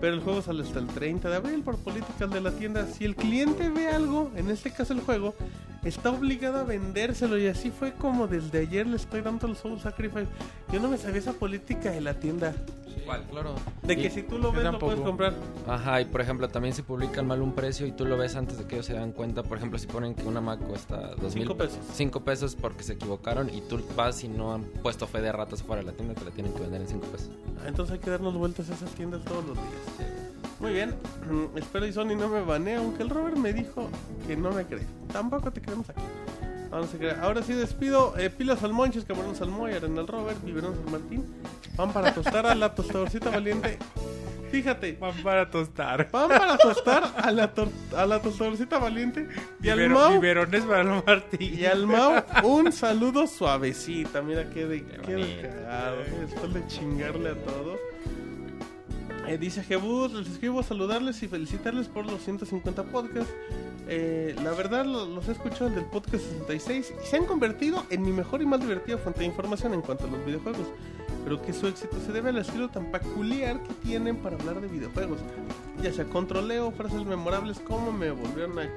Pero 0.04 0.16
el 0.16 0.20
juego 0.22 0.42
sale 0.42 0.62
hasta 0.62 0.80
el 0.80 0.86
30 0.88 1.30
de 1.30 1.36
abril 1.36 1.62
por 1.62 1.78
políticas 1.78 2.28
de 2.30 2.38
la 2.38 2.50
tienda. 2.50 2.86
Si 2.86 3.06
el 3.06 3.16
cliente 3.16 3.70
ve 3.70 3.88
algo, 3.88 4.30
en 4.36 4.50
este 4.50 4.70
caso 4.70 4.92
el 4.92 5.00
juego, 5.00 5.34
está 5.82 6.10
obligado 6.10 6.58
a 6.58 6.62
vendérselo. 6.62 7.38
Y 7.38 7.46
así 7.46 7.70
fue 7.70 7.94
como 7.94 8.26
desde 8.26 8.58
ayer 8.58 8.86
le 8.86 8.96
estoy 8.96 9.22
dando 9.22 9.46
el 9.46 9.56
Soul 9.56 9.80
Sacrifice. 9.80 10.26
Yo 10.70 10.78
no 10.78 10.88
me 10.90 10.98
sabía 10.98 11.20
esa 11.20 11.32
política 11.32 11.90
de 11.90 12.02
la 12.02 12.12
tienda. 12.20 12.54
¿Cuál? 13.06 13.22
Claro. 13.30 13.54
De 13.82 13.96
que 13.96 14.06
Y- 14.06 14.10
si 14.10 14.22
tú 14.22 14.38
lo 14.38 14.50
ves, 14.52 14.62
lo 14.64 14.78
puedes 14.78 15.00
comprar. 15.00 15.34
Ajá, 15.66 16.00
y 16.00 16.04
por 16.06 16.20
ejemplo, 16.22 16.48
también 16.48 16.74
si 16.74 16.80
publican 16.82 17.26
mal 17.26 17.42
un 17.42 17.52
precio 17.52 17.86
y 17.86 17.92
tú 17.92 18.04
lo 18.06 18.16
ves 18.16 18.34
antes 18.36 18.56
de 18.58 18.64
que 18.66 18.76
ellos 18.76 18.86
se 18.86 18.94
dan 18.94 19.12
cuenta, 19.12 19.42
por 19.42 19.58
ejemplo, 19.58 19.78
si 19.78 19.86
ponen 19.86 20.14
que 20.14 20.22
una 20.24 20.40
Mac 20.40 20.60
cuesta 20.60 21.14
dos 21.20 21.34
mil 21.34 21.44
Cinco 21.44 21.56
pesos. 21.56 21.78
cinco 21.92 22.20
pesos 22.20 22.56
porque 22.56 22.82
se 22.82 22.94
equivocaron 22.94 23.50
y 23.50 23.60
tú 23.62 23.78
vas 23.96 24.22
y 24.24 24.28
no 24.28 24.54
han 24.54 24.62
puesto 24.82 25.06
fe 25.06 25.20
de 25.20 25.32
ratas 25.32 25.62
fuera 25.62 25.82
de 25.82 25.86
la 25.86 25.92
tienda, 25.92 26.14
te 26.14 26.24
la 26.24 26.30
tienen 26.30 26.52
que 26.54 26.60
vender 26.60 26.80
en 26.82 26.88
5 26.88 27.06
pesos. 27.08 27.28
Ah, 27.58 27.64
Entonces 27.68 27.94
hay 27.94 27.98
que 27.98 28.08
darnos 28.10 28.34
vueltas 28.34 28.70
a 28.70 28.74
esas 28.74 28.90
tiendas 28.92 29.22
todos 29.24 29.44
los 29.44 29.54
días. 29.56 29.93
Muy 30.60 30.72
bien, 30.72 30.94
espero 31.56 31.86
y 31.86 31.92
Sony 31.92 32.16
no 32.16 32.28
me 32.28 32.40
banee, 32.42 32.76
aunque 32.76 33.02
el 33.02 33.10
Robert 33.10 33.36
me 33.36 33.52
dijo 33.52 33.88
que 34.26 34.36
no 34.36 34.50
me 34.52 34.64
cree. 34.64 34.86
Tampoco 35.12 35.50
te 35.52 35.60
creemos 35.60 35.88
aquí. 35.90 36.00
Vamos 36.70 36.92
a 36.92 36.98
creer. 36.98 37.18
Ahora 37.20 37.42
sí 37.42 37.52
despido. 37.52 38.14
Eh, 38.18 38.30
pilas 38.30 38.62
al 38.64 38.72
Monchis, 38.72 39.04
Camarón 39.04 39.36
Salmoy, 39.36 39.74
Arenal 39.74 40.08
Robert, 40.08 40.42
Biberón 40.42 40.74
San 40.74 40.90
Martín. 40.90 41.24
Van 41.76 41.92
para 41.92 42.12
tostar 42.12 42.46
a 42.46 42.54
la 42.54 42.74
tostadorcita 42.74 43.30
valiente. 43.30 43.78
Fíjate, 44.50 44.96
Van 45.00 45.14
para 45.22 45.50
tostar. 45.50 46.08
van 46.12 46.28
para 46.28 46.56
tostar 46.56 47.12
a 47.16 47.30
la, 47.30 47.52
a 47.96 48.06
la 48.06 48.22
tostadorcita 48.22 48.78
valiente. 48.78 49.28
Y 49.62 49.68
al 49.68 49.88
Mau, 49.90 50.12
biberones 50.14 50.62
para 50.64 51.02
Martín. 51.06 51.58
y 51.58 51.64
al 51.64 51.86
Mau, 51.86 52.22
un 52.42 52.72
saludo 52.72 53.26
suavecita. 53.26 54.22
Mira 54.22 54.48
qué 54.50 54.66
de, 54.66 54.84
qué 54.84 55.14
de 55.14 55.42
cagado. 55.42 55.96
Después 56.20 56.54
de 56.54 56.66
chingarle 56.66 57.30
a 57.30 57.34
todos. 57.34 57.78
Eh, 59.26 59.38
dice 59.38 59.62
Jebus, 59.62 60.12
les 60.12 60.28
escribo 60.28 60.62
saludarles 60.62 61.22
y 61.22 61.28
felicitarles 61.28 61.88
por 61.88 62.04
los 62.04 62.22
150 62.22 62.82
podcasts. 62.84 63.32
Eh, 63.88 64.34
la 64.42 64.50
verdad, 64.52 64.84
lo- 64.84 65.06
los 65.06 65.28
he 65.28 65.32
escuchado 65.32 65.70
del 65.70 65.84
podcast 65.86 66.24
66 66.24 66.92
y 67.02 67.06
se 67.06 67.16
han 67.16 67.24
convertido 67.24 67.84
en 67.90 68.02
mi 68.02 68.12
mejor 68.12 68.42
y 68.42 68.46
más 68.46 68.60
divertida 68.60 68.98
fuente 68.98 69.20
de 69.20 69.26
información 69.26 69.72
en 69.74 69.80
cuanto 69.80 70.04
a 70.06 70.10
los 70.10 70.24
videojuegos. 70.26 70.66
Pero 71.24 71.40
que 71.40 71.54
su 71.54 71.66
éxito 71.66 71.96
se 72.04 72.12
debe 72.12 72.28
al 72.30 72.36
estilo 72.38 72.68
tan 72.68 72.90
peculiar 72.90 73.62
que 73.62 73.72
tienen 73.74 74.16
para 74.16 74.36
hablar 74.36 74.60
de 74.60 74.68
videojuegos. 74.68 75.20
Ya 75.82 75.90
sea 75.90 76.04
controleo, 76.04 76.70
frases 76.72 77.04
memorables 77.06 77.60
como 77.60 77.92
me 77.92 78.10
volvieron 78.10 78.58
a 78.58 78.68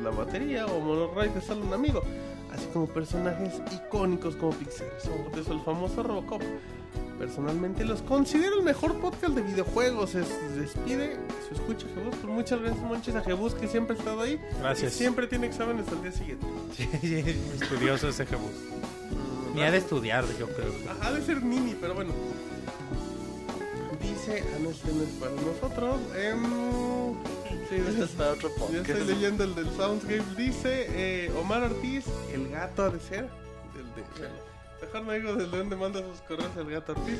la 0.00 0.10
batería 0.10 0.66
o 0.66 0.78
Monorail 0.80 1.34
de 1.34 1.40
solo 1.40 1.64
un 1.64 1.72
amigo. 1.72 2.00
Así 2.52 2.66
como 2.72 2.86
personajes 2.86 3.60
icónicos 3.72 4.36
como 4.36 4.52
Pixel, 4.52 4.86
eso 4.96 5.52
el 5.52 5.60
famoso 5.62 6.04
Robocop. 6.04 6.40
Personalmente 7.18 7.84
los 7.84 8.02
considero 8.02 8.56
el 8.58 8.62
mejor 8.64 8.98
podcast 9.00 9.34
de 9.34 9.42
videojuegos. 9.42 10.10
Se 10.10 10.24
se 10.24 10.48
despide 10.60 11.16
su 11.48 11.54
escucha 11.54 11.86
Jebus. 11.94 12.16
Por 12.16 12.30
muchas 12.30 12.60
gracias, 12.60 12.82
Monches, 12.84 13.14
a 13.14 13.20
Jebus 13.22 13.54
que 13.54 13.68
siempre 13.68 13.94
ha 13.96 13.98
estado 13.98 14.20
ahí. 14.22 14.40
Gracias. 14.60 14.94
Y 14.94 14.98
siempre 14.98 15.26
tiene 15.26 15.46
exámenes 15.46 15.86
al 15.88 16.02
día 16.02 16.12
siguiente. 16.12 16.46
Sí, 16.76 16.88
sí, 17.00 17.16
estudioso 17.60 18.08
ese 18.08 18.26
Jebus. 18.26 18.50
Ni 19.54 19.62
ha 19.62 19.70
de 19.70 19.78
estudiar, 19.78 20.24
yo 20.38 20.48
creo. 20.48 20.72
Ajá, 20.90 21.08
ha 21.08 21.12
de 21.12 21.22
ser 21.22 21.40
mini, 21.40 21.76
pero 21.80 21.94
bueno. 21.94 22.12
Dice, 24.02 24.42
ah, 24.44 24.58
no, 24.60 24.70
este 24.70 24.92
no 24.92 25.02
es 25.04 25.08
para 25.20 25.32
nosotros. 25.32 26.00
Em, 26.16 26.42
sí, 27.70 27.76
Este 27.88 28.04
es 28.04 28.10
para 28.10 28.32
otro 28.32 28.48
Ya 28.48 28.64
estoy 28.80 28.94
podcast. 28.94 29.08
leyendo 29.08 29.44
el 29.44 29.54
del 29.54 29.70
Soundscape. 29.76 30.22
Dice 30.36 30.86
eh, 30.90 31.32
Omar 31.40 31.62
Ortiz, 31.62 32.04
el 32.32 32.48
gato 32.50 32.82
ha 32.82 32.90
de 32.90 33.00
ser. 33.00 33.28
Del 33.74 33.86
de, 33.94 34.02
mejor 34.84 35.04
me 35.04 35.18
digo 35.18 35.34
desde 35.34 35.56
dónde 35.56 35.76
manda 35.76 36.00
sus 36.00 36.20
correos 36.20 36.50
el 36.58 36.70
gato 36.70 36.92
Ortiz. 36.92 37.18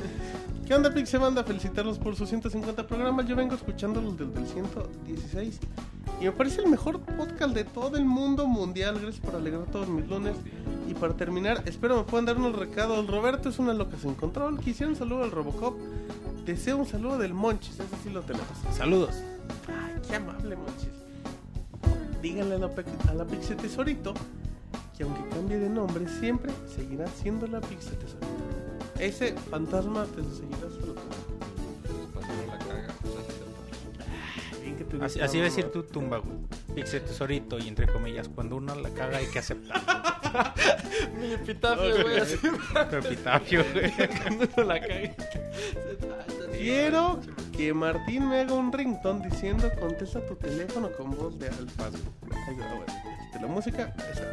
¿Qué 0.66 0.74
onda, 0.74 0.92
Pix? 0.92 1.08
Se 1.08 1.18
manda 1.18 1.40
a 1.40 1.44
felicitarlos 1.44 1.98
por 1.98 2.14
sus 2.14 2.28
150 2.28 2.86
programas. 2.86 3.26
Yo 3.26 3.36
vengo 3.36 3.54
escuchándolos 3.54 4.18
desde 4.18 4.38
el 4.38 4.46
116. 4.46 5.60
Y 6.20 6.24
me 6.24 6.32
parece 6.32 6.60
el 6.60 6.68
mejor 6.68 7.00
podcast 7.00 7.54
de 7.54 7.64
todo 7.64 7.96
el 7.96 8.04
mundo 8.04 8.46
mundial. 8.46 8.98
Gracias 9.00 9.24
por 9.24 9.36
alegrar 9.36 9.64
todos 9.66 9.88
mis 9.88 10.06
lunes. 10.08 10.36
Y 10.88 10.94
para 10.94 11.14
terminar, 11.14 11.62
espero 11.64 11.96
me 11.96 12.02
puedan 12.04 12.26
dar 12.26 12.36
unos 12.36 12.54
recados. 12.54 13.06
Roberto 13.06 13.48
es 13.48 13.58
una 13.58 13.72
loca 13.72 13.96
sin 13.98 14.14
control. 14.14 14.60
Quisiera 14.60 14.90
un 14.90 14.96
saludo 14.96 15.24
al 15.24 15.30
Robocop. 15.30 15.76
Deseo 16.44 16.76
un 16.76 16.86
saludo 16.86 17.18
del 17.18 17.32
Monchis. 17.32 17.80
Ese 17.80 17.96
sí 18.02 18.10
lo 18.10 18.20
tenemos. 18.22 18.48
Saludos. 18.72 19.22
Ay, 19.68 20.00
qué 20.06 20.16
amable, 20.16 20.56
Monchis. 20.56 20.88
Díganle 22.20 22.56
a 22.56 22.58
la, 22.58 22.70
a 23.08 23.14
la 23.14 23.24
Pixie 23.26 23.56
Tesorito 23.56 24.14
que 24.96 25.02
aunque 25.04 25.28
cambie 25.30 25.58
de 25.58 25.68
nombre, 25.68 26.06
siempre 26.08 26.52
seguirá 26.66 27.06
siendo 27.08 27.46
la 27.46 27.60
Pixie 27.60 27.92
Tesorito. 27.92 28.26
Ese 28.98 29.34
fantasma 29.50 30.04
te 30.04 30.22
seguirá 30.22 30.68
caga, 32.58 32.94
pues 33.00 33.14
así 35.02 35.20
Así, 35.20 35.38
va 35.38 35.42
a 35.42 35.46
decir 35.46 35.70
tu 35.72 35.82
tumba, 35.82 36.18
güey. 36.18 36.36
Pixel 36.74 37.02
tesorito 37.02 37.58
y 37.58 37.68
entre 37.68 37.86
comillas, 37.86 38.28
cuando 38.28 38.56
uno 38.56 38.74
la 38.74 38.90
caga 38.90 39.18
hay 39.18 39.26
que 39.26 39.38
aceptar. 39.38 39.82
Mi 41.18 41.32
epitafio, 41.32 42.02
güey, 42.02 42.20
Tu 42.90 42.96
epitafio, 42.96 43.64
güey. 43.72 43.92
cuando 44.22 44.48
uno 44.56 44.66
la 44.66 44.80
caga. 44.80 45.14
Quiero 46.56 47.20
que 47.56 47.74
Martín 47.74 48.28
me 48.28 48.40
haga 48.40 48.54
un 48.54 48.72
ringtone 48.72 49.28
diciendo 49.28 49.70
contesta 49.78 50.24
tu 50.26 50.34
teléfono 50.36 50.90
con 50.92 51.10
voz 51.10 51.38
de 51.38 51.48
alfa. 51.48 51.86
Ahí 51.86 52.56
va, 52.56 52.74
bueno, 52.74 53.13
la 53.40 53.46
música. 53.46 53.94
esa. 54.12 54.24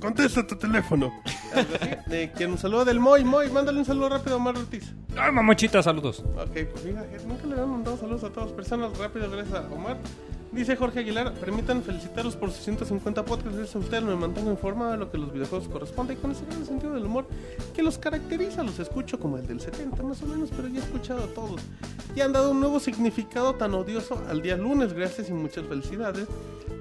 Contesta 0.00 0.46
tu 0.46 0.56
teléfono. 0.56 1.12
Algo 1.54 1.74
así. 1.80 1.90
De 2.06 2.32
quien 2.32 2.52
un 2.52 2.58
saludo 2.58 2.84
del 2.86 3.00
Moy. 3.00 3.22
Moy, 3.24 3.50
mándale 3.50 3.78
un 3.78 3.84
saludo 3.84 4.08
rápido 4.08 4.34
a 4.34 4.36
Omar 4.38 4.56
Ortiz. 4.56 4.94
¡Ay, 5.16 5.30
mamochita, 5.30 5.82
saludos! 5.82 6.20
Ok, 6.20 6.52
pues 6.52 6.82
fíjate, 6.84 7.26
nunca 7.26 7.46
le 7.46 7.60
han 7.60 7.70
mandado 7.70 7.98
saludos 7.98 8.24
a 8.24 8.30
todas 8.30 8.48
las 8.48 8.56
personas. 8.56 8.96
Rápido, 8.96 9.30
gracias 9.30 9.54
a 9.54 9.68
Omar. 9.72 9.98
Dice 10.52 10.74
Jorge 10.74 10.98
Aguilar, 10.98 11.32
permitan 11.34 11.80
felicitaros 11.80 12.34
por 12.34 12.50
sus 12.50 12.64
150 12.64 13.24
podcasts. 13.24 13.54
Gracias 13.56 13.76
a 13.76 13.78
ustedes 13.78 14.02
me 14.02 14.16
mantengo 14.16 14.50
informado 14.50 14.92
de 14.92 14.98
lo 14.98 15.10
que 15.10 15.16
los 15.16 15.32
videojuegos 15.32 15.68
corresponde 15.68 16.14
y 16.14 16.16
con 16.16 16.32
ese 16.32 16.44
gran 16.44 16.66
sentido 16.66 16.92
del 16.94 17.06
humor 17.06 17.26
que 17.72 17.84
los 17.84 17.98
caracteriza. 17.98 18.64
Los 18.64 18.80
escucho 18.80 19.20
como 19.20 19.38
el 19.38 19.46
del 19.46 19.60
70 19.60 20.02
más 20.02 20.20
o 20.22 20.26
menos, 20.26 20.50
pero 20.50 20.66
ya 20.66 20.80
he 20.80 20.82
escuchado 20.82 21.22
a 21.22 21.28
todos. 21.28 21.60
Y 22.16 22.20
han 22.20 22.32
dado 22.32 22.50
un 22.50 22.58
nuevo 22.58 22.80
significado 22.80 23.54
tan 23.54 23.74
odioso 23.74 24.20
al 24.28 24.42
día 24.42 24.56
lunes. 24.56 24.92
Gracias 24.92 25.28
y 25.28 25.32
muchas 25.32 25.66
felicidades. 25.66 26.26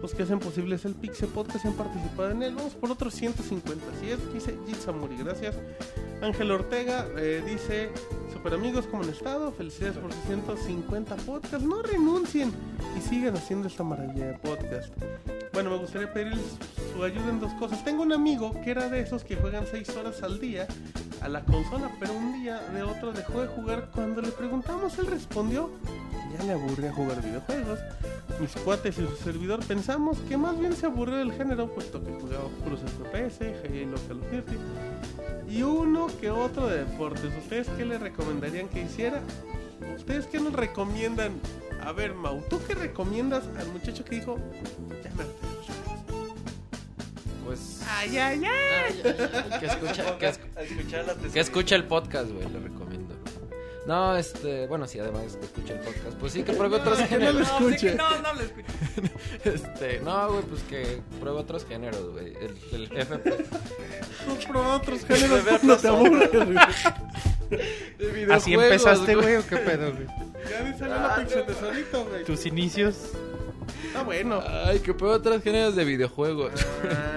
Los 0.01 0.15
que 0.15 0.23
hacen 0.23 0.39
posible 0.39 0.80
el 0.83 0.95
Pixel 0.95 1.30
Podcast 1.30 1.65
y 1.65 1.67
han 1.67 1.75
participado 1.75 2.31
en 2.31 2.41
él. 2.41 2.56
Vamos 2.56 2.73
por 2.73 2.89
otros 2.89 3.14
150. 3.14 3.85
Así 3.95 4.09
es, 4.09 4.33
dice 4.33 4.57
Jitsamuri. 4.65 5.17
Gracias. 5.17 5.56
Ángel 6.23 6.49
Ortega 6.51 7.06
eh, 7.17 7.43
dice: 7.45 7.91
Super 8.40 8.53
amigos, 8.53 8.88
¿cómo 8.90 9.03
han 9.03 9.09
estado? 9.09 9.51
Felicidades 9.51 9.98
por 9.98 10.14
sus 10.14 10.24
150 10.24 11.18
podcasts. 11.18 11.61
No 11.61 11.82
renuncien 11.82 12.53
y 12.98 13.01
sigan 13.01 13.35
haciendo 13.35 13.68
esta 13.68 13.84
maravilla 13.84 14.27
de 14.27 14.34
podcast. 14.35 14.93
Bueno, 15.51 15.72
me 15.72 15.77
gustaría 15.77 16.14
pedirles 16.14 16.56
su 16.93 17.03
ayuda 17.03 17.32
en 17.32 17.42
dos 17.42 17.51
cosas. 17.56 17.84
Tengo 17.84 18.01
un 18.01 18.14
amigo 18.14 18.53
que 18.64 18.72
era 18.72 18.88
de 18.88 19.01
esos 19.01 19.26
que 19.26 19.35
juegan 19.35 19.66
6 19.69 19.90
horas 19.98 20.24
al 20.24 20.40
día 20.40 20.68
a 21.22 21.27
la 21.27 21.43
consola, 21.43 21.92
pero 22.00 22.14
un 22.14 22.42
día 22.42 22.61
de 22.74 22.82
otro 22.82 23.11
dejó 23.11 23.42
de 23.42 23.48
jugar. 23.48 23.90
Cuando 23.93 24.22
le 24.22 24.32
preguntamos, 24.32 24.98
él 25.00 25.08
respondió 25.08 25.69
ya 26.38 26.43
le 26.43 26.53
aburría 26.53 26.91
jugar 26.93 27.22
videojuegos. 27.22 27.80
Mis 28.40 28.51
cuates 28.64 28.98
y 28.98 29.08
su 29.08 29.16
servidor 29.17 29.66
pensamos 29.66 30.17
que 30.27 30.38
más 30.38 30.58
bien 30.59 30.74
se 30.75 30.85
aburrió 30.85 31.17
del 31.17 31.33
género, 31.33 31.67
puesto 31.74 32.03
que 32.03 32.11
jugaba 32.11 32.48
puros 32.64 32.80
FPS, 32.82 33.41
Halo, 33.41 33.98
Call 34.08 34.19
of 34.19 34.32
Duty 34.32 34.58
y 35.49 35.64
uno 35.64 36.08
que 36.22 36.30
otro 36.30 36.67
de 36.67 36.85
deportes. 36.85 37.32
¿Ustedes 37.38 37.67
qué 37.69 37.85
le 37.85 37.98
recomendarían 37.98 38.69
que 38.69 38.83
hiciera? 38.83 39.22
¿Ustedes 39.95 40.27
qué 40.27 40.40
nos 40.40 40.53
recomiendan? 40.53 41.33
A 41.83 41.91
ver, 41.91 42.14
Mau, 42.14 42.41
¿tú 42.49 42.59
qué 42.67 42.75
recomiendas 42.75 43.43
al 43.58 43.67
muchacho 43.69 44.03
que 44.06 44.16
dijo, 44.16 44.38
ya 45.03 45.11
me 45.16 45.24
harté 45.24 45.48
de 45.48 45.56
los 45.56 45.66
juegos"? 45.66 46.33
Pues. 47.45 47.82
Ay, 47.90 48.17
ay, 48.17 48.43
ay. 48.43 48.45
ay, 48.45 49.01
ay, 49.03 49.43
ay, 49.51 49.59
que 49.59 49.66
escucha, 49.66 50.17
que, 50.17 51.66
que 51.66 51.75
el 51.75 51.83
podcast, 51.85 52.32
güey, 52.32 52.48
le 52.49 52.59
recomiendo. 52.59 52.99
No, 53.90 54.16
este, 54.16 54.68
bueno, 54.68 54.85
sí, 54.85 55.00
además 55.00 55.35
que 55.35 55.45
escuche 55.45 55.74
el 55.74 55.80
podcast. 55.80 56.16
Pues 56.19 56.34
sí, 56.34 56.43
que 56.43 56.53
pruebe 56.53 56.76
otros 56.80 57.00
que 57.00 57.03
no 57.06 57.09
géneros. 57.09 57.34
lo 57.34 57.42
escuche. 57.42 57.95
No, 57.95 58.22
no 58.22 58.34
lo 58.35 58.42
escuché. 58.42 58.68
Este, 59.43 60.00
no, 60.01 60.32
güey, 60.32 60.43
pues 60.43 60.61
que 60.64 61.01
pruebe 61.19 61.40
otros 61.40 61.66
géneros, 61.66 62.11
güey. 62.11 62.35
El, 62.35 62.56
el 62.72 62.98
FP. 63.00 63.32
Tú 63.32 64.48
prueba 64.48 64.76
otros 64.76 65.03
géneros 65.06 65.43
De 65.43 65.68
los 65.68 65.82
te 65.82 65.88
aburres, 65.88 66.30
güey. 66.32 66.56
De 67.98 68.32
¿Así 68.32 68.53
empezaste, 68.53 69.16
güey, 69.16 69.38
o 69.38 69.48
qué 69.48 69.58
pedo, 69.58 69.92
güey? 69.92 70.06
Ya 70.51 70.72
dice 70.72 70.88
la 70.88 71.16
pixel 71.16 71.45
tesorito, 71.48 72.06
güey. 72.06 72.24
Tus 72.26 72.45
inicios. 72.45 73.14
Está 73.88 74.03
bueno. 74.03 74.43
Ay, 74.66 74.82
que 74.82 74.93
pruebe 74.93 75.16
otros 75.16 75.42
géneros 75.42 75.76
de 75.76 75.84
videojuegos. 75.84 76.51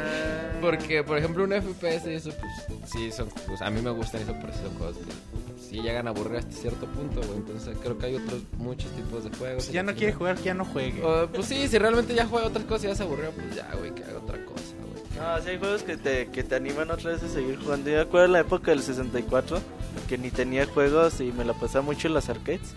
Porque, 0.63 1.05
por 1.05 1.19
ejemplo, 1.19 1.45
un 1.45 1.51
FPS 1.53 2.07
y 2.07 2.15
eso, 2.15 2.31
pues, 2.31 2.91
sí, 2.91 3.13
son, 3.13 3.29
pues, 3.47 3.61
a 3.61 3.69
mí 3.69 3.83
me 3.83 3.91
gustan 3.91 4.23
eso, 4.23 4.35
pero 4.41 4.55
sí 4.55 4.61
son 4.63 4.79
juegos 4.79 4.97
que 4.97 5.52
sí 5.73 5.81
llegan 5.81 6.07
a 6.07 6.11
aburrir 6.11 6.39
hasta 6.39 6.53
cierto 6.53 6.87
punto, 6.87 7.21
güey. 7.23 7.39
Entonces, 7.39 7.77
creo 7.81 7.97
que 7.99 8.07
hay 8.07 8.17
otros, 8.17 8.43
muchos 8.59 8.91
tipos 8.93 9.25
de 9.25 9.37
juegos. 9.37 9.65
Si 9.65 9.73
ya 9.73 9.83
no 9.83 9.95
quiere 9.95 10.13
jugar, 10.13 10.37
que 10.37 10.45
ya 10.45 10.55
no 10.55 10.65
juegue. 10.67 11.03
O, 11.03 11.27
pues 11.29 11.47
sí, 11.47 11.67
si 11.67 11.79
realmente 11.79 12.15
ya 12.15 12.27
juega 12.27 12.47
otras 12.47 12.65
cosas 12.67 12.85
y 12.85 12.87
ya 12.89 12.95
se 12.95 13.03
aburrió, 13.05 13.31
pues 13.31 13.57
ya, 13.57 13.71
güey, 13.79 13.95
que 13.95 14.05
haga 14.05 14.19
otra 14.19 14.45
cosa, 14.45 14.75
güey. 14.81 15.03
No, 15.17 15.43
sí 15.43 15.51
hay 15.51 15.59
juegos 15.59 15.83
que 15.83 15.97
te, 15.97 16.29
que 16.29 16.43
te 16.45 16.55
animan 16.55 16.91
otra 16.91 17.13
vez 17.13 17.23
a 17.23 17.29
seguir 17.29 17.59
jugando. 17.59 17.89
Yo 17.89 17.97
me 17.97 18.03
acuerdo 18.03 18.27
de 18.27 18.33
la 18.33 18.41
época 18.41 18.71
del 18.71 18.83
64, 18.83 19.61
que 20.09 20.19
ni 20.19 20.31
tenía 20.31 20.67
juegos 20.67 21.21
y 21.21 21.33
me 21.33 21.45
la 21.45 21.55
pasaba 21.55 21.85
mucho 21.85 22.09
en 22.09 22.15
las 22.15 22.29
arcades. 22.29 22.75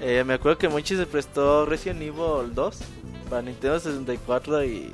Eh, 0.00 0.22
me 0.24 0.34
acuerdo 0.34 0.58
que 0.58 0.68
Monchi 0.68 0.94
se 0.94 1.06
prestó 1.06 1.64
Resident 1.64 2.02
Evil 2.02 2.54
2 2.54 2.78
para 3.30 3.40
Nintendo 3.40 3.80
64 3.80 4.64
y 4.64 4.90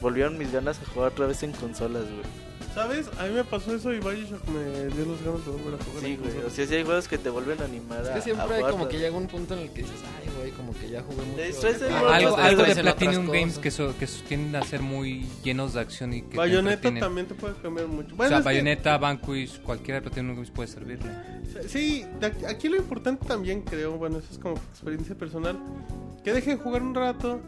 volvieron 0.00 0.38
mis 0.38 0.52
ganas 0.52 0.78
a 0.80 0.86
jugar 0.92 1.12
otra 1.12 1.26
vez 1.26 1.42
en 1.42 1.50
consolas, 1.50 2.04
güey. 2.04 2.45
¿Sabes? 2.76 3.08
A 3.18 3.24
mí 3.24 3.30
me 3.32 3.42
pasó 3.42 3.74
eso 3.74 3.90
y 3.90 4.00
Bioshock 4.00 4.46
me 4.48 4.94
dio 4.94 5.06
los 5.06 5.22
ganas 5.24 5.42
de 5.46 5.50
volver 5.50 5.80
a 5.80 5.84
jugar. 5.84 6.02
Sí, 6.04 6.16
güey. 6.16 6.36
O 6.46 6.50
sea, 6.50 6.66
sí 6.66 6.74
hay 6.74 6.84
juegos 6.84 7.08
que 7.08 7.16
te 7.16 7.30
vuelven 7.30 7.58
a 7.62 7.64
animar 7.64 8.02
Es 8.02 8.08
que 8.10 8.20
siempre 8.20 8.54
hay 8.56 8.62
como 8.70 8.86
que 8.86 8.98
llega 8.98 9.16
un 9.16 9.26
punto 9.28 9.54
en 9.54 9.60
el 9.60 9.70
que 9.70 9.80
dices, 9.80 9.96
ay, 10.22 10.30
güey, 10.38 10.50
como 10.52 10.74
que 10.74 10.90
ya 10.90 11.02
jugué 11.02 11.22
mucho. 11.24 11.40
distraes 11.42 11.82
Ah, 11.90 12.14
Algo, 12.16 12.34
te 12.36 12.42
algo 12.42 12.62
de 12.64 12.74
Platinum 12.74 13.26
Games 13.30 13.58
que, 13.58 13.70
so- 13.70 13.96
que 13.98 14.06
so- 14.06 14.22
tienden 14.28 14.56
a 14.56 14.62
ser 14.66 14.82
muy 14.82 15.26
llenos 15.42 15.72
de 15.72 15.80
acción 15.80 16.12
y 16.12 16.20
que 16.20 16.28
te 16.32 16.36
Bayonetta 16.36 16.74
entretienen. 16.74 17.00
también 17.00 17.26
te 17.28 17.34
puede 17.34 17.54
cambiar 17.62 17.88
mucho. 17.88 18.12
O 18.12 18.16
Bueno, 18.18 18.28
sea, 18.28 18.38
es 18.40 18.42
que- 18.42 18.48
Bayonetta, 18.50 18.98
Vanquish, 18.98 19.58
cualquiera 19.62 20.00
de 20.00 20.02
Platinum 20.02 20.34
Games 20.34 20.50
puede 20.50 20.68
servirle. 20.68 21.10
Sí, 21.68 22.04
aquí 22.46 22.68
lo 22.68 22.76
importante 22.76 23.26
también 23.26 23.62
creo, 23.62 23.92
bueno, 23.96 24.18
eso 24.18 24.28
es 24.30 24.38
como 24.38 24.56
experiencia 24.56 25.14
personal, 25.16 25.58
que 26.22 26.34
dejen 26.34 26.58
jugar 26.58 26.82
un 26.82 26.94
rato, 26.94 27.40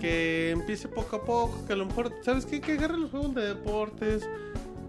que 0.00 0.52
empiece 0.52 0.88
poco 0.88 1.16
a 1.16 1.24
poco, 1.24 1.66
que 1.66 1.74
a 1.74 1.76
lo 1.76 1.84
mejor, 1.84 2.14
¿sabes 2.22 2.46
qué? 2.46 2.62
Que 2.62 2.72
agarre 2.72 2.96
los 2.96 3.10
juegos 3.10 3.34
de 3.34 3.42
deportes. 3.48 4.26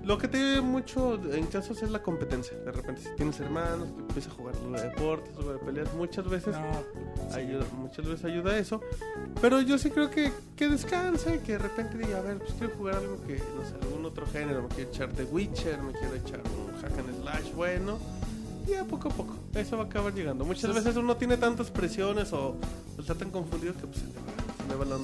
Lo 0.04 0.18
que 0.18 0.28
te 0.28 0.38
ayuda 0.38 0.62
mucho 0.62 1.20
en 1.32 1.46
casos 1.48 1.82
es 1.84 1.92
la 1.92 2.02
competencia. 2.02 2.58
De 2.58 2.72
repente, 2.72 3.02
si 3.02 3.16
tienes 3.16 3.40
hermanos, 3.40 3.88
que 3.96 4.02
empieza 4.02 4.32
a 4.32 4.34
jugar 4.34 4.56
de 4.56 4.82
deportes, 4.90 5.38
de 5.38 5.60
peleas, 5.60 5.94
muchas 5.94 6.28
veces 6.28 6.56
ayuda, 7.34 7.66
muchas 7.78 8.06
veces 8.08 8.26
ayuda 8.26 8.52
a 8.52 8.58
eso. 8.58 8.82
Pero 9.40 9.62
yo 9.62 9.78
sí 9.78 9.92
creo 9.92 10.10
que, 10.10 10.32
que 10.56 10.70
descanse, 10.70 11.42
que 11.42 11.54
de 11.54 11.58
repente 11.60 11.98
diga, 12.00 12.18
a 12.18 12.22
ver, 12.22 12.40
pues 12.40 12.54
quiero 12.54 12.74
jugar 12.76 12.96
algo 12.96 13.22
que, 13.28 13.38
no 13.38 13.64
sé, 13.64 13.76
algún 13.82 14.06
otro 14.06 14.26
género. 14.26 14.64
Me 14.64 14.70
quiero 14.70 14.90
echar 14.90 15.10
The 15.10 15.24
Witcher, 15.26 15.82
me 15.84 15.92
quiero 15.92 16.16
echar 16.16 16.40
un 16.40 16.82
hack 16.82 16.98
and 16.98 17.22
slash, 17.22 17.54
bueno. 17.54 18.00
Y 18.68 18.74
a 18.74 18.86
poco 18.86 19.10
a 19.10 19.12
poco, 19.12 19.36
eso 19.56 19.78
va 19.78 19.84
a 19.84 19.86
acabar 19.88 20.14
llegando. 20.14 20.46
Muchas 20.46 20.74
veces 20.74 20.96
uno 20.96 21.18
tiene 21.18 21.38
tantas 21.38 21.72
presiones 21.72 22.32
o 22.34 22.56
está 22.98 23.16
tan 23.16 23.32
confundido 23.32 23.74
que 23.74 23.88
pues 23.88 23.98
se 23.98 24.06
le 24.06 24.14
va, 24.14 24.41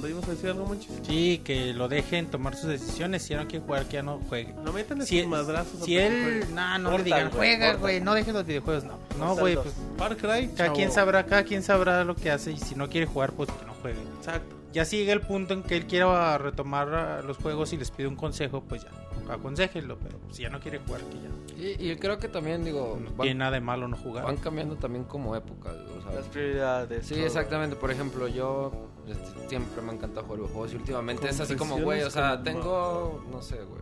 ¿Ibas 0.08 0.28
a 0.28 0.30
decir 0.30 0.50
algo, 0.50 0.66
Monchis? 0.66 0.90
Sí, 1.02 1.40
que 1.44 1.72
lo 1.72 1.88
dejen 1.88 2.26
tomar 2.26 2.56
sus 2.56 2.70
decisiones. 2.70 3.22
Si 3.22 3.30
ya 3.30 3.42
no 3.42 3.48
quiere 3.48 3.64
jugar, 3.64 3.86
que 3.86 3.94
ya 3.94 4.02
no 4.02 4.20
juegue. 4.28 4.54
No 4.64 4.72
metan 4.72 5.04
Si, 5.06 5.18
esos 5.18 5.30
madrazos. 5.30 5.84
si 5.84 5.96
él, 5.96 6.44
nah, 6.54 6.78
no 6.78 6.90
Portal, 6.90 6.98
le 6.98 7.04
digan, 7.04 7.30
juega, 7.30 7.74
güey, 7.74 8.00
no 8.00 8.14
dejes 8.14 8.34
los 8.34 8.46
videojuegos, 8.46 8.84
no. 8.84 8.98
No, 9.18 9.36
güey, 9.36 9.54
pues 9.56 9.74
Far 9.96 10.16
Cry, 10.16 10.48
cada 10.56 10.72
quien 10.72 10.90
sabrá, 10.92 11.24
cada 11.26 11.42
quien 11.44 11.62
sabrá 11.62 12.04
lo 12.04 12.14
que 12.14 12.30
hace 12.30 12.52
y 12.52 12.56
si 12.56 12.74
no 12.74 12.88
quiere 12.88 13.06
jugar, 13.06 13.32
pues 13.32 13.50
que 13.50 13.64
no 13.66 13.74
juegue. 13.74 14.00
Exacto. 14.18 14.57
Ya 14.72 14.84
si 14.84 14.98
llega 14.98 15.12
el 15.14 15.20
punto 15.22 15.54
en 15.54 15.62
que 15.62 15.76
él 15.76 15.86
quiera 15.86 16.36
retomar 16.38 16.92
ah, 16.94 17.22
los 17.22 17.38
juegos 17.38 17.72
y 17.72 17.76
les 17.78 17.90
pide 17.90 18.06
un 18.06 18.16
consejo, 18.16 18.62
pues 18.62 18.82
ya, 18.84 18.90
aconséjenlo, 19.32 19.98
pero 19.98 20.18
si 20.30 20.42
ya 20.42 20.50
no 20.50 20.60
quiere 20.60 20.78
jugar, 20.80 21.00
que 21.02 21.16
ya. 21.16 21.62
Y, 21.86 21.90
y 21.90 21.96
creo 21.96 22.18
que 22.18 22.28
también, 22.28 22.64
digo, 22.64 22.98
No 23.02 23.08
van, 23.12 23.24
tiene 23.26 23.38
nada 23.38 23.52
de 23.52 23.60
malo 23.60 23.88
no 23.88 23.96
jugar. 23.96 24.24
van 24.24 24.36
cambiando 24.36 24.76
también 24.76 25.04
como 25.04 25.34
épocas, 25.34 25.74
o 25.74 26.02
sea, 26.02 26.12
Las 26.12 26.26
prioridades. 26.26 27.06
Sí, 27.06 27.14
todo. 27.14 27.24
exactamente. 27.24 27.76
Por 27.76 27.90
ejemplo, 27.90 28.28
yo 28.28 28.70
este, 29.08 29.48
siempre 29.48 29.80
me 29.82 29.94
encanta 29.94 30.20
jugar 30.22 30.38
videojuegos 30.40 30.72
y 30.74 30.76
últimamente 30.76 31.28
es 31.30 31.40
así 31.40 31.56
como, 31.56 31.78
güey, 31.80 32.02
o 32.02 32.10
sea, 32.10 32.42
tengo, 32.42 33.24
no 33.32 33.40
sé, 33.40 33.56
güey. 33.56 33.80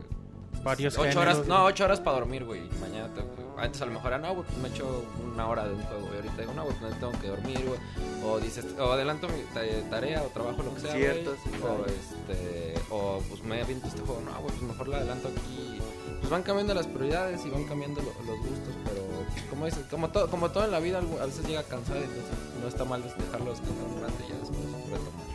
Varios 0.63 0.95
Ocho 0.99 1.09
géneros. 1.11 1.35
horas, 1.37 1.49
no, 1.49 1.65
ocho 1.65 1.85
horas 1.85 2.01
para 2.01 2.19
dormir, 2.19 2.45
güey. 2.45 2.63
y 2.67 2.71
Mañana 2.81 3.13
tengo 3.13 3.35
que- 3.35 3.46
Antes 3.59 3.81
a 3.81 3.87
lo 3.87 3.93
mejor 3.93 4.09
era, 4.13 4.19
no, 4.19 4.35
güey, 4.35 4.47
pues 4.47 4.59
me 4.59 4.69
echo 4.69 5.05
una 5.33 5.49
hora 5.49 5.67
de 5.67 5.75
un 5.75 5.83
juego, 5.85 6.03
güey. 6.09 6.17
Ahorita 6.17 6.41
digo, 6.43 6.53
no, 6.53 6.65
güey, 6.65 6.77
pues 6.79 6.99
tengo 7.01 7.13
que 7.21 7.29
dormir, 7.29 7.65
güey. 7.67 7.81
O 8.25 8.39
dices, 8.39 8.65
o 8.79 8.93
adelanto 8.93 9.29
mi 9.29 9.41
ta- 9.55 9.91
tarea 9.91 10.23
o 10.23 10.27
trabajo, 10.27 10.63
lo 10.63 10.75
que 10.75 10.81
sea. 10.83 10.93
Cierto, 10.93 11.35
sí, 11.43 11.51
O 11.57 11.61
claro. 11.61 11.87
este, 11.87 12.75
o 12.91 13.21
pues 13.29 13.43
me 13.43 13.63
aviento 13.63 13.87
este 13.87 14.01
juego, 14.01 14.21
no, 14.21 14.33
güey, 14.43 14.51
pues 14.57 14.63
mejor 14.63 14.89
la 14.89 14.99
adelanto 14.99 15.29
aquí. 15.29 15.79
Pues 16.19 16.31
van 16.31 16.43
cambiando 16.43 16.75
las 16.75 16.87
prioridades 16.87 17.45
y 17.47 17.51
van 17.51 17.65
cambiando 17.65 18.03
lo- 18.03 18.13
los 18.27 18.39
gustos, 18.41 18.75
pero 18.85 19.03
como 19.51 19.65
dices, 19.67 19.85
como 19.91 20.11
todo, 20.11 20.29
como 20.31 20.51
todo 20.51 20.65
en 20.65 20.71
la 20.73 20.81
vida, 20.81 20.99
a 20.99 21.27
veces 21.27 21.47
llega 21.47 21.63
cansado, 21.63 21.99
entonces 22.01 22.25
no 22.61 22.69
está 22.69 22.85
mal 22.85 23.03
dejarlo 23.03 23.51
descansar 23.51 23.85
un 23.85 24.01
rato 24.03 24.15
y 24.27 24.29
ya 24.33 24.39
después 24.39 24.59
retomar. 24.91 25.27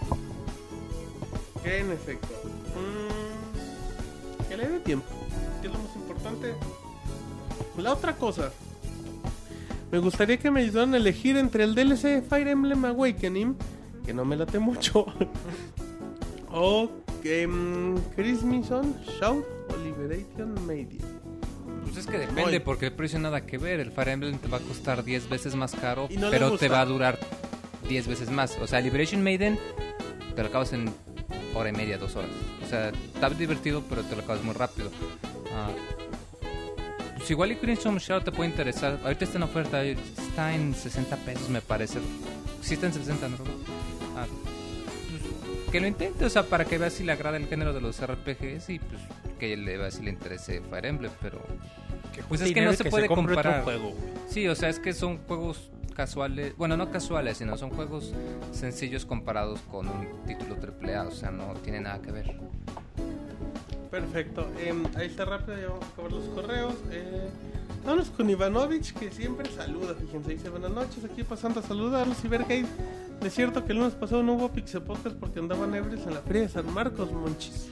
Que 1.63 1.79
en 1.79 1.91
efecto. 1.91 2.27
mm, 2.75 4.47
que 4.49 4.57
le 4.57 4.67
dé 4.67 4.79
tiempo. 4.79 5.07
Que 5.61 5.67
es 5.67 5.73
lo 5.73 5.79
más 5.79 5.95
importante. 5.95 6.55
La 7.81 7.93
otra 7.93 8.15
cosa. 8.15 8.51
Me 9.91 9.97
gustaría 9.97 10.37
que 10.37 10.49
me 10.51 10.61
ayudaran 10.61 10.93
a 10.93 10.97
elegir 10.97 11.35
entre 11.35 11.63
el 11.63 11.75
DLC 11.75 12.03
de 12.03 12.21
Fire 12.21 12.47
Emblem 12.47 12.85
Awakening, 12.85 13.57
que 14.05 14.13
no 14.13 14.23
me 14.23 14.37
late 14.37 14.59
mucho, 14.59 15.05
o 16.51 16.89
mm, 17.23 17.95
Chris 18.15 18.41
Shout 18.41 19.45
o 19.69 19.77
Liberation 19.83 20.65
Media. 20.65 21.01
Pues 21.83 21.97
es 21.97 22.05
que 22.05 22.19
depende, 22.19 22.43
Voy. 22.43 22.59
porque 22.59 22.85
el 22.85 22.93
precio 22.93 23.19
nada 23.19 23.45
que 23.45 23.57
ver. 23.57 23.79
El 23.79 23.91
Fire 23.91 24.09
Emblem 24.09 24.37
te 24.37 24.47
va 24.47 24.57
a 24.57 24.61
costar 24.61 25.03
10 25.03 25.27
veces 25.27 25.55
más 25.55 25.73
caro, 25.73 26.07
no 26.17 26.29
pero 26.29 26.57
te 26.57 26.69
va 26.69 26.81
a 26.81 26.85
durar 26.85 27.19
10 27.89 28.07
veces 28.07 28.29
más. 28.29 28.57
O 28.61 28.67
sea, 28.67 28.79
Liberation 28.79 29.21
Maiden 29.23 29.59
te 30.35 30.41
lo 30.41 30.47
acabas 30.47 30.71
en 30.71 30.89
hora 31.53 31.69
y 31.69 31.73
media, 31.73 31.97
dos 31.97 32.15
horas. 32.15 32.31
O 32.63 32.69
sea, 32.69 32.89
está 32.89 33.29
divertido, 33.31 33.83
pero 33.89 34.03
te 34.03 34.15
lo 34.15 34.21
acabas 34.21 34.43
muy 34.43 34.53
rápido. 34.53 34.89
Pues 34.91 36.10
igual 37.31 37.51
y 37.51 37.55
Crimson 37.55 37.97
Shadow 37.97 38.23
te 38.23 38.31
puede 38.31 38.49
interesar. 38.49 38.99
Ahorita 39.03 39.25
está 39.25 39.37
en 39.37 39.43
oferta, 39.43 39.83
está 39.83 40.53
en 40.53 40.73
60 40.73 41.15
pesos, 41.17 41.49
me 41.49 41.61
parece. 41.61 41.99
Sí 42.61 42.75
está 42.75 42.87
en 42.87 42.93
60, 42.93 43.29
¿no? 43.29 43.37
Ah, 44.15 44.25
pues, 45.09 45.71
que 45.71 45.79
lo 45.79 45.87
intente, 45.87 46.25
o 46.25 46.29
sea, 46.29 46.43
para 46.43 46.65
que 46.65 46.77
veas 46.77 46.93
si 46.93 47.03
le 47.03 47.11
agrada 47.11 47.37
el 47.37 47.47
género 47.47 47.73
de 47.73 47.81
los 47.81 47.99
RPGs 48.05 48.69
y 48.69 48.79
pues 48.79 49.01
que 49.39 49.57
le 49.57 49.77
vea 49.77 49.89
si 49.89 50.03
le 50.03 50.11
interese 50.11 50.61
Fire 50.69 50.85
Emblem, 50.85 51.11
pero 51.21 51.41
pues 52.27 52.41
es 52.41 52.53
que 52.53 52.61
no 52.61 52.73
se 52.73 52.85
puede 52.85 53.07
compre 53.07 53.35
otro 53.35 53.51
comparar. 53.51 53.63
juego. 53.63 53.93
Sí, 54.29 54.47
o 54.47 54.55
sea, 54.55 54.69
es 54.69 54.79
que 54.79 54.93
son 54.93 55.17
juegos 55.19 55.71
casuales, 55.95 56.55
bueno, 56.57 56.77
no 56.77 56.91
casuales, 56.91 57.37
sino 57.37 57.57
son 57.57 57.69
juegos 57.71 58.13
sencillos 58.51 59.05
comparados 59.05 59.61
con 59.71 59.87
un 59.87 60.07
título 60.27 60.55
AAA, 60.55 61.07
o 61.07 61.11
sea, 61.11 61.31
no 61.31 61.53
tiene 61.63 61.81
nada 61.81 62.01
que 62.01 62.11
ver. 62.11 62.35
Perfecto. 63.91 64.47
Em, 64.57 64.83
ahí 64.95 65.07
está 65.07 65.25
rápido, 65.25 65.57
ya 65.59 65.67
vamos 65.67 65.83
a 65.83 65.87
acabar 65.91 66.11
los 66.13 66.23
correos. 66.29 66.73
Eh, 66.91 67.29
vámonos 67.85 68.09
con 68.09 68.29
Ivanovich, 68.29 68.93
que 68.93 69.11
siempre 69.11 69.49
saluda. 69.51 69.93
Fíjense, 69.95 70.31
dice 70.31 70.49
buenas 70.49 70.71
noches, 70.71 71.03
aquí 71.03 71.23
pasando 71.23 71.59
a 71.59 71.63
saludarlos 71.63 72.23
y 72.23 72.27
ver 72.29 72.45
que 72.45 72.53
hay. 72.53 72.65
Es 73.21 73.33
cierto 73.35 73.65
que 73.65 73.73
el 73.73 73.79
lunes 73.79 73.93
pasado 73.93 74.23
no 74.23 74.33
hubo 74.33 74.49
Pixel 74.51 74.81
Podcast 74.81 75.15
porque 75.17 75.39
andaban 75.39 75.75
ebrios 75.75 76.07
en 76.07 76.13
la 76.15 76.21
feria 76.21 76.43
de 76.43 76.49
San 76.49 76.73
Marcos, 76.73 77.11
Monchis. 77.11 77.67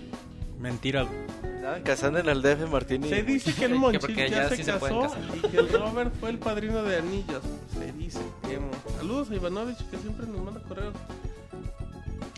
Mentira. 0.59 1.07
Estaban 1.55 1.83
casando 1.83 2.19
en 2.19 2.27
el 2.29 2.41
DF, 2.41 2.69
Martín. 2.69 3.05
y- 3.05 3.09
Se 3.09 3.23
dice 3.23 3.53
que 3.53 3.65
el 3.65 3.71
Que 3.73 3.77
Monchis 3.79 4.15
ya, 4.15 4.27
ya 4.27 4.49
se 4.49 4.57
sí 4.57 4.63
casó 4.63 5.09
y 5.37 5.47
que 5.47 5.57
el 5.57 5.69
Robert 5.71 6.13
fue 6.19 6.29
el 6.31 6.37
padrino 6.37 6.83
de 6.83 6.97
anillos. 6.97 7.41
Se 7.73 7.91
dice. 7.93 8.19
Em, 8.49 8.61
saludos 8.97 9.31
a 9.31 9.35
Ivanovich, 9.35 9.77
que 9.89 9.97
siempre 9.97 10.27
nos 10.27 10.43
manda 10.43 10.59
correos. 10.63 10.93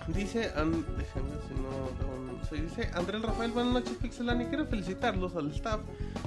Dice, 0.08 0.51
an- 0.56 0.85
déjenme 0.98 1.30
si 1.48 1.53
no, 1.56 1.69
no- 1.72 2.31
se 2.50 2.56
dice 2.56 2.90
Andrés 2.94 3.22
Rafael, 3.22 3.52
buenas 3.52 3.74
noches 3.74 3.98
Pixelani, 4.02 4.45
quiero 4.45 4.66
felicitarlos 4.66 5.36
al 5.36 5.52
staff 5.52 5.82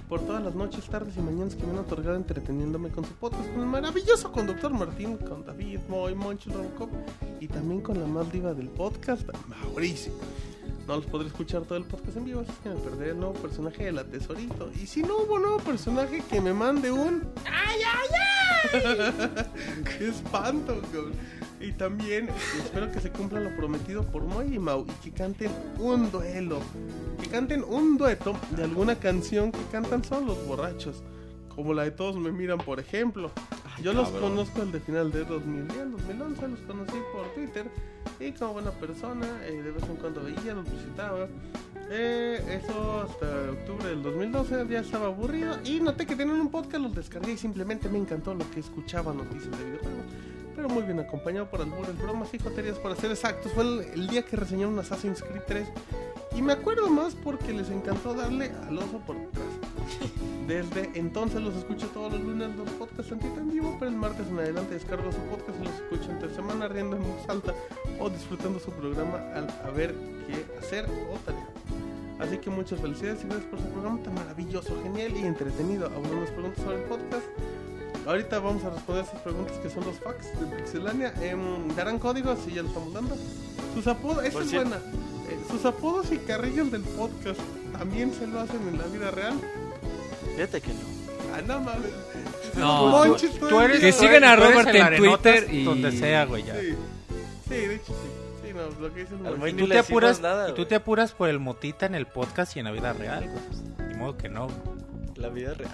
por 0.08 0.20
todas 0.20 0.42
las 0.42 0.54
noches, 0.54 0.84
tardes 0.86 1.16
y 1.16 1.20
mañanas 1.20 1.54
que 1.54 1.64
me 1.64 1.72
han 1.72 1.78
otorgado 1.78 2.16
entreteniéndome 2.16 2.90
con 2.90 3.04
su 3.04 3.12
podcast 3.14 3.48
con 3.52 3.60
el 3.60 3.66
maravilloso 3.66 4.30
conductor 4.32 4.72
Martín, 4.72 5.16
con 5.18 5.44
David, 5.44 5.80
Moy, 5.88 6.14
Moncho, 6.14 6.50
Robocop 6.50 6.90
y 7.40 7.48
también 7.48 7.80
con 7.80 7.98
la 8.00 8.06
más 8.06 8.30
diva 8.32 8.54
del 8.54 8.68
podcast, 8.68 9.28
Mauricio. 9.48 10.12
No 10.86 10.96
los 10.96 11.06
podré 11.06 11.28
escuchar 11.28 11.62
todo 11.62 11.78
el 11.78 11.84
podcast 11.84 12.16
en 12.18 12.24
vivo, 12.26 12.40
así 12.40 12.52
que 12.62 12.68
me 12.68 12.76
perderé 12.76 13.10
el 13.12 13.18
nuevo 13.18 13.34
personaje 13.34 13.84
de 13.84 13.92
la 13.92 14.04
tesorito. 14.04 14.70
Y 14.80 14.86
si 14.86 15.02
no 15.02 15.16
hubo 15.16 15.38
nuevo 15.38 15.58
personaje, 15.58 16.22
que 16.28 16.42
me 16.42 16.52
mande 16.52 16.90
un... 16.90 17.22
¡Ay, 17.46 17.80
ay, 17.86 18.08
ay! 18.74 19.84
¡Qué 19.98 20.08
espanto, 20.08 20.80
cabrón! 20.92 21.12
Y 21.64 21.72
también 21.72 22.28
espero 22.62 22.92
que 22.92 23.00
se 23.00 23.10
cumpla 23.10 23.40
lo 23.40 23.56
prometido 23.56 24.02
por 24.02 24.22
Moy 24.22 24.54
y 24.54 24.58
Mau 24.58 24.84
y 24.86 24.92
que 25.02 25.10
canten 25.12 25.50
un 25.78 26.10
duelo. 26.10 26.60
Que 27.22 27.28
canten 27.28 27.64
un 27.64 27.96
dueto 27.96 28.36
de 28.54 28.64
alguna 28.64 28.96
canción 28.96 29.50
que 29.50 29.62
cantan 29.72 30.04
solo 30.04 30.26
los 30.26 30.46
borrachos. 30.46 31.02
Como 31.48 31.72
la 31.72 31.84
de 31.84 31.92
Todos 31.92 32.16
me 32.16 32.32
miran, 32.32 32.58
por 32.58 32.80
ejemplo. 32.80 33.30
Yo 33.82 33.92
los 33.92 34.10
conozco 34.10 34.60
al 34.60 34.72
de 34.72 34.80
final 34.80 35.10
de 35.10 35.24
2010, 35.24 35.92
2011, 35.92 36.48
los 36.48 36.60
conocí 36.60 36.98
por 37.12 37.26
Twitter. 37.34 37.66
Y 38.20 38.32
como 38.32 38.54
buena 38.54 38.70
persona, 38.72 39.26
eh, 39.44 39.62
de 39.62 39.70
vez 39.70 39.82
en 39.84 39.96
cuando 39.96 40.22
veía, 40.22 40.54
los 40.54 40.70
visitaba. 40.70 41.28
Eh, 41.90 42.60
eso 42.62 43.02
hasta 43.02 43.50
octubre 43.50 43.88
del 43.88 44.02
2012 44.02 44.66
ya 44.68 44.80
estaba 44.80 45.06
aburrido. 45.06 45.56
Y 45.64 45.80
noté 45.80 46.04
que 46.04 46.14
tenían 46.14 46.40
un 46.40 46.50
podcast, 46.50 46.82
los 46.82 46.94
descargué 46.94 47.32
y 47.32 47.38
simplemente 47.38 47.88
me 47.88 47.98
encantó 47.98 48.34
lo 48.34 48.48
que 48.50 48.60
escuchaba 48.60 49.14
noticias 49.14 49.58
de 49.58 49.64
videojuegos. 49.64 50.33
Pero 50.54 50.68
muy 50.68 50.82
bien 50.84 51.00
acompañado 51.00 51.50
por 51.50 51.60
albures, 51.60 51.98
bromas 51.98 52.32
y 52.32 52.38
joterías 52.38 52.78
para 52.78 52.96
ser 52.96 53.10
exactos. 53.10 53.52
Fue 53.52 53.64
el, 53.64 53.80
el 53.94 54.06
día 54.08 54.22
que 54.22 54.36
reseñaron 54.36 54.78
Assassin's 54.78 55.22
Creed 55.22 55.42
3. 55.46 55.68
Y 56.36 56.42
me 56.42 56.52
acuerdo 56.52 56.88
más 56.88 57.14
porque 57.14 57.52
les 57.52 57.70
encantó 57.70 58.14
darle 58.14 58.50
al 58.66 58.78
oso 58.78 58.98
por 59.06 59.16
detrás. 59.16 59.46
Desde 60.46 60.90
entonces 60.94 61.40
los 61.40 61.56
escucho 61.56 61.86
todos 61.88 62.12
los 62.12 62.20
lunes 62.20 62.54
los 62.56 62.68
podcasts 62.72 63.12
en 63.12 63.20
en 63.22 63.50
vivo, 63.50 63.76
pero 63.78 63.90
el 63.90 63.96
martes 63.96 64.26
en 64.28 64.38
adelante 64.38 64.74
descargo 64.74 65.10
su 65.10 65.18
podcast 65.20 65.58
y 65.58 65.64
los 65.64 65.74
escucho 65.74 66.10
entre 66.10 66.34
semana 66.34 66.68
riendo 66.68 66.96
en 66.96 67.02
voz 67.02 67.28
alta 67.28 67.54
o 67.98 68.10
disfrutando 68.10 68.58
su 68.58 68.70
programa 68.72 69.18
al 69.34 69.48
a 69.64 69.70
ver 69.70 69.94
qué 70.26 70.44
hacer 70.58 70.84
o 70.84 71.16
tarea. 71.24 71.48
Así 72.18 72.38
que 72.38 72.50
muchas 72.50 72.80
felicidades 72.80 73.24
y 73.24 73.26
gracias 73.26 73.46
por 73.46 73.58
su 73.58 73.66
programa 73.68 74.02
tan 74.02 74.14
maravilloso, 74.14 74.80
genial 74.82 75.16
y 75.16 75.24
entretenido. 75.24 75.86
Aún 75.86 76.20
nos 76.20 76.30
preguntas 76.30 76.62
sobre 76.62 76.76
el 76.76 76.84
podcast. 76.84 77.26
Ahorita 78.06 78.38
vamos 78.38 78.62
a 78.64 78.70
responder 78.70 79.04
esas 79.04 79.20
preguntas 79.20 79.56
que 79.58 79.70
son 79.70 79.84
los 79.84 79.98
facts 79.98 80.38
de 80.38 80.56
Pixelania. 80.56 81.14
Em, 81.22 81.68
¿Darán 81.74 81.98
códigos? 81.98 82.38
Sí, 82.44 82.52
ya 82.54 82.62
lo 82.62 82.68
estamos 82.68 82.92
dando. 82.92 83.16
Sus 83.74 83.86
apodos, 83.86 84.28
Por 84.28 84.42
es 84.42 84.50
cierto. 84.50 84.68
buena. 84.70 84.84
Eh, 85.30 85.38
sus 85.50 85.64
apodos 85.64 86.12
y 86.12 86.18
carrillos 86.18 86.70
del 86.70 86.82
podcast 86.82 87.40
también 87.78 88.12
se 88.12 88.26
lo 88.26 88.40
hacen 88.40 88.60
en 88.68 88.78
la 88.78 88.84
vida 88.86 89.10
real. 89.10 89.34
Fíjate 90.34 90.60
que 90.60 90.68
no. 90.68 90.80
Ah, 91.34 91.40
no 91.46 91.60
mames. 91.60 91.90
No, 92.56 92.86
Monchis 92.88 93.38
Tú 93.38 93.58
el 93.58 93.64
eres. 93.70 93.80
Que 93.80 93.92
tú 93.92 93.98
sigan 94.00 94.24
a 94.24 94.36
tú 94.36 94.42
Robert 94.42 94.68
en 94.74 94.96
Twitter 94.96 95.46
y- 95.52 95.64
Donde 95.64 95.90
sea, 95.92 96.24
güey, 96.26 96.44
ya. 96.44 96.54
Sí. 96.60 96.74
Sí, 97.48 97.54
de 97.54 97.74
hecho 97.74 97.86
sí. 97.92 98.46
Sí, 98.48 98.52
no, 98.54 98.80
lo 98.86 98.94
que. 98.94 99.06
Moy 99.38 99.50
Y 99.50 99.54
tú, 99.54 99.66
te 99.68 99.78
apuras, 99.78 100.20
nada, 100.20 100.50
y 100.50 100.54
tú 100.54 100.66
te 100.66 100.74
apuras 100.76 101.12
por 101.12 101.28
el 101.30 101.40
motita 101.40 101.86
en 101.86 101.94
el 101.94 102.06
podcast 102.06 102.54
y 102.56 102.60
en 102.60 102.66
la 102.66 102.70
vida 102.72 102.92
real, 102.92 103.28
güey. 103.28 103.44
Pues, 103.48 103.88
Ni 103.88 103.94
modo 103.96 104.16
que 104.16 104.28
no. 104.28 104.46
güey. 104.46 104.58
La 105.16 105.28
vida 105.30 105.54
real. 105.54 105.72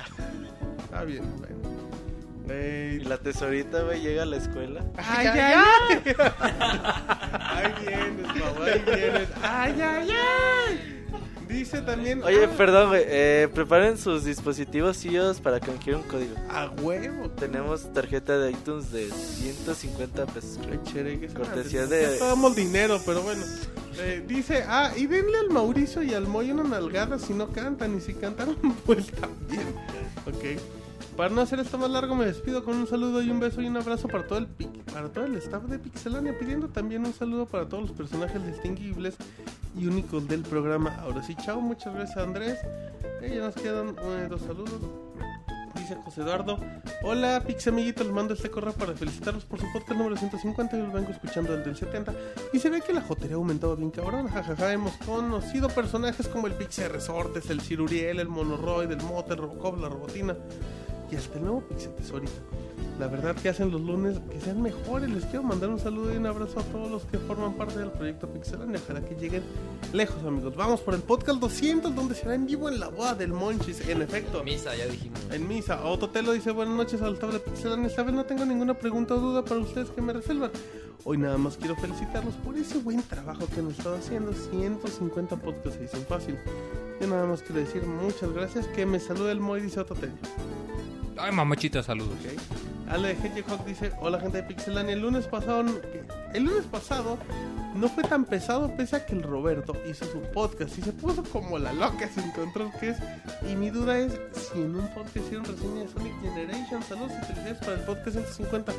Está 0.85 1.03
bien, 1.05 1.25
bueno. 1.39 1.90
Y 2.51 3.01
la 3.01 3.19
tesorita, 3.19 3.83
güey, 3.83 4.01
llega 4.01 4.23
a 4.25 4.27
la 4.27 4.37
escuela. 4.37 4.85
¡Ay, 4.97 5.27
ay, 5.27 5.41
ay! 5.41 6.03
Ahí 7.51 7.73
vienes, 7.87 8.27
mamá, 8.27 8.65
ahí 8.67 8.83
vienes. 8.87 9.29
¡Ay, 9.43 9.81
ay, 9.81 10.09
ay! 10.11 10.97
Dice 11.49 11.81
también. 11.83 12.23
Oye, 12.23 12.45
ah, 12.45 12.51
perdón, 12.57 12.89
güey. 12.91 13.03
Eh, 13.07 13.49
preparen 13.53 13.99
sus 13.99 14.25
dispositivos 14.25 15.05
iOS 15.05 15.41
para 15.41 15.59
canjear 15.59 15.97
un 15.97 16.03
código. 16.05 16.35
A 16.49 16.71
huevo. 16.81 17.29
Tenemos 17.31 17.93
tarjeta 17.93 18.39
de 18.39 18.53
iTunes 18.53 18.93
de 18.93 19.11
150 19.11 20.27
pesos. 20.27 20.61
Ay, 20.71 20.79
cheregues. 20.85 21.35
Cortesía 21.35 21.83
Ah, 21.83 21.87
de- 21.87 22.03
ya 22.03 22.09
Estábamos 22.13 22.55
dinero, 22.55 23.01
pero 23.05 23.23
bueno. 23.23 23.43
Eh, 23.99 24.23
dice, 24.27 24.65
ah, 24.69 24.93
y 24.97 25.07
denle 25.07 25.39
al 25.39 25.51
Mauricio 25.51 26.03
y 26.05 26.15
al 26.15 26.27
Moy 26.29 26.53
una 26.53 26.63
nalgada 26.63 27.19
si 27.19 27.33
no 27.35 27.49
cantan. 27.51 27.97
Y 27.97 28.01
si 28.01 28.15
cantaron, 28.15 28.57
pues 28.87 29.09
también. 29.09 29.75
Ok. 30.27 30.61
Para 31.21 31.35
no 31.35 31.43
hacer 31.43 31.61
esto 31.61 31.77
más 31.77 31.91
largo, 31.91 32.15
me 32.15 32.25
despido 32.25 32.65
con 32.65 32.79
un 32.79 32.87
saludo 32.87 33.21
y 33.21 33.29
un 33.29 33.41
beso 33.41 33.61
y 33.61 33.67
un 33.67 33.77
abrazo 33.77 34.09
para 34.09 34.27
todo 34.27 34.39
el 34.39 34.47
para 34.47 35.11
todo 35.11 35.27
el 35.27 35.37
staff 35.37 35.65
de 35.65 35.79
Pixelania, 35.79 36.39
pidiendo 36.39 36.69
también 36.69 37.05
un 37.05 37.13
saludo 37.13 37.45
para 37.45 37.69
todos 37.69 37.91
los 37.91 37.93
personajes 37.93 38.43
distinguibles 38.47 39.17
y 39.79 39.87
únicos 39.87 40.27
del 40.27 40.41
programa. 40.41 40.97
Ahora 41.03 41.23
sí, 41.23 41.35
chao, 41.35 41.61
muchas 41.61 41.95
gracias 41.95 42.17
Andrés. 42.17 42.59
Eh, 43.21 43.35
ya 43.35 43.43
nos 43.43 43.55
quedan 43.55 43.97
eh, 43.99 44.29
dos 44.31 44.41
saludos. 44.41 44.81
Dice 45.75 45.95
José 45.97 46.23
Eduardo, 46.23 46.59
hola 47.03 47.43
Pix 47.47 47.67
amiguito, 47.67 48.03
les 48.03 48.15
mando 48.15 48.33
este 48.33 48.51
correo 48.51 48.73
para 48.73 48.95
felicitarlos 48.95 49.45
por 49.45 49.61
su 49.61 49.71
podcast 49.75 49.99
número 49.99 50.17
150, 50.17 50.75
yo 50.75 50.85
los 50.85 50.93
vengo 50.93 51.11
escuchando 51.11 51.55
desde 51.55 51.71
el 51.71 51.77
70 51.77 52.15
y 52.55 52.59
se 52.59 52.71
ve 52.71 52.81
que 52.81 52.95
la 52.95 53.03
jotería 53.03 53.37
ha 53.37 53.39
aumentado 53.39 53.77
bien 53.77 53.91
cabrón, 53.91 54.27
jajaja, 54.29 54.73
hemos 54.73 54.95
conocido 55.05 55.69
personajes 55.69 56.29
como 56.29 56.47
el 56.47 56.55
Pixie 56.55 56.89
Resortes, 56.89 57.51
el 57.51 57.61
Ciruriel, 57.61 58.21
el 58.21 58.29
Monoroid, 58.29 58.91
el 58.91 59.03
Mote, 59.03 59.35
el 59.35 59.39
Robocop, 59.39 59.79
la 59.79 59.91
Robotina 59.91 60.35
y 61.11 61.17
hasta 61.17 61.39
el 61.39 61.45
nuevo 61.45 61.61
Pixie 61.63 61.91
Tesorito. 61.91 62.33
La 62.99 63.07
verdad 63.07 63.35
que 63.35 63.49
hacen 63.49 63.71
los 63.71 63.81
lunes 63.81 64.19
que 64.31 64.39
sean 64.41 64.61
mejores, 64.61 65.09
les 65.09 65.25
quiero 65.25 65.43
mandar 65.43 65.71
un 65.71 65.79
saludo 65.79 66.13
y 66.13 66.19
un 66.19 66.27
abrazo 66.27 66.61
a 66.61 66.63
todos 66.65 66.91
los 66.91 67.05
que 67.07 67.17
forman 67.17 67.55
parte 67.55 67.79
del 67.79 67.91
proyecto 67.91 68.29
Pixelania, 68.29 68.79
ojalá 68.79 69.01
que 69.01 69.15
lleguen 69.15 69.43
lejos 69.95 70.23
amigos. 70.23 70.55
Vamos 70.55 70.81
por 70.81 70.95
el 70.95 71.01
podcast 71.01 71.41
200 71.41 71.95
donde 71.95 72.15
será 72.15 72.35
en 72.35 72.45
vivo 72.45 72.69
en 72.69 72.79
la 72.79 72.89
boda 72.89 73.15
del 73.15 73.33
Monchis, 73.33 73.89
en 73.89 74.03
efecto. 74.03 74.45
Misa, 74.45 74.77
ya 74.77 74.87
dijimos. 74.87 75.19
En 75.31 75.49
misa, 75.49 75.83
Ototelo 75.83 76.33
dice 76.33 76.51
buenas 76.51 76.77
noches 76.77 77.01
al 77.01 77.19
de 77.19 77.41
Pixelania. 77.41 77.87
Esta 77.87 78.03
vez 78.03 78.15
no 78.15 78.25
tengo 78.25 78.45
ninguna 78.45 78.75
pregunta 78.75 79.15
o 79.15 79.19
duda 79.19 79.45
para 79.47 79.61
ustedes 79.61 79.89
que 79.89 80.03
me 80.03 80.13
resuelvan. 80.13 80.51
Hoy 81.05 81.17
nada 81.17 81.39
más 81.39 81.57
quiero 81.57 81.77
felicitarlos 81.77 82.35
por 82.35 82.59
ese 82.59 82.79
buen 82.81 83.03
trabajo 83.03 83.47
que 83.47 83.61
han 83.61 83.71
estado 83.71 83.97
haciendo. 83.97 84.35
150 84.35 85.37
podcasts 85.37 85.79
se 85.79 85.81
dicen 85.85 86.05
fácil. 86.07 86.39
Yo 87.01 87.07
nada 87.07 87.25
más 87.25 87.41
quiero 87.41 87.63
decir 87.63 87.83
muchas 87.87 88.31
gracias. 88.35 88.67
Que 88.67 88.85
me 88.85 89.01
salude 89.01 89.33
el 89.33 89.41
Moy, 89.41 89.63
dice 89.63 89.81
Ototelo. 89.81 90.13
Ay, 91.21 91.33
mamachita, 91.33 91.83
saludos. 91.83 92.15
Ok. 92.25 92.41
Ale 92.91 93.15
de 93.15 93.29
Hedgehog 93.29 93.65
dice, 93.67 93.93
hola 94.01 94.19
gente 94.19 94.39
de 94.39 94.43
Pixelania, 94.43 94.95
el 94.95 95.01
lunes 95.01 95.27
pasado, 95.27 95.65
el 96.35 96.43
lunes 96.43 96.65
pasado 96.65 97.19
no 97.77 97.89
fue 97.89 98.03
tan 98.03 98.25
pesado 98.25 98.75
pese 98.77 98.97
a 98.97 99.07
que 99.07 99.15
el 99.15 99.23
Roberto 99.23 99.75
hizo 99.89 100.05
su 100.07 100.21
podcast 100.35 100.77
y 100.77 100.83
se 100.83 100.93
puso 100.93 101.23
como 101.23 101.57
la 101.59 101.73
loca 101.73 102.09
sin 102.13 102.33
control 102.33 102.73
que 102.81 102.91
es. 102.91 102.97
Y 103.49 103.55
mi 103.55 103.71
duda 103.71 103.97
es 103.99 104.19
si 104.35 104.61
en 104.61 104.75
un 104.75 104.89
podcast 104.93 105.19
hicieron 105.19 105.45
reseña 105.45 105.83
de 105.83 105.89
Sonic 105.89 106.21
Generation. 106.21 106.83
Saludos 106.83 107.13
y 107.13 107.25
felicidades 107.27 107.59
para 107.59 107.73
el 107.75 107.81
podcast 107.83 108.17
150. 108.17 108.73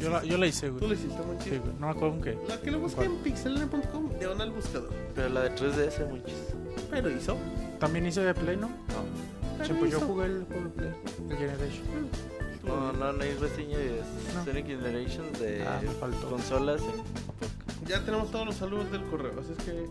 Yo 0.00 0.10
la, 0.10 0.24
yo 0.24 0.38
la 0.38 0.46
hice, 0.48 0.66
Tú 0.68 0.78
güey. 0.78 0.88
lo 0.88 0.94
hiciste 0.94 1.22
muy 1.22 1.36
Sí, 1.38 1.50
chido. 1.50 1.62
güey. 1.62 1.74
No 1.78 1.86
me 1.86 1.92
acuerdo 1.92 2.10
con 2.14 2.22
qué. 2.22 2.38
La 2.48 2.60
que 2.60 2.70
lo 2.72 2.80
busqué 2.80 3.04
en 3.04 3.16
pixelania.com, 3.18 4.10
diagonal 4.18 4.50
buscador. 4.50 4.92
Pero 5.14 5.28
la 5.28 5.42
de 5.42 5.50
3DS, 5.54 6.08
muchos. 6.10 6.32
Pero 6.90 7.10
hizo. 7.10 7.36
También 7.78 8.06
hice 8.06 8.22
de 8.22 8.34
Play, 8.34 8.56
¿no? 8.56 8.70
Sí, 9.64 9.72
pues 9.78 9.90
yo 9.92 10.00
jugué 10.00 10.26
el 10.26 10.44
juego 10.44 10.62
de 10.64 10.68
Play, 10.70 10.94
el 11.30 11.36
Generation. 11.36 11.86
No, 12.64 12.92
no, 12.92 13.12
no 13.12 13.22
hay 13.22 13.34
reseña 13.34 13.78
de 13.78 14.02
No. 14.34 14.44
Sonic 14.44 14.66
Generations 14.66 15.38
de 15.38 15.62
Ah, 15.66 15.80
consolas 16.28 16.80
en 16.82 17.86
Ya 17.88 18.04
tenemos 18.04 18.30
todos 18.32 18.46
los 18.46 18.56
saludos 18.56 18.90
del 18.90 19.02
correo, 19.04 19.32
así 19.40 19.52
es 19.56 19.64
que... 19.64 19.86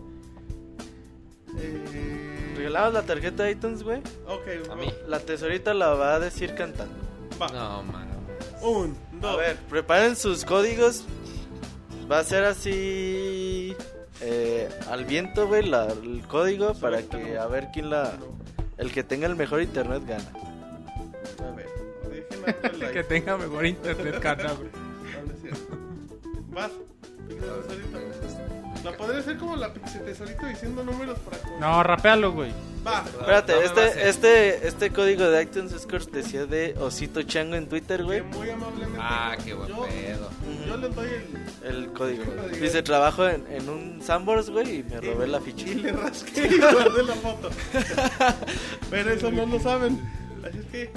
Eh... 1.58 2.54
¿Regalamos 2.56 2.94
la 2.94 3.02
tarjeta 3.02 3.44
de 3.44 3.52
iTunes, 3.52 3.82
güey? 3.82 3.98
Ok, 4.26 4.70
A 4.70 4.76
mí. 4.76 4.92
La 5.08 5.20
tesorita 5.20 5.74
la 5.74 5.88
va 5.94 6.14
a 6.14 6.20
decir 6.20 6.54
cantando. 6.54 6.94
Va. 7.40 7.48
No, 7.48 7.82
mano. 7.84 8.14
Un, 8.62 8.96
dos. 9.20 9.34
A 9.34 9.36
ver, 9.36 9.56
preparen 9.70 10.16
sus 10.16 10.44
códigos. 10.44 11.04
Va 12.10 12.18
a 12.20 12.24
ser 12.24 12.44
así. 12.44 13.74
eh, 14.22 14.68
al 14.90 15.04
viento, 15.04 15.46
güey, 15.46 15.66
la- 15.66 15.86
el 15.92 16.22
código 16.26 16.72
para 16.74 17.02
que 17.02 17.38
a 17.38 17.46
ver 17.46 17.68
quién 17.72 17.90
la. 17.90 18.14
El 18.78 18.92
que 18.92 19.02
tenga 19.02 19.26
el 19.26 19.36
mejor 19.36 19.62
internet 19.62 20.02
gana. 20.06 20.24
A 21.46 21.54
ver, 21.54 21.66
abrir 22.04 22.78
la 22.78 22.90
que 22.92 23.04
tenga 23.04 23.36
mejor 23.36 23.66
internet, 23.66 24.20
cana, 24.20 24.52
güey. 24.52 24.68
Vas. 26.50 26.70
La 28.84 28.92
podría 28.96 29.18
hacer 29.20 29.36
como 29.36 29.56
la 29.56 29.72
Pixel 29.74 30.04
Tesorito 30.04 30.46
diciendo 30.46 30.84
números 30.84 31.18
para. 31.18 31.38
No, 31.58 31.82
rapealo, 31.82 32.32
güey. 32.32 32.52
Va. 32.86 33.02
Espérate, 33.04 33.54
base. 33.54 33.66
este, 33.66 34.08
este, 34.08 34.68
este 34.68 34.90
código 34.92 35.24
de 35.28 35.42
iTunes 35.42 35.72
es 35.72 35.86
cortesía 35.86 36.46
de 36.46 36.76
Osito 36.78 37.22
Chango 37.22 37.56
en 37.56 37.68
Twitter, 37.68 37.98
Que 37.98 38.04
güey. 38.04 38.22
muy 38.22 38.48
amablemente. 38.50 38.98
Ah, 39.00 39.36
qué 39.44 39.54
buen 39.54 39.68
yo, 39.68 39.82
pedo. 39.82 40.30
Yo 40.76 40.88
les 40.88 40.94
doy 40.94 41.08
el. 41.08 41.74
El 41.74 41.92
código. 41.92 42.24
Código. 42.24 42.56
Dice, 42.60 42.82
trabajo 42.82 43.26
en, 43.26 43.46
en 43.50 43.68
un 43.68 44.02
Sandbox, 44.02 44.50
güey, 44.50 44.80
y 44.80 44.82
me 44.82 45.00
robé 45.00 45.26
la 45.26 45.40
ficha. 45.40 45.66
Y 45.66 45.74
le 45.74 45.92
rasqué 45.92 46.46
y 46.46 46.58
guardé 46.58 47.02
la 47.02 47.14
foto. 47.14 47.50
Pero 48.90 49.10
eso 49.12 49.30
no 49.30 49.46
lo 49.46 49.58
saben. 49.60 50.00
Así 50.46 50.58
es 50.58 50.66
que. 50.66 50.92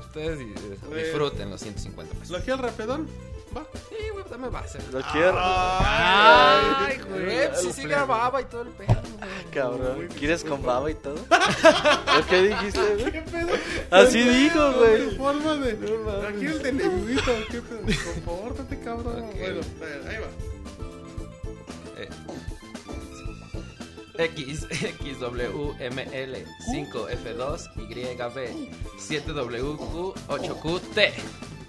Ustedes 0.00 0.40
eh, 0.40 1.04
disfruten 1.04 1.50
los 1.50 1.60
150 1.60 2.14
pesos. 2.14 2.30
¿Lo 2.30 2.38
quiero 2.44 2.54
al 2.54 2.62
rapedón? 2.64 3.08
Va. 3.56 3.64
Sí, 3.88 3.96
güey, 4.12 4.24
dame 4.28 4.48
base. 4.48 4.78
Lo 4.92 5.00
quiero. 5.12 5.36
Ay, 5.38 6.98
güey, 7.08 7.48
sí, 7.54 7.72
sí 7.72 7.82
grababa 7.82 8.40
y 8.40 8.44
todo 8.44 8.62
el 8.62 8.68
pedo, 8.68 9.00
güey. 9.18 9.30
Cabrón, 9.52 10.08
¿quieres 10.18 10.44
con 10.44 10.62
baba 10.62 10.90
y 10.90 10.94
todo? 10.94 11.14
¿Lo 12.16 12.26
que 12.26 12.42
dijiste, 12.42 12.94
güey? 12.96 13.12
¿Qué 13.12 13.22
pedo? 13.22 13.48
Así 13.90 14.22
dijo, 14.22 14.72
güey. 14.74 15.10
Tu 15.10 15.16
forma 15.16 15.56
de. 15.56 15.74
No 15.74 15.98
mames. 16.04 16.36
Aquí 16.36 16.46
el 16.46 16.62
de 16.62 16.72
negrito. 16.72 17.32
¿Qué 17.50 17.60
pedo? 17.60 17.80
Compórtate, 18.14 18.78
cabrón. 18.80 19.24
Ok. 19.24 19.34
Bueno, 19.34 19.60
ahí 20.08 20.16
va. 20.16 20.28
Eh. 22.02 22.08
X, 24.18 24.66
XWML 24.70 26.34
5F2 26.72 27.70
YB 27.88 28.36
7WQ 28.98 30.14
8QT. 30.28 31.12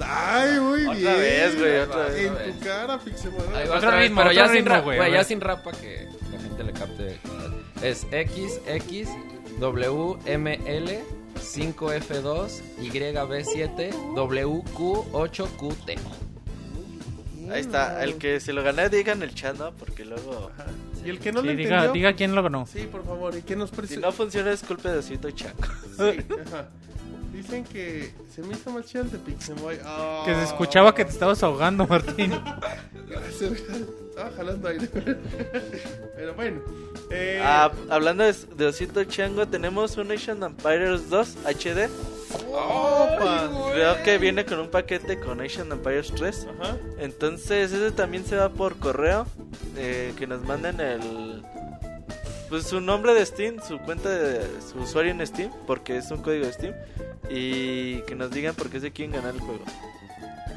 Ay, 0.06 0.60
muy 0.60 0.82
Otra 0.86 0.96
bien. 0.96 1.20
vez, 1.20 1.60
güey, 1.60 1.78
otra 1.80 2.06
vez. 2.06 2.16
En 2.18 2.32
Otra 2.32 2.44
tu 2.44 2.52
vez. 2.52 2.56
cara, 2.64 2.96
Otro 2.96 3.76
otra 3.78 3.92
vez, 3.92 4.02
ritmo, 4.04 4.22
pero 4.22 4.32
ya 4.34 4.48
sin, 4.50 4.66
rap, 4.66 4.84
güey, 4.84 5.12
ya 5.12 5.24
sin 5.24 5.42
rap 5.42 5.64
para 5.64 5.78
que 5.78 6.08
la 6.32 6.40
gente 6.40 6.64
le 6.64 6.74
capte. 6.74 7.20
Es 7.82 8.02
XX 8.12 9.10
WML 9.60 11.00
5F2 11.36 12.62
YB7 12.82 13.92
WQ8QT. 14.16 15.98
Ahí 17.52 17.60
está, 17.62 18.02
el 18.04 18.16
que 18.18 18.40
se 18.40 18.54
lo 18.54 18.64
gané, 18.64 18.88
diga 18.90 19.12
en 19.12 19.24
el 19.24 19.34
chat, 19.36 19.58
¿no? 19.58 19.72
Porque 19.74 20.06
luego, 20.06 20.52
Ajá. 20.54 20.68
Y 21.04 21.10
el 21.10 21.20
que 21.20 21.32
no 21.32 21.42
Sí, 21.42 21.48
lo 21.48 21.54
diga, 21.56 21.76
entendió. 21.78 21.94
diga 21.94 22.14
quién 22.14 22.34
lo 22.36 22.44
ganó. 22.44 22.66
Sí, 22.68 22.88
por 22.90 23.04
favor. 23.04 23.36
¿Y 23.36 23.42
quién 23.42 23.60
nos 23.60 23.72
si 23.72 23.76
presenta? 23.76 24.08
no 24.08 24.14
funciona 24.14 24.52
es 24.52 24.62
culpa 24.64 24.90
de 24.92 25.00
Osito 25.00 25.30
Chango. 25.32 25.58
Sí, 25.98 26.20
ajá. 26.48 26.68
Dicen 27.32 27.64
que 27.64 28.12
se 28.36 28.42
me 28.42 28.54
hizo 28.54 28.72
más 28.72 28.86
chido 28.86 29.04
el 29.06 29.12
de 29.12 29.18
Pixemoy. 29.20 29.78
Ah. 29.86 30.24
Que 30.26 30.36
se 30.36 30.44
escuchaba 30.44 30.94
que 30.94 31.06
te 31.06 31.12
estabas 31.12 31.42
ahogando, 31.44 31.88
Martín. 31.88 32.34
Estaba 33.10 34.32
jalando 34.36 34.68
aire. 34.68 34.88
Pero 36.16 36.34
bueno. 36.36 36.62
Eh, 37.10 37.42
Ah, 37.44 37.72
hablando 37.90 38.24
de, 38.24 38.34
de 38.56 38.66
Osito 38.68 39.04
Chango, 39.06 39.48
tenemos 39.48 39.98
un 39.98 40.10
Nation 40.10 40.44
Empires 40.44 41.10
2 41.10 41.38
HD. 41.46 41.90
opa. 42.50 43.50
Creo 43.74 44.04
que 44.04 44.18
viene 44.18 44.46
con 44.46 44.60
un 44.60 44.70
paquete 44.70 45.20
con 45.20 45.38
Nation 45.38 45.72
Empires 45.72 46.12
3. 46.16 46.48
Ajá. 46.60 46.78
Entonces, 47.00 47.72
ese 47.72 47.92
también 47.92 48.26
se 48.26 48.36
va 48.36 48.50
por 48.50 48.78
correo. 48.78 49.26
eh, 49.78 50.14
que 50.18 50.28
nos 50.28 50.44
manden 50.44 50.80
el. 50.82 51.42
pues 52.50 52.66
su 52.66 52.82
nombre 52.82 53.14
de 53.14 53.26
Steam, 53.26 53.58
su 53.66 53.80
cuenta 53.80 54.10
de 54.10 54.46
su 54.72 54.80
usuario 54.80 55.12
en 55.12 55.26
Steam, 55.26 55.52
porque 55.66 55.98
es 55.98 56.12
un 56.12 56.22
código 56.22 56.46
de 56.46 56.54
Steam, 56.54 56.74
y 57.30 58.02
que 58.02 58.16
nos 58.16 58.32
digan 58.32 58.56
por 58.56 58.70
qué 58.70 58.80
se 58.80 58.92
quieren 58.92 59.16
ganar 59.16 59.34
el 59.36 59.42
juego. 59.42 59.64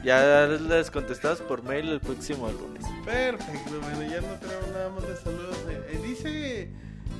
Ya 0.04 0.46
les 0.46 0.90
contestamos 0.90 1.40
por 1.40 1.62
mail 1.62 1.88
el 1.88 2.00
próximo 2.00 2.50
lunes. 2.50 2.84
Perfecto, 3.04 3.80
bueno, 3.80 4.02
ya 4.02 4.20
no 4.20 4.34
tenemos 4.38 4.68
nada 4.72 4.90
más 4.90 5.08
de 5.08 5.16
saludos. 5.16 5.56
Eh, 5.68 6.00
dice, 6.06 6.68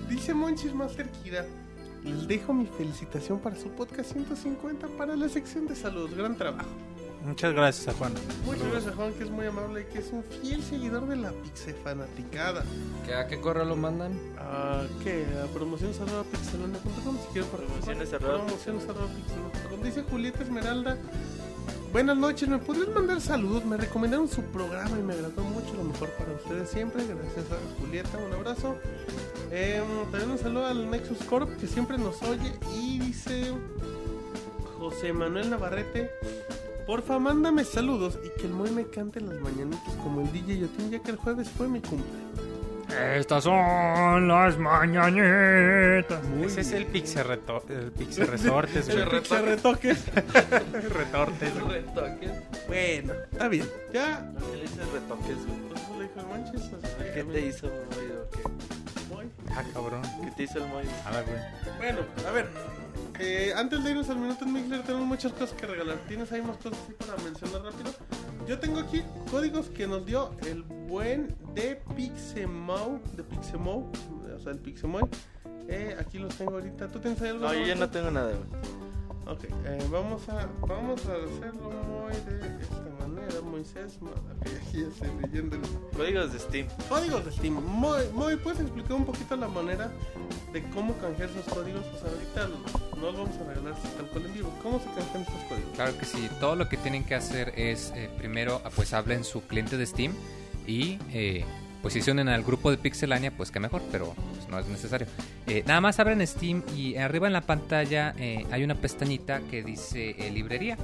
dice 0.09 0.35
Monchis 0.35 0.75
Master 0.75 1.09
Kira. 1.23 1.47
Les 2.05 2.29
dejo 2.29 2.53
mi 2.53 2.67
felicitación 2.67 3.39
para 3.39 3.57
su 3.57 3.71
podcast 3.71 4.13
150 4.13 4.89
para 4.99 5.17
la 5.17 5.29
sección 5.31 5.67
de 5.67 5.75
salud. 5.75 6.11
Gran 6.15 6.37
trabajo. 6.37 6.69
Muchas 7.25 7.55
gracias 7.55 7.89
a 7.89 7.99
Juan. 7.99 8.13
Muchas 8.45 8.71
gracias, 8.71 8.95
Juan, 8.95 9.13
que 9.15 9.25
es 9.25 9.31
muy 9.31 9.47
amable 9.47 9.81
y 9.81 9.85
que 9.85 9.99
es 10.01 10.13
un 10.13 10.23
fiel 10.25 10.63
seguidor 10.63 11.07
de 11.07 11.17
la 11.17 11.33
Pixe 11.33 11.73
Fanaticada. 11.73 12.65
¿Que 13.07 13.15
¿A 13.15 13.27
qué 13.27 13.41
correo 13.41 13.65
lo 13.65 13.77
mandan? 13.77 14.13
¿A 14.39 14.83
qué? 15.03 15.25
A 15.43 15.47
promociones 15.47 15.99
arroba 16.01 16.25
pixelania.com 16.25 17.19
si 17.19 17.33
quieren 17.33 17.51
participar. 17.51 17.67
Promociones 17.67 18.13
arroba 18.13 18.45
Promociones 18.45 18.85
arroba 18.85 19.07
pixelania.com. 19.07 19.83
Dice 19.83 20.03
Julieta 20.03 20.43
Esmeralda. 20.43 20.99
Buenas 21.93 22.17
noches, 22.17 22.49
¿me 22.49 22.59
podrían 22.59 22.93
mandar 22.93 23.21
saludos? 23.21 23.65
Me 23.65 23.77
recomendaron 23.77 24.29
su 24.29 24.43
programa 24.43 24.99
y 24.99 25.03
me 25.03 25.15
agradó 25.15 25.43
mucho. 25.45 25.75
Lo 25.75 25.85
mejor 25.85 26.11
para 26.11 26.33
ustedes 26.33 26.69
siempre. 26.69 27.05
Gracias 27.07 27.47
a 27.53 27.81
Julieta, 27.81 28.19
un 28.19 28.35
abrazo. 28.35 28.77
Eh, 29.51 29.83
también 30.11 30.33
un 30.33 30.39
saludo 30.39 30.67
al 30.67 30.91
Nexus 30.91 31.19
Corp 31.25 31.57
que 31.57 31.69
siempre 31.69 31.97
nos 31.97 32.21
oye. 32.23 32.53
Y 32.77 32.99
dice 32.99 33.53
José 34.79 35.15
Manuel 35.15 35.49
Navarrete. 35.49 36.11
Porfa, 36.87 37.19
mándame 37.19 37.65
saludos 37.65 38.19
y 38.25 38.41
que 38.41 38.47
el 38.47 38.53
Moy 38.53 38.71
me 38.71 38.87
cante 38.87 39.21
las 39.21 39.41
mañanitas 39.41 39.95
como 40.03 40.21
el 40.21 40.31
DJ 40.33 40.59
Yotin, 40.61 40.91
ya 40.91 40.99
que 41.03 41.11
el 41.13 41.17
jueves 41.17 41.49
fue 41.49 41.67
mi 41.69 41.81
cumple. 41.81 42.05
Estas 43.17 43.45
son 43.45 44.29
las 44.29 44.59
mañanitas. 44.59 46.23
Muy 46.25 46.47
Ese 46.47 46.61
es 46.61 46.71
bien. 46.71 46.83
el 46.83 46.89
Pixel, 46.89 47.25
reto 47.25 47.63
el 47.71 47.91
Pixel 47.93 48.27
Resortes. 48.27 48.89
El. 48.89 49.09
Pixel 49.09 49.45
retoques. 49.47 50.05
Retortes. 50.91 51.53
bueno, 52.69 53.15
está 53.33 53.49
bien. 53.49 53.67
Ya. 53.93 54.31
¿Qué 54.39 54.57
le 54.57 54.63
dices 54.63 54.93
retoques, 54.93 55.37
güey? 55.47 55.59
Pues 55.69 55.81
el 57.01 57.15
¿Qué 57.15 57.25
te 57.25 57.47
hizo? 57.47 57.67
Ah, 59.57 59.63
cabrón. 59.73 60.03
¿Qué 60.23 60.31
te 60.33 60.43
hizo 60.45 60.59
el 60.59 60.69
Moy? 60.69 60.85
Nada, 61.05 61.23
güey. 61.23 61.77
Bueno, 61.79 62.01
a 62.27 62.31
ver. 62.33 62.49
eh, 63.21 63.53
antes 63.57 63.85
de 63.85 63.91
irnos 63.91 64.09
al 64.11 64.17
minuto 64.19 64.45
en 64.45 64.53
Mixler, 64.53 64.83
tenemos 64.83 65.07
muchas 65.07 65.33
cosas 65.33 65.53
que 65.53 65.67
regalar. 65.67 65.97
¿Tienes 66.09 66.31
ahí 66.33 66.43
más 66.43 66.57
cosas 66.57 66.79
así 66.83 66.93
para 66.95 67.17
mencionar 67.23 67.63
rápido? 67.63 67.93
Yo 68.49 68.59
tengo 68.59 68.81
aquí 68.81 69.03
códigos 69.31 69.69
que 69.71 69.87
nos 69.87 70.05
dio 70.05 70.33
el 70.47 70.63
buen 70.63 71.35
de 71.55 71.77
Pixemow. 71.97 73.01
De 73.17 73.23
Pixemow. 73.23 73.91
O 74.35 74.39
sea, 74.41 74.53
el 74.53 74.59
Pixemoy. 74.59 75.05
Eh, 75.69 75.97
aquí 75.99 76.19
los 76.19 76.35
tengo 76.37 76.53
ahorita. 76.55 76.89
¿Tú 76.89 76.99
tienes 76.99 77.21
ahí 77.23 77.29
algo? 77.31 77.47
No, 77.47 77.55
yo 77.55 77.65
ya 77.65 77.75
no 77.77 77.89
tengo 77.89 78.11
nada, 78.11 78.33
güey. 78.33 78.63
Ok, 79.27 79.45
eh, 79.45 79.79
vamos, 79.91 80.29
a, 80.29 80.47
vamos 80.67 81.01
a 81.07 81.13
hacerlo 81.15 81.71
muy 81.89 82.13
de 82.13 82.63
esta 82.63 82.83
manera, 83.01 83.41
Moisés. 83.43 83.99
ma- 84.03 84.11
ok, 84.11 84.47
aquí 84.69 84.83
ya 84.83 84.89
estoy 84.89 85.09
leyendo. 85.23 85.57
el- 85.57 85.97
Códigos 85.97 86.33
de 86.33 86.39
Steam. 86.39 86.67
Códigos 86.91 87.25
de 87.25 87.33
Steam. 87.33 87.55
Muy, 87.55 88.07
muy, 88.13 88.37
¿puedes 88.37 88.61
explicar 88.61 88.93
un 88.93 89.07
poquito 89.07 89.35
la 89.37 89.49
manera 89.49 89.91
de 90.53 90.63
cómo 90.71 90.95
canjear 90.99 91.31
esos 91.31 91.45
códigos? 91.55 91.87
O 91.95 91.99
sea, 91.99 92.11
ahorita 92.11 92.49
no 92.99 93.01
los 93.13 93.17
vamos 93.17 93.37
a 93.39 93.45
regalar 93.55 93.75
tal 93.97 94.07
cual 94.11 94.27
en 94.27 94.35
vivo. 94.35 94.51
¿Cómo 94.63 94.79
se 94.79 94.85
canjean 94.87 95.23
estos 95.23 95.43
códigos? 95.49 95.71
Claro 95.75 95.99
que 95.99 96.05
sí, 96.05 96.29
todo 96.39 96.55
lo 96.57 96.69
que 96.69 96.77
tienen 96.77 97.05
que 97.05 97.15
hacer 97.15 97.53
es 97.57 97.93
eh, 97.97 98.11
primero 98.19 98.61
pues 98.77 98.93
hablen 98.93 99.25
su 99.25 99.41
cliente 99.47 99.79
de 99.79 99.87
Steam 99.87 100.13
y 100.67 100.99
eh, 101.13 101.45
pues 101.85 102.09
al 102.09 102.43
grupo 102.43 102.71
de 102.71 102.79
Pixelania 102.79 103.31
pues 103.31 103.51
que 103.51 103.61
mejor, 103.61 103.83
pero 103.93 104.15
pues, 104.33 104.49
no 104.49 104.59
es 104.59 104.67
necesario. 104.69 105.07
Eh, 105.47 105.63
nada 105.67 105.83
más 105.83 106.01
abren 106.01 106.27
Steam 106.27 106.63
y 106.75 106.97
arriba 106.97 107.27
en 107.27 107.35
la 107.35 107.43
pantalla 107.43 108.15
eh, 108.17 108.47
hay 108.51 108.65
una 108.65 108.75
pestañita 108.75 109.43
que 109.51 109.63
dice 109.63 110.17
eh, 110.19 110.31
librería. 110.31 110.79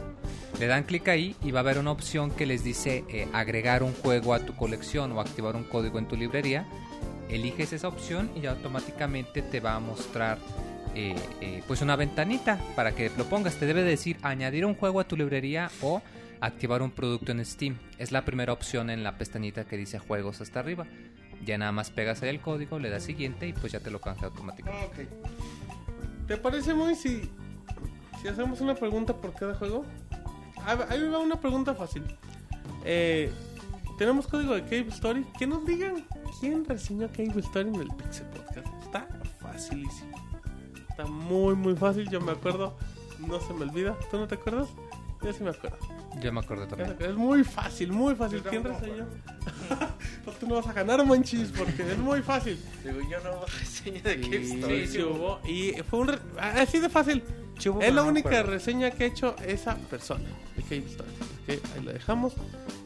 Le 0.59 0.67
dan 0.67 0.83
clic 0.83 1.09
ahí 1.09 1.35
y 1.43 1.53
va 1.53 1.61
a 1.61 1.63
haber 1.63 1.79
una 1.79 1.91
opción 1.91 2.31
que 2.31 2.45
les 2.45 2.63
dice 2.65 3.03
agregar 3.33 3.83
un 3.83 3.95
juego 3.95 4.35
a 4.35 4.41
tu 4.41 4.55
colección 4.55 5.13
o 5.13 5.23
activar 5.23 5.57
un 5.57 5.65
código 5.65 5.99
en 5.99 6.07
tu 6.07 6.17
librería. 6.17 6.67
Eliges 7.31 7.73
esa 7.73 7.89
opción 7.89 8.31
y 8.37 8.45
automáticamente 8.45 9.41
te 9.41 9.61
va 9.61 9.77
a 9.77 9.81
mostrar 9.81 10.37
pues 11.67 11.81
una 11.81 11.97
ventanita 11.97 12.59
para 12.77 12.93
que 12.93 13.11
lo 13.17 13.25
pongas. 13.25 13.57
Te 13.57 13.65
debe 13.65 13.85
decir 13.85 14.19
añadir 14.21 14.67
un 14.67 14.75
juego 14.75 15.01
a 15.01 15.05
tu 15.05 15.17
librería 15.17 15.71
o 15.81 16.03
activar 16.41 16.83
un 16.83 16.91
producto 16.91 17.33
en 17.33 17.45
Steam. 17.45 17.79
Es 17.99 18.13
la 18.13 18.25
primera 18.25 18.53
opción 18.53 18.91
en 18.91 19.03
la 19.03 19.19
pestañita 19.19 19.65
que 19.65 19.77
dice 19.77 19.99
juegos 19.99 20.41
hasta 20.41 20.61
arriba. 20.61 20.87
Ya 21.45 21.57
nada 21.57 21.73
más 21.73 21.91
pegas 21.91 22.23
ahí 22.23 22.29
el 22.29 22.41
código, 22.41 22.79
le 22.79 22.91
das 22.91 23.03
siguiente 23.03 23.47
y 23.47 23.53
pues 23.53 23.73
ya 23.73 23.81
te 23.81 23.91
lo 23.91 24.01
canja 24.01 24.27
automáticamente. 24.27 25.03
Ok. 25.05 26.27
¿Te 26.27 26.37
parece 26.37 26.75
muy 26.75 26.95
si, 26.95 27.31
si 28.21 28.29
hacemos 28.29 28.61
una 28.61 28.75
pregunta 28.75 29.17
por 29.17 29.35
cada 29.35 29.55
juego? 29.55 29.85
A 30.67 30.75
ver, 30.75 30.87
ahí 30.91 31.09
va 31.09 31.19
una 31.19 31.41
pregunta 31.41 31.75
fácil. 31.75 32.05
Eh, 32.85 33.33
tenemos 33.99 34.27
código 34.27 34.55
de 34.55 34.63
Cave 34.63 34.87
Story. 34.89 35.27
Que 35.39 35.47
nos 35.47 35.65
digan 35.67 36.07
quién 36.41 36.65
reseñó 36.65 37.09
Cave 37.09 37.41
Story 37.41 37.69
en 37.69 37.75
el 37.77 37.89
Pixel 37.89 38.27
Podcast. 38.29 38.67
Está 38.83 39.09
facilísimo. 39.41 40.17
Está 40.89 41.07
muy, 41.07 41.55
muy 41.55 41.75
fácil. 41.77 42.09
Yo 42.09 42.21
me 42.21 42.33
acuerdo. 42.33 42.77
No 43.19 43.41
se 43.41 43.53
me 43.55 43.63
olvida. 43.63 43.99
¿Tú 44.11 44.19
no 44.19 44.27
te 44.27 44.37
acuerdas? 44.37 44.69
Yo 45.23 45.33
sí 45.33 45.43
me 45.43 45.51
acuerdo. 45.51 45.79
Yo 46.21 46.33
me 46.33 46.41
acuerdo 46.41 46.67
también. 46.67 46.97
Es 46.99 47.15
muy 47.15 47.45
fácil, 47.45 47.93
muy 47.93 48.15
fácil. 48.15 48.43
¿Quién 48.43 48.65
reseñó? 48.65 49.07
pues 50.25 50.39
tú 50.39 50.47
no 50.49 50.57
vas 50.57 50.67
a 50.67 50.73
ganar, 50.73 51.05
manchis, 51.07 51.51
porque 51.57 51.83
es 51.93 51.99
muy 51.99 52.21
fácil. 52.21 52.59
Digo, 52.85 52.99
yo 53.09 53.19
no 53.21 53.45
reseña 53.47 54.01
de 54.03 54.23
Sí. 54.23 54.63
Sí, 54.63 54.87
sí 54.87 55.03
hubo. 55.03 55.41
Y 55.47 55.73
fue 55.89 56.01
un. 56.01 56.09
re- 56.09 56.19
Así 56.39 56.79
de 56.79 56.89
fácil. 56.89 57.23
Es 57.81 57.95
la 57.95 58.03
única 58.03 58.43
reseña 58.43 58.91
que 58.91 59.05
ha 59.05 59.07
hecho 59.07 59.37
esa 59.47 59.77
persona 59.77 60.25
de 60.57 60.63
Cave 60.63 60.85
Story. 60.87 61.11
Así 61.21 61.35
que 61.47 61.53
ahí 61.77 61.85
la 61.85 61.93
dejamos. 61.93 62.33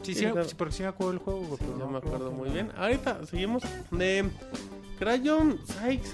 Sí, 0.02 0.14
Sí, 0.14 0.14
sí, 0.14 0.26
sí, 0.48 0.54
porque 0.58 0.74
sí 0.74 0.82
me 0.82 0.88
acuerdo 0.88 1.12
del 1.12 1.20
juego, 1.20 1.56
Ya 1.60 1.66
no 1.78 1.88
me 1.88 1.98
acuerdo 1.98 2.30
muy 2.32 2.50
bien. 2.50 2.70
Ahorita 2.76 3.24
seguimos 3.24 3.62
de 3.90 4.28
Crayon 4.98 5.58
Sykes. 5.66 6.10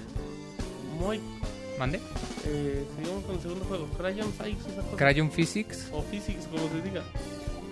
Muy. 0.99 1.21
¿Mande? 1.81 1.99
Eh, 2.45 2.87
seguimos 2.95 3.25
con 3.25 3.37
el 3.37 3.41
segundo 3.41 3.65
juego. 3.65 3.87
Crayon 3.97 4.31
Sykes, 4.35 4.71
esa 4.71 4.83
cosa. 4.83 4.97
Crayon 4.99 5.31
Physics. 5.31 5.89
O 5.95 6.03
Physics, 6.03 6.45
como 6.45 6.69
se 6.69 6.83
diga. 6.83 7.03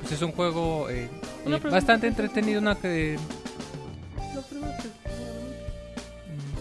Pues 0.01 0.13
es 0.13 0.23
un 0.23 0.33
juego 0.33 0.89
eh, 0.89 1.11
eh, 1.45 1.59
bastante 1.71 2.07
entretenido. 2.07 2.59
Una 2.59 2.75
que, 2.75 3.19
La 4.17 4.41
mm, 4.41 4.45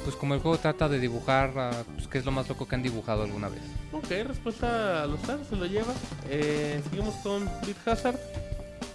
pues 0.04 0.18
como 0.18 0.34
el 0.34 0.42
juego 0.42 0.58
trata 0.58 0.90
de 0.90 1.00
dibujar, 1.00 1.54
ah, 1.56 1.72
pues 1.96 2.10
que 2.10 2.18
es 2.18 2.26
lo 2.26 2.34
más 2.34 2.50
loco 2.50 2.68
que 2.68 2.76
han 2.76 2.84
dibujado 2.84 3.24
alguna 3.24 3.48
vez. 3.48 3.62
Ok, 3.94 4.10
respuesta 4.28 5.04
a 5.04 5.08
los 5.08 5.18
stars, 5.22 5.48
se 5.48 5.56
lo 5.56 5.68
lleva. 5.68 5.94
Eh, 6.30 6.82
seguimos 6.90 7.16
con 7.24 7.46
Beat 7.46 7.88
Hazard. 7.88 8.20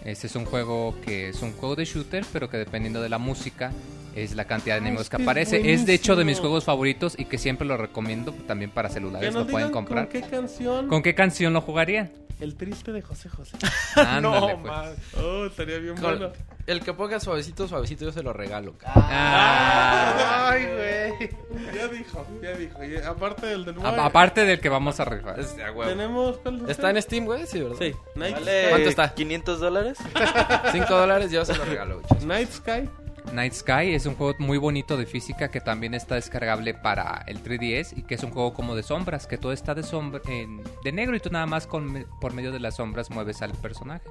Este 0.04 0.26
es 0.26 0.36
un 0.36 0.44
juego 0.44 0.94
que 1.06 1.30
es 1.30 1.40
un 1.40 1.52
juego 1.52 1.74
de 1.74 1.86
shooter, 1.86 2.26
pero 2.30 2.50
que 2.50 2.58
dependiendo 2.58 3.00
de 3.00 3.08
la 3.08 3.16
música 3.16 3.72
es 4.14 4.34
la 4.34 4.44
cantidad 4.44 4.76
de 4.76 4.80
enemigos 4.82 5.08
que 5.10 5.16
aparece. 5.16 5.72
Es 5.72 5.86
de 5.86 5.94
hecho 5.94 6.16
de 6.16 6.24
mis 6.24 6.40
juegos 6.40 6.64
favoritos 6.64 7.14
y 7.18 7.24
que 7.26 7.38
siempre 7.38 7.66
lo 7.66 7.76
recomiendo 7.76 8.32
también 8.46 8.70
para 8.70 8.88
celulares. 8.88 9.32
Lo 9.34 9.46
pueden 9.46 9.70
comprar. 9.70 10.08
con 10.08 10.20
qué 10.20 10.28
canción. 10.28 10.88
¿Con 10.88 11.02
qué 11.02 11.14
canción 11.14 11.52
lo 11.52 11.60
jugarían? 11.60 12.10
El 12.40 12.56
triste 12.56 12.90
de 12.90 13.02
José 13.02 13.28
José. 13.28 13.56
Ándale, 13.96 14.54
pues. 14.56 14.64
madre. 14.72 14.96
Oh, 15.22 15.46
estaría 15.46 15.78
bien 15.78 15.94
Con- 15.94 16.18
bueno. 16.18 16.32
El 16.66 16.80
que 16.80 16.92
ponga 16.92 17.18
suavecito, 17.18 17.66
suavecito, 17.66 18.04
yo 18.04 18.12
se 18.12 18.22
lo 18.22 18.32
regalo. 18.32 18.74
Ah. 18.84 20.48
Ay, 20.50 20.64
güey. 20.66 21.30
Ya 21.74 21.88
dijo, 21.88 22.26
ya 22.42 22.52
dijo. 22.52 22.84
Y 22.84 22.96
aparte 22.96 23.46
del 23.46 23.64
del 23.64 23.74
A- 23.84 24.06
aparte 24.06 24.44
del 24.44 24.60
que 24.60 24.68
vamos 24.68 24.98
a 25.00 25.04
rifar. 25.04 25.40
Es 25.40 25.54
a 25.54 25.86
tenemos. 25.88 26.36
¿cuál 26.38 26.56
es 26.62 26.70
Está 26.70 26.88
este? 26.88 26.98
en 26.98 27.02
Steam, 27.02 27.24
güey, 27.24 27.46
sí, 27.46 27.60
¿verdad? 27.62 27.76
Sí, 27.80 27.92
Night. 28.14 28.36
¿Cuánto 28.70 28.88
está? 28.88 29.12
500 29.14 29.60
dólares. 29.60 29.98
5 30.72 30.86
dólares, 30.96 31.30
yo 31.32 31.44
se 31.44 31.56
lo 31.56 31.64
regalo, 31.64 32.00
güey. 32.00 32.24
Night 32.26 32.50
Sky. 32.50 32.88
Night 33.32 33.54
Sky 33.54 33.94
es 33.94 34.04
un 34.06 34.14
juego 34.14 34.34
muy 34.38 34.58
bonito 34.58 34.96
de 34.96 35.06
física 35.06 35.48
que 35.50 35.60
también 35.60 35.94
está 35.94 36.16
descargable 36.16 36.74
para 36.74 37.24
el 37.26 37.42
3DS 37.42 37.96
y 37.96 38.02
que 38.02 38.14
es 38.16 38.22
un 38.22 38.30
juego 38.30 38.52
como 38.52 38.74
de 38.76 38.82
sombras, 38.82 39.26
que 39.26 39.38
todo 39.38 39.52
está 39.52 39.74
de 39.74 39.82
sombra, 39.82 40.20
en- 40.28 40.62
de 40.84 40.92
negro 40.92 41.16
y 41.16 41.20
tú 41.20 41.30
nada 41.30 41.46
más 41.46 41.66
con, 41.66 42.06
por 42.20 42.34
medio 42.34 42.52
de 42.52 42.60
las 42.60 42.76
sombras 42.76 43.10
mueves 43.10 43.40
al 43.42 43.52
personaje. 43.52 44.06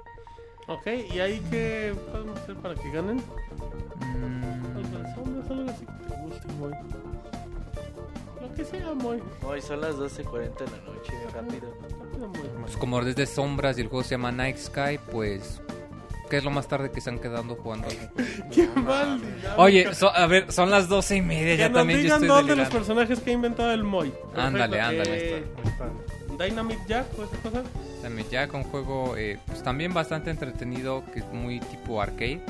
Ok, 0.67 0.87
¿y 1.13 1.19
ahí 1.19 1.41
qué 1.51 1.93
podemos 2.11 2.39
hacer 2.39 2.55
para 2.57 2.75
que 2.75 2.89
ganen? 2.91 3.17
Mm, 3.17 4.77
Algo 4.77 4.97
de 4.99 5.13
sombras, 5.15 5.51
algo 5.51 5.69
así. 5.71 5.85
Lo 8.41 8.53
que 8.55 8.65
sea, 8.65 8.93
Moy. 8.93 9.21
Hoy 9.43 9.61
son 9.61 9.81
las 9.81 9.95
12.40 9.97 10.31
de 10.65 10.71
la 10.71 10.77
noche, 10.93 11.13
rápido. 11.33 11.73
Rápido, 11.99 12.27
Moy. 12.27 12.61
pues 12.61 12.77
como 12.77 13.03
desde 13.03 13.25
sombras 13.27 13.77
y 13.77 13.81
el 13.81 13.87
juego 13.87 14.03
se 14.03 14.11
llama 14.11 14.31
Night 14.31 14.57
Sky, 14.57 14.99
pues... 15.11 15.61
¿Qué 16.31 16.37
es 16.37 16.43
lo 16.45 16.49
más 16.49 16.67
tarde 16.67 16.89
que 16.91 16.99
se 17.01 17.09
han 17.11 17.19
quedado 17.19 17.55
jugando? 17.55 17.87
Qué 18.51 18.67
mal. 18.69 19.19
dinámica. 19.21 19.55
Oye, 19.57 19.93
so- 19.93 20.15
a 20.15 20.25
ver, 20.27 20.51
son 20.51 20.71
las 20.71 20.87
doce 20.87 21.17
y 21.17 21.21
media, 21.21 21.55
que 21.55 21.57
ya 21.57 21.69
nos 21.69 21.77
también 21.79 21.99
yo 21.99 22.03
digan 22.05 22.23
estoy 22.23 22.27
dos 22.29 22.37
de 22.37 22.41
los 22.43 22.49
delirando. 22.49 22.77
personajes 22.77 23.19
que 23.19 23.29
ha 23.29 23.33
inventado 23.33 23.71
el 23.73 23.83
Moy. 23.83 24.13
Ándale, 24.35 24.77
Perfecto, 24.77 25.01
ándale. 25.03 25.37
eh, 25.37 25.45
Dynamite 26.39 26.81
Jack 26.87 27.05
o 27.19 27.23
esa 27.25 27.37
cosa. 27.37 27.61
También 28.01 28.27
ya 28.31 28.47
con 28.47 28.63
juego 28.63 29.15
eh, 29.17 29.37
pues 29.45 29.61
también 29.61 29.93
bastante 29.93 30.31
entretenido, 30.31 31.03
que 31.13 31.19
es 31.19 31.25
muy 31.33 31.59
tipo 31.59 32.01
arcade, 32.01 32.41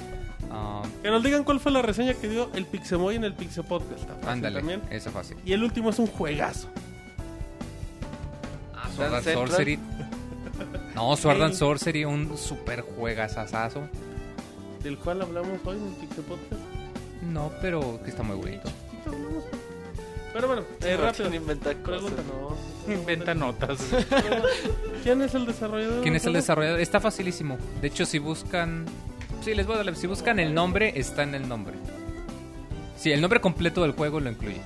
Ah, 0.54 0.84
Que 1.02 1.10
nos 1.10 1.24
digan 1.24 1.44
cuál 1.44 1.60
fue 1.60 1.72
la 1.72 1.82
reseña 1.82 2.14
que 2.14 2.28
dio 2.30 2.50
el 2.54 2.66
Pixemoy 2.66 3.16
en 3.16 3.24
el 3.24 3.34
Pixe 3.34 3.64
Podcast. 3.64 4.02
Está 4.02 4.14
fácil 4.16 4.30
ándale, 4.30 4.58
también. 4.60 4.82
eso 4.92 5.10
fácil. 5.12 5.38
Y 5.46 5.54
el 5.54 5.64
último 5.64 5.90
es 5.90 5.98
un 6.00 6.08
juegazo. 6.08 6.68
Sword 8.96 9.14
and 9.16 9.24
Central. 9.24 9.48
Sorcery. 9.48 9.80
No, 10.96 11.16
Sword 11.16 11.42
and 11.42 11.54
Ey. 11.54 11.58
Sorcery, 11.58 12.06
un 12.06 12.38
super 12.38 12.82
juegazazazo. 12.82 13.88
Del 14.84 14.98
cual 14.98 15.22
hablamos 15.22 15.60
hoy 15.66 15.78
en 15.78 15.88
el 15.88 15.94
Pixe 15.94 16.22
Podcast. 16.22 16.62
No, 17.22 17.52
pero 17.62 18.02
que 18.04 18.10
está 18.10 18.24
muy 18.24 18.36
bonito. 18.36 18.70
Pero 20.34 20.48
bueno, 20.48 20.64
eh, 20.82 20.98
rápido. 20.98 21.34
inventa 21.34 21.74
cosas. 21.76 22.12
Pregunta, 22.12 22.24
no. 22.88 22.94
Inventa 22.94 23.34
notas. 23.36 23.80
¿Quién 25.04 25.22
es 25.22 25.36
el 25.36 25.46
desarrollador? 25.46 26.02
¿Quién 26.02 26.16
es 26.16 26.26
el 26.26 26.34
desarrollador? 26.34 26.80
Está 26.80 27.00
facilísimo. 27.00 27.58
De 27.82 27.88
hecho, 27.88 28.06
si 28.06 28.18
buscan. 28.18 28.86
Sí, 29.44 29.54
les 29.54 29.68
voy 29.68 29.78
a 29.78 29.84
dar. 29.84 29.96
Si 29.96 30.08
buscan 30.08 30.40
el 30.40 30.54
nombre, 30.54 30.94
está 30.96 31.24
en 31.24 31.36
el 31.36 31.48
nombre. 31.48 31.76
Sí, 32.98 33.12
el 33.12 33.22
nombre 33.22 33.42
completo 33.42 33.82
del 33.82 33.92
juego 33.92 34.20
lo 34.20 34.30
incluye. 34.30 34.62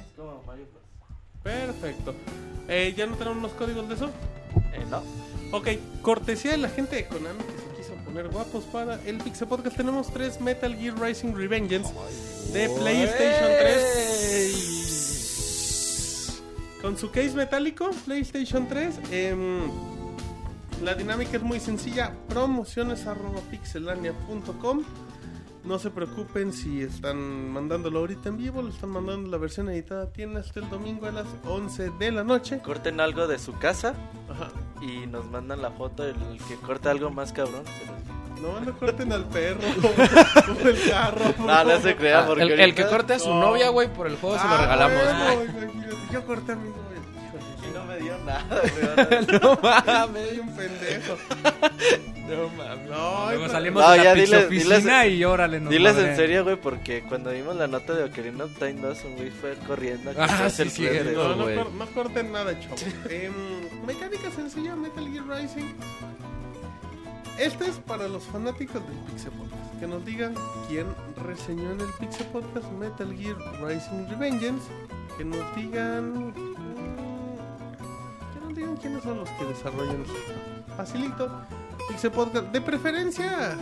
Perfecto. 1.43 2.15
Eh, 2.67 2.93
¿Ya 2.97 3.05
no 3.05 3.15
tenemos 3.15 3.41
los 3.41 3.51
códigos 3.53 3.87
de 3.87 3.95
eso? 3.95 4.09
Eh, 4.73 4.83
no. 4.89 5.03
Ok, 5.55 5.69
cortesía 6.01 6.51
de 6.51 6.57
la 6.57 6.67
gente 6.67 6.97
de 6.97 7.07
Konami 7.07 7.39
que 7.39 7.57
se 7.57 7.69
quiso 7.77 7.93
poner 8.03 8.27
guapos 8.27 8.65
para 8.65 8.99
el 9.05 9.19
Pixel 9.19 9.47
Podcast. 9.47 9.77
Tenemos 9.77 10.11
tres 10.11 10.41
Metal 10.41 10.75
Gear 10.75 10.99
Rising 10.99 11.33
Revengeance 11.33 11.93
de 12.51 12.67
PlayStation 12.67 13.51
3. 13.61 16.41
Con 16.81 16.97
su 16.97 17.09
case 17.09 17.31
metálico, 17.35 17.89
PlayStation 18.03 18.67
3. 18.67 18.95
em, 19.11 19.71
la 20.83 20.93
dinámica 20.93 21.37
es 21.37 21.43
muy 21.43 21.61
sencilla. 21.61 22.13
Promociones 22.27 23.07
arroba 23.07 23.39
pixelania.com. 23.49 24.83
No 25.65 25.79
se 25.79 25.89
preocupen 25.89 26.53
si 26.53 26.81
están 26.83 27.49
mandándolo 27.51 27.99
ahorita 27.99 28.29
en 28.29 28.37
vivo, 28.37 28.61
lo 28.61 28.69
están 28.69 28.91
mandando 28.91 29.29
la 29.31 29.37
versión 29.37 29.67
editada. 29.69 30.11
Tiene 30.11 30.39
hasta 30.39 30.59
el 30.59 30.69
domingo 30.69 31.07
a 31.07 31.11
las 31.11 31.25
11 31.43 31.89
de 31.97 32.11
la 32.11 32.23
noche. 32.23 32.59
Corten 32.59 32.99
algo 32.99 33.25
de 33.27 33.39
su 33.39 33.53
casa 33.57 33.95
Ajá. 34.29 34.49
y 34.81 35.07
nos 35.07 35.25
mandan 35.31 35.63
la 35.63 35.71
foto. 35.71 36.03
El 36.05 36.15
que 36.47 36.55
corta 36.63 36.91
algo 36.91 37.09
más 37.09 37.33
cabrón. 37.33 37.63
se 37.65 37.85
los- 37.87 38.41
No, 38.41 38.59
no 38.59 38.77
corten 38.77 39.11
al 39.11 39.25
perro 39.25 39.59
o 40.63 40.67
el 40.67 40.89
carro. 40.89 41.33
No, 41.39 41.63
no 41.63 41.79
se 41.81 41.95
crea. 41.95 42.19
Ah, 42.21 42.25
porque 42.27 42.43
el, 42.43 42.75
que 42.75 42.85
corte 42.85 43.13
a 43.13 43.19
su 43.19 43.29
No. 43.29 43.39
novia, 43.39 43.69
güey, 43.69 43.91
por 43.91 44.05
el 44.05 44.17
juego 44.17 44.37
se 44.37 44.43
lo 44.47 44.53
Ah, 44.53 44.61
regalamos. 44.61 45.01
bueno, 45.03 45.43
imagínate, 45.45 45.95
Yo 46.13 46.25
corté 46.25 46.51
a 46.51 46.55
mi 46.57 46.69
novia. 46.69 46.94
Me 47.95 48.01
dio 48.03 48.17
nada, 48.25 48.45
güey. 48.61 49.25
no 49.41 49.55
Soy 49.55 49.85
mames. 49.85 50.39
un 50.39 50.55
pendejo. 50.55 51.17
No 52.25 52.49
mames. 52.57 52.89
No, 52.89 53.27
Luego 53.29 53.49
salimos 53.49 53.83
No, 53.83 53.91
de 53.91 53.97
la 54.03 54.15
diles- 54.15 54.45
oficina 54.47 55.03
diles- 55.03 55.11
y 55.15 55.23
órale. 55.25 55.59
nos 55.59 55.69
Diles 55.69 55.95
en 55.95 56.15
serio, 56.15 56.43
güey, 56.43 56.55
porque 56.55 57.03
cuando 57.07 57.29
vimos 57.29 57.55
la 57.55 57.67
nota 57.67 57.93
de 57.93 58.03
Ocarina 58.05 58.45
of 58.45 58.57
Time 58.57 58.81
2, 58.81 59.03
un 59.05 59.15
güey 59.15 59.29
fue 59.29 59.53
corriendo. 59.67 60.11
Ah, 60.17 60.49
sí, 60.49 60.63
el 60.63 60.71
cierto. 60.71 61.03
verde. 61.37 61.55
No, 61.55 61.65
no, 61.65 61.69
no 61.69 61.85
corten 61.91 62.31
nada, 62.31 62.59
chavos. 62.59 62.83
Em, 63.11 63.31
mecánica 63.85 64.31
sencilla, 64.31 64.75
Metal 64.75 65.07
Gear 65.11 65.25
Rising. 65.39 65.71
Este 67.37 67.65
es 67.67 67.75
para 67.85 68.07
los 68.07 68.23
fanáticos 68.23 68.81
del 68.87 68.97
Pixel 69.11 69.31
Podcast. 69.33 69.79
Que 69.79 69.85
nos 69.85 70.03
digan 70.03 70.33
quién 70.67 70.87
reseñó 71.23 71.73
en 71.73 71.81
el 71.81 71.93
Pixel 71.99 72.25
Podcast 72.27 72.71
Metal 72.71 73.15
Gear 73.15 73.35
Rising 73.61 74.07
Revengeance. 74.09 74.65
Que 75.17 75.25
nos 75.25 75.55
digan. 75.55 76.33
Digan 78.55 78.77
quiénes 78.77 79.03
son 79.03 79.17
los 79.17 79.29
que 79.31 79.45
desarrollan. 79.45 80.03
Facilito. 80.77 81.29
Pixel 81.89 82.11
Podcast. 82.11 82.47
De 82.47 82.61
preferencia. 82.61 83.57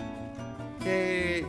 Que. 0.81 1.45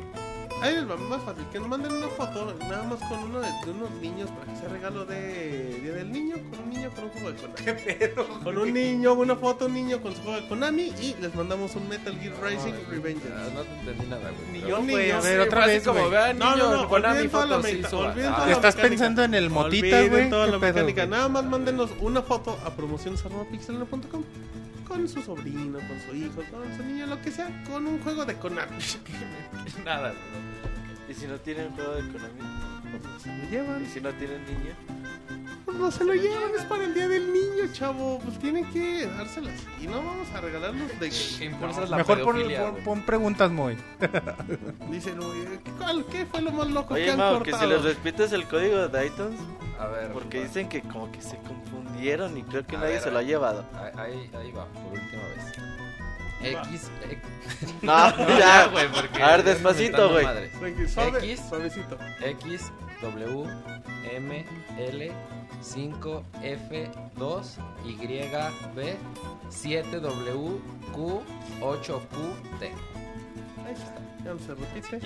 Ahí 0.62 0.74
les 0.76 0.89
va, 0.91 0.97
más 0.97 1.20
fácil, 1.23 1.44
que 1.52 1.58
nos 1.58 1.68
manden 1.68 1.92
una 1.92 2.08
foto 2.08 2.55
nada 2.60 2.84
más 2.84 2.99
con 3.08 3.18
uno 3.24 3.41
de, 3.41 3.49
de 3.66 3.70
unos 3.70 3.91
niños 4.00 4.31
para 4.31 4.50
que 4.50 4.58
sea 4.60 4.68
regalo 4.70 5.05
de 5.05 5.78
Día 5.83 5.92
del 5.92 6.10
Niño, 6.10 6.36
con 6.49 6.60
un 6.60 6.70
niño 6.70 6.91
con 6.94 7.05
un 7.05 7.10
juego 7.10 7.33
de 7.33 7.36
Konami. 7.36 7.65
¿Qué 7.65 7.73
pedo? 7.74 8.26
Con 8.42 8.57
un 8.58 8.73
niño, 8.73 9.12
una 9.12 9.36
foto, 9.36 9.66
un 9.66 9.74
niño 9.74 10.00
con 10.00 10.15
su 10.16 10.23
juego 10.23 10.41
de 10.41 10.49
Konami 10.49 10.92
y 11.02 11.15
les 11.20 11.34
mandamos 11.34 11.74
un 11.76 11.86
Metal 11.89 12.16
Gear 12.18 12.34
Rising 12.42 12.73
Ah, 12.73 12.91
Revengeance. 12.91 13.52
No 13.55 13.60
te 13.62 13.81
entendí 13.81 14.07
nada, 14.07 14.31
güey. 14.31 14.52
Ni 14.52 14.60
yo, 14.60 14.78
No, 14.78 14.84
ni 14.84 14.92
yo. 15.07 15.16
a 15.16 15.20
ver, 15.20 15.42
Sí, 15.42 15.47
otra 15.49 15.66
vez, 15.66 15.84
como 15.84 16.08
vean, 16.08 16.39
No, 16.39 16.50
niño, 16.52 16.70
no, 16.70 16.83
no, 16.83 16.89
Konami 16.89 17.28
toda 17.28 17.47
la 17.47 17.62
sí, 17.62 17.68
olviden 17.68 17.84
Ah, 17.84 17.91
toda 17.91 18.44
¿Te 18.44 18.47
la 18.47 18.52
estás 18.57 18.76
mecánica. 18.76 18.89
pensando 18.89 19.23
en 19.24 19.34
el 19.34 19.50
motita, 19.50 19.86
Olviden 19.99 20.10
güey? 20.10 20.31
toda 20.31 20.47
¿Qué 20.47 20.52
la 20.52 20.58
pedo, 20.60 20.73
mecánica. 20.74 21.02
güey? 21.07 21.10
Nada 21.18 21.28
más 21.28 21.44
mándenos 21.44 21.91
una 22.00 22.23
foto 22.23 22.58
a 22.65 22.70
promociones.pixelano.com 22.70 24.23
con 24.86 25.08
su 25.08 25.22
sobrino, 25.22 25.78
con 25.78 26.00
su 26.08 26.14
hijo, 26.16 26.42
con 26.50 26.76
su 26.76 26.82
niño, 26.84 27.06
lo 27.06 27.20
que 27.20 27.30
sea, 27.30 27.64
con 27.64 27.86
un 27.86 27.98
juego 28.00 28.24
de 28.24 28.34
Konami. 28.36 28.76
Nada, 29.84 30.10
güey. 30.12 30.54
Y 31.10 31.14
si 31.14 31.26
no 31.26 31.36
tienen 31.38 31.70
juego 31.72 31.94
de 31.94 32.02
Konami, 32.12 32.40
Pues 32.90 33.22
se 33.22 33.36
lo 33.36 33.50
llevan. 33.50 33.82
y 33.82 33.86
si 33.86 34.00
no 34.00 34.10
tienen 34.14 34.42
niño, 34.44 34.74
no 35.78 35.90
se 35.90 36.04
lo 36.04 36.14
llevan, 36.14 36.50
es 36.58 36.64
para 36.64 36.84
el 36.84 36.94
día 36.94 37.08
del 37.08 37.32
niño, 37.32 37.72
chavo. 37.72 38.18
Pues 38.24 38.38
tienen 38.38 38.64
que 38.70 39.06
dárselas. 39.06 39.54
Y 39.80 39.86
no 39.86 39.96
vamos 39.98 40.28
a 40.34 40.40
regalarlos 40.40 40.88
de 40.98 41.10
Que 41.10 41.44
impulsas 41.44 41.90
la 41.90 41.96
Mejor 41.98 42.22
pon, 42.22 42.42
pon- 42.74 42.84
pon 42.84 43.02
preguntas, 43.02 43.50
muy. 43.50 43.76
Dicen, 44.90 45.18
oye, 45.20 45.60
¿qué, 45.64 45.70
cuál- 45.72 46.04
¿qué 46.06 46.26
fue 46.26 46.42
lo 46.42 46.52
más 46.52 46.68
loco 46.68 46.94
que 46.94 47.10
han 47.10 47.18
Mau, 47.18 47.42
que 47.42 47.50
cortado? 47.50 47.70
si 47.70 47.76
les 47.84 47.94
repites 47.96 48.32
el 48.32 48.44
código 48.46 48.76
de 48.78 48.84
A 49.78 49.86
ver. 49.88 50.12
porque 50.12 50.38
va. 50.40 50.44
dicen 50.46 50.68
que 50.68 50.82
como 50.82 51.10
que 51.10 51.20
se 51.20 51.36
confundieron 51.38 52.36
y 52.38 52.42
creo 52.44 52.66
que 52.66 52.76
A 52.76 52.80
nadie 52.80 52.94
ver, 52.94 53.02
se 53.02 53.10
lo 53.10 53.18
ha 53.18 53.22
llevado. 53.22 53.64
Ahí, 53.96 54.30
ahí 54.38 54.50
va, 54.52 54.66
por 54.66 54.92
última 54.92 55.22
vez. 55.34 55.52
X. 56.42 56.90
X 57.10 57.74
No, 57.82 58.28
ya, 58.38 58.66
güey, 58.66 58.86
porque. 58.92 59.22
A 59.22 59.28
ver, 59.36 59.44
despacito, 59.44 60.10
güey. 60.10 60.26
suave, 60.88 61.18
X. 61.20 61.42
Suavecito. 61.48 61.98
X, 62.20 62.70
W, 63.00 63.44
M, 64.12 64.46
L, 64.78 65.12
5, 65.65 66.23
F, 66.43 66.91
2, 67.17 67.59
Y, 67.86 67.97
B, 68.75 68.97
7, 69.49 70.01
W, 70.01 70.60
Q, 70.93 71.23
8, 71.62 72.02
Q, 72.10 72.59
T. 72.59 72.67
Ahí 73.67 73.73
está. 73.73 73.94
Ya 74.25 74.34
no 74.34 74.39
se 74.41 74.55
repite. 74.55 75.01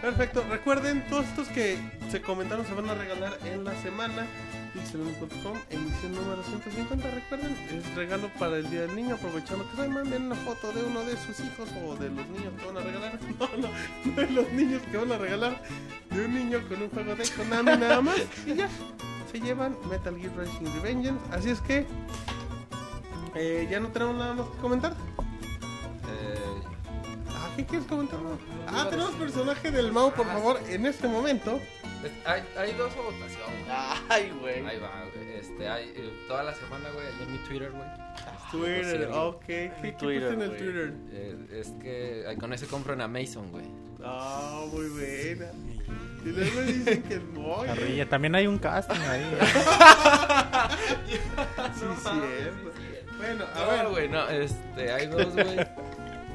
Perfecto. 0.00 0.44
Recuerden, 0.48 1.06
todos 1.08 1.26
estos 1.26 1.48
que 1.48 1.78
se 2.10 2.20
comentaron 2.20 2.64
se 2.66 2.74
van 2.74 2.88
a 2.88 2.94
regalar 2.94 3.38
en 3.44 3.64
la 3.64 3.74
semana. 3.82 4.26
Pixelon.com, 4.74 5.56
emisión 5.70 6.14
número 6.14 6.42
150. 6.42 7.10
Recuerden, 7.10 7.56
es 7.70 7.94
regalo 7.94 8.28
para 8.38 8.56
el 8.58 8.68
Día 8.70 8.82
del 8.82 8.96
Niño. 8.96 9.14
Aprovechando 9.14 9.68
que 9.70 9.76
se 9.76 9.88
manden 9.88 10.24
una 10.24 10.34
foto 10.34 10.72
de 10.72 10.84
uno 10.84 11.00
de 11.04 11.16
sus 11.16 11.40
hijos 11.40 11.68
o 11.84 11.94
de 11.96 12.10
los 12.10 12.26
niños 12.28 12.52
que 12.58 12.66
van 12.66 12.76
a 12.76 12.80
regalar. 12.80 13.18
No, 13.38 13.48
no 13.56 14.16
de 14.16 14.30
los 14.30 14.52
niños 14.52 14.82
que 14.90 14.96
van 14.96 15.12
a 15.12 15.18
regalar. 15.18 15.62
De 16.10 16.24
un 16.24 16.34
niño 16.34 16.60
con 16.68 16.82
un 16.82 16.90
juego 16.90 17.14
de 17.14 17.28
Konami 17.28 17.76
nada 17.78 18.00
más. 18.00 18.20
Y 18.46 18.54
ya, 18.54 18.68
se 19.34 19.40
llevan 19.40 19.76
Metal 19.90 20.16
Gear 20.16 20.32
Rising 20.36 20.72
Revengeance. 20.80 21.20
Así 21.32 21.50
es 21.50 21.60
que, 21.60 21.84
eh, 23.34 23.66
ya 23.68 23.80
no 23.80 23.88
tenemos 23.88 24.14
nada 24.14 24.34
más 24.34 24.46
que 24.48 24.58
comentar. 24.58 24.92
Eh, 24.92 26.60
Ah, 27.30 27.50
¿qué 27.56 27.64
quieres 27.64 27.86
comentar? 27.88 28.20
Mau? 28.20 28.38
Ah, 28.68 28.86
tenemos 28.88 29.10
personaje 29.16 29.70
del 29.72 29.90
Mau, 29.92 30.12
por 30.12 30.26
favor, 30.26 30.60
en 30.68 30.86
este 30.86 31.08
momento. 31.08 31.58
hay, 32.24 32.42
hay 32.56 32.72
dos 32.74 32.92
a 32.92 33.00
votación, 33.00 33.50
güey. 33.64 33.76
Ay, 34.08 34.32
güey. 34.40 34.66
Ahí 34.66 34.78
va, 34.78 35.04
güey. 35.14 35.32
Este, 35.38 35.68
hay, 35.68 35.92
eh, 35.96 36.24
toda 36.28 36.44
la 36.44 36.54
semana, 36.54 36.88
güey, 36.90 37.06
en 37.20 37.32
mi 37.32 37.38
Twitter, 37.38 37.72
güey. 37.72 37.88
Twitter, 38.52 39.08
sí. 39.12 39.18
ok. 39.18 39.44
¿Qué, 39.46 39.72
qué 39.82 39.92
Twitter, 39.92 40.32
en 40.34 40.42
el 40.42 40.48
güey. 40.50 40.60
Twitter? 40.62 40.94
Eh, 41.10 41.60
es 41.60 41.68
que 41.82 42.36
con 42.38 42.52
ese 42.52 42.66
compro 42.66 42.92
en 42.94 43.00
Amazon, 43.00 43.50
güey. 43.50 43.66
Ah, 44.04 44.64
muy 44.72 44.88
buena. 44.88 45.46
Y 46.24 46.28
luego 46.28 46.60
dicen 46.62 47.02
que 47.02 47.20
no. 47.34 47.62
Carrilla, 47.64 48.08
también 48.08 48.34
hay 48.34 48.46
un 48.46 48.58
casting 48.58 49.00
ahí. 49.00 49.38
Sí, 51.74 51.84
cierto. 52.02 52.72
Bueno, 53.18 53.44
a 53.54 53.64
ver, 53.66 53.88
güey, 53.88 54.08
no, 54.08 54.28
este, 54.28 54.92
hay 54.92 55.06
dos, 55.06 55.32
güey. 55.32 55.58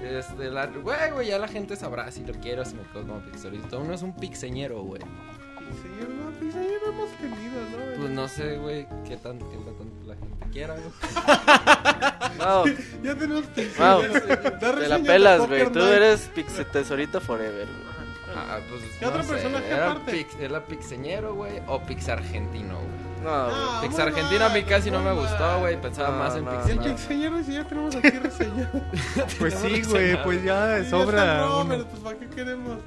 Este, 0.04 0.50
la, 0.50 0.68
güey, 0.68 1.12
güey, 1.12 1.28
ya 1.28 1.40
la 1.40 1.48
gente 1.48 1.76
sabrá 1.76 2.10
si 2.12 2.26
lo 2.26 2.34
quiero, 2.34 2.64
si 2.66 2.76
me 2.76 2.84
quedo 2.84 3.06
como 3.06 3.20
pixelito. 3.22 3.80
Uno 3.80 3.94
es 3.94 4.02
un 4.02 4.16
pixeñero, 4.16 4.82
güey. 4.82 5.02
Señor, 5.02 6.10
no, 6.10 6.32
pues 6.32 6.56
no 6.56 6.90
hemos 6.90 7.10
tenido, 7.18 7.62
¿no? 7.62 7.96
Pues 7.98 8.10
no 8.10 8.28
sé, 8.28 8.58
güey, 8.58 8.88
qué 9.08 9.18
tan, 9.18 9.38
qué 9.40 9.58
tan 9.58 10.08
la 10.08 10.16
gente 10.16 10.46
quiera, 10.52 10.76
güey. 10.76 12.38
Mau, 12.38 12.66
Ya 13.04 13.16
tenemos 13.16 13.44
Mau, 13.78 14.02
pixel. 14.02 14.60
te 14.60 14.88
la 14.88 15.00
pelas, 15.00 15.48
güey. 15.48 15.72
Tú 15.72 15.80
eres 15.80 16.22
Pixel 16.34 16.66
Tesorito 16.66 17.22
Forever, 17.22 17.68
güey. 17.68 17.89
Ah, 18.36 18.60
pues, 18.70 18.82
¿Qué 19.00 19.06
otro 19.06 19.24
sé, 19.24 19.30
personaje 19.30 19.68
era 19.68 19.92
aparte? 19.92 20.12
Pix, 20.12 20.36
era 20.40 20.64
pixeñero, 20.66 21.34
güey, 21.36 21.62
o 21.68 21.82
pix 21.82 22.10
argentino, 22.10 22.76
güey. 22.76 23.10
No, 23.24 23.46
güey. 23.46 23.54
Ah, 23.54 23.80
Pix 23.82 23.94
muy 23.94 24.02
argentino 24.02 24.46
a 24.46 24.50
mí 24.50 24.64
casi 24.64 24.90
no 24.92 25.02
me 25.02 25.12
gustó, 25.14 25.60
güey. 25.60 25.82
Pensaba 25.82 26.12
No, 26.12 26.18
más 26.20 26.36
en 26.38 26.46
no, 26.46 26.52
pix. 26.52 26.70
El 26.70 26.76
no. 26.78 26.84
pixeñero, 26.84 27.44
si 27.44 27.54
ya 27.54 27.64
tenemos 27.66 27.96
aquí 27.96 28.10
reseñado. 28.10 28.82
Pues 29.40 29.54
sí, 29.56 29.82
güey, 29.84 30.24
pues 30.24 30.44
ya 30.44 30.84
sobra 30.90 31.42
Robert, 31.46 31.80
uno. 31.82 31.88
pues 31.90 32.02
¿para 32.02 32.18
qué 32.18 32.28
queremos? 32.30 32.78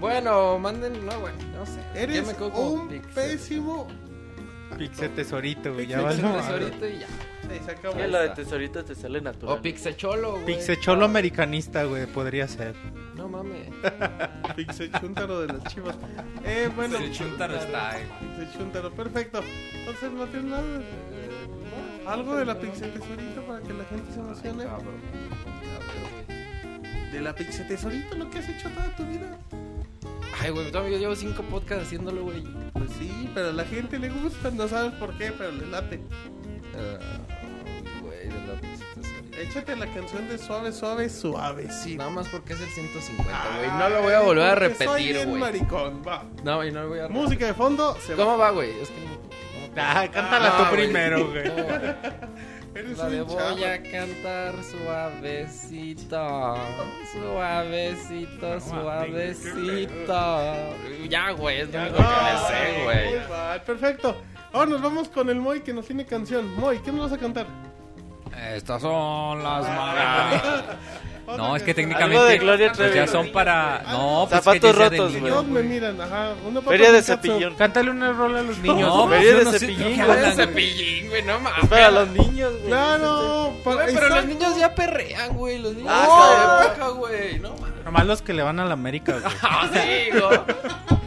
Bueno, 0.00 0.58
manden, 0.58 1.04
no, 1.06 1.20
güey, 1.20 1.32
no 1.54 1.64
sé. 1.66 1.80
Eres 1.94 2.26
me 2.26 2.44
un 2.46 2.88
pésimo 3.14 3.88
Pixel 4.76 5.14
tesorito, 5.14 5.72
güey. 5.72 5.86
Ya 5.86 6.00
valió. 6.02 6.30
tesorito 6.36 6.86
y 6.86 6.98
ya. 7.00 7.06
Sí, 7.48 7.60
se 7.64 7.70
acabó. 7.72 7.96
Que 7.96 8.08
la 8.08 8.20
de 8.22 8.28
tesorito 8.30 8.84
te 8.84 8.94
sale 8.94 9.20
natural. 9.20 9.58
O 9.58 9.62
Pixecholo, 9.62 10.32
güey. 10.32 10.44
Pixecholo 10.46 11.04
americanista, 11.04 11.84
güey, 11.84 12.06
podría 12.06 12.46
ser. 12.48 12.74
No 13.16 13.28
mames. 13.28 13.68
Pixechuntaro 14.56 15.40
de 15.40 15.52
las 15.54 15.64
chivas. 15.72 15.96
Eh, 16.44 16.70
bueno. 16.74 16.98
El 16.98 17.12
Chuntaro 17.12 17.56
está, 17.56 17.98
eh. 18.00 18.06
Pixechuntaro, 18.38 18.90
perfecto. 18.92 19.40
Entonces, 19.74 20.10
¿no 20.12 20.26
tienes 20.26 20.50
nada? 20.50 20.62
de- 20.62 20.84
Algo 22.06 22.36
de 22.36 22.44
la 22.44 22.58
Pixe 22.58 22.86
Tesorito 22.88 23.42
para 23.46 23.60
que 23.60 23.72
la 23.74 23.84
gente 23.84 24.12
se 24.12 24.20
emocione. 24.20 24.64
De 27.12 27.20
la 27.20 27.34
Pixe 27.34 27.64
Tesorito, 27.64 28.14
lo 28.16 28.30
que 28.30 28.38
has 28.38 28.48
hecho 28.48 28.68
toda 28.70 28.94
tu 28.96 29.04
vida. 29.04 29.38
Ay, 30.40 30.50
güey, 30.50 30.70
todavía 30.70 30.92
yo 30.92 30.98
llevo 30.98 31.16
cinco 31.16 31.42
podcasts 31.42 31.86
haciéndolo, 31.86 32.22
güey. 32.22 32.44
Pues 32.72 32.90
sí, 32.98 33.28
pero 33.34 33.48
a 33.48 33.52
la 33.52 33.64
gente 33.64 33.98
le 33.98 34.10
gusta, 34.10 34.50
no 34.50 34.68
sabes 34.68 34.92
por 34.94 35.16
qué, 35.18 35.32
pero 35.36 35.50
le 35.52 35.66
late. 35.66 36.00
Ah, 36.76 36.98
Échate 39.40 39.76
la 39.76 39.86
canción 39.86 40.28
de 40.28 40.36
Suave, 40.38 40.72
Suave, 40.72 41.08
Suavecito. 41.08 41.98
Nada 41.98 42.10
más 42.10 42.28
porque 42.28 42.54
es 42.54 42.60
el 42.60 42.68
150, 42.68 43.32
güey. 43.58 43.70
No 43.78 43.88
lo 43.88 44.02
voy 44.02 44.12
a 44.12 44.20
volver 44.20 44.44
a 44.50 44.54
repetir, 44.54 45.26
güey. 45.26 45.40
maricón, 45.40 46.02
va. 46.06 46.24
No, 46.44 46.56
güey, 46.56 46.70
no 46.72 46.82
lo 46.82 46.88
voy 46.88 46.98
a 46.98 47.02
repetir. 47.02 47.22
Música 47.22 47.46
de 47.46 47.54
fondo, 47.54 47.96
se 48.04 48.14
va. 48.14 48.24
¿Cómo 48.24 48.38
va, 48.38 48.50
güey? 48.50 48.70
Es 48.80 48.88
que 48.88 48.94
¿cómo- 49.02 49.18
Ah, 49.76 50.08
cántala 50.12 50.56
tú 50.58 50.64
primero, 50.74 51.26
güey. 51.30 51.38
Eres 52.74 52.98
La 52.98 53.08
de 53.08 53.22
voy 53.22 53.64
a 53.64 53.82
cantar 53.82 54.54
suavecito, 54.62 56.56
suavecito, 57.12 58.60
suavecito. 58.60 60.54
Ya, 61.08 61.30
güey, 61.32 61.60
es 61.60 61.72
lo 61.72 61.80
único 61.80 61.96
que 61.96 62.02
me 62.02 62.38
sé, 62.48 62.82
güey. 62.84 63.60
Perfecto. 63.64 64.16
Ahora 64.52 64.70
nos 64.70 64.82
vamos 64.82 65.08
con 65.08 65.28
el 65.28 65.36
Moy 65.40 65.60
que 65.60 65.72
nos 65.72 65.86
tiene 65.86 66.04
canción. 66.06 66.54
Moy, 66.56 66.78
¿qué 66.78 66.90
nos 66.92 67.10
vas 67.10 67.18
a 67.18 67.20
cantar? 67.20 67.46
Estas 68.54 68.80
son 68.82 69.42
las 69.42 69.64
mañanitas. 69.68 70.64
Otra 71.26 71.36
No, 71.36 71.56
es 71.56 71.62
que 71.62 71.74
técnicamente 71.74 72.16
Algo 72.16 72.26
de 72.28 72.38
Gloria 72.38 72.72
pues 72.74 72.94
ya 72.94 73.06
son 73.06 73.30
para... 73.32 73.82
No, 73.90 74.26
pues 74.30 74.42
Zapatos 74.42 74.60
que 74.60 74.66
ya 74.68 74.72
sea 74.78 74.88
de 74.90 74.96
rotos, 74.96 75.12
niño, 75.12 75.42
güey. 75.44 75.64
Miran, 75.64 76.00
ajá. 76.00 76.32
Una 76.46 76.62
Feria 76.62 76.90
de 76.90 77.02
Picasso. 77.02 77.20
cepillón. 77.22 77.54
Cántale 77.56 77.90
una 77.90 78.12
rola 78.12 78.38
a 78.40 78.42
los 78.44 78.56
niños. 78.58 78.80
No, 78.80 79.08
Feria 79.08 79.34
de 79.34 79.44
sé 79.44 79.58
cepillín, 79.58 79.94
qué 79.94 80.00
hablan, 80.00 80.20
güey. 80.22 80.36
cepillín, 80.36 81.08
güey, 81.10 81.22
no 81.24 81.40
mames. 81.40 81.62
Es 81.64 81.68
para 81.68 81.90
los 81.90 82.08
niños, 82.08 82.50
güey. 82.52 82.64
Claro, 82.66 83.52
para- 83.62 83.76
Güey, 83.82 83.94
pero 83.94 84.08
los 84.08 84.18
exacto. 84.18 84.26
niños 84.38 84.56
ya 84.58 84.74
perrean, 84.74 85.36
güey. 85.36 85.58
Los 85.58 85.74
niños 85.74 85.92
Ah, 85.94 86.60
de 86.62 86.66
época, 86.68 86.88
güey. 86.92 87.38
No 87.40 87.50
mames. 87.58 87.84
Nomás 87.84 88.06
los 88.06 88.22
que 88.22 88.32
le 88.32 88.42
van 88.42 88.60
a 88.60 88.64
la 88.64 88.72
América, 88.72 89.12
güey. 89.20 89.34
Ah, 89.42 89.68
sí, 89.70 90.10
güey. 90.18 90.40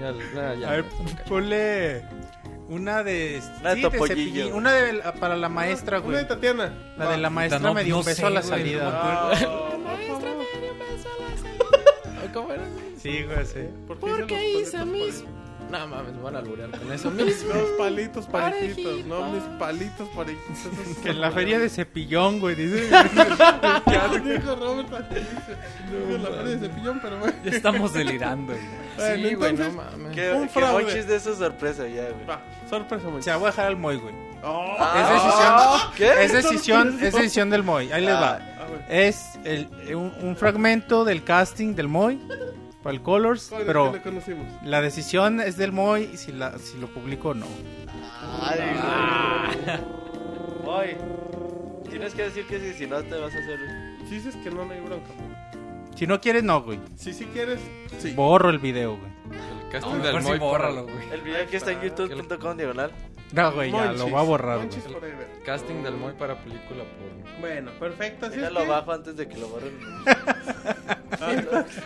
Ya, 0.00 0.12
ya, 0.34 0.54
ya. 0.54 0.68
A 0.68 0.70
ver, 0.72 0.84
ponle 1.28 2.02
una 2.72 3.02
de... 3.02 3.40
Una 3.60 3.70
de 3.70 3.76
sí, 3.76 3.82
Topollillo. 3.82 4.06
Cepillín. 4.16 4.52
Una 4.54 4.72
de, 4.72 4.92
la- 4.94 5.12
para 5.14 5.36
la 5.36 5.48
maestra, 5.48 5.98
Una 5.98 6.06
güey. 6.06 6.16
de 6.18 6.24
Tatiana. 6.24 6.72
La 6.96 7.10
de 7.10 7.18
la 7.18 7.30
maestra 7.30 7.58
No, 7.60 7.74
me 7.74 7.84
dio 7.84 7.94
no 7.94 8.00
un 8.00 8.06
beso 8.06 8.20
sé, 8.20 8.26
a 8.26 8.30
la 8.30 8.40
güey, 8.40 8.50
salida. 8.50 8.84
no 8.84 8.90
me 8.90 8.96
Ah, 8.96 9.26
acuerdo. 9.32 9.68
por 9.70 10.22
favor. 10.22 10.42
¿Cómo 12.32 12.52
era, 12.52 12.62
güey? 12.62 12.84
Sí, 13.00 13.22
güey, 13.24 13.44
sí. 13.46 13.60
¿Por 13.86 14.26
qué 14.26 14.60
hice 14.60 14.84
mis- 14.86 15.24
No 15.72 15.88
mames, 15.88 16.12
me 16.14 16.20
van 16.20 16.36
a 16.36 16.38
alburear 16.40 16.70
con 16.70 16.92
eso 16.92 17.10
mismo. 17.10 17.54
Dos 17.54 17.70
palitos 17.78 18.26
parejitos, 18.26 19.06
no 19.06 19.32
mis 19.32 19.42
palitos 19.58 20.06
parejitos. 20.10 20.98
Que 21.02 21.10
en 21.10 21.20
la 21.20 21.30
feria 21.30 21.58
de 21.58 21.70
Cepillón, 21.70 22.40
güey, 22.40 22.54
dice. 22.54 22.90
Ya 22.90 24.08
dijo 24.22 24.54
Robert 24.54 24.90
la 24.90 25.02
feria 26.28 26.44
de 26.44 26.58
cepillón, 26.58 27.00
pero 27.00 27.18
bueno. 27.18 27.34
Ya 27.44 27.50
estamos 27.50 27.92
delirando. 27.94 28.52
güey. 28.52 28.64
Bueno, 28.96 29.28
Sí, 29.28 29.34
güey, 29.34 29.50
entonces, 29.50 29.74
no 29.74 29.82
mames. 29.82 30.14
Que, 30.14 30.32
Un 30.32 30.42
que 30.42 30.48
fraude. 30.48 30.82
Monchis 30.84 31.06
de 31.06 31.20
sorpresa 31.20 31.88
ya, 31.88 32.10
güey. 32.10 32.26
Va, 32.28 32.42
sorpresa. 32.68 33.06
Se 33.20 33.30
la 33.30 33.36
voy 33.36 33.46
a 33.46 33.50
dejar 33.50 33.66
al 33.66 33.76
Moy, 33.76 33.96
güey. 33.96 34.14
Oh, 34.44 34.76
Es 34.96 35.08
decisión, 35.08 35.92
¿Qué? 35.96 36.24
es 36.24 36.32
decisión, 36.32 36.98
es 37.00 37.12
decisión 37.14 37.48
del 37.50 37.62
Moy. 37.62 37.90
Ahí 37.92 38.04
les 38.04 38.14
va. 38.14 38.40
Ah, 38.58 38.66
bueno. 38.68 38.84
Es 38.90 39.38
el, 39.44 39.68
un, 39.94 40.12
un 40.20 40.36
fragmento 40.36 41.04
del 41.04 41.24
casting 41.24 41.74
del 41.74 41.88
Moy 41.88 42.20
para 42.82 42.94
el 42.96 43.02
Colors, 43.02 43.52
el 43.52 43.64
pero 43.66 43.92
que 43.92 43.98
le 43.98 44.02
conocimos. 44.02 44.46
la 44.64 44.80
decisión 44.80 45.40
es 45.40 45.56
del 45.56 45.72
Moy 45.72 46.16
si, 46.16 46.32
la, 46.32 46.58
si 46.58 46.78
lo 46.78 46.88
publico 46.88 47.30
o 47.30 47.34
no. 47.34 47.46
Ay, 48.40 48.60
Tienes 51.88 52.14
que 52.14 52.22
decir 52.24 52.46
que 52.46 52.58
sí, 52.58 52.72
si 52.74 52.86
no 52.86 53.02
te 53.02 53.14
vas 53.18 53.34
a 53.34 53.38
hacer. 53.38 53.58
Si 54.08 54.14
dices 54.16 54.36
que 54.36 54.50
no, 54.50 54.64
no 54.64 54.72
hay 54.72 54.80
bronca. 54.80 55.10
Si 55.94 56.06
no 56.06 56.20
quieres, 56.20 56.42
no, 56.42 56.62
güey. 56.62 56.80
Si 56.96 57.12
sí 57.12 57.26
quieres, 57.26 57.60
sí. 57.98 58.12
Borro 58.12 58.50
el 58.50 58.58
video, 58.58 58.96
güey. 58.96 59.12
El 59.30 59.36
No, 59.38 59.70
casting 59.70 59.92
del 60.02 60.14
mejor 60.14 60.22
sí 60.22 60.28
Moy 60.28 60.38
bórralo, 60.38 60.86
para- 60.86 60.96
güey. 60.96 61.10
El 61.12 61.20
video 61.20 61.42
aquí 61.44 61.56
está 61.56 61.72
en 61.72 61.80
youtube.com 61.82 62.56
diagonal. 62.56 62.90
No, 63.32 63.52
güey, 63.52 63.70
ya 63.70 63.76
Monchis, 63.78 63.98
lo 63.98 64.08
voy 64.08 64.20
a 64.20 64.24
borrar, 64.24 64.58
Monchis 64.58 64.82
güey. 64.84 64.94
forever. 64.94 65.28
Casting 65.44 65.82
del 65.82 65.96
Moy 65.96 66.12
para 66.14 66.36
película 66.42 66.84
porno. 66.84 67.40
Bueno, 67.40 67.70
perfecto. 67.78 68.26
Así 68.26 68.40
Ya 68.40 68.48
es 68.48 68.52
lo 68.52 68.60
que... 68.60 68.66
bajo 68.68 68.92
antes 68.92 69.16
de 69.16 69.28
que 69.28 69.36
lo 69.38 69.48
borren. 69.48 69.78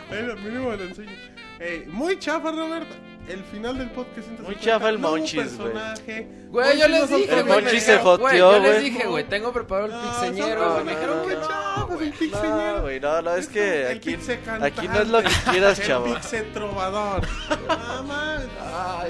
Bueno, 0.09 0.37
mínimo 0.37 0.73
lo 0.73 0.83
enseño. 0.85 1.11
Ey, 1.59 1.85
muy 1.87 2.19
chafa, 2.19 2.51
Robert. 2.53 2.87
El 3.29 3.43
final 3.45 3.77
del 3.77 3.91
podcast. 3.91 4.19
150, 4.29 4.43
Muy 4.45 4.57
chafa 4.61 4.89
el 4.89 4.99
Monchis, 5.01 5.57
güey. 5.59 5.73
personaje. 5.73 6.29
Güey, 6.49 6.79
yo 6.79 6.87
les 6.89 7.09
dije, 7.09 7.23
El 7.25 7.29
güey. 7.31 7.45
me 7.45 7.53
Monchis 7.55 7.83
se 7.83 7.93
dijeron, 7.97 8.19
güey, 8.21 8.39
joteó, 8.39 8.53
Yo 8.53 8.63
les 8.63 8.83
dije, 8.83 9.07
güey, 9.09 9.25
tengo 9.25 9.53
preparado 9.53 9.87
el 9.87 9.93
No, 9.93 10.03
pixeñero. 10.03 10.85
Me 10.85 10.91
dijeron 10.93 11.29
que 11.29 11.35
güey. 11.95 12.07
el 12.07 12.13
pixeñero. 12.13 12.77
No, 12.77 12.83
güey, 12.83 13.01
no, 13.01 13.23
no, 13.23 13.35
es 13.35 13.49
que 13.49 13.91
El 13.91 13.97
aquí, 13.99 14.17
aquí 14.61 14.89
no 14.89 15.01
es 15.01 15.09
lo 15.09 15.23
que 15.23 15.31
quieras, 15.51 15.79
El 15.81 15.87
chavo. 15.87 16.15
pixe 16.15 16.43
trovador. 16.55 17.23
Nada 17.69 18.03
más. 18.03 18.43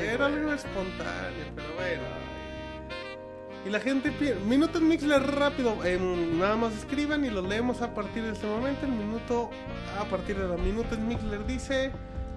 Era 0.00 0.26
algo 0.26 0.52
espontáneo, 0.52 1.44
pero 1.54 1.68
bueno. 1.76 2.25
Y 3.66 3.70
la 3.70 3.80
gente 3.80 4.12
pide. 4.12 4.36
Minuto 4.36 4.78
en 4.78 4.86
Mixler 4.86 5.22
rápido. 5.22 5.76
nada 6.38 6.56
más 6.56 6.72
escriban 6.74 7.24
y 7.24 7.30
lo 7.30 7.42
leemos 7.42 7.82
a 7.82 7.92
partir 7.94 8.22
de 8.22 8.32
este 8.32 8.46
momento. 8.46 8.86
El 8.86 8.92
minuto. 8.92 9.50
A 9.98 10.04
partir 10.04 10.38
de 10.38 10.46
la 10.46 10.56
minuto 10.56 10.94
en 10.94 11.08
Mixler 11.08 11.44
dice. 11.46 11.90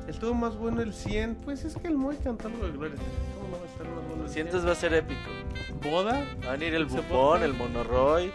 El 0.08 0.18
todo 0.18 0.34
más 0.34 0.58
bueno 0.58 0.82
el 0.82 0.92
100. 0.92 1.36
Pues 1.36 1.66
es 1.66 1.76
que 1.76 1.88
el 1.88 1.96
Moy 1.96 2.18
cantó 2.18 2.48
algo 2.48 2.66
de 2.66 2.72
Gloria. 2.72 2.98
¿Cómo 3.36 3.50
no 3.50 3.58
va 3.58 3.64
a 3.64 3.68
estar 3.68 3.88
más 3.88 4.08
bueno 4.08 4.24
el 4.24 4.30
100? 4.30 4.34
Sientes 4.34 4.66
va 4.66 4.72
a 4.72 4.76
ser 4.76 4.94
épico. 4.96 5.30
Boda. 5.84 6.26
Va 6.44 6.50
a 6.50 6.52
venir 6.54 6.74
el 6.74 6.90
¿Se 6.90 6.98
bufón, 6.98 7.44
el 7.44 7.54
monoroy, 7.54 8.32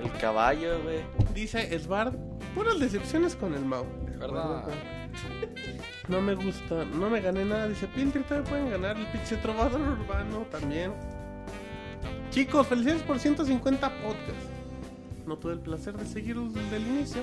el 0.00 0.12
caballo, 0.20 0.80
güey. 0.84 1.00
Dice 1.34 1.76
Svard. 1.80 2.14
Puras 2.54 2.78
decepciones 2.78 3.34
con 3.34 3.54
el 3.54 3.64
Mau. 3.64 3.84
¿Verdad? 4.20 4.68
No 6.06 6.20
me 6.20 6.34
gusta, 6.34 6.84
no 6.84 7.10
me 7.10 7.20
gané 7.20 7.44
nada. 7.44 7.66
Dice 7.66 7.88
Piltri, 7.88 8.22
todavía 8.22 8.48
pueden 8.48 8.70
ganar 8.70 8.96
el 8.96 9.06
Pixie 9.06 9.38
Trovador 9.38 9.80
Urbano 9.80 10.46
también. 10.50 10.92
Chicos, 12.32 12.66
felicidades 12.66 13.02
por 13.02 13.18
150 13.18 13.90
podcasts. 14.00 14.46
No 15.26 15.36
tuve 15.36 15.52
el 15.52 15.58
placer 15.58 15.94
de 15.94 16.06
seguirlos 16.06 16.54
desde 16.54 16.76
el 16.76 16.86
inicio. 16.86 17.22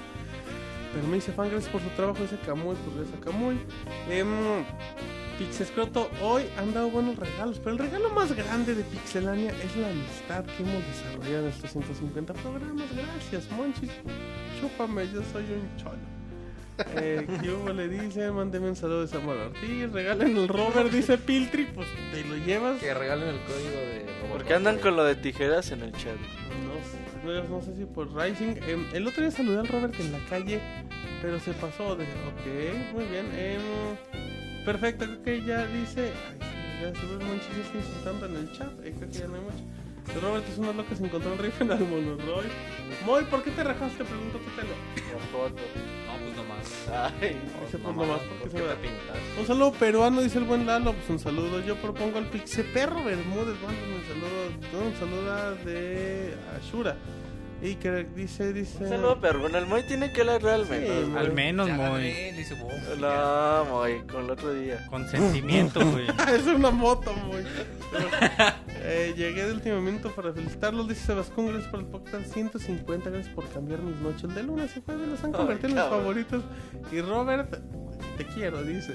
Pero 0.93 1.07
me 1.07 1.15
dice 1.15 1.31
fan, 1.31 1.49
gracias 1.49 1.71
por 1.71 1.81
su 1.81 1.89
trabajo. 1.89 2.21
Dice 2.21 2.38
Camuy, 2.45 2.75
pues 2.75 2.95
gracias 2.95 3.17
a 3.17 3.25
Camuy. 3.25 3.57
Eh, 4.07 4.63
Pixescroto, 5.39 6.11
hoy 6.21 6.43
han 6.59 6.75
dado 6.75 6.91
buenos 6.91 7.15
regalos. 7.15 7.57
Pero 7.57 7.71
el 7.71 7.79
regalo 7.79 8.11
más 8.11 8.33
grande 8.33 8.75
de 8.75 8.83
Pixelania 8.83 9.51
es 9.63 9.75
la 9.77 9.89
amistad 9.89 10.45
que 10.45 10.61
hemos 10.61 10.85
desarrollado 10.85 11.45
en 11.45 11.53
estos 11.53 11.71
150 11.71 12.33
programas. 12.35 12.85
Gracias, 12.95 13.51
Monchis. 13.51 13.89
Chúpame, 14.61 15.07
yo 15.11 15.23
soy 15.33 15.43
un 15.43 15.75
cholo. 15.77 16.18
Eh, 16.95 17.27
¿Qué 17.41 17.74
le 17.74 17.88
dice? 17.90 18.32
Mándeme 18.32 18.69
un 18.69 18.75
saludo 18.75 19.01
de 19.01 19.08
Samuel 19.08 19.40
Ortiz. 19.40 19.91
Regalen 19.91 20.38
el 20.38 20.48
Robert, 20.48 20.91
dice 20.91 21.17
Piltri. 21.17 21.66
Pues 21.66 21.88
te 22.14 22.24
lo 22.24 22.35
llevas. 22.38 22.80
Que 22.80 22.93
regalen 22.93 23.30
el 23.30 23.40
código 23.41 23.69
de 23.80 23.99
Robocop, 24.06 24.32
¿Por 24.32 24.43
qué 24.45 24.53
andan 24.53 24.77
con 24.80 24.95
lo 24.95 25.03
de 25.03 25.16
tijeras 25.16 25.72
en 25.72 25.82
el 25.83 25.91
chat? 25.93 26.16
No, 26.66 27.33
sé- 27.43 27.49
no 27.49 27.61
sé 27.61 27.75
si 27.75 27.85
por 27.85 28.14
Rising. 28.16 28.56
Em, 28.67 28.85
el 28.93 29.08
otro 29.08 29.22
día 29.22 29.32
saludé 29.32 29.59
al 29.59 29.67
Robert 29.67 29.93
en 29.99 30.11
la 30.11 30.19
calle, 30.30 30.59
pero 31.22 31.40
se 31.40 31.53
pasó 31.53 31.95
de. 31.95 32.03
Ok, 32.06 32.93
muy 32.93 33.06
bien. 33.06 33.25
em, 33.35 33.61
perfecto, 34.66 35.06
creo 35.06 35.24
que 35.24 35.45
ya 35.45 35.66
dice. 35.67 36.11
Ay, 36.30 36.38
sí, 36.40 36.82
ya 36.82 36.93
se 36.99 37.06
ve 37.08 37.35
está 37.61 37.77
insultando 37.77 38.25
en 38.27 38.35
el 38.38 38.51
chat. 38.53 38.72
eh, 38.85 38.93
creo 38.98 39.09
que 39.11 39.17
ya 39.17 39.27
no 39.27 39.35
hay 39.35 39.41
mucho. 39.41 39.64
El 40.16 40.22
Robert 40.22 40.45
es 40.49 40.58
una 40.58 40.74
loca, 40.74 40.95
se 40.95 41.06
encontró 41.06 41.32
un 41.33 41.38
rifle 41.38 41.72
al 41.74 41.80
Monoroy. 41.82 42.45
Moy, 43.06 43.24
¿por 43.25 43.43
qué 43.43 43.51
te 43.51 43.64
rajaste? 43.64 44.03
Preguntó 44.03 44.40
Tutelo. 44.40 44.74
La 45.14 45.19
foto. 45.32 45.61
No. 46.88 46.93
Ay, 47.21 47.38
nomás 47.95 48.19
¿por 48.21 48.38
porque 48.39 48.43
qué 48.43 48.49
se 48.49 48.57
me 48.57 48.61
te 48.61 48.67
da. 48.67 48.75
pintas? 48.75 49.17
Un 49.39 49.47
saludo 49.47 49.71
peruano, 49.73 50.21
dice 50.21 50.38
el 50.39 50.45
buen 50.45 50.65
Lalo. 50.65 50.93
Pues 50.93 51.09
un 51.09 51.19
saludo. 51.19 51.59
Yo 51.61 51.75
propongo 51.77 52.17
al 52.17 52.29
Pixe 52.29 52.63
Perro 52.63 53.03
Bermúdez. 53.03 53.55
Mándame 53.61 53.95
un 53.95 54.07
saludo. 54.07 54.49
No, 54.73 54.88
un 54.88 54.95
saludo 54.95 55.55
de 55.65 56.35
Ashura. 56.57 56.95
Y 57.61 57.75
que 57.75 58.05
dice, 58.15 58.53
dice. 58.53 58.83
un 58.83 58.89
saludo, 58.89 59.17
pero 59.19 59.39
bueno, 59.39 59.57
el 59.57 59.65
Moy 59.65 59.83
tiene 59.83 60.13
que 60.13 60.21
hablar 60.21 60.41
realmente. 60.41 61.05
Sí, 61.05 61.13
Al 61.17 61.33
menos, 61.33 61.67
Ya 61.67 61.77
la 61.77 61.89
Moy. 61.89 62.13
No, 62.99 63.65
Moy, 63.65 63.99
con 64.09 64.23
el 64.25 64.31
otro 64.31 64.53
día. 64.53 64.85
Con 64.89 65.07
sentimiento, 65.09 65.85
güey. 65.91 66.07
es 66.33 66.45
una 66.47 66.71
moto, 66.71 67.13
muy. 67.13 67.43
eh, 68.81 69.13
llegué 69.17 69.45
de 69.45 69.51
último 69.51 69.81
minuto 69.81 70.09
para 70.11 70.31
felicitarlos. 70.31 70.88
Dice 70.88 71.07
Sebastián, 71.07 71.47
gracias 71.47 71.69
por 71.69 71.79
el 71.81 71.85
podcast 71.88 72.33
150. 72.33 73.09
Gracias 73.09 73.33
por 73.35 73.49
cambiar 73.49 73.81
mis 73.81 73.97
noches. 73.97 74.33
De 74.33 74.43
lunes 74.43 74.71
y 74.77 74.81
jueves 74.81 75.07
los 75.09 75.23
han 75.23 75.31
Ay, 75.31 75.38
convertido 75.38 75.69
en 75.69 75.75
mis 75.75 75.83
favoritos. 75.85 76.43
Y 76.93 77.01
Robert, 77.01 77.57
te 78.17 78.25
quiero, 78.25 78.63
dice. 78.63 78.93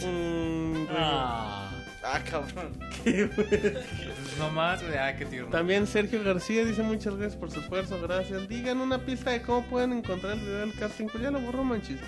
Regalo. 0.00 0.88
Ah. 0.90 1.70
Ah, 2.04 2.20
cabrón. 2.30 2.78
No 4.38 4.50
más, 4.50 4.82
güey, 4.82 4.96
ah, 4.98 5.14
qué 5.16 5.24
tierno. 5.26 5.50
También 5.50 5.86
Sergio 5.86 6.22
García 6.24 6.64
dice 6.64 6.82
muchas 6.82 7.14
gracias 7.16 7.36
por 7.38 7.50
su 7.50 7.60
esfuerzo, 7.60 8.00
gracias. 8.02 8.48
Digan 8.48 8.80
una 8.80 8.98
pista 8.98 9.30
de 9.30 9.42
cómo 9.42 9.62
pueden 9.66 9.92
encontrar 9.92 10.34
el 10.34 10.40
video 10.40 10.58
del 10.58 10.74
casting. 10.74 11.06
Pues 11.06 11.22
ya 11.22 11.30
lo 11.30 11.40
borró, 11.40 11.62
manches. 11.64 12.00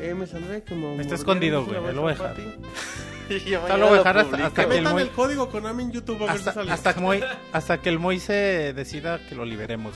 Eh, 0.00 0.14
me 0.14 0.26
saldré 0.26 0.62
como... 0.62 0.98
Está 1.00 1.14
escondido, 1.16 1.64
güey, 1.64 1.78
vaca 1.80 1.92
lo 1.92 2.02
voy 2.02 2.12
a 2.12 2.14
dejar. 2.14 2.34
Ya 3.30 3.58
Hasta 3.58 3.60
mañana 3.60 3.76
lo 3.78 3.86
voy 3.86 3.94
a 3.94 3.98
dejar 3.98 4.18
hasta- 4.18 4.46
hasta 4.46 4.68
Que 4.68 4.78
el 4.78 4.82
Moy- 4.88 5.02
el 5.02 5.10
código 5.10 5.48
Konami 5.50 5.84
en 5.84 5.92
YouTube 5.92 6.16
a 6.24 6.32
ver 6.32 6.32
si 6.32 6.38
Hasta, 6.40 6.52
sale. 6.52 6.72
hasta, 6.72 6.94
que 6.94 7.00
Moy- 7.00 7.22
hasta 7.52 7.78
que 7.80 7.88
el 7.88 8.00
Moy 8.00 8.18
se 8.18 8.72
decida 8.74 9.20
que 9.28 9.36
lo 9.36 9.44
liberemos 9.44 9.94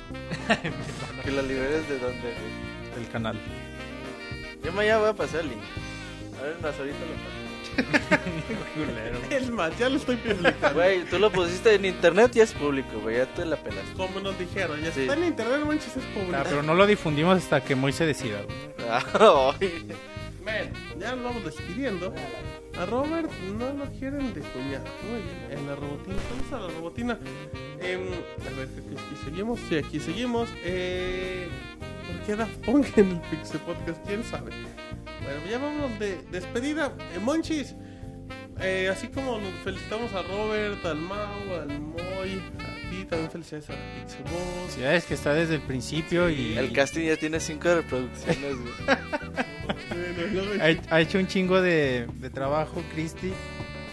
Que 1.24 1.32
lo 1.32 1.42
liberes 1.42 1.88
de 1.88 1.98
donde, 1.98 2.20
güey. 2.20 2.94
del 3.02 3.08
canal. 3.10 3.36
Yo 4.62 4.72
mañana 4.72 4.98
voy 4.98 5.08
a 5.08 5.14
pasar 5.14 5.40
el 5.40 5.48
link. 5.48 5.62
A 6.38 6.42
ver, 6.44 6.56
más 6.62 6.78
ahorita 6.78 6.98
lo 7.00 7.14
paso. 7.24 7.43
Es 9.30 9.50
más, 9.50 9.76
ya 9.78 9.88
lo 9.88 9.96
estoy 9.96 10.16
publicando. 10.16 10.74
Güey, 10.74 11.04
tú 11.04 11.18
lo 11.18 11.30
pusiste 11.30 11.74
en 11.74 11.84
internet 11.84 12.34
y 12.36 12.40
es 12.40 12.52
público, 12.52 12.98
güey. 13.00 13.16
Ya 13.16 13.26
te 13.26 13.44
la 13.44 13.56
pelas. 13.56 13.84
Como 13.96 14.20
nos 14.20 14.38
dijeron, 14.38 14.80
ya 14.82 14.92
Sí. 14.92 15.02
está 15.02 15.14
en 15.14 15.24
internet, 15.24 15.60
manches, 15.66 15.96
es 15.96 16.04
público. 16.06 16.36
Ah, 16.36 16.44
pero 16.44 16.62
no 16.62 16.74
lo 16.74 16.86
difundimos 16.86 17.38
hasta 17.38 17.62
que 17.62 17.74
Moy 17.74 17.92
se 17.92 18.06
decida. 18.06 18.42
güey. 18.42 18.88
Ay. 18.90 19.96
Bueno, 20.42 20.70
ya 20.98 21.14
nos 21.14 21.24
vamos 21.24 21.44
despidiendo. 21.44 22.12
A 22.78 22.86
Robert 22.86 23.30
no 23.56 23.72
lo 23.72 23.84
quieren 23.98 24.34
de 24.34 24.40
cuñado. 24.40 24.84
Muy 25.08 25.20
bien, 25.22 25.58
en 25.58 25.66
la 25.66 25.76
robotina. 25.76 26.16
Saludos 26.28 26.52
a 26.52 26.66
la 26.66 26.74
robotina. 26.78 27.18
Em, 27.80 28.00
a 28.08 28.56
ver, 28.58 28.68
aquí 28.68 29.16
seguimos. 29.24 29.60
Sí, 29.68 29.76
aquí 29.76 30.00
seguimos. 30.00 30.48
Eh, 30.64 31.48
¿Por 32.06 32.20
qué 32.26 32.36
Daft 32.36 32.56
Punk 32.64 32.98
en 32.98 33.10
el 33.12 33.20
Pixel 33.22 33.60
Podcast? 33.60 34.06
¿Quién 34.06 34.24
sabe? 34.24 34.50
Bueno, 35.22 35.40
ya 35.50 35.58
vamos 35.58 35.98
de 35.98 36.18
despedida. 36.30 36.92
Eh, 37.14 37.18
Monchis, 37.18 37.74
eh, 38.60 38.88
así 38.90 39.08
como 39.08 39.38
nos 39.38 39.52
felicitamos 39.64 40.12
a 40.12 40.22
Robert, 40.22 40.84
al 40.84 40.96
Mau, 40.96 41.54
al 41.60 41.80
Moy, 41.80 42.42
a 42.58 42.90
ti, 42.90 43.04
también 43.08 43.30
felicidades 43.30 43.70
a 43.70 43.72
la 43.72 43.78
Pixel 44.00 44.22
Boss. 44.24 44.76
Ya 44.78 44.94
es 44.94 45.04
que 45.04 45.14
está 45.14 45.32
desde 45.34 45.56
el 45.56 45.62
principio 45.62 46.28
y 46.30 46.56
El 46.56 46.72
casting 46.72 47.06
ya 47.06 47.16
tiene 47.16 47.40
cinco 47.40 47.74
reproducciones. 47.74 48.56
Bueno, 49.90 50.62
ha, 50.88 50.94
ha 50.94 51.00
hecho 51.00 51.18
un 51.18 51.26
chingo 51.26 51.62
de, 51.62 52.06
de 52.20 52.28
trabajo, 52.30 52.82
Cristi. 52.92 53.32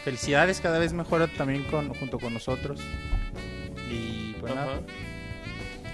Felicidades, 0.04 0.60
cada 0.60 0.80
vez 0.80 0.92
mejora 0.92 1.28
también 1.28 1.64
con, 1.64 1.94
junto 1.94 2.20
con 2.20 2.34
nosotros. 2.34 2.82
Y 3.90 4.34
pues 4.40 4.52
Ajá. 4.52 4.66
nada, 4.66 4.82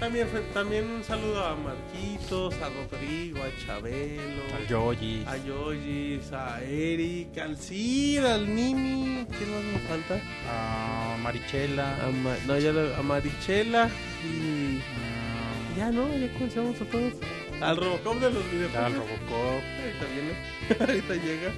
También, 0.00 0.28
también 0.54 0.88
un 0.88 1.02
saludo 1.02 1.44
a 1.44 1.56
Marquitos, 1.56 2.54
a 2.62 2.68
Rodrigo, 2.68 3.40
a 3.42 3.66
Chabelo, 3.66 4.42
al 4.56 4.66
Yoyi. 4.68 5.24
a 5.26 5.36
Yoyis, 5.38 6.32
a 6.32 6.62
Eric, 6.62 7.36
al 7.38 7.56
Cid, 7.56 8.24
al 8.24 8.54
Nini. 8.54 9.26
¿Quién 9.36 9.50
más 9.52 9.64
me 9.64 9.78
falta? 9.88 10.20
a 10.48 11.16
Marichela. 11.20 11.96
A, 12.06 12.10
Ma- 12.12 12.36
no, 12.46 12.56
ya 12.58 12.70
lo- 12.72 12.94
a 12.94 13.02
Marichela 13.02 13.90
y. 14.24 14.78
a- 14.78 15.76
Ya 15.78 15.90
no, 15.90 16.16
ya 16.16 16.32
conocemos 16.34 16.80
a 16.80 16.84
todos. 16.84 17.14
Al 17.60 17.76
Robocop 17.76 18.20
de 18.20 18.30
los 18.30 18.44
videojuegos. 18.52 18.76
al 18.86 18.94
Robocop. 18.94 19.62
Ahorita 19.80 20.06
viene. 20.14 20.32
Ahorita 20.80 21.14
llega. 21.14 21.50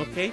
Ok. 0.00 0.32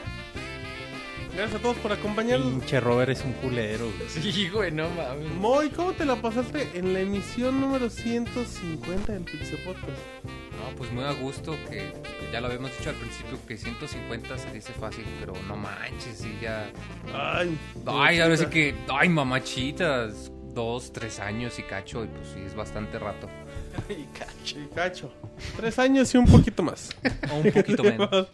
Gracias 1.36 1.60
a 1.60 1.64
todos 1.64 1.78
por 1.78 1.92
acompañarnos. 1.94 2.50
Pinche 2.50 2.80
Robert 2.80 3.12
es 3.12 3.24
un 3.24 3.34
culero. 3.34 3.86
güey. 3.86 4.10
Sí, 4.34 4.50
güey, 4.50 4.72
no 4.72 4.90
mames. 4.90 5.32
Moy, 5.36 5.70
¿cómo 5.70 5.94
te 5.94 6.06
la 6.06 6.16
pasaste 6.22 6.70
en 6.74 6.94
la 6.94 7.00
emisión 7.00 7.62
número 7.62 7.90
150 7.90 9.14
del 9.14 9.24
Pixel 9.24 9.58
Podcast? 9.60 9.88
No, 10.28 10.76
pues 10.78 10.92
muy 10.92 11.04
a 11.06 11.14
gusto, 11.14 11.56
que 11.70 11.94
ya 12.32 12.42
lo 12.42 12.48
habíamos 12.48 12.78
dicho 12.78 12.90
al 12.90 12.96
principio, 12.98 13.40
que 13.48 13.58
150 13.58 14.38
se 14.38 14.52
dice 14.52 14.74
fácil, 14.74 15.06
pero 15.20 15.34
no 15.48 15.56
manches, 15.56 16.18
sí, 16.18 16.38
ya... 16.42 16.70
Ay, 17.14 17.58
Ay, 17.88 18.20
ahora 18.20 18.38
sí 18.38 18.46
que, 18.48 18.76
ay, 18.90 19.10
mamachitas, 19.10 20.32
dos, 20.54 20.92
tres 20.94 21.20
años 21.20 21.58
y 21.60 21.64
cacho, 21.64 22.04
y 22.04 22.08
pues 22.08 22.28
sí, 22.34 22.42
es 22.46 22.54
bastante 22.56 23.00
rato. 23.00 23.28
Y 23.90 24.04
cacho. 24.18 24.60
Y 24.60 24.68
cacho. 24.76 25.14
Tres 25.56 25.80
años 25.80 26.14
y 26.14 26.18
un 26.18 26.26
poquito 26.28 26.62
más. 26.62 26.90
O 27.32 27.38
un 27.38 27.52
poquito 27.52 27.84
menos. 27.84 28.12
más, 28.12 28.28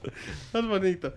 más 0.52 0.66
bonito. 0.68 1.14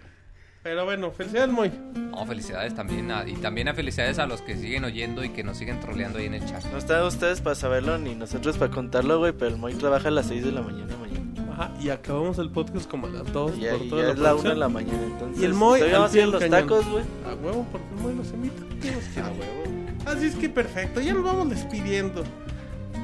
Pero 0.63 0.85
bueno, 0.85 1.11
felicidades, 1.11 1.51
Moy. 1.51 1.71
No, 1.95 2.27
felicidades 2.27 2.75
también, 2.75 3.11
a- 3.11 3.27
y 3.27 3.33
también 3.37 3.69
a 3.69 3.75
felicidades 3.75 4.19
a 4.19 4.27
los 4.27 4.43
que 4.43 4.57
siguen 4.57 4.85
oyendo 4.85 5.25
y 5.25 5.31
que 5.31 5.43
nos 5.43 5.57
siguen 5.57 5.81
troleando 5.81 6.19
ahí 6.19 6.27
en 6.27 6.35
el 6.35 6.45
chat. 6.45 6.63
No 6.67 6.77
están 6.77 7.03
ustedes 7.07 7.41
para 7.41 7.55
saberlo 7.55 7.97
ni 7.97 8.15
nosotros 8.15 8.59
para 8.59 8.71
contarlo, 8.71 9.19
güey. 9.19 9.33
Pero 9.33 9.53
el 9.53 9.57
Moy 9.57 9.73
trabaja 9.75 10.09
a 10.09 10.11
las 10.11 10.27
6 10.27 10.45
de 10.45 10.53
la 10.53 10.61
mañana 10.61 10.95
mañana. 10.99 11.21
Ajá, 11.53 11.73
y 11.81 11.89
acabamos 11.89 12.39
el 12.39 12.51
podcast 12.51 12.89
como 12.91 13.07
a 13.07 13.11
las 13.11 13.33
2 13.33 13.57
Y 13.57 13.61
ya, 13.63 13.73
por 13.73 13.89
toda 13.89 14.03
ya 14.03 14.07
la 14.09 14.13
es 14.13 14.19
la 14.19 14.35
1 14.35 14.43
producción. 14.43 14.55
de 14.55 14.61
la 14.61 14.69
mañana. 14.69 15.03
Entonces, 15.03 15.43
Y 15.43 15.45
el 15.47 15.55
Moy 15.55 15.79
todavía 15.81 15.99
vamos 15.99 16.15
a 16.15 16.19
ir 16.19 16.29
los 16.29 16.41
cañón. 16.43 16.61
tacos, 16.61 16.89
güey. 16.91 17.05
A 17.25 17.35
huevo, 17.35 17.67
porque 17.73 17.87
el 17.97 18.03
Moy 18.03 18.15
los 18.17 18.31
invita. 18.33 18.63
¿Qué 18.83 18.91
nos 18.93 19.05
quiere? 19.05 19.29
A 19.29 19.31
huevo. 19.31 19.91
Así 20.07 20.27
es 20.27 20.35
que 20.35 20.49
perfecto, 20.51 21.01
ya 21.01 21.15
nos 21.15 21.25
vamos 21.25 21.49
despidiendo. 21.49 22.23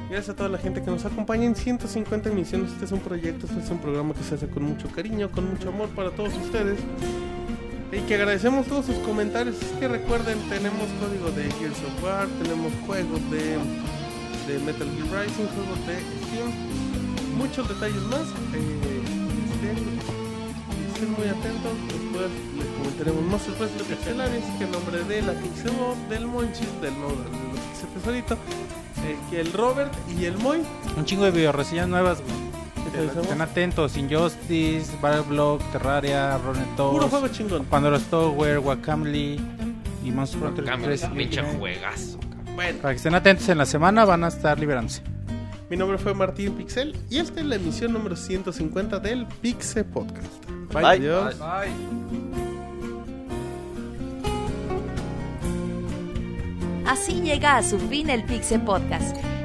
Gracias 0.09 0.29
a 0.29 0.35
toda 0.35 0.49
la 0.49 0.57
gente 0.59 0.81
que 0.83 0.91
nos 0.91 1.05
acompaña 1.05 1.45
en 1.45 1.55
150 1.55 2.29
emisiones. 2.29 2.71
Este 2.71 2.85
es 2.85 2.91
un 2.91 2.99
proyecto, 2.99 3.45
este 3.47 3.59
es 3.61 3.69
un 3.71 3.79
programa 3.79 4.13
que 4.13 4.23
se 4.23 4.35
hace 4.35 4.47
con 4.47 4.63
mucho 4.63 4.87
cariño, 4.89 5.29
con 5.31 5.49
mucho 5.49 5.69
amor 5.69 5.89
para 5.89 6.11
todos 6.11 6.33
ustedes. 6.35 6.79
Y 7.91 7.99
que 8.01 8.15
agradecemos 8.15 8.67
todos 8.67 8.85
sus 8.85 8.97
comentarios. 8.97 9.55
Es 9.61 9.71
que 9.79 9.87
recuerden, 9.87 10.37
tenemos 10.49 10.87
código 10.99 11.31
de 11.31 11.49
Gears 11.53 11.77
of 11.77 12.03
War, 12.03 12.27
tenemos 12.43 12.71
juegos 12.85 13.21
de, 13.31 13.57
de 14.47 14.59
Metal 14.65 14.87
Gear 14.89 15.25
Rising, 15.25 15.47
juegos 15.55 15.87
de 15.87 15.95
Steam, 16.27 16.51
muchos 17.37 17.67
detalles 17.69 18.01
más. 18.03 18.27
Eh, 18.53 19.03
estén, 20.93 21.11
muy 21.11 21.27
atentos, 21.27 21.71
después 21.87 22.29
les 22.57 22.67
comentaremos 22.77 23.23
más 23.23 23.45
después 23.47 23.77
de 23.77 23.83
Pixelares, 23.83 24.43
que 24.57 24.63
en 24.63 24.71
nombre 24.71 25.03
de 25.03 25.21
la 25.21 25.33
Pixemo, 25.33 25.95
del 26.09 26.27
Monchis, 26.27 26.81
del 26.81 26.93
modo 26.93 27.15
del 27.15 27.31
Pixel 27.51 27.89
Tesorito, 27.93 28.33
eh, 29.05 29.15
que 29.29 29.39
el 29.39 29.53
Robert 29.53 29.93
y 30.19 30.25
el 30.25 30.37
Moy. 30.39 30.61
Un 30.97 31.05
chingo 31.05 31.23
de 31.25 31.31
videoreseñas 31.31 31.87
nuevas, 31.87 32.19
güey. 32.21 32.46
¿Qué 32.91 32.97
te 32.97 33.01
deseamos? 33.03 33.23
Estén 33.25 33.41
atentos. 33.41 33.97
Injustice, 33.97 34.91
Battleblock, 35.01 35.61
Terraria, 35.71 36.37
Ronet 36.37 36.65
Puro 36.75 37.07
juego 37.07 37.27
chingón. 37.29 37.65
Pandora's 37.65 38.03
Tower, 38.03 38.59
Wakamli 38.59 39.39
y 40.03 40.11
Monster 40.11 40.43
Hunter 40.43 40.65
3. 40.81 41.05
Pinche 41.15 41.41
juegazo. 41.43 42.19
Bueno, 42.55 42.79
Para 42.79 42.93
que 42.93 42.97
estén 42.97 43.13
atentos 43.15 43.47
en 43.49 43.57
la 43.59 43.65
semana 43.65 44.03
van 44.05 44.23
a 44.23 44.29
estar 44.29 44.59
liberándose. 44.59 45.01
mi 45.69 45.77
nombre 45.77 45.97
fue 45.99 46.13
Martín 46.13 46.53
Pixel 46.53 46.95
y 47.09 47.19
esta 47.19 47.39
es 47.39 47.45
la 47.45 47.55
emisión 47.57 47.93
número 47.93 48.15
150 48.15 48.99
del 48.99 49.27
Pixel 49.41 49.85
Podcast. 49.85 50.43
Bye, 50.73 50.81
Bye. 50.81 50.85
adiós. 50.85 51.35
Así 56.85 57.21
llega 57.21 57.57
a 57.57 57.63
su 57.63 57.77
fin 57.79 58.09
el 58.09 58.23
Pixel 58.23 58.61
Podcast. 58.61 59.15